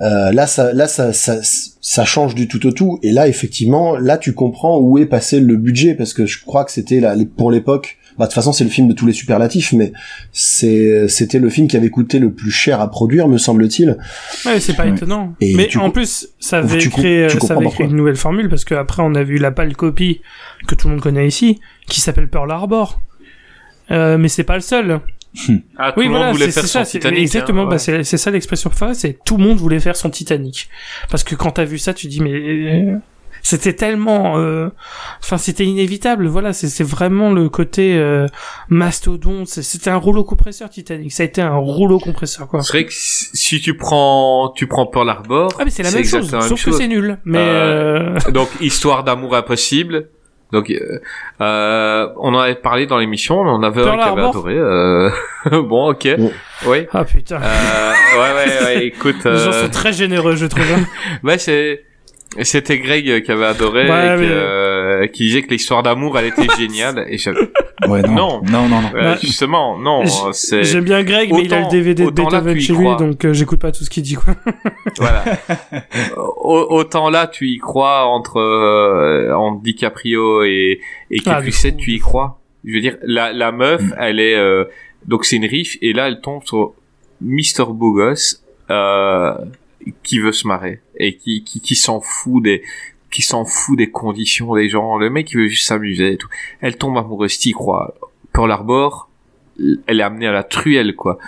euh, 0.00 0.32
là, 0.32 0.46
ça, 0.46 0.72
là, 0.72 0.86
ça, 0.88 1.12
ça, 1.12 1.36
ça 1.80 2.04
change 2.04 2.34
du 2.34 2.48
tout 2.48 2.66
au 2.66 2.72
tout. 2.72 2.98
Et 3.02 3.12
là, 3.12 3.28
effectivement, 3.28 3.96
là, 3.96 4.18
tu 4.18 4.32
comprends 4.34 4.78
où 4.78 4.98
est 4.98 5.06
passé 5.06 5.40
le 5.40 5.56
budget, 5.56 5.94
parce 5.94 6.12
que 6.14 6.26
je 6.26 6.42
crois 6.44 6.64
que 6.64 6.72
c'était 6.72 7.00
là, 7.00 7.14
pour 7.36 7.50
l'époque. 7.50 7.98
Bah, 8.16 8.26
de 8.26 8.28
toute 8.28 8.34
façon, 8.36 8.52
c'est 8.52 8.62
le 8.62 8.70
film 8.70 8.86
de 8.86 8.92
tous 8.92 9.06
les 9.06 9.12
superlatifs, 9.12 9.72
mais 9.72 9.92
c'est, 10.32 11.08
c'était 11.08 11.40
le 11.40 11.48
film 11.48 11.66
qui 11.66 11.76
avait 11.76 11.90
coûté 11.90 12.18
le 12.20 12.32
plus 12.32 12.52
cher 12.52 12.80
à 12.80 12.88
produire, 12.88 13.26
me 13.26 13.38
semble-t-il. 13.38 13.96
Ouais, 14.46 14.60
c'est 14.60 14.74
pas 14.74 14.84
Ouais. 14.84 14.90
étonnant. 14.90 15.34
Et 15.40 15.54
mais 15.56 15.66
tu 15.66 15.78
en 15.78 15.90
plus, 15.90 16.28
ça 16.38 16.58
avait 16.58 16.78
tu 16.78 16.90
créé, 16.90 17.26
tu 17.26 17.32
ça 17.34 17.38
comprends 17.40 17.56
avait 17.56 17.64
pourquoi. 17.64 17.84
créé 17.86 17.90
une 17.90 17.96
nouvelle 17.96 18.14
formule 18.16 18.48
parce 18.48 18.64
que 18.64 18.74
après 18.76 19.02
on 19.02 19.16
a 19.16 19.24
vu 19.24 19.38
la 19.38 19.50
pâle 19.50 19.74
copie 19.74 20.20
que 20.68 20.76
tout 20.76 20.86
le 20.86 20.94
monde 20.94 21.02
connaît 21.02 21.26
ici, 21.26 21.58
qui 21.88 22.00
s'appelle 22.00 22.28
Pearl 22.28 22.50
Harbor. 22.52 23.00
Euh, 23.90 24.16
mais 24.16 24.28
c'est 24.28 24.44
pas 24.44 24.54
le 24.54 24.60
seul. 24.62 25.00
Ah, 25.76 25.92
tout 25.92 26.00
Oui, 26.00 26.04
le 26.06 26.10
voilà, 26.10 26.26
monde 26.26 26.34
voulait 26.36 26.46
c'est 26.46 26.52
faire 26.60 26.62
son 26.64 26.78
ça, 26.80 26.84
c'est- 26.84 26.98
Titanic. 26.98 27.18
exactement. 27.20 27.62
hein, 27.62 27.66
bah, 27.66 27.72
ouais. 27.72 27.78
c'est 27.78 28.04
c'est 28.04 28.16
ça 28.18 28.30
l'expression 28.30 28.70
parfaite, 28.70 28.96
c'est 28.96 29.18
tout 29.24 29.36
le 29.36 29.44
monde 29.44 29.58
voulait 29.58 29.80
faire 29.80 29.96
son 29.96 30.10
Titanic. 30.10 30.68
Parce 31.10 31.24
que 31.24 31.34
quand 31.34 31.50
t'as 31.52 31.64
vu 31.64 31.78
ça, 31.78 31.92
tu 31.92 32.06
dis 32.06 32.20
mais 32.20 32.32
euh, 32.32 32.96
c'était 33.42 33.72
tellement, 33.74 34.38
euh, 34.38 34.68
enfin 35.22 35.36
c'était 35.36 35.64
inévitable. 35.66 36.28
Voilà, 36.28 36.52
c'est 36.52 36.68
c'est 36.68 36.84
vraiment 36.84 37.30
le 37.32 37.48
côté 37.48 37.94
euh, 37.96 38.26
mastodonte. 38.68 39.48
C'est- 39.48 39.62
C'était 39.62 39.90
un 39.90 39.96
rouleau 39.96 40.24
compresseur 40.24 40.70
Titanic. 40.70 41.12
Ça 41.12 41.22
a 41.22 41.26
été 41.26 41.42
un 41.42 41.56
rouleau 41.56 41.98
compresseur 41.98 42.46
quoi. 42.48 42.62
C'est 42.62 42.72
vrai 42.72 42.84
que 42.86 42.92
si 42.92 43.60
tu 43.60 43.76
prends, 43.76 44.52
tu 44.56 44.66
prends 44.66 44.86
Pearl 44.86 45.08
Harbor. 45.08 45.50
Ah 45.58 45.64
mais 45.64 45.70
c'est 45.70 45.82
la 45.82 45.90
même 45.90 46.04
chose, 46.04 46.30
sauf 46.30 46.50
que 46.50 46.70
chose. 46.70 46.78
c'est 46.78 46.88
nul. 46.88 47.18
Mais 47.24 47.38
Euh, 47.38 48.16
euh, 48.26 48.30
Donc 48.30 48.48
histoire 48.60 49.04
d'amour 49.04 49.34
impossible. 49.34 50.08
Donc 50.54 50.70
euh, 50.70 50.98
euh, 51.40 52.08
on 52.16 52.34
en 52.34 52.38
avait 52.38 52.54
parlé 52.54 52.86
dans 52.86 52.98
l'émission, 52.98 53.40
on 53.40 53.48
en 53.48 53.62
avait 53.62 53.82
un 53.82 53.96
qui 53.96 54.02
avait 54.02 54.22
adoré. 54.22 54.54
euh, 54.56 55.10
bon, 55.50 55.90
ok, 55.90 56.16
Bon. 56.16 56.32
oui. 56.66 56.86
ah 56.92 57.04
putain, 57.04 57.36
Euh, 57.42 57.92
ouais, 58.20 58.32
ouais, 58.36 58.64
ouais. 58.64 58.86
Écoute, 58.92 59.16
les 59.24 59.36
gens 59.38 59.50
euh, 59.52 59.62
sont 59.64 59.70
très 59.70 59.92
généreux, 59.92 60.36
je 60.36 60.46
trouve. 60.46 60.64
hein. 60.74 60.84
ouais, 61.24 61.38
c'est 61.38 61.82
c'était 62.42 62.78
Greg 62.78 63.22
qui 63.24 63.30
avait 63.30 63.44
adoré, 63.46 63.88
Ouais, 63.88 64.06
et 64.14 64.16
qui, 64.16 64.22
mais- 64.22 64.34
euh, 65.02 65.06
qui 65.06 65.24
disait 65.24 65.42
que 65.42 65.50
l'histoire 65.50 65.82
d'amour 65.82 66.18
elle 66.18 66.26
était 66.26 66.46
géniale. 66.58 67.06
Et 67.08 67.18
Ouais, 67.88 68.02
non. 68.02 68.14
Non. 68.14 68.42
Non, 68.50 68.68
non, 68.68 68.80
non. 68.82 68.90
euh, 68.94 69.12
Ouais. 69.14 69.18
justement, 69.20 69.76
non, 69.78 70.04
J'aime 70.62 70.84
bien 70.84 71.02
Greg, 71.02 71.32
mais 71.32 71.42
il 71.42 71.52
a 71.54 71.60
le 71.62 71.70
DVD 71.70 72.04
de 72.04 72.10
Beethoven 72.10 72.54
tu 72.54 72.60
y 72.60 72.64
chez 72.64 72.72
lui, 72.72 72.80
crois. 72.84 72.96
donc 72.96 73.24
euh, 73.24 73.32
j'écoute 73.32 73.60
pas 73.60 73.72
tout 73.72 73.84
ce 73.84 73.90
qu'il 73.90 74.02
dit 74.02 74.14
quoi. 74.14 74.34
voilà. 74.98 75.24
Au- 76.16 76.66
Autant 76.70 77.10
là, 77.10 77.26
tu 77.26 77.48
y 77.48 77.58
crois 77.58 78.04
entre 78.06 78.38
euh, 78.38 79.32
entre 79.34 79.62
DiCaprio 79.62 80.44
et 80.44 80.80
et 81.10 81.18
Ah, 81.26 81.42
tu 81.42 81.92
y 81.92 81.98
crois. 81.98 82.40
Je 82.64 82.72
veux 82.74 82.80
dire, 82.80 82.96
la 83.02 83.32
la 83.32 83.52
meuf, 83.52 83.82
Mm. 83.82 83.94
elle 83.98 84.20
est 84.20 84.36
euh, 84.36 84.64
donc 85.06 85.24
c'est 85.24 85.36
une 85.36 85.44
riche 85.46 85.78
et 85.82 85.92
là 85.92 86.08
elle 86.08 86.20
tombe 86.20 86.42
sur 86.44 86.72
Mr 87.20 87.66
Beau 87.68 87.92
Gosse 87.92 88.42
euh, 88.70 89.34
qui 90.02 90.18
veut 90.18 90.32
se 90.32 90.46
marrer 90.46 90.80
et 90.98 91.16
qui 91.16 91.44
qui 91.44 91.60
qui 91.60 91.74
s'en 91.74 92.00
fout 92.00 92.42
des 92.42 92.62
qui 93.14 93.22
s'en 93.22 93.44
fout 93.44 93.78
des 93.78 93.90
conditions 93.90 94.54
des 94.56 94.68
gens. 94.68 94.98
Le 94.98 95.08
mec 95.08 95.30
il 95.30 95.38
veut 95.38 95.46
juste 95.46 95.68
s'amuser 95.68 96.12
et 96.14 96.16
tout. 96.16 96.28
Elle 96.60 96.76
tombe 96.76 96.98
amoureuse, 96.98 97.38
t'y 97.38 97.52
crois. 97.52 97.94
Pearl 98.32 98.50
Harbor, 98.50 99.08
elle 99.86 100.00
est 100.00 100.02
amenée 100.02 100.26
à 100.26 100.32
la 100.32 100.42
truelle 100.42 100.96
quoi. 100.96 101.18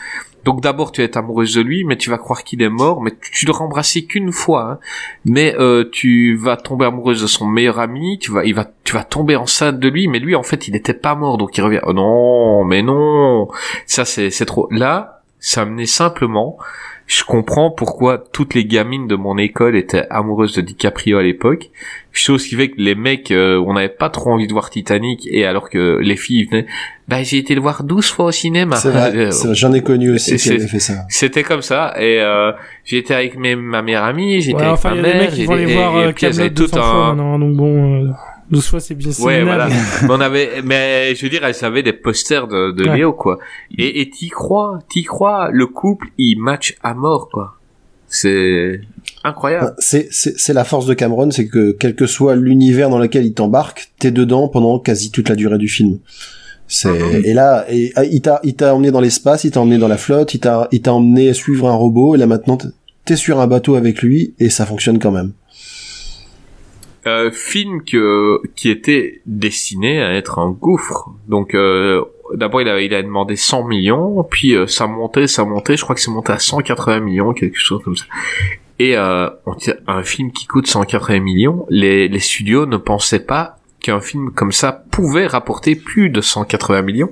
Donc 0.45 0.61
d'abord 0.61 0.91
tu 0.91 1.01
vas 1.01 1.05
être 1.05 1.17
amoureuse 1.17 1.55
de 1.55 1.61
lui, 1.61 1.85
mais 1.85 1.97
tu 1.97 2.11
vas 2.11 2.19
croire 2.19 2.43
qu'il 2.43 2.61
est 2.61 2.69
mort, 2.69 3.03
mais 3.03 3.13
tu, 3.21 3.31
tu 3.31 3.47
l'auras 3.47 3.69
qu'une 4.09 4.33
fois. 4.33 4.63
hein. 4.73 4.79
Mais 5.25 5.55
euh, 5.59 5.89
tu 5.91 6.37
vas 6.37 6.57
tomber 6.57 6.87
amoureuse 6.87 7.23
de 7.23 7.29
son 7.29 7.47
meilleur 7.47 7.79
ami, 7.79 8.19
tu 8.19 8.33
vas, 8.33 8.45
il 8.45 8.55
va, 8.55 8.69
tu 8.83 8.93
vas 8.95 9.05
tomber 9.05 9.37
enceinte 9.37 9.79
de 9.79 9.89
lui, 9.89 10.09
mais 10.09 10.19
lui 10.19 10.35
en 10.35 10.43
fait 10.43 10.67
il 10.67 10.73
n'était 10.73 10.95
pas 10.95 11.15
mort, 11.15 11.39
donc 11.39 11.57
il 11.57 11.63
revient. 11.63 11.81
Oh 11.85 11.93
non, 11.93 12.65
mais 12.65 12.83
non, 12.83 13.49
ça 13.87 14.05
c'est 14.05 14.31
c'est 14.31 14.47
trop. 14.47 14.67
Là, 14.73 15.23
ça 15.39 15.65
menait 15.65 15.87
simplement. 15.87 16.59
Je 17.07 17.23
comprends 17.23 17.71
pourquoi 17.71 18.19
toutes 18.33 18.55
les 18.55 18.65
gamines 18.65 19.07
de 19.07 19.15
mon 19.15 19.39
école 19.39 19.77
étaient 19.77 20.05
amoureuses 20.11 20.55
de 20.57 20.61
DiCaprio 20.61 21.19
à 21.19 21.23
l'époque. 21.23 21.71
Chose 22.11 22.45
qui 22.47 22.57
fait 22.57 22.71
que 22.71 22.77
les 22.81 22.95
mecs, 22.97 23.31
euh, 23.31 23.63
on 23.65 23.75
n'avait 23.75 23.89
pas 23.91 24.09
trop 24.09 24.31
envie 24.33 24.47
de 24.49 24.53
voir 24.53 24.71
Titanic, 24.71 25.29
et 25.31 25.45
alors 25.47 25.71
que 25.71 25.99
les 26.01 26.17
filles 26.17 26.47
venaient, 26.47 26.67
bah 27.07 27.23
j'ai 27.23 27.39
été 27.39 27.55
le 27.55 27.61
voir 27.61 27.85
12 27.85 28.11
fois 28.11 28.25
au 28.27 28.33
cinéma. 28.33 28.75
C'est 28.77 28.91
vrai, 28.91 29.15
Euh, 29.15 29.31
c'est 29.31 29.47
vrai, 29.47 29.55
j'en 29.55 29.73
ai 29.73 29.83
connu 29.83 30.11
aussi 30.15 30.35
qui 30.37 30.49
avaient 30.51 30.67
fait 30.67 30.81
ça. 30.81 30.95
c'était 31.09 31.45
comme 31.45 31.63
ça 31.63 31.95
et 32.01 32.21
euh, 32.21 32.51
j'étais 32.85 33.15
avec 33.15 33.39
mes, 33.39 33.55
ma 33.55 33.83
meilleure 33.83 34.05
amie, 34.05 34.41
j'étais 34.41 34.57
Ouais, 34.57 34.63
avec 34.63 34.73
enfin, 34.75 34.95
ma 34.95 34.97
il 34.97 34.97
y 34.97 35.01
a 35.01 35.03
des 35.13 35.13
mère, 35.19 35.23
mecs 35.27 35.35
qui 35.35 35.45
vont 35.45 35.55
les 35.55 35.63
et- 35.71 35.75
voir 35.75 35.99
et 36.01 36.05
euh, 36.07 36.13
puis 36.13 36.27
tout 36.55 36.63
200 36.63 36.77
fois 36.77 36.85
un 36.89 37.09
maintenant, 37.15 37.39
donc 37.39 37.55
bon, 37.55 38.03
euh, 38.07 38.09
12 38.51 38.67
fois 38.67 38.81
c'est 38.81 38.95
bien 38.95 39.11
Ouais, 39.21 39.43
voilà. 39.43 39.69
mais- 40.03 40.09
on 40.09 40.21
avait 40.21 40.63
mais 40.65 41.15
je 41.15 41.23
veux 41.23 41.31
dire 41.31 41.45
elles 41.45 41.65
avaient 41.65 41.83
des 41.83 41.93
posters 41.93 42.47
de, 42.49 42.73
de 42.73 42.89
Ouais. 42.89 42.97
Léo 42.99 43.13
quoi. 43.13 43.39
Et 43.77 44.01
et 44.01 44.11
t'y 44.11 44.29
crois, 44.29 44.79
t'y 44.89 45.03
crois, 45.03 45.51
le 45.53 45.67
couple 45.67 46.09
il 46.19 46.39
match 46.39 46.77
à 46.83 46.95
mort 46.95 47.29
quoi. 47.31 47.55
C'est 48.09 48.81
incroyable. 49.25 49.75
C'est, 49.79 50.09
c'est, 50.13 50.39
c'est 50.39 50.53
la 50.53 50.65
force 50.65 50.87
de 50.87 50.95
Cameron, 50.95 51.31
c'est 51.33 51.49
que 51.49 51.73
quel 51.73 51.97
que 51.97 52.07
soit 52.07 52.37
l'univers 52.37 52.89
dans 52.89 52.99
lequel 53.01 53.27
il 53.27 53.35
t'embarque, 53.35 53.91
t'es 53.99 54.13
dedans 54.13 54.49
pendant 54.49 54.79
quasi 54.79 55.11
toute 55.11 55.29
la 55.29 55.35
durée 55.35 55.59
du 55.59 55.69
film. 55.69 55.99
C'est, 56.69 56.89
Mhm. 56.89 57.23
et 57.25 57.33
là, 57.35 57.65
et, 57.69 57.93
ah, 57.97 58.05
il 58.05 58.21
t'a, 58.23 58.41
il 58.45 58.55
t'a 58.55 58.75
emmené 58.75 58.91
dans 58.93 59.01
l'espace, 59.01 59.45
il 59.45 59.51
t'a 59.51 59.61
emmené 59.61 59.79
dans 59.79 59.89
la 59.89 59.97
flotte, 59.99 60.35
il 60.35 60.41
t'a, 60.41 60.69
il 60.73 60.83
t'a 60.83 60.93
emmené 60.93 61.33
suivre 61.35 61.69
un 61.69 61.75
robot, 61.75 62.15
et 62.15 62.19
là 62.19 62.27
maintenant, 62.27 62.59
t'es 63.05 63.17
sur 63.17 63.41
un 63.41 63.47
bateau 63.49 63.75
avec 63.77 64.03
lui, 64.03 64.35
et 64.39 64.51
ça 64.51 64.67
fonctionne 64.67 64.99
quand 65.01 65.13
même. 65.13 65.33
Euh, 67.07 67.31
film 67.31 67.83
qui 67.85 68.71
était 68.71 69.21
destiné 69.27 70.03
à 70.03 70.15
être 70.15 70.39
un 70.39 70.51
gouffre. 70.51 71.11
Donc 71.29 71.55
euh, 71.55 72.05
d'abord 72.35 72.63
il 72.63 72.95
a 72.95 73.03
demandé 73.03 73.37
100 73.37 73.65
millions, 73.65 74.25
puis 74.25 74.55
euh, 74.55 74.67
ça 74.67 74.87
montait, 74.87 75.27
ça 75.27 75.45
montait, 75.45 75.77
je 75.77 75.83
crois 75.83 75.95
que 75.95 76.01
c'est 76.01 76.11
monté 76.11 76.33
à 76.33 76.39
180 76.39 77.01
millions, 77.01 77.33
quelque 77.33 77.59
chose 77.59 77.83
comme 77.83 77.97
ça. 77.97 78.07
Et 78.79 78.97
euh, 78.97 79.31
un 79.87 80.03
film 80.03 80.33
qui 80.33 80.47
coûte 80.47 80.67
180 80.67 81.21
millions, 81.21 81.67
les, 81.71 82.09
les 82.09 82.19
studios 82.19 82.67
ne 82.67 82.77
pensaient 82.77 83.25
pas 83.25 83.57
qu'un 83.81 84.01
film 84.01 84.33
comme 84.33 84.53
ça 84.53 84.73
pouvait 84.73 85.27
rapporter 85.27 85.77
plus 85.77 86.11
de 86.11 86.21
180 86.21 86.83
millions. 86.83 87.11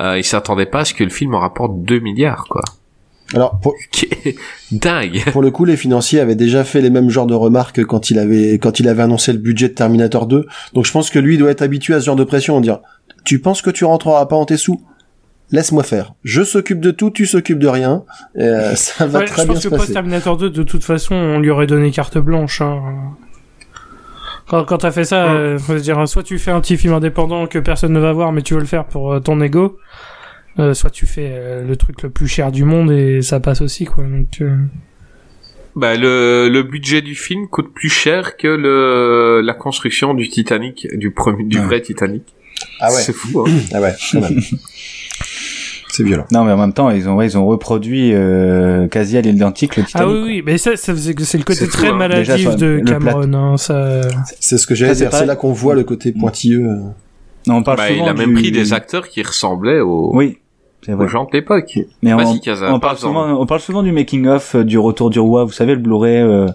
Euh, 0.00 0.18
ils 0.18 0.24
s'attendaient 0.24 0.66
pas 0.66 0.80
à 0.80 0.84
ce 0.84 0.94
que 0.94 1.04
le 1.04 1.10
film 1.10 1.34
en 1.34 1.40
rapporte 1.40 1.82
2 1.82 2.00
milliards, 2.00 2.46
quoi. 2.48 2.62
Alors, 3.34 3.60
pour, 3.60 3.74
dingue. 4.72 5.22
pour 5.32 5.42
le 5.42 5.50
coup, 5.50 5.64
les 5.64 5.76
financiers 5.76 6.20
avaient 6.20 6.34
déjà 6.34 6.64
fait 6.64 6.80
les 6.80 6.90
mêmes 6.90 7.10
genres 7.10 7.26
de 7.26 7.34
remarques 7.34 7.84
quand 7.84 8.10
il 8.10 8.18
avait, 8.18 8.58
quand 8.58 8.80
il 8.80 8.88
avait 8.88 9.02
annoncé 9.02 9.32
le 9.32 9.38
budget 9.38 9.68
de 9.68 9.74
Terminator 9.74 10.26
2. 10.26 10.46
Donc 10.72 10.86
je 10.86 10.92
pense 10.92 11.10
que 11.10 11.18
lui 11.18 11.36
doit 11.36 11.50
être 11.50 11.62
habitué 11.62 11.94
à 11.94 12.00
ce 12.00 12.06
genre 12.06 12.16
de 12.16 12.24
pression, 12.24 12.56
en 12.56 12.60
dire, 12.60 12.80
tu 13.24 13.38
penses 13.40 13.60
que 13.60 13.70
tu 13.70 13.84
rentreras 13.84 14.26
pas 14.26 14.36
en 14.36 14.46
tes 14.46 14.56
sous? 14.56 14.82
Laisse-moi 15.50 15.82
faire. 15.82 16.12
Je 16.24 16.42
s'occupe 16.42 16.80
de 16.80 16.90
tout, 16.90 17.10
tu 17.10 17.26
s'occupes 17.26 17.58
de 17.58 17.68
rien. 17.68 18.04
Et, 18.36 18.42
euh, 18.42 18.74
ça 18.74 19.06
va 19.06 19.20
Ouais, 19.20 19.24
très 19.26 19.42
je 19.42 19.46
bien 19.46 19.54
pense 19.54 19.62
se 19.62 19.68
que 19.68 19.74
post 19.74 19.82
passer. 19.82 19.92
Terminator 19.94 20.36
2, 20.36 20.50
de 20.50 20.62
toute 20.62 20.84
façon, 20.84 21.14
on 21.14 21.38
lui 21.40 21.50
aurait 21.50 21.66
donné 21.66 21.90
carte 21.90 22.18
blanche. 22.18 22.60
Hein. 22.60 22.80
Quand, 24.48 24.64
quand 24.64 24.78
t'as 24.78 24.90
fait 24.90 25.04
ça, 25.04 25.30
euh, 25.30 25.58
faut 25.58 25.76
se 25.76 25.82
dire, 25.82 26.08
soit 26.08 26.22
tu 26.22 26.38
fais 26.38 26.50
un 26.50 26.60
petit 26.60 26.78
film 26.78 26.94
indépendant 26.94 27.46
que 27.46 27.58
personne 27.58 27.92
ne 27.92 28.00
va 28.00 28.12
voir, 28.12 28.32
mais 28.32 28.42
tu 28.42 28.54
veux 28.54 28.60
le 28.60 28.66
faire 28.66 28.86
pour 28.86 29.12
euh, 29.12 29.20
ton 29.20 29.40
ego, 29.42 29.78
euh, 30.58 30.74
soit 30.74 30.90
tu 30.90 31.06
fais 31.06 31.30
euh, 31.32 31.64
le 31.66 31.76
truc 31.76 32.02
le 32.02 32.10
plus 32.10 32.28
cher 32.28 32.50
du 32.52 32.64
monde 32.64 32.90
et 32.90 33.22
ça 33.22 33.40
passe 33.40 33.60
aussi, 33.60 33.84
quoi. 33.84 34.04
Donc, 34.04 34.40
euh, 34.40 34.56
Bah, 35.76 35.94
le, 35.96 36.48
le 36.48 36.62
budget 36.62 37.00
du 37.02 37.14
film 37.14 37.46
coûte 37.48 37.72
plus 37.72 37.88
cher 37.90 38.36
que 38.36 38.48
le, 38.48 39.40
la 39.44 39.54
construction 39.54 40.14
du 40.14 40.28
Titanic, 40.28 40.88
du 40.96 41.10
premier, 41.12 41.44
du 41.44 41.58
Ouais. 41.58 41.64
vrai 41.64 41.80
Titanic. 41.80 42.22
Ah 42.80 42.88
ouais. 42.92 43.00
C'est 43.00 43.12
fou, 43.12 43.40
hein. 43.46 43.50
Ah 43.72 43.80
ouais, 43.80 43.92
quand 44.12 44.20
même. 44.20 44.40
C'est 45.90 46.04
violent. 46.04 46.26
Non, 46.30 46.44
mais 46.44 46.52
en 46.52 46.56
même 46.58 46.72
temps, 46.72 46.90
ils 46.90 47.08
ont, 47.08 47.16
ouais, 47.16 47.26
ils 47.26 47.38
ont 47.38 47.46
reproduit 47.46 48.12
euh, 48.14 48.86
quasi 48.88 49.16
à 49.16 49.20
l'identique 49.20 49.76
le 49.76 49.84
Titanic. 49.84 50.08
Ah 50.08 50.12
oui, 50.12 50.20
oui, 50.24 50.42
mais 50.44 50.58
ça, 50.58 50.76
ça 50.76 50.94
c'est 50.96 51.18
c'est 51.24 51.38
le 51.38 51.44
côté 51.44 51.60
C'est 51.60 51.66
fou, 51.66 51.72
très 51.72 51.88
hein. 51.88 51.94
maladif 51.94 52.36
Déjà, 52.36 52.54
de 52.54 52.80
Cameron. 52.86 53.32
Hein, 53.34 53.56
ça... 53.56 54.02
C'est 54.38 54.58
ce 54.58 54.66
que 54.66 54.74
j'allais 54.74 54.94
dire. 54.94 55.10
pas- 55.10 55.18
C'est 55.20 55.26
là 55.26 55.34
qu'on 55.34 55.52
voit 55.52 55.74
le 55.74 55.84
côté 55.84 56.12
pointilleux. 56.12 56.66
euh. 56.66 56.76
Non, 57.46 57.56
on 57.56 57.62
parle 57.62 57.78
Bah, 57.78 57.88
souvent 57.88 58.04
il 58.04 58.08
a 58.10 58.14
même 58.14 58.28
du- 58.28 58.34
pris 58.34 58.52
des 58.52 58.72
acteurs 58.74 59.08
qui 59.08 59.22
ressemblaient 59.22 59.80
aux, 59.80 60.10
Oui. 60.14 60.38
Aux 60.86 61.08
gens 61.08 61.24
de 61.24 61.30
l'époque. 61.32 61.78
Mais 62.02 62.12
on, 62.12 62.18
on, 62.18 62.80
parle 62.80 62.98
souvent, 62.98 63.40
on 63.40 63.46
parle 63.46 63.60
souvent 63.60 63.82
du 63.82 63.92
making 63.92 64.26
of 64.26 64.54
euh, 64.54 64.64
du 64.64 64.78
Retour 64.78 65.10
du 65.10 65.18
Roi. 65.18 65.44
Vous 65.44 65.52
savez 65.52 65.74
le 65.74 65.80
Blu-ray 65.80 66.18
euh, 66.18 66.46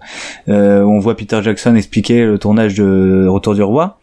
euh, 0.49 0.83
où 0.83 0.91
on 0.91 0.99
voit 0.99 1.15
Peter 1.15 1.39
Jackson 1.43 1.75
expliquer 1.75 2.25
le 2.25 2.39
tournage 2.39 2.75
de 2.75 3.27
Retour 3.27 3.55
du 3.55 3.63
Roi. 3.63 3.99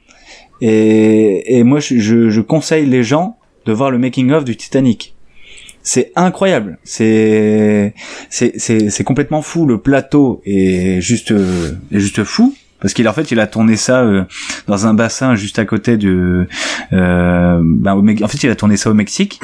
Et, 0.61 1.59
et 1.59 1.65
moi, 1.65 1.81
je, 1.81 1.99
je, 1.99 2.29
je 2.29 2.41
conseille 2.41 2.87
les 2.87 3.03
gens 3.03 3.39
de 3.67 3.73
voir 3.73 3.91
le 3.91 3.99
making 3.99 4.31
of 4.33 4.45
du 4.45 4.57
Titanic. 4.57 5.15
C'est 5.83 6.13
incroyable. 6.15 6.79
C'est 6.85 7.95
c'est 8.29 8.53
c'est 8.59 8.91
c'est 8.91 9.05
complètement 9.05 9.43
fou. 9.43 9.67
Le 9.67 9.79
plateau 9.79 10.43
est 10.45 11.01
juste 11.01 11.33
euh, 11.33 11.73
est 11.91 12.01
juste 12.01 12.23
fou. 12.25 12.55
Parce 12.81 12.95
qu'il 12.95 13.09
en 13.09 13.13
fait 13.13 13.31
il 13.31 13.41
a 13.41 13.47
tourné 13.47 13.77
ça 13.77 14.03
euh, 14.03 14.25
dans 14.67 14.87
un 14.87 14.95
bassin 14.95 15.35
juste 15.35 15.59
à 15.59 15.65
côté 15.65 15.97
de 15.97 16.47
euh, 16.93 17.61
ben, 17.63 17.95
au 17.95 18.25
en 18.25 18.29
fait 18.29 18.43
il 18.43 18.51
a 18.51 18.57
tourné 18.57 18.77
ça 18.77 18.91
au 18.91 18.95
Mexique 18.95 19.41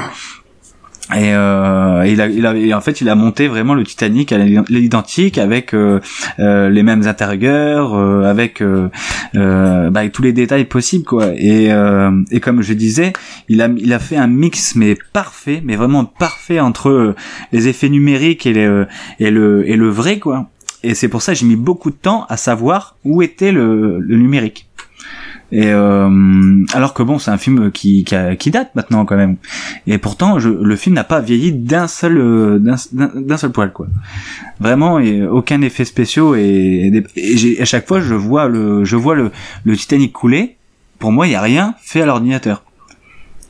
et 1.15 1.35
euh, 1.35 2.05
il 2.09 2.21
a, 2.21 2.27
il 2.27 2.73
a, 2.73 2.77
en 2.77 2.81
fait, 2.81 3.01
il 3.01 3.09
a 3.09 3.15
monté 3.15 3.47
vraiment 3.47 3.75
le 3.75 3.85
Titanic 3.85 4.33
à 4.33 4.39
l'identique 4.39 5.39
avec 5.39 5.73
euh, 5.73 6.01
euh, 6.41 6.69
les 6.69 6.83
mêmes 6.83 7.07
intérieurs, 7.07 7.95
euh, 7.95 8.25
avec, 8.25 8.61
euh, 8.61 8.89
bah, 9.33 10.09
tous 10.09 10.23
les 10.23 10.33
détails 10.33 10.65
possibles, 10.65 11.05
quoi. 11.05 11.29
Et, 11.37 11.69
et 12.31 12.41
comme 12.41 12.61
je 12.63 12.73
disais, 12.73 13.13
il 13.49 13.63
a, 13.63 13.69
il 13.77 13.93
a 13.93 14.01
fait 14.01 14.17
un 14.17 14.27
mix 14.27 14.75
mais 14.75 14.97
parfait, 15.13 15.63
mais 15.65 15.77
vraiment 15.77 16.05
parfait 16.05 16.59
entre 16.59 17.15
les 17.53 17.69
effets 17.69 17.89
numériques 17.89 18.47
et, 18.47 18.53
les, 18.53 18.85
et 19.21 19.31
le 19.31 19.69
et 19.69 19.77
le 19.77 19.89
vrai, 19.89 20.19
quoi. 20.19 20.51
Et 20.83 20.95
c'est 20.95 21.09
pour 21.09 21.23
ça 21.23 21.33
que 21.33 21.39
j'ai 21.39 21.47
mis 21.47 21.57
beaucoup 21.57 21.91
de 21.91 21.97
temps 21.97 22.27
à 22.29 22.37
savoir 22.37 22.97
où 23.05 23.23
était 23.23 23.53
le, 23.53 24.01
le 24.01 24.17
numérique. 24.17 24.69
Et 25.53 25.69
euh, 25.69 26.65
alors 26.73 26.93
que 26.93 27.05
bon, 27.05 27.19
c'est 27.21 27.31
un 27.31 27.37
film 27.39 27.71
qui, 27.71 28.03
qui, 28.05 28.15
a- 28.17 28.35
qui 28.35 28.51
date 28.51 28.75
maintenant 28.75 29.05
quand 29.05 29.17
même. 29.17 29.37
Et 29.87 29.97
pourtant, 29.99 30.41
je, 30.41 30.49
le 30.49 30.75
film 30.77 30.97
n'a 30.97 31.05
pas 31.05 31.21
vieilli 31.21 31.53
d'un 31.53 31.87
seul 31.87 32.19
euh, 32.19 32.59
d'un 32.93 33.37
seul 33.37 33.53
poil 33.53 33.73
quoi. 33.73 33.87
Vraiment, 34.59 34.99
et 34.99 35.23
aucun 35.23 35.63
effet 35.63 35.85
spéciaux 35.85 36.35
et, 36.35 37.05
et 37.17 37.63
à 37.63 37.65
chaque 37.65 37.87
fois 37.87 38.01
je 38.01 38.15
vois 38.15 38.49
le 38.49 38.85
je 38.85 38.97
vois 38.97 39.15
le, 39.15 39.31
le 39.65 39.77
Titanic 39.77 40.13
couler. 40.13 40.57
Pour 40.99 41.13
moi, 41.13 41.27
il 41.27 41.33
y 41.33 41.37
a 41.37 41.43
rien 41.43 41.75
fait 41.83 42.01
à 42.01 42.07
l'ordinateur. 42.07 42.63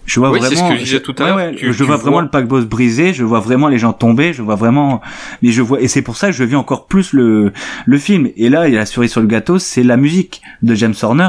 Je 0.04 0.20
vois 0.20 0.30
Oui, 0.30 0.38
vraiment. 0.38 0.68
ce 0.68 0.72
que 0.72 0.78
je 0.78 0.84
disais 0.84 1.00
tout 1.00 1.14
à 1.18 1.22
Ouais, 1.22 1.28
l'heure. 1.28 1.36
ouais, 1.36 1.54
Tu- 1.56 1.66
je 1.72 1.78
tu 1.78 1.82
vois 1.84 1.94
vois- 1.96 2.02
vraiment 2.02 2.20
le 2.20 2.28
paquebot 2.28 2.60
se 2.60 2.66
briser. 2.66 3.12
Je 3.12 3.24
vois 3.24 3.40
vraiment 3.40 3.66
les 3.68 3.78
gens 3.78 3.92
tomber. 3.92 4.32
Je 4.32 4.42
vois 4.42 4.54
vraiment. 4.54 5.00
Mais 5.42 5.50
je 5.50 5.62
vois 5.62 5.80
et 5.80 5.88
c'est 5.88 6.02
pour 6.02 6.16
ça 6.16 6.26
que 6.28 6.32
je 6.32 6.44
vis 6.44 6.54
encore 6.56 6.86
plus 6.86 7.12
le 7.12 7.52
le 7.86 7.98
film. 7.98 8.28
Et 8.36 8.48
là, 8.48 8.68
il 8.68 8.74
y 8.74 8.76
a 8.76 8.80
la 8.80 8.86
cerise 8.86 9.10
sur 9.10 9.20
le 9.20 9.26
gâteau, 9.26 9.58
c'est 9.58 9.82
la 9.82 9.96
musique 9.96 10.42
de 10.62 10.74
James 10.74 10.94
Horner 11.02 11.28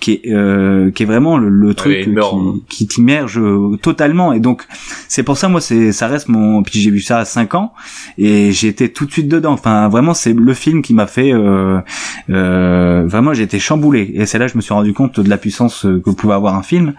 qui 0.00 0.12
est 0.12 0.32
euh, 0.32 0.90
qui 0.90 1.02
est 1.02 1.06
vraiment 1.06 1.36
le, 1.38 1.48
le 1.48 1.74
truc 1.74 2.08
énorme. 2.08 2.60
qui, 2.68 2.78
qui 2.78 2.86
t'immerge 2.86 3.38
euh, 3.38 3.76
totalement. 3.80 4.32
Et 4.32 4.40
donc 4.40 4.66
c'est 5.08 5.22
pour 5.22 5.36
ça 5.36 5.48
moi 5.48 5.60
c'est 5.60 5.92
ça 5.92 6.08
reste 6.08 6.28
mon 6.28 6.62
puis 6.62 6.80
j'ai 6.80 6.90
vu 6.90 7.00
ça 7.00 7.18
à 7.18 7.24
5 7.24 7.54
ans 7.54 7.72
et 8.18 8.48
été 8.48 8.90
tout 8.90 9.06
de 9.06 9.12
suite 9.12 9.28
dedans. 9.28 9.52
Enfin 9.52 9.88
vraiment 9.88 10.14
c'est 10.14 10.32
le 10.32 10.54
film 10.54 10.82
qui 10.82 10.94
m'a 10.94 11.06
fait 11.06 11.32
euh, 11.32 11.80
euh, 12.30 13.04
vraiment 13.06 13.34
j'ai 13.34 13.42
été 13.42 13.58
chamboulé. 13.58 14.10
Et 14.14 14.26
c'est 14.26 14.38
là 14.38 14.46
que 14.46 14.52
je 14.52 14.56
me 14.56 14.62
suis 14.62 14.74
rendu 14.74 14.92
compte 14.94 15.20
de 15.20 15.28
la 15.28 15.36
puissance 15.36 15.84
euh, 15.84 16.00
que 16.04 16.10
pouvait 16.10 16.34
avoir 16.34 16.54
un 16.54 16.62
film. 16.62 16.94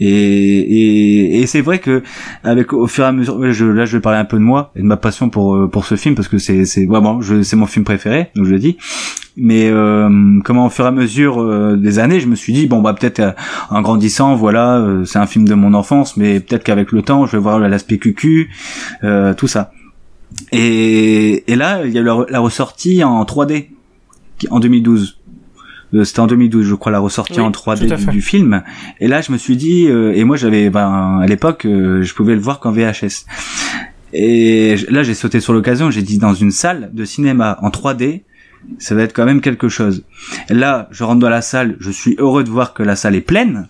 Et 0.00 0.08
et, 0.08 1.40
et 1.40 1.46
c'est 1.46 1.60
vrai 1.60 1.78
que 1.78 2.02
avec 2.42 2.72
au 2.72 2.86
fur 2.86 3.04
et 3.04 3.08
à 3.08 3.12
mesure 3.12 3.52
je, 3.52 3.64
là 3.64 3.84
je 3.84 3.96
vais 3.96 4.00
parler 4.00 4.18
un 4.18 4.24
peu 4.24 4.38
de 4.38 4.42
moi 4.42 4.72
et 4.74 4.80
de 4.80 4.86
ma 4.86 4.96
passion 4.96 5.28
pour 5.30 5.54
euh, 5.54 5.68
pour 5.68 5.84
ce 5.84 5.94
film 5.96 6.14
parce 6.14 6.28
que 6.28 6.38
c'est 6.38 6.64
c'est 6.64 6.86
vraiment 6.86 7.20
je 7.20 7.42
c'est 7.42 7.56
mon 7.56 7.66
film 7.66 7.84
préféré 7.84 8.30
donc 8.34 8.46
je 8.46 8.50
le 8.52 8.58
dis. 8.58 8.76
Mais 9.36 9.68
euh, 9.68 10.40
comment 10.44 10.66
au 10.66 10.70
fur 10.70 10.84
et 10.84 10.88
à 10.88 10.92
mesure 10.92 11.42
euh, 11.42 11.76
des 11.76 11.98
années 11.98 12.20
je 12.24 12.28
me 12.28 12.34
suis 12.36 12.52
dit 12.52 12.66
bon 12.66 12.80
bah 12.82 12.94
peut-être 12.94 13.20
euh, 13.20 13.30
en 13.70 13.80
grandissant 13.82 14.34
voilà 14.34 14.78
euh, 14.78 15.04
c'est 15.04 15.18
un 15.18 15.26
film 15.26 15.46
de 15.46 15.54
mon 15.54 15.72
enfance 15.74 16.16
mais 16.16 16.40
peut-être 16.40 16.64
qu'avec 16.64 16.90
le 16.92 17.02
temps 17.02 17.26
je 17.26 17.32
vais 17.36 17.42
voir 17.42 17.58
l'aspect 17.60 17.98
cucu 17.98 18.50
euh, 19.04 19.32
tout 19.34 19.46
ça. 19.48 19.70
Et, 20.52 21.44
et 21.52 21.56
là 21.56 21.82
il 21.84 21.92
y 21.92 21.98
a 21.98 22.00
eu 22.00 22.04
la, 22.04 22.24
la 22.28 22.40
ressortie 22.40 23.04
en 23.04 23.22
3D 23.24 23.68
qui- 24.38 24.48
en 24.50 24.58
2012 24.60 25.18
Euh, 25.94 26.02
c'était 26.02 26.20
en 26.20 26.26
2012 26.26 26.66
je 26.66 26.74
crois 26.74 26.90
la 26.90 26.98
ressortie 26.98 27.38
Oui, 27.38 27.46
en 27.46 27.52
tout 27.52 27.70
à 27.70 27.74
3D 27.76 28.10
du, 28.10 28.20
film. 28.20 28.62
Et 29.00 29.06
là 29.06 29.20
je 29.20 29.30
me 29.30 29.38
suis 29.38 29.56
dit 29.56 29.86
euh, 29.86 30.12
et 30.18 30.24
moi 30.24 30.36
j'avais 30.36 30.68
ben 30.70 31.20
à 31.22 31.26
l'époque 31.26 31.66
euh, 31.66 32.02
je 32.02 32.12
pouvais 32.14 32.34
le 32.34 32.40
voir 32.40 32.58
qu'en 32.58 32.72
VHS 32.72 33.26
et 34.12 34.74
là 34.90 35.02
j'ai 35.04 35.14
sauté 35.14 35.38
sur 35.40 35.52
l'occasion 35.52 35.90
j'ai 35.90 36.02
dit 36.02 36.18
dans 36.18 36.34
une 36.34 36.50
salle 36.50 36.90
de 36.92 37.04
cinéma 37.04 37.58
en 37.62 37.68
3D 37.70 38.22
ça 38.78 38.94
va 38.94 39.02
être 39.02 39.12
quand 39.12 39.24
même 39.24 39.40
quelque 39.40 39.68
chose. 39.68 40.04
Là, 40.50 40.88
je 40.90 41.04
rentre 41.04 41.20
dans 41.20 41.30
la 41.30 41.42
salle, 41.42 41.76
je 41.80 41.90
suis 41.90 42.16
heureux 42.18 42.44
de 42.44 42.50
voir 42.50 42.74
que 42.74 42.82
la 42.82 42.96
salle 42.96 43.14
est 43.14 43.20
pleine, 43.20 43.68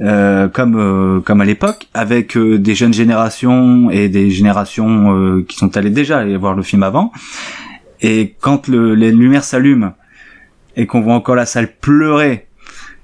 euh, 0.00 0.48
comme 0.48 0.76
euh, 0.76 1.20
comme 1.20 1.40
à 1.40 1.44
l'époque, 1.44 1.88
avec 1.94 2.36
euh, 2.36 2.58
des 2.58 2.74
jeunes 2.74 2.94
générations 2.94 3.90
et 3.90 4.08
des 4.08 4.30
générations 4.30 5.16
euh, 5.16 5.44
qui 5.46 5.56
sont 5.56 5.76
allées 5.76 5.90
déjà 5.90 6.18
aller 6.18 6.36
voir 6.36 6.54
le 6.54 6.62
film 6.62 6.82
avant. 6.82 7.12
Et 8.02 8.34
quand 8.40 8.68
le, 8.68 8.94
les 8.94 9.10
lumières 9.10 9.44
s'allument 9.44 9.94
et 10.76 10.86
qu'on 10.86 11.00
voit 11.00 11.14
encore 11.14 11.34
la 11.34 11.46
salle 11.46 11.72
pleurer 11.80 12.46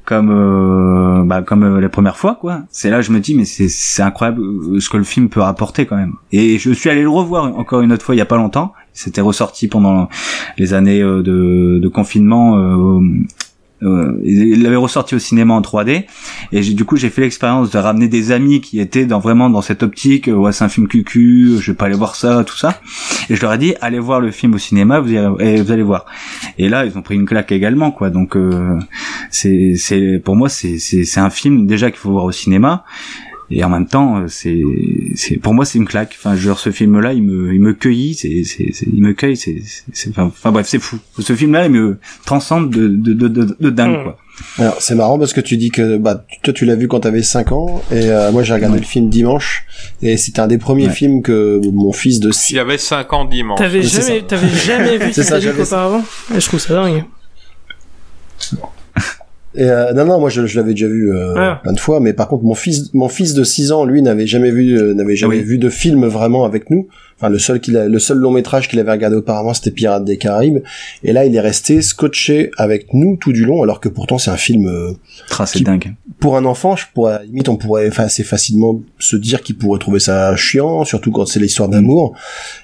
comme 0.05 0.31
euh, 0.31 1.25
bah, 1.25 1.43
comme 1.43 1.63
euh, 1.63 1.81
la 1.81 1.89
première 1.89 2.17
fois 2.17 2.35
quoi 2.35 2.63
c'est 2.71 2.91
là 2.91 3.01
je 3.03 3.13
me 3.13 3.21
dis 3.21 3.35
mais 3.35 3.45
c'est 3.45 3.69
c'est 3.69 4.03
incroyable 4.03 4.43
ce 4.81 4.89
que 4.89 4.97
le 4.97 5.05
film 5.05 5.29
peut 5.29 5.41
rapporter 5.41 5.87
quand 5.87 5.97
même 5.97 6.15
et 6.33 6.59
je 6.59 6.73
suis 6.73 6.91
allé 6.91 7.03
le 7.03 7.09
revoir 7.09 7.45
encore 7.57 7.83
une 7.83 7.93
autre 7.93 8.05
fois 8.05 8.15
il 8.15 8.19
y 8.19 8.23
a 8.23 8.27
pas 8.27 8.37
longtemps 8.37 8.73
c'était 8.93 9.21
ressorti 9.21 9.69
pendant 9.69 10.09
les 10.59 10.75
années 10.75 11.03
euh, 11.03 11.23
de, 11.23 11.79
de 11.81 11.89
confinement 11.89 12.57
euh, 12.57 13.01
euh, 13.83 14.17
il 14.23 14.63
l'avait 14.63 14.77
ressorti 14.77 15.17
au 15.17 15.19
cinéma 15.19 15.55
en 15.55 15.61
3D 15.61 16.05
et 16.53 16.61
du 16.61 16.85
coup 16.85 16.97
j'ai 16.97 17.11
fait 17.11 17.23
l'expérience 17.23 17.71
de 17.71 17.79
ramener 17.79 18.07
des 18.07 18.31
amis 18.31 18.61
qui 18.61 18.79
étaient 18.79 19.07
dans 19.07 19.19
vraiment 19.19 19.51
dans 19.51 19.61
cette 19.61 19.83
optique 19.83 20.29
euh, 20.29 20.35
ouais 20.35 20.53
c'est 20.53 20.63
un 20.63 20.69
film 20.69 20.87
cucu 20.87 21.57
je 21.59 21.73
vais 21.73 21.77
pas 21.77 21.87
aller 21.87 21.97
voir 21.97 22.15
ça 22.15 22.45
tout 22.45 22.57
ça. 22.57 22.81
Et 23.29 23.35
je 23.35 23.43
leur 23.43 23.53
ai 23.53 23.59
dit 23.59 23.75
allez 23.81 23.99
voir 23.99 24.21
le 24.21 24.31
film 24.31 24.55
au 24.55 24.59
cinéma 24.59 25.01
vous 25.01 25.11
allez, 25.17 25.83
voir. 25.83 26.07
Et 26.59 26.69
là 26.69 26.87
ils 26.87 26.97
ont 26.97 27.03
pris 27.03 27.17
une 27.17 27.25
claque 27.25 27.51
également 27.51 27.91
quoi. 27.91 28.11
Donc 28.11 28.37
euh, 28.37 28.79
c'est 29.31 30.23
pour 30.25 30.37
moi 30.37 30.49
c'est 30.49 31.19
un 31.19 31.31
film 31.31 31.67
déjà 31.67 31.91
qu'il 31.91 31.99
faut 31.99 32.13
voir 32.13 32.25
au 32.25 32.33
cinéma 32.33 32.85
et 33.55 33.63
en 33.65 33.69
même 33.69 33.87
temps 33.87 34.19
euh, 34.19 34.29
c'est 34.29 34.61
c'est 35.15 35.37
pour 35.37 35.55
moi 35.55 35.65
c'est 35.65 35.79
une 35.79 35.87
claque 35.87 36.17
enfin 36.19 36.35
genre 36.37 36.59
ce 36.59 36.71
film 36.71 36.99
là 37.01 37.13
il 37.13 37.23
me 37.23 37.53
il 37.55 37.61
me 37.61 37.73
cueillit 37.75 38.15
c'est 38.15 38.43
c'est 38.45 38.73
il 38.87 39.03
me 39.03 39.13
cueille 39.13 39.37
c'est 39.37 39.63
enfin, 40.19 40.51
bref 40.51 40.67
c'est 40.69 40.79
fou 40.79 40.99
ce 41.19 41.35
film 41.35 41.53
là 41.53 41.67
il 41.67 41.71
me 41.73 41.99
transcende 42.25 42.71
de 42.71 42.89
de 42.89 43.13
de 43.13 43.29
de, 43.29 43.57
de 43.61 43.71
dingue 43.71 43.99
Mm. 43.99 44.03
quoi 44.05 44.19
Alors, 44.59 44.77
c'est 44.81 44.95
marrant 44.95 45.19
parce 45.19 45.35
que 45.35 45.43
tu 45.43 45.59
dis 45.59 45.71
que 45.71 45.99
bah 45.99 46.25
toi 46.43 46.55
tu 46.55 46.65
l'as 46.65 46.75
vu 46.75 46.89
quand 46.89 47.01
t'avais 47.01 47.23
5 47.23 47.53
ans 47.53 47.83
et 47.91 48.07
euh, 48.11 48.33
moi 48.33 48.43
j'ai 48.43 48.55
regardé 48.55 48.77
Ouais. 48.77 48.81
le 48.81 48.87
film 48.87 49.11
dimanche 49.11 49.65
et 50.01 50.17
c'était 50.17 50.41
un 50.41 50.47
des 50.47 50.57
premiers 50.57 50.87
Ouais. 50.87 50.93
films 50.95 51.21
que 51.23 51.61
mon 51.71 51.93
fils 51.93 52.19
de 52.19 52.29
Il 52.29 52.35
6 52.35 52.55
y 52.55 52.59
avait 52.59 52.79
5 52.79 53.13
ans 53.13 53.25
dimanche. 53.27 53.59
T'avais 53.59 53.83
jamais, 53.83 54.23
t'avais 54.23 54.49
jamais 54.49 54.97
vu 55.05 55.13
ça, 55.13 55.23
ça. 55.23 55.39
auparavant? 55.63 56.03
Et 56.35 56.41
Je 56.41 56.47
trouve 56.47 56.61
ça 56.61 56.75
dingue. 56.75 57.05
Et 59.55 59.65
euh, 59.65 59.93
non, 59.93 60.07
non, 60.07 60.19
moi 60.19 60.31
je, 60.31 60.47
je 60.47 60.59
l'avais 60.59 60.73
déjà 60.73 60.87
vu 60.89 61.13
euh, 61.15 61.35
Ah. 61.37 61.61
plein 61.63 61.73
de 61.75 61.81
fois, 61.81 62.01
mais 62.01 62.13
par 62.15 62.29
contre 62.29 62.45
mon 62.45 62.55
fils, 62.55 62.93
mon 62.95 63.09
fils 63.09 63.35
de 63.35 63.45
6 63.45 63.71
ans, 63.73 63.85
lui, 63.85 64.01
n'avait 64.01 64.27
jamais 64.27 64.51
vu, 64.51 64.79
euh, 64.79 64.95
n'avait 64.95 65.17
jamais 65.17 65.37
oui. 65.39 65.43
vu 65.43 65.59
de 65.59 65.69
film 65.69 66.07
vraiment 66.07 66.45
avec 66.45 66.71
nous. 66.71 66.89
Enfin, 67.19 67.29
le 67.29 67.39
seul 67.39 67.61
qu'il 67.61 67.77
a, 67.77 67.87
le 67.87 67.99
seul 67.99 68.17
long 68.19 68.31
métrage 68.31 68.69
qu'il 68.69 68.81
avait 68.81 68.91
regardé 68.91 69.17
auparavant, 69.17 69.53
c'était 69.55 69.71
Pirates 69.71 70.05
des 70.05 70.17
Caraïbes. 70.17 70.59
Et 71.05 71.13
là, 71.13 71.25
il 71.27 71.37
est 71.37 71.41
resté 71.41 71.83
scotché 71.83 72.51
avec 72.57 72.95
nous 72.95 73.17
tout 73.17 73.33
du 73.33 73.45
long, 73.45 73.63
alors 73.63 73.79
que 73.79 73.89
pourtant 73.89 74.19
c'est 74.19 74.31
un 74.31 74.37
film 74.37 74.67
euh, 74.67 74.93
c'est 75.47 75.59
Qui- 75.59 75.65
dingue. 75.65 75.95
pour 76.19 76.37
un 76.37 76.45
enfant. 76.47 76.75
Je 76.75 76.87
pourrais, 76.95 77.13
à 77.15 77.19
la 77.19 77.25
limite, 77.25 77.49
on 77.49 77.57
pourrait 77.57 77.87
enfin, 77.89 78.05
assez 78.05 78.25
facilement 78.25 78.81
se 78.99 79.17
dire 79.17 79.43
qu'il 79.43 79.57
pourrait 79.59 79.79
trouver 79.79 80.01
ça 80.01 80.35
chiant, 80.35 80.85
surtout 80.85 81.13
quand 81.13 81.27
c'est 81.27 81.41
l'histoire 81.41 81.69
d'amour. 81.69 82.15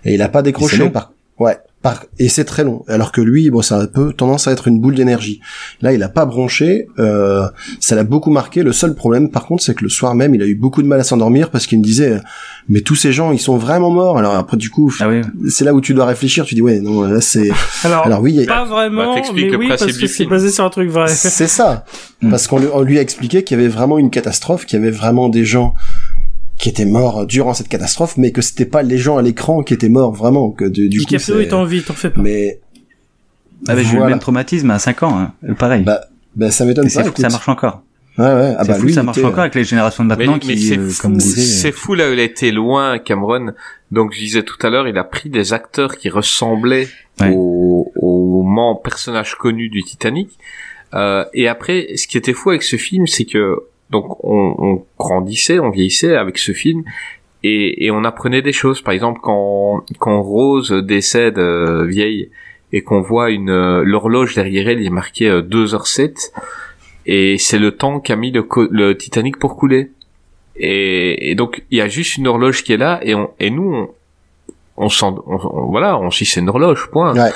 Et 0.05 0.15
il 0.15 0.23
a 0.23 0.28
pas 0.28 0.43
décroché. 0.43 0.89
Par, 0.89 1.12
ouais. 1.39 1.59
Par, 1.81 2.05
et 2.19 2.29
c'est 2.29 2.45
très 2.45 2.65
long. 2.65 2.85
Alors 2.89 3.13
que 3.13 3.21
lui, 3.21 3.51
bon, 3.51 3.63
ça 3.63 3.77
a 3.77 3.83
un 3.83 3.87
peu 3.87 4.13
tendance 4.13 4.49
à 4.49 4.53
être 4.53 4.67
une 4.67 4.81
boule 4.81 4.97
d'énergie. 4.97 5.41
Là, 5.81 5.93
il 5.93 6.03
a 6.03 6.09
pas 6.09 6.27
bronché. 6.27 6.89
Euh, 6.99 7.47
ça 7.79 7.95
l'a 7.95 8.03
beaucoup 8.03 8.31
marqué. 8.33 8.65
Le 8.65 8.73
seul 8.73 8.97
problème, 8.97 9.31
par 9.31 9.47
contre, 9.47 9.63
c'est 9.63 9.75
que 9.77 9.85
le 9.85 9.89
soir 9.89 10.17
même, 10.17 10.35
il 10.35 10.43
a 10.43 10.47
eu 10.47 10.57
beaucoup 10.57 10.83
de 10.83 10.89
mal 10.89 10.99
à 10.99 11.05
s'endormir 11.05 11.51
parce 11.51 11.69
qu'il 11.69 11.79
me 11.79 11.85
disait, 11.85 12.21
mais 12.69 12.81
tous 12.81 12.97
ces 12.97 13.13
gens, 13.13 13.31
ils 13.31 13.39
sont 13.39 13.57
vraiment 13.59 13.91
morts. 13.91 14.19
Alors 14.19 14.35
après, 14.35 14.57
du 14.57 14.71
coup, 14.71 14.93
Ah 14.99 15.09
oui. 15.09 15.21
c'est 15.51 15.65
là 15.65 15.73
où 15.73 15.81
tu 15.81 15.95
dois 15.95 16.07
réfléchir. 16.07 16.45
Tu 16.45 16.57
dis, 16.57 16.63
ouais, 16.63 16.81
non, 16.81 17.03
là, 17.03 17.21
c'est. 17.21 17.51
Alors, 17.85 18.05
Alors 18.07 18.21
oui, 18.23 18.33
il 18.35 18.41
y 18.41 18.43
a- 18.43 18.47
pas 18.47 18.65
vraiment, 18.65 19.15
Bah, 19.15 19.21
mais 19.33 19.55
oui, 19.55 19.69
parce 19.69 19.87
que 19.87 20.07
c'est 20.09 20.27
basé 20.27 20.51
sur 20.51 20.65
un 20.65 20.71
truc 20.71 20.91
vrai. 20.91 21.07
C'est 21.09 21.47
ça. 21.47 21.85
Mm. 22.21 22.31
Parce 22.31 22.49
qu'on 22.49 22.59
lui, 22.59 22.67
on 22.75 22.83
lui 22.83 22.99
a 22.99 23.01
expliqué 23.01 23.45
qu'il 23.45 23.57
y 23.57 23.61
avait 23.61 23.69
vraiment 23.69 23.97
une 23.97 24.11
catastrophe, 24.11 24.67
qu'il 24.67 24.77
y 24.77 24.83
avait 24.83 24.91
vraiment 24.91 25.29
des 25.29 25.45
gens 25.45 25.77
qui 26.59 26.68
étaient 26.68 26.85
morts 26.85 27.26
durant 27.26 27.55
cette 27.55 27.68
catastrophe, 27.68 28.16
mais 28.16 28.32
que 28.32 28.43
c'était 28.43 28.66
pas 28.66 28.82
les 28.82 28.98
gens 28.98 29.16
à 29.16 29.22
l'écran 29.22 29.62
qui 29.62 29.74
étaient 29.74 29.89
morts 29.89 30.12
vraiment. 30.12 30.51
Que 30.51 30.64
du, 30.64 30.89
du 30.89 30.98
coup, 30.98 31.05
DiCaprio 31.06 31.36
c'est- 31.36 31.43
est 31.44 31.52
en 31.52 31.64
vie, 31.64 31.82
t'en 31.82 31.94
fais 31.94 32.10
pas. 32.10 32.20
Mais 32.20 32.60
Ah, 33.68 33.74
bah, 33.74 33.82
j'ai 33.82 33.97
eu 33.97 34.01
le 34.01 34.06
même 34.06 34.18
traumatisme 34.18 34.70
à 34.70 34.78
5 34.78 35.02
ans, 35.02 35.18
hein. 35.18 35.55
pareil. 35.59 35.82
bah, 35.82 36.01
bah 36.36 36.51
ça 36.51 36.64
m'étonne 36.64 36.89
c'est 36.89 37.01
pas. 37.01 37.05
fou 37.06 37.12
que 37.12 37.20
ça 37.22 37.28
marche 37.28 37.48
encore. 37.48 37.82
Ouais, 38.18 38.24
ouais. 38.24 38.55
Ah 38.59 38.62
c'est 38.62 38.68
bah 38.68 38.74
fou 38.74 38.82
lui, 38.82 38.89
que 38.89 38.94
ça 38.94 39.02
marche 39.05 39.18
était- 39.18 39.26
encore 39.26 39.40
avec 39.40 39.55
les 39.55 39.62
générations 39.64 40.05
de 40.05 40.09
Mais, 40.09 40.16
maintenant 40.26 40.32
mais 40.47 40.55
qui, 40.55 40.59
c'est 40.68 40.76
euh, 40.78 40.89
fou, 40.89 41.20
c'est 41.20 41.70
fou 41.72 41.94
là 41.94 42.10
où 42.10 42.12
il 42.12 42.18
a 42.18 42.24
été 42.24 42.51
loin, 42.51 42.98
Cameron. 42.98 43.52
Donc 43.93 44.12
je 44.12 44.18
disais 44.18 44.43
tout 44.43 44.56
à 44.66 44.70
l'heure, 44.70 44.89
il 44.89 44.98
a 44.98 45.05
pris 45.05 45.30
des 45.30 45.52
acteurs 45.52 45.97
qui 45.98 46.09
ressemblaient 46.10 46.89
Ouais. 47.20 47.30
aux, 47.35 47.90
aux 47.97 48.74
personnages 48.82 49.35
connus 49.36 49.68
du 49.70 49.82
Titanic. 49.85 50.30
Euh, 50.94 51.24
et 51.35 51.47
après, 51.48 51.89
ce 51.97 52.06
qui 52.09 52.16
était 52.18 52.32
fou 52.32 52.51
avec 52.51 52.62
ce 52.62 52.76
film, 52.76 53.06
c'est 53.06 53.24
que 53.24 53.56
donc 53.90 54.24
on, 54.24 54.55
on 54.59 54.85
grandissait, 54.98 55.59
on 55.59 55.70
vieillissait 55.70 56.16
avec 56.16 56.39
ce 56.39 56.52
film. 56.52 56.85
Et, 57.44 57.86
et 57.86 57.90
on 57.90 58.05
apprenait 58.05 58.43
des 58.43 58.52
choses. 58.52 58.82
Par 58.82 58.93
exemple, 58.94 59.20
quand, 59.23 59.85
quand 59.98 60.20
Rose 60.23 60.73
décède 60.73 61.39
euh, 61.39 61.86
vieille 61.86 62.31
et 62.73 62.82
qu'on 62.82 63.01
voit 63.01 63.31
une 63.31 63.51
euh, 63.51 63.82
l'horloge 63.85 64.35
derrière 64.35 64.69
elle, 64.69 64.81
il 64.81 64.86
est 64.86 64.90
marqué 64.90 65.28
euh, 65.28 65.43
2h07 65.43 66.32
et 67.06 67.39
c'est 67.39 67.59
le 67.59 67.70
temps 67.70 68.01
qu'a 68.01 68.16
mis 68.16 68.32
le, 68.32 68.47
le 68.70 68.97
Titanic 68.97 69.39
pour 69.39 69.56
couler. 69.56 69.90
Et, 70.56 71.31
et 71.31 71.35
donc 71.36 71.62
il 71.70 71.78
y 71.78 71.81
a 71.81 71.89
juste 71.89 72.16
une 72.16 72.27
horloge 72.27 72.65
qui 72.65 72.73
est 72.73 72.77
là 72.77 72.98
et, 73.02 73.15
on, 73.15 73.31
et 73.39 73.51
nous 73.51 73.89
on, 74.79 74.89
s'en- 74.89 75.23
voilà 75.71 75.99
on 75.99 76.11
c'est 76.11 76.41
une 76.41 76.49
horloge 76.49 76.89
point. 76.91 77.13
Ouais. 77.15 77.31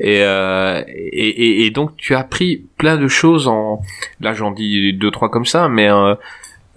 Et, 0.00 0.22
euh, 0.22 0.82
et, 0.88 1.28
et, 1.62 1.66
et 1.66 1.70
donc 1.70 1.96
tu 1.96 2.14
as 2.14 2.20
appris 2.20 2.64
plein 2.76 2.96
de 2.96 3.08
choses 3.08 3.46
en 3.48 3.80
là 4.20 4.32
j'en 4.34 4.50
dis 4.50 4.92
deux 4.92 5.10
trois 5.10 5.28
comme 5.30 5.46
ça 5.46 5.68
mais 5.68 5.88
euh, 5.90 6.14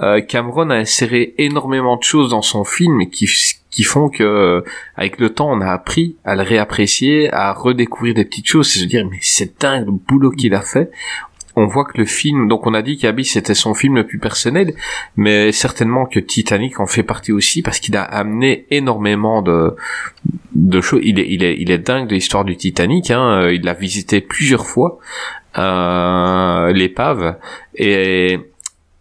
euh, 0.01 0.21
Cameron 0.21 0.69
a 0.69 0.75
inséré 0.75 1.33
énormément 1.37 1.97
de 1.97 2.03
choses 2.03 2.29
dans 2.29 2.41
son 2.41 2.63
film 2.63 3.09
qui 3.09 3.27
qui 3.69 3.83
font 3.83 4.09
que 4.09 4.23
euh, 4.23 4.61
avec 4.95 5.19
le 5.19 5.29
temps 5.29 5.51
on 5.51 5.61
a 5.61 5.71
appris 5.71 6.15
à 6.25 6.35
le 6.35 6.41
réapprécier 6.43 7.31
à 7.33 7.51
redécouvrir 7.53 8.13
des 8.15 8.25
petites 8.25 8.47
choses 8.47 8.75
et 8.75 8.79
se 8.79 8.85
dire 8.85 9.05
mais 9.09 9.17
c'est 9.21 9.59
dingue 9.61 9.85
le 9.87 9.91
boulot 9.91 10.31
qu'il 10.31 10.53
a 10.55 10.61
fait 10.61 10.89
on 11.55 11.65
voit 11.65 11.85
que 11.85 11.97
le 11.97 12.05
film, 12.05 12.47
donc 12.47 12.67
on 12.67 12.73
a 12.73 12.81
dit 12.81 12.97
qu'Abyss 12.97 13.33
c'était 13.33 13.55
son 13.55 13.73
film 13.73 13.95
le 13.95 14.05
plus 14.05 14.19
personnel, 14.19 14.73
mais 15.15 15.51
certainement 15.51 16.05
que 16.05 16.19
Titanic 16.19 16.79
en 16.79 16.87
fait 16.87 17.03
partie 17.03 17.31
aussi 17.31 17.61
parce 17.61 17.79
qu'il 17.79 17.95
a 17.97 18.03
amené 18.03 18.65
énormément 18.71 19.41
de 19.41 19.75
de 20.53 20.81
choses. 20.81 21.01
Il 21.03 21.19
est, 21.19 21.27
il 21.29 21.43
est, 21.43 21.55
il 21.59 21.71
est 21.71 21.77
dingue 21.77 22.07
de 22.07 22.13
l'histoire 22.13 22.45
du 22.45 22.55
Titanic. 22.57 23.11
Hein. 23.11 23.41
euh, 23.41 23.53
Il 23.53 23.63
l'a 23.63 23.73
visité 23.73 24.21
plusieurs 24.21 24.65
fois, 24.65 24.99
euh, 25.57 26.71
l'épave, 26.73 27.37
et 27.75 28.39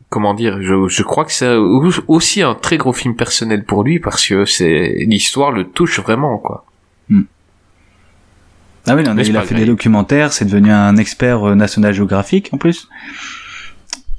comment 0.09 0.35
dire, 0.35 0.63
je, 0.63 0.89
je 0.89 1.03
crois 1.03 1.25
que 1.25 1.33
c'est 1.33 1.57
aussi 2.07 2.43
un 2.43 2.55
très 2.55 2.79
gros 2.79 2.93
film 2.93 3.15
personnel 3.15 3.65
pour 3.65 3.85
lui 3.85 3.99
parce 3.99 4.27
que 4.27 4.45
c'est 4.45 4.95
l'histoire 5.07 5.53
le 5.53 5.65
touche 5.65 6.01
vraiment 6.01 6.39
quoi. 6.39 6.65
Ah 8.89 8.97
oui, 8.97 9.03
non, 9.05 9.15
il 9.31 9.37
a 9.37 9.43
fait 9.43 9.55
des 9.55 9.67
documentaires, 9.67 10.33
c'est 10.33 10.45
devenu 10.45 10.71
un 10.73 10.97
expert 10.97 11.49
euh, 11.49 11.55
National 11.55 11.93
Geographic 11.93 12.51
en 12.53 12.59
plus. 12.59 12.89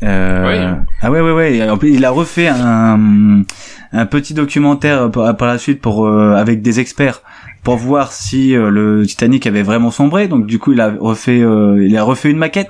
Euh, 0.04 0.48
Oui. 0.48 0.86
Ah 1.02 1.12
ouais, 1.12 1.22
ouais, 1.22 1.32
ouais. 1.32 1.70
En 1.70 1.78
plus, 1.78 1.91
il 1.94 2.06
a 2.06 2.10
refait 2.10 2.48
un, 2.48 3.44
un 3.91 4.06
petit 4.06 4.34
documentaire 4.34 5.12
par, 5.12 5.36
par 5.36 5.48
la 5.48 5.58
suite 5.58 5.82
pour 5.82 6.06
euh, 6.08 6.36
avec 6.36 6.62
des 6.62 6.80
experts 6.80 7.22
pour 7.64 7.76
voir 7.76 8.14
si 8.14 8.56
euh, 8.56 8.70
le 8.70 9.06
Titanic 9.06 9.46
avait 9.46 9.64
vraiment 9.64 9.91
sombré. 9.91 10.28
Donc 10.28 10.46
du 10.46 10.60
coup, 10.60 10.72
il 10.72 10.80
a 10.80 10.90
refait, 11.00 11.41
euh, 11.41 11.86
il 11.86 11.98
a 11.98 12.04
refait 12.04 12.32
une 12.32 12.38
maquette 12.38 12.70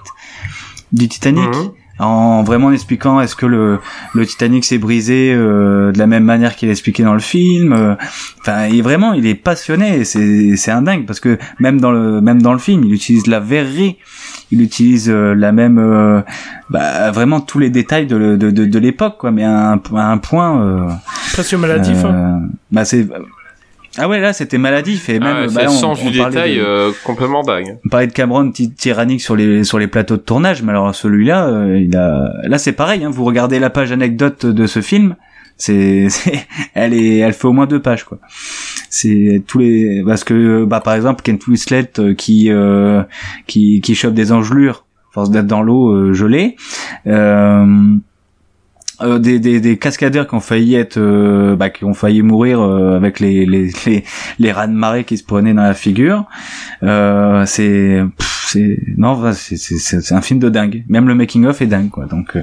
du 0.92 1.08
Titanic. 1.08 1.48
Mhm. 1.50 1.72
En 2.00 2.44
vraiment 2.44 2.72
expliquant 2.72 3.20
est-ce 3.22 3.36
que 3.36 3.46
le, 3.46 3.80
le 4.14 4.26
Titanic 4.26 4.64
s'est 4.66 4.78
brisé 4.78 5.34
euh, 5.34 5.92
de 5.92 5.98
la 6.00 6.08
même 6.08 6.24
manière 6.24 6.56
qu'il 6.56 6.70
est 6.70 6.72
expliqué 6.72 7.04
dans 7.04 7.14
le 7.14 7.20
film. 7.20 7.74
euh. 7.74 7.96
Enfin, 8.42 8.68
il 8.68 8.80
est 8.80 8.82
vraiment, 8.82 9.14
il 9.14 9.26
est 9.28 9.36
passionné. 9.36 10.04
C'est 10.06 10.56
c'est 10.56 10.72
un 10.72 10.82
dingue 10.82 11.06
parce 11.06 11.20
que 11.20 11.38
même 11.60 11.80
dans 11.82 11.92
le 11.92 12.22
même 12.22 12.42
dans 12.42 12.54
le 12.54 12.60
film, 12.60 12.84
il 12.86 12.94
utilise 12.94 13.28
la 13.28 13.40
verrerie, 13.40 13.98
il 14.52 14.62
utilise 14.62 15.10
euh, 15.10 15.34
la 15.36 15.52
même, 15.52 15.78
euh, 15.78 16.22
bah, 16.70 17.12
vraiment 17.12 17.42
tous 17.42 17.60
les 17.60 17.70
détails 17.70 18.08
de 18.08 18.36
de, 18.36 18.50
de, 18.52 18.66
de 18.66 18.80
l'époque 18.80 19.18
quoi. 19.18 19.32
Mais 19.32 19.44
à 19.44 19.72
un, 19.74 19.82
à 19.96 20.12
un 20.12 20.18
point. 20.18 20.88
Presque 21.34 21.54
maladif. 21.56 22.04
hein. 22.06 22.42
bah 22.72 22.86
c'est 22.86 23.08
ah 24.00 24.08
ouais 24.08 24.20
là 24.20 24.34
c'était 24.34 24.58
maladif 24.58 25.10
et 25.10 25.20
Ah 25.22 25.26
même 25.26 25.48
ouais, 25.48 25.54
bah, 25.54 25.62
on- 25.70 25.86
on 25.86 25.94
du 25.94 26.12
détail 26.12 26.56
de- 26.58 26.62
euh, 26.62 26.92
complètement 27.04 27.44
dingue. 27.44 27.78
on 27.86 27.90
parlait 27.90 28.08
de 28.08 28.14
Cameron 28.14 28.50
ty- 28.52 28.72
tyrannique 28.72 29.22
sur 29.22 29.36
les 29.36 29.64
sur 29.64 29.78
les 29.80 29.88
plateaux 29.88 30.18
de 30.18 30.22
tournage, 30.22 30.64
mais 30.64 30.72
alors 30.72 30.94
celui-là, 30.96 31.48
euh, 31.48 31.80
il 31.80 31.96
a 31.96 32.32
là 32.44 32.58
c'est 32.58 32.72
pareil. 32.74 33.04
Hein, 33.04 33.10
vous 33.12 33.26
regardez 33.26 33.60
la 33.60 33.70
page 33.70 33.92
anecdote 33.92 34.46
de 34.46 34.66
ce 34.68 34.82
film, 34.82 35.16
c'est 35.58 36.08
c'est- 36.10 36.48
elle 36.74 36.94
est 36.94 37.18
elle 37.18 37.34
fait 37.34 37.48
au 37.48 37.54
moins 37.54 37.68
deux 37.68 37.82
pages 37.82 38.04
quoi. 38.06 38.20
C'est 38.90 39.44
tous 39.48 39.60
les 39.60 40.04
parce 40.06 40.24
que 40.24 40.66
bah 40.66 40.80
par 40.80 40.94
exemple 40.96 41.22
Kent 41.22 41.46
Winslet 41.48 41.92
euh, 42.00 42.14
qui 42.16 42.50
euh, 42.50 43.04
qui 43.48 43.82
qui 43.82 43.94
chope 43.96 44.14
des 44.14 44.32
engelures 44.32 44.86
force 45.12 45.30
d'être 45.32 45.48
dans 45.48 45.62
l'eau 45.64 45.92
euh, 45.92 46.14
gelée. 46.14 46.56
Euh, 47.08 47.66
euh, 49.02 49.20
des, 49.20 49.40
des, 49.40 49.60
des 49.62 49.78
cascadeurs 49.78 50.28
qui 50.28 50.36
ont 50.36 50.40
failli 50.40 50.76
être 50.76 50.98
euh, 50.98 51.56
bah, 51.56 51.70
qui 51.70 51.86
ont 51.86 51.94
failli 51.94 52.22
mourir 52.22 52.62
euh, 52.62 52.96
avec 52.96 53.20
les, 53.20 53.46
les, 53.46 53.70
les, 53.86 54.04
les 54.40 54.52
rats 54.52 54.68
de 54.68 54.74
marée 54.74 55.04
qui 55.04 55.18
se 55.18 55.24
prenaient 55.24 55.54
dans 55.54 55.64
la 55.64 55.74
figure 55.74 56.26
euh, 56.84 57.46
c'est 57.46 58.02
c'est 58.46 58.78
non 58.98 59.32
c'est 59.34 59.58
c'est 59.58 59.78
c'est 59.78 60.02
c'est 60.02 60.16
un 60.16 60.22
film 60.22 60.40
de 60.40 60.50
dingue 60.50 60.84
même 60.90 61.08
le 61.08 61.16
making 61.16 61.46
of 61.46 61.62
est 61.62 61.68
dingue 61.68 61.90
quoi 61.90 62.06
donc 62.06 62.36
euh, 62.36 62.42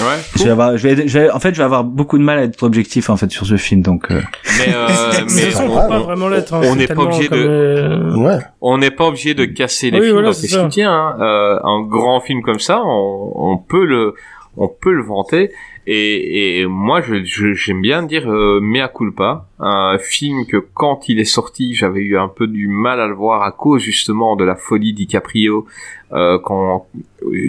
Ouais. 0.00 0.16
je 0.34 0.44
vais 0.44 0.50
avoir 0.50 0.78
je 0.78 0.88
vais, 0.88 1.06
je 1.08 1.18
vais- 1.18 1.30
en 1.30 1.38
fait 1.40 1.52
je 1.52 1.58
vais 1.58 1.64
avoir 1.64 1.84
beaucoup 1.84 2.16
de 2.16 2.22
mal 2.22 2.38
à 2.38 2.44
être 2.44 2.62
objectif 2.62 3.10
en 3.10 3.18
fait 3.18 3.30
sur 3.30 3.44
ce 3.44 3.58
film 3.58 3.82
donc 3.82 4.10
euh, 4.10 4.22
Mais, 4.58 4.72
euh, 4.74 4.88
Mais 5.36 5.54
on 5.56 5.60
on- 5.70 5.82
peut 5.82 5.88
pas 5.88 5.98
vraiment 5.98 6.28
l'être. 6.28 6.54
hein, 6.54 6.62
on 6.64 6.74
n'est 6.76 6.86
pas 6.86 7.02
obligé 7.02 7.28
de- 7.28 7.36
euh, 7.36 8.16
Ouais. 8.16 8.38
on 8.62 8.78
n'est 8.78 8.90
pas 8.90 9.04
obligé 9.08 9.34
de 9.34 9.44
casser 9.44 9.90
les 9.90 9.98
Oui, 9.98 10.04
films 10.06 10.14
voilà, 10.14 10.28
dans 10.28 10.32
ça. 10.32 10.48
soutiens. 10.64 10.90
Hein. 10.90 11.16
Euh, 11.20 11.58
un 11.62 11.82
grand 11.86 12.18
film 12.22 12.40
comme 12.40 12.60
ça, 12.60 12.80
on, 12.82 13.32
on 13.34 13.58
peut 13.58 13.84
le, 13.84 14.14
on 14.62 14.68
peut 14.68 14.92
le 14.92 15.02
vanter. 15.02 15.50
Et, 15.86 16.60
et 16.60 16.66
moi, 16.66 17.00
je, 17.00 17.24
je- 17.24 17.54
j'aime 17.54 17.80
bien 17.80 18.02
dire 18.04 18.30
euh, 18.30 18.60
mea 18.60 18.86
culpa, 18.88 19.48
un 19.58 19.96
film 19.98 20.44
que 20.46 20.58
quand 20.58 21.08
il 21.08 21.18
est 21.18 21.24
sorti, 21.24 21.74
j'avais 21.74 22.02
eu 22.02 22.16
un 22.18 22.28
peu 22.28 22.46
du 22.46 22.68
mal 22.68 23.00
à 23.00 23.08
le 23.08 23.14
voir 23.14 23.42
à 23.42 23.50
cause 23.50 23.82
justement 23.82 24.36
de 24.36 24.44
la 24.44 24.54
folie 24.54 24.92
DiCaprio. 24.92 25.66
Euh, 26.12 26.38
quand 26.44 26.86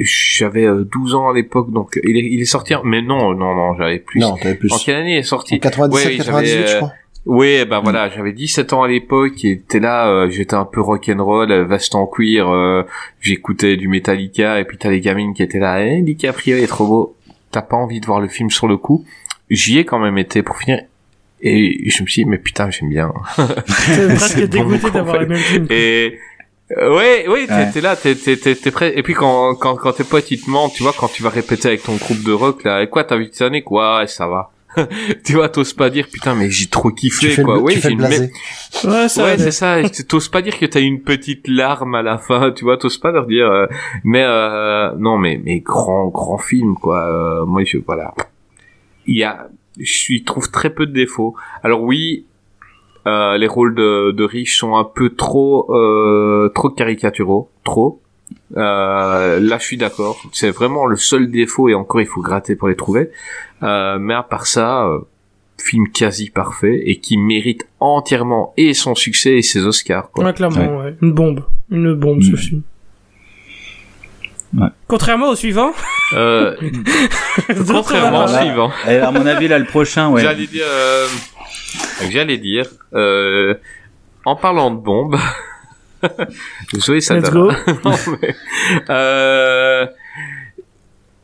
j'avais 0.03 0.65
euh, 0.65 0.83
12 0.91 1.15
ans 1.15 1.29
à 1.29 1.33
l'époque, 1.33 1.71
donc 1.71 1.99
il 2.03 2.15
est, 2.17 2.25
il 2.25 2.41
est 2.41 2.45
sorti. 2.45 2.73
Mais 2.83 3.01
non, 3.01 3.33
non, 3.33 3.53
non, 3.55 3.75
j'avais 3.75 3.99
plus. 3.99 4.19
Non, 4.21 4.35
t'avais 4.38 4.55
plus. 4.55 4.71
En 4.71 4.77
quelle 4.77 4.95
année 4.97 5.13
il 5.15 5.17
est 5.19 5.23
sorti? 5.23 5.55
En 5.55 5.59
97, 5.59 6.05
Ouais, 6.11 6.17
98, 6.17 6.47
j'avais, 6.49 6.67
je 6.67 6.73
euh, 6.73 6.77
crois. 6.77 6.91
Oui, 7.26 7.64
ben 7.65 7.80
voilà, 7.81 8.10
j'avais 8.10 8.34
17 8.34 8.73
ans 8.73 8.84
à 8.84 8.88
l'époque 8.88 9.43
et 9.45 9.61
t'es 9.61 9.80
là, 9.80 10.07
euh, 10.10 10.30
j'étais 10.31 10.56
un 10.56 10.65
peu 10.65 10.81
rock'n'roll, 10.81 11.52
euh, 11.52 11.65
veste 11.65 11.93
en 11.95 12.07
cuir, 12.07 12.49
euh, 12.49 12.84
j'écoutais 13.19 13.77
du 13.77 13.88
Metallica 13.88 14.60
et 14.60 14.65
puis 14.65 14.77
t'as 14.77 14.89
les 14.89 15.02
gamines 15.02 15.34
qui 15.34 15.43
étaient 15.43 15.60
là, 15.60 15.85
eh, 15.85 16.02
DiCaprio 16.02 16.57
est 16.57 16.68
trop 16.68 16.88
beau, 16.88 17.15
t'as 17.52 17.61
pas 17.61 17.77
envie 17.77 17.99
de 17.99 18.06
voir 18.07 18.19
le 18.22 18.27
film 18.27 18.49
sur 18.49 18.68
le 18.68 18.77
coup. 18.77 19.06
J'y 19.49 19.77
ai 19.77 19.85
quand 19.85 19.99
même 19.99 20.18
été 20.18 20.41
pour 20.43 20.57
finir 20.57 20.81
et 21.41 21.89
je 21.89 22.02
me 22.03 22.07
suis 22.07 22.23
dit, 22.23 22.30
mais 22.30 22.38
putain, 22.38 22.69
j'aime 22.69 22.89
bien. 22.89 23.11
C'est 23.68 24.15
presque 24.15 24.41
dégoûté 24.48 24.89
d'avoir 24.91 25.19
le 25.19 25.27
même 25.27 25.38
film. 25.38 25.68
Et 25.69 26.18
euh, 26.77 26.95
ouais, 26.95 27.27
ouais, 27.27 27.48
t'es, 27.48 27.53
Ouais. 27.53 27.72
t'es 27.72 27.81
là, 27.81 27.95
t'es, 27.95 28.15
t'es, 28.15 28.38
t'es, 28.38 28.56
t'es 28.56 28.72
prêt. 28.72 28.93
Et 28.98 29.03
puis 29.03 29.14
quand, 29.14 29.56
quand, 29.56 29.76
quand 29.76 29.91
tes 29.93 30.03
potes 30.06 30.30
ils 30.31 30.39
te 30.41 30.49
mentent, 30.49 30.73
tu 30.73 30.84
vois, 30.84 30.93
quand 30.98 31.10
tu 31.11 31.22
vas 31.23 31.30
répéter 31.30 31.68
avec 31.68 31.84
ton 31.84 31.95
groupe 31.95 32.23
de 32.23 32.31
rock 32.31 32.64
là, 32.64 32.81
et 32.81 32.88
quoi, 32.88 33.03
t'as 33.03 33.18
vu 33.18 33.30
Titanic 33.30 33.65
quoi, 33.65 33.99
ouais, 33.99 34.07
ça 34.07 34.27
va. 34.27 34.51
tu 35.26 35.34
vois, 35.34 35.49
t'oses 35.49 35.73
pas 35.73 35.89
dire 35.89 36.07
putain, 36.11 36.35
mais 36.35 36.49
j'ai 36.49 36.68
trop 36.68 36.89
Tu 36.91 36.95
kiffé 37.10 37.30
fais 37.30 37.43
quoi. 37.43 37.56
le, 37.56 37.61
oui, 37.61 37.73
tu 37.73 37.81
fais 37.81 37.91
une. 37.91 38.02
Ouais, 38.02 39.07
ça 39.10 39.23
Ouais, 39.26 39.38
c'est 39.38 39.52
ça. 39.52 39.77
T'oses 40.07 40.30
pas 40.30 40.41
dire 40.41 40.57
que 40.57 40.65
t'as 40.65 40.81
une 40.81 41.02
petite 41.02 41.48
larme 41.48 41.95
à 41.95 42.02
la 42.02 42.18
fin, 42.18 42.52
tu 42.52 42.64
vois. 42.64 42.77
T'oses 42.77 42.98
pas 42.98 43.11
leur 43.11 43.26
dire. 43.27 43.45
euh, 43.52 43.68
mais 44.03 44.23
euh, 44.23 44.91
non, 44.98 45.18
mais 45.18 45.39
mais 45.43 45.60
grand 45.60 46.07
grand 46.07 46.38
film 46.38 46.76
quoi. 46.76 47.06
Euh, 47.06 47.45
moi, 47.45 47.64
je 47.65 47.77
voilà. 47.85 48.14
Il 49.07 49.18
y 49.18 49.23
a, 49.23 49.49
je 49.80 50.23
trouve 50.23 50.49
très 50.52 50.69
peu 50.69 50.85
de 50.85 50.93
défauts. 50.93 51.35
Alors 51.64 51.81
oui, 51.84 52.26
euh, 53.07 53.38
les 53.38 53.48
rôles 53.48 53.76
de, 53.76 54.11
de 54.11 54.23
riches 54.23 54.57
sont 54.57 54.76
un 54.76 54.84
peu 54.84 55.10
trop 55.10 55.73
euh, 55.76 56.49
trop 56.53 56.69
caricaturaux, 56.69 57.49
trop. 57.64 58.01
Euh, 58.58 59.40
là, 59.40 59.58
je 59.60 59.64
suis 59.64 59.78
d'accord. 59.78 60.22
C'est 60.34 60.49
vraiment 60.52 60.86
le 60.86 60.95
seul 60.98 61.30
défaut 61.32 61.70
et 61.70 61.74
encore, 61.74 62.02
il 62.02 62.08
faut 62.08 62.22
gratter 62.22 62.56
pour 62.56 62.68
les 62.70 62.76
trouver. 62.76 63.10
Euh, 63.64 63.98
mais 63.99 64.14
à 64.14 64.24
part 64.24 64.45
ça, 64.48 64.86
euh, 64.86 64.99
film 65.58 65.88
quasi 65.90 66.30
parfait 66.30 66.82
et 66.86 66.99
qui 66.99 67.18
mérite 67.18 67.68
entièrement 67.80 68.53
et 68.58 68.74
son 68.74 68.95
succès 68.95 69.36
et 69.38 69.41
ses 69.41 69.66
Oscars. 69.66 70.10
Quoi. 70.12 70.26
Ouais, 70.26 70.34
clairement, 70.34 70.80
ouais. 70.80 70.95
Une 71.02 71.14
bombe. 71.14 71.45
Une 71.70 71.94
bombe, 71.94 72.22
ce 72.24 72.32
Mm. 72.32 72.38
film. 72.38 72.62
Ouais. 74.58 74.68
Contrairement 74.88 75.30
au 75.30 75.36
suivant. 75.36 75.72
Euh, 76.14 76.56
contrairement 77.68 78.26
au 78.26 78.28
va- 78.28 78.32
là. 78.34 78.41
suivant, 78.41 78.72
Et 78.90 78.95
à 78.98 79.12
mon 79.12 79.26
avis, 79.26 79.48
là, 79.48 79.58
le 79.60 79.66
prochain, 79.66 80.10
ouais. 80.10 80.22
j'allais 80.22 80.48
dire, 80.48 80.66
euh, 80.68 81.08
j'allais 82.10 82.38
dire, 82.38 82.66
euh, 82.94 83.53
en 84.26 84.36
parlant 84.36 84.72
de 84.72 84.78
bombes, 84.82 85.16
vous 86.73 86.80
savez 86.82 87.02
ça. 87.02 87.15
Let's 87.15 87.30
go. 87.30 87.52
mais, 88.22 88.36
euh, 88.90 89.86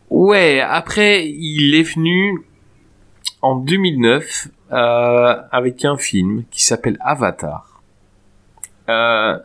ouais, 0.10 0.62
après, 0.62 1.28
il 1.28 1.76
est 1.76 1.84
venu 1.96 2.44
en 3.42 3.56
2009 3.56 4.48
euh, 4.72 5.36
avec 5.52 5.86
un 5.86 5.98
film 5.98 6.44
qui 6.52 6.64
s'appelle 6.64 6.98
Avatar, 7.00 7.82
euh, 8.90 9.38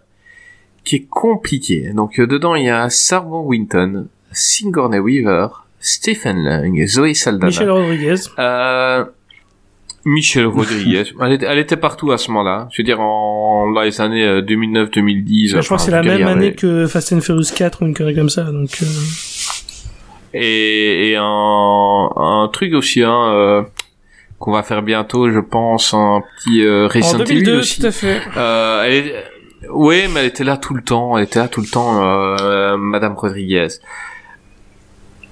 qui 0.84 0.96
est 0.96 1.06
compliqué. 1.08 1.92
Donc 1.94 2.18
euh, 2.18 2.26
dedans, 2.26 2.54
il 2.54 2.64
y 2.64 2.70
a 2.70 2.90
Sarah 2.90 3.40
Winton, 3.40 4.08
Sigourney 4.32 4.98
Weaver, 4.98 5.48
Stephen 5.78 6.38
Lang, 6.42 6.84
Zoe 6.86 7.14
Saldana. 7.14 7.46
Michel 7.46 7.70
Rodriguez. 7.70 8.16
Euh, 8.38 9.04
Michel 10.04 10.46
Rodriguez. 10.46 11.04
elle, 11.20 11.32
était, 11.32 11.46
elle 11.46 11.58
était 11.58 11.76
partout 11.76 12.12
à 12.12 12.18
ce 12.18 12.30
moment-là. 12.30 12.68
Je 12.72 12.82
veux 12.82 12.84
dire, 12.86 13.00
en 13.00 13.70
dans 13.72 13.82
les 13.82 14.00
années 14.00 14.24
euh, 14.24 14.42
2009-2010. 14.42 15.60
je 15.60 15.64
crois 15.64 15.76
que 15.76 15.82
c'est 15.82 15.90
la 15.90 16.02
même 16.02 16.26
année 16.26 16.54
que 16.54 16.86
Fast 16.86 17.12
and 17.12 17.20
Furious 17.20 17.52
4 17.54 17.82
ou 17.82 17.86
une 17.86 17.94
connerie 17.94 18.14
comme 18.14 18.28
ça. 18.30 18.44
Donc, 18.44 18.70
euh, 18.82 18.86
Et, 20.34 21.10
et 21.10 21.16
un, 21.16 21.22
un 22.16 22.48
truc 22.52 22.74
aussi, 22.74 23.02
hein, 23.02 23.32
euh, 23.34 23.62
qu'on 24.38 24.52
va 24.52 24.62
faire 24.64 24.82
bientôt, 24.82 25.30
je 25.30 25.38
pense, 25.38 25.94
un 25.94 26.22
petit 26.36 26.64
euh, 26.64 26.86
en 26.86 26.88
Resident 26.88 27.24
Evil 27.24 27.42
2002, 27.44 27.58
aussi. 27.58 27.80
tout 27.80 27.86
à 27.86 27.90
fait. 27.92 28.20
Euh, 28.36 28.82
elle 28.84 28.92
est... 28.94 29.14
Oui, 29.70 30.02
mais 30.12 30.20
elle 30.20 30.26
était 30.26 30.42
là 30.42 30.56
tout 30.56 30.74
le 30.74 30.82
temps. 30.82 31.16
Elle 31.16 31.24
était 31.24 31.38
là 31.38 31.46
tout 31.46 31.60
le 31.60 31.68
temps, 31.68 32.02
euh, 32.02 32.76
Madame 32.76 33.14
Rodriguez. 33.14 33.68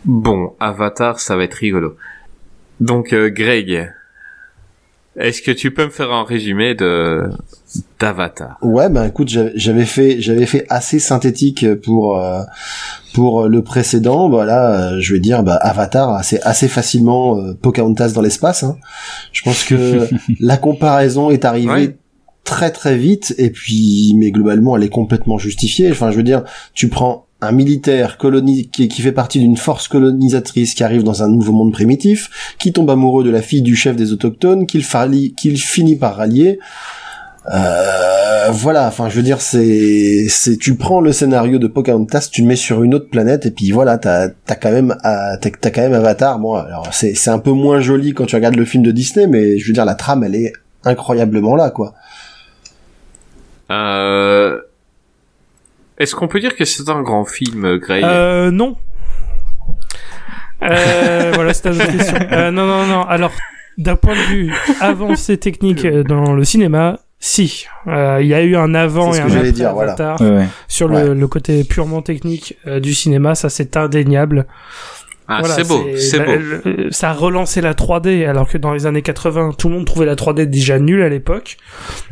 Bon, 0.05 0.55
Avatar, 0.61 1.19
ça 1.19 1.37
va 1.37 1.43
être 1.45 1.55
rigolo. 1.55 1.97
Donc, 2.79 3.13
euh, 3.13 3.29
Greg, 3.29 3.93
est-ce 5.17 5.43
que 5.43 5.51
tu 5.51 5.73
peux 5.73 5.85
me 5.85 5.91
faire 5.91 6.13
un 6.13 6.25
résumé 6.25 6.75
de 6.75 7.23
d'Avatar? 7.99 8.59
Ouais, 8.63 8.89
ben 8.89 9.05
écoute, 9.05 9.29
j'avais 9.29 9.53
j'avais 9.57 9.85
fait, 9.85 10.21
j'avais 10.21 10.47
fait 10.47 10.67
assez 10.69 10.99
synthétique 10.99 11.67
pour 11.83 12.19
euh, 12.19 12.43
pour 13.15 13.49
le 13.49 13.63
précédent. 13.63 14.29
Voilà, 14.29 14.93
euh, 14.93 15.01
je 15.01 15.13
vais 15.15 15.21
dire, 15.21 15.43
bah, 15.43 15.57
Avatar, 15.57 16.25
c'est 16.25 16.41
assez 16.43 16.69
facilement 16.69 17.39
euh, 17.39 17.55
Pocahontas 17.55 18.11
dans 18.11 18.23
l'espace. 18.23 18.63
Hein. 18.63 18.77
Je 19.33 19.43
pense 19.43 19.65
que 19.65 20.09
la 20.41 20.57
comparaison 20.57 21.31
est 21.31 21.45
arrivée 21.45 21.71
Ouais. 21.71 21.97
très 22.45 22.71
très 22.71 22.97
vite, 22.97 23.35
et 23.39 23.51
puis, 23.51 24.15
mais 24.17 24.31
globalement, 24.31 24.77
elle 24.77 24.85
est 24.85 24.89
complètement 24.89 25.39
justifiée. 25.39 25.91
Enfin, 25.91 26.11
je 26.11 26.17
veux 26.17 26.23
dire, 26.23 26.45
tu 26.75 26.89
prends 26.89 27.27
un 27.41 27.53
militaire 27.53 28.19
qui, 28.19 28.91
fait 28.91 29.13
partie 29.13 29.39
d'une 29.39 29.57
force 29.57 29.89
colonisatrice 29.89 30.75
qui 30.75 30.85
arrive 30.85 31.03
dans 31.03 31.23
un 31.23 31.29
nouveau 31.29 31.53
monde 31.53 31.73
primitif, 31.73 32.55
qui 32.59 32.73
tombe 32.73 32.91
amoureux 32.91 33.25
de 33.25 33.31
la 33.31 33.43
fille 33.43 33.63
du 33.63 33.77
chef 33.77 33.97
des 33.97 34.13
autochtones, 34.13 34.67
qu'il 34.67 34.85
finit 34.85 35.97
par 35.97 36.17
rallier. 36.17 36.59
Euh, 37.53 38.51
voilà, 38.51 38.87
enfin, 38.87 39.09
je 39.09 39.17
veux 39.17 39.23
dire, 39.23 39.41
c'est, 39.41 40.27
tu 40.61 40.77
prends 40.77 41.01
le 41.01 41.13
scénario 41.13 41.59
de 41.59 41.67
Pocahontas, 41.67 42.29
tu 42.31 42.43
le 42.43 42.49
mets 42.49 42.57
sur 42.57 42.83
une 42.83 42.95
autre 42.95 43.09
planète, 43.09 43.47
et 43.47 43.51
puis 43.51 43.71
voilà, 43.71 43.97
t'as, 43.97 44.29
t'as 44.29 44.55
quand 44.57 44.71
même, 44.71 44.97
t'as, 45.03 45.71
quand 45.71 45.81
même 45.81 45.95
Avatar. 45.95 46.39
Bon, 46.39 46.63
c'est, 46.93 47.15
c'est 47.15 47.31
un 47.31 47.39
peu 47.39 47.53
moins 47.53 47.81
joli 47.81 48.13
quand 48.13 48.27
tu 48.27 48.37
regardes 48.37 48.57
le 48.57 48.65
film 48.65 48.83
de 48.83 48.91
Disney, 48.91 49.27
mais 49.27 49.59
je 49.59 49.67
veux 49.67 49.73
dire, 49.73 49.87
la 49.87 49.95
trame, 49.95 50.25
elle 50.25 50.35
est 50.35 50.53
incroyablement 50.85 51.57
là, 51.57 51.71
quoi. 51.71 51.95
euh... 53.71 54.61
Est-ce 56.01 56.15
qu'on 56.17 56.27
peut 56.29 56.41
dire 56.41 56.57
que 56.57 56.65
c'est 56.65 56.89
un 56.89 57.03
grand 57.03 57.25
film, 57.25 57.77
Greg 57.77 58.03
Euh, 58.03 58.51
non. 58.51 58.77
Euh, 60.63 61.33
voilà, 61.35 61.55
c'était 61.55 61.71
une 61.71 61.81
autre 61.83 61.93
question. 61.97 62.17
Euh, 62.33 62.51
non, 62.51 62.67
non, 62.67 62.87
non. 62.87 63.03
Alors, 63.03 63.33
d'un 63.79 63.97
point 63.97 64.15
de 64.15 64.21
vue 64.35 64.53
avancée 64.81 65.39
technique 65.39 65.85
euh, 65.85 66.03
dans 66.03 66.33
le 66.33 66.45
cinéma, 66.45 66.99
si. 67.19 67.67
Euh, 67.87 68.19
Il 68.23 68.27
y 68.29 68.35
a 68.35 68.43
eu 68.43 68.57
un 68.57 68.75
avant 68.75 69.13
C'est 69.13 69.21
ce 69.21 69.27
et 69.27 69.29
que 69.29 69.33
un 69.35 69.37
après 69.39 69.53
dire, 69.53 69.73
voilà. 69.75 69.93
Avatar. 69.93 70.21
Ouais, 70.21 70.31
ouais. 70.31 70.47
Sur 70.69 70.91
Ouais. 70.91 71.05
le, 71.09 71.15
le 71.15 71.29
côté 71.29 71.65
purement 71.65 72.01
technique 72.03 72.57
euh, 72.67 72.81
du 72.81 72.95
cinéma, 72.95 73.35
ça 73.35 73.49
c'est 73.51 73.77
indéniable. 73.77 74.47
Ah, 75.33 75.39
Voilà, 75.41 75.55
c'est 75.55 75.69
beau, 75.69 75.87
c'est 75.97 76.19
beau. 76.25 76.33
le- 76.65 76.91
ça 76.91 77.11
a 77.11 77.13
relancé 77.13 77.61
la 77.61 77.73
3D, 77.75 78.25
alors 78.27 78.49
que 78.49 78.59
dans 78.59 78.73
les 78.73 78.87
années 78.87 79.03
80, 79.03 79.53
tout 79.57 79.69
le 79.69 79.75
monde 79.77 79.85
trouvait 79.87 80.07
la 80.07 80.17
3D 80.17 80.47
déjà 80.47 80.79
nulle 80.81 81.03
à 81.03 81.09
l'époque. 81.09 81.57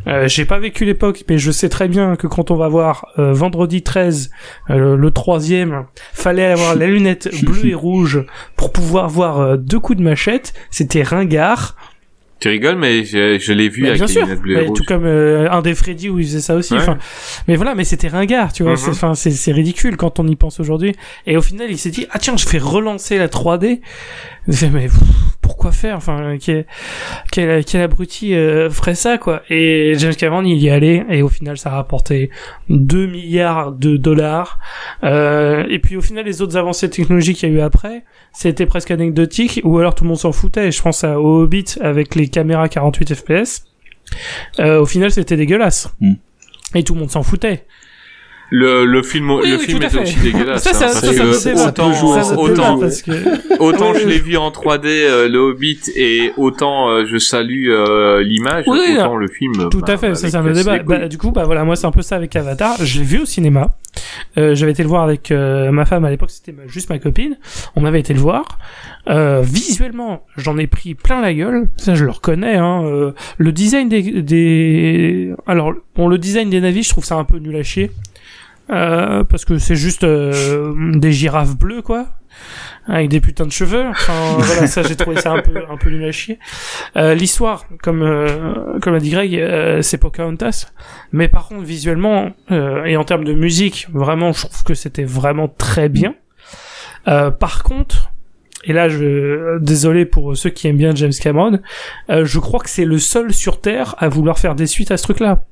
Euh, 0.07 0.27
J'ai 0.29 0.45
pas 0.45 0.57
vécu 0.59 0.85
l'époque, 0.85 1.25
mais 1.29 1.37
je 1.37 1.51
sais 1.51 1.67
très 1.67 1.87
bien 1.89 2.15
que 2.15 2.27
quand 2.27 2.49
on 2.49 2.55
va 2.55 2.69
voir 2.69 3.07
euh, 3.19 3.33
vendredi 3.33 3.83
13, 3.83 4.31
euh, 4.69 4.77
le, 4.77 4.95
le 4.95 5.11
troisième, 5.11 5.85
fallait 6.13 6.45
avoir 6.45 6.75
les 6.75 6.87
lunettes 6.95 7.29
bleues 7.43 7.67
et 7.67 7.73
rouges 7.75 8.25
pour 8.55 8.71
pouvoir 8.71 9.09
voir 9.09 9.39
euh, 9.41 9.57
deux 9.57 9.79
coups 9.79 9.97
de 9.99 10.03
machette. 10.03 10.53
C'était 10.71 11.03
ringard. 11.03 11.75
Tu 12.39 12.47
rigoles, 12.47 12.77
mais 12.77 13.03
je, 13.03 13.37
je 13.37 13.53
l'ai 13.53 13.67
vu 13.69 13.81
Mais 13.81 13.89
avec 13.89 13.99
bien 13.99 14.07
les 14.07 14.13
sûr, 14.13 14.23
lunettes 14.25 14.41
bleues 14.41 14.53
et 14.53 14.61
mais 14.61 14.67
rouges. 14.67 14.77
tout 14.77 14.83
comme 14.85 15.05
euh, 15.05 15.49
un 15.51 15.61
des 15.61 15.75
Freddy 15.75 16.09
où 16.09 16.19
il 16.19 16.25
faisait 16.25 16.39
ça 16.41 16.55
aussi. 16.55 16.73
Ouais. 16.73 16.79
Enfin, 16.79 16.97
mais 17.47 17.55
voilà, 17.57 17.75
mais 17.75 17.83
c'était 17.83 18.07
ringard, 18.07 18.53
tu 18.53 18.63
vois. 18.63 18.77
C'est 18.77 18.89
Enfin, 18.91 19.13
c'est 19.13 19.31
c'est 19.31 19.51
ridicule 19.51 19.97
quand 19.97 20.19
on 20.19 20.27
y 20.27 20.35
pense 20.37 20.59
aujourd'hui. 20.59 20.95
Et 21.27 21.35
au 21.35 21.41
final, 21.41 21.67
il 21.69 21.77
s'est 21.77 21.91
dit 21.91 22.05
ah 22.11 22.19
tiens, 22.19 22.37
je 22.37 22.47
vais 22.47 22.57
relancer 22.59 23.17
la 23.17 23.27
3D. 23.27 23.81
Il 24.47 24.55
fait, 24.55 24.69
mais 24.69 24.85
pff, 24.85 24.97
pourquoi 25.59 25.73
faire 25.73 25.97
Enfin, 25.97 26.37
quel, 26.39 26.65
quel, 27.33 27.65
quel 27.65 27.81
abruti 27.81 28.33
euh, 28.33 28.69
ferait 28.69 28.95
ça 28.95 29.17
quoi 29.17 29.41
Et 29.49 29.93
James 29.97 30.15
Cameron, 30.15 30.45
il 30.45 30.57
y 30.57 30.69
allé 30.69 31.03
et 31.09 31.21
au 31.21 31.27
final, 31.27 31.57
ça 31.57 31.69
a 31.69 31.75
rapporté 31.75 32.29
2 32.69 33.07
milliards 33.07 33.73
de 33.73 33.97
dollars. 33.97 34.57
Euh, 35.03 35.65
et 35.69 35.79
puis 35.79 35.97
au 35.97 36.01
final, 36.01 36.23
les 36.23 36.41
autres 36.41 36.55
avancées 36.55 36.89
technologiques 36.89 37.39
qu'il 37.39 37.49
y 37.49 37.51
a 37.51 37.55
eu 37.55 37.59
après, 37.59 38.05
c'était 38.31 38.65
presque 38.65 38.89
anecdotique 38.91 39.59
ou 39.65 39.77
alors 39.79 39.95
tout 39.95 40.05
le 40.05 40.07
monde 40.07 40.17
s'en 40.17 40.31
foutait. 40.31 40.71
Je 40.71 40.81
pense 40.81 41.03
à 41.03 41.19
au 41.19 41.41
Hobbit 41.41 41.75
avec 41.81 42.15
les 42.15 42.29
caméras 42.29 42.69
48 42.69 43.15
fps. 43.15 43.65
Euh, 44.59 44.79
au 44.79 44.85
final, 44.85 45.11
c'était 45.11 45.35
dégueulasse. 45.35 45.93
Hmm. 45.99 46.13
Et 46.73 46.83
tout 46.83 46.93
le 46.93 47.01
monde 47.01 47.11
s'en 47.11 47.23
foutait. 47.23 47.65
Le, 48.51 48.85
le 48.85 49.03
film, 49.03 49.29
Oui, 49.31 49.49
le 49.49 49.57
oui, 49.57 49.63
film 49.65 49.77
tout 49.79 49.83
à 49.83 49.87
était 49.87 49.97
fait. 49.97 50.03
aussi 50.03 50.19
dégueulasse. 50.19 50.63
Ça, 50.63 50.73
ça, 50.73 50.85
hein, 50.85 50.89
ça, 50.89 51.01
parce 51.01 51.37
ça, 51.37 51.51
que 51.51 51.57
ça 51.57 51.67
autant, 51.67 51.93
jouer, 51.93 52.23
ça, 52.23 52.37
autant, 52.37 52.75
pas, 52.75 52.81
parce 52.85 53.01
que 53.03 53.59
autant 53.59 53.93
je 53.93 54.07
l'ai 54.07 54.17
vu 54.19 54.37
en 54.37 54.49
3D, 54.49 54.85
euh, 54.87 55.29
le 55.29 55.37
Hobbit, 55.39 55.79
et 55.95 56.33
autant 56.37 56.89
euh, 56.89 57.05
je 57.05 57.17
salue 57.17 57.69
euh, 57.69 58.23
l'image, 58.23 58.63
Oui, 58.67 58.79
autant 58.97 59.17
le 59.17 59.27
film. 59.27 59.69
Tout 59.69 59.81
bah, 59.81 59.93
à 59.93 59.97
fait, 59.97 60.15
c'est 60.15 60.33
un 60.35 60.43
débat. 60.51 60.79
Bah, 60.79 61.07
du 61.07 61.17
coup, 61.19 61.31
bah 61.31 61.43
voilà, 61.45 61.63
moi 61.63 61.75
c'est 61.75 61.85
un 61.85 61.91
peu 61.91 62.01
ça 62.01 62.15
avec 62.15 62.35
Avatar. 62.35 62.75
Je 62.83 62.99
l'ai 62.99 63.05
vu 63.05 63.19
au 63.19 63.25
cinéma. 63.25 63.69
Euh, 64.37 64.55
J'avais 64.55 64.71
été 64.71 64.83
le 64.83 64.89
voir 64.89 65.03
avec 65.03 65.31
euh, 65.31 65.71
ma 65.71 65.85
femme 65.85 66.05
à 66.05 66.09
l'époque, 66.09 66.29
c'était 66.31 66.55
juste 66.67 66.89
ma 66.89 66.99
copine. 66.99 67.37
On 67.75 67.85
avait 67.85 67.99
été 67.99 68.13
le 68.13 68.19
voir. 68.19 68.57
Euh, 69.09 69.41
visuellement, 69.41 70.23
j'en 70.37 70.57
ai 70.57 70.67
pris 70.67 70.95
plein 70.95 71.21
la 71.21 71.33
gueule. 71.33 71.67
Ça, 71.77 71.95
je 71.95 72.05
le 72.05 72.11
reconnais. 72.11 72.55
Hein. 72.55 72.83
Euh, 72.85 73.11
le 73.37 73.51
design 73.51 73.89
des, 73.89 74.21
des, 74.21 75.33
alors 75.47 75.73
bon, 75.95 76.07
le 76.07 76.17
design 76.17 76.49
des 76.49 76.61
navires, 76.61 76.83
je 76.83 76.89
trouve 76.89 77.05
ça 77.05 77.15
un 77.15 77.23
peu 77.25 77.37
nul 77.37 77.55
à 77.55 77.63
chier. 77.63 77.91
Euh, 78.71 79.23
parce 79.23 79.45
que 79.45 79.57
c'est 79.57 79.75
juste 79.75 80.03
euh, 80.03 80.73
des 80.95 81.11
girafes 81.11 81.57
bleues 81.57 81.81
quoi. 81.81 82.07
Avec 82.87 83.09
des 83.09 83.19
putains 83.19 83.45
de 83.45 83.51
cheveux. 83.51 83.85
Enfin 83.89 84.13
voilà 84.37 84.67
ça 84.67 84.83
j'ai 84.83 84.95
trouvé 84.95 85.19
ça 85.19 85.31
un 85.31 85.41
peu 85.41 85.63
un 85.69 85.77
peu 85.77 85.89
nul 85.89 86.05
à 86.05 86.11
chier. 86.11 86.37
Euh, 86.95 87.15
l'histoire 87.15 87.65
comme 87.81 88.03
euh, 88.03 88.79
comme 88.79 88.93
a 88.93 88.99
dit 88.99 89.09
Greg 89.09 89.35
euh, 89.35 89.81
c'est 89.81 89.97
Pocahontas. 89.97 90.67
Mais 91.11 91.27
par 91.27 91.47
contre 91.47 91.63
visuellement 91.63 92.29
euh, 92.51 92.85
et 92.85 92.95
en 92.95 93.03
termes 93.03 93.23
de 93.23 93.33
musique 93.33 93.87
vraiment 93.91 94.33
je 94.33 94.45
trouve 94.45 94.63
que 94.63 94.73
c'était 94.75 95.03
vraiment 95.03 95.47
très 95.47 95.89
bien. 95.89 96.15
Euh, 97.07 97.31
par 97.31 97.63
contre 97.63 98.11
et 98.65 98.73
là 98.73 98.87
je 98.89 99.57
désolé 99.59 100.05
pour 100.05 100.35
ceux 100.37 100.49
qui 100.49 100.67
aiment 100.67 100.77
bien 100.77 100.93
James 100.93 101.13
Cameron 101.19 101.59
euh, 102.09 102.25
je 102.25 102.39
crois 102.39 102.59
que 102.59 102.69
c'est 102.69 102.85
le 102.85 102.99
seul 102.99 103.33
sur 103.33 103.61
terre 103.61 103.95
à 103.99 104.09
vouloir 104.09 104.37
faire 104.37 104.53
des 104.53 104.67
suites 104.67 104.91
à 104.91 104.97
ce 104.97 105.03
truc 105.03 105.21
là 105.21 105.43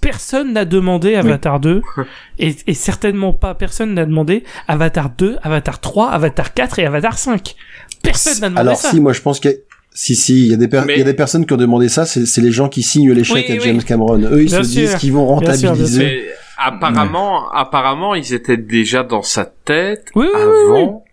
Personne 0.00 0.52
n'a 0.52 0.64
demandé 0.64 1.14
Avatar 1.14 1.60
2 1.60 1.82
et, 2.38 2.54
et 2.66 2.74
certainement 2.74 3.32
pas 3.32 3.54
personne 3.54 3.94
n'a 3.94 4.04
demandé 4.04 4.44
Avatar 4.68 5.10
2, 5.16 5.36
Avatar 5.42 5.80
3, 5.80 6.10
Avatar 6.10 6.52
4 6.54 6.78
et 6.80 6.86
Avatar 6.86 7.18
5. 7.18 7.54
Personne 8.02 8.40
n'a 8.40 8.48
demandé 8.48 8.60
Alors 8.60 8.76
ça. 8.76 8.90
si, 8.90 9.00
moi 9.00 9.12
je 9.12 9.20
pense 9.20 9.40
qu'il 9.40 9.50
y 9.50 9.54
a- 9.54 9.56
Si, 9.94 10.14
si, 10.16 10.46
il 10.46 10.50
y 10.50 10.54
a 10.54 10.56
des 10.56 10.68
per- 10.68 10.82
Mais- 10.86 10.94
il 10.94 10.98
y 10.98 11.02
a 11.02 11.04
des 11.04 11.12
personnes 11.14 11.44
qui 11.46 11.52
ont 11.52 11.58
demandé 11.58 11.88
ça, 11.88 12.06
c'est 12.06 12.40
les 12.40 12.50
gens 12.50 12.68
qui 12.70 12.82
signent 12.82 13.12
les 13.12 13.24
chèques 13.24 13.46
Oui, 13.48 13.52
à 13.52 13.60
oui. 13.60 13.60
James 13.64 13.82
Cameron. 13.82 14.18
Eux, 14.18 14.42
ils 14.42 14.46
Bien 14.46 14.62
se 14.64 14.70
sûr. 14.70 14.80
disent 14.82 14.94
qu'ils 14.96 15.12
vont 15.12 15.36
Bien 15.38 15.52
sûr, 15.52 15.60
bien 15.60 15.68
rentabiliser. 15.70 16.30
Apparemment, 16.56 17.50
apparemment, 17.52 18.14
ils 18.14 18.32
étaient 18.34 18.56
déjà 18.56 19.02
dans 19.02 19.22
sa 19.22 19.44
tête 19.44 20.06
Oui, 20.14 20.26
oui, 20.32 20.40
oui, 20.42 20.50
oui. 20.70 20.78
avant 20.80 21.04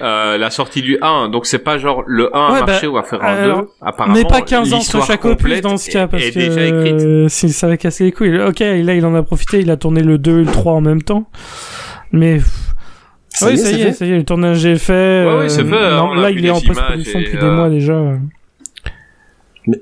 euh, 0.00 0.36
la 0.38 0.50
sortie 0.50 0.82
du 0.82 0.98
1. 1.00 1.28
Donc 1.28 1.46
c'est 1.46 1.58
pas 1.58 1.78
genre 1.78 2.02
le 2.06 2.34
1 2.36 2.52
Ouais, 2.52 2.58
a 2.58 2.66
marché 2.66 2.86
bah, 2.86 2.90
ou 2.92 2.94
va 2.96 3.02
faire 3.02 3.22
un 3.22 3.26
alors, 3.34 3.60
2. 3.62 3.68
Apparemment, 3.82 4.14
Mais 4.18 4.24
pas 4.24 4.40
15 4.42 4.72
ans 4.74 4.80
sur 4.80 5.04
chaque 5.04 5.24
opus 5.24 5.36
complète 5.42 5.62
dans 5.64 5.76
ce 5.76 5.90
cas, 5.90 6.06
parce 6.08 6.22
est 6.22 6.32
que 6.32 6.38
déjà 6.38 6.64
écrite. 6.66 6.94
euh, 7.00 7.28
si 7.28 7.48
ça 7.50 7.66
va 7.68 7.76
casser 7.76 8.04
les 8.04 8.12
couilles. 8.12 8.40
Ok, 8.40 8.60
là 8.60 8.94
il 8.94 9.04
en 9.06 9.14
a 9.14 9.22
profité, 9.22 9.60
il 9.60 9.70
a 9.70 9.76
tourné 9.76 10.02
le 10.02 10.18
2 10.18 10.40
et 10.40 10.44
le 10.44 10.50
3 10.52 10.72
en 10.74 10.80
même 10.80 11.02
temps. 11.02 11.28
Mais 12.12 12.40
Ça 13.28 13.46
oui, 13.48 13.52
y 13.52 13.54
est, 13.54 13.58
ça 13.58 13.70
y 13.70 13.80
est, 13.80 13.84
fait. 13.86 13.92
ça 13.92 14.06
y 14.06 14.12
est, 14.12 14.16
le 14.16 14.24
tournage 14.24 14.64
est 14.66 14.76
fait. 14.78 15.24
Ouais, 15.26 15.38
ouais, 15.38 15.48
c'est 15.48 15.64
fait, 15.64 15.74
euh, 15.74 15.96
non, 15.96 16.10
on 16.12 16.18
a 16.18 16.22
là 16.22 16.30
il 16.30 16.44
est 16.44 16.50
en 16.50 16.60
post-production 16.60 17.18
depuis 17.20 17.36
euh, 17.36 17.40
des 17.40 17.50
mois 17.50 17.68
déjà. 17.68 18.00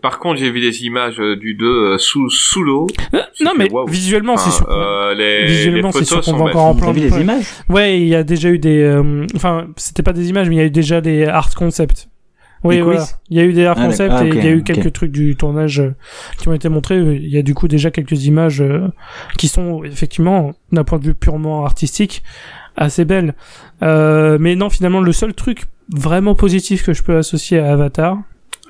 Par 0.01 0.19
contre, 0.19 0.41
j'ai 0.41 0.51
vu 0.51 0.61
des 0.61 0.85
images 0.85 1.21
euh, 1.21 1.37
du 1.37 1.55
2 1.55 1.67
euh, 1.67 1.99
sous 1.99 2.31
sous 2.31 2.63
l'eau. 2.63 2.87
Euh, 3.13 3.21
non 3.45 3.51
mais 3.59 3.69
visuellement 3.89 4.37
c'est 4.37 4.51
sûr. 4.51 4.67
euh, 4.71 5.15
les, 5.15 5.47
Visuellement, 5.47 5.91
les 5.95 5.99
c'est 5.99 6.05
sûr 6.05 6.23
qu'on 6.23 6.33
va 6.33 6.45
encore 6.45 6.63
en 6.65 6.75
plein 6.75 6.93
vu 6.93 7.01
de 7.03 7.15
les 7.15 7.21
images? 7.21 7.45
Ouais, 7.69 8.01
il 8.01 8.09
y 8.09 8.15
a 8.15 8.23
déjà 8.25 8.49
eu 8.51 8.59
des. 8.59 8.81
euh, 8.83 9.27
Enfin, 9.37 9.67
c'était 9.77 10.03
pas 10.03 10.13
des 10.15 10.31
images, 10.31 10.49
mais 10.49 10.55
il 10.57 10.59
y 10.59 10.63
a 10.63 10.67
eu 10.67 10.71
déjà 10.71 11.01
des 11.01 11.27
art 11.27 11.55
concepts. 11.55 12.09
Oui, 12.63 12.77
Des 12.77 12.81
voilà. 12.83 13.05
Il 13.29 13.37
y 13.37 13.41
a 13.41 13.45
eu 13.45 13.53
des 13.53 13.67
art 13.67 13.77
Ah, 13.79 13.85
concepts 13.87 14.11
et 14.13 14.17
Ah, 14.17 14.25
il 14.25 14.43
y 14.43 14.49
a 14.49 14.53
eu 14.53 14.63
quelques 14.63 14.91
trucs 14.95 15.13
du 15.13 15.37
tournage 15.37 15.83
qui 16.39 16.49
ont 16.49 16.55
été 16.55 16.71
montrés. 16.71 16.97
Il 16.99 17.29
y 17.29 17.37
a 17.37 17.43
du 17.43 17.53
coup 17.53 17.69
déjà 17.69 17.91
quelques 17.91 18.25
images 18.25 18.65
qui 19.37 19.49
sont 19.49 19.85
effectivement, 19.85 20.55
d'un 20.73 20.83
point 20.85 20.99
de 20.99 21.05
vue 21.05 21.15
purement 21.15 21.67
artistique, 21.67 22.23
assez 22.77 23.05
belles. 23.05 23.35
Euh, 23.83 24.39
mais 24.41 24.57
non, 24.57 24.71
finalement, 24.71 25.01
le 25.03 25.13
seul 25.13 25.35
truc 25.35 25.65
vraiment 25.91 26.35
positif 26.35 26.83
que 26.85 26.95
je 26.95 27.03
peux 27.03 27.17
associer 27.19 27.59
à 27.59 27.71
Avatar, 27.73 28.17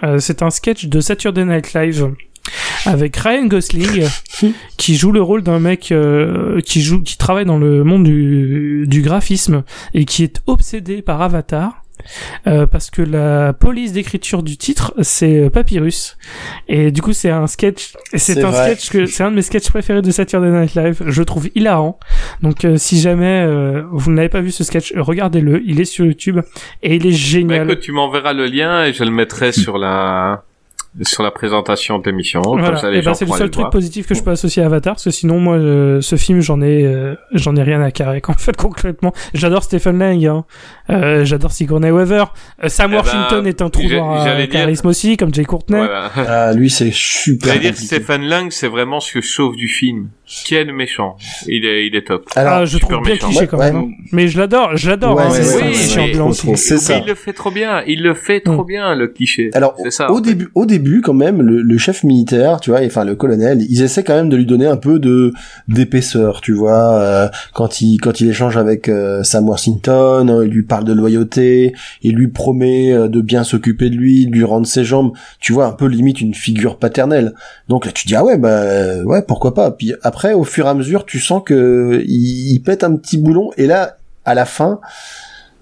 euh, 0.02 0.18
c'est 0.18 0.42
un 0.42 0.50
sketch 0.50 0.86
de 0.86 1.00
Saturday 1.00 1.44
Night 1.44 1.72
Live 1.74 2.10
avec 2.84 3.16
Ryan 3.16 3.46
Gosling 3.46 4.06
qui 4.76 4.96
joue 4.96 5.12
le 5.12 5.22
rôle 5.22 5.42
d'un 5.42 5.60
mec 5.60 5.92
euh, 5.92 6.60
qui 6.60 6.82
joue 6.82 7.02
qui 7.02 7.16
travaille 7.16 7.46
dans 7.46 7.58
le 7.58 7.84
monde 7.84 8.04
du, 8.04 8.84
du 8.86 9.02
graphisme 9.02 9.64
et 9.94 10.04
qui 10.04 10.24
est 10.24 10.42
obsédé 10.46 11.00
par 11.00 11.22
Avatar 11.22 11.83
euh, 12.46 12.66
parce 12.66 12.90
que 12.90 13.02
la 13.02 13.52
police 13.52 13.92
d'écriture 13.92 14.42
du 14.42 14.56
titre 14.56 14.94
c'est 15.00 15.44
euh, 15.44 15.50
Papyrus. 15.50 16.16
Et 16.68 16.90
du 16.90 17.00
coup 17.02 17.12
c'est 17.12 17.30
un 17.30 17.46
sketch 17.46 17.94
et 18.12 18.18
c'est 18.18 18.42
un 18.44 18.50
vrai. 18.50 18.74
sketch 18.76 18.90
que 18.90 19.06
c'est 19.06 19.22
un 19.24 19.30
de 19.30 19.36
mes 19.36 19.42
sketchs 19.42 19.70
préférés 19.70 20.02
de 20.02 20.10
Saturday 20.10 20.50
Night 20.50 20.74
Live. 20.74 21.02
Je 21.06 21.22
trouve 21.22 21.48
hilarant. 21.54 21.98
Donc 22.42 22.64
euh, 22.64 22.76
si 22.76 23.00
jamais 23.00 23.44
euh, 23.46 23.82
vous 23.90 24.12
n'avez 24.12 24.28
pas 24.28 24.40
vu 24.40 24.50
ce 24.50 24.64
sketch 24.64 24.92
regardez-le. 24.96 25.62
Il 25.64 25.80
est 25.80 25.84
sur 25.86 26.04
YouTube 26.04 26.40
et 26.82 26.96
il 26.96 27.06
est 27.06 27.10
Bah, 27.10 27.16
génial. 27.16 27.70
écoute, 27.70 27.80
tu 27.82 27.92
m'enverras 27.92 28.32
le 28.32 28.46
lien 28.46 28.84
et 28.84 28.92
je 28.92 29.04
le 29.04 29.10
mettrai 29.10 29.52
sur 29.52 29.78
la 29.78 30.44
sur 31.02 31.22
la 31.24 31.30
présentation 31.30 31.98
de 31.98 32.04
l'émission. 32.08 32.40
Comme 32.42 32.60
Voilà. 32.60 32.76
ça, 32.76 32.90
les 32.90 32.98
Et 32.98 33.02
gens 33.02 33.10
ben 33.10 33.14
c'est 33.14 33.24
le 33.24 33.32
seul 33.32 33.50
truc 33.50 33.62
voir. 33.64 33.70
positif 33.70 34.06
que 34.06 34.14
je 34.14 34.22
peux 34.22 34.30
associer 34.30 34.62
à 34.62 34.66
Avatar, 34.66 34.94
parce 34.94 35.04
que 35.04 35.10
sinon 35.10 35.40
moi 35.40 35.56
euh, 35.56 36.00
ce 36.00 36.16
film 36.16 36.40
j'en 36.40 36.60
ai 36.62 36.84
euh, 36.86 37.14
j'en 37.32 37.56
ai 37.56 37.62
rien 37.62 37.80
à 37.82 37.90
carrer. 37.90 38.22
En 38.28 38.34
fait 38.34 38.56
concrètement, 38.56 39.12
j'adore 39.34 39.62
Stephen 39.64 39.98
Lang, 39.98 40.24
hein. 40.26 40.44
euh, 40.90 41.24
j'adore 41.24 41.52
Sigourney 41.52 41.90
Weaver, 41.90 42.24
euh, 42.62 42.68
Sam 42.68 42.90
Eh 42.92 42.94
ben, 42.96 43.02
Washington 43.02 43.46
est 43.46 43.60
un 43.62 43.70
trou 43.70 43.82
noir 43.88 44.22
à 44.26 44.36
dire- 44.36 44.48
charisme 44.48 44.86
aussi, 44.88 45.16
comme 45.16 45.32
Jay 45.34 45.44
Courtney. 45.44 45.78
Voilà. 45.78 46.10
Ah, 46.16 46.52
lui, 46.52 46.70
c'est 46.70 46.92
super 46.92 47.54
J'allais 47.54 47.70
dire. 47.70 47.76
Stephen 47.76 48.22
Lang, 48.22 48.50
c'est 48.50 48.68
vraiment 48.68 49.00
ce 49.00 49.14
que 49.14 49.20
je 49.20 49.28
sauve 49.28 49.56
du 49.56 49.68
film. 49.68 50.08
Quel 50.46 50.72
méchant. 50.72 51.16
Il 51.46 51.64
est, 51.66 51.86
il 51.86 51.94
est 51.94 52.06
top. 52.06 52.24
Alors, 52.34 52.52
ah, 52.54 52.64
je 52.64 52.78
super 52.78 52.88
trouve 52.98 53.04
bien 53.04 53.14
méchant. 53.14 53.26
cliché 53.28 53.40
Ouais, 53.42 53.46
quand 53.46 53.58
ouais. 53.58 53.72
même. 53.72 53.82
hein. 53.82 53.88
Mais 54.12 54.28
je 54.28 54.38
l'adore, 54.38 54.76
je 54.76 54.88
l'adore. 54.88 55.16
Ouais, 55.16 55.24
hein, 55.24 55.30
c'est 55.30 55.42
ça, 55.42 55.58
oui. 55.66 55.74
C'est 56.56 56.98
il 56.98 57.06
le 57.06 57.14
fait 57.14 57.32
trop 57.32 57.50
bien. 57.50 57.82
Il 57.86 58.02
le 58.02 58.14
fait 58.14 58.40
trop 58.40 58.62
Mm. 58.64 58.66
bien, 58.66 58.94
le 58.94 59.08
cliché. 59.08 59.50
Alors, 59.52 59.76
ça. 59.90 60.10
au 60.10 60.16
fait. 60.16 60.22
début, 60.22 60.48
au 60.54 60.64
début, 60.66 61.00
quand 61.02 61.12
même, 61.14 61.42
le, 61.42 61.60
le 61.62 61.78
chef 61.78 62.04
militaire, 62.04 62.60
tu 62.60 62.70
vois, 62.70 62.80
enfin 62.84 63.04
le 63.04 63.14
colonel, 63.16 63.60
ils 63.68 63.82
essaient 63.82 64.02
quand 64.04 64.14
même 64.14 64.28
de 64.30 64.36
lui 64.36 64.46
donner 64.46 64.66
un 64.66 64.76
peu 64.76 64.98
de 64.98 65.32
d'épaisseur, 65.68 66.40
tu 66.40 66.52
vois, 66.52 66.94
euh, 66.94 67.28
quand 67.52 67.80
il 67.80 67.98
quand 67.98 68.20
il 68.20 68.28
échange 68.30 68.56
avec 68.56 68.88
euh, 68.88 69.22
Sam 69.22 69.46
Worthington, 69.48 70.28
euh, 70.28 70.46
il 70.46 70.52
lui 70.52 70.62
parle 70.62 70.84
de 70.84 70.92
loyauté, 70.92 71.74
il 72.02 72.14
lui 72.14 72.28
promet 72.28 72.92
euh, 72.92 73.08
de 73.08 73.20
bien 73.20 73.44
s'occuper 73.44 73.90
de 73.90 73.96
lui, 73.96 74.26
de 74.26 74.32
lui 74.32 74.44
rendre 74.44 74.66
ses 74.66 74.84
jambes, 74.84 75.12
tu 75.40 75.52
vois, 75.52 75.66
un 75.66 75.72
peu 75.72 75.86
limite 75.86 76.20
une 76.20 76.34
figure 76.34 76.78
paternelle. 76.78 77.34
Donc 77.68 77.86
là, 77.86 77.92
tu 77.92 78.06
dis 78.06 78.14
ah 78.14 78.24
ouais, 78.24 78.38
bah 78.38 78.48
euh, 78.48 79.02
ouais, 79.04 79.22
pourquoi 79.26 79.54
pas. 79.54 79.70
Puis 79.70 79.92
après, 80.02 80.13
au 80.34 80.44
fur 80.44 80.66
et 80.66 80.68
à 80.68 80.74
mesure, 80.74 81.04
tu 81.04 81.18
sens 81.20 81.42
que 81.44 82.02
il, 82.06 82.52
il 82.52 82.60
pète 82.60 82.84
un 82.84 82.94
petit 82.96 83.18
boulon, 83.18 83.50
et 83.56 83.66
là, 83.66 83.96
à 84.24 84.34
la 84.34 84.44
fin. 84.46 84.80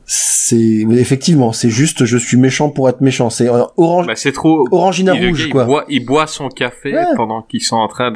C'est 0.04 0.84
effectivement, 0.90 1.52
c'est 1.52 1.70
juste, 1.70 2.04
je 2.04 2.18
suis 2.18 2.36
méchant 2.36 2.68
pour 2.68 2.88
être 2.88 3.00
méchant. 3.00 3.30
C'est 3.30 3.48
euh, 3.48 3.62
orange, 3.76 4.06
Bah, 4.08 4.16
c'est 4.16 4.32
trop. 4.32 4.66
Orangina 4.70 5.14
Il- 5.14 5.28
rouge, 5.28 5.46
gars, 5.46 5.52
quoi. 5.52 5.62
Il 5.62 5.66
boit, 5.66 5.84
il 5.88 6.04
boit 6.04 6.26
son 6.26 6.48
café 6.48 6.92
Ouais. 6.92 7.04
pendant 7.16 7.40
qu'ils 7.42 7.62
sont 7.62 7.76
en 7.76 7.88
train 7.88 8.10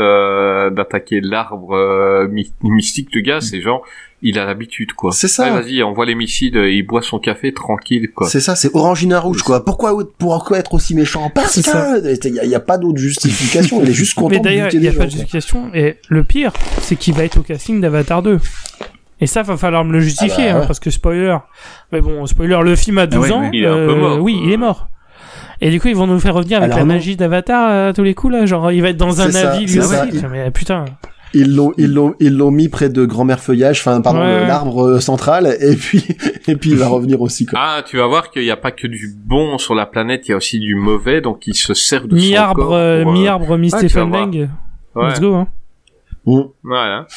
d'attaquer 0.70 1.20
l'arbre 1.23 1.74
euh, 1.74 2.28
my- 2.28 2.52
mystique. 2.62 3.08
Le 3.15 3.20
gars, 3.23 3.40
c'est 3.40 3.60
genre, 3.62 3.82
il 4.29 4.39
a 4.39 4.45
l'habitude, 4.45 4.93
quoi. 4.93 5.13
C'est 5.13 5.29
ça. 5.29 5.45
Ouais, 5.55 5.63
vas-y, 5.63 5.83
envoie 5.83 6.05
les 6.07 6.15
missiles, 6.15 6.57
euh, 6.57 6.71
il 6.71 6.83
boit 6.83 7.03
son 7.03 7.19
café 7.19 7.53
tranquille, 7.53 8.11
quoi. 8.15 8.29
C'est 8.29 8.41
ça, 8.41 8.57
c'est 8.57 8.71
Orangina 8.75 9.21
rouge, 9.21 9.43
quoi. 9.43 9.65
Pourquoi, 9.65 9.97
pourquoi 10.19 10.59
être 10.59 10.75
aussi 10.75 10.95
méchant? 10.95 11.31
Parce 11.35 11.61
que 11.63 12.27
il 12.29 12.35
y, 12.35 12.41
a- 12.41 12.45
il 12.45 12.51
y 12.51 12.55
a 12.55 12.61
pas 12.61 12.79
d'autre 12.79 12.99
justification. 12.99 13.81
il 13.83 13.91
est 13.91 13.93
juste 13.93 14.15
content 14.17 14.29
Mais 14.31 14.39
de 14.39 14.45
d'ailleurs, 14.45 14.69
il 14.73 14.81
n'y 14.81 14.89
a 14.89 14.91
des 14.91 14.97
pas 14.97 15.05
gens, 15.05 15.09
de 15.09 15.13
quoi. 15.13 15.21
justification. 15.21 15.71
Et 15.75 15.97
le 16.09 16.25
pire, 16.25 16.53
c'est 16.83 16.97
qu'il 16.97 17.15
va 17.15 17.25
être 17.25 17.39
au 17.39 17.43
casting 17.43 17.81
d'Avatar 17.81 18.23
2. 18.23 18.39
Et 19.21 19.27
ça, 19.27 19.43
va 19.43 19.57
falloir 19.57 19.85
me 19.85 19.93
le 19.93 20.01
justifier, 20.01 20.49
Ah 20.49 20.53
bah 20.53 20.57
hein, 20.57 20.61
ouais. 20.61 20.67
parce 20.67 20.81
que 20.81 20.91
spoiler. 20.91 21.37
Mais 21.93 22.01
bon, 22.03 22.27
spoiler, 22.27 22.59
le 22.63 22.77
film 22.77 22.99
a 22.99 23.07
12 23.07 23.21
ouais, 23.25 23.33
ans. 23.33 23.51
Il 23.53 23.65
est 23.65 23.67
un 23.67 23.73
peu 23.75 23.93
euh, 23.93 23.97
mort, 23.97 24.21
Oui, 24.23 24.39
il 24.45 24.53
est 24.53 24.57
mort. 24.59 24.89
Et 25.63 25.71
du 25.71 25.81
coup, 25.81 25.89
ils 25.89 25.97
vont 25.97 26.07
nous 26.07 26.21
faire 26.21 26.35
revenir 26.35 26.59
avec 26.59 26.67
Alors 26.67 26.79
la 26.81 26.85
non. 26.85 26.93
magie 26.95 27.17
d'Avatar 27.17 27.71
euh, 27.71 27.89
à 27.89 27.93
tous 27.95 28.03
les 28.03 28.13
coups, 28.13 28.35
là. 28.35 28.45
Genre, 28.45 28.73
il 28.73 28.83
va 28.83 28.91
être 28.91 28.99
dans 28.99 29.23
un 29.23 29.31
ça, 29.31 29.53
avis, 29.53 29.65
lui 29.65 29.79
aussi. 29.79 29.95
Mais 30.31 30.51
putain. 30.51 30.85
Ils 31.39 31.55
l'ont, 31.55 31.73
ils 31.76 31.92
l'ont, 31.92 32.15
ils 32.18 32.34
l'ont 32.34 32.50
mis 32.50 32.68
près 32.68 32.89
de 32.89 33.05
grand-mère 33.05 33.40
feuillage, 33.40 33.81
enfin, 33.81 34.00
pardon, 34.00 34.20
Ouais. 34.20 34.47
l'arbre 34.47 34.84
euh, 34.86 35.00
central, 35.00 35.55
et 35.60 35.76
puis, 35.76 36.02
et 36.48 36.56
puis 36.56 36.70
il 36.70 36.76
va 36.76 36.89
revenir 36.89 37.20
aussi, 37.20 37.44
quoi. 37.44 37.58
Ah, 37.62 37.82
tu 37.86 37.98
vas 37.98 38.06
voir 38.06 38.31
qu'il 38.31 38.42
n'y 38.42 38.50
a 38.50 38.56
pas 38.56 38.70
que 38.70 38.86
du 38.86 39.15
bon 39.15 39.58
sur 39.58 39.74
la 39.74 39.84
planète, 39.84 40.26
il 40.26 40.31
y 40.31 40.34
a 40.34 40.36
aussi 40.39 40.58
du 40.58 40.74
mauvais, 40.74 41.20
donc 41.20 41.47
il 41.47 41.55
se 41.55 41.74
sert 41.74 42.08
de 42.08 42.16
son 42.16 42.24
Mi-arbre, 42.24 42.68
corps 42.68 43.02
pour, 43.02 43.12
mi-arbre, 43.12 43.44
tu 43.44 43.50
vas 43.50 43.58
mi-Stephen 43.58 44.08
voir. 44.08 44.20
Lang. 44.23 44.48
Ouais, 44.94 45.08
Let's 45.10 45.20
go, 45.20 45.34
hein. 45.34 45.48
Mm. 46.24 46.40
voilà. 46.62 47.06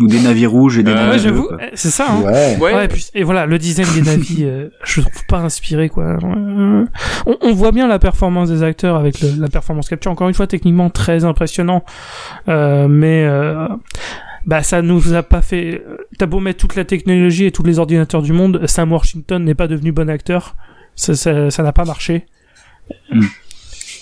Ou 0.00 0.08
des 0.08 0.20
navires 0.20 0.50
rouges 0.50 0.78
et 0.78 0.82
des 0.82 0.90
Euh, 0.90 0.94
navires 0.94 1.32
Ouais, 1.32 1.38
bleus, 1.40 1.48
euh, 1.52 1.68
c'est 1.74 1.90
ça, 1.90 2.06
hein. 2.10 2.22
Ouais. 2.22 2.56
Ouais, 2.60 2.74
Ouais, 2.74 2.84
et, 2.86 2.88
puis- 2.88 3.06
et 3.14 3.22
voilà, 3.22 3.46
le 3.46 3.58
design 3.58 3.86
des 3.94 4.02
navis, 4.02 4.38
euh, 4.44 4.68
je 4.84 5.00
trouve 5.02 5.24
pas 5.26 5.38
inspiré, 5.38 5.88
quoi. 5.88 6.16
On, 6.22 6.86
on 7.40 7.52
voit 7.54 7.70
bien 7.70 7.86
la 7.86 8.00
performance 8.00 8.48
des 8.50 8.62
acteurs 8.64 8.96
avec 8.96 9.20
le- 9.20 9.40
la 9.40 9.46
performance 9.48 9.88
capture. 9.88 10.10
Encore 10.10 10.28
une 10.28 10.34
fois, 10.34 10.48
techniquement 10.48 10.90
très 10.90 11.24
impressionnant, 11.24 11.84
euh, 12.48 12.88
mais 12.88 13.24
euh, 13.24 13.68
bah 14.46 14.62
ça 14.64 14.82
nous 14.82 15.14
a 15.14 15.22
pas 15.22 15.42
fait. 15.42 15.82
T'as 16.18 16.26
beau 16.26 16.40
mettre 16.40 16.58
toute 16.58 16.74
la 16.74 16.84
technologie 16.84 17.44
et 17.46 17.52
tous 17.52 17.62
les 17.62 17.78
ordinateurs 17.78 18.22
du 18.22 18.32
monde, 18.32 18.66
Sam 18.66 18.92
Washington 18.92 19.44
n'est 19.44 19.54
pas 19.54 19.68
devenu 19.68 19.92
bon 19.92 20.10
acteur. 20.10 20.56
Ça, 20.96 21.14
ça, 21.14 21.50
ça 21.50 21.62
n'a 21.62 21.72
pas 21.72 21.84
marché. 21.84 22.26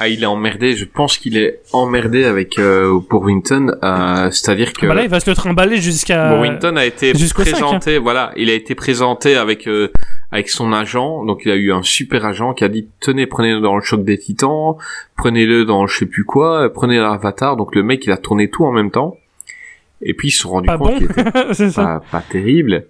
Ah, 0.00 0.08
il 0.08 0.22
est 0.22 0.26
emmerdé. 0.26 0.74
Je 0.74 0.84
pense 0.84 1.18
qu'il 1.18 1.36
est 1.36 1.60
emmerdé 1.72 2.24
avec 2.24 2.58
euh, 2.58 2.98
pour 3.08 3.22
Winton. 3.22 3.76
Euh, 3.82 4.30
C'est-à-dire 4.30 4.72
que 4.72 4.86
Bah 4.86 4.94
là, 4.94 5.02
il 5.04 5.08
va 5.08 5.20
se 5.20 5.30
le 5.30 5.36
trimballer 5.36 5.76
jusqu'à. 5.80 6.30
Bon, 6.30 6.40
Winton 6.42 6.76
a 6.76 6.84
été 6.84 7.12
présenté. 7.12 7.98
Voilà, 7.98 8.32
il 8.36 8.50
a 8.50 8.54
été 8.54 8.74
présenté 8.74 9.36
avec 9.36 9.66
euh, 9.68 9.92
avec 10.30 10.48
son 10.48 10.72
agent. 10.72 11.24
Donc, 11.24 11.42
il 11.44 11.50
a 11.50 11.56
eu 11.56 11.72
un 11.72 11.82
super 11.82 12.24
agent 12.24 12.54
qui 12.54 12.64
a 12.64 12.68
dit 12.68 12.88
tenez, 13.00 13.26
prenez-le 13.26 13.60
dans 13.60 13.76
le 13.76 13.82
choc 13.82 14.04
des 14.04 14.18
Titans, 14.18 14.74
prenez-le 15.16 15.64
dans 15.64 15.86
je 15.86 15.98
sais 15.98 16.06
plus 16.06 16.24
quoi, 16.24 16.72
prenez 16.72 16.98
l'Avatar. 16.98 17.56
Donc, 17.56 17.74
le 17.74 17.82
mec, 17.82 18.04
il 18.06 18.12
a 18.12 18.16
tourné 18.16 18.48
tout 18.50 18.64
en 18.64 18.72
même 18.72 18.90
temps. 18.90 19.16
Et 20.00 20.14
puis, 20.14 20.28
ils 20.28 20.32
se 20.32 20.40
sont 20.40 20.50
rendus 20.50 20.66
Pas 20.66 20.78
compte 20.78 20.92
bon. 20.92 20.98
qu'il 20.98 21.10
était 21.10 21.70
pas, 21.74 22.02
pas 22.10 22.22
terrible. 22.28 22.86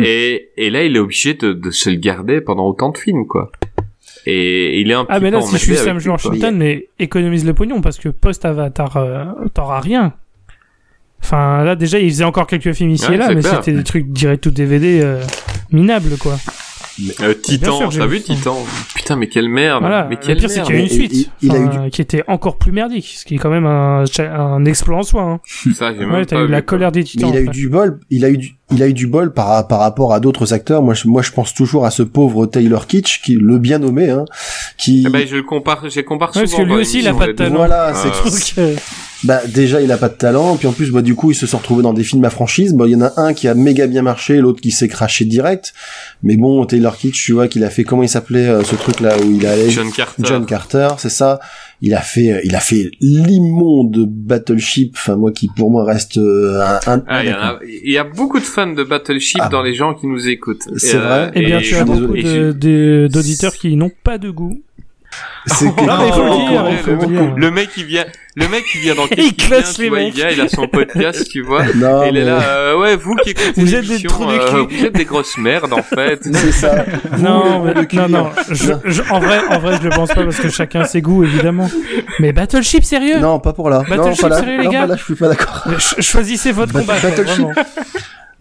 et, 0.00 0.48
et 0.56 0.70
là, 0.70 0.84
il 0.84 0.96
est 0.96 0.98
obligé 1.00 1.34
de, 1.34 1.52
de 1.52 1.70
se 1.70 1.90
le 1.90 1.96
garder 1.96 2.40
pendant 2.40 2.66
autant 2.66 2.88
de 2.88 2.96
films, 2.96 3.26
quoi. 3.26 3.50
Et 4.26 4.80
il 4.80 4.90
est 4.90 4.94
un 4.94 5.06
Ah, 5.08 5.14
petit 5.20 5.24
mais 5.24 5.30
peu 5.30 5.36
là, 5.36 5.42
si 5.42 5.52
je 5.52 5.58
suis 5.58 5.76
Sam. 5.76 5.98
Washington, 6.04 6.56
mais 6.56 6.88
économise 6.98 7.44
le 7.44 7.54
pognon 7.54 7.80
parce 7.80 7.98
que 7.98 8.08
post-Avatar, 8.08 8.96
euh, 8.96 9.24
t'auras 9.54 9.80
rien. 9.80 10.14
Enfin, 11.22 11.64
là, 11.64 11.76
déjà, 11.76 11.98
il 11.98 12.10
faisait 12.10 12.24
encore 12.24 12.46
quelques 12.46 12.72
films 12.72 12.90
ici 12.90 13.06
Ouais, 13.08 13.14
et 13.14 13.18
là, 13.18 13.28
mais 13.34 13.40
clair. 13.40 13.56
c'était 13.56 13.72
des 13.76 13.84
trucs 13.84 14.08
direct 14.12 14.42
tout 14.44 14.50
DVD 14.50 15.00
euh, 15.02 15.22
minables, 15.72 16.16
quoi. 16.18 16.36
Euh, 17.20 17.34
Titan, 17.34 17.88
t'as 17.90 18.06
vu 18.06 18.20
Titan 18.22 18.56
Putain, 18.94 19.16
mais 19.16 19.28
quelle 19.28 19.48
merde 19.50 19.80
Voilà. 19.82 20.06
Mais 20.08 20.14
Le 20.16 20.20
quelle 20.20 20.38
pire, 20.38 20.48
c'est 20.50 20.62
qu'il 20.62 20.74
y 20.76 20.78
a 20.78 20.80
eu 20.80 20.84
une 20.84 20.88
Mais 20.88 20.94
il- 21.04 21.10
suite. 21.10 21.30
il- 21.42 21.48
il 21.48 21.54
a 21.54 21.86
eu 21.86 21.90
qui 21.90 22.00
était 22.00 22.24
encore 22.26 22.56
plus 22.56 22.72
merdique, 22.72 23.06
ce 23.18 23.24
qui 23.26 23.34
est 23.34 23.38
quand 23.38 23.50
même 23.50 23.66
un, 23.66 24.04
un 24.18 24.64
exploit 24.64 24.96
en 24.98 25.02
soi. 25.02 25.22
Hein. 25.22 25.40
Ça, 25.74 25.92
j'ai 25.92 26.00
même 26.00 26.12
Ouais, 26.12 26.24
t'as 26.24 26.36
pas 26.36 26.42
eu 26.42 26.46
vu, 26.46 26.52
la 26.52 26.62
quoi. 26.62 26.66
colère 26.78 26.92
des 26.92 27.00
Mais 27.00 27.04
titans. 27.04 27.30
il 27.32 27.36
a 27.36 27.40
eu 27.42 27.48
du 27.48 27.68
bol, 27.68 28.00
il 28.08 28.24
a 28.24 28.30
eu 28.30 28.38
du, 28.38 28.55
il 28.72 28.82
a 28.82 28.88
eu 28.88 28.92
du 28.94 29.06
bol 29.06 29.32
par, 29.32 29.68
par 29.68 29.78
rapport 29.78 30.12
à 30.12 30.18
d'autres 30.20 30.52
acteurs. 30.52 30.82
Moi, 30.82 30.94
je, 30.94 31.06
moi, 31.06 31.22
je 31.22 31.30
pense 31.30 31.54
toujours 31.54 31.86
à 31.86 31.90
ce 31.90 32.02
pauvre 32.02 32.46
Taylor 32.46 32.86
Kitsch, 32.86 33.22
qui, 33.22 33.34
le 33.34 33.58
bien 33.58 33.78
nommé, 33.78 34.10
hein, 34.10 34.24
qui, 34.76 35.04
Eh 35.06 35.10
ben, 35.10 35.26
je 35.26 35.36
le 35.36 35.42
compare, 35.44 35.88
je 35.88 35.94
les 35.96 36.04
compare 36.04 36.30
Ouais, 36.34 36.42
parce 36.42 36.50
souvent 36.50 36.64
que 36.64 36.68
lui 36.68 36.74
aussi, 36.80 36.98
il 36.98 37.08
a 37.08 37.14
pas 37.14 37.28
de 37.28 37.32
talent. 37.32 37.56
voilà, 37.56 37.92
Ah, 37.94 38.04
c'est 38.28 38.58
euh, 38.60 38.74
bah 39.24 39.40
déjà 39.48 39.80
il 39.80 39.90
a 39.90 39.96
pas 39.96 40.10
de 40.10 40.14
talent, 40.14 40.56
puis 40.56 40.68
en 40.68 40.72
plus 40.72 40.90
bah 40.90 41.00
du 41.00 41.14
coup 41.14 41.30
il 41.30 41.34
se 41.34 41.46
sont 41.46 41.56
retrouvés 41.56 41.82
dans 41.82 41.94
des 41.94 42.04
films 42.04 42.24
à 42.26 42.30
franchise. 42.30 42.74
Bah 42.74 42.84
il 42.86 42.92
y 42.92 42.96
en 42.96 43.00
a 43.00 43.12
un 43.16 43.32
qui 43.32 43.48
a 43.48 43.54
méga 43.54 43.86
bien 43.86 44.02
marché, 44.02 44.36
l'autre 44.36 44.60
qui 44.60 44.70
s'est 44.70 44.88
craché 44.88 45.24
direct. 45.24 45.72
Mais 46.22 46.36
bon 46.36 46.64
Taylor 46.66 46.96
Kitsch, 46.96 47.24
tu 47.24 47.32
vois 47.32 47.48
qu'il 47.48 47.64
a 47.64 47.70
fait 47.70 47.82
comment 47.82 48.02
il 48.02 48.10
s'appelait 48.10 48.46
euh, 48.46 48.62
ce 48.62 48.74
truc 48.76 49.00
là 49.00 49.16
où 49.18 49.30
il 49.32 49.46
allait 49.46 49.70
John 49.70 49.90
Carter. 49.90 50.22
John 50.22 50.44
Carter, 50.44 50.88
c'est 50.98 51.08
ça. 51.08 51.40
Il 51.82 51.94
a 51.94 52.00
fait 52.00 52.32
euh, 52.32 52.40
il 52.44 52.54
a 52.56 52.60
fait 52.60 52.90
l'immonde 53.00 54.06
Battleship, 54.08 54.94
enfin 54.96 55.16
moi 55.16 55.30
qui 55.32 55.48
pour 55.48 55.70
moi 55.70 55.84
reste 55.84 56.16
euh, 56.16 56.60
un, 56.86 56.92
un- 56.94 57.04
Ah, 57.06 57.22
il 57.22 57.28
y, 57.28 57.32
a, 57.32 57.58
il 57.84 57.92
y 57.92 57.98
a 57.98 58.04
beaucoup 58.04 58.38
de 58.38 58.44
fans 58.44 58.72
de 58.72 58.82
Battleship 58.82 59.40
Ah. 59.42 59.48
dans 59.50 59.62
les 59.62 59.74
gens 59.74 59.92
qui 59.94 60.06
nous 60.06 60.26
écoutent. 60.28 60.64
C'est 60.76 60.96
Et, 60.96 60.98
vrai 61.00 61.30
Eh 61.34 61.44
bien, 61.44 61.58
et- 61.58 61.62
tu 61.62 61.74
as 61.74 61.84
beaucoup 61.84 62.14
d'auditeurs 63.08 63.54
qui 63.54 63.76
n'ont 63.76 63.92
pas 64.02 64.18
de 64.18 64.30
goût. 64.30 64.58
c'est 65.46 65.66
Non, 65.86 65.98
mais 65.98 66.08
il 66.08 66.12
faut 66.12 66.24
le 66.24 66.30
Oh, 66.30 66.48
dire, 66.48 66.66
il 66.70 66.78
faut 66.78 66.90
le 66.92 67.06
dire. 67.06 67.34
Le 67.36 67.50
mec 67.50 67.68
il 67.76 67.84
vient, 67.84 68.06
le 68.36 68.48
mec 68.48 68.64
il 68.74 68.80
vient 68.82 68.94
dans 68.94 69.06
Il 69.16 69.34
classe 69.34 69.78
vient, 69.78 69.84
les 69.84 69.90
mecs. 69.90 70.08
il 70.08 70.14
vient, 70.14 70.28
il 70.30 70.40
a 70.40 70.48
son 70.48 70.68
podcast, 70.68 71.26
tu 71.30 71.42
vois. 71.42 71.64
non 71.74 72.04
et 72.04 72.08
il 72.08 72.14
mais 72.14 72.20
est 72.20 72.24
là, 72.24 72.38
euh, 72.42 72.76
ouais, 72.78 72.94
vous 72.96 73.14
qui 73.16 73.30
écoutez 73.30 73.52
Vous 73.56 73.74
êtes 73.74 73.86
des 73.86 74.02
trous 74.02 74.26
du 74.26 74.38
euh, 74.38 74.64
cul. 74.66 74.76
vous 74.76 74.84
êtes 74.84 74.94
des 74.94 75.04
grosses 75.04 75.38
merdes 75.38 75.72
en 75.72 75.82
fait. 75.82 76.20
c'est 76.32 76.52
ça. 76.52 76.84
Non, 77.18 77.60
Vous, 77.60 77.64
mais- 77.74 77.86
non, 77.92 78.08
non. 78.08 78.30
Je, 78.50 78.72
je- 78.84 79.02
en 79.10 79.18
vrai, 79.20 79.38
en 79.50 79.58
vrai, 79.58 79.78
je 79.82 79.88
le 79.88 79.90
pense 79.90 80.10
pas 80.12 80.22
parce 80.24 80.36
que 80.38 80.48
chacun 80.50 80.80
a 80.82 80.84
ses 80.84 81.00
goûts, 81.00 81.24
évidemment. 81.24 81.70
Mais 82.18 82.32
Battleship, 82.32 82.84
sérieux? 82.84 83.18
Non, 83.18 83.38
pas 83.40 83.52
pour 83.52 83.70
là. 83.70 83.82
non, 83.88 83.96
Battleship, 83.96 84.22
pas 84.22 84.28
là. 84.28 84.38
sérieux, 84.40 84.58
les 84.58 84.64
non, 84.64 84.70
gars 84.70 84.80
pas 84.82 84.86
là, 84.88 84.96
je 84.96 85.04
suis 85.04 85.14
pas 85.14 85.28
d'accord. 85.28 85.64
Ch- 85.78 85.96
Choisissez 86.00 86.52
votre 86.52 86.72
Bat- 86.72 86.80
combat. 86.80 87.00
quoi, 87.00 87.10
Battleship. 87.10 87.46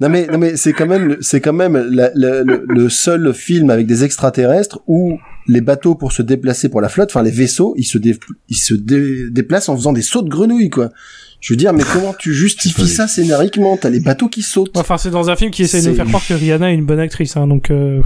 Non 0.02 0.10
mais 0.10 0.28
non 0.28 0.38
mais 0.38 0.58
c'est 0.58 0.74
quand 0.74 0.88
même 0.88 1.08
le- 1.08 1.18
c'est 1.22 1.40
quand 1.40 1.54
même 1.54 1.78
la- 1.90 2.12
la- 2.16 2.44
le, 2.44 2.66
le 2.68 2.90
seul 2.90 3.34
film 3.34 3.70
avec 3.70 3.88
des 3.88 4.04
extraterrestres 4.04 4.80
où 4.88 5.18
les 5.48 5.62
bateaux 5.62 5.96
pour 5.96 6.12
se 6.12 6.22
déplacer 6.22 6.68
pour 6.70 6.82
la 6.82 6.90
flotte, 6.90 7.12
enfin 7.12 7.24
les 7.24 7.32
vaisseaux, 7.32 7.74
ils 7.78 7.84
se 7.86 7.98
dé- 7.98 8.18
ils 8.50 8.58
se 8.58 8.74
dé- 8.74 9.30
déplacent 9.30 9.70
en 9.70 9.76
faisant 9.78 9.94
des 9.94 10.02
sauts 10.02 10.22
de 10.22 10.30
grenouilles 10.30 10.70
quoi. 10.70 10.90
Je 11.40 11.54
veux 11.54 11.58
dire 11.58 11.72
mais 11.74 11.84
comment 11.94 12.14
tu 12.18 12.34
justifies 12.34 12.88
ça 12.88 13.08
scénariquement? 13.08 13.78
T'as 13.78 13.90
les 13.90 14.00
bateaux 14.02 14.28
qui 14.28 14.42
sautent. 14.42 14.76
Enfin, 14.78 14.98
c'est 14.98 15.12
dans 15.12 15.30
un 15.30 15.36
film 15.38 15.52
qui 15.52 15.64
essaie 15.64 15.82
de 15.82 15.90
nous 15.90 15.96
faire 15.96 16.08
croire 16.08 16.26
que 16.28 16.34
Rihanna 16.34 16.72
est 16.72 16.76
une 16.76 16.86
bonne 16.86 17.00
actrice, 17.00 17.38
hein, 17.38 17.48
donc. 17.48 17.70
Euh... 17.72 18.02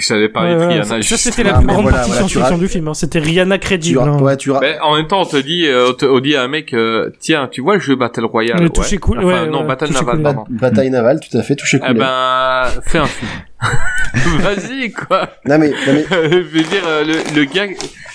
Je 0.00 0.06
savais 0.06 0.28
parler 0.28 0.50
ouais, 0.50 0.54
de 0.56 0.60
ouais, 0.60 0.66
Rihanna. 0.80 1.02
ça, 1.02 1.16
c'était 1.16 1.42
la 1.44 1.54
plus 1.54 1.66
grande 1.66 1.82
voilà, 1.82 1.98
partie 1.98 2.10
voilà, 2.10 2.26
science-fiction 2.26 2.58
du 2.58 2.68
film. 2.68 2.88
Hein. 2.88 2.94
C'était 2.94 3.18
Rihanna 3.18 3.58
crédible. 3.58 4.00
hein. 4.00 4.18
ouais, 4.20 4.36
tu 4.36 4.50
ra- 4.50 4.58
Mais 4.60 4.78
en 4.80 4.96
même 4.96 5.06
temps, 5.06 5.20
on 5.22 5.26
te 5.26 5.36
dit, 5.36 5.66
euh, 5.66 5.90
on, 5.90 5.92
te, 5.94 6.06
on 6.06 6.20
dit 6.20 6.34
à 6.36 6.42
un 6.42 6.48
mec, 6.48 6.72
euh, 6.74 7.10
tiens, 7.20 7.48
tu 7.50 7.60
vois 7.60 7.74
le 7.74 7.80
jeu 7.80 7.94
Battle 7.96 8.24
Royale 8.24 8.58
Le 8.58 8.64
ouais. 8.64 8.70
toucher 8.70 8.98
cool, 8.98 9.18
Enfin, 9.18 9.44
ouais, 9.44 9.48
non, 9.50 9.60
ouais, 9.60 9.66
Battle 9.68 9.86
toucher 9.88 10.04
Naval, 10.04 10.34
cool. 10.34 10.56
bataille 10.56 10.90
navale, 10.90 11.20
tout 11.20 11.36
à 11.36 11.42
fait, 11.42 11.54
touché 11.54 11.76
Eh 11.82 11.86
coulé. 11.86 12.00
ben, 12.00 12.62
fais 12.84 12.98
un 12.98 13.04
film. 13.06 13.30
Vas-y, 14.40 14.90
quoi. 14.90 15.28
Non 15.46 15.58
mais 15.58 15.68
non 15.68 15.74
mais 15.92 16.04
je 16.10 16.36
veux 16.38 16.62
dire, 16.62 16.82
euh, 16.86 17.04
le, 17.04 17.12
le 17.36 17.44
gars, 17.44 17.66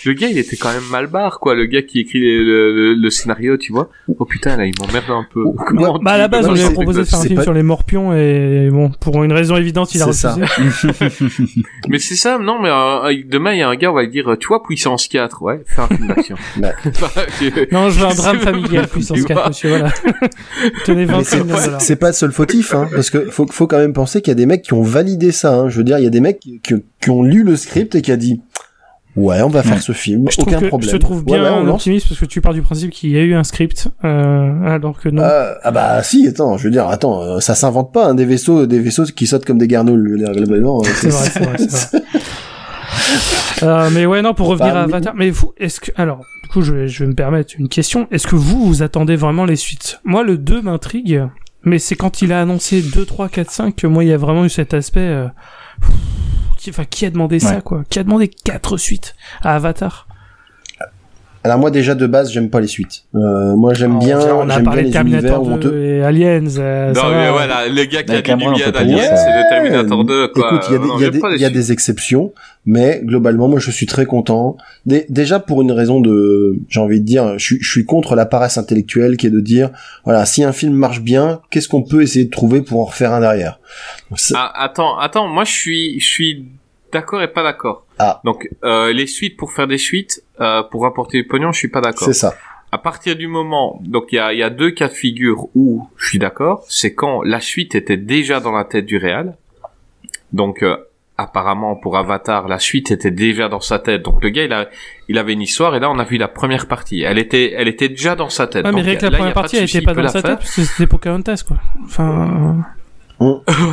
le 0.06 0.14
gars, 0.14 0.28
il 0.28 0.40
était 0.40 0.56
quand 0.58 0.74
même 0.74 0.84
mal 0.92 1.06
barre, 1.06 1.40
quoi. 1.40 1.54
Le 1.54 1.66
gars 1.68 1.84
qui 1.84 2.00
écrit 2.00 2.20
le, 2.20 2.74
le, 2.74 2.94
le 2.96 3.10
scénario, 3.12 3.56
tu 3.56 3.72
vois. 3.72 3.90
Oh 4.18 4.26
putain, 4.26 4.58
là, 4.58 4.66
il 4.66 4.74
m'emmerde 4.80 5.06
un 5.10 5.24
peu. 5.32 5.44
Bah 6.04 6.14
à 6.14 6.18
la 6.18 6.28
base, 6.28 6.48
on 6.48 6.54
lui 6.54 6.64
a 6.64 6.72
proposé 6.72 7.02
de 7.02 7.06
faire 7.06 7.20
un 7.20 7.24
film 7.24 7.36
pas- 7.36 7.44
sur 7.44 7.54
les 7.54 7.62
morpions 7.62 8.12
et 8.16 8.70
bon, 8.72 8.90
pour 9.00 9.24
une 9.24 9.34
raison 9.34 9.56
évidente, 9.56 9.94
il 9.94 10.02
a 10.02 10.12
ça. 10.14 10.36
Mais 11.88 12.00
c'est 12.00 12.16
ça, 12.16 12.38
non, 12.40 12.60
mais 12.62 12.70
euh, 12.70 13.22
demain, 13.26 13.54
il 13.54 13.60
y 13.60 13.62
a 13.62 13.70
un 13.70 13.76
gars, 13.76 13.92
on 13.92 13.96
va 13.96 14.04
lui 14.04 14.10
dire, 14.10 14.36
tu 14.40 14.48
vois, 14.48 14.64
puissance 14.64 15.08
4, 15.08 15.42
ouais, 15.44 15.62
fais 15.66 15.82
un 15.82 15.88
film 15.88 16.08
d'action. 16.08 16.36
Que- 16.36 17.72
Non, 17.74 17.90
je 17.90 18.00
veux 18.00 18.06
un 18.08 18.16
drame 18.16 18.40
familial, 18.40 18.88
puissance 18.88 19.18
Tu 19.18 19.26
4, 19.26 19.38
vois. 19.40 19.48
monsieur, 19.50 19.70
voilà. 19.70 19.92
Tenez 20.86 21.06
Mais 21.06 21.14
25 21.14 21.46
c'est 21.58 21.82
c'est 21.82 21.96
pas 21.98 22.08
le 22.08 22.14
seul 22.14 22.32
fautif, 22.32 22.74
hein, 22.74 22.88
parce 22.94 23.10
que 23.10 23.30
faut, 23.30 23.46
faut 23.48 23.68
quand 23.68 23.78
même 23.78 23.94
penser 23.94 24.22
qu'il 24.22 24.32
y 24.32 24.34
a 24.34 24.36
des 24.36 24.46
mecs 24.46 24.62
qui 24.64 24.74
ont 24.74 24.84
validé 24.84 25.32
ça. 25.32 25.54
Hein. 25.54 25.70
Je 25.70 25.78
veux 25.78 25.84
dire, 25.84 25.98
il 26.00 26.04
y 26.04 26.08
a 26.08 26.12
des 26.12 26.22
mecs 26.22 26.40
qui, 26.40 26.62
qui 26.62 27.10
ont 27.10 27.24
lu 27.24 27.44
le 27.44 27.56
script 27.56 27.96
et 27.96 28.02
qui 28.02 28.12
a 28.12 28.18
dit, 28.18 28.42
ouais, 29.16 29.42
on 29.42 29.50
va 29.50 29.64
faire 29.64 29.74
Ouais. 29.76 29.80
ce 29.82 29.92
film, 29.92 30.26
Je 30.30 30.42
aucun 30.42 30.62
problème. 30.62 30.90
je 30.90 30.96
te 30.98 31.02
trouve 31.02 31.24
bien 31.24 31.42
ouais, 31.64 31.70
optimiste 31.70 32.08
parce 32.10 32.20
que 32.20 32.26
tu 32.26 32.42
pars 32.42 32.54
du 32.54 32.62
principe 32.62 32.92
qu'il 32.92 33.12
y 33.12 33.18
a 33.18 33.22
eu 33.22 33.34
un 33.36 33.44
script, 33.44 33.88
euh, 34.04 34.66
alors 34.66 35.00
que 35.00 35.10
non. 35.10 35.22
Euh, 35.24 35.54
ah 35.64 35.72
bah 35.72 36.04
si, 36.04 36.28
attends, 36.28 36.58
je 36.58 36.66
veux 36.66 36.72
dire, 36.72 36.88
attends, 36.88 37.22
euh, 37.22 37.40
ça 37.40 37.56
s'invente 37.56 37.92
pas, 37.94 38.08
hein, 38.08 38.16
des 38.16 38.26
vaisseaux, 38.26 38.66
des 38.66 38.80
vaisseaux 38.80 39.06
qui 39.06 39.28
sautent 39.28 39.46
comme 39.46 39.58
des 39.58 39.68
garnoules. 39.68 40.24
globalement, 40.34 40.82
euh, 40.82 40.88
c'est 40.96 41.10
vrai, 41.10 41.30
c'est 41.30 41.44
vrai, 41.44 41.56
c'est 41.58 41.98
vrai. 41.98 42.06
Euh, 43.64 43.90
mais 43.92 44.06
ouais, 44.06 44.22
non, 44.22 44.34
pour 44.34 44.48
revenir 44.48 44.74
Bah, 44.74 44.82
à. 44.82 44.84
Avatar, 44.84 45.14
mais 45.16 45.30
vous, 45.30 45.54
est-ce 45.58 45.80
que, 45.80 45.92
alors, 45.96 46.20
du 46.44 46.50
coup, 46.50 46.62
je 46.62 46.74
vais, 46.74 46.88
je 46.88 47.04
vais 47.04 47.08
me 47.10 47.16
permettre 47.16 47.54
une 47.58 47.70
question. 47.70 48.08
Est-ce 48.12 48.28
que 48.28 48.36
vous, 48.36 48.66
vous 48.66 48.84
attendez 48.84 49.16
vraiment 49.16 49.46
les 49.46 49.56
suites? 49.56 50.00
Moi, 50.04 50.24
le 50.24 50.38
2 50.38 50.62
m'intrigue, 50.62 51.24
mais 51.64 51.80
c'est 51.80 51.96
quand 51.96 52.22
il 52.22 52.34
a 52.34 52.42
annoncé 52.42 52.82
2, 52.82 53.06
3, 53.06 53.30
4, 53.30 53.50
5 53.52 53.76
que 53.76 53.88
moi, 53.88 54.04
il 54.04 54.10
y 54.10 54.14
a 54.14 54.18
vraiment 54.18 54.44
eu 54.46 54.50
cet 54.50 54.74
aspect, 54.74 55.00
euh, 55.00 55.28
qui, 56.66 56.72
enfin, 56.72 56.86
qui 56.86 57.06
a 57.06 57.12
demandé 57.12 57.40
ça, 57.40 57.62
quoi? 57.62 57.84
Qui 57.90 58.00
a 58.00 58.04
demandé 58.04 58.28
quatre 58.28 58.78
suites 58.78 59.16
à 59.42 59.56
Avatar? 59.56 60.08
Alors 61.46 61.60
moi 61.60 61.70
déjà 61.70 61.94
de 61.94 62.08
base, 62.08 62.32
j'aime 62.32 62.50
pas 62.50 62.60
les 62.60 62.66
suites. 62.66 63.04
Euh, 63.14 63.56
moi 63.56 63.76
j'aime 63.76 64.00
bien, 64.00 64.18
on 64.36 64.50
a 64.50 64.54
j'aime 64.56 64.64
bien 64.64 64.64
parlé 64.64 64.84
de 64.86 64.90
Terminator 64.92 65.44
où 65.44 65.52
on 65.52 65.58
2 65.58 65.70
te... 65.70 65.76
et 65.76 66.02
Aliens, 66.04 66.44
euh, 66.58 66.92
ça 66.92 67.04
Non, 67.04 67.10
va. 67.10 67.16
mais 67.24 67.30
voilà, 67.32 67.68
le 67.68 67.84
gars 67.86 68.02
qui 68.02 68.12
a 68.14 68.16
du 68.16 68.24
Cameron, 68.24 68.50
on 68.50 68.56
bien 68.56 68.66
peut 68.66 68.72
pas 68.72 68.80
d'Alien, 68.80 68.96
dire 68.98 69.06
ça. 69.10 69.16
c'est 69.18 69.30
le 69.30 69.50
Terminator 69.50 70.04
2, 70.06 70.28
quoi. 70.30 70.48
Écoute, 70.48 70.66
il 70.70 70.74
y 70.74 70.76
a 70.76 70.80
des, 70.80 70.88
Non, 70.88 70.98
il 70.98 71.02
y 71.04 71.06
a 71.46 71.50
des, 71.52 71.70
y 71.70 71.70
a 71.70 71.74
exceptions, 71.74 72.34
mais 72.66 73.00
globalement, 73.04 73.48
moi, 73.48 73.60
je 73.60 73.70
suis 73.70 73.86
très 73.86 74.08
content. 74.08 74.58
Dé- 74.88 75.06
déjà 75.10 75.40
pour 75.40 75.62
une 75.62 75.72
raison 75.72 76.00
de, 76.02 76.56
j'ai 76.68 76.80
envie 76.80 77.00
de 77.00 77.06
dire, 77.06 77.38
je 77.38 77.46
suis, 77.46 77.58
je 77.62 77.70
suis 77.70 77.86
contre 77.86 78.16
la 78.16 78.26
paresse 78.26 78.58
intellectuelle 78.58 79.16
qui 79.16 79.28
est 79.28 79.32
de 79.32 79.40
dire, 79.40 79.70
voilà, 80.04 80.26
si 80.26 80.44
un 80.44 80.52
film 80.52 80.74
marche 80.74 81.02
bien, 81.02 81.42
qu'est-ce 81.52 81.70
qu'on 81.70 81.84
peut 81.84 82.02
essayer 82.02 82.26
de 82.26 82.32
trouver 82.32 82.62
pour 82.64 82.82
en 82.82 82.86
refaire 82.86 83.14
un 83.14 83.20
derrière? 83.20 83.60
Donc, 84.10 84.20
Ah, 84.34 84.52
attends, 84.64 84.98
attends, 84.98 85.28
moi 85.28 85.44
je 85.44 85.52
suis, 85.52 86.00
je 86.00 86.08
suis 86.08 86.46
d'accord 86.92 87.22
et 87.22 87.28
pas 87.28 87.44
d'accord. 87.44 87.85
Ah. 88.00 88.22
Donc 88.24 88.50
euh, 88.64 88.92
les 88.94 89.08
suites 89.08 89.38
pour 89.38 89.54
faire 89.54 89.68
des 89.68 89.78
suites, 89.78 90.24
euh, 90.42 90.64
pour 90.64 90.84
rapporter 90.84 91.22
du 91.22 91.28
pognon, 91.28 91.52
je 91.52 91.60
suis 91.60 91.68
pas 91.68 91.82
d'accord. 91.82 92.08
C'est 92.08 92.14
ça. 92.14 92.36
À 92.72 92.78
partir 92.78 93.16
du 93.16 93.28
moment, 93.28 93.80
donc 93.86 94.08
il 94.12 94.16
y 94.16 94.20
a, 94.20 94.34
il 94.34 94.40
y 94.40 94.44
a 94.44 94.50
deux 94.50 94.72
cas 94.72 94.90
de 94.90 94.94
figure 94.94 95.48
où 95.56 95.88
je 95.96 96.10
suis 96.10 96.20
d'accord, 96.20 96.66
c'est 96.68 96.94
quand 96.94 97.22
la 97.24 97.40
suite 97.40 97.74
était 97.76 97.98
déjà 97.98 98.40
dans 98.40 98.52
la 98.52 98.66
tête 98.66 98.86
du 98.86 98.98
réal. 98.98 99.38
Donc 100.34 100.62
euh, 100.62 100.76
apparemment 101.18 101.76
pour 101.76 101.96
Avatar, 101.98 102.50
la 102.50 102.60
suite 102.60 102.92
était 102.92 103.12
déjà 103.12 103.48
dans 103.48 103.62
sa 103.62 103.80
tête. 103.80 104.02
Donc 104.02 104.22
le 104.22 104.30
gars 104.30 104.44
il 104.44 104.52
a, 104.52 104.68
il 105.08 105.18
avait 105.18 105.34
une 105.34 105.42
histoire 105.42 105.74
et 105.76 105.80
là 105.80 105.90
on 105.90 106.00
a 106.00 106.04
vu 106.04 106.18
la 106.18 106.28
première 106.28 106.68
partie. 106.68 107.02
Elle 107.04 107.18
était, 107.18 107.54
elle 107.56 107.70
était 107.70 107.88
déjà 107.88 108.16
dans 108.16 108.30
sa 108.30 108.48
tête. 108.48 108.66
Ouais, 108.66 108.72
mais 108.72 108.82
Donc, 108.82 108.86
rien 108.88 108.96
que 108.98 109.06
la 109.06 109.12
là, 109.12 109.18
première 109.20 109.34
partie, 109.34 109.58
elle 109.58 109.64
était 109.64 109.82
pas 109.82 109.94
dans 109.94 110.08
sa 110.10 110.22
tête, 110.22 110.40
parce 110.40 110.56
que 110.56 110.64
c'était 110.64 110.88
Pocahontas, 110.88 111.44
quoi. 111.48 111.58
Enfin... 111.86 112.66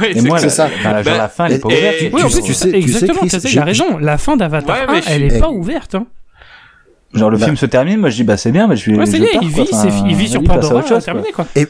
ouais, 0.00 0.10
Et 0.10 0.14
c'est 0.14 0.22
moi, 0.28 0.38
c'est 0.38 0.48
ça. 0.50 0.66
enfin, 0.66 0.94
genre 1.02 1.04
Ben, 1.04 1.18
la 1.18 1.28
fin, 1.28 1.46
elle 1.46 1.52
est 1.54 1.58
pas 1.58 1.68
et- 1.70 1.76
ouverte. 1.78 1.96
et- 2.02 2.10
Oui, 2.12 2.22
en 2.22 2.28
Tu- 2.28 2.34
plus, 2.36 2.42
tu 2.42 2.54
sais- 2.54 2.64
tu 2.66 2.70
sais, 2.72 2.78
exactement, 2.78 3.18
Chris, 3.20 3.28
Kazé, 3.30 3.48
il 3.48 3.52
j'ai- 3.52 3.58
a 3.60 3.64
raison. 3.64 3.98
La 3.98 4.18
fin 4.18 4.36
d'Avatar 4.36 4.76
Ouais, 4.76 4.82
1, 4.88 4.92
mais 4.92 5.02
je 5.02 5.08
elle 5.10 5.28
suis- 5.30 5.36
est 5.38 5.40
pas 5.40 5.50
ouverte. 5.50 5.94
Hein. 5.96 6.06
Genre 7.14 7.28
le 7.30 7.36
Bah. 7.38 7.44
film 7.46 7.56
se 7.56 7.66
termine, 7.66 8.00
moi 8.00 8.08
je 8.08 8.16
dis 8.16 8.24
bah 8.24 8.36
c'est 8.38 8.52
bien, 8.52 8.66
mais 8.66 8.76
je 8.76 8.90
vais. 8.90 8.96
Ouais, 8.96 9.04
ça 9.06 9.18
je 9.18 9.22
y 9.22 9.26
est, 9.26 9.32
pars, 9.32 9.42
il 9.42 9.48
vit, 9.50 9.60
Enfin, 9.70 9.76
c'est- 9.90 10.08
il 10.08 10.14
vit 10.16 10.28
sur 10.28 10.40
vas-y, 10.40 10.46
passe 10.48 10.56
à 10.56 10.60
Pandora, 10.60 10.78
autre 10.80 10.88
chose, 10.88 11.04
terminé, 11.04 11.30
quoi. 11.32 11.46
Et 11.56 11.66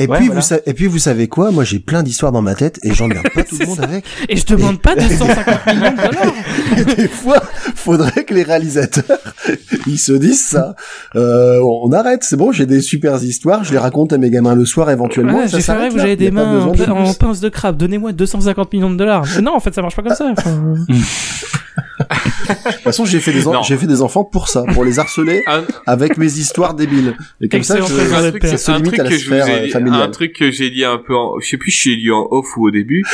Ouais, 0.00 0.16
puis 0.16 0.26
voilà. 0.26 0.40
vous 0.40 0.46
savez, 0.46 0.62
et 0.66 0.74
puis 0.74 0.86
vous 0.86 0.98
savez 0.98 1.28
quoi? 1.28 1.50
Moi 1.50 1.64
j'ai 1.64 1.78
plein 1.78 2.02
d'histoires 2.02 2.32
dans 2.32 2.42
ma 2.42 2.54
tête 2.54 2.80
et 2.82 2.94
j'emmerde 2.94 3.28
pas 3.34 3.44
tout 3.48 3.56
le 3.58 3.66
monde 3.66 3.80
avec. 3.80 4.04
Et 4.28 4.36
je 4.36 4.46
demande 4.46 4.80
pas 4.80 4.94
250 4.94 5.66
millions 5.66 5.92
de 5.92 5.96
dollars. 5.96 6.34
Et 6.76 6.84
des 6.96 7.08
fois, 7.08 7.42
faudrait 7.74 8.24
que 8.24 8.34
les 8.34 8.42
réalisateurs 8.42 9.18
ils 9.86 9.98
se 9.98 10.12
disent 10.12 10.44
ça. 10.44 10.74
Euh, 11.16 11.60
on 11.62 11.92
arrête, 11.92 12.24
c'est 12.24 12.36
bon, 12.36 12.52
j'ai 12.52 12.66
des 12.66 12.80
super 12.80 13.22
histoires, 13.22 13.64
je 13.64 13.72
les 13.72 13.78
raconte 13.78 14.12
à 14.12 14.18
mes 14.18 14.30
gamins 14.30 14.54
le 14.54 14.64
soir 14.64 14.90
éventuellement. 14.90 15.38
Ouais, 15.38 15.44
et 15.44 15.48
ça 15.48 15.56
j'ai 15.58 15.62
fait 15.62 15.72
rêve, 15.72 15.98
a 15.98 16.16
des 16.16 16.30
mains 16.30 16.66
en, 16.66 16.72
de 16.72 17.16
pince 17.16 17.40
de 17.40 17.48
crabe. 17.48 17.76
Donnez-moi 17.76 18.12
250 18.12 18.72
millions 18.72 18.90
de 18.90 18.96
dollars. 18.96 19.24
Mais 19.36 19.42
non, 19.42 19.54
en 19.54 19.60
fait, 19.60 19.74
ça 19.74 19.82
marche 19.82 19.96
pas 19.96 20.02
comme 20.02 20.14
ça. 20.14 20.32
Enfin, 20.32 20.74
De 22.48 22.70
toute 22.72 22.80
façon, 22.82 23.04
j'ai 23.04 23.20
fait 23.20 23.32
des 23.32 23.44
j'ai 23.64 23.76
fait 23.76 23.86
des 23.86 24.02
enfants 24.02 24.24
pour 24.24 24.48
ça, 24.48 24.64
pour 24.74 24.84
les 24.84 24.98
harceler 24.98 25.42
Un- 25.46 25.64
avec 25.86 26.16
mes 26.16 26.32
histoires 26.38 26.74
débiles. 26.74 27.16
Et 27.40 27.48
comme 27.48 27.62
ça, 27.62 27.76
je, 27.78 27.82
un 27.82 28.30
truc, 28.30 28.44
ça 28.46 28.56
se 28.58 28.70
un 28.70 28.76
limite 28.76 28.88
truc 28.94 29.00
à 29.00 29.04
la 29.04 29.10
que 29.10 29.16
je 29.16 29.28
vous 29.28 29.34
sphère 29.40 29.48
ai 29.48 29.68
euh, 29.68 29.70
familiale. 29.70 30.02
un 30.02 30.10
truc 30.10 30.32
que 30.34 30.50
j'ai 30.50 30.70
dit 30.70 30.84
un 30.84 30.98
peu 30.98 31.14
en, 31.16 31.38
je 31.40 31.48
sais 31.48 31.56
plus 31.56 31.70
si 31.70 31.90
j'ai 31.90 31.96
dit 31.96 32.10
en 32.10 32.26
off 32.30 32.56
ou 32.56 32.66
au 32.66 32.70
début. 32.70 33.04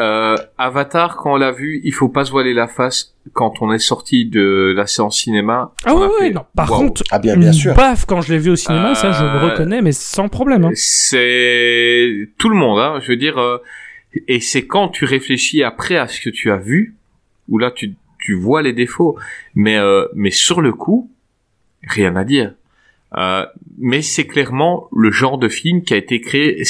Euh, 0.00 0.36
Avatar, 0.58 1.16
quand 1.16 1.34
on 1.34 1.36
l'a 1.36 1.52
vu, 1.52 1.80
il 1.84 1.92
faut 1.92 2.08
pas 2.08 2.24
se 2.24 2.32
voiler 2.32 2.52
la 2.52 2.66
face 2.66 3.14
quand 3.32 3.62
on 3.62 3.72
est 3.72 3.78
sorti 3.78 4.24
de 4.26 4.72
la 4.76 4.88
séance 4.88 5.18
cinéma. 5.20 5.70
Ah 5.84 5.90
a 5.90 5.94
ouais, 5.94 6.08
fait, 6.18 6.30
non. 6.30 6.44
Par 6.56 6.66
contre, 6.68 7.04
Ah 7.12 7.20
bien, 7.20 7.36
bien 7.36 7.52
sûr. 7.52 7.74
baffe 7.74 8.04
quand 8.04 8.20
je 8.20 8.32
l'ai 8.32 8.38
vu 8.40 8.50
au 8.50 8.56
cinéma, 8.56 8.96
ça, 8.96 9.12
je 9.12 9.22
le 9.22 9.28
Euh, 9.30 9.50
reconnais, 9.50 9.82
mais 9.82 9.92
sans 9.92 10.28
problème. 10.28 10.64
Hein. 10.64 10.70
C'est 10.74 12.28
tout 12.38 12.48
le 12.48 12.56
monde, 12.56 12.80
hein. 12.80 12.98
Je 13.02 13.08
veux 13.08 13.16
dire, 13.16 13.38
euh, 13.38 13.58
et 14.26 14.40
c'est 14.40 14.66
quand 14.66 14.88
tu 14.88 15.04
réfléchis 15.04 15.62
après 15.62 15.96
à 15.96 16.08
ce 16.08 16.20
que 16.20 16.30
tu 16.30 16.50
as 16.50 16.56
vu, 16.56 16.96
où 17.48 17.58
là 17.58 17.70
tu 17.70 17.92
tu 18.24 18.34
vois 18.34 18.62
les 18.62 18.72
défauts, 18.72 19.18
mais 19.54 19.76
euh, 19.76 20.06
mais 20.14 20.30
sur 20.30 20.62
le 20.62 20.72
coup, 20.72 21.10
rien 21.86 22.16
à 22.16 22.24
dire. 22.24 22.54
Euh, 23.18 23.44
mais 23.76 24.00
c'est 24.00 24.26
clairement 24.26 24.88
le 24.96 25.10
genre 25.10 25.36
de 25.36 25.48
film 25.48 25.82
qui 25.82 25.92
a 25.92 25.98
été 25.98 26.22
créé. 26.22 26.62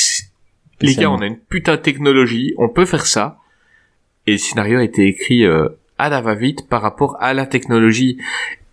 Les 0.80 0.96
gars, 0.96 1.10
on 1.12 1.20
a 1.20 1.26
une 1.26 1.38
putain 1.38 1.76
de 1.76 1.80
technologie, 1.80 2.54
on 2.58 2.68
peut 2.68 2.84
faire 2.84 3.06
ça. 3.06 3.38
Et 4.26 4.32
le 4.32 4.38
scénario 4.38 4.80
a 4.80 4.82
été 4.82 5.06
écrit 5.06 5.44
euh, 5.44 5.68
à 5.96 6.08
la 6.08 6.20
va-vite 6.20 6.68
par 6.68 6.82
rapport 6.82 7.16
à 7.20 7.34
la 7.34 7.46
technologie. 7.46 8.18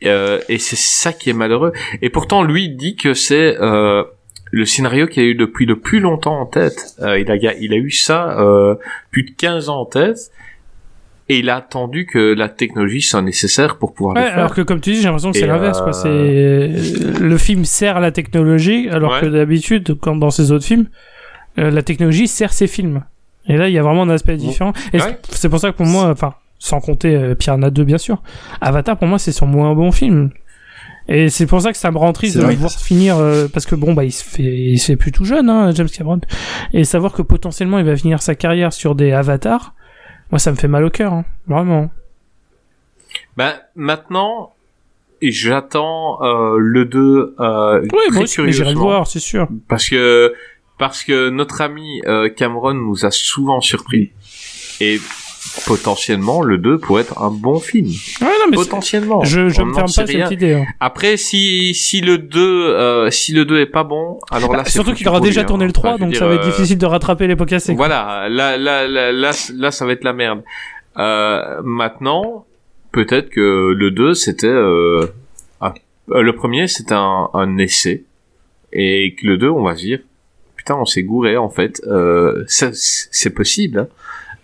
Euh, 0.04 0.42
et 0.50 0.58
c'est 0.58 0.76
ça 0.76 1.14
qui 1.14 1.30
est 1.30 1.34
malheureux. 1.34 1.74
Et 2.02 2.10
pourtant, 2.10 2.42
lui 2.42 2.70
dit 2.70 2.96
que 2.96 3.14
c'est 3.14 3.58
euh, 3.62 4.04
le 4.50 4.66
scénario 4.66 5.06
qu'il 5.06 5.22
a 5.22 5.28
eu 5.28 5.36
depuis 5.36 5.68
le 5.68 5.80
plus 5.80 6.00
longtemps 6.00 6.40
en 6.42 6.48
tête. 6.48 6.96
Euh, 7.00 7.20
il, 7.20 7.30
a, 7.30 7.36
il 7.36 7.74
a 7.74 7.78
eu 7.78 7.92
ça 7.92 8.44
plus 9.12 9.22
de 9.22 9.32
15 9.38 9.70
ans 9.70 9.82
en 9.82 9.86
tête. 9.86 10.32
Et 11.32 11.40
il 11.40 11.50
a 11.50 11.56
attendu 11.58 12.06
que 12.06 12.34
la 12.34 12.50
technologie 12.50 13.02
soit 13.02 13.22
nécessaire 13.22 13.78
pour 13.78 13.94
pouvoir 13.94 14.16
Ouais, 14.16 14.22
le 14.24 14.28
faire. 14.28 14.38
alors 14.38 14.54
que 14.54 14.62
comme 14.62 14.82
tu 14.82 14.92
dis, 14.92 14.98
j'ai 14.98 15.04
l'impression 15.06 15.32
que 15.32 15.38
c'est 15.38 15.48
l'inverse, 15.48 15.82
quoi. 15.82 15.92
euh, 16.06 16.74
C'est 16.78 17.20
le 17.20 17.38
film 17.38 17.66
sert 17.66 18.00
la 18.00 18.12
technologie, 18.12 18.90
alors 18.90 19.14
Ouais. 19.14 19.22
que 19.22 19.26
d'habitude, 19.28 19.98
quand 20.00 20.16
dans 20.16 20.30
ces 20.32 20.52
autres 20.52 20.66
films, 20.66 20.88
euh, 21.60 21.70
la 21.72 21.82
technologie 21.84 22.28
sert 22.28 22.54
ses 22.54 22.68
films. 22.68 23.04
Et 23.48 23.58
là, 23.58 23.68
il 23.70 23.74
y 23.74 23.78
a 23.80 23.84
vraiment 23.84 24.04
un 24.04 24.10
aspect 24.10 24.38
différent. 24.38 24.74
Et 24.94 25.02
Ouais. 25.02 25.18
c'est- 25.30 25.50
pour 25.50 25.60
ça 25.60 25.72
que 25.72 25.78
pour 25.78 25.86
moi, 25.88 26.10
enfin, 26.10 26.36
sans 26.60 26.80
compter 26.80 27.16
euh, 27.16 27.34
Piranha 27.36 27.70
2, 27.72 27.84
bien 27.84 27.98
sûr, 27.98 28.22
Avatar, 28.62 28.98
pour 28.98 29.08
moi, 29.08 29.18
c'est 29.20 29.32
son 29.32 29.48
moins 29.48 29.74
bon 29.74 29.92
film. 29.92 30.30
Et 31.08 31.30
c'est 31.30 31.48
pour 31.48 31.60
ça 31.62 31.72
que 31.72 31.78
ça 31.78 31.90
me 31.92 31.98
rend 31.98 32.14
triste 32.14 32.38
de 32.38 32.44
vrai. 32.44 32.54
le 32.54 32.60
voir 32.60 32.72
finir, 32.72 33.18
euh, 33.18 33.48
parce 33.52 33.66
que 33.66 33.74
bon, 33.76 33.94
bah, 33.94 34.04
il 34.06 34.12
se 34.12 34.24
fait, 34.24 34.44
il 34.44 34.78
se 34.80 34.86
fait 34.88 34.96
plus 34.96 35.12
tout 35.12 35.26
jeune, 35.26 35.50
hein, 35.50 35.72
James 35.74 35.90
Cameron. 35.90 36.22
Et 36.74 36.84
savoir 36.84 37.12
que 37.14 37.24
potentiellement, 37.24 37.80
il 37.80 37.86
va 37.86 37.96
finir 37.96 38.22
sa 38.22 38.36
carrière 38.36 38.72
sur 38.72 38.94
des 38.96 39.12
avatars, 39.12 39.74
moi, 40.32 40.40
ça 40.40 40.52
me 40.52 40.56
fait 40.56 40.68
mal 40.68 40.84
au 40.84 40.90
cœur, 40.90 41.14
hein, 41.14 41.26
vraiment. 41.48 41.92
Ben, 43.38 43.54
maintenant, 43.76 44.54
j'attends 45.22 46.22
euh, 46.24 46.58
le 46.58 46.86
2 46.86 47.36
euh, 47.40 47.82
Oui, 47.82 47.88
très 47.90 48.12
moi 48.12 48.24
aussi, 48.24 48.52
j'irai 48.52 48.74
le 48.74 48.80
voir, 48.80 49.08
c'est 49.08 49.20
sûr. 49.20 49.48
Parce 49.68 49.90
que 49.90 50.34
parce 50.78 51.04
que 51.04 51.30
notre 51.30 51.62
ami 51.62 52.02
euh, 52.08 52.30
Cameron 52.30 52.74
nous 52.74 53.06
a 53.06 53.12
souvent 53.12 53.62
surpris. 53.62 54.12
Et 54.80 55.00
potentiellement, 55.66 56.42
le 56.42 56.58
2 56.58 56.78
pourrait 56.78 57.04
être 57.04 57.22
un 57.22 57.32
bon 57.32 57.60
film. 57.60 57.88
Ouais, 58.22 58.28
non, 58.28 58.46
mais 58.50 58.58
Potentiellement. 58.58 59.24
je, 59.24 59.50
je 59.50 59.62
me 59.62 59.74
ferme 59.74 59.92
pas 59.94 60.04
rien. 60.04 60.26
cette 60.28 60.32
idée. 60.32 60.54
hein. 60.54 60.66
Après, 60.80 61.18
si, 61.18 61.74
si 61.74 62.02
le 62.02 62.18
2, 62.18 62.40
euh, 62.40 63.10
si 63.12 63.34
le 63.34 63.46
2 63.46 63.60
est 63.60 63.66
pas 63.66 63.84
bon, 63.84 64.20
alors 64.32 64.52
là, 64.52 64.60
Bah, 64.60 64.64
c'est 64.66 64.72
surtout 64.74 64.94
qu'il 64.94 65.08
aura 65.08 65.18
pour 65.18 65.26
lui, 65.26 65.32
déjà 65.32 65.42
hein. 65.42 65.46
tourné 65.46 65.66
le 65.66 65.72
Enfin, 65.72 65.82
3, 65.82 65.92
je 65.92 65.96
veux 65.96 66.00
donc 66.06 66.10
dire, 66.12 66.20
ça 66.20 66.28
va 66.28 66.36
être 66.36 66.44
euh, 66.46 66.52
difficile 66.52 66.78
de 66.78 66.86
rattraper 66.86 67.28
les 67.28 67.36
cassés. 67.36 67.74
Voilà, 67.74 68.28
là, 68.30 68.58
là, 68.58 68.88
là, 68.88 69.12
là, 69.12 69.32
là, 69.56 69.72
ça 69.72 69.86
va 69.86 69.92
être 69.94 70.04
la 70.04 70.14
merde. 70.14 70.42
Euh, 70.98 71.62
maintenant, 71.64 72.46
peut-être 72.92 73.30
que 73.30 73.74
le 73.76 73.92
2, 73.92 74.14
c'était... 74.14 74.48
Euh, 74.48 75.06
un- 75.62 75.74
euh, 76.12 76.22
le 76.22 76.34
premier, 76.36 76.68
c'était 76.68 76.94
un, 76.96 77.30
un 77.34 77.58
essai. 77.58 78.04
Et 78.74 79.16
que 79.20 79.28
le 79.28 79.38
2, 79.38 79.50
on 79.50 79.64
va 79.64 79.76
se 79.76 79.82
dire, 79.82 80.00
putain, 80.56 80.76
on 80.76 80.86
s'est 80.86 81.04
gouré, 81.04 81.36
en 81.38 81.50
fait. 81.50 81.82
Euh, 81.88 82.44
c'est 82.48 83.30
possible. 83.34 83.80
hein. 83.80 83.88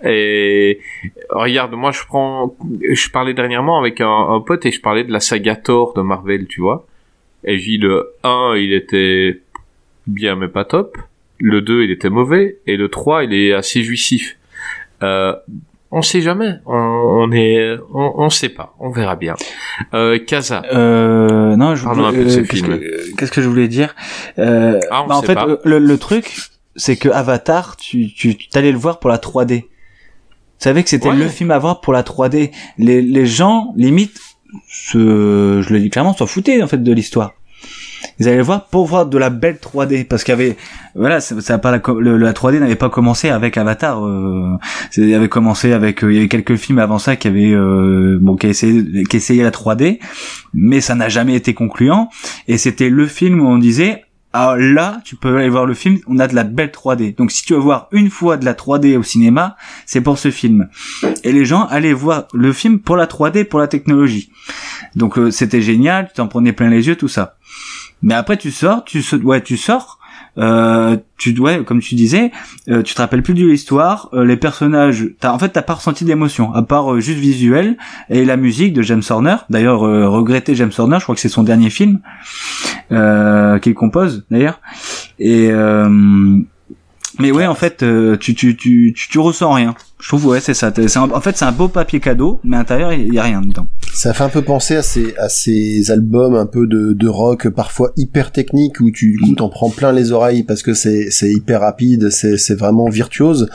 Et 0.03 0.79
regarde, 1.29 1.73
moi, 1.73 1.91
je 1.91 2.01
prends... 2.07 2.55
Je 2.81 3.09
parlais 3.09 3.33
dernièrement 3.33 3.79
avec 3.79 4.01
un, 4.01 4.07
un 4.29 4.39
pote 4.41 4.65
et 4.65 4.71
je 4.71 4.81
parlais 4.81 5.03
de 5.03 5.11
la 5.11 5.19
saga 5.19 5.55
Thor 5.55 5.93
de 5.95 6.01
Marvel, 6.01 6.47
tu 6.47 6.61
vois. 6.61 6.85
Et 7.43 7.57
j'ai 7.57 7.71
dit, 7.71 7.77
le 7.77 8.13
1, 8.23 8.55
il 8.57 8.73
était 8.73 9.41
bien, 10.05 10.35
mais 10.35 10.47
pas 10.47 10.65
top. 10.65 10.97
Le 11.39 11.61
2, 11.61 11.83
il 11.83 11.91
était 11.91 12.09
mauvais. 12.09 12.57
Et 12.67 12.77
le 12.77 12.89
3, 12.89 13.23
il 13.23 13.33
est 13.33 13.53
assez 13.53 13.83
jouissif. 13.83 14.37
Euh, 15.03 15.33
on 15.91 16.01
sait 16.01 16.21
jamais. 16.21 16.55
On, 16.65 16.73
on 16.75 17.31
est, 17.31 17.77
on, 17.93 18.13
on 18.17 18.29
sait 18.29 18.49
pas. 18.49 18.75
On 18.79 18.89
verra 18.89 19.15
bien. 19.15 19.35
Euh, 19.93 20.19
Kaza. 20.19 20.63
Euh, 20.73 21.55
non, 21.55 21.75
je 21.75 21.87
voulais- 21.87 22.17
peu 22.17 22.23
de 22.25 22.29
ce 22.29 22.39
euh, 22.39 22.41
qu'est-ce 22.43 22.55
film. 22.65 22.79
que- 22.79 23.15
Qu'est-ce 23.15 23.31
que 23.31 23.41
je 23.41 23.47
voulais 23.47 23.67
dire? 23.67 23.95
Euh, 24.39 24.79
Ah, 24.91 25.03
on 25.03 25.07
bah, 25.07 25.15
En 25.15 25.21
sait 25.21 25.27
fait, 25.27 25.35
pas. 25.35 25.47
euh, 25.47 25.57
le, 25.63 25.79
le 25.79 25.97
truc, 25.97 26.35
c'est 26.75 26.97
que 26.97 27.07
Avatar, 27.09 27.77
tu, 27.77 28.11
tu, 28.13 28.35
tu 28.35 28.49
t'allais 28.49 28.71
le 28.71 28.77
voir 28.77 28.99
pour 28.99 29.09
la 29.09 29.17
3D. 29.17 29.65
Savais 30.59 30.83
que 30.83 30.89
c'était 30.89 31.09
Ouais. 31.09 31.15
le 31.15 31.27
film 31.27 31.51
à 31.51 31.59
voir 31.59 31.81
pour 31.81 31.93
la 31.93 32.03
3D. 32.03 32.51
Les, 32.77 33.01
les 33.01 33.25
gens, 33.25 33.73
limite, 33.75 34.19
se, 34.69 35.61
je 35.61 35.73
le 35.73 35.79
dis 35.79 35.89
clairement, 35.89 36.13
s'en 36.15 36.25
foutaient 36.27 36.61
en 36.61 36.67
fait 36.67 36.81
de 36.81 36.93
l'histoire. 36.93 37.33
Ils 38.19 38.27
allaient 38.27 38.37
le 38.37 38.43
voir 38.43 38.65
pour 38.67 38.85
voir 38.85 39.05
de 39.07 39.17
la 39.17 39.29
belle 39.29 39.57
3D 39.61 40.05
parce 40.05 40.23
qu'il 40.23 40.31
y 40.31 40.37
avait 40.37 40.55
voilà 40.95 41.19
ça, 41.19 41.39
ça 41.41 41.57
pas 41.57 41.71
la, 41.71 41.81
le- 41.99 42.17
la 42.17 42.31
3D 42.33 42.59
n'avait 42.59 42.75
pas 42.75 42.89
commencé 42.89 43.29
avec 43.29 43.57
Avatar 43.57 44.03
euh, 44.05 44.55
il 44.97 45.13
avait 45.15 45.29
commencé 45.29 45.73
avec 45.73 46.03
euh, 46.03 46.11
il 46.11 46.15
y 46.15 46.19
avait 46.19 46.27
quelques 46.27 46.55
films 46.55 46.77
avant 46.79 46.99
ça 46.99 47.15
qui 47.15 47.27
avaient 47.27 47.51
euh, 47.53 48.17
bon 48.21 48.35
qui 48.35 48.47
essayaient 48.47 49.03
qui 49.09 49.17
essayaient 49.17 49.43
la 49.43 49.51
3D 49.51 49.99
mais 50.53 50.79
ça 50.81 50.93
n'a 50.95 51.09
jamais 51.09 51.35
été 51.35 51.53
concluant 51.55 52.09
et 52.47 52.57
c'était 52.57 52.89
le 52.89 53.07
film 53.07 53.41
où 53.41 53.47
on 53.47 53.57
disait 53.57 54.03
ah 54.33 54.55
là 54.57 55.01
tu 55.03 55.15
peux 55.15 55.37
aller 55.37 55.49
voir 55.49 55.65
le 55.65 55.73
film. 55.73 55.99
On 56.07 56.19
a 56.19 56.27
de 56.27 56.35
la 56.35 56.43
belle 56.43 56.69
3D 56.69 57.15
donc 57.15 57.31
si 57.31 57.43
tu 57.43 57.53
veux 57.53 57.59
voir 57.59 57.87
une 57.91 58.09
fois 58.09 58.37
de 58.37 58.45
la 58.45 58.53
3D 58.53 58.97
au 58.97 59.03
cinéma 59.03 59.55
c'est 59.85 60.01
pour 60.01 60.19
ce 60.19 60.31
film. 60.31 60.69
Et 61.23 61.31
les 61.31 61.45
gens 61.45 61.65
allaient 61.65 61.93
voir 61.93 62.27
le 62.33 62.53
film 62.53 62.79
pour 62.79 62.97
la 62.97 63.05
3D 63.05 63.45
pour 63.45 63.59
la 63.59 63.67
technologie. 63.67 64.31
Donc 64.95 65.17
euh, 65.17 65.31
c'était 65.31 65.61
génial. 65.61 66.07
Tu 66.09 66.15
t'en 66.15 66.27
prenais 66.27 66.53
plein 66.53 66.69
les 66.69 66.87
yeux 66.87 66.95
tout 66.95 67.07
ça. 67.07 67.37
Mais 68.01 68.13
après 68.13 68.37
tu 68.37 68.51
sors, 68.51 68.83
tu 68.83 69.03
ouais, 69.23 69.41
tu 69.41 69.57
sors, 69.57 69.99
euh, 70.37 70.97
tu 71.17 71.37
ouais, 71.39 71.63
comme 71.63 71.79
tu 71.79 71.95
disais, 71.95 72.31
euh, 72.69 72.83
tu 72.83 72.93
te 72.93 73.01
rappelles 73.01 73.23
plus 73.23 73.33
de 73.33 73.45
l'histoire, 73.45 74.09
euh, 74.13 74.23
les 74.23 74.37
personnages, 74.37 75.07
t'as 75.19 75.31
en 75.31 75.39
fait 75.39 75.49
t'as 75.49 75.61
pas 75.61 75.73
ressenti 75.73 76.05
d'émotion, 76.05 76.53
à 76.53 76.61
part 76.61 76.93
euh, 76.93 76.99
juste 76.99 77.19
visuel 77.19 77.77
et 78.09 78.25
la 78.25 78.37
musique 78.37 78.73
de 78.73 78.81
James 78.81 79.03
Horner. 79.09 79.37
D'ailleurs, 79.49 79.85
euh, 79.85 80.07
regretter 80.07 80.55
James 80.55 80.71
Horner, 80.77 80.97
je 80.99 81.03
crois 81.03 81.15
que 81.15 81.21
c'est 81.21 81.29
son 81.29 81.43
dernier 81.43 81.69
film 81.69 81.99
qu'il 82.89 83.73
compose 83.73 84.25
d'ailleurs. 84.31 84.61
Et 85.19 85.51
mais 87.19 87.31
ouais, 87.31 87.47
en 87.47 87.55
fait, 87.55 87.83
tu, 88.19 88.35
tu, 88.35 88.55
tu, 88.55 88.93
tu 88.95 89.19
ressens 89.19 89.51
rien. 89.51 89.73
Je 89.99 90.09
trouve 90.09 90.27
ouais, 90.27 90.39
c'est 90.39 90.53
ça. 90.53 90.71
Un- 90.77 91.11
en 91.11 91.21
fait, 91.21 91.35
c'est 91.37 91.45
un 91.45 91.51
beau 91.51 91.67
papier 91.67 91.99
cadeau, 91.99 92.39
mais 92.43 92.55
à 92.57 92.59
l'intérieur 92.59 92.93
il 92.93 93.13
y 93.13 93.19
a 93.19 93.23
rien 93.23 93.41
dedans. 93.41 93.67
Ça 93.93 94.13
fait 94.13 94.23
un 94.23 94.29
peu 94.29 94.43
penser 94.43 94.75
à 94.75 94.83
ces, 94.83 95.15
à 95.17 95.27
ces 95.27 95.89
albums 95.89 96.35
un 96.35 96.45
peu 96.45 96.67
de, 96.67 96.93
de 96.93 97.07
rock 97.07 97.49
parfois 97.49 97.93
hyper 97.97 98.31
techniques 98.31 98.79
où 98.79 98.91
tu, 98.91 99.19
t'en 99.35 99.49
prends 99.49 99.71
plein 99.71 99.91
les 99.91 100.11
oreilles 100.11 100.43
parce 100.43 100.61
que 100.61 100.75
c'est, 100.75 101.09
hyper 101.23 101.61
rapide, 101.61 102.11
c'est 102.11 102.55
vraiment 102.55 102.89
virtuose. 102.89 103.49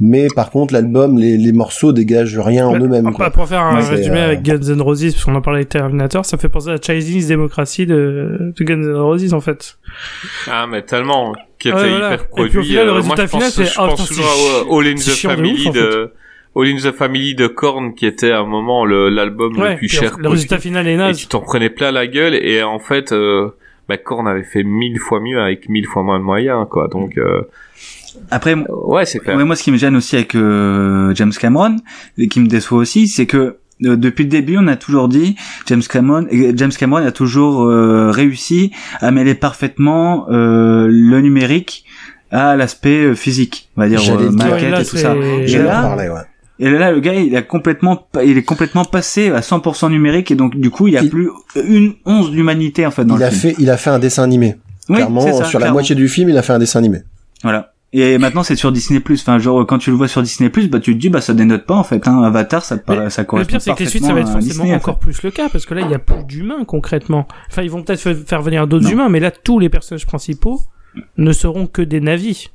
Mais 0.00 0.28
par 0.34 0.50
contre, 0.50 0.72
l'album, 0.72 1.18
les, 1.18 1.36
les 1.36 1.52
morceaux 1.52 1.92
dégagent 1.92 2.38
rien 2.38 2.66
en 2.66 2.78
eux-mêmes. 2.78 3.12
Pour 3.34 3.46
faire 3.48 3.60
un 3.62 3.74
Ouais, 3.76 3.88
résumé 3.96 4.18
euh, 4.20 4.24
avec 4.26 4.42
Guns 4.42 4.60
N' 4.74 4.80
Roses, 4.80 5.12
parce 5.12 5.24
qu'on 5.24 5.34
en 5.34 5.42
parlait 5.42 5.58
avec 5.58 5.68
Terminator, 5.68 6.24
ça 6.24 6.38
fait 6.38 6.48
penser 6.48 6.70
à 6.70 6.76
Chinese 6.80 7.28
Democracy 7.28 7.84
de, 7.86 8.52
de 8.58 8.64
Guns 8.64 8.82
N' 8.82 8.96
Roses, 8.96 9.34
en 9.34 9.40
fait. 9.40 9.76
Ah, 10.50 10.66
mais 10.70 10.82
tellement, 10.82 11.34
qui 11.58 11.68
était 11.68 11.76
Ouais, 11.78 11.90
voilà. 11.90 12.14
hyper 12.14 12.20
Et 12.22 12.24
puis, 12.24 12.42
au 12.42 12.46
produit. 12.46 12.62
final, 12.70 12.84
le 12.86 12.90
Euh, 12.92 12.94
résultat 12.94 13.16
moi, 13.16 13.24
je 13.24 13.30
final, 13.30 13.44
pense, 13.46 13.54
c'est, 13.54 13.64
je 13.66 13.74
pense 13.76 14.08
toujours 14.08 14.24
à 14.26 14.78
All 14.78 14.86
in 14.86 14.94
the 14.94 14.98
chiant 15.00 15.30
Family 15.30 15.70
de, 15.70 16.12
All 16.56 16.66
in 16.66 16.76
the 16.76 16.92
Family 16.92 17.34
de 17.34 17.46
Korn, 17.46 17.94
qui 17.94 18.06
était 18.06 18.30
à 18.32 18.40
un 18.40 18.46
moment 18.46 18.84
le- 18.86 19.08
l'album 19.10 19.56
Ouais, 19.58 19.72
le 19.72 19.76
plus 19.76 19.88
cher 19.88 20.02
le 20.04 20.08
produit. 20.12 20.28
résultat 20.30 20.58
final 20.58 20.88
est 20.88 20.94
Et 20.94 20.96
naze. 20.96 21.18
tu 21.18 21.26
t'en 21.26 21.40
prenais 21.40 21.68
plein 21.70 21.92
la 21.92 22.06
gueule, 22.06 22.34
et 22.34 22.62
en 22.62 22.78
fait, 22.78 23.12
euh, 23.12 23.50
bah, 23.88 23.98
Korn 23.98 24.26
avait 24.26 24.44
fait 24.44 24.62
mille 24.64 24.98
fois 24.98 25.20
mieux 25.20 25.40
avec 25.40 25.68
mille 25.68 25.86
fois 25.86 26.02
moins 26.02 26.18
de 26.18 26.24
moyens, 26.24 26.66
quoi. 26.70 26.88
Donc, 26.88 27.18
euh, 27.18 27.42
Après, 28.30 28.54
ouais, 28.54 29.06
c'est 29.06 29.18
clair. 29.18 29.36
Ouais, 29.36 29.44
moi, 29.44 29.56
ce 29.56 29.62
qui 29.62 29.72
me 29.72 29.76
gêne 29.76 29.96
aussi 29.96 30.16
avec 30.16 30.34
euh, 30.34 31.12
James 31.14 31.32
Cameron, 31.38 31.76
et 32.18 32.28
qui 32.28 32.40
me 32.40 32.46
déçoit 32.48 32.78
aussi, 32.78 33.08
c'est 33.08 33.26
que 33.26 33.56
euh, 33.84 33.96
depuis 33.96 34.24
le 34.24 34.30
début, 34.30 34.56
on 34.58 34.66
a 34.68 34.76
toujours 34.76 35.08
dit 35.08 35.36
James 35.66 35.82
Cameron, 35.88 36.26
James 36.54 36.72
Cameron 36.78 37.04
a 37.06 37.12
toujours 37.12 37.62
euh, 37.62 38.10
réussi 38.10 38.72
à 39.00 39.10
mêler 39.10 39.34
parfaitement 39.34 40.26
euh, 40.30 40.86
le 40.90 41.20
numérique 41.20 41.84
à 42.30 42.56
l'aspect 42.56 43.04
euh, 43.06 43.14
physique, 43.14 43.70
on 43.76 43.80
va 43.80 43.88
dire 43.88 44.00
euh, 44.08 44.30
maquette 44.30 44.70
là, 44.70 44.80
et 44.82 44.84
tout 44.84 44.96
ça. 44.96 45.14
Et 45.16 45.46
là, 45.58 45.82
parler, 45.82 46.08
ouais. 46.08 46.20
et 46.58 46.70
là, 46.70 46.92
le 46.92 47.00
gars, 47.00 47.14
il 47.14 47.34
a 47.36 47.42
complètement, 47.42 48.06
il 48.24 48.36
est 48.38 48.42
complètement 48.42 48.84
passé 48.84 49.30
à 49.30 49.40
100% 49.40 49.90
numérique, 49.90 50.30
et 50.30 50.34
donc 50.34 50.56
du 50.56 50.70
coup, 50.70 50.86
il 50.86 50.94
y 50.94 50.98
a 50.98 51.02
Il- 51.02 51.10
plus 51.10 51.30
une 51.64 51.94
once 52.04 52.30
d'humanité 52.30 52.84
en 52.86 52.90
fait 52.90 53.04
dans 53.04 53.16
Il 53.16 53.20
le 53.20 53.24
a 53.26 53.30
film. 53.30 53.54
fait, 53.54 53.62
il 53.62 53.70
a 53.70 53.76
fait 53.76 53.90
un 53.90 53.98
dessin 53.98 54.22
animé. 54.22 54.56
Oui, 54.88 54.96
clairement, 54.96 55.20
ça, 55.32 55.44
sur 55.44 55.58
la 55.58 55.72
moitié 55.72 55.94
du 55.94 56.08
film, 56.08 56.28
il 56.28 56.36
a 56.36 56.42
fait 56.42 56.52
un 56.52 56.58
dessin 56.58 56.80
animé. 56.80 56.98
Voilà. 57.42 57.72
Et 57.92 58.18
maintenant 58.18 58.44
c'est 58.44 58.54
sur 58.54 58.70
Disney 58.70 59.02
Enfin 59.12 59.38
genre 59.40 59.66
quand 59.66 59.78
tu 59.78 59.90
le 59.90 59.96
vois 59.96 60.06
sur 60.06 60.22
Disney 60.22 60.48
bah 60.68 60.78
tu 60.78 60.94
te 60.94 60.98
dis 61.00 61.08
bah 61.08 61.20
ça 61.20 61.34
dénote 61.34 61.66
pas 61.66 61.74
en 61.74 61.82
fait 61.82 62.06
hein. 62.06 62.22
Avatar 62.22 62.64
ça 62.64 62.76
te 62.78 62.84
Mais 62.88 62.96
paraît 62.96 63.10
ça 63.10 63.22
Le 63.22 63.26
correspond 63.26 63.50
pire, 63.50 63.60
c'est 63.60 63.74
que 63.74 63.82
les 63.82 63.88
suites, 63.88 64.04
ça 64.04 64.12
va 64.14 64.20
être 64.20 64.26
forcément 64.30 64.52
Disney, 64.52 64.72
en 64.72 64.76
encore 64.76 64.94
fait. 64.94 65.00
plus 65.06 65.22
le 65.24 65.30
cas, 65.32 65.48
parce 65.48 65.66
que 65.66 65.74
là, 65.74 65.80
il 65.80 65.90
y 65.90 65.94
a 65.94 65.98
plus 65.98 66.22
d'humains, 66.24 66.64
concrètement. 66.64 67.26
Enfin, 67.50 67.62
ils 67.62 67.70
vont 67.70 67.82
peut-être 67.82 67.98
fa- 68.00 68.14
faire 68.14 68.42
venir 68.42 68.68
d'autres 68.68 68.90
humains, 68.92 69.08
mais 69.08 69.18
là, 69.18 69.32
tous 69.32 69.58
les 69.58 69.68
personnages 69.68 70.06
principaux 70.06 70.60
ne 71.16 71.32
seront 71.32 71.66
que 71.66 71.82
des 71.82 72.00
navis. 72.00 72.50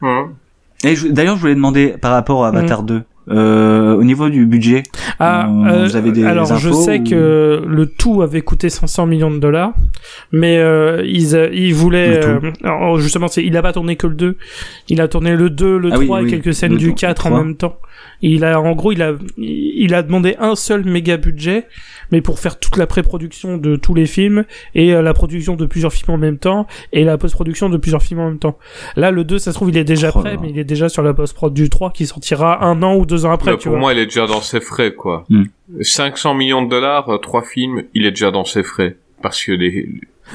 Hum. 0.00 0.34
Et 0.84 0.94
je- 0.96 1.08
d'ailleurs 1.08 1.36
je 1.36 1.40
voulais 1.42 1.54
demander 1.54 1.88
par 2.00 2.12
rapport 2.12 2.44
à 2.44 2.48
Avatar 2.48 2.82
2 2.82 3.02
euh, 3.30 3.94
au 3.94 4.04
niveau 4.04 4.28
du 4.28 4.46
budget. 4.46 4.82
Ah, 5.18 5.48
Euh, 5.48 5.84
vous 5.86 5.96
avez 5.96 6.12
des 6.12 6.24
alors 6.24 6.56
je 6.56 6.70
sais 6.70 7.00
ou- 7.00 7.04
que 7.04 7.62
le 7.66 7.86
tout 7.86 8.22
avait 8.22 8.42
coûté 8.42 8.68
500 8.70 9.06
millions 9.06 9.30
de 9.30 9.38
dollars, 9.38 9.72
mais 10.32 10.58
euh, 10.58 11.02
ils, 11.06 11.34
euh, 11.36 11.48
ils 11.52 11.74
voulaient... 11.74 12.24
Euh, 12.24 12.40
alors, 12.64 12.98
justement, 12.98 13.28
c'est, 13.28 13.44
il 13.44 13.56
a 13.56 13.62
pas 13.62 13.72
tourné 13.72 13.96
que 13.96 14.06
le 14.06 14.14
2, 14.14 14.36
il 14.88 15.00
a 15.00 15.08
tourné 15.08 15.34
le 15.36 15.50
2, 15.50 15.78
le 15.78 15.90
Ah 15.92 15.98
oui, 15.98 16.06
3 16.06 16.22
et 16.22 16.26
quelques 16.26 16.54
scènes 16.54 16.72
le 16.72 16.78
du 16.78 16.88
deux, 16.88 16.92
4 16.94 17.26
en 17.26 17.30
trois. 17.30 17.44
même 17.44 17.56
temps. 17.56 17.78
Il 18.22 18.44
a, 18.44 18.60
en 18.60 18.72
gros, 18.72 18.90
il 18.92 19.02
a, 19.02 19.12
il 19.36 19.94
a 19.94 20.02
demandé 20.02 20.34
un 20.40 20.54
seul 20.56 20.84
méga 20.84 21.16
budget, 21.16 21.66
mais 22.10 22.20
pour 22.20 22.38
faire 22.40 22.58
toute 22.58 22.76
la 22.76 22.86
pré-production 22.86 23.58
de 23.58 23.76
tous 23.76 23.94
les 23.94 24.06
films 24.06 24.44
et 24.74 24.92
euh, 24.94 25.02
la 25.02 25.14
production 25.14 25.54
de 25.56 25.66
plusieurs 25.66 25.92
films 25.92 26.14
en 26.14 26.18
même 26.18 26.38
temps 26.38 26.66
et 26.92 27.04
la 27.04 27.16
post-production 27.18 27.68
de 27.68 27.76
plusieurs 27.76 28.02
films 28.02 28.20
en 28.20 28.28
même 28.28 28.38
temps. 28.38 28.58
Là, 28.96 29.10
le 29.12 29.22
2, 29.24 29.38
ça 29.38 29.50
se 29.52 29.56
trouve, 29.56 29.70
il 29.70 29.76
est 29.76 29.84
déjà 29.84 30.10
Oh 30.14 30.20
prêt, 30.20 30.34
là. 30.34 30.38
mais 30.42 30.50
il 30.50 30.58
est 30.58 30.64
déjà 30.64 30.88
sur 30.88 31.02
la 31.02 31.14
post-prod 31.14 31.52
du 31.52 31.68
3 31.70 31.90
qui 31.92 32.06
sortira 32.06 32.64
un 32.64 32.82
an 32.82 32.96
ou 32.96 33.04
deux 33.06 33.17
ans 33.26 33.32
après, 33.32 33.52
Bah, 33.52 33.56
tu 33.58 33.64
pour 33.64 33.72
vois. 33.72 33.80
moi, 33.80 33.92
il 33.94 33.98
est 33.98 34.06
déjà 34.06 34.26
dans 34.26 34.40
ses 34.40 34.60
frais, 34.60 34.92
quoi. 34.94 35.24
Hmm. 35.28 35.44
500 35.80 36.34
millions 36.34 36.62
de 36.62 36.68
dollars, 36.70 37.08
euh, 37.08 37.18
trois 37.18 37.42
films, 37.42 37.82
il 37.94 38.04
est 38.06 38.10
déjà 38.10 38.30
dans 38.30 38.44
ses 38.44 38.62
frais. 38.62 38.96
Parce 39.22 39.42
que 39.44 39.52
les, 39.52 39.88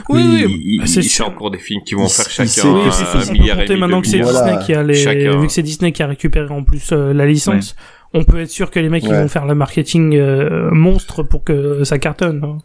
Oui, 0.09 0.21
oui, 0.45 0.61
il- 0.65 0.79
bah, 0.79 0.85
c'est 0.87 1.23
encore 1.23 1.51
des 1.51 1.59
films 1.59 1.81
qui 1.85 1.93
vont 1.95 2.05
Il- 2.07 2.09
faire 2.09 2.29
chacun 2.29 2.51
Oui, 2.73 2.81
un, 3.29 3.31
milliard 3.31 3.61
et 3.61 3.75
maintenant 3.75 4.01
que 4.01 4.07
c'est. 4.07 4.19
Voilà. 4.21 4.41
Disney 4.41 4.65
qui 4.65 4.73
a 4.73 4.83
les, 4.83 4.93
Chacun. 4.95 5.39
vu 5.39 5.47
que 5.47 5.53
c'est 5.53 5.61
Disney 5.61 5.91
qui 5.91 6.01
a 6.03 6.07
récupéré 6.07 6.49
en 6.53 6.63
plus 6.63 6.91
euh, 6.91 7.13
la 7.13 7.25
licence, 7.27 7.75
on 8.13 8.23
peut 8.23 8.39
être 8.39 8.49
sûr 8.49 8.71
que 8.71 8.79
les 8.79 8.89
mecs 8.89 9.03
ils 9.03 9.13
vont 9.13 9.27
faire 9.27 9.45
le 9.45 9.53
marketing 9.55 10.15
euh, 10.15 10.69
monstre 10.71 11.21
pour 11.23 11.43
que 11.43 11.83
ça 11.83 11.97
cartonne. 11.99 12.41
hein. 12.43 12.57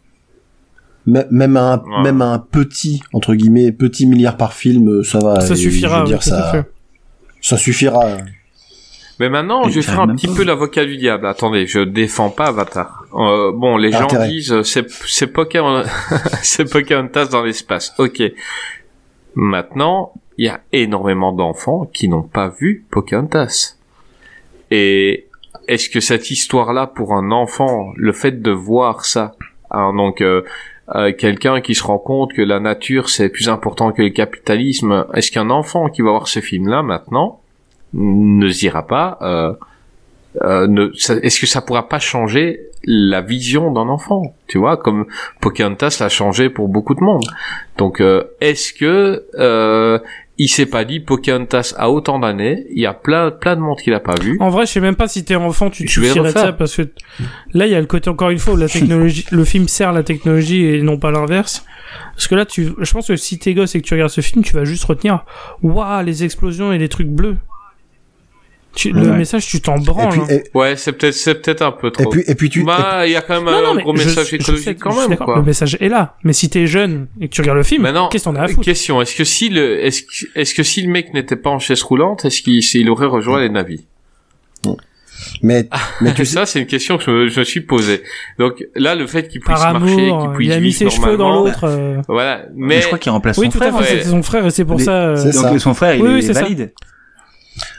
M- 1.06 1.26
Même 1.30 1.56
un, 1.56 1.78
Ouais. 1.78 2.02
même 2.02 2.20
un 2.22 2.38
petit, 2.38 3.00
entre 3.12 3.34
guillemets, 3.34 3.72
petit 3.72 4.06
milliard 4.06 4.36
par 4.36 4.52
film, 4.54 5.02
ça 5.04 5.18
va. 5.20 5.40
ça 5.40 5.54
et 5.54 5.56
suffira. 5.56 6.04
Je 6.06 6.12
veux 6.12 6.18
dire, 6.18 6.18
oui, 6.54 6.60
ça 7.40 7.56
suffira. 7.56 8.04
Mais 9.20 9.28
maintenant, 9.28 9.66
Et 9.66 9.70
je 9.70 9.80
faire 9.80 10.00
un 10.00 10.14
petit 10.14 10.28
pas. 10.28 10.34
peu 10.36 10.44
l'avocat 10.44 10.84
du 10.84 10.96
diable. 10.96 11.26
Attendez, 11.26 11.66
je 11.66 11.80
défends 11.80 12.30
pas 12.30 12.46
Avatar. 12.46 13.04
Euh, 13.14 13.52
bon, 13.52 13.76
les 13.76 13.90
gens 13.90 14.04
Intérêt. 14.04 14.28
disent 14.28 14.52
euh, 14.52 14.62
c'est 14.62 14.88
c'est 14.90 15.26
Pocahontas, 15.26 15.88
c'est 16.42 16.70
Pocahontas 16.70 17.26
dans 17.26 17.42
l'espace. 17.42 17.92
Ok. 17.98 18.22
Maintenant, 19.34 20.12
il 20.36 20.46
y 20.46 20.48
a 20.48 20.60
énormément 20.72 21.32
d'enfants 21.32 21.88
qui 21.92 22.08
n'ont 22.08 22.22
pas 22.22 22.48
vu 22.48 22.86
Pocahontas. 22.90 23.76
Et 24.70 25.26
est-ce 25.66 25.90
que 25.90 26.00
cette 26.00 26.30
histoire-là, 26.30 26.86
pour 26.86 27.14
un 27.14 27.30
enfant, 27.30 27.92
le 27.96 28.12
fait 28.12 28.40
de 28.40 28.50
voir 28.50 29.04
ça, 29.04 29.34
hein, 29.70 29.92
donc 29.94 30.20
euh, 30.20 30.42
euh, 30.94 31.12
quelqu'un 31.12 31.60
qui 31.60 31.74
se 31.74 31.82
rend 31.82 31.98
compte 31.98 32.32
que 32.32 32.42
la 32.42 32.60
nature 32.60 33.08
c'est 33.10 33.28
plus 33.28 33.48
important 33.48 33.92
que 33.92 34.02
le 34.02 34.10
capitalisme, 34.10 35.06
est-ce 35.14 35.30
qu'un 35.30 35.50
enfant 35.50 35.88
qui 35.88 36.02
va 36.02 36.10
voir 36.10 36.28
ce 36.28 36.40
film-là 36.40 36.82
maintenant 36.82 37.40
ne 37.94 38.48
se 38.48 38.58
dira 38.58 38.86
pas, 38.86 39.18
euh, 39.22 39.52
euh, 40.42 40.90
est-ce 41.22 41.40
que 41.40 41.46
ça 41.46 41.62
pourra 41.62 41.88
pas 41.88 41.98
changer 41.98 42.60
la 42.84 43.20
vision 43.20 43.72
d'un 43.72 43.88
enfant, 43.88 44.34
tu 44.46 44.58
vois, 44.58 44.76
comme 44.76 45.06
Pocahontas 45.40 45.98
l'a 46.00 46.08
changé 46.08 46.48
pour 46.48 46.68
beaucoup 46.68 46.94
de 46.94 47.00
monde. 47.00 47.24
Donc, 47.76 48.00
euh, 48.00 48.24
est-ce 48.40 48.72
que 48.72 49.24
euh, 49.38 49.98
il 50.36 50.48
s'est 50.48 50.66
pas 50.66 50.84
dit 50.84 51.00
Pocahontas 51.00 51.74
a 51.76 51.90
autant 51.90 52.20
d'années, 52.20 52.66
il 52.70 52.80
y 52.80 52.86
a 52.86 52.94
plein 52.94 53.30
plein 53.32 53.56
de 53.56 53.60
monde 53.60 53.78
qui 53.78 53.90
l'a 53.90 54.00
pas 54.00 54.14
vu. 54.14 54.36
En 54.40 54.50
vrai, 54.50 54.66
je 54.66 54.72
sais 54.72 54.80
même 54.80 54.94
pas 54.94 55.08
si 55.08 55.24
t'es 55.24 55.34
enfant, 55.34 55.70
tu 55.70 55.84
te 55.84 56.00
de 56.00 56.30
ça 56.30 56.52
parce 56.52 56.76
que 56.76 56.82
là, 57.52 57.66
il 57.66 57.72
y 57.72 57.74
a 57.74 57.80
le 57.80 57.86
côté 57.86 58.08
encore 58.08 58.30
une 58.30 58.38
fois 58.38 58.54
où 58.54 58.56
la 58.56 58.68
technologie, 58.68 59.26
le 59.32 59.44
film 59.44 59.66
sert 59.66 59.92
la 59.92 60.04
technologie 60.04 60.64
et 60.64 60.82
non 60.82 60.98
pas 60.98 61.10
l'inverse. 61.10 61.64
Parce 62.14 62.28
que 62.28 62.34
là, 62.34 62.44
tu, 62.44 62.68
je 62.78 62.92
pense 62.92 63.08
que 63.08 63.16
si 63.16 63.38
t'es 63.38 63.54
gosse 63.54 63.74
et 63.74 63.80
que 63.80 63.86
tu 63.86 63.94
regardes 63.94 64.10
ce 64.10 64.20
film, 64.20 64.44
tu 64.44 64.54
vas 64.54 64.64
juste 64.64 64.84
retenir, 64.84 65.24
waouh, 65.62 66.04
les 66.04 66.22
explosions 66.22 66.72
et 66.72 66.78
les 66.78 66.88
trucs 66.88 67.08
bleus. 67.08 67.36
Tu, 68.78 68.92
Le 68.92 69.12
message, 69.12 69.44
tu 69.48 69.60
t'en 69.60 69.76
Et 69.76 69.84
branles. 69.84 70.10
puis, 70.10 70.20
hein. 70.20 70.26
et, 70.30 70.44
Ouais, 70.56 70.76
c'est 70.76 70.92
peut-être 70.92 71.14
c'est 71.14 71.34
peut-être 71.34 71.62
un 71.62 71.72
peu 71.72 71.88
et 71.88 71.90
trop. 71.90 72.10
puis, 72.10 72.22
et 72.28 72.34
puis 72.36 72.48
tu. 72.48 72.62
bah, 72.62 73.02
il 73.06 73.10
y 73.12 73.16
a 73.16 73.22
quand 73.22 73.34
même 73.42 73.44
Non, 73.52 73.72
un 73.72 73.82
gros 73.82 73.92
message 73.92 74.30
je 74.30 74.36
écologique 74.36 74.78
je 74.78 74.82
quand 74.84 74.94
même, 75.08 75.16
quoi. 75.18 75.34
Le 75.36 75.42
message 75.42 75.76
est 75.80 75.88
là. 75.88 76.14
Mais 76.22 76.32
si 76.32 76.48
t'es 76.48 76.68
jeune 76.68 77.08
et 77.20 77.28
que 77.28 77.34
tu 77.34 77.40
regardes 77.40 77.58
le 77.58 77.64
film, 77.64 77.82
Maintenant, 77.82 78.08
qu'est-ce 78.08 78.24
qu'on 78.28 78.36
a 78.36 78.42
à 78.42 78.46
foutre? 78.46 78.60
question, 78.64 79.02
est-ce 79.02 79.16
que 79.16 79.24
si 79.24 79.48
le, 79.48 79.84
est-ce 79.84 80.02
que, 80.02 80.38
est-ce 80.38 80.54
que 80.54 80.62
si 80.62 80.82
le 80.82 80.90
mec 80.90 81.12
n'était 81.12 81.34
pas 81.34 81.50
en 81.50 81.58
chaise 81.58 81.82
roulante, 81.82 82.24
est-ce 82.24 82.40
qu'il 82.40 82.60
il 82.62 82.88
aurait 82.88 83.06
rejoint 83.06 83.40
les 83.40 83.48
navis? 83.48 83.84
Mais, 85.42 85.68
mais 86.00 86.14
tu 86.14 86.24
sais, 86.24 86.34
Ça, 86.34 86.46
c'est 86.46 86.60
une 86.60 86.66
question 86.66 86.96
que 86.98 87.04
je 87.04 87.10
me, 87.10 87.28
je 87.28 87.40
me 87.40 87.44
suis 87.44 87.60
posée. 87.60 88.02
Donc 88.38 88.64
là, 88.76 88.94
le 88.94 89.06
fait 89.08 89.26
qu'il 89.28 89.40
puisse 89.40 89.58
marcher, 89.60 89.94
qu'il 89.96 90.04
il 90.06 90.30
puisse 90.36 90.52
a 90.52 90.60
mis 90.60 90.72
ses 90.72 90.88
cheveux 90.90 91.16
dans 91.16 91.30
l'autre. 91.32 91.64
euh. 91.64 91.96
Voilà. 92.06 92.42
Mais 92.54 92.76
Mais 92.76 92.80
je 92.80 92.86
crois 92.86 92.98
qu'il 92.98 93.10
remplace 93.10 93.36
Oui, 93.38 93.46
son 93.46 93.52
tout 93.52 93.58
frère. 93.58 93.76
à 93.76 93.82
fait, 93.82 93.94
ouais. 93.96 94.02
c'est 94.04 94.08
son 94.10 94.22
frère 94.22 94.46
et 94.46 94.50
c'est 94.50 94.64
pour 94.64 94.78
Mais- 94.78 94.84
ça. 94.84 95.08
euh, 95.08 95.16
C'est 95.16 95.32
Donc 95.32 95.52
ça. 95.54 95.58
son 95.58 95.74
frère, 95.74 95.94
il 95.96 96.02
Oui, 96.02 96.08
oui, 96.12 96.18
est 96.18 96.22
c'est 96.22 96.34
ça. 96.34 96.46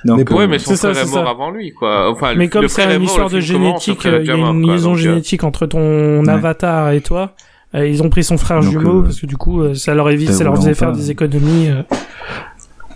Donc, 0.05 0.17
Mais 0.29 0.33
ouais, 0.37 0.43
euh, 0.43 0.47
mais 0.47 0.59
son 0.59 0.75
ça, 0.75 0.93
frère 0.93 1.03
est 1.03 1.09
mort 1.09 1.25
ça. 1.25 1.29
avant 1.31 1.51
lui, 1.51 1.73
quoi. 1.73 2.09
Enfin, 2.11 2.33
Mais 2.35 2.45
le- 2.45 2.49
comme 2.49 2.67
c'est 2.67 2.95
une 2.95 3.03
histoire 3.03 3.29
de 3.29 3.39
génétique, 3.39 4.05
euh, 4.05 4.19
il 4.21 4.27
y 4.27 4.31
a 4.31 4.35
une 4.35 4.65
liaison 4.65 4.91
donc, 4.91 4.99
euh, 4.99 5.01
génétique 5.01 5.43
entre 5.43 5.65
ton 5.65 6.23
Ouais. 6.23 6.29
avatar 6.29 6.91
et 6.91 7.01
toi. 7.01 7.33
Euh, 7.75 7.87
ils 7.87 8.01
ont 8.01 8.09
pris 8.09 8.23
son 8.23 8.37
frère 8.37 8.61
Donc, 8.61 8.71
jumeau 8.71 8.99
euh, 8.99 9.03
parce 9.03 9.19
que 9.19 9.25
du 9.27 9.37
coup, 9.37 9.61
euh, 9.61 9.73
ça 9.75 9.93
leur 9.93 10.09
évite, 10.09 10.31
ça 10.31 10.43
leur 10.43 10.55
faisait 10.55 10.73
faire 10.73 10.91
des 10.91 11.11
économies. 11.11 11.69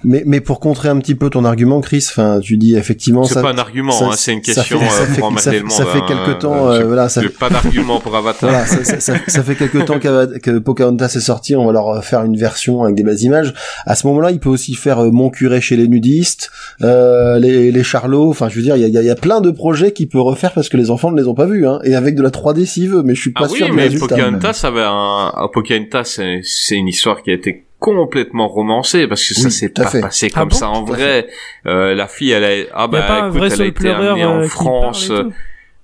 Euh. 0.03 0.07
mais, 0.09 0.23
mais 0.25 0.41
pour 0.41 0.59
contrer 0.59 0.89
un 0.89 0.97
petit 0.99 1.15
peu 1.15 1.29
ton 1.29 1.45
argument, 1.45 1.81
Chris, 1.81 2.05
enfin, 2.09 2.39
tu 2.41 2.57
dis 2.57 2.75
effectivement 2.75 3.23
C'est 3.23 3.35
ça. 3.35 3.41
pas 3.41 3.51
un 3.51 3.57
argument, 3.57 3.91
ça- 3.91 4.05
hein, 4.05 4.11
c'est 4.15 4.33
une 4.33 4.43
ça 4.43 4.53
question 4.53 4.79
fait- 4.79 4.89
ça 4.89 5.01
euh, 5.01 5.05
fait- 5.05 5.19
pour 5.21 5.39
ça- 5.39 5.51
ça 5.69 5.85
fait 5.85 5.97
hein, 5.99 6.05
quelque 6.07 6.31
euh, 6.31 6.33
temps, 6.35 6.69
euh, 6.71 6.85
voilà, 6.85 7.09
ça 7.09 7.21
pas 7.39 7.49
d'argument 7.49 7.99
pour 7.99 8.15
Avatar. 8.15 8.49
Voilà, 8.49 8.65
ça, 8.65 8.83
ça, 8.83 8.99
ça, 8.99 9.13
ça 9.27 9.43
fait 9.43 9.55
quelque 9.55 9.79
temps 9.79 9.99
qu'Ava- 9.99 10.39
que 10.39 10.57
Pocahontas 10.59 11.13
est 11.15 11.19
sorti, 11.19 11.55
on 11.55 11.65
va 11.65 11.71
leur 11.73 12.03
faire 12.03 12.23
une 12.23 12.35
version 12.37 12.83
avec 12.83 12.95
des 12.95 13.03
belles 13.03 13.21
images. 13.21 13.53
À 13.85 13.95
ce 13.95 14.05
moment-là, 14.07 14.31
il 14.31 14.39
peut 14.39 14.49
aussi 14.49 14.73
faire 14.75 14.99
euh, 14.99 15.11
Mon 15.11 15.29
curé 15.29 15.61
chez 15.61 15.75
les 15.75 15.87
nudistes, 15.87 16.51
euh, 16.81 17.39
les, 17.39 17.71
les 17.71 17.83
charlots, 17.83 18.29
enfin 18.29 18.49
je 18.49 18.55
veux 18.55 18.61
dire, 18.61 18.75
il 18.75 18.81
y 18.81 18.85
a, 18.85 18.87
il 18.87 18.93
y 18.93 18.97
a- 18.97 19.03
y 19.03 19.09
a 19.09 19.15
plein 19.15 19.41
de 19.41 19.51
projets 19.51 19.91
qu'il 19.93 20.07
peut 20.09 20.19
refaire 20.21 20.51
parce 20.53 20.69
que 20.69 20.77
les 20.77 20.89
enfants 20.89 21.11
ne 21.11 21.21
les 21.21 21.27
ont 21.27 21.33
pas 21.35 21.45
vus, 21.45 21.67
hein, 21.67 21.79
et 21.83 21.95
avec 21.95 22.15
de 22.15 22.21
la 22.21 22.29
3D 22.31 22.65
s'il 22.65 22.89
veut, 22.89 23.03
mais 23.03 23.15
je 23.15 23.21
suis 23.21 23.31
pas 23.31 23.41
Ah 23.45 23.47
oui, 23.51 23.57
sûr 23.57 23.67
du 23.67 23.73
mais. 23.73 23.89
Pocahontas 23.89 24.61
avait 24.63 24.81
un, 24.81 25.31
ah, 25.35 25.47
Pocahontas, 25.53 26.03
c'est- 26.05 26.41
c'est 26.43 26.75
une 26.75 26.87
histoire 26.87 27.21
qui 27.21 27.31
a 27.31 27.33
été 27.33 27.65
complètement 27.83 28.47
romancée 28.47 29.07
parce 29.07 29.27
que 29.27 29.33
ça 29.33 29.45
Oui, 29.45 29.51
s'est 29.51 29.69
pas 29.69 29.87
fait. 29.87 29.99
passé 30.01 30.29
Ah 30.33 30.39
comme 30.39 30.49
bon 30.49 30.55
ça 30.55 30.69
en 30.69 30.83
vrai. 30.83 31.27
Euh, 31.65 31.93
la 31.95 32.07
fille, 32.07 32.31
elle 32.31 32.43
a, 32.45 32.65
ah 32.73 32.83
a 32.83 32.87
pas 32.87 32.99
bah 33.01 33.13
un 33.23 33.27
écoute, 33.27 33.37
vrai 33.39 33.49
elle 33.53 33.61
a 33.61 33.65
été 33.65 33.89
amenée 33.89 34.23
euh, 34.23 34.27
en 34.29 34.41
qui 34.43 34.49
France. 34.49 35.11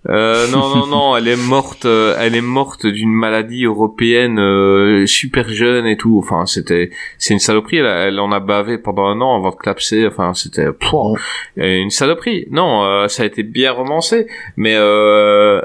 Euh, 0.07 0.47
non, 0.47 0.73
non, 0.73 0.87
non, 0.87 1.17
elle 1.17 1.27
est 1.27 1.35
morte, 1.35 1.83
euh, 1.83 2.15
elle 2.17 2.33
est 2.33 2.39
morte 2.41 2.85
d'une 2.87 3.11
maladie 3.11 3.65
européenne 3.65 4.39
euh, 4.39 5.05
super 5.05 5.49
jeune 5.49 5.85
et 5.85 5.97
tout. 5.97 6.17
Enfin, 6.23 6.45
c'était, 6.45 6.89
c'est 7.17 7.33
une 7.33 7.39
saloperie. 7.41 7.77
Elle, 7.79 7.85
a- 7.85 8.07
elle 8.07 8.17
en 8.21 8.31
a 8.31 8.39
bavé 8.39 8.77
pendant 8.77 9.07
un 9.07 9.19
an 9.19 9.35
avant 9.35 9.49
de 9.51 9.57
clapser. 9.57 10.07
Enfin, 10.07 10.33
c'était 10.33 10.71
pouah, 10.71 11.15
euh, 11.57 11.81
une 11.81 11.89
saloperie. 11.89 12.47
Non, 12.49 12.85
euh, 12.85 13.07
ça 13.09 13.23
a 13.23 13.25
été 13.25 13.43
bien 13.43 13.73
romancé, 13.73 14.27
mais 14.55 14.75
euh, 14.77 15.59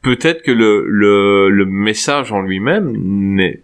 peut-être 0.00 0.42
que 0.42 0.50
le, 0.50 0.86
le 0.88 1.50
le 1.50 1.66
message 1.66 2.32
en 2.32 2.40
lui-même 2.40 2.94
n'est 2.96 3.60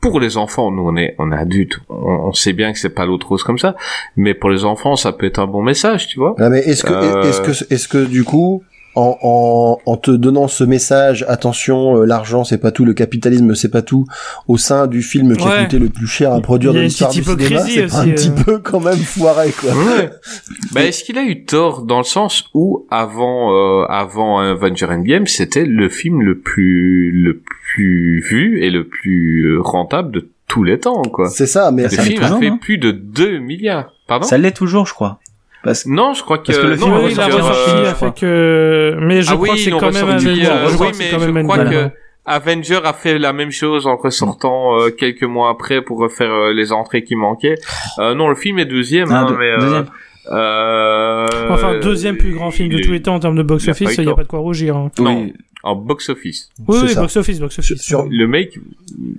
pour 0.00 0.20
les 0.20 0.36
enfants, 0.36 0.70
nous 0.70 0.82
on 0.82 0.96
est 0.96 1.14
on 1.18 1.32
est 1.32 1.36
adultes, 1.36 1.78
on, 1.88 2.28
on 2.28 2.32
sait 2.32 2.52
bien 2.52 2.72
que 2.72 2.78
c'est 2.78 2.88
pas 2.90 3.04
l'autre 3.06 3.28
rose 3.28 3.42
comme 3.42 3.58
ça, 3.58 3.74
mais 4.16 4.34
pour 4.34 4.50
les 4.50 4.64
enfants 4.64 4.96
ça 4.96 5.12
peut 5.12 5.26
être 5.26 5.38
un 5.38 5.46
bon 5.46 5.62
message, 5.62 6.06
tu 6.08 6.18
vois. 6.18 6.34
Ah, 6.38 6.48
mais 6.50 6.60
est-ce 6.60 6.84
que, 6.84 6.92
Euh, 6.92 7.22
est-ce 7.22 7.40
que, 7.40 7.74
est-ce 7.74 7.88
que 7.88 8.04
du 8.04 8.24
coup, 8.24 8.62
en, 8.94 9.18
en, 9.22 9.78
en 9.84 9.96
te 9.96 10.10
donnant 10.10 10.48
ce 10.48 10.64
message, 10.64 11.24
attention, 11.28 11.98
euh, 11.98 12.04
l'argent 12.04 12.44
c'est 12.44 12.58
pas 12.58 12.72
tout, 12.72 12.84
le 12.84 12.94
capitalisme 12.94 13.54
c'est 13.54 13.70
pas 13.70 13.82
tout, 13.82 14.06
au 14.48 14.56
sein 14.56 14.86
du 14.86 15.02
film 15.02 15.36
qui 15.36 15.46
a 15.46 15.64
coûté 15.64 15.78
le 15.78 15.88
plus 15.88 16.06
cher 16.06 16.32
à 16.32 16.40
produire 16.40 16.72
de 16.72 16.78
une 16.78 16.84
l'histoire 16.84 17.12
du 17.12 17.22
petite 17.22 17.40
cinéma, 17.40 17.60
hypocrisie 17.60 17.88
c'est 17.88 17.96
un 17.96 18.08
petit 18.08 18.30
euh. 18.30 18.44
peu 18.44 18.58
quand 18.58 18.80
même 18.80 18.98
foiré 18.98 19.52
quoi. 19.52 19.70
Ouais. 19.70 20.10
bah, 20.72 20.84
est-ce 20.84 21.04
qu'il 21.04 21.18
a 21.18 21.22
eu 21.22 21.44
tort 21.44 21.82
dans 21.82 21.98
le 21.98 22.04
sens 22.04 22.44
où 22.54 22.86
avant 22.90 23.52
euh, 23.52 23.84
avant 23.88 24.40
Avenger 24.40 24.86
Endgame, 24.86 25.26
c'était 25.26 25.64
le 25.64 25.88
film 25.88 26.22
le 26.22 26.38
plus 26.38 27.10
le 27.12 27.40
plus 27.40 28.20
vu 28.20 28.62
et 28.62 28.70
le 28.70 28.86
plus 28.86 29.58
rentable 29.60 30.12
de 30.12 30.28
tous 30.48 30.64
les 30.64 30.78
temps 30.78 31.02
quoi? 31.02 31.28
C'est 31.28 31.46
ça, 31.46 31.70
mais 31.70 31.84
Le 31.84 31.88
ça 31.90 32.02
l'est 32.02 32.10
film 32.10 32.22
a 32.22 32.38
fait 32.38 32.48
hein. 32.48 32.58
plus 32.60 32.78
de 32.78 32.90
2 32.90 33.38
milliards. 33.38 33.92
Pardon? 34.06 34.26
Ça 34.26 34.38
l'est 34.38 34.56
toujours, 34.56 34.86
je 34.86 34.94
crois. 34.94 35.20
Parce 35.64 35.84
que 35.84 35.88
Non, 35.90 36.14
je 36.14 36.22
crois 36.22 36.38
que, 36.38 36.46
Parce 36.46 36.58
que 36.58 36.66
le 36.66 36.76
non, 36.76 36.86
film 36.86 36.92
on 36.94 37.04
Oui, 37.04 37.14
euh, 37.18 37.90
a 37.90 37.94
fait 37.94 38.14
que. 38.14 38.96
Mais 39.00 39.22
je 39.22 39.30
ah 39.30 39.34
crois 39.34 39.48
oui, 39.48 39.56
que 39.56 39.60
c'est 39.64 39.70
quand 39.70 39.92
même 39.92 40.08
Avenger. 40.08 40.28
euh, 40.46 40.68
Je 40.68 40.74
crois 40.74 40.86
oui, 40.88 40.92
mais 40.98 41.10
quand 41.10 41.18
je 41.18 41.30
même 41.30 41.44
crois 41.46 41.58
Avenger. 41.58 41.88
que 41.88 41.90
Avenger 42.30 42.80
a 42.84 42.92
fait 42.92 43.18
la 43.18 43.32
même 43.32 43.50
chose 43.50 43.86
en 43.86 43.96
ressortant 43.96 44.78
euh, 44.78 44.90
quelques 44.90 45.22
mois 45.24 45.50
après 45.50 45.82
pour 45.82 45.98
refaire 45.98 46.30
euh, 46.32 46.52
les 46.52 46.72
entrées 46.72 47.02
qui 47.02 47.16
manquaient. 47.16 47.56
Euh, 47.98 48.14
non, 48.14 48.28
le 48.28 48.34
film 48.34 48.58
est 48.58 48.66
deuxième, 48.66 49.08
Ah, 49.10 49.20
hein, 49.22 49.26
deux- 49.30 49.36
mais 49.38 49.46
euh, 49.50 49.58
deuxième. 49.58 49.86
euh, 50.30 51.26
Enfin, 51.50 51.78
deuxième 51.80 52.16
plus 52.16 52.32
grand 52.32 52.50
film 52.50 52.68
de 52.68 52.76
il- 52.78 52.84
tous 52.84 52.92
les 52.92 53.02
temps 53.02 53.14
en 53.14 53.20
termes 53.20 53.36
de 53.36 53.40
il 53.42 53.46
box-office, 53.46 53.94
il 53.98 54.04
n'y 54.04 54.10
a 54.12 54.14
pas 54.14 54.22
de 54.24 54.28
quoi 54.28 54.40
rougir. 54.40 54.76
hein. 54.76 54.90
Non, 54.98 55.22
Oui. 55.22 55.32
en 55.62 55.74
box 55.74 56.08
office. 56.10 56.50
Oui, 56.68 56.78
oui, 56.84 56.94
box-office, 56.94 57.40
box-office. 57.40 57.80
Sur- 57.82 58.06
Le 58.08 58.26
mec, 58.26 58.58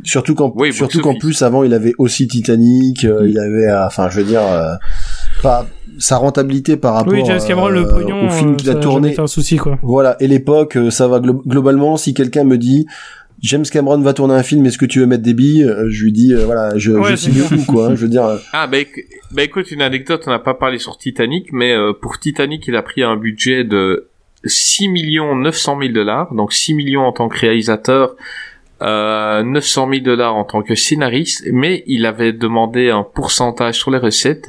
Surtout 0.04 0.36
qu'en 0.36 0.52
Oui, 0.56 0.72
surtout 0.74 1.02
qu'en 1.02 1.16
plus 1.16 1.42
avant 1.42 1.64
il 1.64 1.74
avait 1.74 1.94
aussi 1.98 2.28
Titanic, 2.28 3.06
euh, 3.06 3.28
il 3.28 3.38
avait 3.38 3.68
euh, 3.68 3.86
enfin 3.86 4.10
je 4.10 4.18
veux 4.20 4.24
dire 4.26 4.42
euh, 4.42 4.74
pas 5.42 5.66
sa 5.98 6.18
rentabilité 6.18 6.78
par 6.78 6.94
rapport 6.96 7.14
Oui, 7.14 7.24
James 7.26 7.40
Cameron, 7.46 7.68
le 7.70 7.82
euh, 7.82 7.94
pognon, 7.94 8.28
au 8.28 8.30
film 8.30 8.52
euh, 8.54 8.56
qu'il 8.56 8.70
a 8.70 8.76
tourné. 8.76 9.20
un 9.20 9.28
souci, 9.28 9.58
quoi. 9.58 9.78
Voilà, 9.82 10.16
et 10.20 10.28
l'époque 10.28 10.78
euh, 10.78 10.90
ça 10.90 11.08
va 11.08 11.20
glo- 11.20 11.42
globalement 11.46 11.98
si 11.98 12.14
quelqu'un 12.14 12.44
me 12.44 12.58
dit 12.58 12.86
James 13.42 13.64
Cameron 13.72 14.00
va 14.02 14.14
tourner 14.14 14.34
un 14.34 14.44
film, 14.44 14.66
est-ce 14.66 14.78
que 14.78 14.86
tu 14.86 15.00
veux 15.00 15.06
mettre 15.06 15.24
des 15.24 15.34
billes 15.34 15.70
Je 15.88 16.04
lui 16.04 16.12
dis 16.12 16.34
euh, 16.34 16.44
voilà, 16.46 16.78
je, 16.78 16.92
Ouais, 16.92 17.12
je 17.12 17.16
c'est 17.16 17.32
signe 17.32 17.44
tout 17.48 17.66
quoi. 17.72 17.88
hein, 17.88 17.96
je 17.96 18.02
veux 18.02 18.08
dire 18.10 18.24
ah 18.54 18.68
bah, 18.68 18.78
bah 19.32 19.44
écoute 19.44 19.72
une 19.72 19.82
anecdote, 19.82 20.24
on 20.28 20.32
n'a 20.32 20.40
pas 20.40 20.54
parlé 20.54 20.78
sur 20.78 20.98
Titanic, 20.98 21.52
mais 21.54 21.72
euh, 21.74 21.94
pour 21.94 22.20
Titanic, 22.20 22.68
il 22.68 22.76
a 22.76 22.82
pris 22.82 23.02
un 23.04 23.16
budget 23.16 23.64
de 23.64 24.08
6 24.46 24.88
millions 24.90 25.36
900 25.36 25.80
000 25.82 25.94
dollars, 25.94 26.34
donc 26.34 26.54
6 26.54 26.74
millions 26.74 27.02
en 27.02 27.12
tant 27.12 27.28
que 27.30 27.38
réalisateur, 27.40 28.16
euh, 28.82 29.44
900 29.44 29.90
000 29.92 30.02
dollars 30.04 30.36
en 30.36 30.44
tant 30.46 30.62
que 30.62 30.74
scénariste, 30.76 31.44
mais 31.52 31.84
il 31.88 32.06
avait 32.06 32.32
demandé 32.34 32.90
un 32.90 33.04
pourcentage 33.04 33.76
sur 33.76 33.92
les 33.92 33.98
recettes 33.98 34.46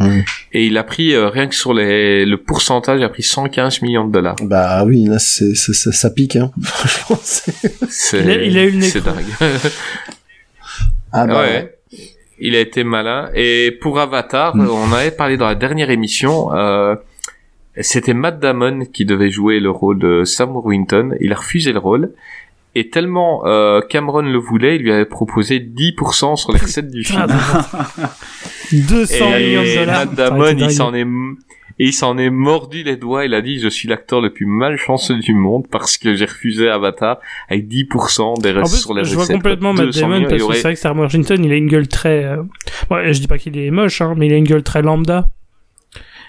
et 0.52 0.66
il 0.66 0.78
a 0.78 0.84
pris 0.84 1.14
euh, 1.14 1.28
rien 1.28 1.48
que 1.48 1.54
sur 1.54 1.74
les, 1.74 2.24
le 2.24 2.36
pourcentage, 2.36 3.00
il 3.00 3.04
a 3.04 3.08
pris 3.08 3.22
115 3.24 3.82
millions 3.82 4.06
de 4.06 4.12
dollars. 4.12 4.36
bah 4.42 4.84
oui, 4.84 5.04
là 5.06 5.18
c'est 5.18 5.54
c'est- 5.54 5.72
ça, 5.72 5.90
ça 5.92 6.10
pique 6.10 6.36
hein. 6.36 6.50
Franchement, 6.62 7.18
c'est- 7.22 8.20
Il 8.22 8.30
a- 8.30 8.42
il 8.42 8.58
a 8.58 8.62
eu 8.64 8.70
le 8.70 8.76
nez 8.78 8.86
c'est 8.86 9.02
dingue. 9.04 9.24
ah 11.12 11.26
bah 11.26 11.40
ouais. 11.40 11.76
Il 12.42 12.54
a 12.56 12.60
été 12.60 12.84
malin. 12.84 13.28
Et 13.34 13.70
pour 13.82 13.98
Avatar, 14.00 14.56
Mm. 14.56 14.68
on 14.70 14.92
avait 14.92 15.10
parlé 15.10 15.36
dans 15.36 15.46
la 15.46 15.54
dernière 15.54 15.90
émission. 15.90 16.54
Euh, 16.54 16.94
c'était 17.82 18.14
Matt 18.14 18.40
Damon 18.40 18.86
qui 18.86 19.04
devait 19.04 19.30
jouer 19.30 19.60
le 19.60 19.70
rôle 19.70 19.98
de 19.98 20.24
Sam 20.24 20.54
Worthington. 20.56 21.14
Il 21.20 21.32
a 21.32 21.36
refusé 21.36 21.72
le 21.72 21.78
rôle. 21.78 22.12
Et 22.74 22.88
tellement 22.88 23.44
euh, 23.46 23.80
Cameron 23.80 24.22
le 24.22 24.38
voulait, 24.38 24.76
il 24.76 24.82
lui 24.82 24.92
avait 24.92 25.04
proposé 25.04 25.58
10% 25.58 26.36
sur 26.36 26.52
les 26.52 26.58
recettes 26.58 26.90
du 26.90 27.02
film. 27.04 27.26
Ah, 27.28 27.80
200 28.72 29.14
et 29.36 29.46
millions 29.46 29.62
de 29.62 29.74
dollars. 29.80 30.06
Matt 30.06 30.14
Damon, 30.14 30.44
il 30.58 30.70
s'en 30.70 30.94
est, 30.94 31.00
Et 31.80 31.86
il 31.86 31.92
s'en 31.92 32.16
est 32.18 32.30
mordu 32.30 32.82
les 32.84 32.96
doigts. 32.96 33.24
Il 33.24 33.34
a 33.34 33.40
dit, 33.40 33.58
je 33.58 33.68
suis 33.68 33.88
l'acteur 33.88 34.20
le 34.20 34.32
plus 34.32 34.46
malchanceux 34.46 35.16
du 35.18 35.34
monde 35.34 35.66
parce 35.70 35.98
que 35.98 36.14
j'ai 36.14 36.26
refusé 36.26 36.68
Avatar 36.68 37.18
avec 37.48 37.66
10% 37.66 38.40
des 38.40 38.52
plus, 38.52 38.66
sur 38.76 38.94
les 38.94 39.02
je 39.04 39.14
vois 39.14 39.22
recettes. 39.22 39.36
complètement 39.36 39.72
Matt 39.72 39.86
200 39.86 40.00
Damon 40.08 40.20
parce 40.22 40.34
que 40.36 40.42
aurait- 40.42 40.56
c'est 40.56 40.62
vrai 40.62 40.74
que 40.74 40.80
Sam 40.80 41.00
Washington, 41.00 41.44
il 41.44 41.52
a 41.52 41.56
une 41.56 41.68
gueule 41.68 41.88
très. 41.88 42.24
euh, 42.24 42.42
ouais, 42.90 43.12
je 43.12 43.20
dis 43.20 43.26
pas 43.26 43.38
qu'il 43.38 43.58
est 43.58 43.70
moche, 43.70 44.00
hein, 44.00 44.14
mais 44.16 44.26
il 44.26 44.32
a 44.32 44.36
une 44.36 44.44
gueule 44.44 44.62
très 44.62 44.82
lambda. 44.82 45.30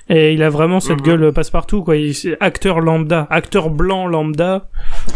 Et 0.09 0.33
il 0.33 0.43
a 0.43 0.49
vraiment 0.49 0.79
cette 0.79 0.97
Mhm. 0.99 1.05
gueule 1.05 1.31
passe-partout, 1.33 1.83
quoi. 1.83 1.95
Il, 1.95 2.13
c'est 2.13 2.35
acteur 2.41 2.81
lambda, 2.81 3.27
acteur 3.29 3.69
blanc 3.69 4.07
lambda, 4.07 4.67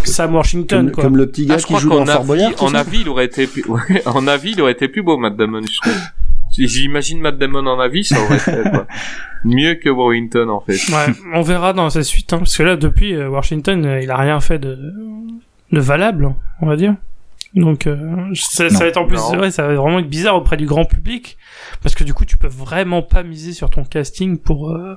Sam 0.03 0.35
Washington, 0.35 0.85
Comme, 0.85 0.91
quoi. 0.93 1.03
comme 1.03 1.17
le 1.17 1.27
petit 1.27 1.45
gars 1.45 1.55
Ah, 1.59 1.61
qui 1.61 1.75
joue 1.77 1.89
dans 1.89 2.05
Fort 2.05 2.23
Boyard. 2.23 2.51
en 2.63 2.73
avis, 2.73 3.01
il 3.01 3.09
aurait 3.09 3.25
été 3.25 3.47
plus, 3.47 3.65
ouais, 3.67 4.01
en 4.05 4.25
avis, 4.27 4.51
il 4.51 4.61
aurait 4.61 4.71
été 4.71 4.87
plus 4.87 5.01
beau, 5.01 5.17
Matt 5.17 5.35
Damon, 5.35 5.61
je 5.61 5.79
trouve. 5.81 5.99
J'imagine 6.57 7.19
Matt 7.19 7.37
Damon 7.37 7.65
en 7.67 7.79
avis, 7.79 8.05
ça 8.05 8.15
aurait 8.23 8.37
été, 8.37 8.69
quoi. 8.69 8.87
Mieux 9.43 9.75
que 9.75 9.89
Warrington, 9.89 10.47
en 10.49 10.61
fait. 10.61 10.73
Ouais, 10.93 11.13
on 11.33 11.41
verra 11.41 11.73
dans 11.73 11.89
sa 11.89 12.01
suite, 12.03 12.31
hein, 12.31 12.37
parce 12.39 12.55
que 12.55 12.63
là, 12.63 12.77
depuis 12.77 13.13
euh, 13.13 13.27
Washington, 13.29 13.85
euh, 13.85 14.01
il 14.01 14.09
a 14.09 14.15
rien 14.17 14.39
fait 14.39 14.59
de, 14.59 14.77
de 15.71 15.79
valable, 15.79 16.33
on 16.61 16.67
va 16.67 16.77
dire. 16.77 16.95
Donc, 17.55 17.87
euh, 17.87 17.97
ça, 18.33 18.69
ça 18.69 18.79
va 18.79 18.85
être 18.87 18.97
en 18.97 19.05
plus, 19.05 19.17
ouais, 19.39 19.49
ça 19.49 19.65
va 19.65 19.75
vraiment 19.75 19.99
être 19.99 20.09
bizarre 20.09 20.35
auprès 20.35 20.57
du 20.57 20.65
grand 20.65 20.83
public, 20.83 21.37
parce 21.81 21.95
que 21.95 22.03
du 22.03 22.13
coup, 22.13 22.25
tu 22.25 22.35
peux 22.37 22.49
vraiment 22.49 23.01
pas 23.01 23.23
miser 23.23 23.53
sur 23.53 23.69
ton 23.69 23.85
casting 23.85 24.37
pour 24.37 24.71
euh, 24.71 24.95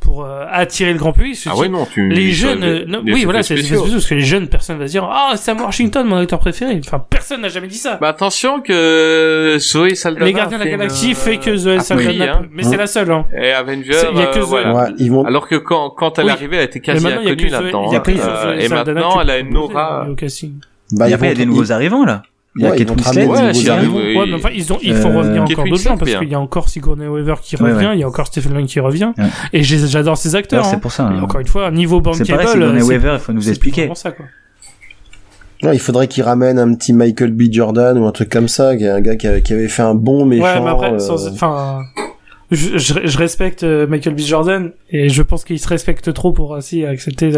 pour 0.00 0.24
euh, 0.24 0.44
attirer 0.48 0.92
le 0.92 0.98
grand 1.00 1.12
public. 1.12 1.36
Ah 1.50 1.56
ouais, 1.56 1.68
non, 1.68 1.84
tu, 1.92 2.08
les 2.08 2.30
jeunes, 2.30 2.60
les- 2.60 2.66
euh, 2.82 2.84
non, 2.86 3.02
les 3.04 3.12
oui, 3.12 3.24
voilà, 3.24 3.42
c'est 3.42 3.56
parce 3.56 4.06
que 4.06 4.14
les 4.14 4.20
jeunes, 4.20 4.46
personne 4.46 4.78
va 4.78 4.86
se 4.86 4.92
dire, 4.92 5.02
ah, 5.10 5.32
Sam 5.36 5.60
Washington, 5.60 6.06
mon 6.06 6.18
acteur 6.18 6.38
préféré. 6.38 6.80
Enfin, 6.86 7.00
personne 7.10 7.40
n'a 7.40 7.48
jamais 7.48 7.66
dit 7.66 7.76
ça. 7.78 7.96
Bah 8.00 8.08
attention 8.10 8.60
que 8.60 9.56
Zoé 9.58 9.96
Saldana. 9.96 10.26
les 10.26 10.32
Gardiens 10.32 10.58
de 10.58 10.64
la 10.64 10.70
Galaxie 10.70 11.10
euh, 11.10 11.14
fait 11.16 11.38
que 11.38 11.56
Zoé 11.56 11.76
a 11.78 11.80
Saldana, 11.80 12.36
hein. 12.36 12.46
mais 12.52 12.62
c'est 12.62 12.76
la 12.76 12.86
seule, 12.86 13.10
hein. 13.10 13.26
Et 13.36 13.50
Avengers, 13.50 13.92
C'est- 13.94 14.12
il 14.12 14.18
y 14.18 14.22
a 14.22 14.26
que 14.26 14.38
euh, 14.38 14.42
voilà. 14.42 14.72
Ouais, 14.74 14.88
ils 14.98 15.10
vont. 15.10 15.24
Alors 15.24 15.48
que 15.48 15.56
quand, 15.56 15.90
quand 15.90 16.18
elle 16.20 16.26
Oui. 16.26 16.30
est 16.30 16.34
arrivée, 16.34 16.56
elle 16.58 16.64
était 16.66 16.78
quasi 16.80 17.04
inconnue 17.04 17.48
là-dedans. 17.48 17.92
Euh, 17.92 18.54
Zoé 18.54 18.64
et 18.64 18.68
maintenant, 18.68 19.20
elle 19.20 19.30
a 19.30 19.38
une 19.38 19.56
aura. 19.56 20.06
au 20.08 20.14
casting. 20.14 20.52
Bah, 20.92 21.08
Et 21.08 21.12
après, 21.12 21.26
il 21.26 21.30
y 21.30 21.32
a 21.32 21.38
des 21.38 21.46
nouveaux 21.46 21.72
arrivants, 21.72 22.04
là. 22.04 22.22
Il 22.58 22.62
y 22.62 22.66
a 22.66 22.74
Kate 22.74 22.90
Winslet. 22.90 23.26
Ouais, 23.26 23.52
c'est 23.52 23.68
mais 23.70 24.32
enfin, 24.34 24.48
ils 24.54 24.72
ont, 24.72 24.78
ils 24.82 24.94
font 24.94 25.10
Euh, 25.10 25.18
revenir 25.18 25.42
encore 25.42 25.64
d'autres 25.66 25.82
gens 25.82 25.98
parce 25.98 26.10
qu'il 26.14 26.28
y 26.30 26.34
a 26.34 26.40
encore 26.40 26.70
Sigourney 26.70 27.06
Weaver 27.06 27.34
qui 27.42 27.56
revient, 27.56 27.86
ouais. 27.88 27.96
il 27.96 28.00
y 28.00 28.02
a 28.02 28.08
encore 28.08 28.28
Stephen 28.28 28.54
Lang 28.54 28.64
qui 28.64 28.80
revient. 28.80 29.12
Ouais. 29.18 29.24
Et 29.52 29.62
j'adore 29.62 30.16
ces 30.16 30.34
acteurs. 30.36 30.60
Alors, 30.60 30.68
hein. 30.68 30.74
c'est 30.74 30.80
pour 30.80 30.90
ça. 30.92 31.04
Hein. 31.06 31.22
encore 31.22 31.40
une 31.40 31.46
fois, 31.48 31.70
niveau 31.70 31.98
C'est 32.14 32.20
bankable, 32.24 32.28
pareil, 32.30 32.48
Sigourney 32.48 32.80
c'est- 32.80 32.86
Weaver, 32.86 33.12
il 33.14 33.18
faut 33.20 33.32
nous 33.34 33.42
c'est 33.42 33.50
expliquer. 33.50 33.80
vraiment 33.82 33.94
ça, 33.94 34.10
quoi. 34.12 34.24
Non, 35.62 35.72
il 35.72 35.80
faudrait 35.80 36.08
qu'ils 36.08 36.22
ramènent 36.22 36.58
un 36.58 36.72
petit 36.74 36.92
Michael 36.94 37.32
B. 37.32 37.42
Jordan 37.50 37.98
ou 37.98 38.06
un 38.06 38.12
truc 38.12 38.30
comme 38.30 38.48
ça, 38.48 38.74
qui 38.76 38.84
est 38.84 38.88
un 38.90 39.00
gars 39.02 39.16
qui 39.16 39.26
avait, 39.26 39.42
qui 39.42 39.52
avait 39.52 39.68
fait 39.68 39.82
un 39.82 39.94
bon 39.94 40.24
méchant. 40.24 40.44
Ouais, 40.44 40.60
mais 40.60 40.70
après, 40.70 40.92
euh, 40.92 40.98
sans, 40.98 41.28
enfin, 41.28 41.80
je, 42.50 42.78
je, 42.78 42.94
je 43.04 43.18
respecte 43.18 43.64
euh, 43.64 43.86
Michael 43.86 44.14
B. 44.14 44.20
Jordan 44.20 44.70
et 44.90 45.08
je 45.10 45.22
pense 45.22 45.44
qu'il 45.44 45.58
se 45.58 45.68
respecte 45.68 46.12
trop 46.14 46.32
pour 46.32 46.54
ainsi 46.56 46.86
accepter 46.86 47.32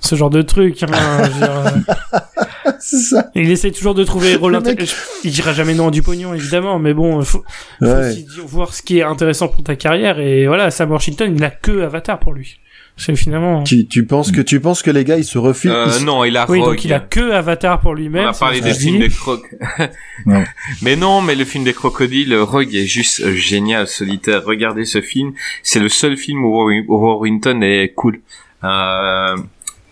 ce 0.00 0.14
genre 0.14 0.30
de 0.30 0.42
truc. 0.42 0.82
hein, 0.82 0.86
je 1.24 1.30
veux 1.30 1.38
dire, 1.38 1.50
c'est 2.80 2.96
ça. 2.98 3.30
il 3.34 3.50
essaie 3.50 3.70
toujours 3.70 3.94
de 3.94 4.04
trouver 4.04 4.30
les 4.30 4.36
rôles 4.42 4.52
Le 4.52 4.60
mec- 4.60 4.80
intér- 4.80 4.94
Il 5.24 5.30
dira 5.32 5.52
jamais 5.52 5.74
non 5.74 5.88
à 5.88 5.90
du 5.90 6.02
pognon, 6.02 6.34
évidemment, 6.34 6.78
mais 6.78 6.94
bon, 6.94 7.22
faut, 7.22 7.44
faut 7.80 7.86
Ouais. 7.86 8.10
aussi 8.10 8.24
dire- 8.24 8.46
voir 8.46 8.74
ce 8.74 8.82
qui 8.82 8.98
est 8.98 9.02
intéressant 9.02 9.48
pour 9.48 9.62
ta 9.62 9.76
carrière 9.76 10.18
et 10.20 10.46
voilà, 10.46 10.70
Sam 10.70 10.90
Washington, 10.90 11.32
il 11.36 11.42
a 11.44 11.50
que 11.50 11.82
Avatar 11.82 12.18
pour 12.18 12.32
lui. 12.32 12.58
C'est 12.98 13.16
finalement. 13.16 13.62
Tu, 13.62 13.86
tu 13.86 14.04
penses 14.04 14.30
que 14.30 14.42
tu 14.42 14.60
penses 14.60 14.82
que 14.82 14.90
les 14.90 15.02
gars 15.04 15.16
ils 15.16 15.24
se 15.24 15.38
refilent 15.38 15.70
Euh, 15.70 15.84
ils 15.86 15.92
se- 15.94 16.04
non, 16.04 16.24
il 16.24 16.36
a 16.36 16.44
Oui, 16.50 16.60
Rogue. 16.60 16.72
donc 16.74 16.84
il 16.84 16.92
a 16.92 17.00
que 17.00 17.30
Avatar 17.32 17.80
pour 17.80 17.92
On 17.92 17.94
lui-même. 17.94 18.28
a 18.28 18.32
c'est 18.34 18.40
parlé 18.40 18.60
des 18.60 18.74
films 18.74 18.98
des 19.00 19.08
crocs. 19.08 19.46
Ouais. 20.26 20.44
mais 20.82 20.94
non, 20.94 21.22
mais 21.22 21.34
le 21.34 21.46
film 21.46 21.64
des 21.64 21.72
crocodiles, 21.72 22.34
Rogue 22.36 22.74
est 22.74 22.84
juste 22.86 23.20
euh, 23.22 23.32
génial, 23.34 23.88
solitaire. 23.88 24.42
Regardez 24.44 24.84
ce 24.84 25.00
film. 25.00 25.32
C'est 25.62 25.80
le 25.80 25.88
seul 25.88 26.18
film 26.18 26.44
où 26.44 26.70
Warrington 26.86 27.62
est 27.62 27.94
cool. 27.96 28.20
Euh, 28.62 29.36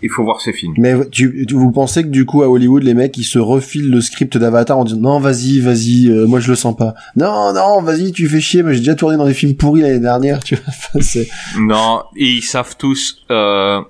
il 0.03 0.09
faut 0.11 0.25
voir 0.25 0.41
ce 0.41 0.51
film. 0.53 0.75
Mais 0.79 0.95
tu, 1.11 1.45
tu- 1.47 1.55
vous 1.55 1.71
pensez 1.73 2.03
que 2.03 2.09
du 2.09 2.25
coup 2.25 2.43
à 2.43 2.49
Hollywood 2.49 2.83
les 2.83 2.95
mecs 2.95 3.17
ils 3.19 3.25
se 3.25 3.39
refilent 3.39 3.91
le 3.91 4.01
script 4.01 4.39
d'Avatar 4.39 4.79
en 4.79 4.85
disant 4.85 4.99
non 5.01 5.21
vas-y 5.21 5.61
vas-y 5.61 6.09
euh, 6.09 6.27
moi 6.27 6.41
je 6.41 6.49
le 6.51 6.57
sens 6.57 6.77
pas 6.77 6.95
non 7.17 7.53
non 7.53 7.83
vas-y 7.83 8.13
tu 8.13 8.27
fais 8.29 8.41
chier 8.41 8.63
mais 8.63 8.73
j'ai 8.75 8.81
déjà 8.81 8.95
tourné 8.95 9.17
dans 9.17 9.27
des 9.27 9.35
films 9.35 9.55
pourris 9.57 9.83
l'année 9.83 10.01
dernière 10.01 10.41
tu 10.45 10.57
vois 10.57 11.23
Non, 11.59 12.03
et 12.17 12.27
ils 12.31 12.43
savent 12.43 12.77
tous, 12.79 13.25
euh, 13.31 13.81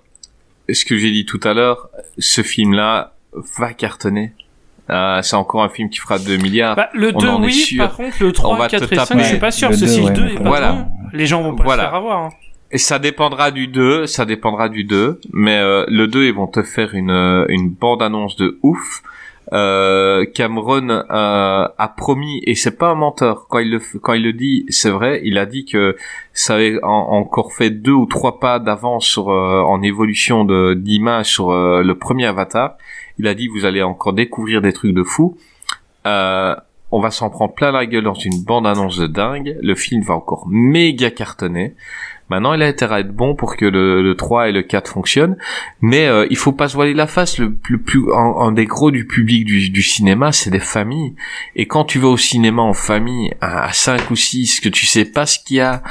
ce 0.73 0.85
que 0.85 0.97
j'ai 0.97 1.11
dit 1.11 1.25
tout 1.27 1.41
à 1.45 1.55
l'heure, 1.55 1.89
ce 2.19 2.43
film-là 2.43 3.15
va 3.59 3.73
cartonner. 3.73 4.33
Euh, 4.91 5.21
c'est 5.23 5.37
encore 5.37 5.63
un 5.63 5.69
film 5.69 5.89
qui 5.89 5.99
fera 5.99 6.19
2 6.19 6.37
milliards. 6.39 6.75
Bah, 6.75 6.89
le 6.95 7.13
On 7.15 7.19
2, 7.19 7.29
en 7.29 7.43
est 7.45 7.47
oui, 7.47 7.53
sûr. 7.53 7.85
par 7.85 7.97
contre, 7.97 8.17
le 8.21 8.29
On 8.29 8.33
3, 8.33 8.59
va 8.59 8.69
4 8.69 8.87
te 8.89 8.95
et 8.95 8.97
5, 8.97 9.07
taper. 9.09 9.23
je 9.23 9.29
suis 9.29 9.39
pas 9.39 9.51
sûr. 9.53 9.71
Le 9.71 9.77
si 9.77 9.85
le 10.01 10.05
ouais, 10.07 10.13
2 10.13 10.27
est 10.27 10.35
pas 10.35 10.43
voilà. 10.49 10.73
bon, 10.73 10.87
les 11.13 11.27
gens 11.27 11.43
vont 11.43 11.55
pas 11.55 11.63
Voilà. 11.63 11.83
se 11.85 11.87
faire 11.89 11.95
avoir. 11.95 12.19
hein. 12.25 12.31
Et 12.73 12.79
ça 12.79 12.99
dépendra 13.01 13.51
du 13.51 13.67
2, 13.67 14.07
ça 14.07 14.25
dépendra 14.25 14.69
du 14.69 14.85
2, 14.85 15.21
mais 15.33 15.59
euh, 15.59 15.85
le 15.89 16.07
2, 16.07 16.25
ils 16.27 16.35
vont 16.35 16.47
te 16.47 16.63
faire 16.63 16.95
une, 16.95 17.11
euh, 17.11 17.45
une 17.49 17.71
bande-annonce 17.71 18.37
de 18.37 18.59
ouf. 18.63 19.03
Euh, 19.53 20.25
Cameron 20.33 20.89
euh, 20.91 21.03
a 21.11 21.95
promis, 21.97 22.41
et 22.47 22.55
c'est 22.55 22.79
pas 22.79 22.91
un 22.91 22.95
menteur, 22.95 23.49
quand 23.49 23.59
il 23.59 23.71
le, 23.71 23.81
quand 24.01 24.13
il 24.13 24.23
le 24.23 24.33
dit, 24.33 24.65
c'est 24.69 24.91
vrai, 24.91 25.21
il 25.25 25.37
a 25.39 25.47
dit 25.47 25.65
que 25.65 25.97
ça 26.33 26.55
avait 26.55 26.79
en- 26.85 26.89
encore 27.11 27.53
fait 27.53 27.71
deux 27.71 27.91
ou 27.91 28.07
trois 28.07 28.39
pas 28.39 28.61
d'avance 28.61 29.05
sur 29.07 29.31
euh, 29.31 29.61
en 29.63 29.83
évolution 29.83 30.45
de 30.45 30.75
d'image 30.75 31.27
sur 31.27 31.51
euh, 31.51 31.83
le 31.83 31.95
premier 31.99 32.27
Avatar. 32.27 32.77
Il 33.19 33.27
a 33.27 33.35
dit 33.35 33.49
vous 33.49 33.65
allez 33.65 33.83
encore 33.83 34.13
découvrir 34.13 34.63
des 34.63 34.73
trucs 34.73 34.95
de 34.95 35.03
fou. 35.03 35.37
Euh, 36.07 36.55
on 36.93 37.01
va 37.01 37.11
s'en 37.11 37.29
prendre 37.31 37.53
plein 37.55 37.73
la 37.73 37.87
gueule 37.87 38.05
dans 38.05 38.15
une 38.15 38.45
bande-annonce 38.45 38.99
de 38.99 39.09
dingue. 39.09 39.57
Le 39.63 39.75
film 39.75 40.03
va 40.03 40.15
encore 40.15 40.47
méga 40.49 41.11
cartonner. 41.11 41.75
Maintenant, 42.31 42.55
il 42.55 42.63
a 42.63 42.67
intérêt 42.67 42.95
à 42.95 43.01
être 43.01 43.13
bon 43.13 43.35
pour 43.35 43.57
que 43.57 43.65
le, 43.67 44.03
le 44.03 44.15
3 44.17 44.49
et 44.49 44.53
le 44.53 44.63
4 44.63 44.89
fonctionnent. 44.93 45.37
Mais 45.81 46.07
euh, 46.07 46.27
il 46.31 46.37
faut 46.37 46.53
pas 46.53 46.69
se 46.69 46.75
voiler 46.75 46.95
la 46.95 47.07
face. 47.09 47.39
Le, 47.39 47.57
le 47.69 47.79
plus, 47.79 48.05
un, 48.15 48.35
un 48.47 48.53
des 48.53 48.67
gros 48.67 48.91
du 48.93 49.07
public 49.07 49.45
du, 49.45 49.69
du 49.71 49.83
cinéma, 49.83 50.31
c'est 50.33 50.51
des 50.51 50.61
familles. 50.61 51.15
Et 51.57 51.67
quand 51.67 51.85
tu 51.85 51.99
vas 51.99 52.09
au 52.09 52.17
cinéma 52.17 52.63
en 52.63 52.73
famille, 52.73 53.33
à, 53.41 53.65
à 53.65 53.73
5 53.73 54.11
ou 54.11 54.17
6, 54.17 54.61
que 54.61 54.69
tu 54.69 54.87
sais 54.87 55.05
pas 55.05 55.27
ce 55.27 55.39
qu'il 55.45 55.57
y 55.57 55.61
a, 55.61 55.83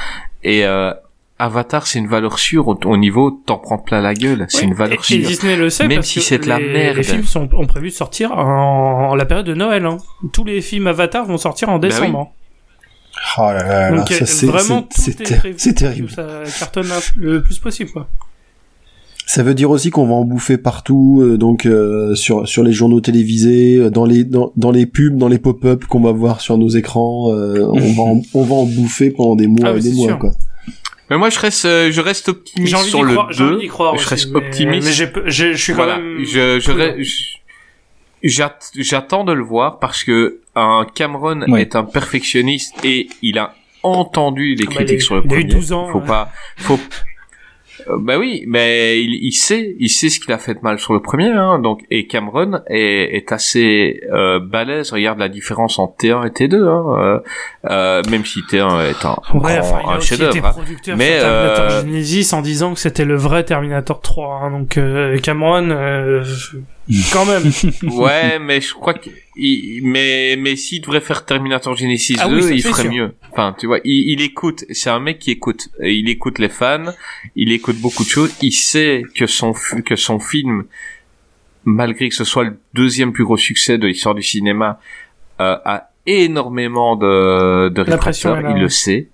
et 0.42 0.64
euh, 0.64 0.92
Avatar, 1.38 1.86
c'est 1.86 1.98
une 1.98 2.06
valeur 2.06 2.38
sûre 2.38 2.68
au, 2.68 2.78
au 2.84 2.96
niveau, 2.96 3.30
t'en 3.30 3.56
prends 3.58 3.78
plein 3.78 4.00
la 4.00 4.14
gueule. 4.14 4.46
C'est 4.48 4.60
Oui, 4.62 4.64
une 4.68 4.74
valeur 4.74 4.98
et, 4.98 5.00
et 5.00 5.02
sûre. 5.18 5.26
Disney 5.28 5.56
le 5.56 5.70
sait 5.70 5.88
Même 5.88 5.98
parce 5.98 6.08
si 6.08 6.20
c'est 6.20 6.38
de 6.38 6.48
la 6.48 6.58
merde. 6.58 6.96
les 6.96 7.02
films 7.02 7.24
sont, 7.24 7.48
ont 7.54 7.66
prévu 7.66 7.88
de 7.88 7.94
sortir 7.94 8.32
en, 8.32 9.10
en 9.10 9.14
la 9.14 9.24
période 9.24 9.46
de 9.46 9.54
Noël. 9.54 9.84
Hein. 9.86 9.98
Tous 10.32 10.44
les 10.44 10.60
films 10.60 10.86
Avatar 10.86 11.24
vont 11.26 11.38
sortir 11.38 11.68
en 11.70 11.78
Bah 11.78 11.88
oui. 11.88 12.12
Oh 13.38 13.42
là 13.42 13.52
là, 13.54 13.90
là, 13.90 13.96
Donc 13.98 14.08
ça, 14.08 14.14
euh, 14.22 14.26
c'est 14.26 14.46
vraiment 14.46 14.86
c'est- 14.90 15.12
tout 15.12 15.18
c'est 15.18 15.20
est, 15.22 15.24
ter- 15.24 15.38
prévu 15.38 15.54
c'est 15.58 15.72
pour 15.72 15.78
terrible 15.80 16.08
que 16.08 16.14
ça 16.14 16.42
cartonne 16.58 16.88
le 17.16 17.42
plus 17.42 17.58
possible. 17.58 17.90
Quoi. 17.90 18.08
ça 19.26 19.42
veut 19.42 19.54
dire 19.54 19.70
aussi 19.70 19.90
qu'on 19.90 20.06
va 20.06 20.14
en 20.14 20.24
bouffer 20.24 20.58
partout 20.58 21.20
euh, 21.22 21.38
donc 21.38 21.66
euh, 21.66 22.14
sur 22.14 22.48
sur 22.48 22.62
les 22.64 22.72
journaux 22.72 23.00
télévisés 23.00 23.76
euh, 23.76 23.90
dans 23.90 24.04
les 24.04 24.24
dans, 24.24 24.52
dans 24.56 24.70
les 24.72 24.86
pubs 24.86 25.16
dans 25.16 25.28
les 25.28 25.38
pop-up 25.38 25.84
qu'on 25.86 26.00
va 26.00 26.12
voir 26.12 26.40
sur 26.40 26.58
nos 26.58 26.68
écrans 26.68 27.32
euh, 27.32 27.64
on 27.72 27.92
va 27.92 28.02
en, 28.02 28.22
on 28.34 28.42
va 28.42 28.54
en 28.54 28.64
bouffer 28.66 29.10
pendant 29.10 29.36
des 29.36 29.46
mois 29.46 29.70
Ah 29.74 29.76
et 29.76 29.80
des 29.80 29.92
mois 29.92 30.06
sûr. 30.08 30.18
quoi 30.18 30.32
Mais 31.10 31.18
moi, 31.18 31.28
je 31.30 31.38
reste, 31.40 31.64
euh, 31.64 31.90
je 31.92 32.00
reste 32.00 32.28
optimiste 32.28 32.70
J'ai 32.70 32.76
envie 32.76 32.88
sur 32.88 33.00
d'y 33.00 33.06
le 33.06 33.12
croire. 33.12 33.32
J'ai 33.32 33.44
2. 33.44 33.50
envie 33.50 33.60
d'y 33.62 33.66
croire. 33.68 33.94
je 33.96 34.00
aussi, 34.00 34.08
reste 34.10 34.30
mais- 34.30 34.36
optimiste. 34.38 34.86
Mais 34.86 35.30
je 35.30 35.56
suis 35.56 35.72
quand 35.72 35.82
voilà. 35.84 35.98
même. 35.98 36.18
Je, 36.24 36.60
je, 36.60 37.02
je- 37.02 37.39
j'attends 38.22 39.24
de 39.24 39.32
le 39.32 39.42
voir 39.42 39.78
parce 39.78 40.04
que 40.04 40.40
un 40.54 40.86
Cameron 40.94 41.42
Ouais. 41.48 41.62
est 41.62 41.76
un 41.76 41.84
perfectionniste 41.84 42.74
et 42.84 43.08
il 43.22 43.38
a 43.38 43.54
entendu 43.82 44.54
les 44.54 44.64
Ah 44.66 44.70
bah, 44.70 44.74
critiques 44.76 45.02
sur 45.02 45.16
le 45.16 45.22
il 45.24 45.32
a 45.32 45.36
eu 45.36 45.40
premier. 45.40 45.54
12 45.54 45.72
ans, 45.72 45.88
Faut 45.92 46.00
ouais. 46.00 46.06
pas, 46.06 46.30
faut. 46.58 46.78
Euh, 47.88 47.96
bah 47.98 48.18
oui, 48.18 48.44
mais 48.46 49.00
il, 49.02 49.14
il 49.24 49.32
sait, 49.32 49.74
il 49.78 49.88
sait 49.88 50.10
ce 50.10 50.20
qu'il 50.20 50.30
a 50.34 50.38
fait 50.38 50.52
de 50.52 50.58
mal 50.60 50.78
sur 50.78 50.92
le 50.92 51.00
premier, 51.00 51.30
hein, 51.30 51.58
donc 51.58 51.80
et 51.90 52.06
Cameron 52.06 52.60
est, 52.68 53.16
est 53.16 53.32
assez 53.32 54.02
euh, 54.12 54.38
balèze. 54.38 54.92
Regarde 54.92 55.18
la 55.18 55.30
différence 55.30 55.78
entre 55.78 55.94
T1 55.96 56.26
et 56.26 56.30
T2, 56.30 56.56
hein, 56.56 56.84
euh, 56.98 57.20
euh, 57.70 58.02
même 58.10 58.26
si 58.26 58.40
T1 58.42 58.82
est 58.90 59.02
un, 59.06 59.16
Ouais, 59.32 59.54
grand- 59.56 59.58
enfin, 59.60 59.80
il 59.82 59.88
a 59.88 59.92
un 59.92 59.96
aussi 59.96 60.12
été 60.14 60.24
chef-d'œuvre. 60.24 60.46
hein. 60.58 60.62
Mais, 60.98 61.20
sur 61.20 61.20
Terminator 61.28 61.64
euh, 61.70 61.80
Genesis 61.80 62.34
en 62.34 62.42
disant 62.42 62.74
que 62.74 62.80
c'était 62.80 63.06
le 63.06 63.16
vrai 63.16 63.44
Terminator 63.44 64.02
3. 64.02 64.40
hein, 64.42 64.50
donc 64.50 64.76
euh, 64.76 65.16
Cameron, 65.16 65.70
euh, 65.70 66.22
quand 67.12 67.24
même. 67.26 67.42
Ouais, 67.92 68.38
mais 68.38 68.60
je 68.60 68.72
crois 68.74 68.94
que, 68.94 69.10
il- 69.36 69.80
mais, 69.84 70.36
mais 70.38 70.56
s'il 70.56 70.80
devrait 70.80 71.00
faire 71.00 71.24
Terminator 71.24 71.76
Genesis 71.76 72.16
Ah 72.20 72.28
2, 72.28 72.36
oui, 72.48 72.56
il 72.56 72.62
ferait 72.62 72.82
sûr. 72.82 72.92
mieux. 72.92 73.14
Enfin, 73.32 73.54
tu 73.58 73.66
vois, 73.66 73.78
il, 73.84 74.10
il 74.12 74.20
écoute, 74.22 74.64
c'est 74.70 74.90
un 74.90 75.00
mec 75.00 75.18
qui 75.18 75.30
écoute. 75.30 75.68
Et 75.82 75.94
Il 75.94 76.08
écoute 76.08 76.38
les 76.38 76.48
fans, 76.48 76.92
il 77.36 77.52
écoute 77.52 77.76
beaucoup 77.76 78.04
de 78.04 78.08
choses, 78.08 78.34
il 78.42 78.52
sait 78.52 79.02
que 79.14 79.26
son, 79.26 79.52
que 79.84 79.96
son 79.96 80.18
film, 80.18 80.64
malgré 81.64 82.08
que 82.08 82.14
ce 82.14 82.24
soit 82.24 82.44
le 82.44 82.56
deuxième 82.74 83.12
plus 83.12 83.24
gros 83.24 83.36
succès 83.36 83.78
de 83.78 83.86
l'histoire 83.86 84.14
du 84.14 84.22
cinéma, 84.22 84.80
euh, 85.40 85.56
a 85.64 85.90
énormément 86.06 86.96
de, 86.96 87.68
de 87.68 87.80
rétracteurs, 87.82 88.40
il 88.56 88.60
le 88.60 88.68
sait. 88.68 89.08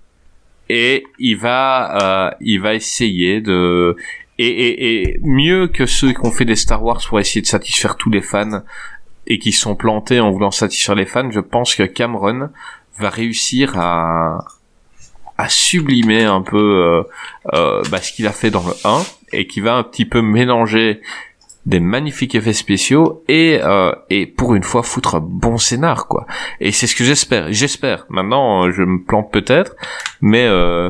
Et 0.69 1.05
il 1.19 1.37
va, 1.37 2.27
euh, 2.31 2.35
il 2.41 2.59
va 2.59 2.73
essayer 2.73 3.39
de, 3.39 3.95
et, 4.37 4.47
et, 4.47 5.01
et 5.01 5.19
mieux 5.23 5.67
que 5.67 5.85
ceux 5.85 6.13
qui 6.13 6.19
ont 6.25 6.31
fait 6.31 6.45
des 6.45 6.55
Star 6.55 6.83
Wars 6.83 7.01
pour 7.07 7.19
essayer 7.19 7.41
de 7.41 7.47
satisfaire 7.47 7.95
tous 7.95 8.09
les 8.09 8.21
fans 8.21 8.61
et 9.25 9.39
qui 9.39 9.51
sont 9.51 9.75
plantés 9.75 10.19
en 10.19 10.31
voulant 10.31 10.51
satisfaire 10.51 10.95
les 10.95 11.05
fans, 11.05 11.29
je 11.31 11.39
pense 11.39 11.75
que 11.75 11.83
Cameron 11.83 12.49
va 12.97 13.09
réussir 13.09 13.77
à 13.77 14.45
à 15.39 15.49
sublimer 15.49 16.23
un 16.23 16.41
peu 16.41 16.57
euh, 16.57 17.03
euh, 17.53 17.83
bah, 17.91 18.01
ce 18.01 18.11
qu'il 18.11 18.25
a 18.25 18.31
fait 18.31 18.49
dans 18.49 18.65
le 18.65 18.73
1 18.83 19.03
et 19.33 19.45
qui 19.45 19.59
va 19.59 19.75
un 19.75 19.83
petit 19.83 20.05
peu 20.05 20.23
mélanger 20.23 20.99
des 21.67 21.81
magnifiques 21.81 22.33
effets 22.33 22.53
spéciaux 22.53 23.23
et 23.27 23.59
euh, 23.61 23.91
et 24.09 24.25
pour 24.25 24.55
une 24.55 24.63
fois 24.63 24.83
foutre 24.83 25.15
un 25.15 25.19
bon 25.19 25.57
scénar 25.57 26.07
quoi. 26.07 26.25
Et 26.61 26.71
c'est 26.71 26.87
ce 26.87 26.95
que 26.95 27.03
j'espère. 27.03 27.51
J'espère. 27.51 28.05
Maintenant, 28.09 28.65
euh, 28.65 28.71
je 28.71 28.83
me 28.83 29.03
plante 29.03 29.31
peut-être, 29.31 29.75
mais 30.21 30.45
euh, 30.47 30.89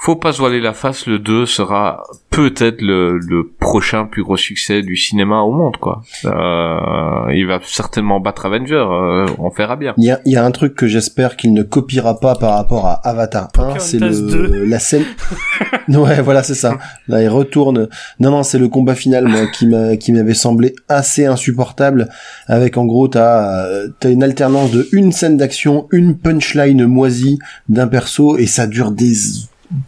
faut 0.00 0.16
pas 0.16 0.32
se 0.32 0.38
voiler 0.38 0.60
la 0.60 0.72
face. 0.72 1.06
Le 1.06 1.18
2 1.18 1.46
sera 1.46 2.04
peut-être 2.30 2.80
le, 2.80 3.18
le 3.18 3.48
prochain 3.48 4.04
plus 4.04 4.22
gros 4.22 4.36
succès 4.36 4.82
du 4.82 4.96
cinéma 4.96 5.40
au 5.40 5.52
monde 5.52 5.76
quoi. 5.76 6.02
Euh, 6.24 7.32
il 7.34 7.46
va 7.46 7.58
certainement 7.64 8.20
battre 8.20 8.46
Avenger. 8.46 8.74
euh, 8.74 9.26
on 9.38 9.48
verra 9.48 9.76
bien. 9.76 9.94
Il 9.98 10.04
y 10.04 10.10
a, 10.10 10.20
il 10.24 10.32
y 10.32 10.36
a 10.36 10.44
un 10.44 10.50
truc 10.50 10.74
que 10.74 10.86
j'espère 10.86 11.36
qu'il 11.36 11.52
ne 11.52 11.62
copiera 11.62 12.20
pas 12.20 12.34
par 12.34 12.54
rapport 12.54 12.86
à 12.86 12.94
Avatar 13.06 13.48
1, 13.58 13.78
c'est 13.78 13.98
le 13.98 14.10
2. 14.10 14.64
la 14.64 14.78
scène. 14.78 15.04
ouais, 15.88 16.20
voilà, 16.22 16.42
c'est 16.42 16.54
ça. 16.54 16.78
Là, 17.08 17.22
il 17.22 17.28
retourne. 17.28 17.88
Non, 18.20 18.30
non, 18.30 18.42
c'est 18.42 18.58
le 18.58 18.68
combat 18.68 18.94
final, 18.94 19.26
moi, 19.26 19.46
qui 19.46 19.66
m'a, 19.66 19.96
qui 19.96 20.12
m'avait 20.12 20.34
semblé 20.34 20.74
assez 20.88 21.26
insupportable. 21.26 22.08
Avec 22.46 22.76
en 22.76 22.86
gros, 22.86 23.08
t'as, 23.08 23.66
euh, 23.66 23.88
t'as 23.98 24.10
une 24.10 24.22
alternance 24.22 24.70
de 24.70 24.88
une 24.92 25.12
scène 25.12 25.36
d'action, 25.36 25.88
une 25.90 26.16
punchline 26.16 26.86
moisie 26.86 27.38
d'un 27.68 27.88
perso, 27.88 28.36
et 28.36 28.46
ça 28.46 28.66
dure 28.66 28.90
des, 28.90 29.12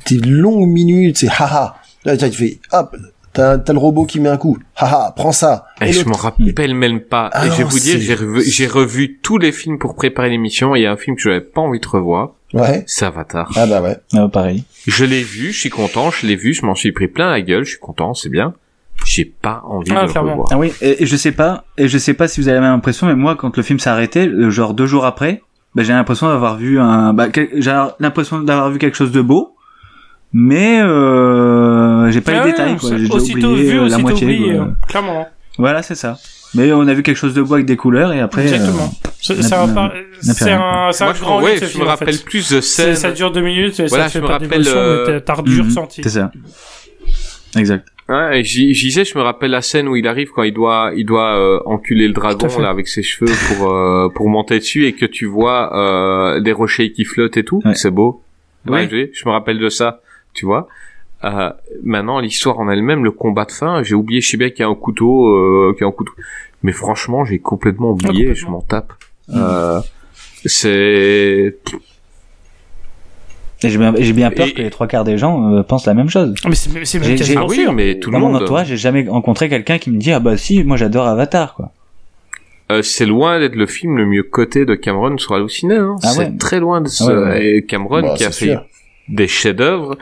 des 0.09 0.19
longues 0.19 0.69
minutes. 0.69 1.19
C'est 1.19 1.29
haha. 1.29 1.77
Là, 2.05 2.17
tu 2.17 2.31
fais, 2.33 2.59
hop. 2.73 2.97
T'as, 3.33 3.59
t'as 3.59 3.73
le 3.73 3.79
robot 3.79 4.07
qui 4.07 4.19
met 4.19 4.29
un 4.29 4.37
coup. 4.37 4.59
Haha, 4.77 5.13
prends 5.17 5.31
ça. 5.31 5.67
Et, 5.81 5.91
Et 5.91 5.93
je 5.93 6.05
m'en 6.05 6.17
rappelle 6.17 6.75
même 6.75 7.01
pas. 7.01 7.31
Ah 7.33 7.47
et 7.47 7.51
je 7.51 7.57
vais 7.59 7.63
vous 7.65 7.79
dire, 7.79 7.99
j'ai 8.01 8.15
revu, 8.17 8.43
j'ai 8.43 8.67
revu 8.67 9.19
tous 9.23 9.39
les 9.39 9.53
films 9.53 9.79
pour 9.79 9.95
préparer 9.95 10.31
l'émission. 10.31 10.75
et 10.75 10.81
Il 10.81 10.83
y 10.83 10.87
a 10.87 10.93
un 10.93 10.97
film 10.97 11.15
que 11.15 11.23
je 11.23 11.29
n'avais 11.29 11.41
pas 11.41 11.61
envie 11.61 11.79
de 11.79 11.87
revoir. 11.87 12.31
Ouais. 12.55 12.83
C'est 12.89 13.05
Avatar. 13.05 13.49
Ah 13.55 13.67
bah 13.69 13.81
ouais. 13.83 13.97
Ah, 14.15 14.27
pareil. 14.29 14.65
Je 14.89 15.05
l'ai 15.05 15.23
vu, 15.23 15.53
je 15.53 15.61
suis 15.61 15.71
content, 15.71 16.11
je 16.11 16.27
l'ai 16.27 16.35
vu, 16.35 16.53
je 16.55 16.67
m'en 16.67 16.75
suis 16.75 16.91
pris 16.91 17.07
plein 17.07 17.31
la 17.31 17.41
gueule, 17.41 17.63
je 17.65 17.71
suis 17.71 17.79
content, 17.79 18.15
c'est 18.15 18.31
bien. 18.31 18.55
J'ai 19.07 19.25
pas 19.27 19.63
envie 19.65 19.93
Ah, 19.95 20.07
de 20.07 20.13
le 20.13 20.19
revoir. 20.21 20.49
Ah 20.51 20.59
oui, 20.59 20.73
et, 20.83 21.05
et 21.05 21.07
je 21.07 21.17
sais 21.17 21.31
pas, 21.33 21.65
et 21.79 21.87
je 21.87 21.97
sais 21.99 22.15
pas 22.15 22.27
si 22.27 22.41
vous 22.41 22.49
avez 22.49 22.57
la 22.57 22.63
même 22.63 22.75
impression, 22.75 23.07
mais 23.07 23.15
moi, 23.15 23.37
quand 23.37 23.57
le 23.57 23.63
film 23.63 23.79
s'est 23.79 23.89
arrêté, 23.91 24.27
euh, 24.27 24.51
genre 24.51 24.75
deux 24.75 24.87
jours 24.87 25.07
après, 25.07 25.41
bah, 25.77 25.85
j'ai 25.85 25.93
l'impression 25.93 26.27
d'avoir 26.29 26.57
vu 26.57 26.81
un, 26.81 27.13
bah, 27.15 27.29
quel- 27.29 27.49
j'ai 27.55 27.81
l'impression 28.01 28.41
d'avoir 28.41 28.71
vu 28.71 28.79
quelque 28.79 28.97
chose 28.97 29.13
de 29.13 29.21
beau, 29.23 29.55
mais 30.33 30.81
euh, 30.83 32.11
j'ai 32.11 32.21
pas 32.21 32.33
Ah 32.33 32.35
les 32.35 32.41
ouais, 32.41 32.51
détails, 32.53 32.77
quoi. 32.77 32.91
J'ai 32.97 33.09
Aussitôt 33.11 33.49
oublié 33.53 33.71
vu, 33.71 33.77
euh, 33.79 33.81
la 33.81 33.87
aussitôt 33.87 34.01
moitié. 34.03 34.27
oublié, 34.27 34.55
quoi. 34.57 34.65
euh, 34.65 34.87
clairement. 34.89 35.29
Voilà, 35.59 35.83
c'est 35.83 35.95
ça. 35.95 36.19
Mais 36.55 36.73
on 36.73 36.87
a 36.89 36.95
vu 36.95 37.03
quelque 37.03 37.17
chose 37.17 37.35
de 37.35 37.43
beau 37.43 37.55
avec 37.55 37.67
des 37.67 37.77
couleurs, 37.77 38.13
et 38.13 38.21
après. 38.21 38.43
Exactement. 38.43 38.93
Un, 39.29 39.35
n'a- 39.35 39.75
par- 39.75 39.93
n'a 39.93 40.33
c'est 40.35 40.51
un, 40.51 40.89
c'est 40.93 41.05
un 41.05 41.13
grand 41.13 41.43
ouais, 41.43 41.57
je 41.61 41.67
film, 41.67 41.83
me 41.85 41.87
en 41.89 41.91
rappelle 41.91 42.15
fait. 42.15 42.25
plus 42.25 42.51
de 42.53 42.61
scènes. 42.61 42.97
Ça 42.97 43.13
dure 43.13 43.31
deux 43.31 43.41
minutes 43.43 43.79
et 43.81 43.87
Voilà, 43.87 44.05
ça 44.05 44.09
je 44.09 44.13
fait 44.15 44.21
me 44.21 44.27
pas 44.27 44.33
rappelle, 44.39 44.65
euh, 44.67 45.21
t'as- 45.21 45.43
du 45.43 45.61
Mhm, 45.61 45.67
ressenti. 45.67 46.03
C'est 46.03 46.09
ça. 46.09 46.33
Exact. 47.57 47.87
Ouais, 48.09 48.43
j'y 48.43 48.75
j'y 48.75 48.87
disais, 48.87 49.05
je 49.05 49.17
me 49.17 49.23
rappelle 49.23 49.53
la 49.53 49.63
scène 49.63 49.87
où 49.87 49.95
il 49.95 50.09
arrive 50.09 50.31
quand 50.35 50.43
il 50.43 50.53
doit, 50.53 50.91
il 50.97 51.05
doit 51.07 51.37
euh, 51.37 51.61
enculer 51.67 52.09
le 52.09 52.15
dragon 52.15 52.49
là 52.59 52.69
avec 52.71 52.89
ses 52.89 53.03
cheveux 53.05 53.31
pour 53.49 53.71
euh, 53.73 54.09
pour 54.13 54.29
monter 54.29 54.59
dessus 54.59 54.87
et 54.87 54.95
que 54.95 55.07
tu 55.07 55.27
vois 55.27 55.77
euh, 55.77 56.41
des 56.41 56.51
rochers 56.53 56.91
qui 56.91 57.05
flottent 57.05 57.37
et 57.37 57.45
tout. 57.45 57.61
Ouais. 57.65 57.75
C'est 57.77 57.91
beau. 57.93 58.23
Ouais, 58.67 58.89
Oui. 58.91 59.09
je, 59.15 59.21
je 59.21 59.29
me 59.29 59.33
rappelle 59.33 59.59
de 59.59 59.69
ça. 59.69 60.01
Tu 60.35 60.47
vois. 60.47 60.69
Euh, 61.25 61.51
maintenant, 61.83 62.19
l'histoire 62.21 62.59
en 62.61 62.71
elle-même, 62.71 63.05
le 63.05 63.11
combat 63.11 63.45
de 63.45 63.53
fin, 63.53 63.83
j'ai 63.83 63.95
oublié. 63.95 64.21
Je 64.21 64.29
sais 64.31 64.37
bien 64.37 64.51
qu'il 64.51 64.61
y 64.61 64.63
a 64.63 64.69
un 64.69 64.75
couteau, 64.75 65.29
euh, 65.29 65.73
qu'il 65.77 65.83
y 65.83 65.85
a 65.85 65.89
un 65.89 65.93
couteau. 65.93 66.13
Mais 66.63 66.73
franchement, 66.73 67.25
j'ai 67.25 67.39
complètement 67.39 67.91
oublié. 67.91 68.27
complètement. 68.27 68.35
je 68.35 68.47
m'en 68.53 68.61
tape. 68.63 68.93
Euh, 69.35 69.81
c'est 70.47 71.55
Et 73.63 73.69
j'ai 73.69 73.77
bien, 73.79 73.93
j'ai 73.99 74.13
bien 74.15 74.31
peur 74.31 74.47
Et- 74.49 74.53
que 74.55 74.63
les 74.63 74.71
trois 74.71 74.87
quarts 74.87 75.05
des 75.05 75.19
gens 75.19 75.53
euh, 75.53 75.63
pensent 75.63 75.87
la 75.87 75.95
même 75.95 76.09
chose. 76.09 76.35
Ah, 76.45 76.49
Mais 76.49 76.55
c'est 76.55 76.85
c'est 76.87 76.99
même 76.99 77.39
ah 77.39 77.45
oui, 77.47 77.57
sûr. 77.57 77.73
mais 77.75 77.99
tout 77.99 78.11
le 78.11 78.15
Dans 78.15 78.21
mon 78.21 78.33
monde. 78.33 78.43
entourage, 78.43 78.69
j'ai 78.69 78.77
jamais 78.79 79.07
rencontré 79.09 79.49
quelqu'un 79.51 79.79
qui 79.79 79.91
me 79.91 79.99
dit 79.99 80.13
ah 80.13 80.21
bah 80.21 80.37
si, 80.39 80.65
moi 80.65 80.77
j'adore 80.79 81.07
Avatar 81.07 81.55
quoi. 81.55 81.71
Euh, 82.73 82.83
c'est 82.83 83.05
loin 83.05 83.39
d'être 83.41 83.57
le 83.57 83.67
film 83.67 83.97
le 83.99 84.07
mieux 84.07 84.23
coté 84.23 84.65
de 84.65 84.75
Cameron 84.77 85.19
sur 85.19 85.35
Allociné. 85.35 85.75
Hein. 85.77 85.97
Ah 86.03 86.09
c'est 86.09 86.19
ouais. 86.21 86.37
très 86.39 86.61
loin 86.61 86.81
de 86.81 86.89
ce... 86.89 87.03
Ah 87.05 87.07
ouais, 87.09 87.23
ouais. 87.25 87.47
Et 87.57 87.63
Cameron 87.67 88.01
Bah, 88.03 88.15
qui 88.17 88.25
a 88.25 88.31
fait 88.31 88.47
sûr. 88.47 88.65
Des 89.11 89.29
chefs-d'œuvre. 89.29 89.99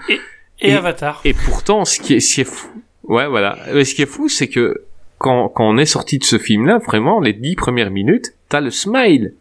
Et 0.60 0.70
Et- 0.70 0.74
Avatar. 0.74 1.20
Et 1.24 1.34
pourtant, 1.34 1.84
ce 1.84 1.98
qui 2.00 2.14
est, 2.14 2.20
ce 2.20 2.34
qui 2.36 2.40
est 2.42 2.44
fou, 2.44 2.68
ouais, 3.04 3.26
voilà. 3.26 3.58
Mais 3.72 3.84
ce 3.84 3.94
qui 3.94 4.02
est 4.02 4.06
fou, 4.06 4.28
c'est 4.28 4.48
que 4.48 4.82
quand, 5.18 5.48
quand 5.48 5.68
on 5.68 5.78
est 5.78 5.86
sorti 5.86 6.18
de 6.18 6.24
ce 6.24 6.38
film-là, 6.38 6.78
vraiment, 6.78 7.20
les 7.20 7.32
dix 7.32 7.56
premières 7.56 7.90
minutes, 7.90 8.34
t'as 8.48 8.60
le 8.60 8.70
smile. 8.70 9.34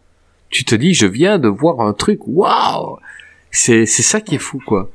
Tu 0.49 0.63
te 0.63 0.75
dis, 0.75 0.93
je 0.93 1.05
viens 1.05 1.37
de 1.39 1.47
voir 1.47 1.81
un 1.81 1.93
truc, 1.93 2.19
waouh! 2.25 2.97
C'est, 3.51 3.85
c'est 3.85 4.03
ça 4.03 4.21
qui 4.21 4.35
est 4.35 4.39
fou, 4.39 4.61
quoi. 4.65 4.89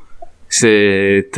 C'est, 0.49 1.29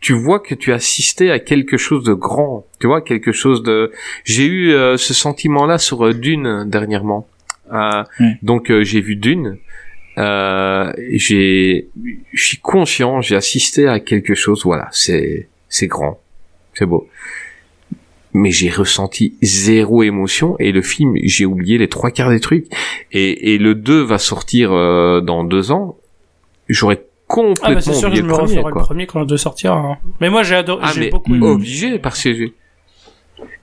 tu 0.00 0.12
vois 0.14 0.40
que 0.40 0.54
tu 0.54 0.72
as 0.72 0.76
assisté 0.76 1.30
à 1.30 1.38
quelque 1.38 1.76
chose 1.76 2.04
de 2.04 2.12
grand. 2.14 2.66
Tu 2.80 2.86
vois, 2.86 3.00
quelque 3.02 3.32
chose 3.32 3.62
de, 3.62 3.92
j'ai 4.24 4.46
eu 4.46 4.72
euh, 4.72 4.96
ce 4.96 5.14
sentiment-là 5.14 5.78
sur 5.78 6.06
euh, 6.06 6.12
Dune 6.14 6.64
dernièrement. 6.68 7.26
Euh. 7.72 8.02
Donc, 8.42 8.70
euh, 8.70 8.82
j'ai 8.82 9.00
vu 9.00 9.16
Dune. 9.16 9.58
Euh, 10.18 10.92
j'ai, 11.10 11.88
je 12.32 12.44
suis 12.44 12.58
conscient, 12.58 13.20
j'ai 13.20 13.36
assisté 13.36 13.86
à 13.88 14.00
quelque 14.00 14.34
chose. 14.34 14.62
Voilà, 14.64 14.88
c'est, 14.92 15.48
c'est 15.68 15.86
grand, 15.86 16.20
c'est 16.74 16.86
beau. 16.86 17.08
Mais 18.34 18.50
j'ai 18.50 18.70
ressenti 18.70 19.34
zéro 19.42 20.02
émotion 20.02 20.56
et 20.58 20.72
le 20.72 20.80
film, 20.82 21.14
j'ai 21.22 21.44
oublié 21.44 21.76
les 21.78 21.88
trois 21.88 22.10
quarts 22.10 22.30
des 22.30 22.40
trucs. 22.40 22.66
Et, 23.12 23.54
et 23.54 23.58
le 23.58 23.74
2 23.74 24.00
va 24.02 24.18
sortir 24.18 24.72
euh, 24.72 25.20
dans 25.20 25.44
deux 25.44 25.70
ans. 25.70 25.98
J'aurais 26.68 27.02
complètement 27.26 27.68
Ah 27.70 27.74
bah 27.74 27.80
c'est 27.82 27.92
sûr 27.94 28.10
que 28.10 28.16
je 28.16 28.22
me 28.22 28.32
referai 28.32 28.56
le 28.56 28.80
premier 28.80 29.06
quand 29.06 29.20
le 29.20 29.26
2 29.26 29.36
sortira. 29.36 29.76
hein. 29.78 29.98
Mais 30.20 30.30
moi 30.30 30.42
j'ai 30.42 30.54
adoré, 30.54 30.80
Ah 30.84 30.92
j'ai 30.94 31.00
mais 31.00 31.10
beaucoup 31.10 31.34
aimé. 31.34 31.46
obligé 31.46 31.98
parce 31.98 32.22
que 32.22 32.34
j'ai- 32.34 32.52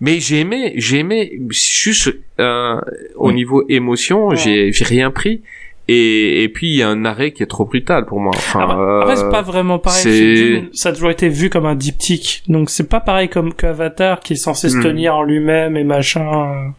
mais 0.02 0.20
j'ai 0.20 0.40
aimé 0.40 0.74
j'ai 0.76 1.00
aimé 1.00 1.40
juste 1.50 2.14
euh, 2.40 2.80
au 3.16 3.30
Oui. 3.30 3.36
niveau 3.36 3.64
émotion 3.70 4.28
Ouais. 4.28 4.36
j'ai 4.36 4.72
j'ai 4.72 4.86
rien 4.86 5.10
pris 5.12 5.42
et 5.92 6.44
et 6.44 6.50
puis 6.50 6.68
il 6.70 6.76
y 6.78 6.84
a 6.84 6.90
un 6.90 7.04
arrêt 7.06 7.32
qui 7.32 7.44
est 7.44 7.48
trop 7.48 7.66
brutal 7.66 8.06
pour 8.06 8.20
moi 8.20 8.32
enfin 8.36 8.60
Ah 8.70 8.76
bah, 8.76 9.00
Après, 9.02 9.16
c'est 9.16 9.24
euh, 9.26 9.32
pas 9.32 9.42
vraiment 9.42 9.80
pareil. 9.80 10.36
Dune. 10.36 10.70
Ça 10.74 10.90
a 10.90 10.94
toujours 10.94 11.10
été 11.12 11.30
vu 11.30 11.50
comme 11.50 11.66
un 11.66 11.76
diptyque. 11.76 12.44
Donc, 12.48 12.70
c'est 12.70 12.88
pas 12.90 13.00
pareil 13.00 13.30
comme 13.30 13.54
que 13.54 13.68
Avatar 13.68 14.20
qui 14.20 14.34
est 14.34 14.36
censé 14.36 14.70
se 14.70 14.78
Hmm. 14.78 14.84
tenir 14.84 15.16
en 15.16 15.24
lui-même 15.24 15.76
et 15.78 15.84
machin. 15.84 16.74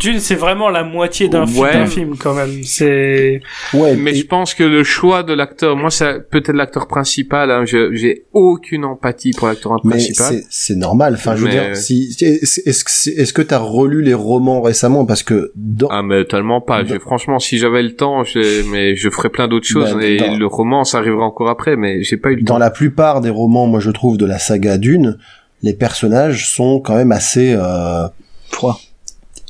Dune, 0.00 0.18
c'est 0.18 0.34
vraiment 0.34 0.68
la 0.68 0.82
moitié 0.82 1.28
d'un 1.28 1.46
film, 1.46 1.60
Ouais. 1.60 1.72
d'un 1.74 1.86
film, 1.86 2.16
quand 2.18 2.34
même. 2.34 2.62
C'est... 2.64 3.40
Ouais. 3.72 3.94
mais 3.96 4.10
et- 4.10 4.14
je 4.16 4.26
pense 4.26 4.54
que 4.54 4.64
le 4.64 4.82
choix 4.82 5.22
de 5.22 5.32
l'acteur 5.32 5.76
moi 5.76 5.90
c'est 5.90 6.28
peut-être 6.28 6.52
l'acteur 6.56 6.88
principal 6.88 7.50
hein, 7.50 7.64
je- 7.64 7.94
j'ai 7.94 8.24
aucune 8.32 8.84
empathie 8.84 9.30
pour 9.30 9.46
l'acteur 9.46 9.78
Mais 9.84 9.90
principal 9.90 10.26
c'est 10.34 10.44
c'est 10.50 10.74
normal. 10.76 11.14
Enfin, 11.14 11.36
je 11.36 11.42
veux 11.42 11.48
Mais- 11.48 11.52
dire, 11.68 11.76
si 11.76 12.16
est-ce 12.20 12.60
c'est- 12.86 13.10
est-ce 13.12 13.32
que 13.32 13.42
t'as 13.42 13.58
relu 13.58 14.02
les 14.02 14.14
romans 14.14 14.60
récemment? 14.60 15.06
Parce 15.06 15.22
que 15.22 15.52
dans 15.54 15.88
ah 15.90 16.02
mais 16.02 16.24
tellement 16.24 16.60
pas 16.60 16.82
franchement 17.00 17.38
si 17.38 17.58
j'avais 17.58 17.82
le 17.82 17.94
temps 17.94 18.24
mais 18.70 18.96
je 18.96 19.08
ferais 19.10 19.28
plein 19.28 19.46
d'autres 19.48 19.66
choses 19.68 19.94
Ben, 19.94 20.00
et 20.02 20.16
dans- 20.16 20.36
le 20.36 20.46
roman 20.46 20.84
ça 20.84 20.98
arrivera 20.98 21.24
encore 21.24 21.48
après 21.48 21.76
mais 21.76 22.02
j'ai 22.02 22.16
pas 22.16 22.30
eu 22.30 22.36
le 22.36 22.44
temps 22.44 22.54
dans 22.54 22.58
la 22.58 22.70
plupart 22.70 23.20
des 23.20 23.30
romans, 23.30 23.66
moi 23.66 23.78
je 23.80 23.90
trouve 23.90 24.16
de 24.16 24.26
la 24.26 24.38
saga 24.38 24.78
Dune, 24.78 25.18
les 25.62 25.74
personnages 25.74 26.48
sont 26.52 26.80
quand 26.80 26.96
même 26.96 27.12
assez 27.12 27.54
euh, 27.56 28.06
Froid. 28.50 28.80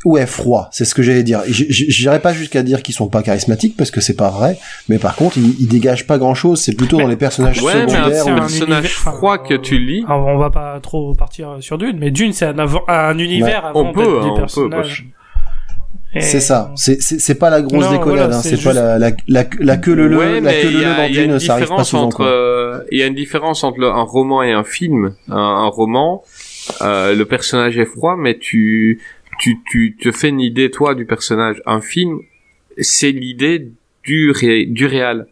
Ouais 0.05 0.27
froids. 0.27 0.69
C'est 0.73 0.85
ce 0.85 0.95
que 0.95 1.03
j'allais 1.03 1.23
dire. 1.23 1.43
J- 1.47 1.67
j- 1.69 1.87
J'irais 1.89 2.21
pas 2.21 2.33
jusqu'à 2.33 2.63
dire 2.63 2.83
qu'ils 2.83 2.95
sont 2.95 3.09
pas 3.09 3.23
charismatiques 3.23 3.77
parce 3.77 3.91
que 3.91 4.01
c'est 4.01 4.17
pas 4.17 4.31
vrai, 4.31 4.59
mais 4.89 4.99
par 4.99 5.15
contre 5.17 5.39
ils, 5.39 5.55
ils 5.61 5.69
dégagent 5.69 6.07
pas 6.07 6.19
grand 6.19 6.35
chose. 6.35 6.61
C'est 6.61 6.75
plutôt 6.75 6.99
dans 6.99 7.07
les 7.09 7.17
personnages 7.17 7.63
Ouais, 7.63 7.75
mais 7.75 7.83
un 7.83 7.89
secondaires. 7.89 8.23
c'est 8.25 8.31
ou- 8.31 8.35
un 8.35 8.39
personnage 8.41 8.95
froid 8.95 9.37
enfin, 9.41 9.49
que 9.49 9.55
tu 9.55 9.79
lis. 9.79 10.05
Alors, 10.07 10.27
on 10.27 10.39
va 10.39 10.51
pas 10.51 10.79
trop 10.81 11.15
partir 11.15 11.57
sur 11.61 11.79
Dune, 11.79 11.97
mais 11.99 12.11
Dune, 12.11 12.33
c'est 12.33 12.47
un, 12.47 12.59
avant- 12.59 12.85
un 12.89 13.17
univers 13.19 13.67
avant 13.67 13.91
On 13.91 13.93
peut, 13.93 14.01
d'être 14.03 14.11
hein, 14.19 14.23
des 14.23 14.29
on 14.31 14.35
peut, 14.35 14.41
personnages. 14.41 15.07
C'est 16.21 16.41
ça. 16.41 16.73
C'est 16.77 17.35
pas 17.37 17.49
la 17.49 17.63
grosse 17.63 17.85
Non, 17.91 18.01
voilà, 18.03 18.27
hein. 18.27 18.33
c'est 18.43 18.63
pas 18.63 18.75
la 18.75 18.99
la 18.99 19.13
la, 19.29 19.45
la 19.61 19.77
queue 19.79 19.95
le 19.95 20.09
le 20.09 20.19
Ouais, 20.19 20.41
la 20.43 20.53
queue 20.53 20.69
le 20.71 20.83
dans 20.83 21.05
il 21.09 21.15
y 21.15 21.19
a 21.19 21.23
Dune, 21.23 21.33
une 21.33 21.41
ça 21.41 21.55
arrive 21.55 21.69
pas 21.69 21.83
différence 21.83 21.89
souvent. 21.89 22.27
euh, 22.27 22.81
il 22.93 22.99
y 22.99 23.03
a 23.03 23.07
une 23.07 23.15
différence 23.15 23.65
entre 23.65 23.83
un 23.83 24.03
roman 24.03 24.43
et 24.43 24.53
un 24.53 24.63
film. 24.65 25.15
Un, 25.31 25.37
un 25.37 25.69
roman, 25.69 26.23
euh, 26.83 27.15
le 27.15 27.25
personnage 27.25 27.79
est 27.79 27.87
froid, 27.87 28.17
mais 28.19 28.37
tu, 28.39 29.01
tu, 29.43 29.61
tu 29.69 29.97
te 30.01 30.13
fais 30.13 30.29
une 30.29 30.41
idée 30.41 30.71
toi 30.71 30.95
du 30.95 31.05
personnage. 31.05 31.61
Un 31.67 31.81
film, 31.81 32.21
c'est 32.79 33.11
l'idée 33.11 33.73
du 34.05 34.31
ré, 34.31 34.67
du 34.67 34.87
réel. 34.87 35.27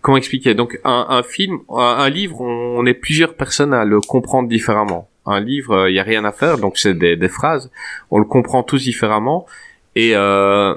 Comment 0.00 0.16
expliquer? 0.16 0.54
Donc 0.54 0.80
un, 0.84 1.06
un 1.10 1.22
film, 1.22 1.60
un, 1.68 2.10
livre, 2.10 2.40
on, 2.40 2.84
est 2.86 2.94
plusieurs 2.94 3.34
personnes 3.36 3.72
à 3.72 3.84
le 3.84 4.00
comprendre 4.00 4.48
différemment. 4.48 5.08
Un 5.26 5.38
livre, 5.38 5.88
il 5.88 5.94
y 5.94 6.00
a 6.00 6.02
rien 6.02 6.24
à 6.24 6.32
faire, 6.32 6.58
donc 6.58 6.76
c'est 6.76 6.98
des, 6.98 7.14
des 7.14 7.28
phrases. 7.28 7.70
On 8.10 8.18
le 8.18 8.24
comprend 8.24 8.64
tous 8.64 8.82
différemment 8.82 9.46
et 9.94 10.16
euh, 10.16 10.74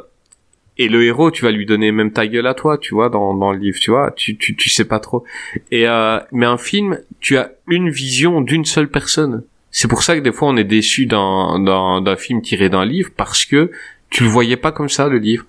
et 0.78 0.90
le 0.90 1.04
héros, 1.04 1.32
tu 1.32 1.44
vas 1.44 1.52
lui 1.52 1.66
donner 1.66 1.92
même 1.92 2.12
ta 2.12 2.28
gueule 2.28 2.46
à 2.46 2.54
toi, 2.54 2.78
tu 2.78 2.94
vois, 2.94 3.10
dans, 3.10 3.34
dans 3.34 3.52
le 3.52 3.58
livre, 3.58 3.80
tu 3.80 3.90
vois, 3.90 4.12
tu, 4.12 4.38
tu, 4.38 4.56
tu 4.56 4.70
sais 4.70 4.86
pas 4.86 5.00
trop. 5.00 5.24
Et 5.72 5.88
euh, 5.88 6.20
mais 6.32 6.46
un 6.46 6.60
film, 6.60 7.00
tu 7.20 7.38
as 7.38 7.52
une 7.68 7.90
vision 7.90 8.42
d'une 8.42 8.66
seule 8.66 8.90
personne. 8.90 9.44
C'est 9.78 9.90
pour 9.90 10.04
ça 10.04 10.16
que 10.16 10.22
des 10.22 10.32
fois 10.32 10.48
on 10.48 10.56
est 10.56 10.64
déçu 10.64 11.06
d'un, 11.06 11.60
d'un, 11.60 12.00
d'un 12.00 12.16
film 12.16 12.42
tiré 12.42 12.70
d'un 12.70 12.86
livre 12.86 13.10
parce 13.18 13.44
que 13.44 13.72
tu 14.10 14.24
le 14.24 14.30
voyais 14.30 14.56
pas 14.56 14.72
comme 14.72 14.88
ça 14.88 15.10
le 15.10 15.18
livre. 15.18 15.44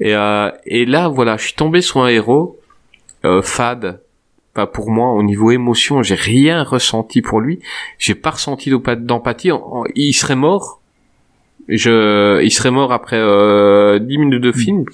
Et, 0.00 0.16
euh, 0.16 0.50
et 0.66 0.84
là, 0.84 1.06
voilà, 1.06 1.36
je 1.36 1.44
suis 1.44 1.52
tombé 1.52 1.80
sur 1.80 2.02
un 2.02 2.08
héros 2.08 2.58
euh, 3.24 3.40
fade 3.40 4.00
Enfin, 4.52 4.66
pour 4.66 4.90
moi, 4.90 5.12
au 5.12 5.22
niveau 5.22 5.52
émotion, 5.52 6.02
j'ai 6.02 6.16
rien 6.16 6.64
ressenti 6.64 7.22
pour 7.22 7.40
lui. 7.40 7.60
J'ai 7.98 8.16
pas 8.16 8.30
ressenti 8.30 8.72
d'empathie. 8.72 9.50
Il 9.94 10.12
serait 10.12 10.34
mort. 10.34 10.80
Je, 11.68 12.42
il 12.42 12.50
serait 12.50 12.72
mort 12.72 12.92
après 12.92 13.18
euh, 13.20 14.00
10 14.00 14.18
minutes 14.18 14.42
de 14.42 14.50
film. 14.50 14.86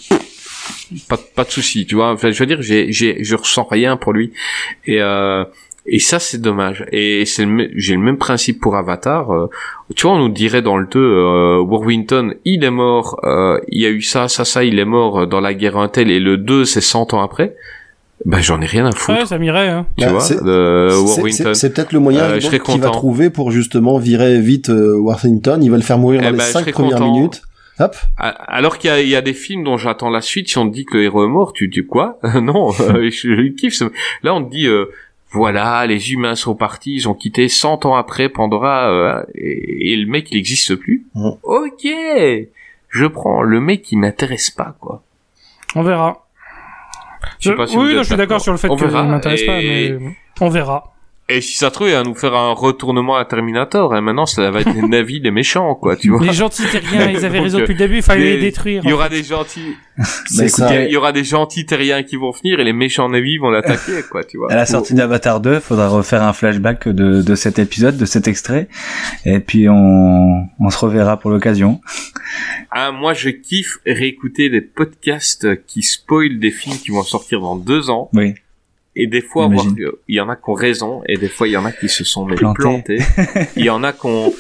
Pas, 1.09 1.17
pas 1.17 1.45
de 1.45 1.51
souci, 1.51 1.87
tu 1.87 1.95
vois. 1.95 2.13
Enfin, 2.13 2.31
je 2.33 2.39
veux 2.39 2.47
dire, 2.47 2.61
j'ai, 2.61 2.93
j'ai, 2.93 3.25
je 3.25 3.35
ressens 3.35 3.65
rien 3.65 3.97
pour 3.97 4.13
lui. 4.13 4.35
Et 4.85 5.01
euh, 5.01 5.47
et 5.87 5.99
ça, 5.99 6.19
c'est 6.19 6.41
dommage. 6.41 6.85
Et 6.93 7.25
c'est 7.27 7.47
j'ai 7.77 7.95
le 7.95 8.01
même 8.01 8.17
principe 8.19 8.61
pour 8.61 8.77
Avatar. 8.77 9.31
Euh, 9.33 9.51
tu 9.97 10.07
vois, 10.07 10.17
on 10.17 10.19
nous 10.19 10.29
dirait 10.31 10.63
dans 10.63 10.77
le 10.79 10.87
2, 10.87 10.99
euh, 10.99 11.59
Warwington, 11.61 12.35
il 12.45 12.65
est 12.65 12.71
mort. 12.71 13.21
euh, 13.25 13.59
il 13.69 13.83
y 13.83 13.87
a 13.87 13.91
eu 13.91 14.01
ça, 14.03 14.29
ça, 14.29 14.45
ça, 14.45 14.65
il 14.65 14.79
est 14.79 14.85
mort 14.87 15.27
dans 15.27 15.41
la 15.41 15.53
guerre 15.55 15.77
Intel. 15.77 16.11
Et 16.11 16.21
le 16.21 16.37
2, 16.39 16.65
c'est 16.65 16.81
100 16.81 17.13
ans 17.15 17.23
après. 17.23 17.55
Ben, 18.25 18.41
j'en 18.41 18.61
ai 18.63 18.67
rien 18.67 18.87
à 18.87 18.93
foutre. 18.93 19.19
Ouais, 19.19 19.27
ça 19.27 19.37
m'irait, 19.37 19.69
hein. 19.69 19.87
tu 19.99 20.05
Bah, 20.07 20.13
vois, 20.13 20.21
c'est- 20.21 20.39
C'est- 21.55 21.71
peut-être 21.75 21.93
le 21.93 21.99
moyen 21.99 22.23
Euh, 22.23 22.39
qu'il 22.39 22.81
va 22.81 22.89
trouver 22.91 23.29
pour 23.29 23.51
justement 23.51 23.99
virer 23.99 24.41
vite 24.41 24.71
euh, 24.71 24.97
Washington. 24.97 25.63
Il 25.63 25.71
va 25.71 25.77
le 25.77 25.83
faire 25.83 25.99
mourir 25.99 26.21
Eh 26.23 26.27
dans 26.27 26.31
ben, 26.31 26.39
les 26.39 26.45
je 26.45 26.51
cinq 26.53 26.61
serais 26.61 26.73
premières 26.73 26.99
content. 26.99 27.13
minutes. 27.13 27.43
Hop. 27.81 27.97
A- 28.17 28.29
Alors 28.29 28.79
qu'il 28.79 28.89
y 28.89 28.93
a, 28.93 29.01
il 29.03 29.09
y 29.09 29.17
a 29.17 29.21
des 29.21 29.35
films 29.35 29.65
dont 29.65 29.77
j'attends 29.77 30.09
la 30.09 30.21
suite, 30.23 30.49
si 30.49 30.57
on 30.59 30.69
te 30.71 30.73
dit 30.75 30.85
que 30.87 30.97
le 30.97 31.03
héros 31.03 31.25
est 31.25 31.29
mort, 31.29 31.53
tu 31.53 31.69
dis 31.69 31.85
quoi? 31.85 32.19
Non, 32.41 32.71
euh, 32.81 33.03
je, 33.11 33.35
je 33.37 33.49
kiffe. 33.55 33.75
ce- 33.75 33.85
Là, 34.23 34.33
on 34.35 34.43
te 34.45 34.51
dit, 34.51 34.69
euh, 34.69 34.87
voilà, 35.35 35.85
les 35.87 36.13
humains 36.13 36.37
sont 36.37 36.55
partis, 36.55 36.95
ils 36.95 37.09
ont 37.09 37.15
quitté 37.15 37.49
100 37.49 37.87
ans 37.87 37.97
après 37.97 38.29
Pandora, 38.29 38.89
euh, 38.89 39.25
et, 39.35 39.93
et 39.93 39.97
le 39.97 40.07
mec, 40.07 40.31
il 40.31 40.37
n'existe 40.37 40.77
plus. 40.77 41.07
Mhm. 41.15 41.37
Ok, 41.43 41.87
je 42.89 43.07
prends 43.07 43.43
le 43.43 43.61
mec 43.61 43.83
qui 43.83 43.97
m'intéresse 43.97 44.51
pas, 44.51 44.77
quoi. 44.81 45.03
On 45.75 45.83
verra. 45.83 46.25
Je 47.41 47.51
sais 47.51 47.57
pas 47.57 47.67
si 47.67 47.77
oui, 47.77 47.95
non, 47.95 48.03
je 48.03 48.09
suis 48.09 48.17
d'accord 48.17 48.41
sur 48.41 48.53
le 48.53 48.59
fait 48.59 48.69
ça 48.69 49.03
m'intéresse 49.03 49.43
pas, 49.43 49.57
mais 49.57 49.99
on 50.41 50.49
verra. 50.49 50.94
Et 51.27 51.41
si 51.41 51.57
ça 51.57 51.69
se 51.69 51.73
trouve, 51.73 51.89
il 51.89 51.95
va 51.95 52.03
nous 52.03 52.15
faire 52.15 52.35
un 52.35 52.53
retournement 52.53 53.17
à 53.17 53.25
Terminator, 53.25 53.97
et 53.97 54.03
maintenant, 54.03 54.27
ça 54.27 54.51
va 54.51 54.61
être 54.61 54.75
les 54.75 54.83
navis 54.89 55.21
des 55.23 55.31
méchants, 55.31 55.75
quoi, 55.75 55.97
tu 55.97 56.11
vois. 56.11 56.23
Les 56.23 56.35
gentils 56.35 56.65
terriens, 56.71 57.09
ils 57.11 57.25
avaient 57.25 57.41
raison 57.41 57.57
euh, 57.59 57.61
depuis 57.63 57.73
le 57.73 57.79
début, 57.79 57.97
il 57.97 58.03
fallait 58.03 58.25
les- 58.25 58.37
les 58.37 58.41
détruire. 58.43 58.83
Il 58.85 58.91
y 58.91 58.93
aura 58.93 59.09
fait. 59.09 59.17
des 59.17 59.25
gentils, 59.25 59.75
ça. 60.49 60.83
il 60.85 60.91
y 60.93 60.97
aura 60.99 61.13
des 61.13 61.25
gentils 61.25 61.65
terriens 61.65 62.03
qui 62.03 62.17
vont 62.17 62.31
venir, 62.31 62.61
et 62.61 62.65
les 62.65 62.75
méchants 62.75 63.09
navis 63.09 63.39
vont 63.39 63.49
l'attaquer, 63.49 64.03
quoi, 64.11 64.23
tu 64.23 64.37
vois. 64.37 64.53
À 64.53 64.57
la 64.57 64.67
sortie 64.67 64.93
d'Avatar 64.93 65.41
2, 65.41 65.61
faudra 65.61 65.89
refaire 65.89 66.23
un 66.23 66.35
flashback 66.35 66.89
de, 66.89 67.23
de 67.23 67.35
cet 67.35 67.59
épisode, 67.59 67.97
de 67.97 68.05
cet 68.05 68.29
extrait, 68.29 68.69
et 69.25 69.41
puis 69.41 69.67
on, 69.71 70.47
on 70.61 70.69
se 70.71 70.77
reverra 70.79 71.19
pour 71.19 71.31
l'occasion. 71.31 71.81
Ah, 72.71 72.93
moi, 72.93 73.15
je 73.15 73.31
kiffe 73.31 73.79
réécouter 73.87 74.51
des 74.51 74.61
podcasts 74.61 75.65
qui 75.65 75.83
spoilent 75.83 76.39
des 76.39 76.51
films 76.51 76.77
qui 76.77 76.91
vont 76.91 77.03
sortir 77.03 77.41
dans 77.41 77.57
deux 77.57 77.89
ans. 77.89 78.11
Oui. 78.13 78.35
Et 78.97 79.07
des 79.07 79.23
fois, 79.23 79.49
il 80.09 80.15
y 80.15 80.21
en 80.21 80.29
a 80.29 80.37
qui 80.37 80.43
ont 80.49 80.55
raison, 80.55 81.03
et 81.09 81.17
des 81.17 81.29
fois, 81.29 81.49
il 81.49 81.53
y 81.53 81.57
en 81.57 81.65
a 81.65 81.73
qui 81.73 81.89
se 81.89 82.05
sont 82.05 82.27
Plantés. 82.27 82.55
plantés. 82.63 82.99
il 83.57 83.65
y 83.65 83.71
en 83.71 83.83
a 83.83 83.93
qui 83.93 84.07
ont... 84.07 84.33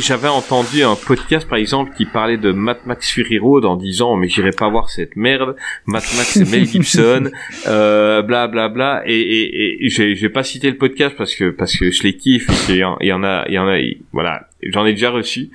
J'avais 0.00 0.28
entendu 0.28 0.84
un 0.84 0.94
podcast, 0.94 1.48
par 1.48 1.58
exemple, 1.58 1.90
qui 1.96 2.04
parlait 2.06 2.36
de 2.36 2.52
Mad 2.52 2.78
Max 2.86 3.10
Fury 3.10 3.38
Road 3.40 3.64
en 3.64 3.74
disant 3.76 4.14
mais 4.14 4.28
j'irai 4.28 4.52
pas 4.52 4.68
voir 4.68 4.88
cette 4.88 5.16
merde. 5.16 5.56
Mad 5.84 6.04
Max 6.16 6.28
c'est 6.38 6.48
Mel 6.48 6.64
Gibson, 6.64 7.30
euh, 7.66 8.22
bla 8.22 8.46
bla 8.46 8.68
bla. 8.68 9.02
Et, 9.04 9.18
et, 9.18 9.84
et 9.86 10.14
j'ai 10.14 10.28
pas 10.28 10.44
cité 10.44 10.70
le 10.70 10.76
podcast 10.76 11.16
parce 11.18 11.34
que 11.34 11.50
parce 11.50 11.76
que 11.76 11.90
je 11.90 12.04
les 12.04 12.16
kiffe. 12.16 12.48
et 12.48 12.66
qu'il 12.66 12.76
y 12.76 12.84
en- 12.84 12.98
Il 13.00 13.08
y 13.08 13.12
en 13.12 13.24
a, 13.24 13.46
il 13.48 13.54
y 13.54 13.58
en 13.58 13.66
a, 13.66 13.78
il- 13.80 13.98
voilà, 14.12 14.48
j'en 14.62 14.86
ai 14.86 14.92
déjà 14.92 15.10
reçu. 15.10 15.50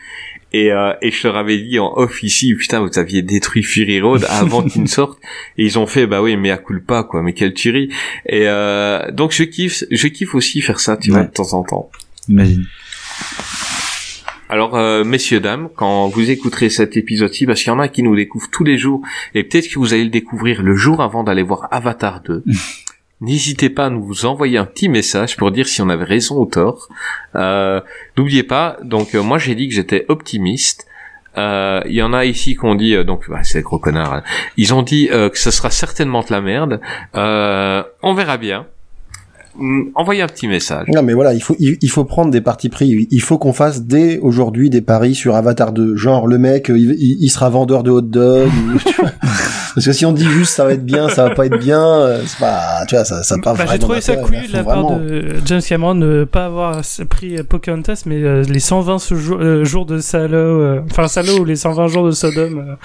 Et, 0.54 0.72
euh, 0.72 0.94
et 1.02 1.10
je 1.10 1.28
leur 1.28 1.36
avais 1.36 1.58
dit 1.58 1.80
en 1.80 1.92
off 1.96 2.22
ici, 2.22 2.54
putain, 2.54 2.80
vous 2.80 3.00
aviez 3.00 3.24
détruit 3.24 3.64
Fury 3.64 4.00
Road 4.00 4.26
avant 4.30 4.64
qu'il 4.64 4.84
ne 4.84 4.88
sorte. 4.88 5.20
Et 5.58 5.66
ils 5.66 5.80
ont 5.80 5.88
fait, 5.88 6.06
bah 6.06 6.22
oui, 6.22 6.38
mais 6.38 6.52
à 6.52 6.58
coup 6.58 6.74
pas, 6.80 7.04
quoi, 7.04 7.22
mais 7.24 7.34
quelle 7.34 7.54
tuerie. 7.54 7.90
Et 8.28 8.48
euh, 8.48 9.12
donc 9.12 9.32
je 9.32 9.44
kiffe, 9.44 9.84
je 9.90 10.08
kiffe 10.08 10.36
aussi 10.36 10.62
faire 10.62 10.80
ça, 10.80 10.96
tu 10.96 11.12
vois, 11.12 11.24
de 11.24 11.32
temps 11.32 11.54
en 11.54 11.64
temps. 11.64 11.90
Imagine. 12.30 12.66
Alors, 14.50 14.76
euh, 14.76 15.04
messieurs, 15.04 15.40
dames, 15.40 15.70
quand 15.76 16.08
vous 16.10 16.30
écouterez 16.30 16.70
cet 16.70 16.96
épisode-ci, 16.96 17.48
parce 17.48 17.64
qu'il 17.64 17.70
y 17.70 17.76
en 17.76 17.80
a 17.80 17.88
qui 17.88 18.04
nous 18.04 18.16
découvrent 18.16 18.50
tous 18.52 18.64
les 18.64 18.78
jours, 18.78 19.02
et 19.34 19.44
peut-être 19.44 19.68
que 19.68 19.80
vous 19.80 19.94
allez 19.94 20.04
le 20.04 20.12
découvrir 20.12 20.62
le 20.62 20.76
jour 20.76 21.02
avant 21.02 21.24
d'aller 21.24 21.42
voir 21.42 21.68
Avatar 21.72 22.22
2, 22.22 22.44
n'hésitez 23.24 23.69
pas 23.69 23.85
à 23.85 23.90
nous 23.90 24.26
envoyer 24.26 24.58
un 24.58 24.66
petit 24.66 24.90
message 24.90 25.38
pour 25.38 25.52
dire 25.52 25.68
si 25.68 25.82
on 25.82 25.90
avait 25.90 26.03
raison 26.03 26.40
ou 26.40 26.45
tort. 26.45 26.90
Euh, 27.35 27.82
N'oubliez 28.18 28.43
pas, 28.43 28.77
donc 28.84 29.16
euh, 29.16 29.24
moi 29.24 29.38
j'ai 29.38 29.56
dit 29.56 29.68
que 29.68 29.74
j'étais 29.74 30.06
optimiste. 30.10 30.85
Euh, 31.38 31.82
Il 31.88 31.93
y 31.95 32.03
en 32.03 32.14
a 32.14 32.26
ici 32.26 32.56
qui 32.56 32.66
ont 32.66 32.76
dit, 32.76 33.03
donc 33.06 33.30
bah, 33.30 33.43
c'est 33.43 33.61
gros 33.61 33.80
connards, 33.80 34.14
hein. 34.14 34.24
ils 34.58 34.74
ont 34.74 34.84
dit 34.84 35.08
que 35.08 35.40
ce 35.40 35.50
sera 35.50 35.72
certainement 35.72 36.22
de 36.22 36.32
la 36.32 36.42
merde. 36.42 36.80
On 37.16 38.14
verra 38.14 38.38
bien. 38.38 38.68
Hum, 39.60 39.92
Envoyez 39.96 40.22
un 40.22 40.28
petit 40.28 40.48
message. 40.48 40.88
Non 40.88 41.04
mais 41.04 41.14
voilà, 41.14 41.34
il 41.34 41.42
faut 41.44 41.56
il, 41.60 41.78
il 41.82 41.90
faut 41.90 42.06
prendre 42.06 42.32
des 42.32 42.42
partis 42.42 42.70
pris. 42.70 43.08
Il 43.12 43.22
faut 43.22 43.38
qu'on 43.38 43.54
fasse 43.54 43.84
dès 43.84 44.18
aujourd'hui 44.20 44.70
des 44.70 44.82
paris 44.82 45.14
sur 45.16 45.36
Avatar 45.36 45.72
2. 45.74 45.96
Genre 45.96 46.28
le 46.28 46.38
mec, 46.40 46.70
euh, 46.72 46.78
il, 46.78 47.30
sera 47.30 47.50
vendeur 47.50 47.84
de 47.84 47.92
hot 47.92 48.02
dog. 48.02 48.50
Parce 49.76 49.88
que 49.88 49.92
si 49.92 50.06
on 50.06 50.12
dit 50.12 50.26
juste 50.26 50.54
ça 50.54 50.66
va 50.66 50.74
être 50.74 50.86
bien, 50.86 51.10
ça 51.10 51.24
va 51.28 51.34
pas 51.34 51.48
être 51.48 51.58
bien, 51.58 51.84
euh, 51.84 52.22
c'est 52.28 52.38
pas, 52.38 52.86
tu 52.88 52.94
vois, 52.96 53.06
ça, 53.06 53.24
ça 53.24 53.36
pas 53.44 53.56
Bah, 53.56 53.66
j'ai 53.72 53.80
trouvé 53.80 54.02
ça 54.02 54.16
couillu 54.18 54.48
de 54.48 54.54
la 54.54 54.64
part 54.64 54.84
vraiment- 54.84 55.00
de 55.00 55.34
James 55.46 55.62
Cameron 55.68 55.96
de 55.96 56.06
ne 56.20 56.24
pas 56.26 56.46
avoir 56.46 56.82
pris 57.10 57.38
euh, 57.38 57.44
Pocahontas, 57.44 58.04
mais 58.06 58.22
euh, 58.22 58.44
les 58.44 58.60
120 58.60 59.00
ce 59.00 59.16
jour- 59.16 59.40
euh, 59.42 59.64
jours 59.66 59.88
de 59.88 59.98
Salo, 59.98 60.38
euh, 60.38 60.82
enfin 60.92 61.08
Salo 61.08 61.40
ou 61.40 61.46
les 61.46 61.56
120 61.56 61.88
jours 61.88 62.06
de 62.06 62.12
Sodome 62.12 62.60
euh, 62.60 62.76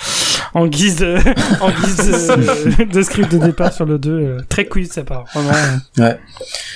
en 0.55 0.67
guise 0.67 0.97
de, 0.97 1.17
en 1.61 1.69
guise 1.71 1.97
de, 1.99 2.85
de 2.91 3.03
script 3.03 3.31
de 3.33 3.39
départ 3.39 3.73
sur 3.75 3.85
le 3.85 3.99
2. 3.99 4.11
euh, 4.11 4.37
très 4.49 4.65
couillu 4.65 4.87
de 4.87 4.93
sa 4.93 5.05
part, 5.05 5.25
vraiment. 5.35 5.51
euh. 5.99 6.13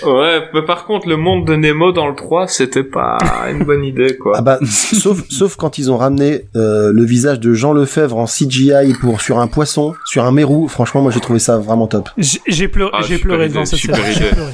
Ouais, 0.04 0.48
mais 0.54 0.62
par 0.62 0.84
contre, 0.86 1.08
le 1.08 1.16
monde 1.16 1.46
de 1.46 1.54
Nemo 1.54 1.92
dans 1.92 2.08
le 2.08 2.14
3, 2.14 2.48
c'était 2.48 2.82
pas 2.84 3.18
une 3.50 3.64
bonne 3.64 3.84
idée, 3.84 4.16
quoi. 4.16 4.34
Ah 4.36 4.42
bah, 4.42 4.58
sauf, 4.64 5.22
sauf 5.30 5.56
quand 5.56 5.78
ils 5.78 5.90
ont 5.90 5.96
ramené 5.96 6.46
euh, 6.56 6.92
le 6.92 7.04
visage 7.04 7.38
de 7.40 7.54
Jean 7.54 7.72
Lefebvre 7.72 8.16
en 8.18 8.26
CGI 8.26 8.94
pour 9.00 9.20
sur 9.20 9.38
un 9.38 9.46
poisson, 9.46 9.94
sur 10.06 10.24
un 10.24 10.32
mérou. 10.32 10.68
Franchement, 10.68 11.02
moi 11.02 11.10
j'ai 11.12 11.20
trouvé 11.20 11.38
ça 11.38 11.58
vraiment 11.58 11.86
top. 11.86 12.08
J'ai 12.18 12.68
pleuré, 12.68 12.90
Ah, 12.94 13.02
j'ai 13.06 13.18
pleuré 13.18 13.44
idée, 13.46 13.54
devant 13.54 13.64
cette 13.64 13.78
super 13.78 13.96
scène. 13.96 14.12
idée. 14.12 14.20
J'ai 14.20 14.30
pleuré. 14.30 14.52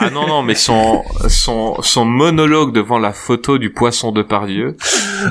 Ah 0.00 0.10
non, 0.10 0.26
non, 0.26 0.42
mais 0.42 0.54
son, 0.54 1.02
son, 1.28 1.82
son 1.82 2.04
monologue 2.04 2.72
devant 2.72 2.98
la 2.98 3.12
photo 3.12 3.58
du 3.58 3.70
poisson 3.70 4.12
de 4.12 4.22
Pardieu, 4.22 4.76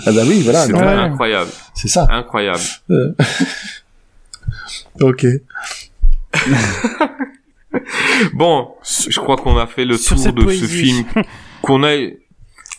Ah 0.06 0.12
bah 0.12 0.22
oui, 0.28 0.42
voilà, 0.44 0.66
c'est 0.66 0.74
Ouais. 0.74 0.82
incroyable. 0.82 1.50
c'est 1.74 1.88
ça. 1.88 2.08
Incroyable. 2.10 2.60
Ok. 5.02 5.26
Bon, 8.34 8.70
je 8.84 9.20
crois 9.20 9.38
qu'on 9.38 9.58
a 9.58 9.68
fait 9.68 9.86
le 9.86 9.98
Sur 9.98 10.16
tour 10.16 10.34
de 10.34 10.52
ce 10.52 10.66
film 10.66 11.06
qu'on 11.62 11.84
a, 11.84 11.96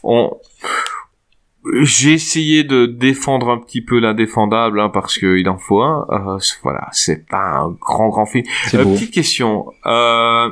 on, 0.02 0.36
j'ai 1.82 2.12
essayé 2.12 2.64
de 2.64 2.86
défendre 2.86 3.50
un 3.50 3.58
petit 3.58 3.82
peu 3.82 3.98
l'indéfendable, 3.98 4.80
hein, 4.80 4.88
parce 4.88 5.18
qu'il 5.18 5.48
en 5.48 5.58
faut 5.58 5.82
un. 5.82 6.06
Euh, 6.10 6.38
voilà, 6.62 6.88
c'est 6.92 7.26
pas 7.26 7.58
un 7.58 7.70
grand 7.70 8.08
grand 8.08 8.26
film. 8.26 8.44
C'est 8.66 8.78
Euh, 8.78 8.84
petite 8.84 9.12
question. 9.12 9.66
Euh, 9.86 10.50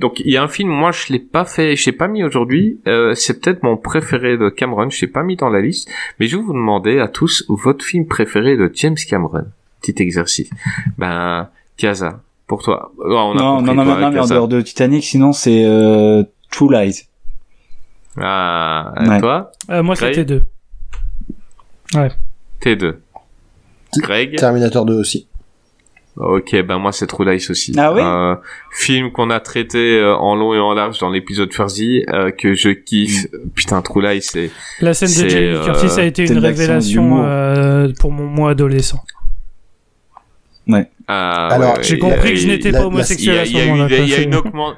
donc 0.00 0.20
il 0.20 0.30
y 0.30 0.36
a 0.36 0.42
un 0.42 0.48
film, 0.48 0.68
moi 0.68 0.92
je 0.92 1.12
l'ai 1.12 1.18
pas 1.18 1.44
fait, 1.44 1.74
je 1.74 1.86
l'ai 1.86 1.96
pas 1.96 2.08
mis 2.08 2.22
aujourd'hui. 2.22 2.80
Euh, 2.86 3.14
c'est 3.14 3.40
peut-être 3.40 3.62
mon 3.62 3.76
préféré 3.76 4.36
de 4.36 4.48
Cameron, 4.48 4.88
je 4.90 5.00
l'ai 5.00 5.10
pas 5.10 5.22
mis 5.22 5.36
dans 5.36 5.48
la 5.48 5.60
liste, 5.60 5.90
mais 6.18 6.26
je 6.26 6.36
vais 6.36 6.42
vous 6.42 6.52
demander 6.52 7.00
à 7.00 7.08
tous 7.08 7.44
votre 7.48 7.84
film 7.84 8.06
préféré 8.06 8.56
de 8.56 8.70
James 8.74 8.96
Cameron. 9.08 9.46
Petit 9.82 10.00
exercice. 10.02 10.50
Ben, 10.96 11.50
Kaza, 11.76 12.20
pour 12.48 12.62
toi. 12.62 12.90
Oh, 12.98 13.04
on 13.06 13.12
a 13.12 13.14
non, 13.14 13.56
compris, 13.58 13.66
non, 13.66 13.74
non, 13.74 13.84
toi, 13.84 13.84
non, 13.84 14.00
non, 14.00 14.10
mais 14.10 14.18
en 14.20 14.26
dehors 14.26 14.48
de 14.48 14.60
Titanic, 14.60 15.04
sinon 15.04 15.32
c'est 15.32 15.64
euh, 15.64 16.24
True 16.50 16.72
Lies. 16.72 17.04
Ah, 18.20 18.92
et 19.04 19.08
Ouais. 19.08 19.20
toi, 19.20 19.52
Euh, 19.70 19.82
moi, 19.84 19.94
Grey 19.94 20.08
c'était 20.08 20.24
deux. 20.24 20.42
T2. 22.60 22.96
Greg 23.98 24.36
Terminator 24.36 24.84
2 24.84 24.94
aussi. 24.94 25.26
Ok, 26.16 26.50
ben 26.66 26.78
moi 26.78 26.90
c'est 26.90 27.06
True 27.06 27.24
Lies 27.24 27.46
aussi. 27.48 27.72
Ah 27.78 27.92
oui 27.92 28.00
Euh, 28.02 28.34
Film 28.72 29.12
qu'on 29.12 29.30
a 29.30 29.38
traité 29.38 30.00
euh, 30.00 30.16
en 30.16 30.34
long 30.34 30.52
et 30.52 30.58
en 30.58 30.74
large 30.74 30.98
dans 30.98 31.10
l'épisode 31.10 31.52
Fuzzy, 31.54 32.04
euh, 32.08 32.32
que 32.32 32.54
je 32.54 32.70
kiffe. 32.70 33.26
Putain, 33.54 33.80
True 33.82 34.02
Lies, 34.02 34.22
c'est... 34.22 34.50
La 34.80 34.94
scène 34.94 35.08
de 35.08 35.12
C'est, 35.14 35.30
Jamie 35.30 35.46
euh, 35.46 35.64
Curtis 35.64 36.00
a 36.00 36.04
été 36.04 36.26
c'est 36.26 36.32
une 36.34 36.40
révélation 36.40 37.22
euh, 37.24 37.88
pour 38.00 38.10
mon 38.10 38.24
moi 38.26 38.50
adolescent. 38.50 39.00
Ah, 41.08 41.48
Alors, 41.52 41.76
ouais, 41.78 41.82
J'ai 41.82 41.98
compris 41.98 42.30
que 42.34 42.36
je 42.36 42.46
n'étais 42.46 42.70
pas 42.70 42.84
homosexuel 42.86 43.38
à 43.38 43.44
il 43.44 43.48
ce 43.48 43.52
y 43.56 43.60
a 43.60 43.64
eu- 43.64 43.68
moment-là. 43.70 43.96
il 43.96 44.08
y 44.08 44.14
a- 44.14 44.20
une 44.20 44.32
c'est- 44.32 44.38
augmen- 44.38 44.74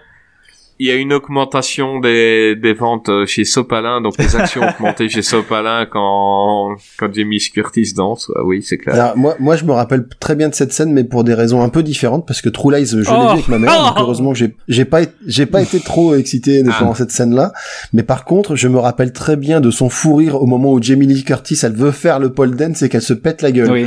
il 0.83 0.87
y 0.87 0.91
a 0.91 0.95
une 0.95 1.13
augmentation 1.13 2.01
des, 2.01 2.57
des 2.57 2.73
ventes 2.73 3.11
euh, 3.11 3.27
chez 3.27 3.45
Sopalin, 3.45 4.01
donc 4.01 4.15
les 4.19 4.35
actions 4.35 4.63
ont 4.65 4.71
augmenté 4.71 5.11
chez 5.11 5.21
Sopalin 5.21 5.85
quand, 5.85 6.75
quand 6.99 7.13
Jamie 7.15 7.39
Curtis 7.39 7.93
danse. 7.95 8.33
Ah 8.35 8.45
oui, 8.47 8.63
c'est 8.63 8.79
clair. 8.79 8.95
Alors 8.95 9.15
moi, 9.17 9.35
moi 9.41 9.57
je 9.57 9.65
me 9.67 9.73
rappelle 9.73 10.07
très 10.21 10.35
bien 10.37 10.49
de 10.49 10.55
cette 10.55 10.73
scène, 10.73 10.93
mais 10.95 11.05
pour 11.05 11.23
des 11.23 11.35
raisons 11.35 11.63
un 11.63 11.69
peu 11.69 11.83
différentes, 11.83 12.27
parce 12.27 12.41
que 12.41 12.49
True 12.49 12.73
Lies, 12.75 12.87
je 12.87 12.97
l'ai 12.97 13.05
Oh. 13.11 13.21
vu 13.21 13.29
avec 13.29 13.49
ma 13.49 13.59
mère, 13.59 13.71
donc 13.77 13.93
Oh. 13.97 14.01
heureusement 14.01 14.33
j'ai 14.33 14.57
j'ai 14.69 14.87
pas 14.87 15.03
été- 15.03 15.13
j'ai 15.27 15.45
pas 15.45 15.61
été 15.61 15.81
trop 15.81 16.15
excité 16.15 16.63
Ah. 16.67 16.75
pendant 16.79 16.95
cette 16.95 17.11
scène-là. 17.11 17.53
Mais 17.93 18.03
par 18.03 18.25
contre, 18.25 18.57
je 18.57 18.67
me 18.69 18.79
rappelle 18.79 19.13
très 19.13 19.37
bien 19.37 19.61
de 19.61 19.71
son 19.71 19.91
fou 19.91 20.15
rire 20.15 20.41
au 20.43 20.47
moment 20.47 20.73
où 20.73 20.83
Jamie 20.83 21.07
Lee 21.07 21.25
Curtis, 21.25 21.59
elle 21.63 21.75
veut 21.77 21.91
faire 21.91 22.19
le 22.21 22.33
pole 22.33 22.57
dance 22.57 22.81
et 22.83 22.89
qu'elle 22.89 23.03
se 23.03 23.13
pète 23.13 23.43
la 23.43 23.53
gueule. 23.53 23.71
Oui. 23.71 23.87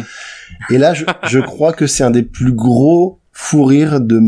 Et 0.69 0.77
là, 0.77 0.93
je, 0.93 1.05
je 1.27 1.39
crois 1.39 1.73
que 1.73 1.87
c'est 1.87 2.03
un 2.03 2.11
des 2.11 2.21
plus 2.21 2.53
gros 2.53 3.17
fou 3.31 3.63
rires 3.63 3.99
de 3.99 4.19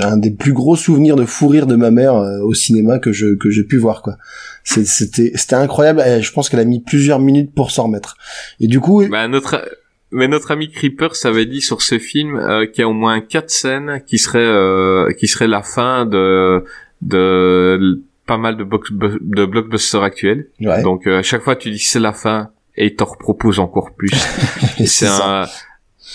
un 0.00 0.16
des 0.16 0.30
plus 0.30 0.52
gros 0.52 0.76
souvenirs 0.76 1.16
de 1.16 1.24
fou 1.24 1.48
rire 1.48 1.66
de 1.66 1.76
ma 1.76 1.90
mère 1.90 2.14
euh, 2.14 2.40
au 2.40 2.54
cinéma 2.54 2.98
que 2.98 3.12
je 3.12 3.34
que 3.34 3.50
j'ai 3.50 3.64
pu 3.64 3.76
voir 3.76 4.02
quoi. 4.02 4.16
C'était 4.64 5.32
c'était 5.34 5.54
incroyable. 5.54 6.02
Et 6.06 6.22
je 6.22 6.32
pense 6.32 6.48
qu'elle 6.48 6.60
a 6.60 6.64
mis 6.64 6.80
plusieurs 6.80 7.18
minutes 7.18 7.54
pour 7.54 7.70
s'en 7.70 7.84
remettre. 7.84 8.16
Et 8.60 8.66
du 8.66 8.80
coup, 8.80 9.06
Bah, 9.08 9.26
notre, 9.28 9.64
mais 10.10 10.28
notre 10.28 10.50
ami 10.50 10.70
Creeper 10.70 11.14
s'avait 11.16 11.46
dit 11.46 11.60
sur 11.60 11.82
ce 11.82 11.98
film 11.98 12.36
euh, 12.36 12.66
qu'il 12.66 12.80
y 12.80 12.84
a 12.84 12.88
au 12.88 12.92
moins 12.92 13.20
quatre 13.20 13.50
scènes 13.50 14.02
qui 14.06 14.18
seraient 14.18 14.38
euh, 14.40 15.10
qui 15.18 15.26
seraient 15.26 15.48
la 15.48 15.62
fin 15.62 16.06
de 16.06 16.64
de 17.02 18.02
pas 18.26 18.36
mal 18.38 18.56
de, 18.56 18.64
box, 18.64 18.92
de 18.92 19.46
blockbusters 19.46 20.02
actuels. 20.02 20.48
ouais, 20.60 20.82
Donc 20.82 21.06
euh, 21.06 21.18
à 21.18 21.22
chaque 21.22 21.42
fois 21.42 21.56
tu 21.56 21.70
dis 21.70 21.78
c'est 21.78 22.00
la 22.00 22.12
fin 22.12 22.50
et 22.76 22.86
il 22.86 22.94
te 22.94 23.04
repropose 23.04 23.58
encore 23.58 23.94
plus. 23.94 24.10
c'est 24.78 24.86
ça. 24.86 25.48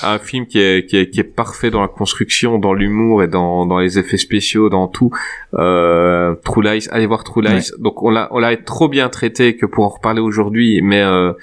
Un 0.02 0.18
film 0.20 0.48
qui 0.48 0.60
est, 0.60 0.90
qui 0.90 0.98
est 0.98 1.10
qui 1.10 1.20
est 1.20 1.24
parfait 1.24 1.70
dans 1.70 1.82
la 1.82 1.88
construction, 1.88 2.58
dans 2.58 2.74
l'humour 2.74 3.24
et 3.24 3.28
dans 3.28 3.66
dans 3.66 3.80
les 3.80 4.00
effets 4.00 4.18
spéciaux, 4.18 4.70
dans 4.70 4.88
tout. 4.88 5.12
Euh, 5.54 6.36
True 6.44 6.64
Lies, 6.64 6.88
allez 6.92 7.06
voir 7.06 7.24
True 7.24 7.42
Lies. 7.42 7.72
Donc 7.78 8.02
on 8.02 8.10
l'a 8.10 8.28
on 8.32 8.40
l'a 8.40 8.56
trop 8.58 8.90
bien 8.90 9.10
traité 9.10 9.56
que 9.56 9.66
pour 9.66 9.86
en 9.86 9.90
reparler 9.90 10.22
aujourd'hui, 10.22 10.82
mais 10.82 11.02
euh, 11.02 11.34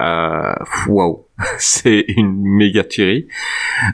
euh, 0.00 0.54
waouh, 0.88 1.26
c'est 1.58 2.04
une 2.08 2.36
méga 2.42 2.84
tuerie. 2.84 3.26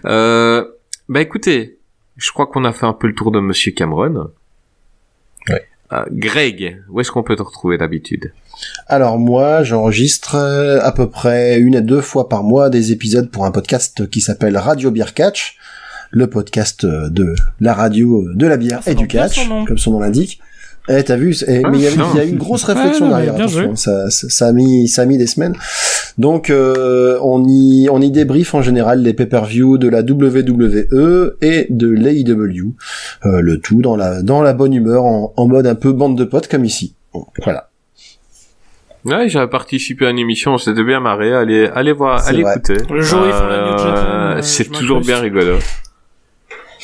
Euh, 0.05 0.65
bah 1.09 1.21
écoutez, 1.21 1.79
je 2.17 2.31
crois 2.33 2.47
qu'on 2.47 2.65
a 2.65 2.73
fait 2.73 2.87
un 2.87 2.93
peu 2.93 3.07
le 3.07 3.15
tour 3.15 3.31
de 3.31 3.41
Monsieur 3.41 3.73
Cameron. 3.73 4.31
Ouais. 5.49 5.67
Euh, 5.93 6.05
Greg, 6.11 6.83
où 6.89 7.01
est-ce 7.01 7.11
qu'on 7.11 7.23
peut 7.23 7.37
te 7.37 7.43
retrouver 7.43 7.77
d'habitude? 7.79 8.33
Alors 8.87 9.19
moi, 9.19 9.63
j'enregistre 9.63 10.37
euh, 10.37 10.81
à 10.83 10.93
peu 10.93 11.11
près 11.11 11.59
une 11.59 11.77
à 11.77 11.81
deux 11.81 12.01
fois 12.01 12.29
par 12.29 12.43
mois 12.43 12.71
des 12.71 12.93
épisodes 12.93 13.31
pour 13.31 13.45
un 13.45 13.51
podcast 13.51 14.09
qui 14.09 14.21
s'appelle 14.21 14.57
Radio 14.57 14.91
Beer 14.91 15.13
Catch, 15.15 15.57
le 16.11 16.29
podcast 16.29 16.85
euh, 16.85 17.09
de 17.11 17.35
la 17.61 17.75
radio 17.75 18.25
de 18.35 18.47
la 18.47 18.57
bière 18.57 18.81
Ah, 18.87 18.91
et 18.91 18.95
du 18.95 19.07
catch, 19.07 19.47
comme 19.67 19.79
son 19.79 19.93
nom 19.93 20.01
l'indique. 20.01 20.41
Eh, 20.89 21.03
t'as 21.05 21.17
vu, 21.17 21.33
c'est- 21.33 21.47
eh, 21.49 21.63
Ah, 21.65 21.71
mais 21.71 21.79
il 21.79 21.85
y, 21.85 21.87
a 21.87 22.25
eu 22.25 22.29
une 22.29 22.39
grosse 22.39 22.65
réflexion 22.65 23.09
non, 23.09 23.17
derrière. 23.17 23.49
ça, 23.79 24.11
ça, 24.11 24.29
ça 24.29 24.47
a 24.49 24.53
mis, 24.53 24.89
ça 24.89 25.03
a 25.03 25.05
mis 25.07 25.17
des 25.17 25.29
semaines. 25.29 25.55
Donc, 26.19 26.51
euh, 26.51 27.19
on 27.23 27.45
y, 27.47 27.89
on 27.91 28.01
y 28.01 28.11
débriefe 28.11 28.53
en 28.55 28.63
général 28.63 29.01
les 29.01 29.15
pay-per-view 29.15 29.79
de 29.79 29.89
la 29.89 30.03
WWE 30.03 31.37
et 31.41 31.67
de 31.71 31.89
l'AEW, 31.89 32.75
euh, 33.27 33.41
le 33.41 33.59
tout 33.61 33.81
dans 33.81 33.97
la, 33.97 34.23
dans 34.23 34.43
la 34.43 34.53
bonne 34.55 34.75
humeur, 34.75 35.05
en, 35.05 35.33
en 35.37 35.47
mode 35.47 35.67
un 35.69 35.77
peu 35.77 35.93
bande 35.93 36.19
de 36.19 36.25
potes 36.25 36.49
comme 36.49 36.65
ici. 36.65 36.95
Bon, 37.15 37.27
voilà. 37.45 37.69
Ouais, 39.05 39.29
j'avais 39.29 39.49
participé 39.49 40.07
à 40.07 40.11
une 40.11 40.19
émission, 40.19 40.59
c'était 40.59 40.85
bien 40.85 41.01
marré. 41.01 41.33
Allez, 41.33 41.69
allez 41.75 41.93
voir, 41.93 42.25
allez 42.27 42.43
vrai. 42.43 42.55
écouter. 42.57 42.77
Le 42.89 43.01
jour 43.01 43.21
où 43.23 43.27
ils 43.27 43.33
font 43.33 43.47
la 43.47 43.71
New 43.71 43.79
Japan, 43.79 44.37
euh, 44.39 44.43
c'est 44.43 44.71
toujours 44.71 45.01
bien 45.01 45.19
rigolo. 45.19 45.57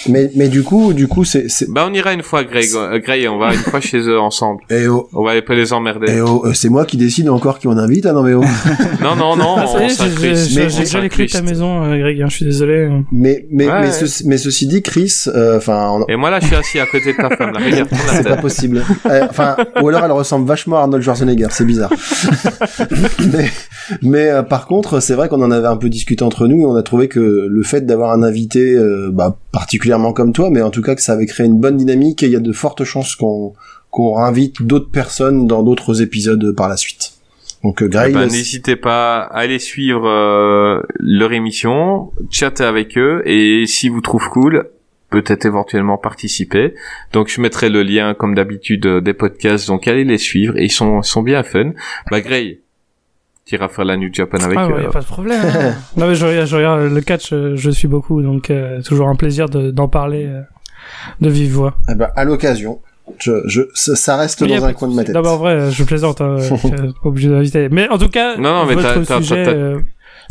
Mais, 0.09 0.31
mais 0.37 0.49
du 0.49 0.63
coup, 0.63 0.93
du 0.93 1.09
coup, 1.09 1.25
c'est, 1.25 1.49
c'est, 1.49 1.69
Bah, 1.71 1.87
on 1.91 1.93
ira 1.93 2.13
une 2.13 2.23
fois, 2.23 2.45
Greg. 2.45 2.69
Euh, 2.75 2.99
Greg, 3.01 3.27
on 3.31 3.39
va 3.39 3.53
une 3.53 3.61
fois 3.61 3.81
chez 3.81 3.99
eux 3.99 4.19
ensemble. 4.21 4.61
eh 4.71 4.87
oh, 4.87 5.09
On 5.13 5.25
va 5.25 5.33
aller 5.33 5.43
pas 5.43 5.55
les 5.55 5.73
emmerder. 5.73 6.07
eh 6.17 6.21
oh, 6.21 6.43
euh, 6.47 6.53
c'est 6.55 6.69
moi 6.69 6.85
qui 6.85 6.97
décide 6.97 7.29
encore 7.29 7.59
qui 7.59 7.67
on 7.67 7.77
invite, 7.77 8.07
ah 8.07 8.13
non 8.13 8.23
mais 8.23 8.35
oh. 8.35 8.43
Non, 9.03 9.17
non, 9.17 9.37
non, 9.37 9.57
Ah, 9.59 9.65
on 9.75 9.89
j'ai- 9.89 10.69
déjà 10.79 11.01
les 11.01 11.09
clés 11.09 11.27
de 11.27 11.33
ta 11.33 11.43
maison, 11.43 11.85
euh, 11.85 11.99
Greg, 11.99 12.23
hein, 12.23 12.27
je 12.29 12.37
suis 12.37 12.45
désolé. 12.45 12.89
mais, 13.11 13.47
mais, 13.51 13.67
Ouais, 13.67 13.81
mais, 13.81 13.87
ouais. 13.87 13.93
ceci, 13.93 14.27
mais 14.27 14.39
ceci 14.39 14.67
dit, 14.67 14.83
Chris, 14.83 15.25
euh, 15.29 15.57
enfin, 15.59 15.91
on- 16.01 16.07
Et 16.09 16.17
moi, 16.17 16.31
là, 16.31 16.39
je 16.41 16.47
suis 16.47 16.57
assis 16.57 16.79
à 16.79 16.87
côté 16.87 17.13
de 17.13 17.17
ta 17.17 17.31
femme. 17.37 17.53
Là, 17.53 17.61
regarde, 17.65 17.89
c'est 18.13 18.25
pas 18.29 18.37
possible. 18.37 18.83
Euh, 19.07 19.27
Enfin, 19.29 19.57
ou 19.83 19.89
alors 19.89 20.05
elle 20.05 20.13
ressemble 20.13 20.47
vachement 20.47 20.77
à 20.77 20.81
Arnold 20.83 21.03
Schwarzenegger, 21.03 21.49
c'est 21.51 21.65
bizarre. 21.67 21.91
mais, 23.33 23.51
mais 24.03 24.31
euh, 24.31 24.43
par 24.43 24.67
contre, 24.67 25.01
c'est 25.01 25.15
vrai 25.15 25.29
qu'on 25.29 25.43
en 25.43 25.51
avait 25.51 25.67
un 25.67 25.77
peu 25.77 25.89
discuté 25.89 26.25
entre 26.25 26.47
nous 26.47 26.61
et 26.63 26.65
on 26.65 26.77
a 26.77 26.83
trouvé 26.83 27.09
que 27.09 27.21
le 27.49 27.63
fait 27.63 27.83
d'avoir 27.87 28.13
un 28.13 28.23
invité, 28.23 28.75
euh, 28.75 29.11
bah, 29.13 29.37
comme 30.15 30.33
toi, 30.33 30.51
mais 30.51 30.63
en 30.63 30.71
tout 30.71 30.83
cas 30.83 30.95
que 30.95 31.03
ça 31.03 31.13
avait 31.13 31.27
créé 31.27 31.47
une 31.47 31.59
bonne 31.59 31.77
dynamique 31.77 32.23
et 32.23 32.27
il 32.27 32.33
y 32.33 32.37
a 32.37 32.41
de 32.41 32.53
fortes 32.53 32.85
chances 32.85 33.17
qu'on 33.17 33.55
qu'on 33.91 34.19
invite 34.19 34.63
d'autres 34.63 34.91
personnes 34.91 35.47
dans 35.47 35.63
d'autres 35.63 36.03
épisodes 36.03 36.55
par 36.55 36.69
la 36.69 36.77
suite. 36.77 37.15
Donc, 37.65 37.83
euh, 37.83 37.89
Greg, 37.89 38.11
Eh 38.11 38.15
ben, 38.15 38.27
n'hésitez 38.27 38.77
pas 38.77 39.21
à 39.21 39.39
aller 39.39 39.59
suivre 39.59 40.07
euh, 40.07 40.81
leur 41.01 41.33
émission, 41.33 42.13
chatter 42.31 42.65
avec 42.65 42.97
eux, 42.97 43.23
et 43.25 43.65
si 43.67 43.89
vous 43.89 44.01
trouvez 44.01 44.27
cool, 44.31 44.71
peut-être 45.11 45.47
éventuellement 45.47 45.97
participer. 45.97 46.75
Donc 47.13 47.29
je 47.29 47.41
mettrai 47.41 47.69
le 47.69 47.83
lien, 47.83 48.15
comme 48.15 48.35
d'habitude, 48.35 48.87
euh, 48.87 49.01
des 49.01 49.15
podcasts, 49.15 49.67
donc 49.67 49.89
allez 49.89 50.05
les 50.05 50.19
suivre, 50.19 50.57
ils 50.59 50.71
sont, 50.71 51.03
sont 51.03 51.23
bien 51.23 51.43
fun. 51.43 51.73
Bah 52.11 52.21
Gray, 52.21 52.61
tu 53.49 53.55
iras 53.55 53.69
faire 53.69 53.85
la 53.87 53.97
New 53.97 54.13
Japan 54.13 54.39
avec 54.41 54.59
ah 54.61 54.69
ouais, 54.69 54.83
y 54.83 54.87
a 54.87 54.91
pas 54.91 55.01
de 55.01 55.05
problème. 55.07 55.41
hein. 55.45 55.75
non 55.97 56.07
mais 56.07 56.15
je 56.15 56.27
regarde, 56.27 56.47
je 56.47 56.57
regarde 56.57 56.93
le 56.93 57.01
catch, 57.01 57.33
euh, 57.33 57.57
je 57.57 57.71
suis 57.71 57.89
beaucoup, 57.89 58.21
donc 58.23 58.51
euh, 58.51 58.83
toujours 58.83 59.09
un 59.09 59.15
plaisir 59.17 59.49
de- 59.49 59.71
d'en 59.71 59.89
parler 59.89 60.27
euh, 60.27 60.43
de 61.21 61.31
vive 61.31 61.53
voix. 61.53 61.75
eh 61.91 61.95
ben, 61.95 62.09
à 62.15 62.25
l'occasion, 62.25 62.81
je, 63.19 63.33
je, 63.47 63.63
ça, 63.75 63.97
ça 63.97 64.17
reste 64.19 64.43
Mais 64.43 64.59
dans 64.59 64.67
un 64.67 64.73
coin 64.75 64.89
de 64.89 64.95
ma 64.95 65.03
tête. 65.05 65.17
En 65.17 65.37
vrai, 65.39 65.53
euh, 65.55 65.71
je 65.71 65.83
plaisante, 65.85 66.21
hein, 66.21 66.37
euh, 66.39 66.93
pas 67.03 67.09
obligé 67.09 67.31
d'inviter. 67.31 67.69
Mais 67.71 67.89
en 67.89 67.97
tout 67.97 68.09
cas, 68.11 68.37
Non, 68.37 68.53
non, 68.53 68.67
mais 68.67 68.75
votre 68.75 68.93
t'as- 68.95 69.05
t'as- 69.07 69.23
sujet, 69.23 69.45
t'as- 69.45 69.51
euh, 69.53 69.81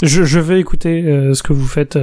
je, 0.03 0.23
je 0.23 0.39
vais 0.39 0.59
écouter 0.59 1.03
euh, 1.07 1.33
ce 1.33 1.41
que 1.41 1.53
vous 1.53 1.65
faites. 1.65 1.95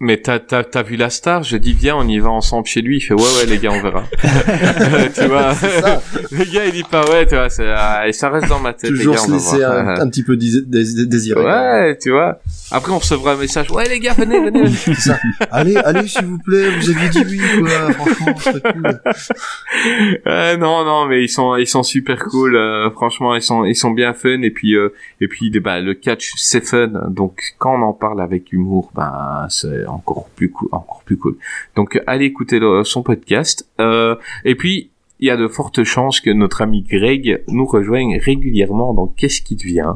Mais 0.00 0.16
t'as, 0.20 0.40
t'as, 0.40 0.64
t'as 0.64 0.82
vu 0.82 0.96
la 0.96 1.08
star, 1.08 1.44
je 1.44 1.56
dis 1.56 1.72
viens, 1.72 1.96
on 1.96 2.06
y 2.08 2.18
va 2.18 2.28
ensemble 2.28 2.66
chez 2.66 2.82
lui, 2.82 2.96
il 2.96 3.00
fait 3.00 3.14
ouais 3.14 3.22
ouais 3.22 3.46
les 3.46 3.58
gars 3.58 3.70
on 3.72 3.80
verra. 3.80 4.02
tu 5.14 5.24
vois, 5.26 5.54
C'est 5.54 5.80
le 6.32 6.52
gars 6.52 6.66
il 6.66 6.72
dit 6.72 6.82
pas 6.82 7.08
ouais, 7.10 7.24
tu 7.26 7.36
vois, 7.36 7.48
c'est, 7.48 7.68
ah, 7.68 8.06
et 8.06 8.12
ça 8.12 8.28
reste 8.28 8.48
dans 8.48 8.58
ma 8.58 8.72
tête 8.74 8.90
Toujours 8.90 9.14
les 9.14 9.20
gars, 9.20 9.26
se 9.26 9.32
laisser 9.32 9.62
un, 9.64 9.88
un 10.00 10.08
petit 10.08 10.24
peu 10.24 10.36
dés- 10.36 10.62
dés- 10.66 11.06
désirer. 11.06 11.44
Ouais, 11.44 11.96
tu 11.96 12.10
vois. 12.10 12.40
Après, 12.72 12.90
on 12.92 12.98
recevra 12.98 13.32
un 13.32 13.36
message. 13.36 13.70
Ouais, 13.70 13.88
les 13.88 14.00
gars, 14.00 14.14
venez, 14.14 14.40
venez, 14.40 14.62
venez. 14.64 14.74
C'est 14.74 14.94
ça. 14.94 15.16
allez, 15.52 15.76
allez, 15.76 16.08
s'il 16.08 16.24
vous 16.26 16.38
plaît, 16.38 16.70
vous 16.70 16.90
aviez 16.90 17.08
dit 17.10 17.24
oui, 17.30 17.40
quoi. 17.60 17.92
Franchement, 17.92 18.34
ce 18.36 18.42
serait 18.50 18.60
cool. 18.72 19.00
Euh, 20.26 20.56
non, 20.56 20.84
non, 20.84 21.06
mais 21.06 21.22
ils 21.22 21.28
sont, 21.28 21.56
ils 21.56 21.66
sont 21.66 21.82
super 21.82 22.18
cool. 22.24 22.56
euh, 22.56 22.90
franchement, 22.90 23.34
ils 23.34 23.42
sont, 23.42 23.64
ils 23.64 23.74
sont 23.76 23.90
bien 23.90 24.14
fun. 24.14 24.40
Et 24.42 24.50
puis, 24.50 24.74
euh, 24.74 24.92
et 25.20 25.28
puis, 25.28 25.50
bah, 25.60 25.80
le 25.80 25.94
catch, 25.94 26.32
c'est 26.36 26.64
fun. 26.64 26.90
Donc, 27.08 27.54
quand 27.58 27.74
on 27.78 27.82
en 27.82 27.92
parle 27.92 28.20
avec 28.22 28.52
humour, 28.52 28.90
ben, 28.94 29.46
c'est 29.50 29.83
encore 29.86 30.28
plus 30.36 30.50
cool, 30.50 30.68
encore 30.72 31.02
plus 31.04 31.16
cool. 31.16 31.36
Donc, 31.76 32.00
allez 32.06 32.26
écouter 32.26 32.60
son 32.84 33.02
podcast. 33.02 33.68
Euh, 33.80 34.16
et 34.44 34.54
puis, 34.54 34.90
il 35.20 35.28
y 35.28 35.30
a 35.30 35.36
de 35.36 35.46
fortes 35.48 35.84
chances 35.84 36.20
que 36.20 36.30
notre 36.30 36.60
ami 36.62 36.82
Greg 36.82 37.42
nous 37.48 37.64
rejoigne 37.66 38.18
régulièrement 38.22 38.92
dans 38.94 39.06
Qu'est-ce 39.06 39.40
qui 39.42 39.54
devient. 39.56 39.94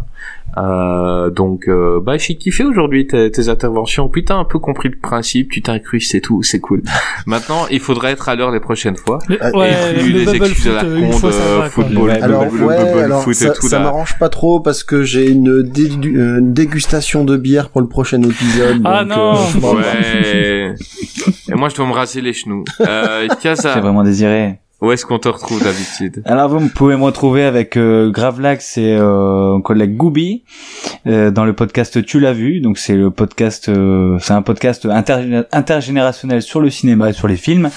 Euh, 0.57 1.29
donc, 1.31 1.69
euh, 1.69 2.01
bah, 2.01 2.17
j'ai 2.17 2.37
kiffé 2.37 2.65
aujourd'hui 2.65 3.07
tes, 3.07 3.31
tes 3.31 3.49
interventions. 3.49 4.09
Puis 4.09 4.25
t'as 4.25 4.37
un 4.37 4.45
peu 4.45 4.59
compris 4.59 4.89
le 4.89 4.97
principe, 4.97 5.51
tu 5.51 5.61
t'incrustes 5.61 6.15
et 6.15 6.21
tout, 6.21 6.43
c'est 6.43 6.61
cool. 6.61 6.83
Maintenant, 7.27 7.67
il 7.71 7.81
faudrait 7.81 8.13
être 8.13 8.29
à 8.29 8.35
l'heure 8.37 8.51
les 8.51 8.61
prochaines 8.61 8.97
fois. 8.97 9.19
Le- 9.29 9.39
ouais, 9.57 9.73
et 9.91 9.99
plus 9.99 10.13
le 10.13 10.19
les 10.21 10.25
bubble 10.25 10.37
excuses 10.47 10.65
de 10.65 10.71
foot, 10.71 10.83
la 10.83 10.85
euh, 10.89 10.97
une 10.99 11.07
con 11.11 11.13
fois 11.19 11.31
de 11.31 11.35
ça 11.35 11.45
va. 11.49 11.55
quoi. 11.61 11.71
football. 11.71 12.09
Ouais, 12.09 12.23
Alors, 12.23 12.45
le, 12.45 12.59
le 12.59 12.65
ouais, 12.67 12.77
bubble 12.85 12.99
alors, 13.01 13.23
foot 13.23 13.35
ça, 13.35 13.49
et 13.49 13.53
tout 13.53 13.69
ça 13.69 13.81
m'arrange 13.81 14.19
pas 14.19 14.29
trop 14.31 14.61
parce 14.61 14.83
que 14.85 15.03
j'ai 15.03 15.29
une, 15.29 15.63
dé- 15.63 15.91
euh, 15.91 16.39
une 16.39 16.55
dégustation 16.55 17.25
de 17.25 17.37
bière 17.37 17.69
pour 17.71 17.81
le 17.83 17.89
prochain 17.89 18.23
épisode. 18.23 18.81
Ah 18.85 19.05
donc, 19.05 19.17
non. 19.17 19.35
euh, 19.35 19.61
bah, 19.61 19.73
Ouais. 19.75 20.75
Et 21.51 21.55
moi, 21.55 21.69
je 21.69 21.75
dois 21.77 21.87
me 21.87 21.93
raser 21.93 22.21
les 22.21 22.33
genoux. 22.33 22.65
Euh, 22.81 23.27
vraiment 23.81 24.03
désiré. 24.03 24.59
Où 24.81 24.93
est-ce 24.93 25.05
qu'on 25.05 25.19
te 25.19 25.29
retrouve 25.29 25.63
d'habitude? 25.63 26.23
Alors 26.25 26.49
vous 26.49 26.69
pouvez 26.69 26.97
me 26.97 27.03
retrouver 27.03 27.43
avec 27.45 27.77
euh, 27.77 28.11
Gravelax 28.11 28.79
et 28.79 28.95
euh, 28.97 29.55
mon 29.55 29.61
collègue 29.61 29.97
Goubi 29.97 30.45
euh, 31.07 31.31
dans 31.33 31.45
le 31.45 31.53
podcast 31.53 32.05
Tu 32.05 32.21
l'as 32.21 32.33
vu. 32.33 32.61
Donc 32.61 32.79
c'est 32.79 32.95
le 32.95 33.11
podcast, 33.11 33.69
euh, 33.69 34.19
c'est 34.21 34.33
un 34.35 34.43
podcast 34.43 34.85
intergé- 34.87 35.45
intergénérationnel 35.53 36.43
sur 36.43 36.61
le 36.61 36.71
cinéma 36.71 37.11
et 37.11 37.13
sur 37.13 37.27
les 37.27 37.37
films. 37.37 37.71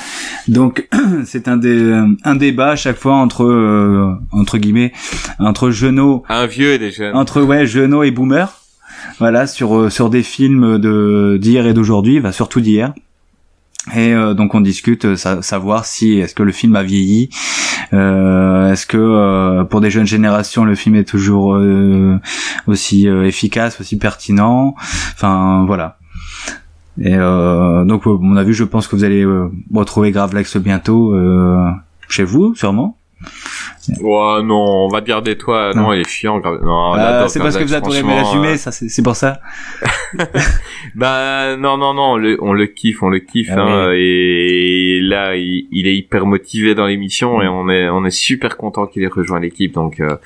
Donc 0.47 0.87
c'est 1.25 1.47
un 1.47 1.57
des 1.57 1.91
un 2.23 2.35
débat 2.35 2.69
à 2.71 2.75
chaque 2.75 2.97
fois 2.97 3.15
entre 3.15 3.45
euh, 3.45 4.13
entre 4.31 4.57
guillemets 4.59 4.91
entre 5.39 5.71
jeunes 5.71 6.19
Un 6.29 6.45
vieux 6.45 6.73
et 6.73 6.77
des 6.79 6.91
jeunes. 6.91 7.15
entre 7.15 7.41
ouais 7.41 7.65
jeunes 7.65 7.95
et 8.03 8.11
boomers. 8.11 8.57
Voilà 9.17 9.47
sur 9.47 9.75
euh, 9.75 9.89
sur 9.89 10.09
des 10.11 10.21
films 10.23 10.77
de 10.77 11.37
d'hier 11.41 11.65
et 11.65 11.73
d'aujourd'hui, 11.73 12.19
bah, 12.19 12.31
surtout 12.31 12.61
d'hier. 12.61 12.93
Et 13.95 14.13
euh, 14.13 14.33
donc 14.35 14.53
on 14.53 14.61
discute, 14.61 15.05
euh, 15.05 15.15
sa- 15.15 15.41
savoir 15.41 15.85
si 15.85 16.19
est-ce 16.19 16.35
que 16.35 16.43
le 16.43 16.51
film 16.51 16.75
a 16.75 16.83
vieilli, 16.83 17.29
euh, 17.93 18.71
est-ce 18.71 18.85
que 18.85 18.97
euh, 18.97 19.63
pour 19.63 19.81
des 19.81 19.89
jeunes 19.89 20.05
générations 20.05 20.65
le 20.65 20.75
film 20.75 20.95
est 20.95 21.03
toujours 21.03 21.55
euh, 21.55 22.19
aussi 22.67 23.07
euh, 23.07 23.25
efficace, 23.25 23.81
aussi 23.81 23.97
pertinent. 23.97 24.75
Enfin 25.13 25.63
voilà. 25.65 25.97
Et 26.99 27.15
donc 27.15 28.05
mon 28.05 28.35
avis, 28.35 28.53
je 28.53 28.63
pense 28.65 28.87
que 28.87 28.95
vous 28.95 29.03
allez 29.05 29.25
retrouver 29.73 30.11
Gravelax 30.11 30.57
bientôt 30.57 31.15
chez 32.09 32.23
vous, 32.25 32.53
sûrement. 32.53 32.97
Ouais, 33.99 34.43
non, 34.43 34.85
on 34.85 34.87
va 34.89 35.01
te 35.01 35.07
garder 35.07 35.37
toi. 35.37 35.71
Non, 35.75 35.83
Non. 35.83 35.93
il 35.93 36.01
est 36.01 36.09
chiant. 36.09 36.39
Non, 36.39 36.59
on 36.61 36.95
Euh, 36.97 37.27
c'est 37.27 37.39
parce 37.39 37.57
que 37.57 37.63
vous 37.63 37.73
mes 37.73 37.79
franchement, 37.79 38.15
résumés, 38.17 38.53
euh, 38.53 38.57
ça 38.57 38.71
c'est 38.71 38.89
c'est 38.89 39.01
pour 39.01 39.15
ça. 39.15 39.39
Bah 40.95 41.55
non 41.57 41.77
non 41.77 41.93
non, 41.93 42.13
on 42.13 42.17
le, 42.17 42.37
on 42.41 42.53
le 42.53 42.65
kiffe, 42.67 43.01
on 43.03 43.09
le 43.09 43.19
kiffe 43.19 43.49
Ah 43.51 43.59
hein, 43.61 43.91
et 43.95 44.99
là 45.01 45.35
il, 45.35 45.67
il 45.71 45.87
est 45.87 45.95
hyper 45.95 46.25
motivé 46.25 46.75
dans 46.75 46.85
l'émission 46.85 47.41
et 47.41 47.47
on 47.47 47.69
est 47.69 47.87
on 47.89 48.03
est 48.05 48.11
super 48.11 48.57
content 48.57 48.87
qu'il 48.87 49.03
ait 49.03 49.07
rejoint 49.07 49.39
l'équipe 49.39 49.73
donc 49.73 49.99
euh, 49.99 50.17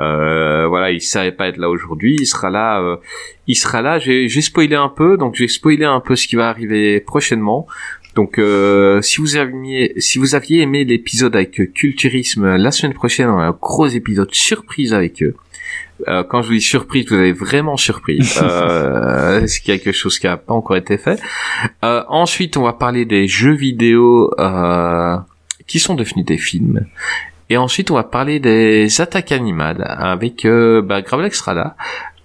euh, 0.00 0.66
voilà, 0.68 0.90
il 0.90 1.00
savait 1.00 1.30
pas 1.32 1.46
être 1.48 1.56
là 1.58 1.68
aujourd'hui, 1.70 2.16
il 2.18 2.26
sera 2.26 2.50
là 2.50 2.80
euh, 2.80 2.96
il 3.46 3.54
sera 3.54 3.82
là, 3.82 3.98
j'ai 3.98 4.28
j'ai 4.28 4.40
spoilé 4.40 4.74
un 4.76 4.88
peu 4.88 5.16
donc 5.16 5.34
j'ai 5.34 5.46
spoilé 5.48 5.84
un 5.84 6.00
peu 6.00 6.16
ce 6.16 6.26
qui 6.26 6.36
va 6.36 6.48
arriver 6.48 7.00
prochainement. 7.00 7.66
Donc, 8.14 8.38
euh, 8.38 9.00
si 9.02 9.20
vous 9.20 9.36
aviez, 9.36 9.94
si 9.98 10.18
vous 10.18 10.34
aviez 10.34 10.62
aimé 10.62 10.84
l'épisode 10.84 11.34
avec 11.34 11.60
euh, 11.60 11.66
Culturisme, 11.66 12.56
la 12.56 12.70
semaine 12.70 12.94
prochaine, 12.94 13.28
on 13.28 13.38
a 13.38 13.46
un 13.46 13.58
gros 13.60 13.86
épisode 13.86 14.32
surprise 14.32 14.94
avec 14.94 15.22
eux. 15.22 15.34
Euh, 16.08 16.24
quand 16.24 16.42
je 16.42 16.48
vous 16.48 16.54
dis 16.54 16.60
surprise, 16.60 17.06
vous 17.08 17.14
avez 17.14 17.32
vraiment 17.32 17.76
surpris. 17.76 18.20
Euh, 18.44 19.46
c'est 19.46 19.62
quelque 19.62 19.92
chose 19.92 20.18
qui 20.18 20.26
a 20.26 20.36
pas 20.36 20.54
encore 20.54 20.76
été 20.76 20.98
fait? 20.98 21.20
Euh, 21.84 22.02
ensuite, 22.08 22.56
on 22.56 22.62
va 22.62 22.72
parler 22.72 23.04
des 23.04 23.26
jeux 23.26 23.54
vidéo 23.54 24.30
euh, 24.38 25.16
qui 25.66 25.78
sont 25.78 25.94
devenus 25.94 26.24
des 26.24 26.38
films. 26.38 26.86
Et 27.50 27.56
ensuite, 27.56 27.90
on 27.90 27.94
va 27.94 28.04
parler 28.04 28.38
des 28.38 29.00
attaques 29.00 29.32
animales 29.32 29.84
avec 29.86 30.44
euh, 30.44 30.82
bah, 30.82 31.02
sera 31.32 31.54
là. 31.54 31.76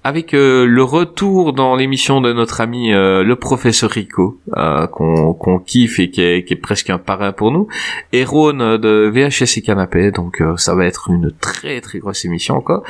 Avec 0.03 0.33
euh, 0.33 0.65
le 0.65 0.81
retour 0.83 1.51
dans 1.51 1.75
l'émission 1.75 2.21
de 2.21 2.31
notre 2.31 2.61
ami 2.61 2.93
euh, 2.93 3.21
le 3.23 3.35
professeur 3.35 3.89
Rico, 3.89 4.39
euh, 4.55 4.87
qu'on 4.87 5.59
kiffe 5.59 5.99
et 5.99 6.09
qui 6.09 6.21
est, 6.21 6.45
qui 6.45 6.53
est 6.53 6.57
presque 6.57 6.89
un 6.89 6.97
parrain 6.99 7.33
pour 7.33 7.51
nous, 7.51 7.67
et 8.13 8.23
Ron 8.23 8.59
euh, 8.61 8.77
de 8.77 9.11
VHS 9.13 9.57
et 9.57 9.61
Canapé, 9.61 10.11
donc 10.11 10.41
euh, 10.41 10.55
ça 10.55 10.73
va 10.73 10.85
être 10.85 11.09
une 11.09 11.31
très 11.41 11.81
très 11.81 11.99
grosse 11.99 12.23
émission 12.23 12.55
encore. 12.55 12.83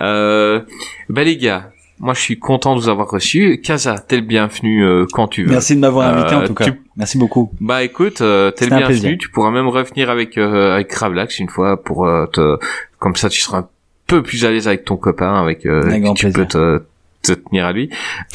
Euh, 0.00 0.60
bah 1.08 1.22
les 1.22 1.36
gars, 1.36 1.70
moi 2.00 2.14
je 2.14 2.20
suis 2.20 2.38
content 2.40 2.74
de 2.74 2.80
vous 2.80 2.88
avoir 2.88 3.08
reçus. 3.08 3.60
Kaza, 3.62 4.00
t'es 4.00 4.16
le 4.16 4.22
bienvenu 4.22 4.84
euh, 4.84 5.06
quand 5.12 5.28
tu 5.28 5.44
veux. 5.44 5.50
Merci 5.52 5.76
de 5.76 5.80
m'avoir 5.80 6.08
invité 6.08 6.34
en 6.34 6.44
tout 6.46 6.54
cas. 6.54 6.64
tu- 6.64 6.80
Merci 6.96 7.16
beaucoup. 7.18 7.52
Bah 7.60 7.84
écoute, 7.84 8.22
euh, 8.22 8.50
t'es 8.50 8.64
le 8.64 8.70
bienvenu. 9.02 9.18
Tu 9.18 9.28
pourras 9.30 9.50
même 9.52 9.68
revenir 9.68 10.10
avec 10.10 10.36
euh, 10.36 10.74
avec 10.74 10.88
Kravlax 10.88 11.38
une 11.38 11.48
fois 11.48 11.80
pour 11.80 12.08
te, 12.32 12.58
comme 12.98 13.14
ça 13.14 13.28
tu 13.28 13.40
seras 13.40 13.58
un 13.58 13.68
peu 14.06 14.22
plus 14.22 14.44
à 14.44 14.50
l'aise 14.50 14.68
avec 14.68 14.84
ton 14.84 14.96
copain, 14.96 15.40
avec, 15.40 15.66
euh, 15.66 15.82
Avec 15.82 16.14
tu 16.14 16.30
peux 16.30 16.46
te, 16.46 16.82
te 17.22 17.32
tenir 17.32 17.66
à 17.66 17.72
lui. 17.72 17.90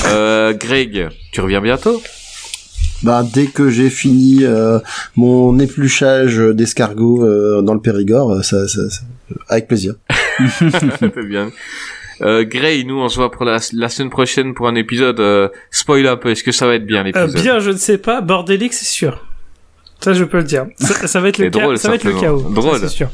Euh, 0.08 0.54
Greg, 0.54 1.10
tu 1.32 1.42
reviens 1.42 1.62
bientôt? 1.62 2.02
Bah, 3.04 3.24
dès 3.34 3.48
que 3.48 3.70
j'ai 3.72 3.90
fini 3.90 4.40
euh, 4.44 4.80
mon 5.16 5.58
épluchage 5.58 6.38
d'escargot 6.38 7.26
euh, 7.26 7.62
dans 7.64 7.74
le 7.74 7.80
Périgord, 7.80 8.44
ça, 8.44 8.68
ça, 8.68 8.90
ça- 8.90 9.02
avec 9.48 9.68
plaisir. 9.68 9.96
Très 10.40 11.24
bien. 11.26 11.50
Euh, 12.22 12.44
Gray, 12.44 12.86
nous 12.86 13.00
on 13.00 13.10
se 13.10 13.16
voit 13.16 13.32
pour 13.32 13.46
la, 13.46 13.58
la 13.74 13.90
semaine 13.90 14.12
prochaine 14.12 14.54
pour 14.54 14.68
un 14.68 14.76
épisode. 14.76 15.20
Euh, 15.20 15.48
spoil 15.72 16.06
un 16.06 16.18
peu, 16.18 16.30
est-ce 16.30 16.44
que 16.44 16.52
ça 16.52 16.68
va 16.68 16.76
être 16.76 16.86
bien 16.86 17.02
Euh, 17.02 17.06
l'épisode? 17.06 17.42
bien, 17.42 17.60
je 17.60 17.72
ne 17.72 17.78
sais 17.78 17.98
pas. 17.98 18.22
Bordélique, 18.22 18.74
c'est 18.74 18.86
sûr. 18.86 19.26
Ça, 20.02 20.14
je 20.14 20.24
peux 20.24 20.38
le 20.38 20.44
dire. 20.44 20.68
Ça, 20.78 21.08
ça 21.08 21.20
va 21.20 21.30
être 21.30 21.38
le, 21.40 21.50
drôle, 21.50 21.78
ça 21.80 21.90
va 21.90 21.96
être 21.96 22.04
le 22.04 22.14
chaos. 22.20 22.42
Drôle. 22.54 22.74
Ça, 22.80 22.88
c'est 22.88 22.96
sûr. 22.96 23.10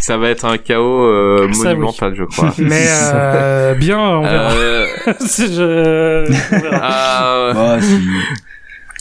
Ça 0.00 0.16
va 0.16 0.28
être 0.30 0.44
un 0.44 0.58
chaos 0.58 1.02
euh, 1.04 1.48
oui. 1.50 1.58
monumental, 1.58 2.14
je 2.14 2.24
crois. 2.24 2.54
Mais 2.58 2.86
euh, 2.88 3.74
bien, 3.74 3.98
on 3.98 4.22
verra. 4.22 4.52
Euh, 4.52 4.86
je... 5.20 6.26
on 6.54 6.58
verra. 6.60 6.80
ah, 6.82 7.52
Oh, 7.56 7.80
si. 7.80 8.00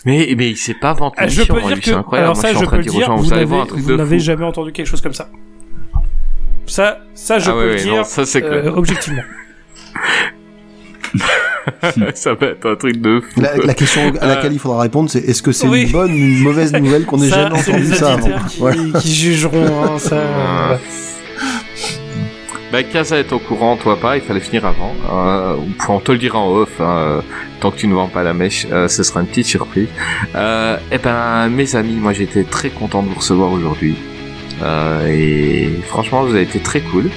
mais 0.06 0.34
mais 0.38 0.50
il 0.52 0.58
s'est 0.58 0.74
pas 0.74 0.94
vanté. 0.94 1.28
Je 1.28 1.44
peux 1.44 1.62
dire 1.62 1.82
que, 1.82 2.16
alors 2.16 2.36
ça, 2.38 2.54
je 2.54 2.66
peux 2.66 2.78
le 2.78 2.84
dire, 2.84 3.14
vous 3.16 3.24
vous 3.24 3.30
n'avez 3.96 4.18
vous 4.18 4.24
jamais 4.24 4.46
entendu 4.46 4.72
quelque 4.72 4.88
chose 4.88 5.02
comme 5.02 5.14
ça. 5.14 5.30
Ça, 6.66 7.00
ça, 7.14 7.40
je 7.40 7.50
Ah 7.50 7.54
peux 7.54 7.60
ouais, 7.60 7.74
le 7.74 7.82
dire 7.82 7.96
non, 7.96 8.04
ça 8.04 8.26
c'est 8.26 8.44
euh, 8.44 8.62
clair. 8.62 8.78
objectivement. 8.78 9.24
ça 12.16 12.34
va 12.34 12.48
être 12.48 12.66
un 12.70 12.76
truc 12.76 13.02
de 13.02 13.22
fou. 13.22 13.42
La, 13.42 13.58
la 13.58 13.74
question 13.74 14.02
à 14.20 14.26
Euh, 14.26 14.36
laquelle 14.36 14.54
il 14.54 14.60
faudra 14.60 14.82
répondre, 14.82 15.10
c'est 15.10 15.20
est-ce 15.20 15.42
que 15.44 15.52
c'est 15.52 15.68
oui. 15.68 15.84
une 15.84 15.92
bonne 15.92 16.12
ou 16.12 16.16
une 16.16 16.40
mauvaise 16.44 16.74
nouvelle 16.74 17.06
qu'on 17.06 17.22
ait 17.22 17.30
Ça, 17.30 17.44
jamais 17.50 17.60
entendu 17.60 17.84
les 17.84 17.96
ça 17.96 18.14
avant 18.14 18.30
qui, 18.48 18.60
Voilà. 18.60 19.00
qui 19.00 19.14
jugeront 19.24 19.66
hein, 19.84 20.00
ça. 20.00 20.18
Ah. 20.18 20.68
voilà. 20.68 20.80
Bah, 22.72 22.84
Kaza 22.84 23.18
est 23.20 23.32
au 23.32 23.40
courant, 23.40 23.78
toi 23.78 23.98
pas, 23.98 24.18
il 24.18 24.22
fallait 24.22 24.42
finir 24.42 24.66
avant. 24.66 24.94
Euh, 25.10 25.56
on 25.88 26.00
te 26.00 26.12
le 26.12 26.18
dira 26.18 26.38
en 26.40 26.52
off, 26.52 26.70
hein, 26.82 26.98
euh, 26.98 27.22
tant 27.62 27.72
que 27.72 27.78
tu 27.78 27.88
ne 27.88 27.94
vends 27.94 28.10
pas 28.10 28.24
la 28.24 28.34
mèche, 28.34 28.68
euh, 28.72 28.90
ce 28.90 29.04
sera 29.04 29.22
une 29.22 29.28
petite 29.28 29.46
surprise. 29.46 29.88
Euh, 30.36 30.76
eh 30.92 30.98
ben, 30.98 31.48
mes 31.48 31.76
amis, 31.78 31.96
moi 31.96 32.12
j'étais 32.12 32.44
très 32.44 32.70
content 32.70 33.04
de 33.04 33.08
vous 33.08 33.16
recevoir 33.16 33.52
aujourd'hui. 33.54 33.96
Euh, 34.64 35.08
et 35.08 35.70
franchement, 35.88 36.24
vous 36.26 36.32
avez 36.34 36.42
été 36.42 36.60
très 36.60 36.82
cool. 36.82 37.10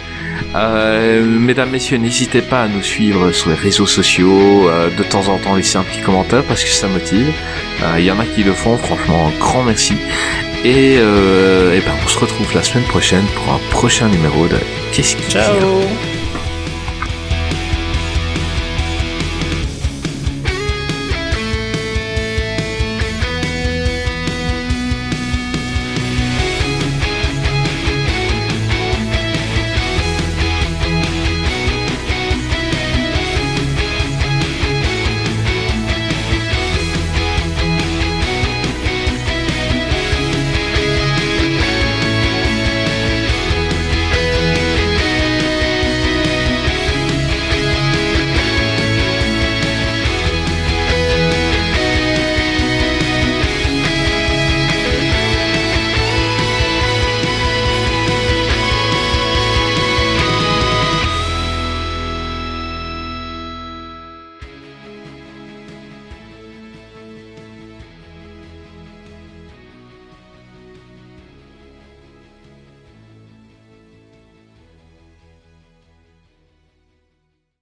Euh, 0.55 1.23
mesdames, 1.25 1.71
messieurs, 1.71 1.99
n'hésitez 1.99 2.43
pas 2.43 2.63
à 2.63 2.69
nous 2.69 2.83
suivre 2.83 3.33
sur 3.33 3.51
les 3.51 3.57
réseaux 3.57 3.87
sociaux, 3.87 4.69
euh, 4.69 4.91
de 4.97 5.03
temps 5.03 5.29
en 5.29 5.39
temps 5.39 5.55
laisser 5.55 5.79
un 5.79 5.83
petit 5.83 6.01
commentaire 6.01 6.43
parce 6.45 6.65
que 6.65 6.71
ça 6.71 6.89
motive. 6.89 7.33
Euh, 7.83 7.97
Il 7.99 8.05
y 8.05 8.11
en 8.11 8.19
a 8.19 8.25
qui 8.25 8.43
le 8.43 8.53
font, 8.53 8.77
franchement, 8.77 9.29
un 9.29 9.39
grand 9.39 9.63
merci. 9.63 9.95
Et, 10.65 10.97
euh, 10.99 11.75
eh 11.77 11.81
ben, 11.81 11.93
on 12.05 12.09
se 12.09 12.19
retrouve 12.19 12.55
la 12.55 12.63
semaine 12.63 12.85
prochaine 12.85 13.25
pour 13.35 13.55
un 13.55 13.61
prochain 13.71 14.09
numéro 14.09 14.47
de 14.47 14.57
Qu'est-ce 14.93 15.17
qui 15.17 15.31
Ciao. 15.31 15.55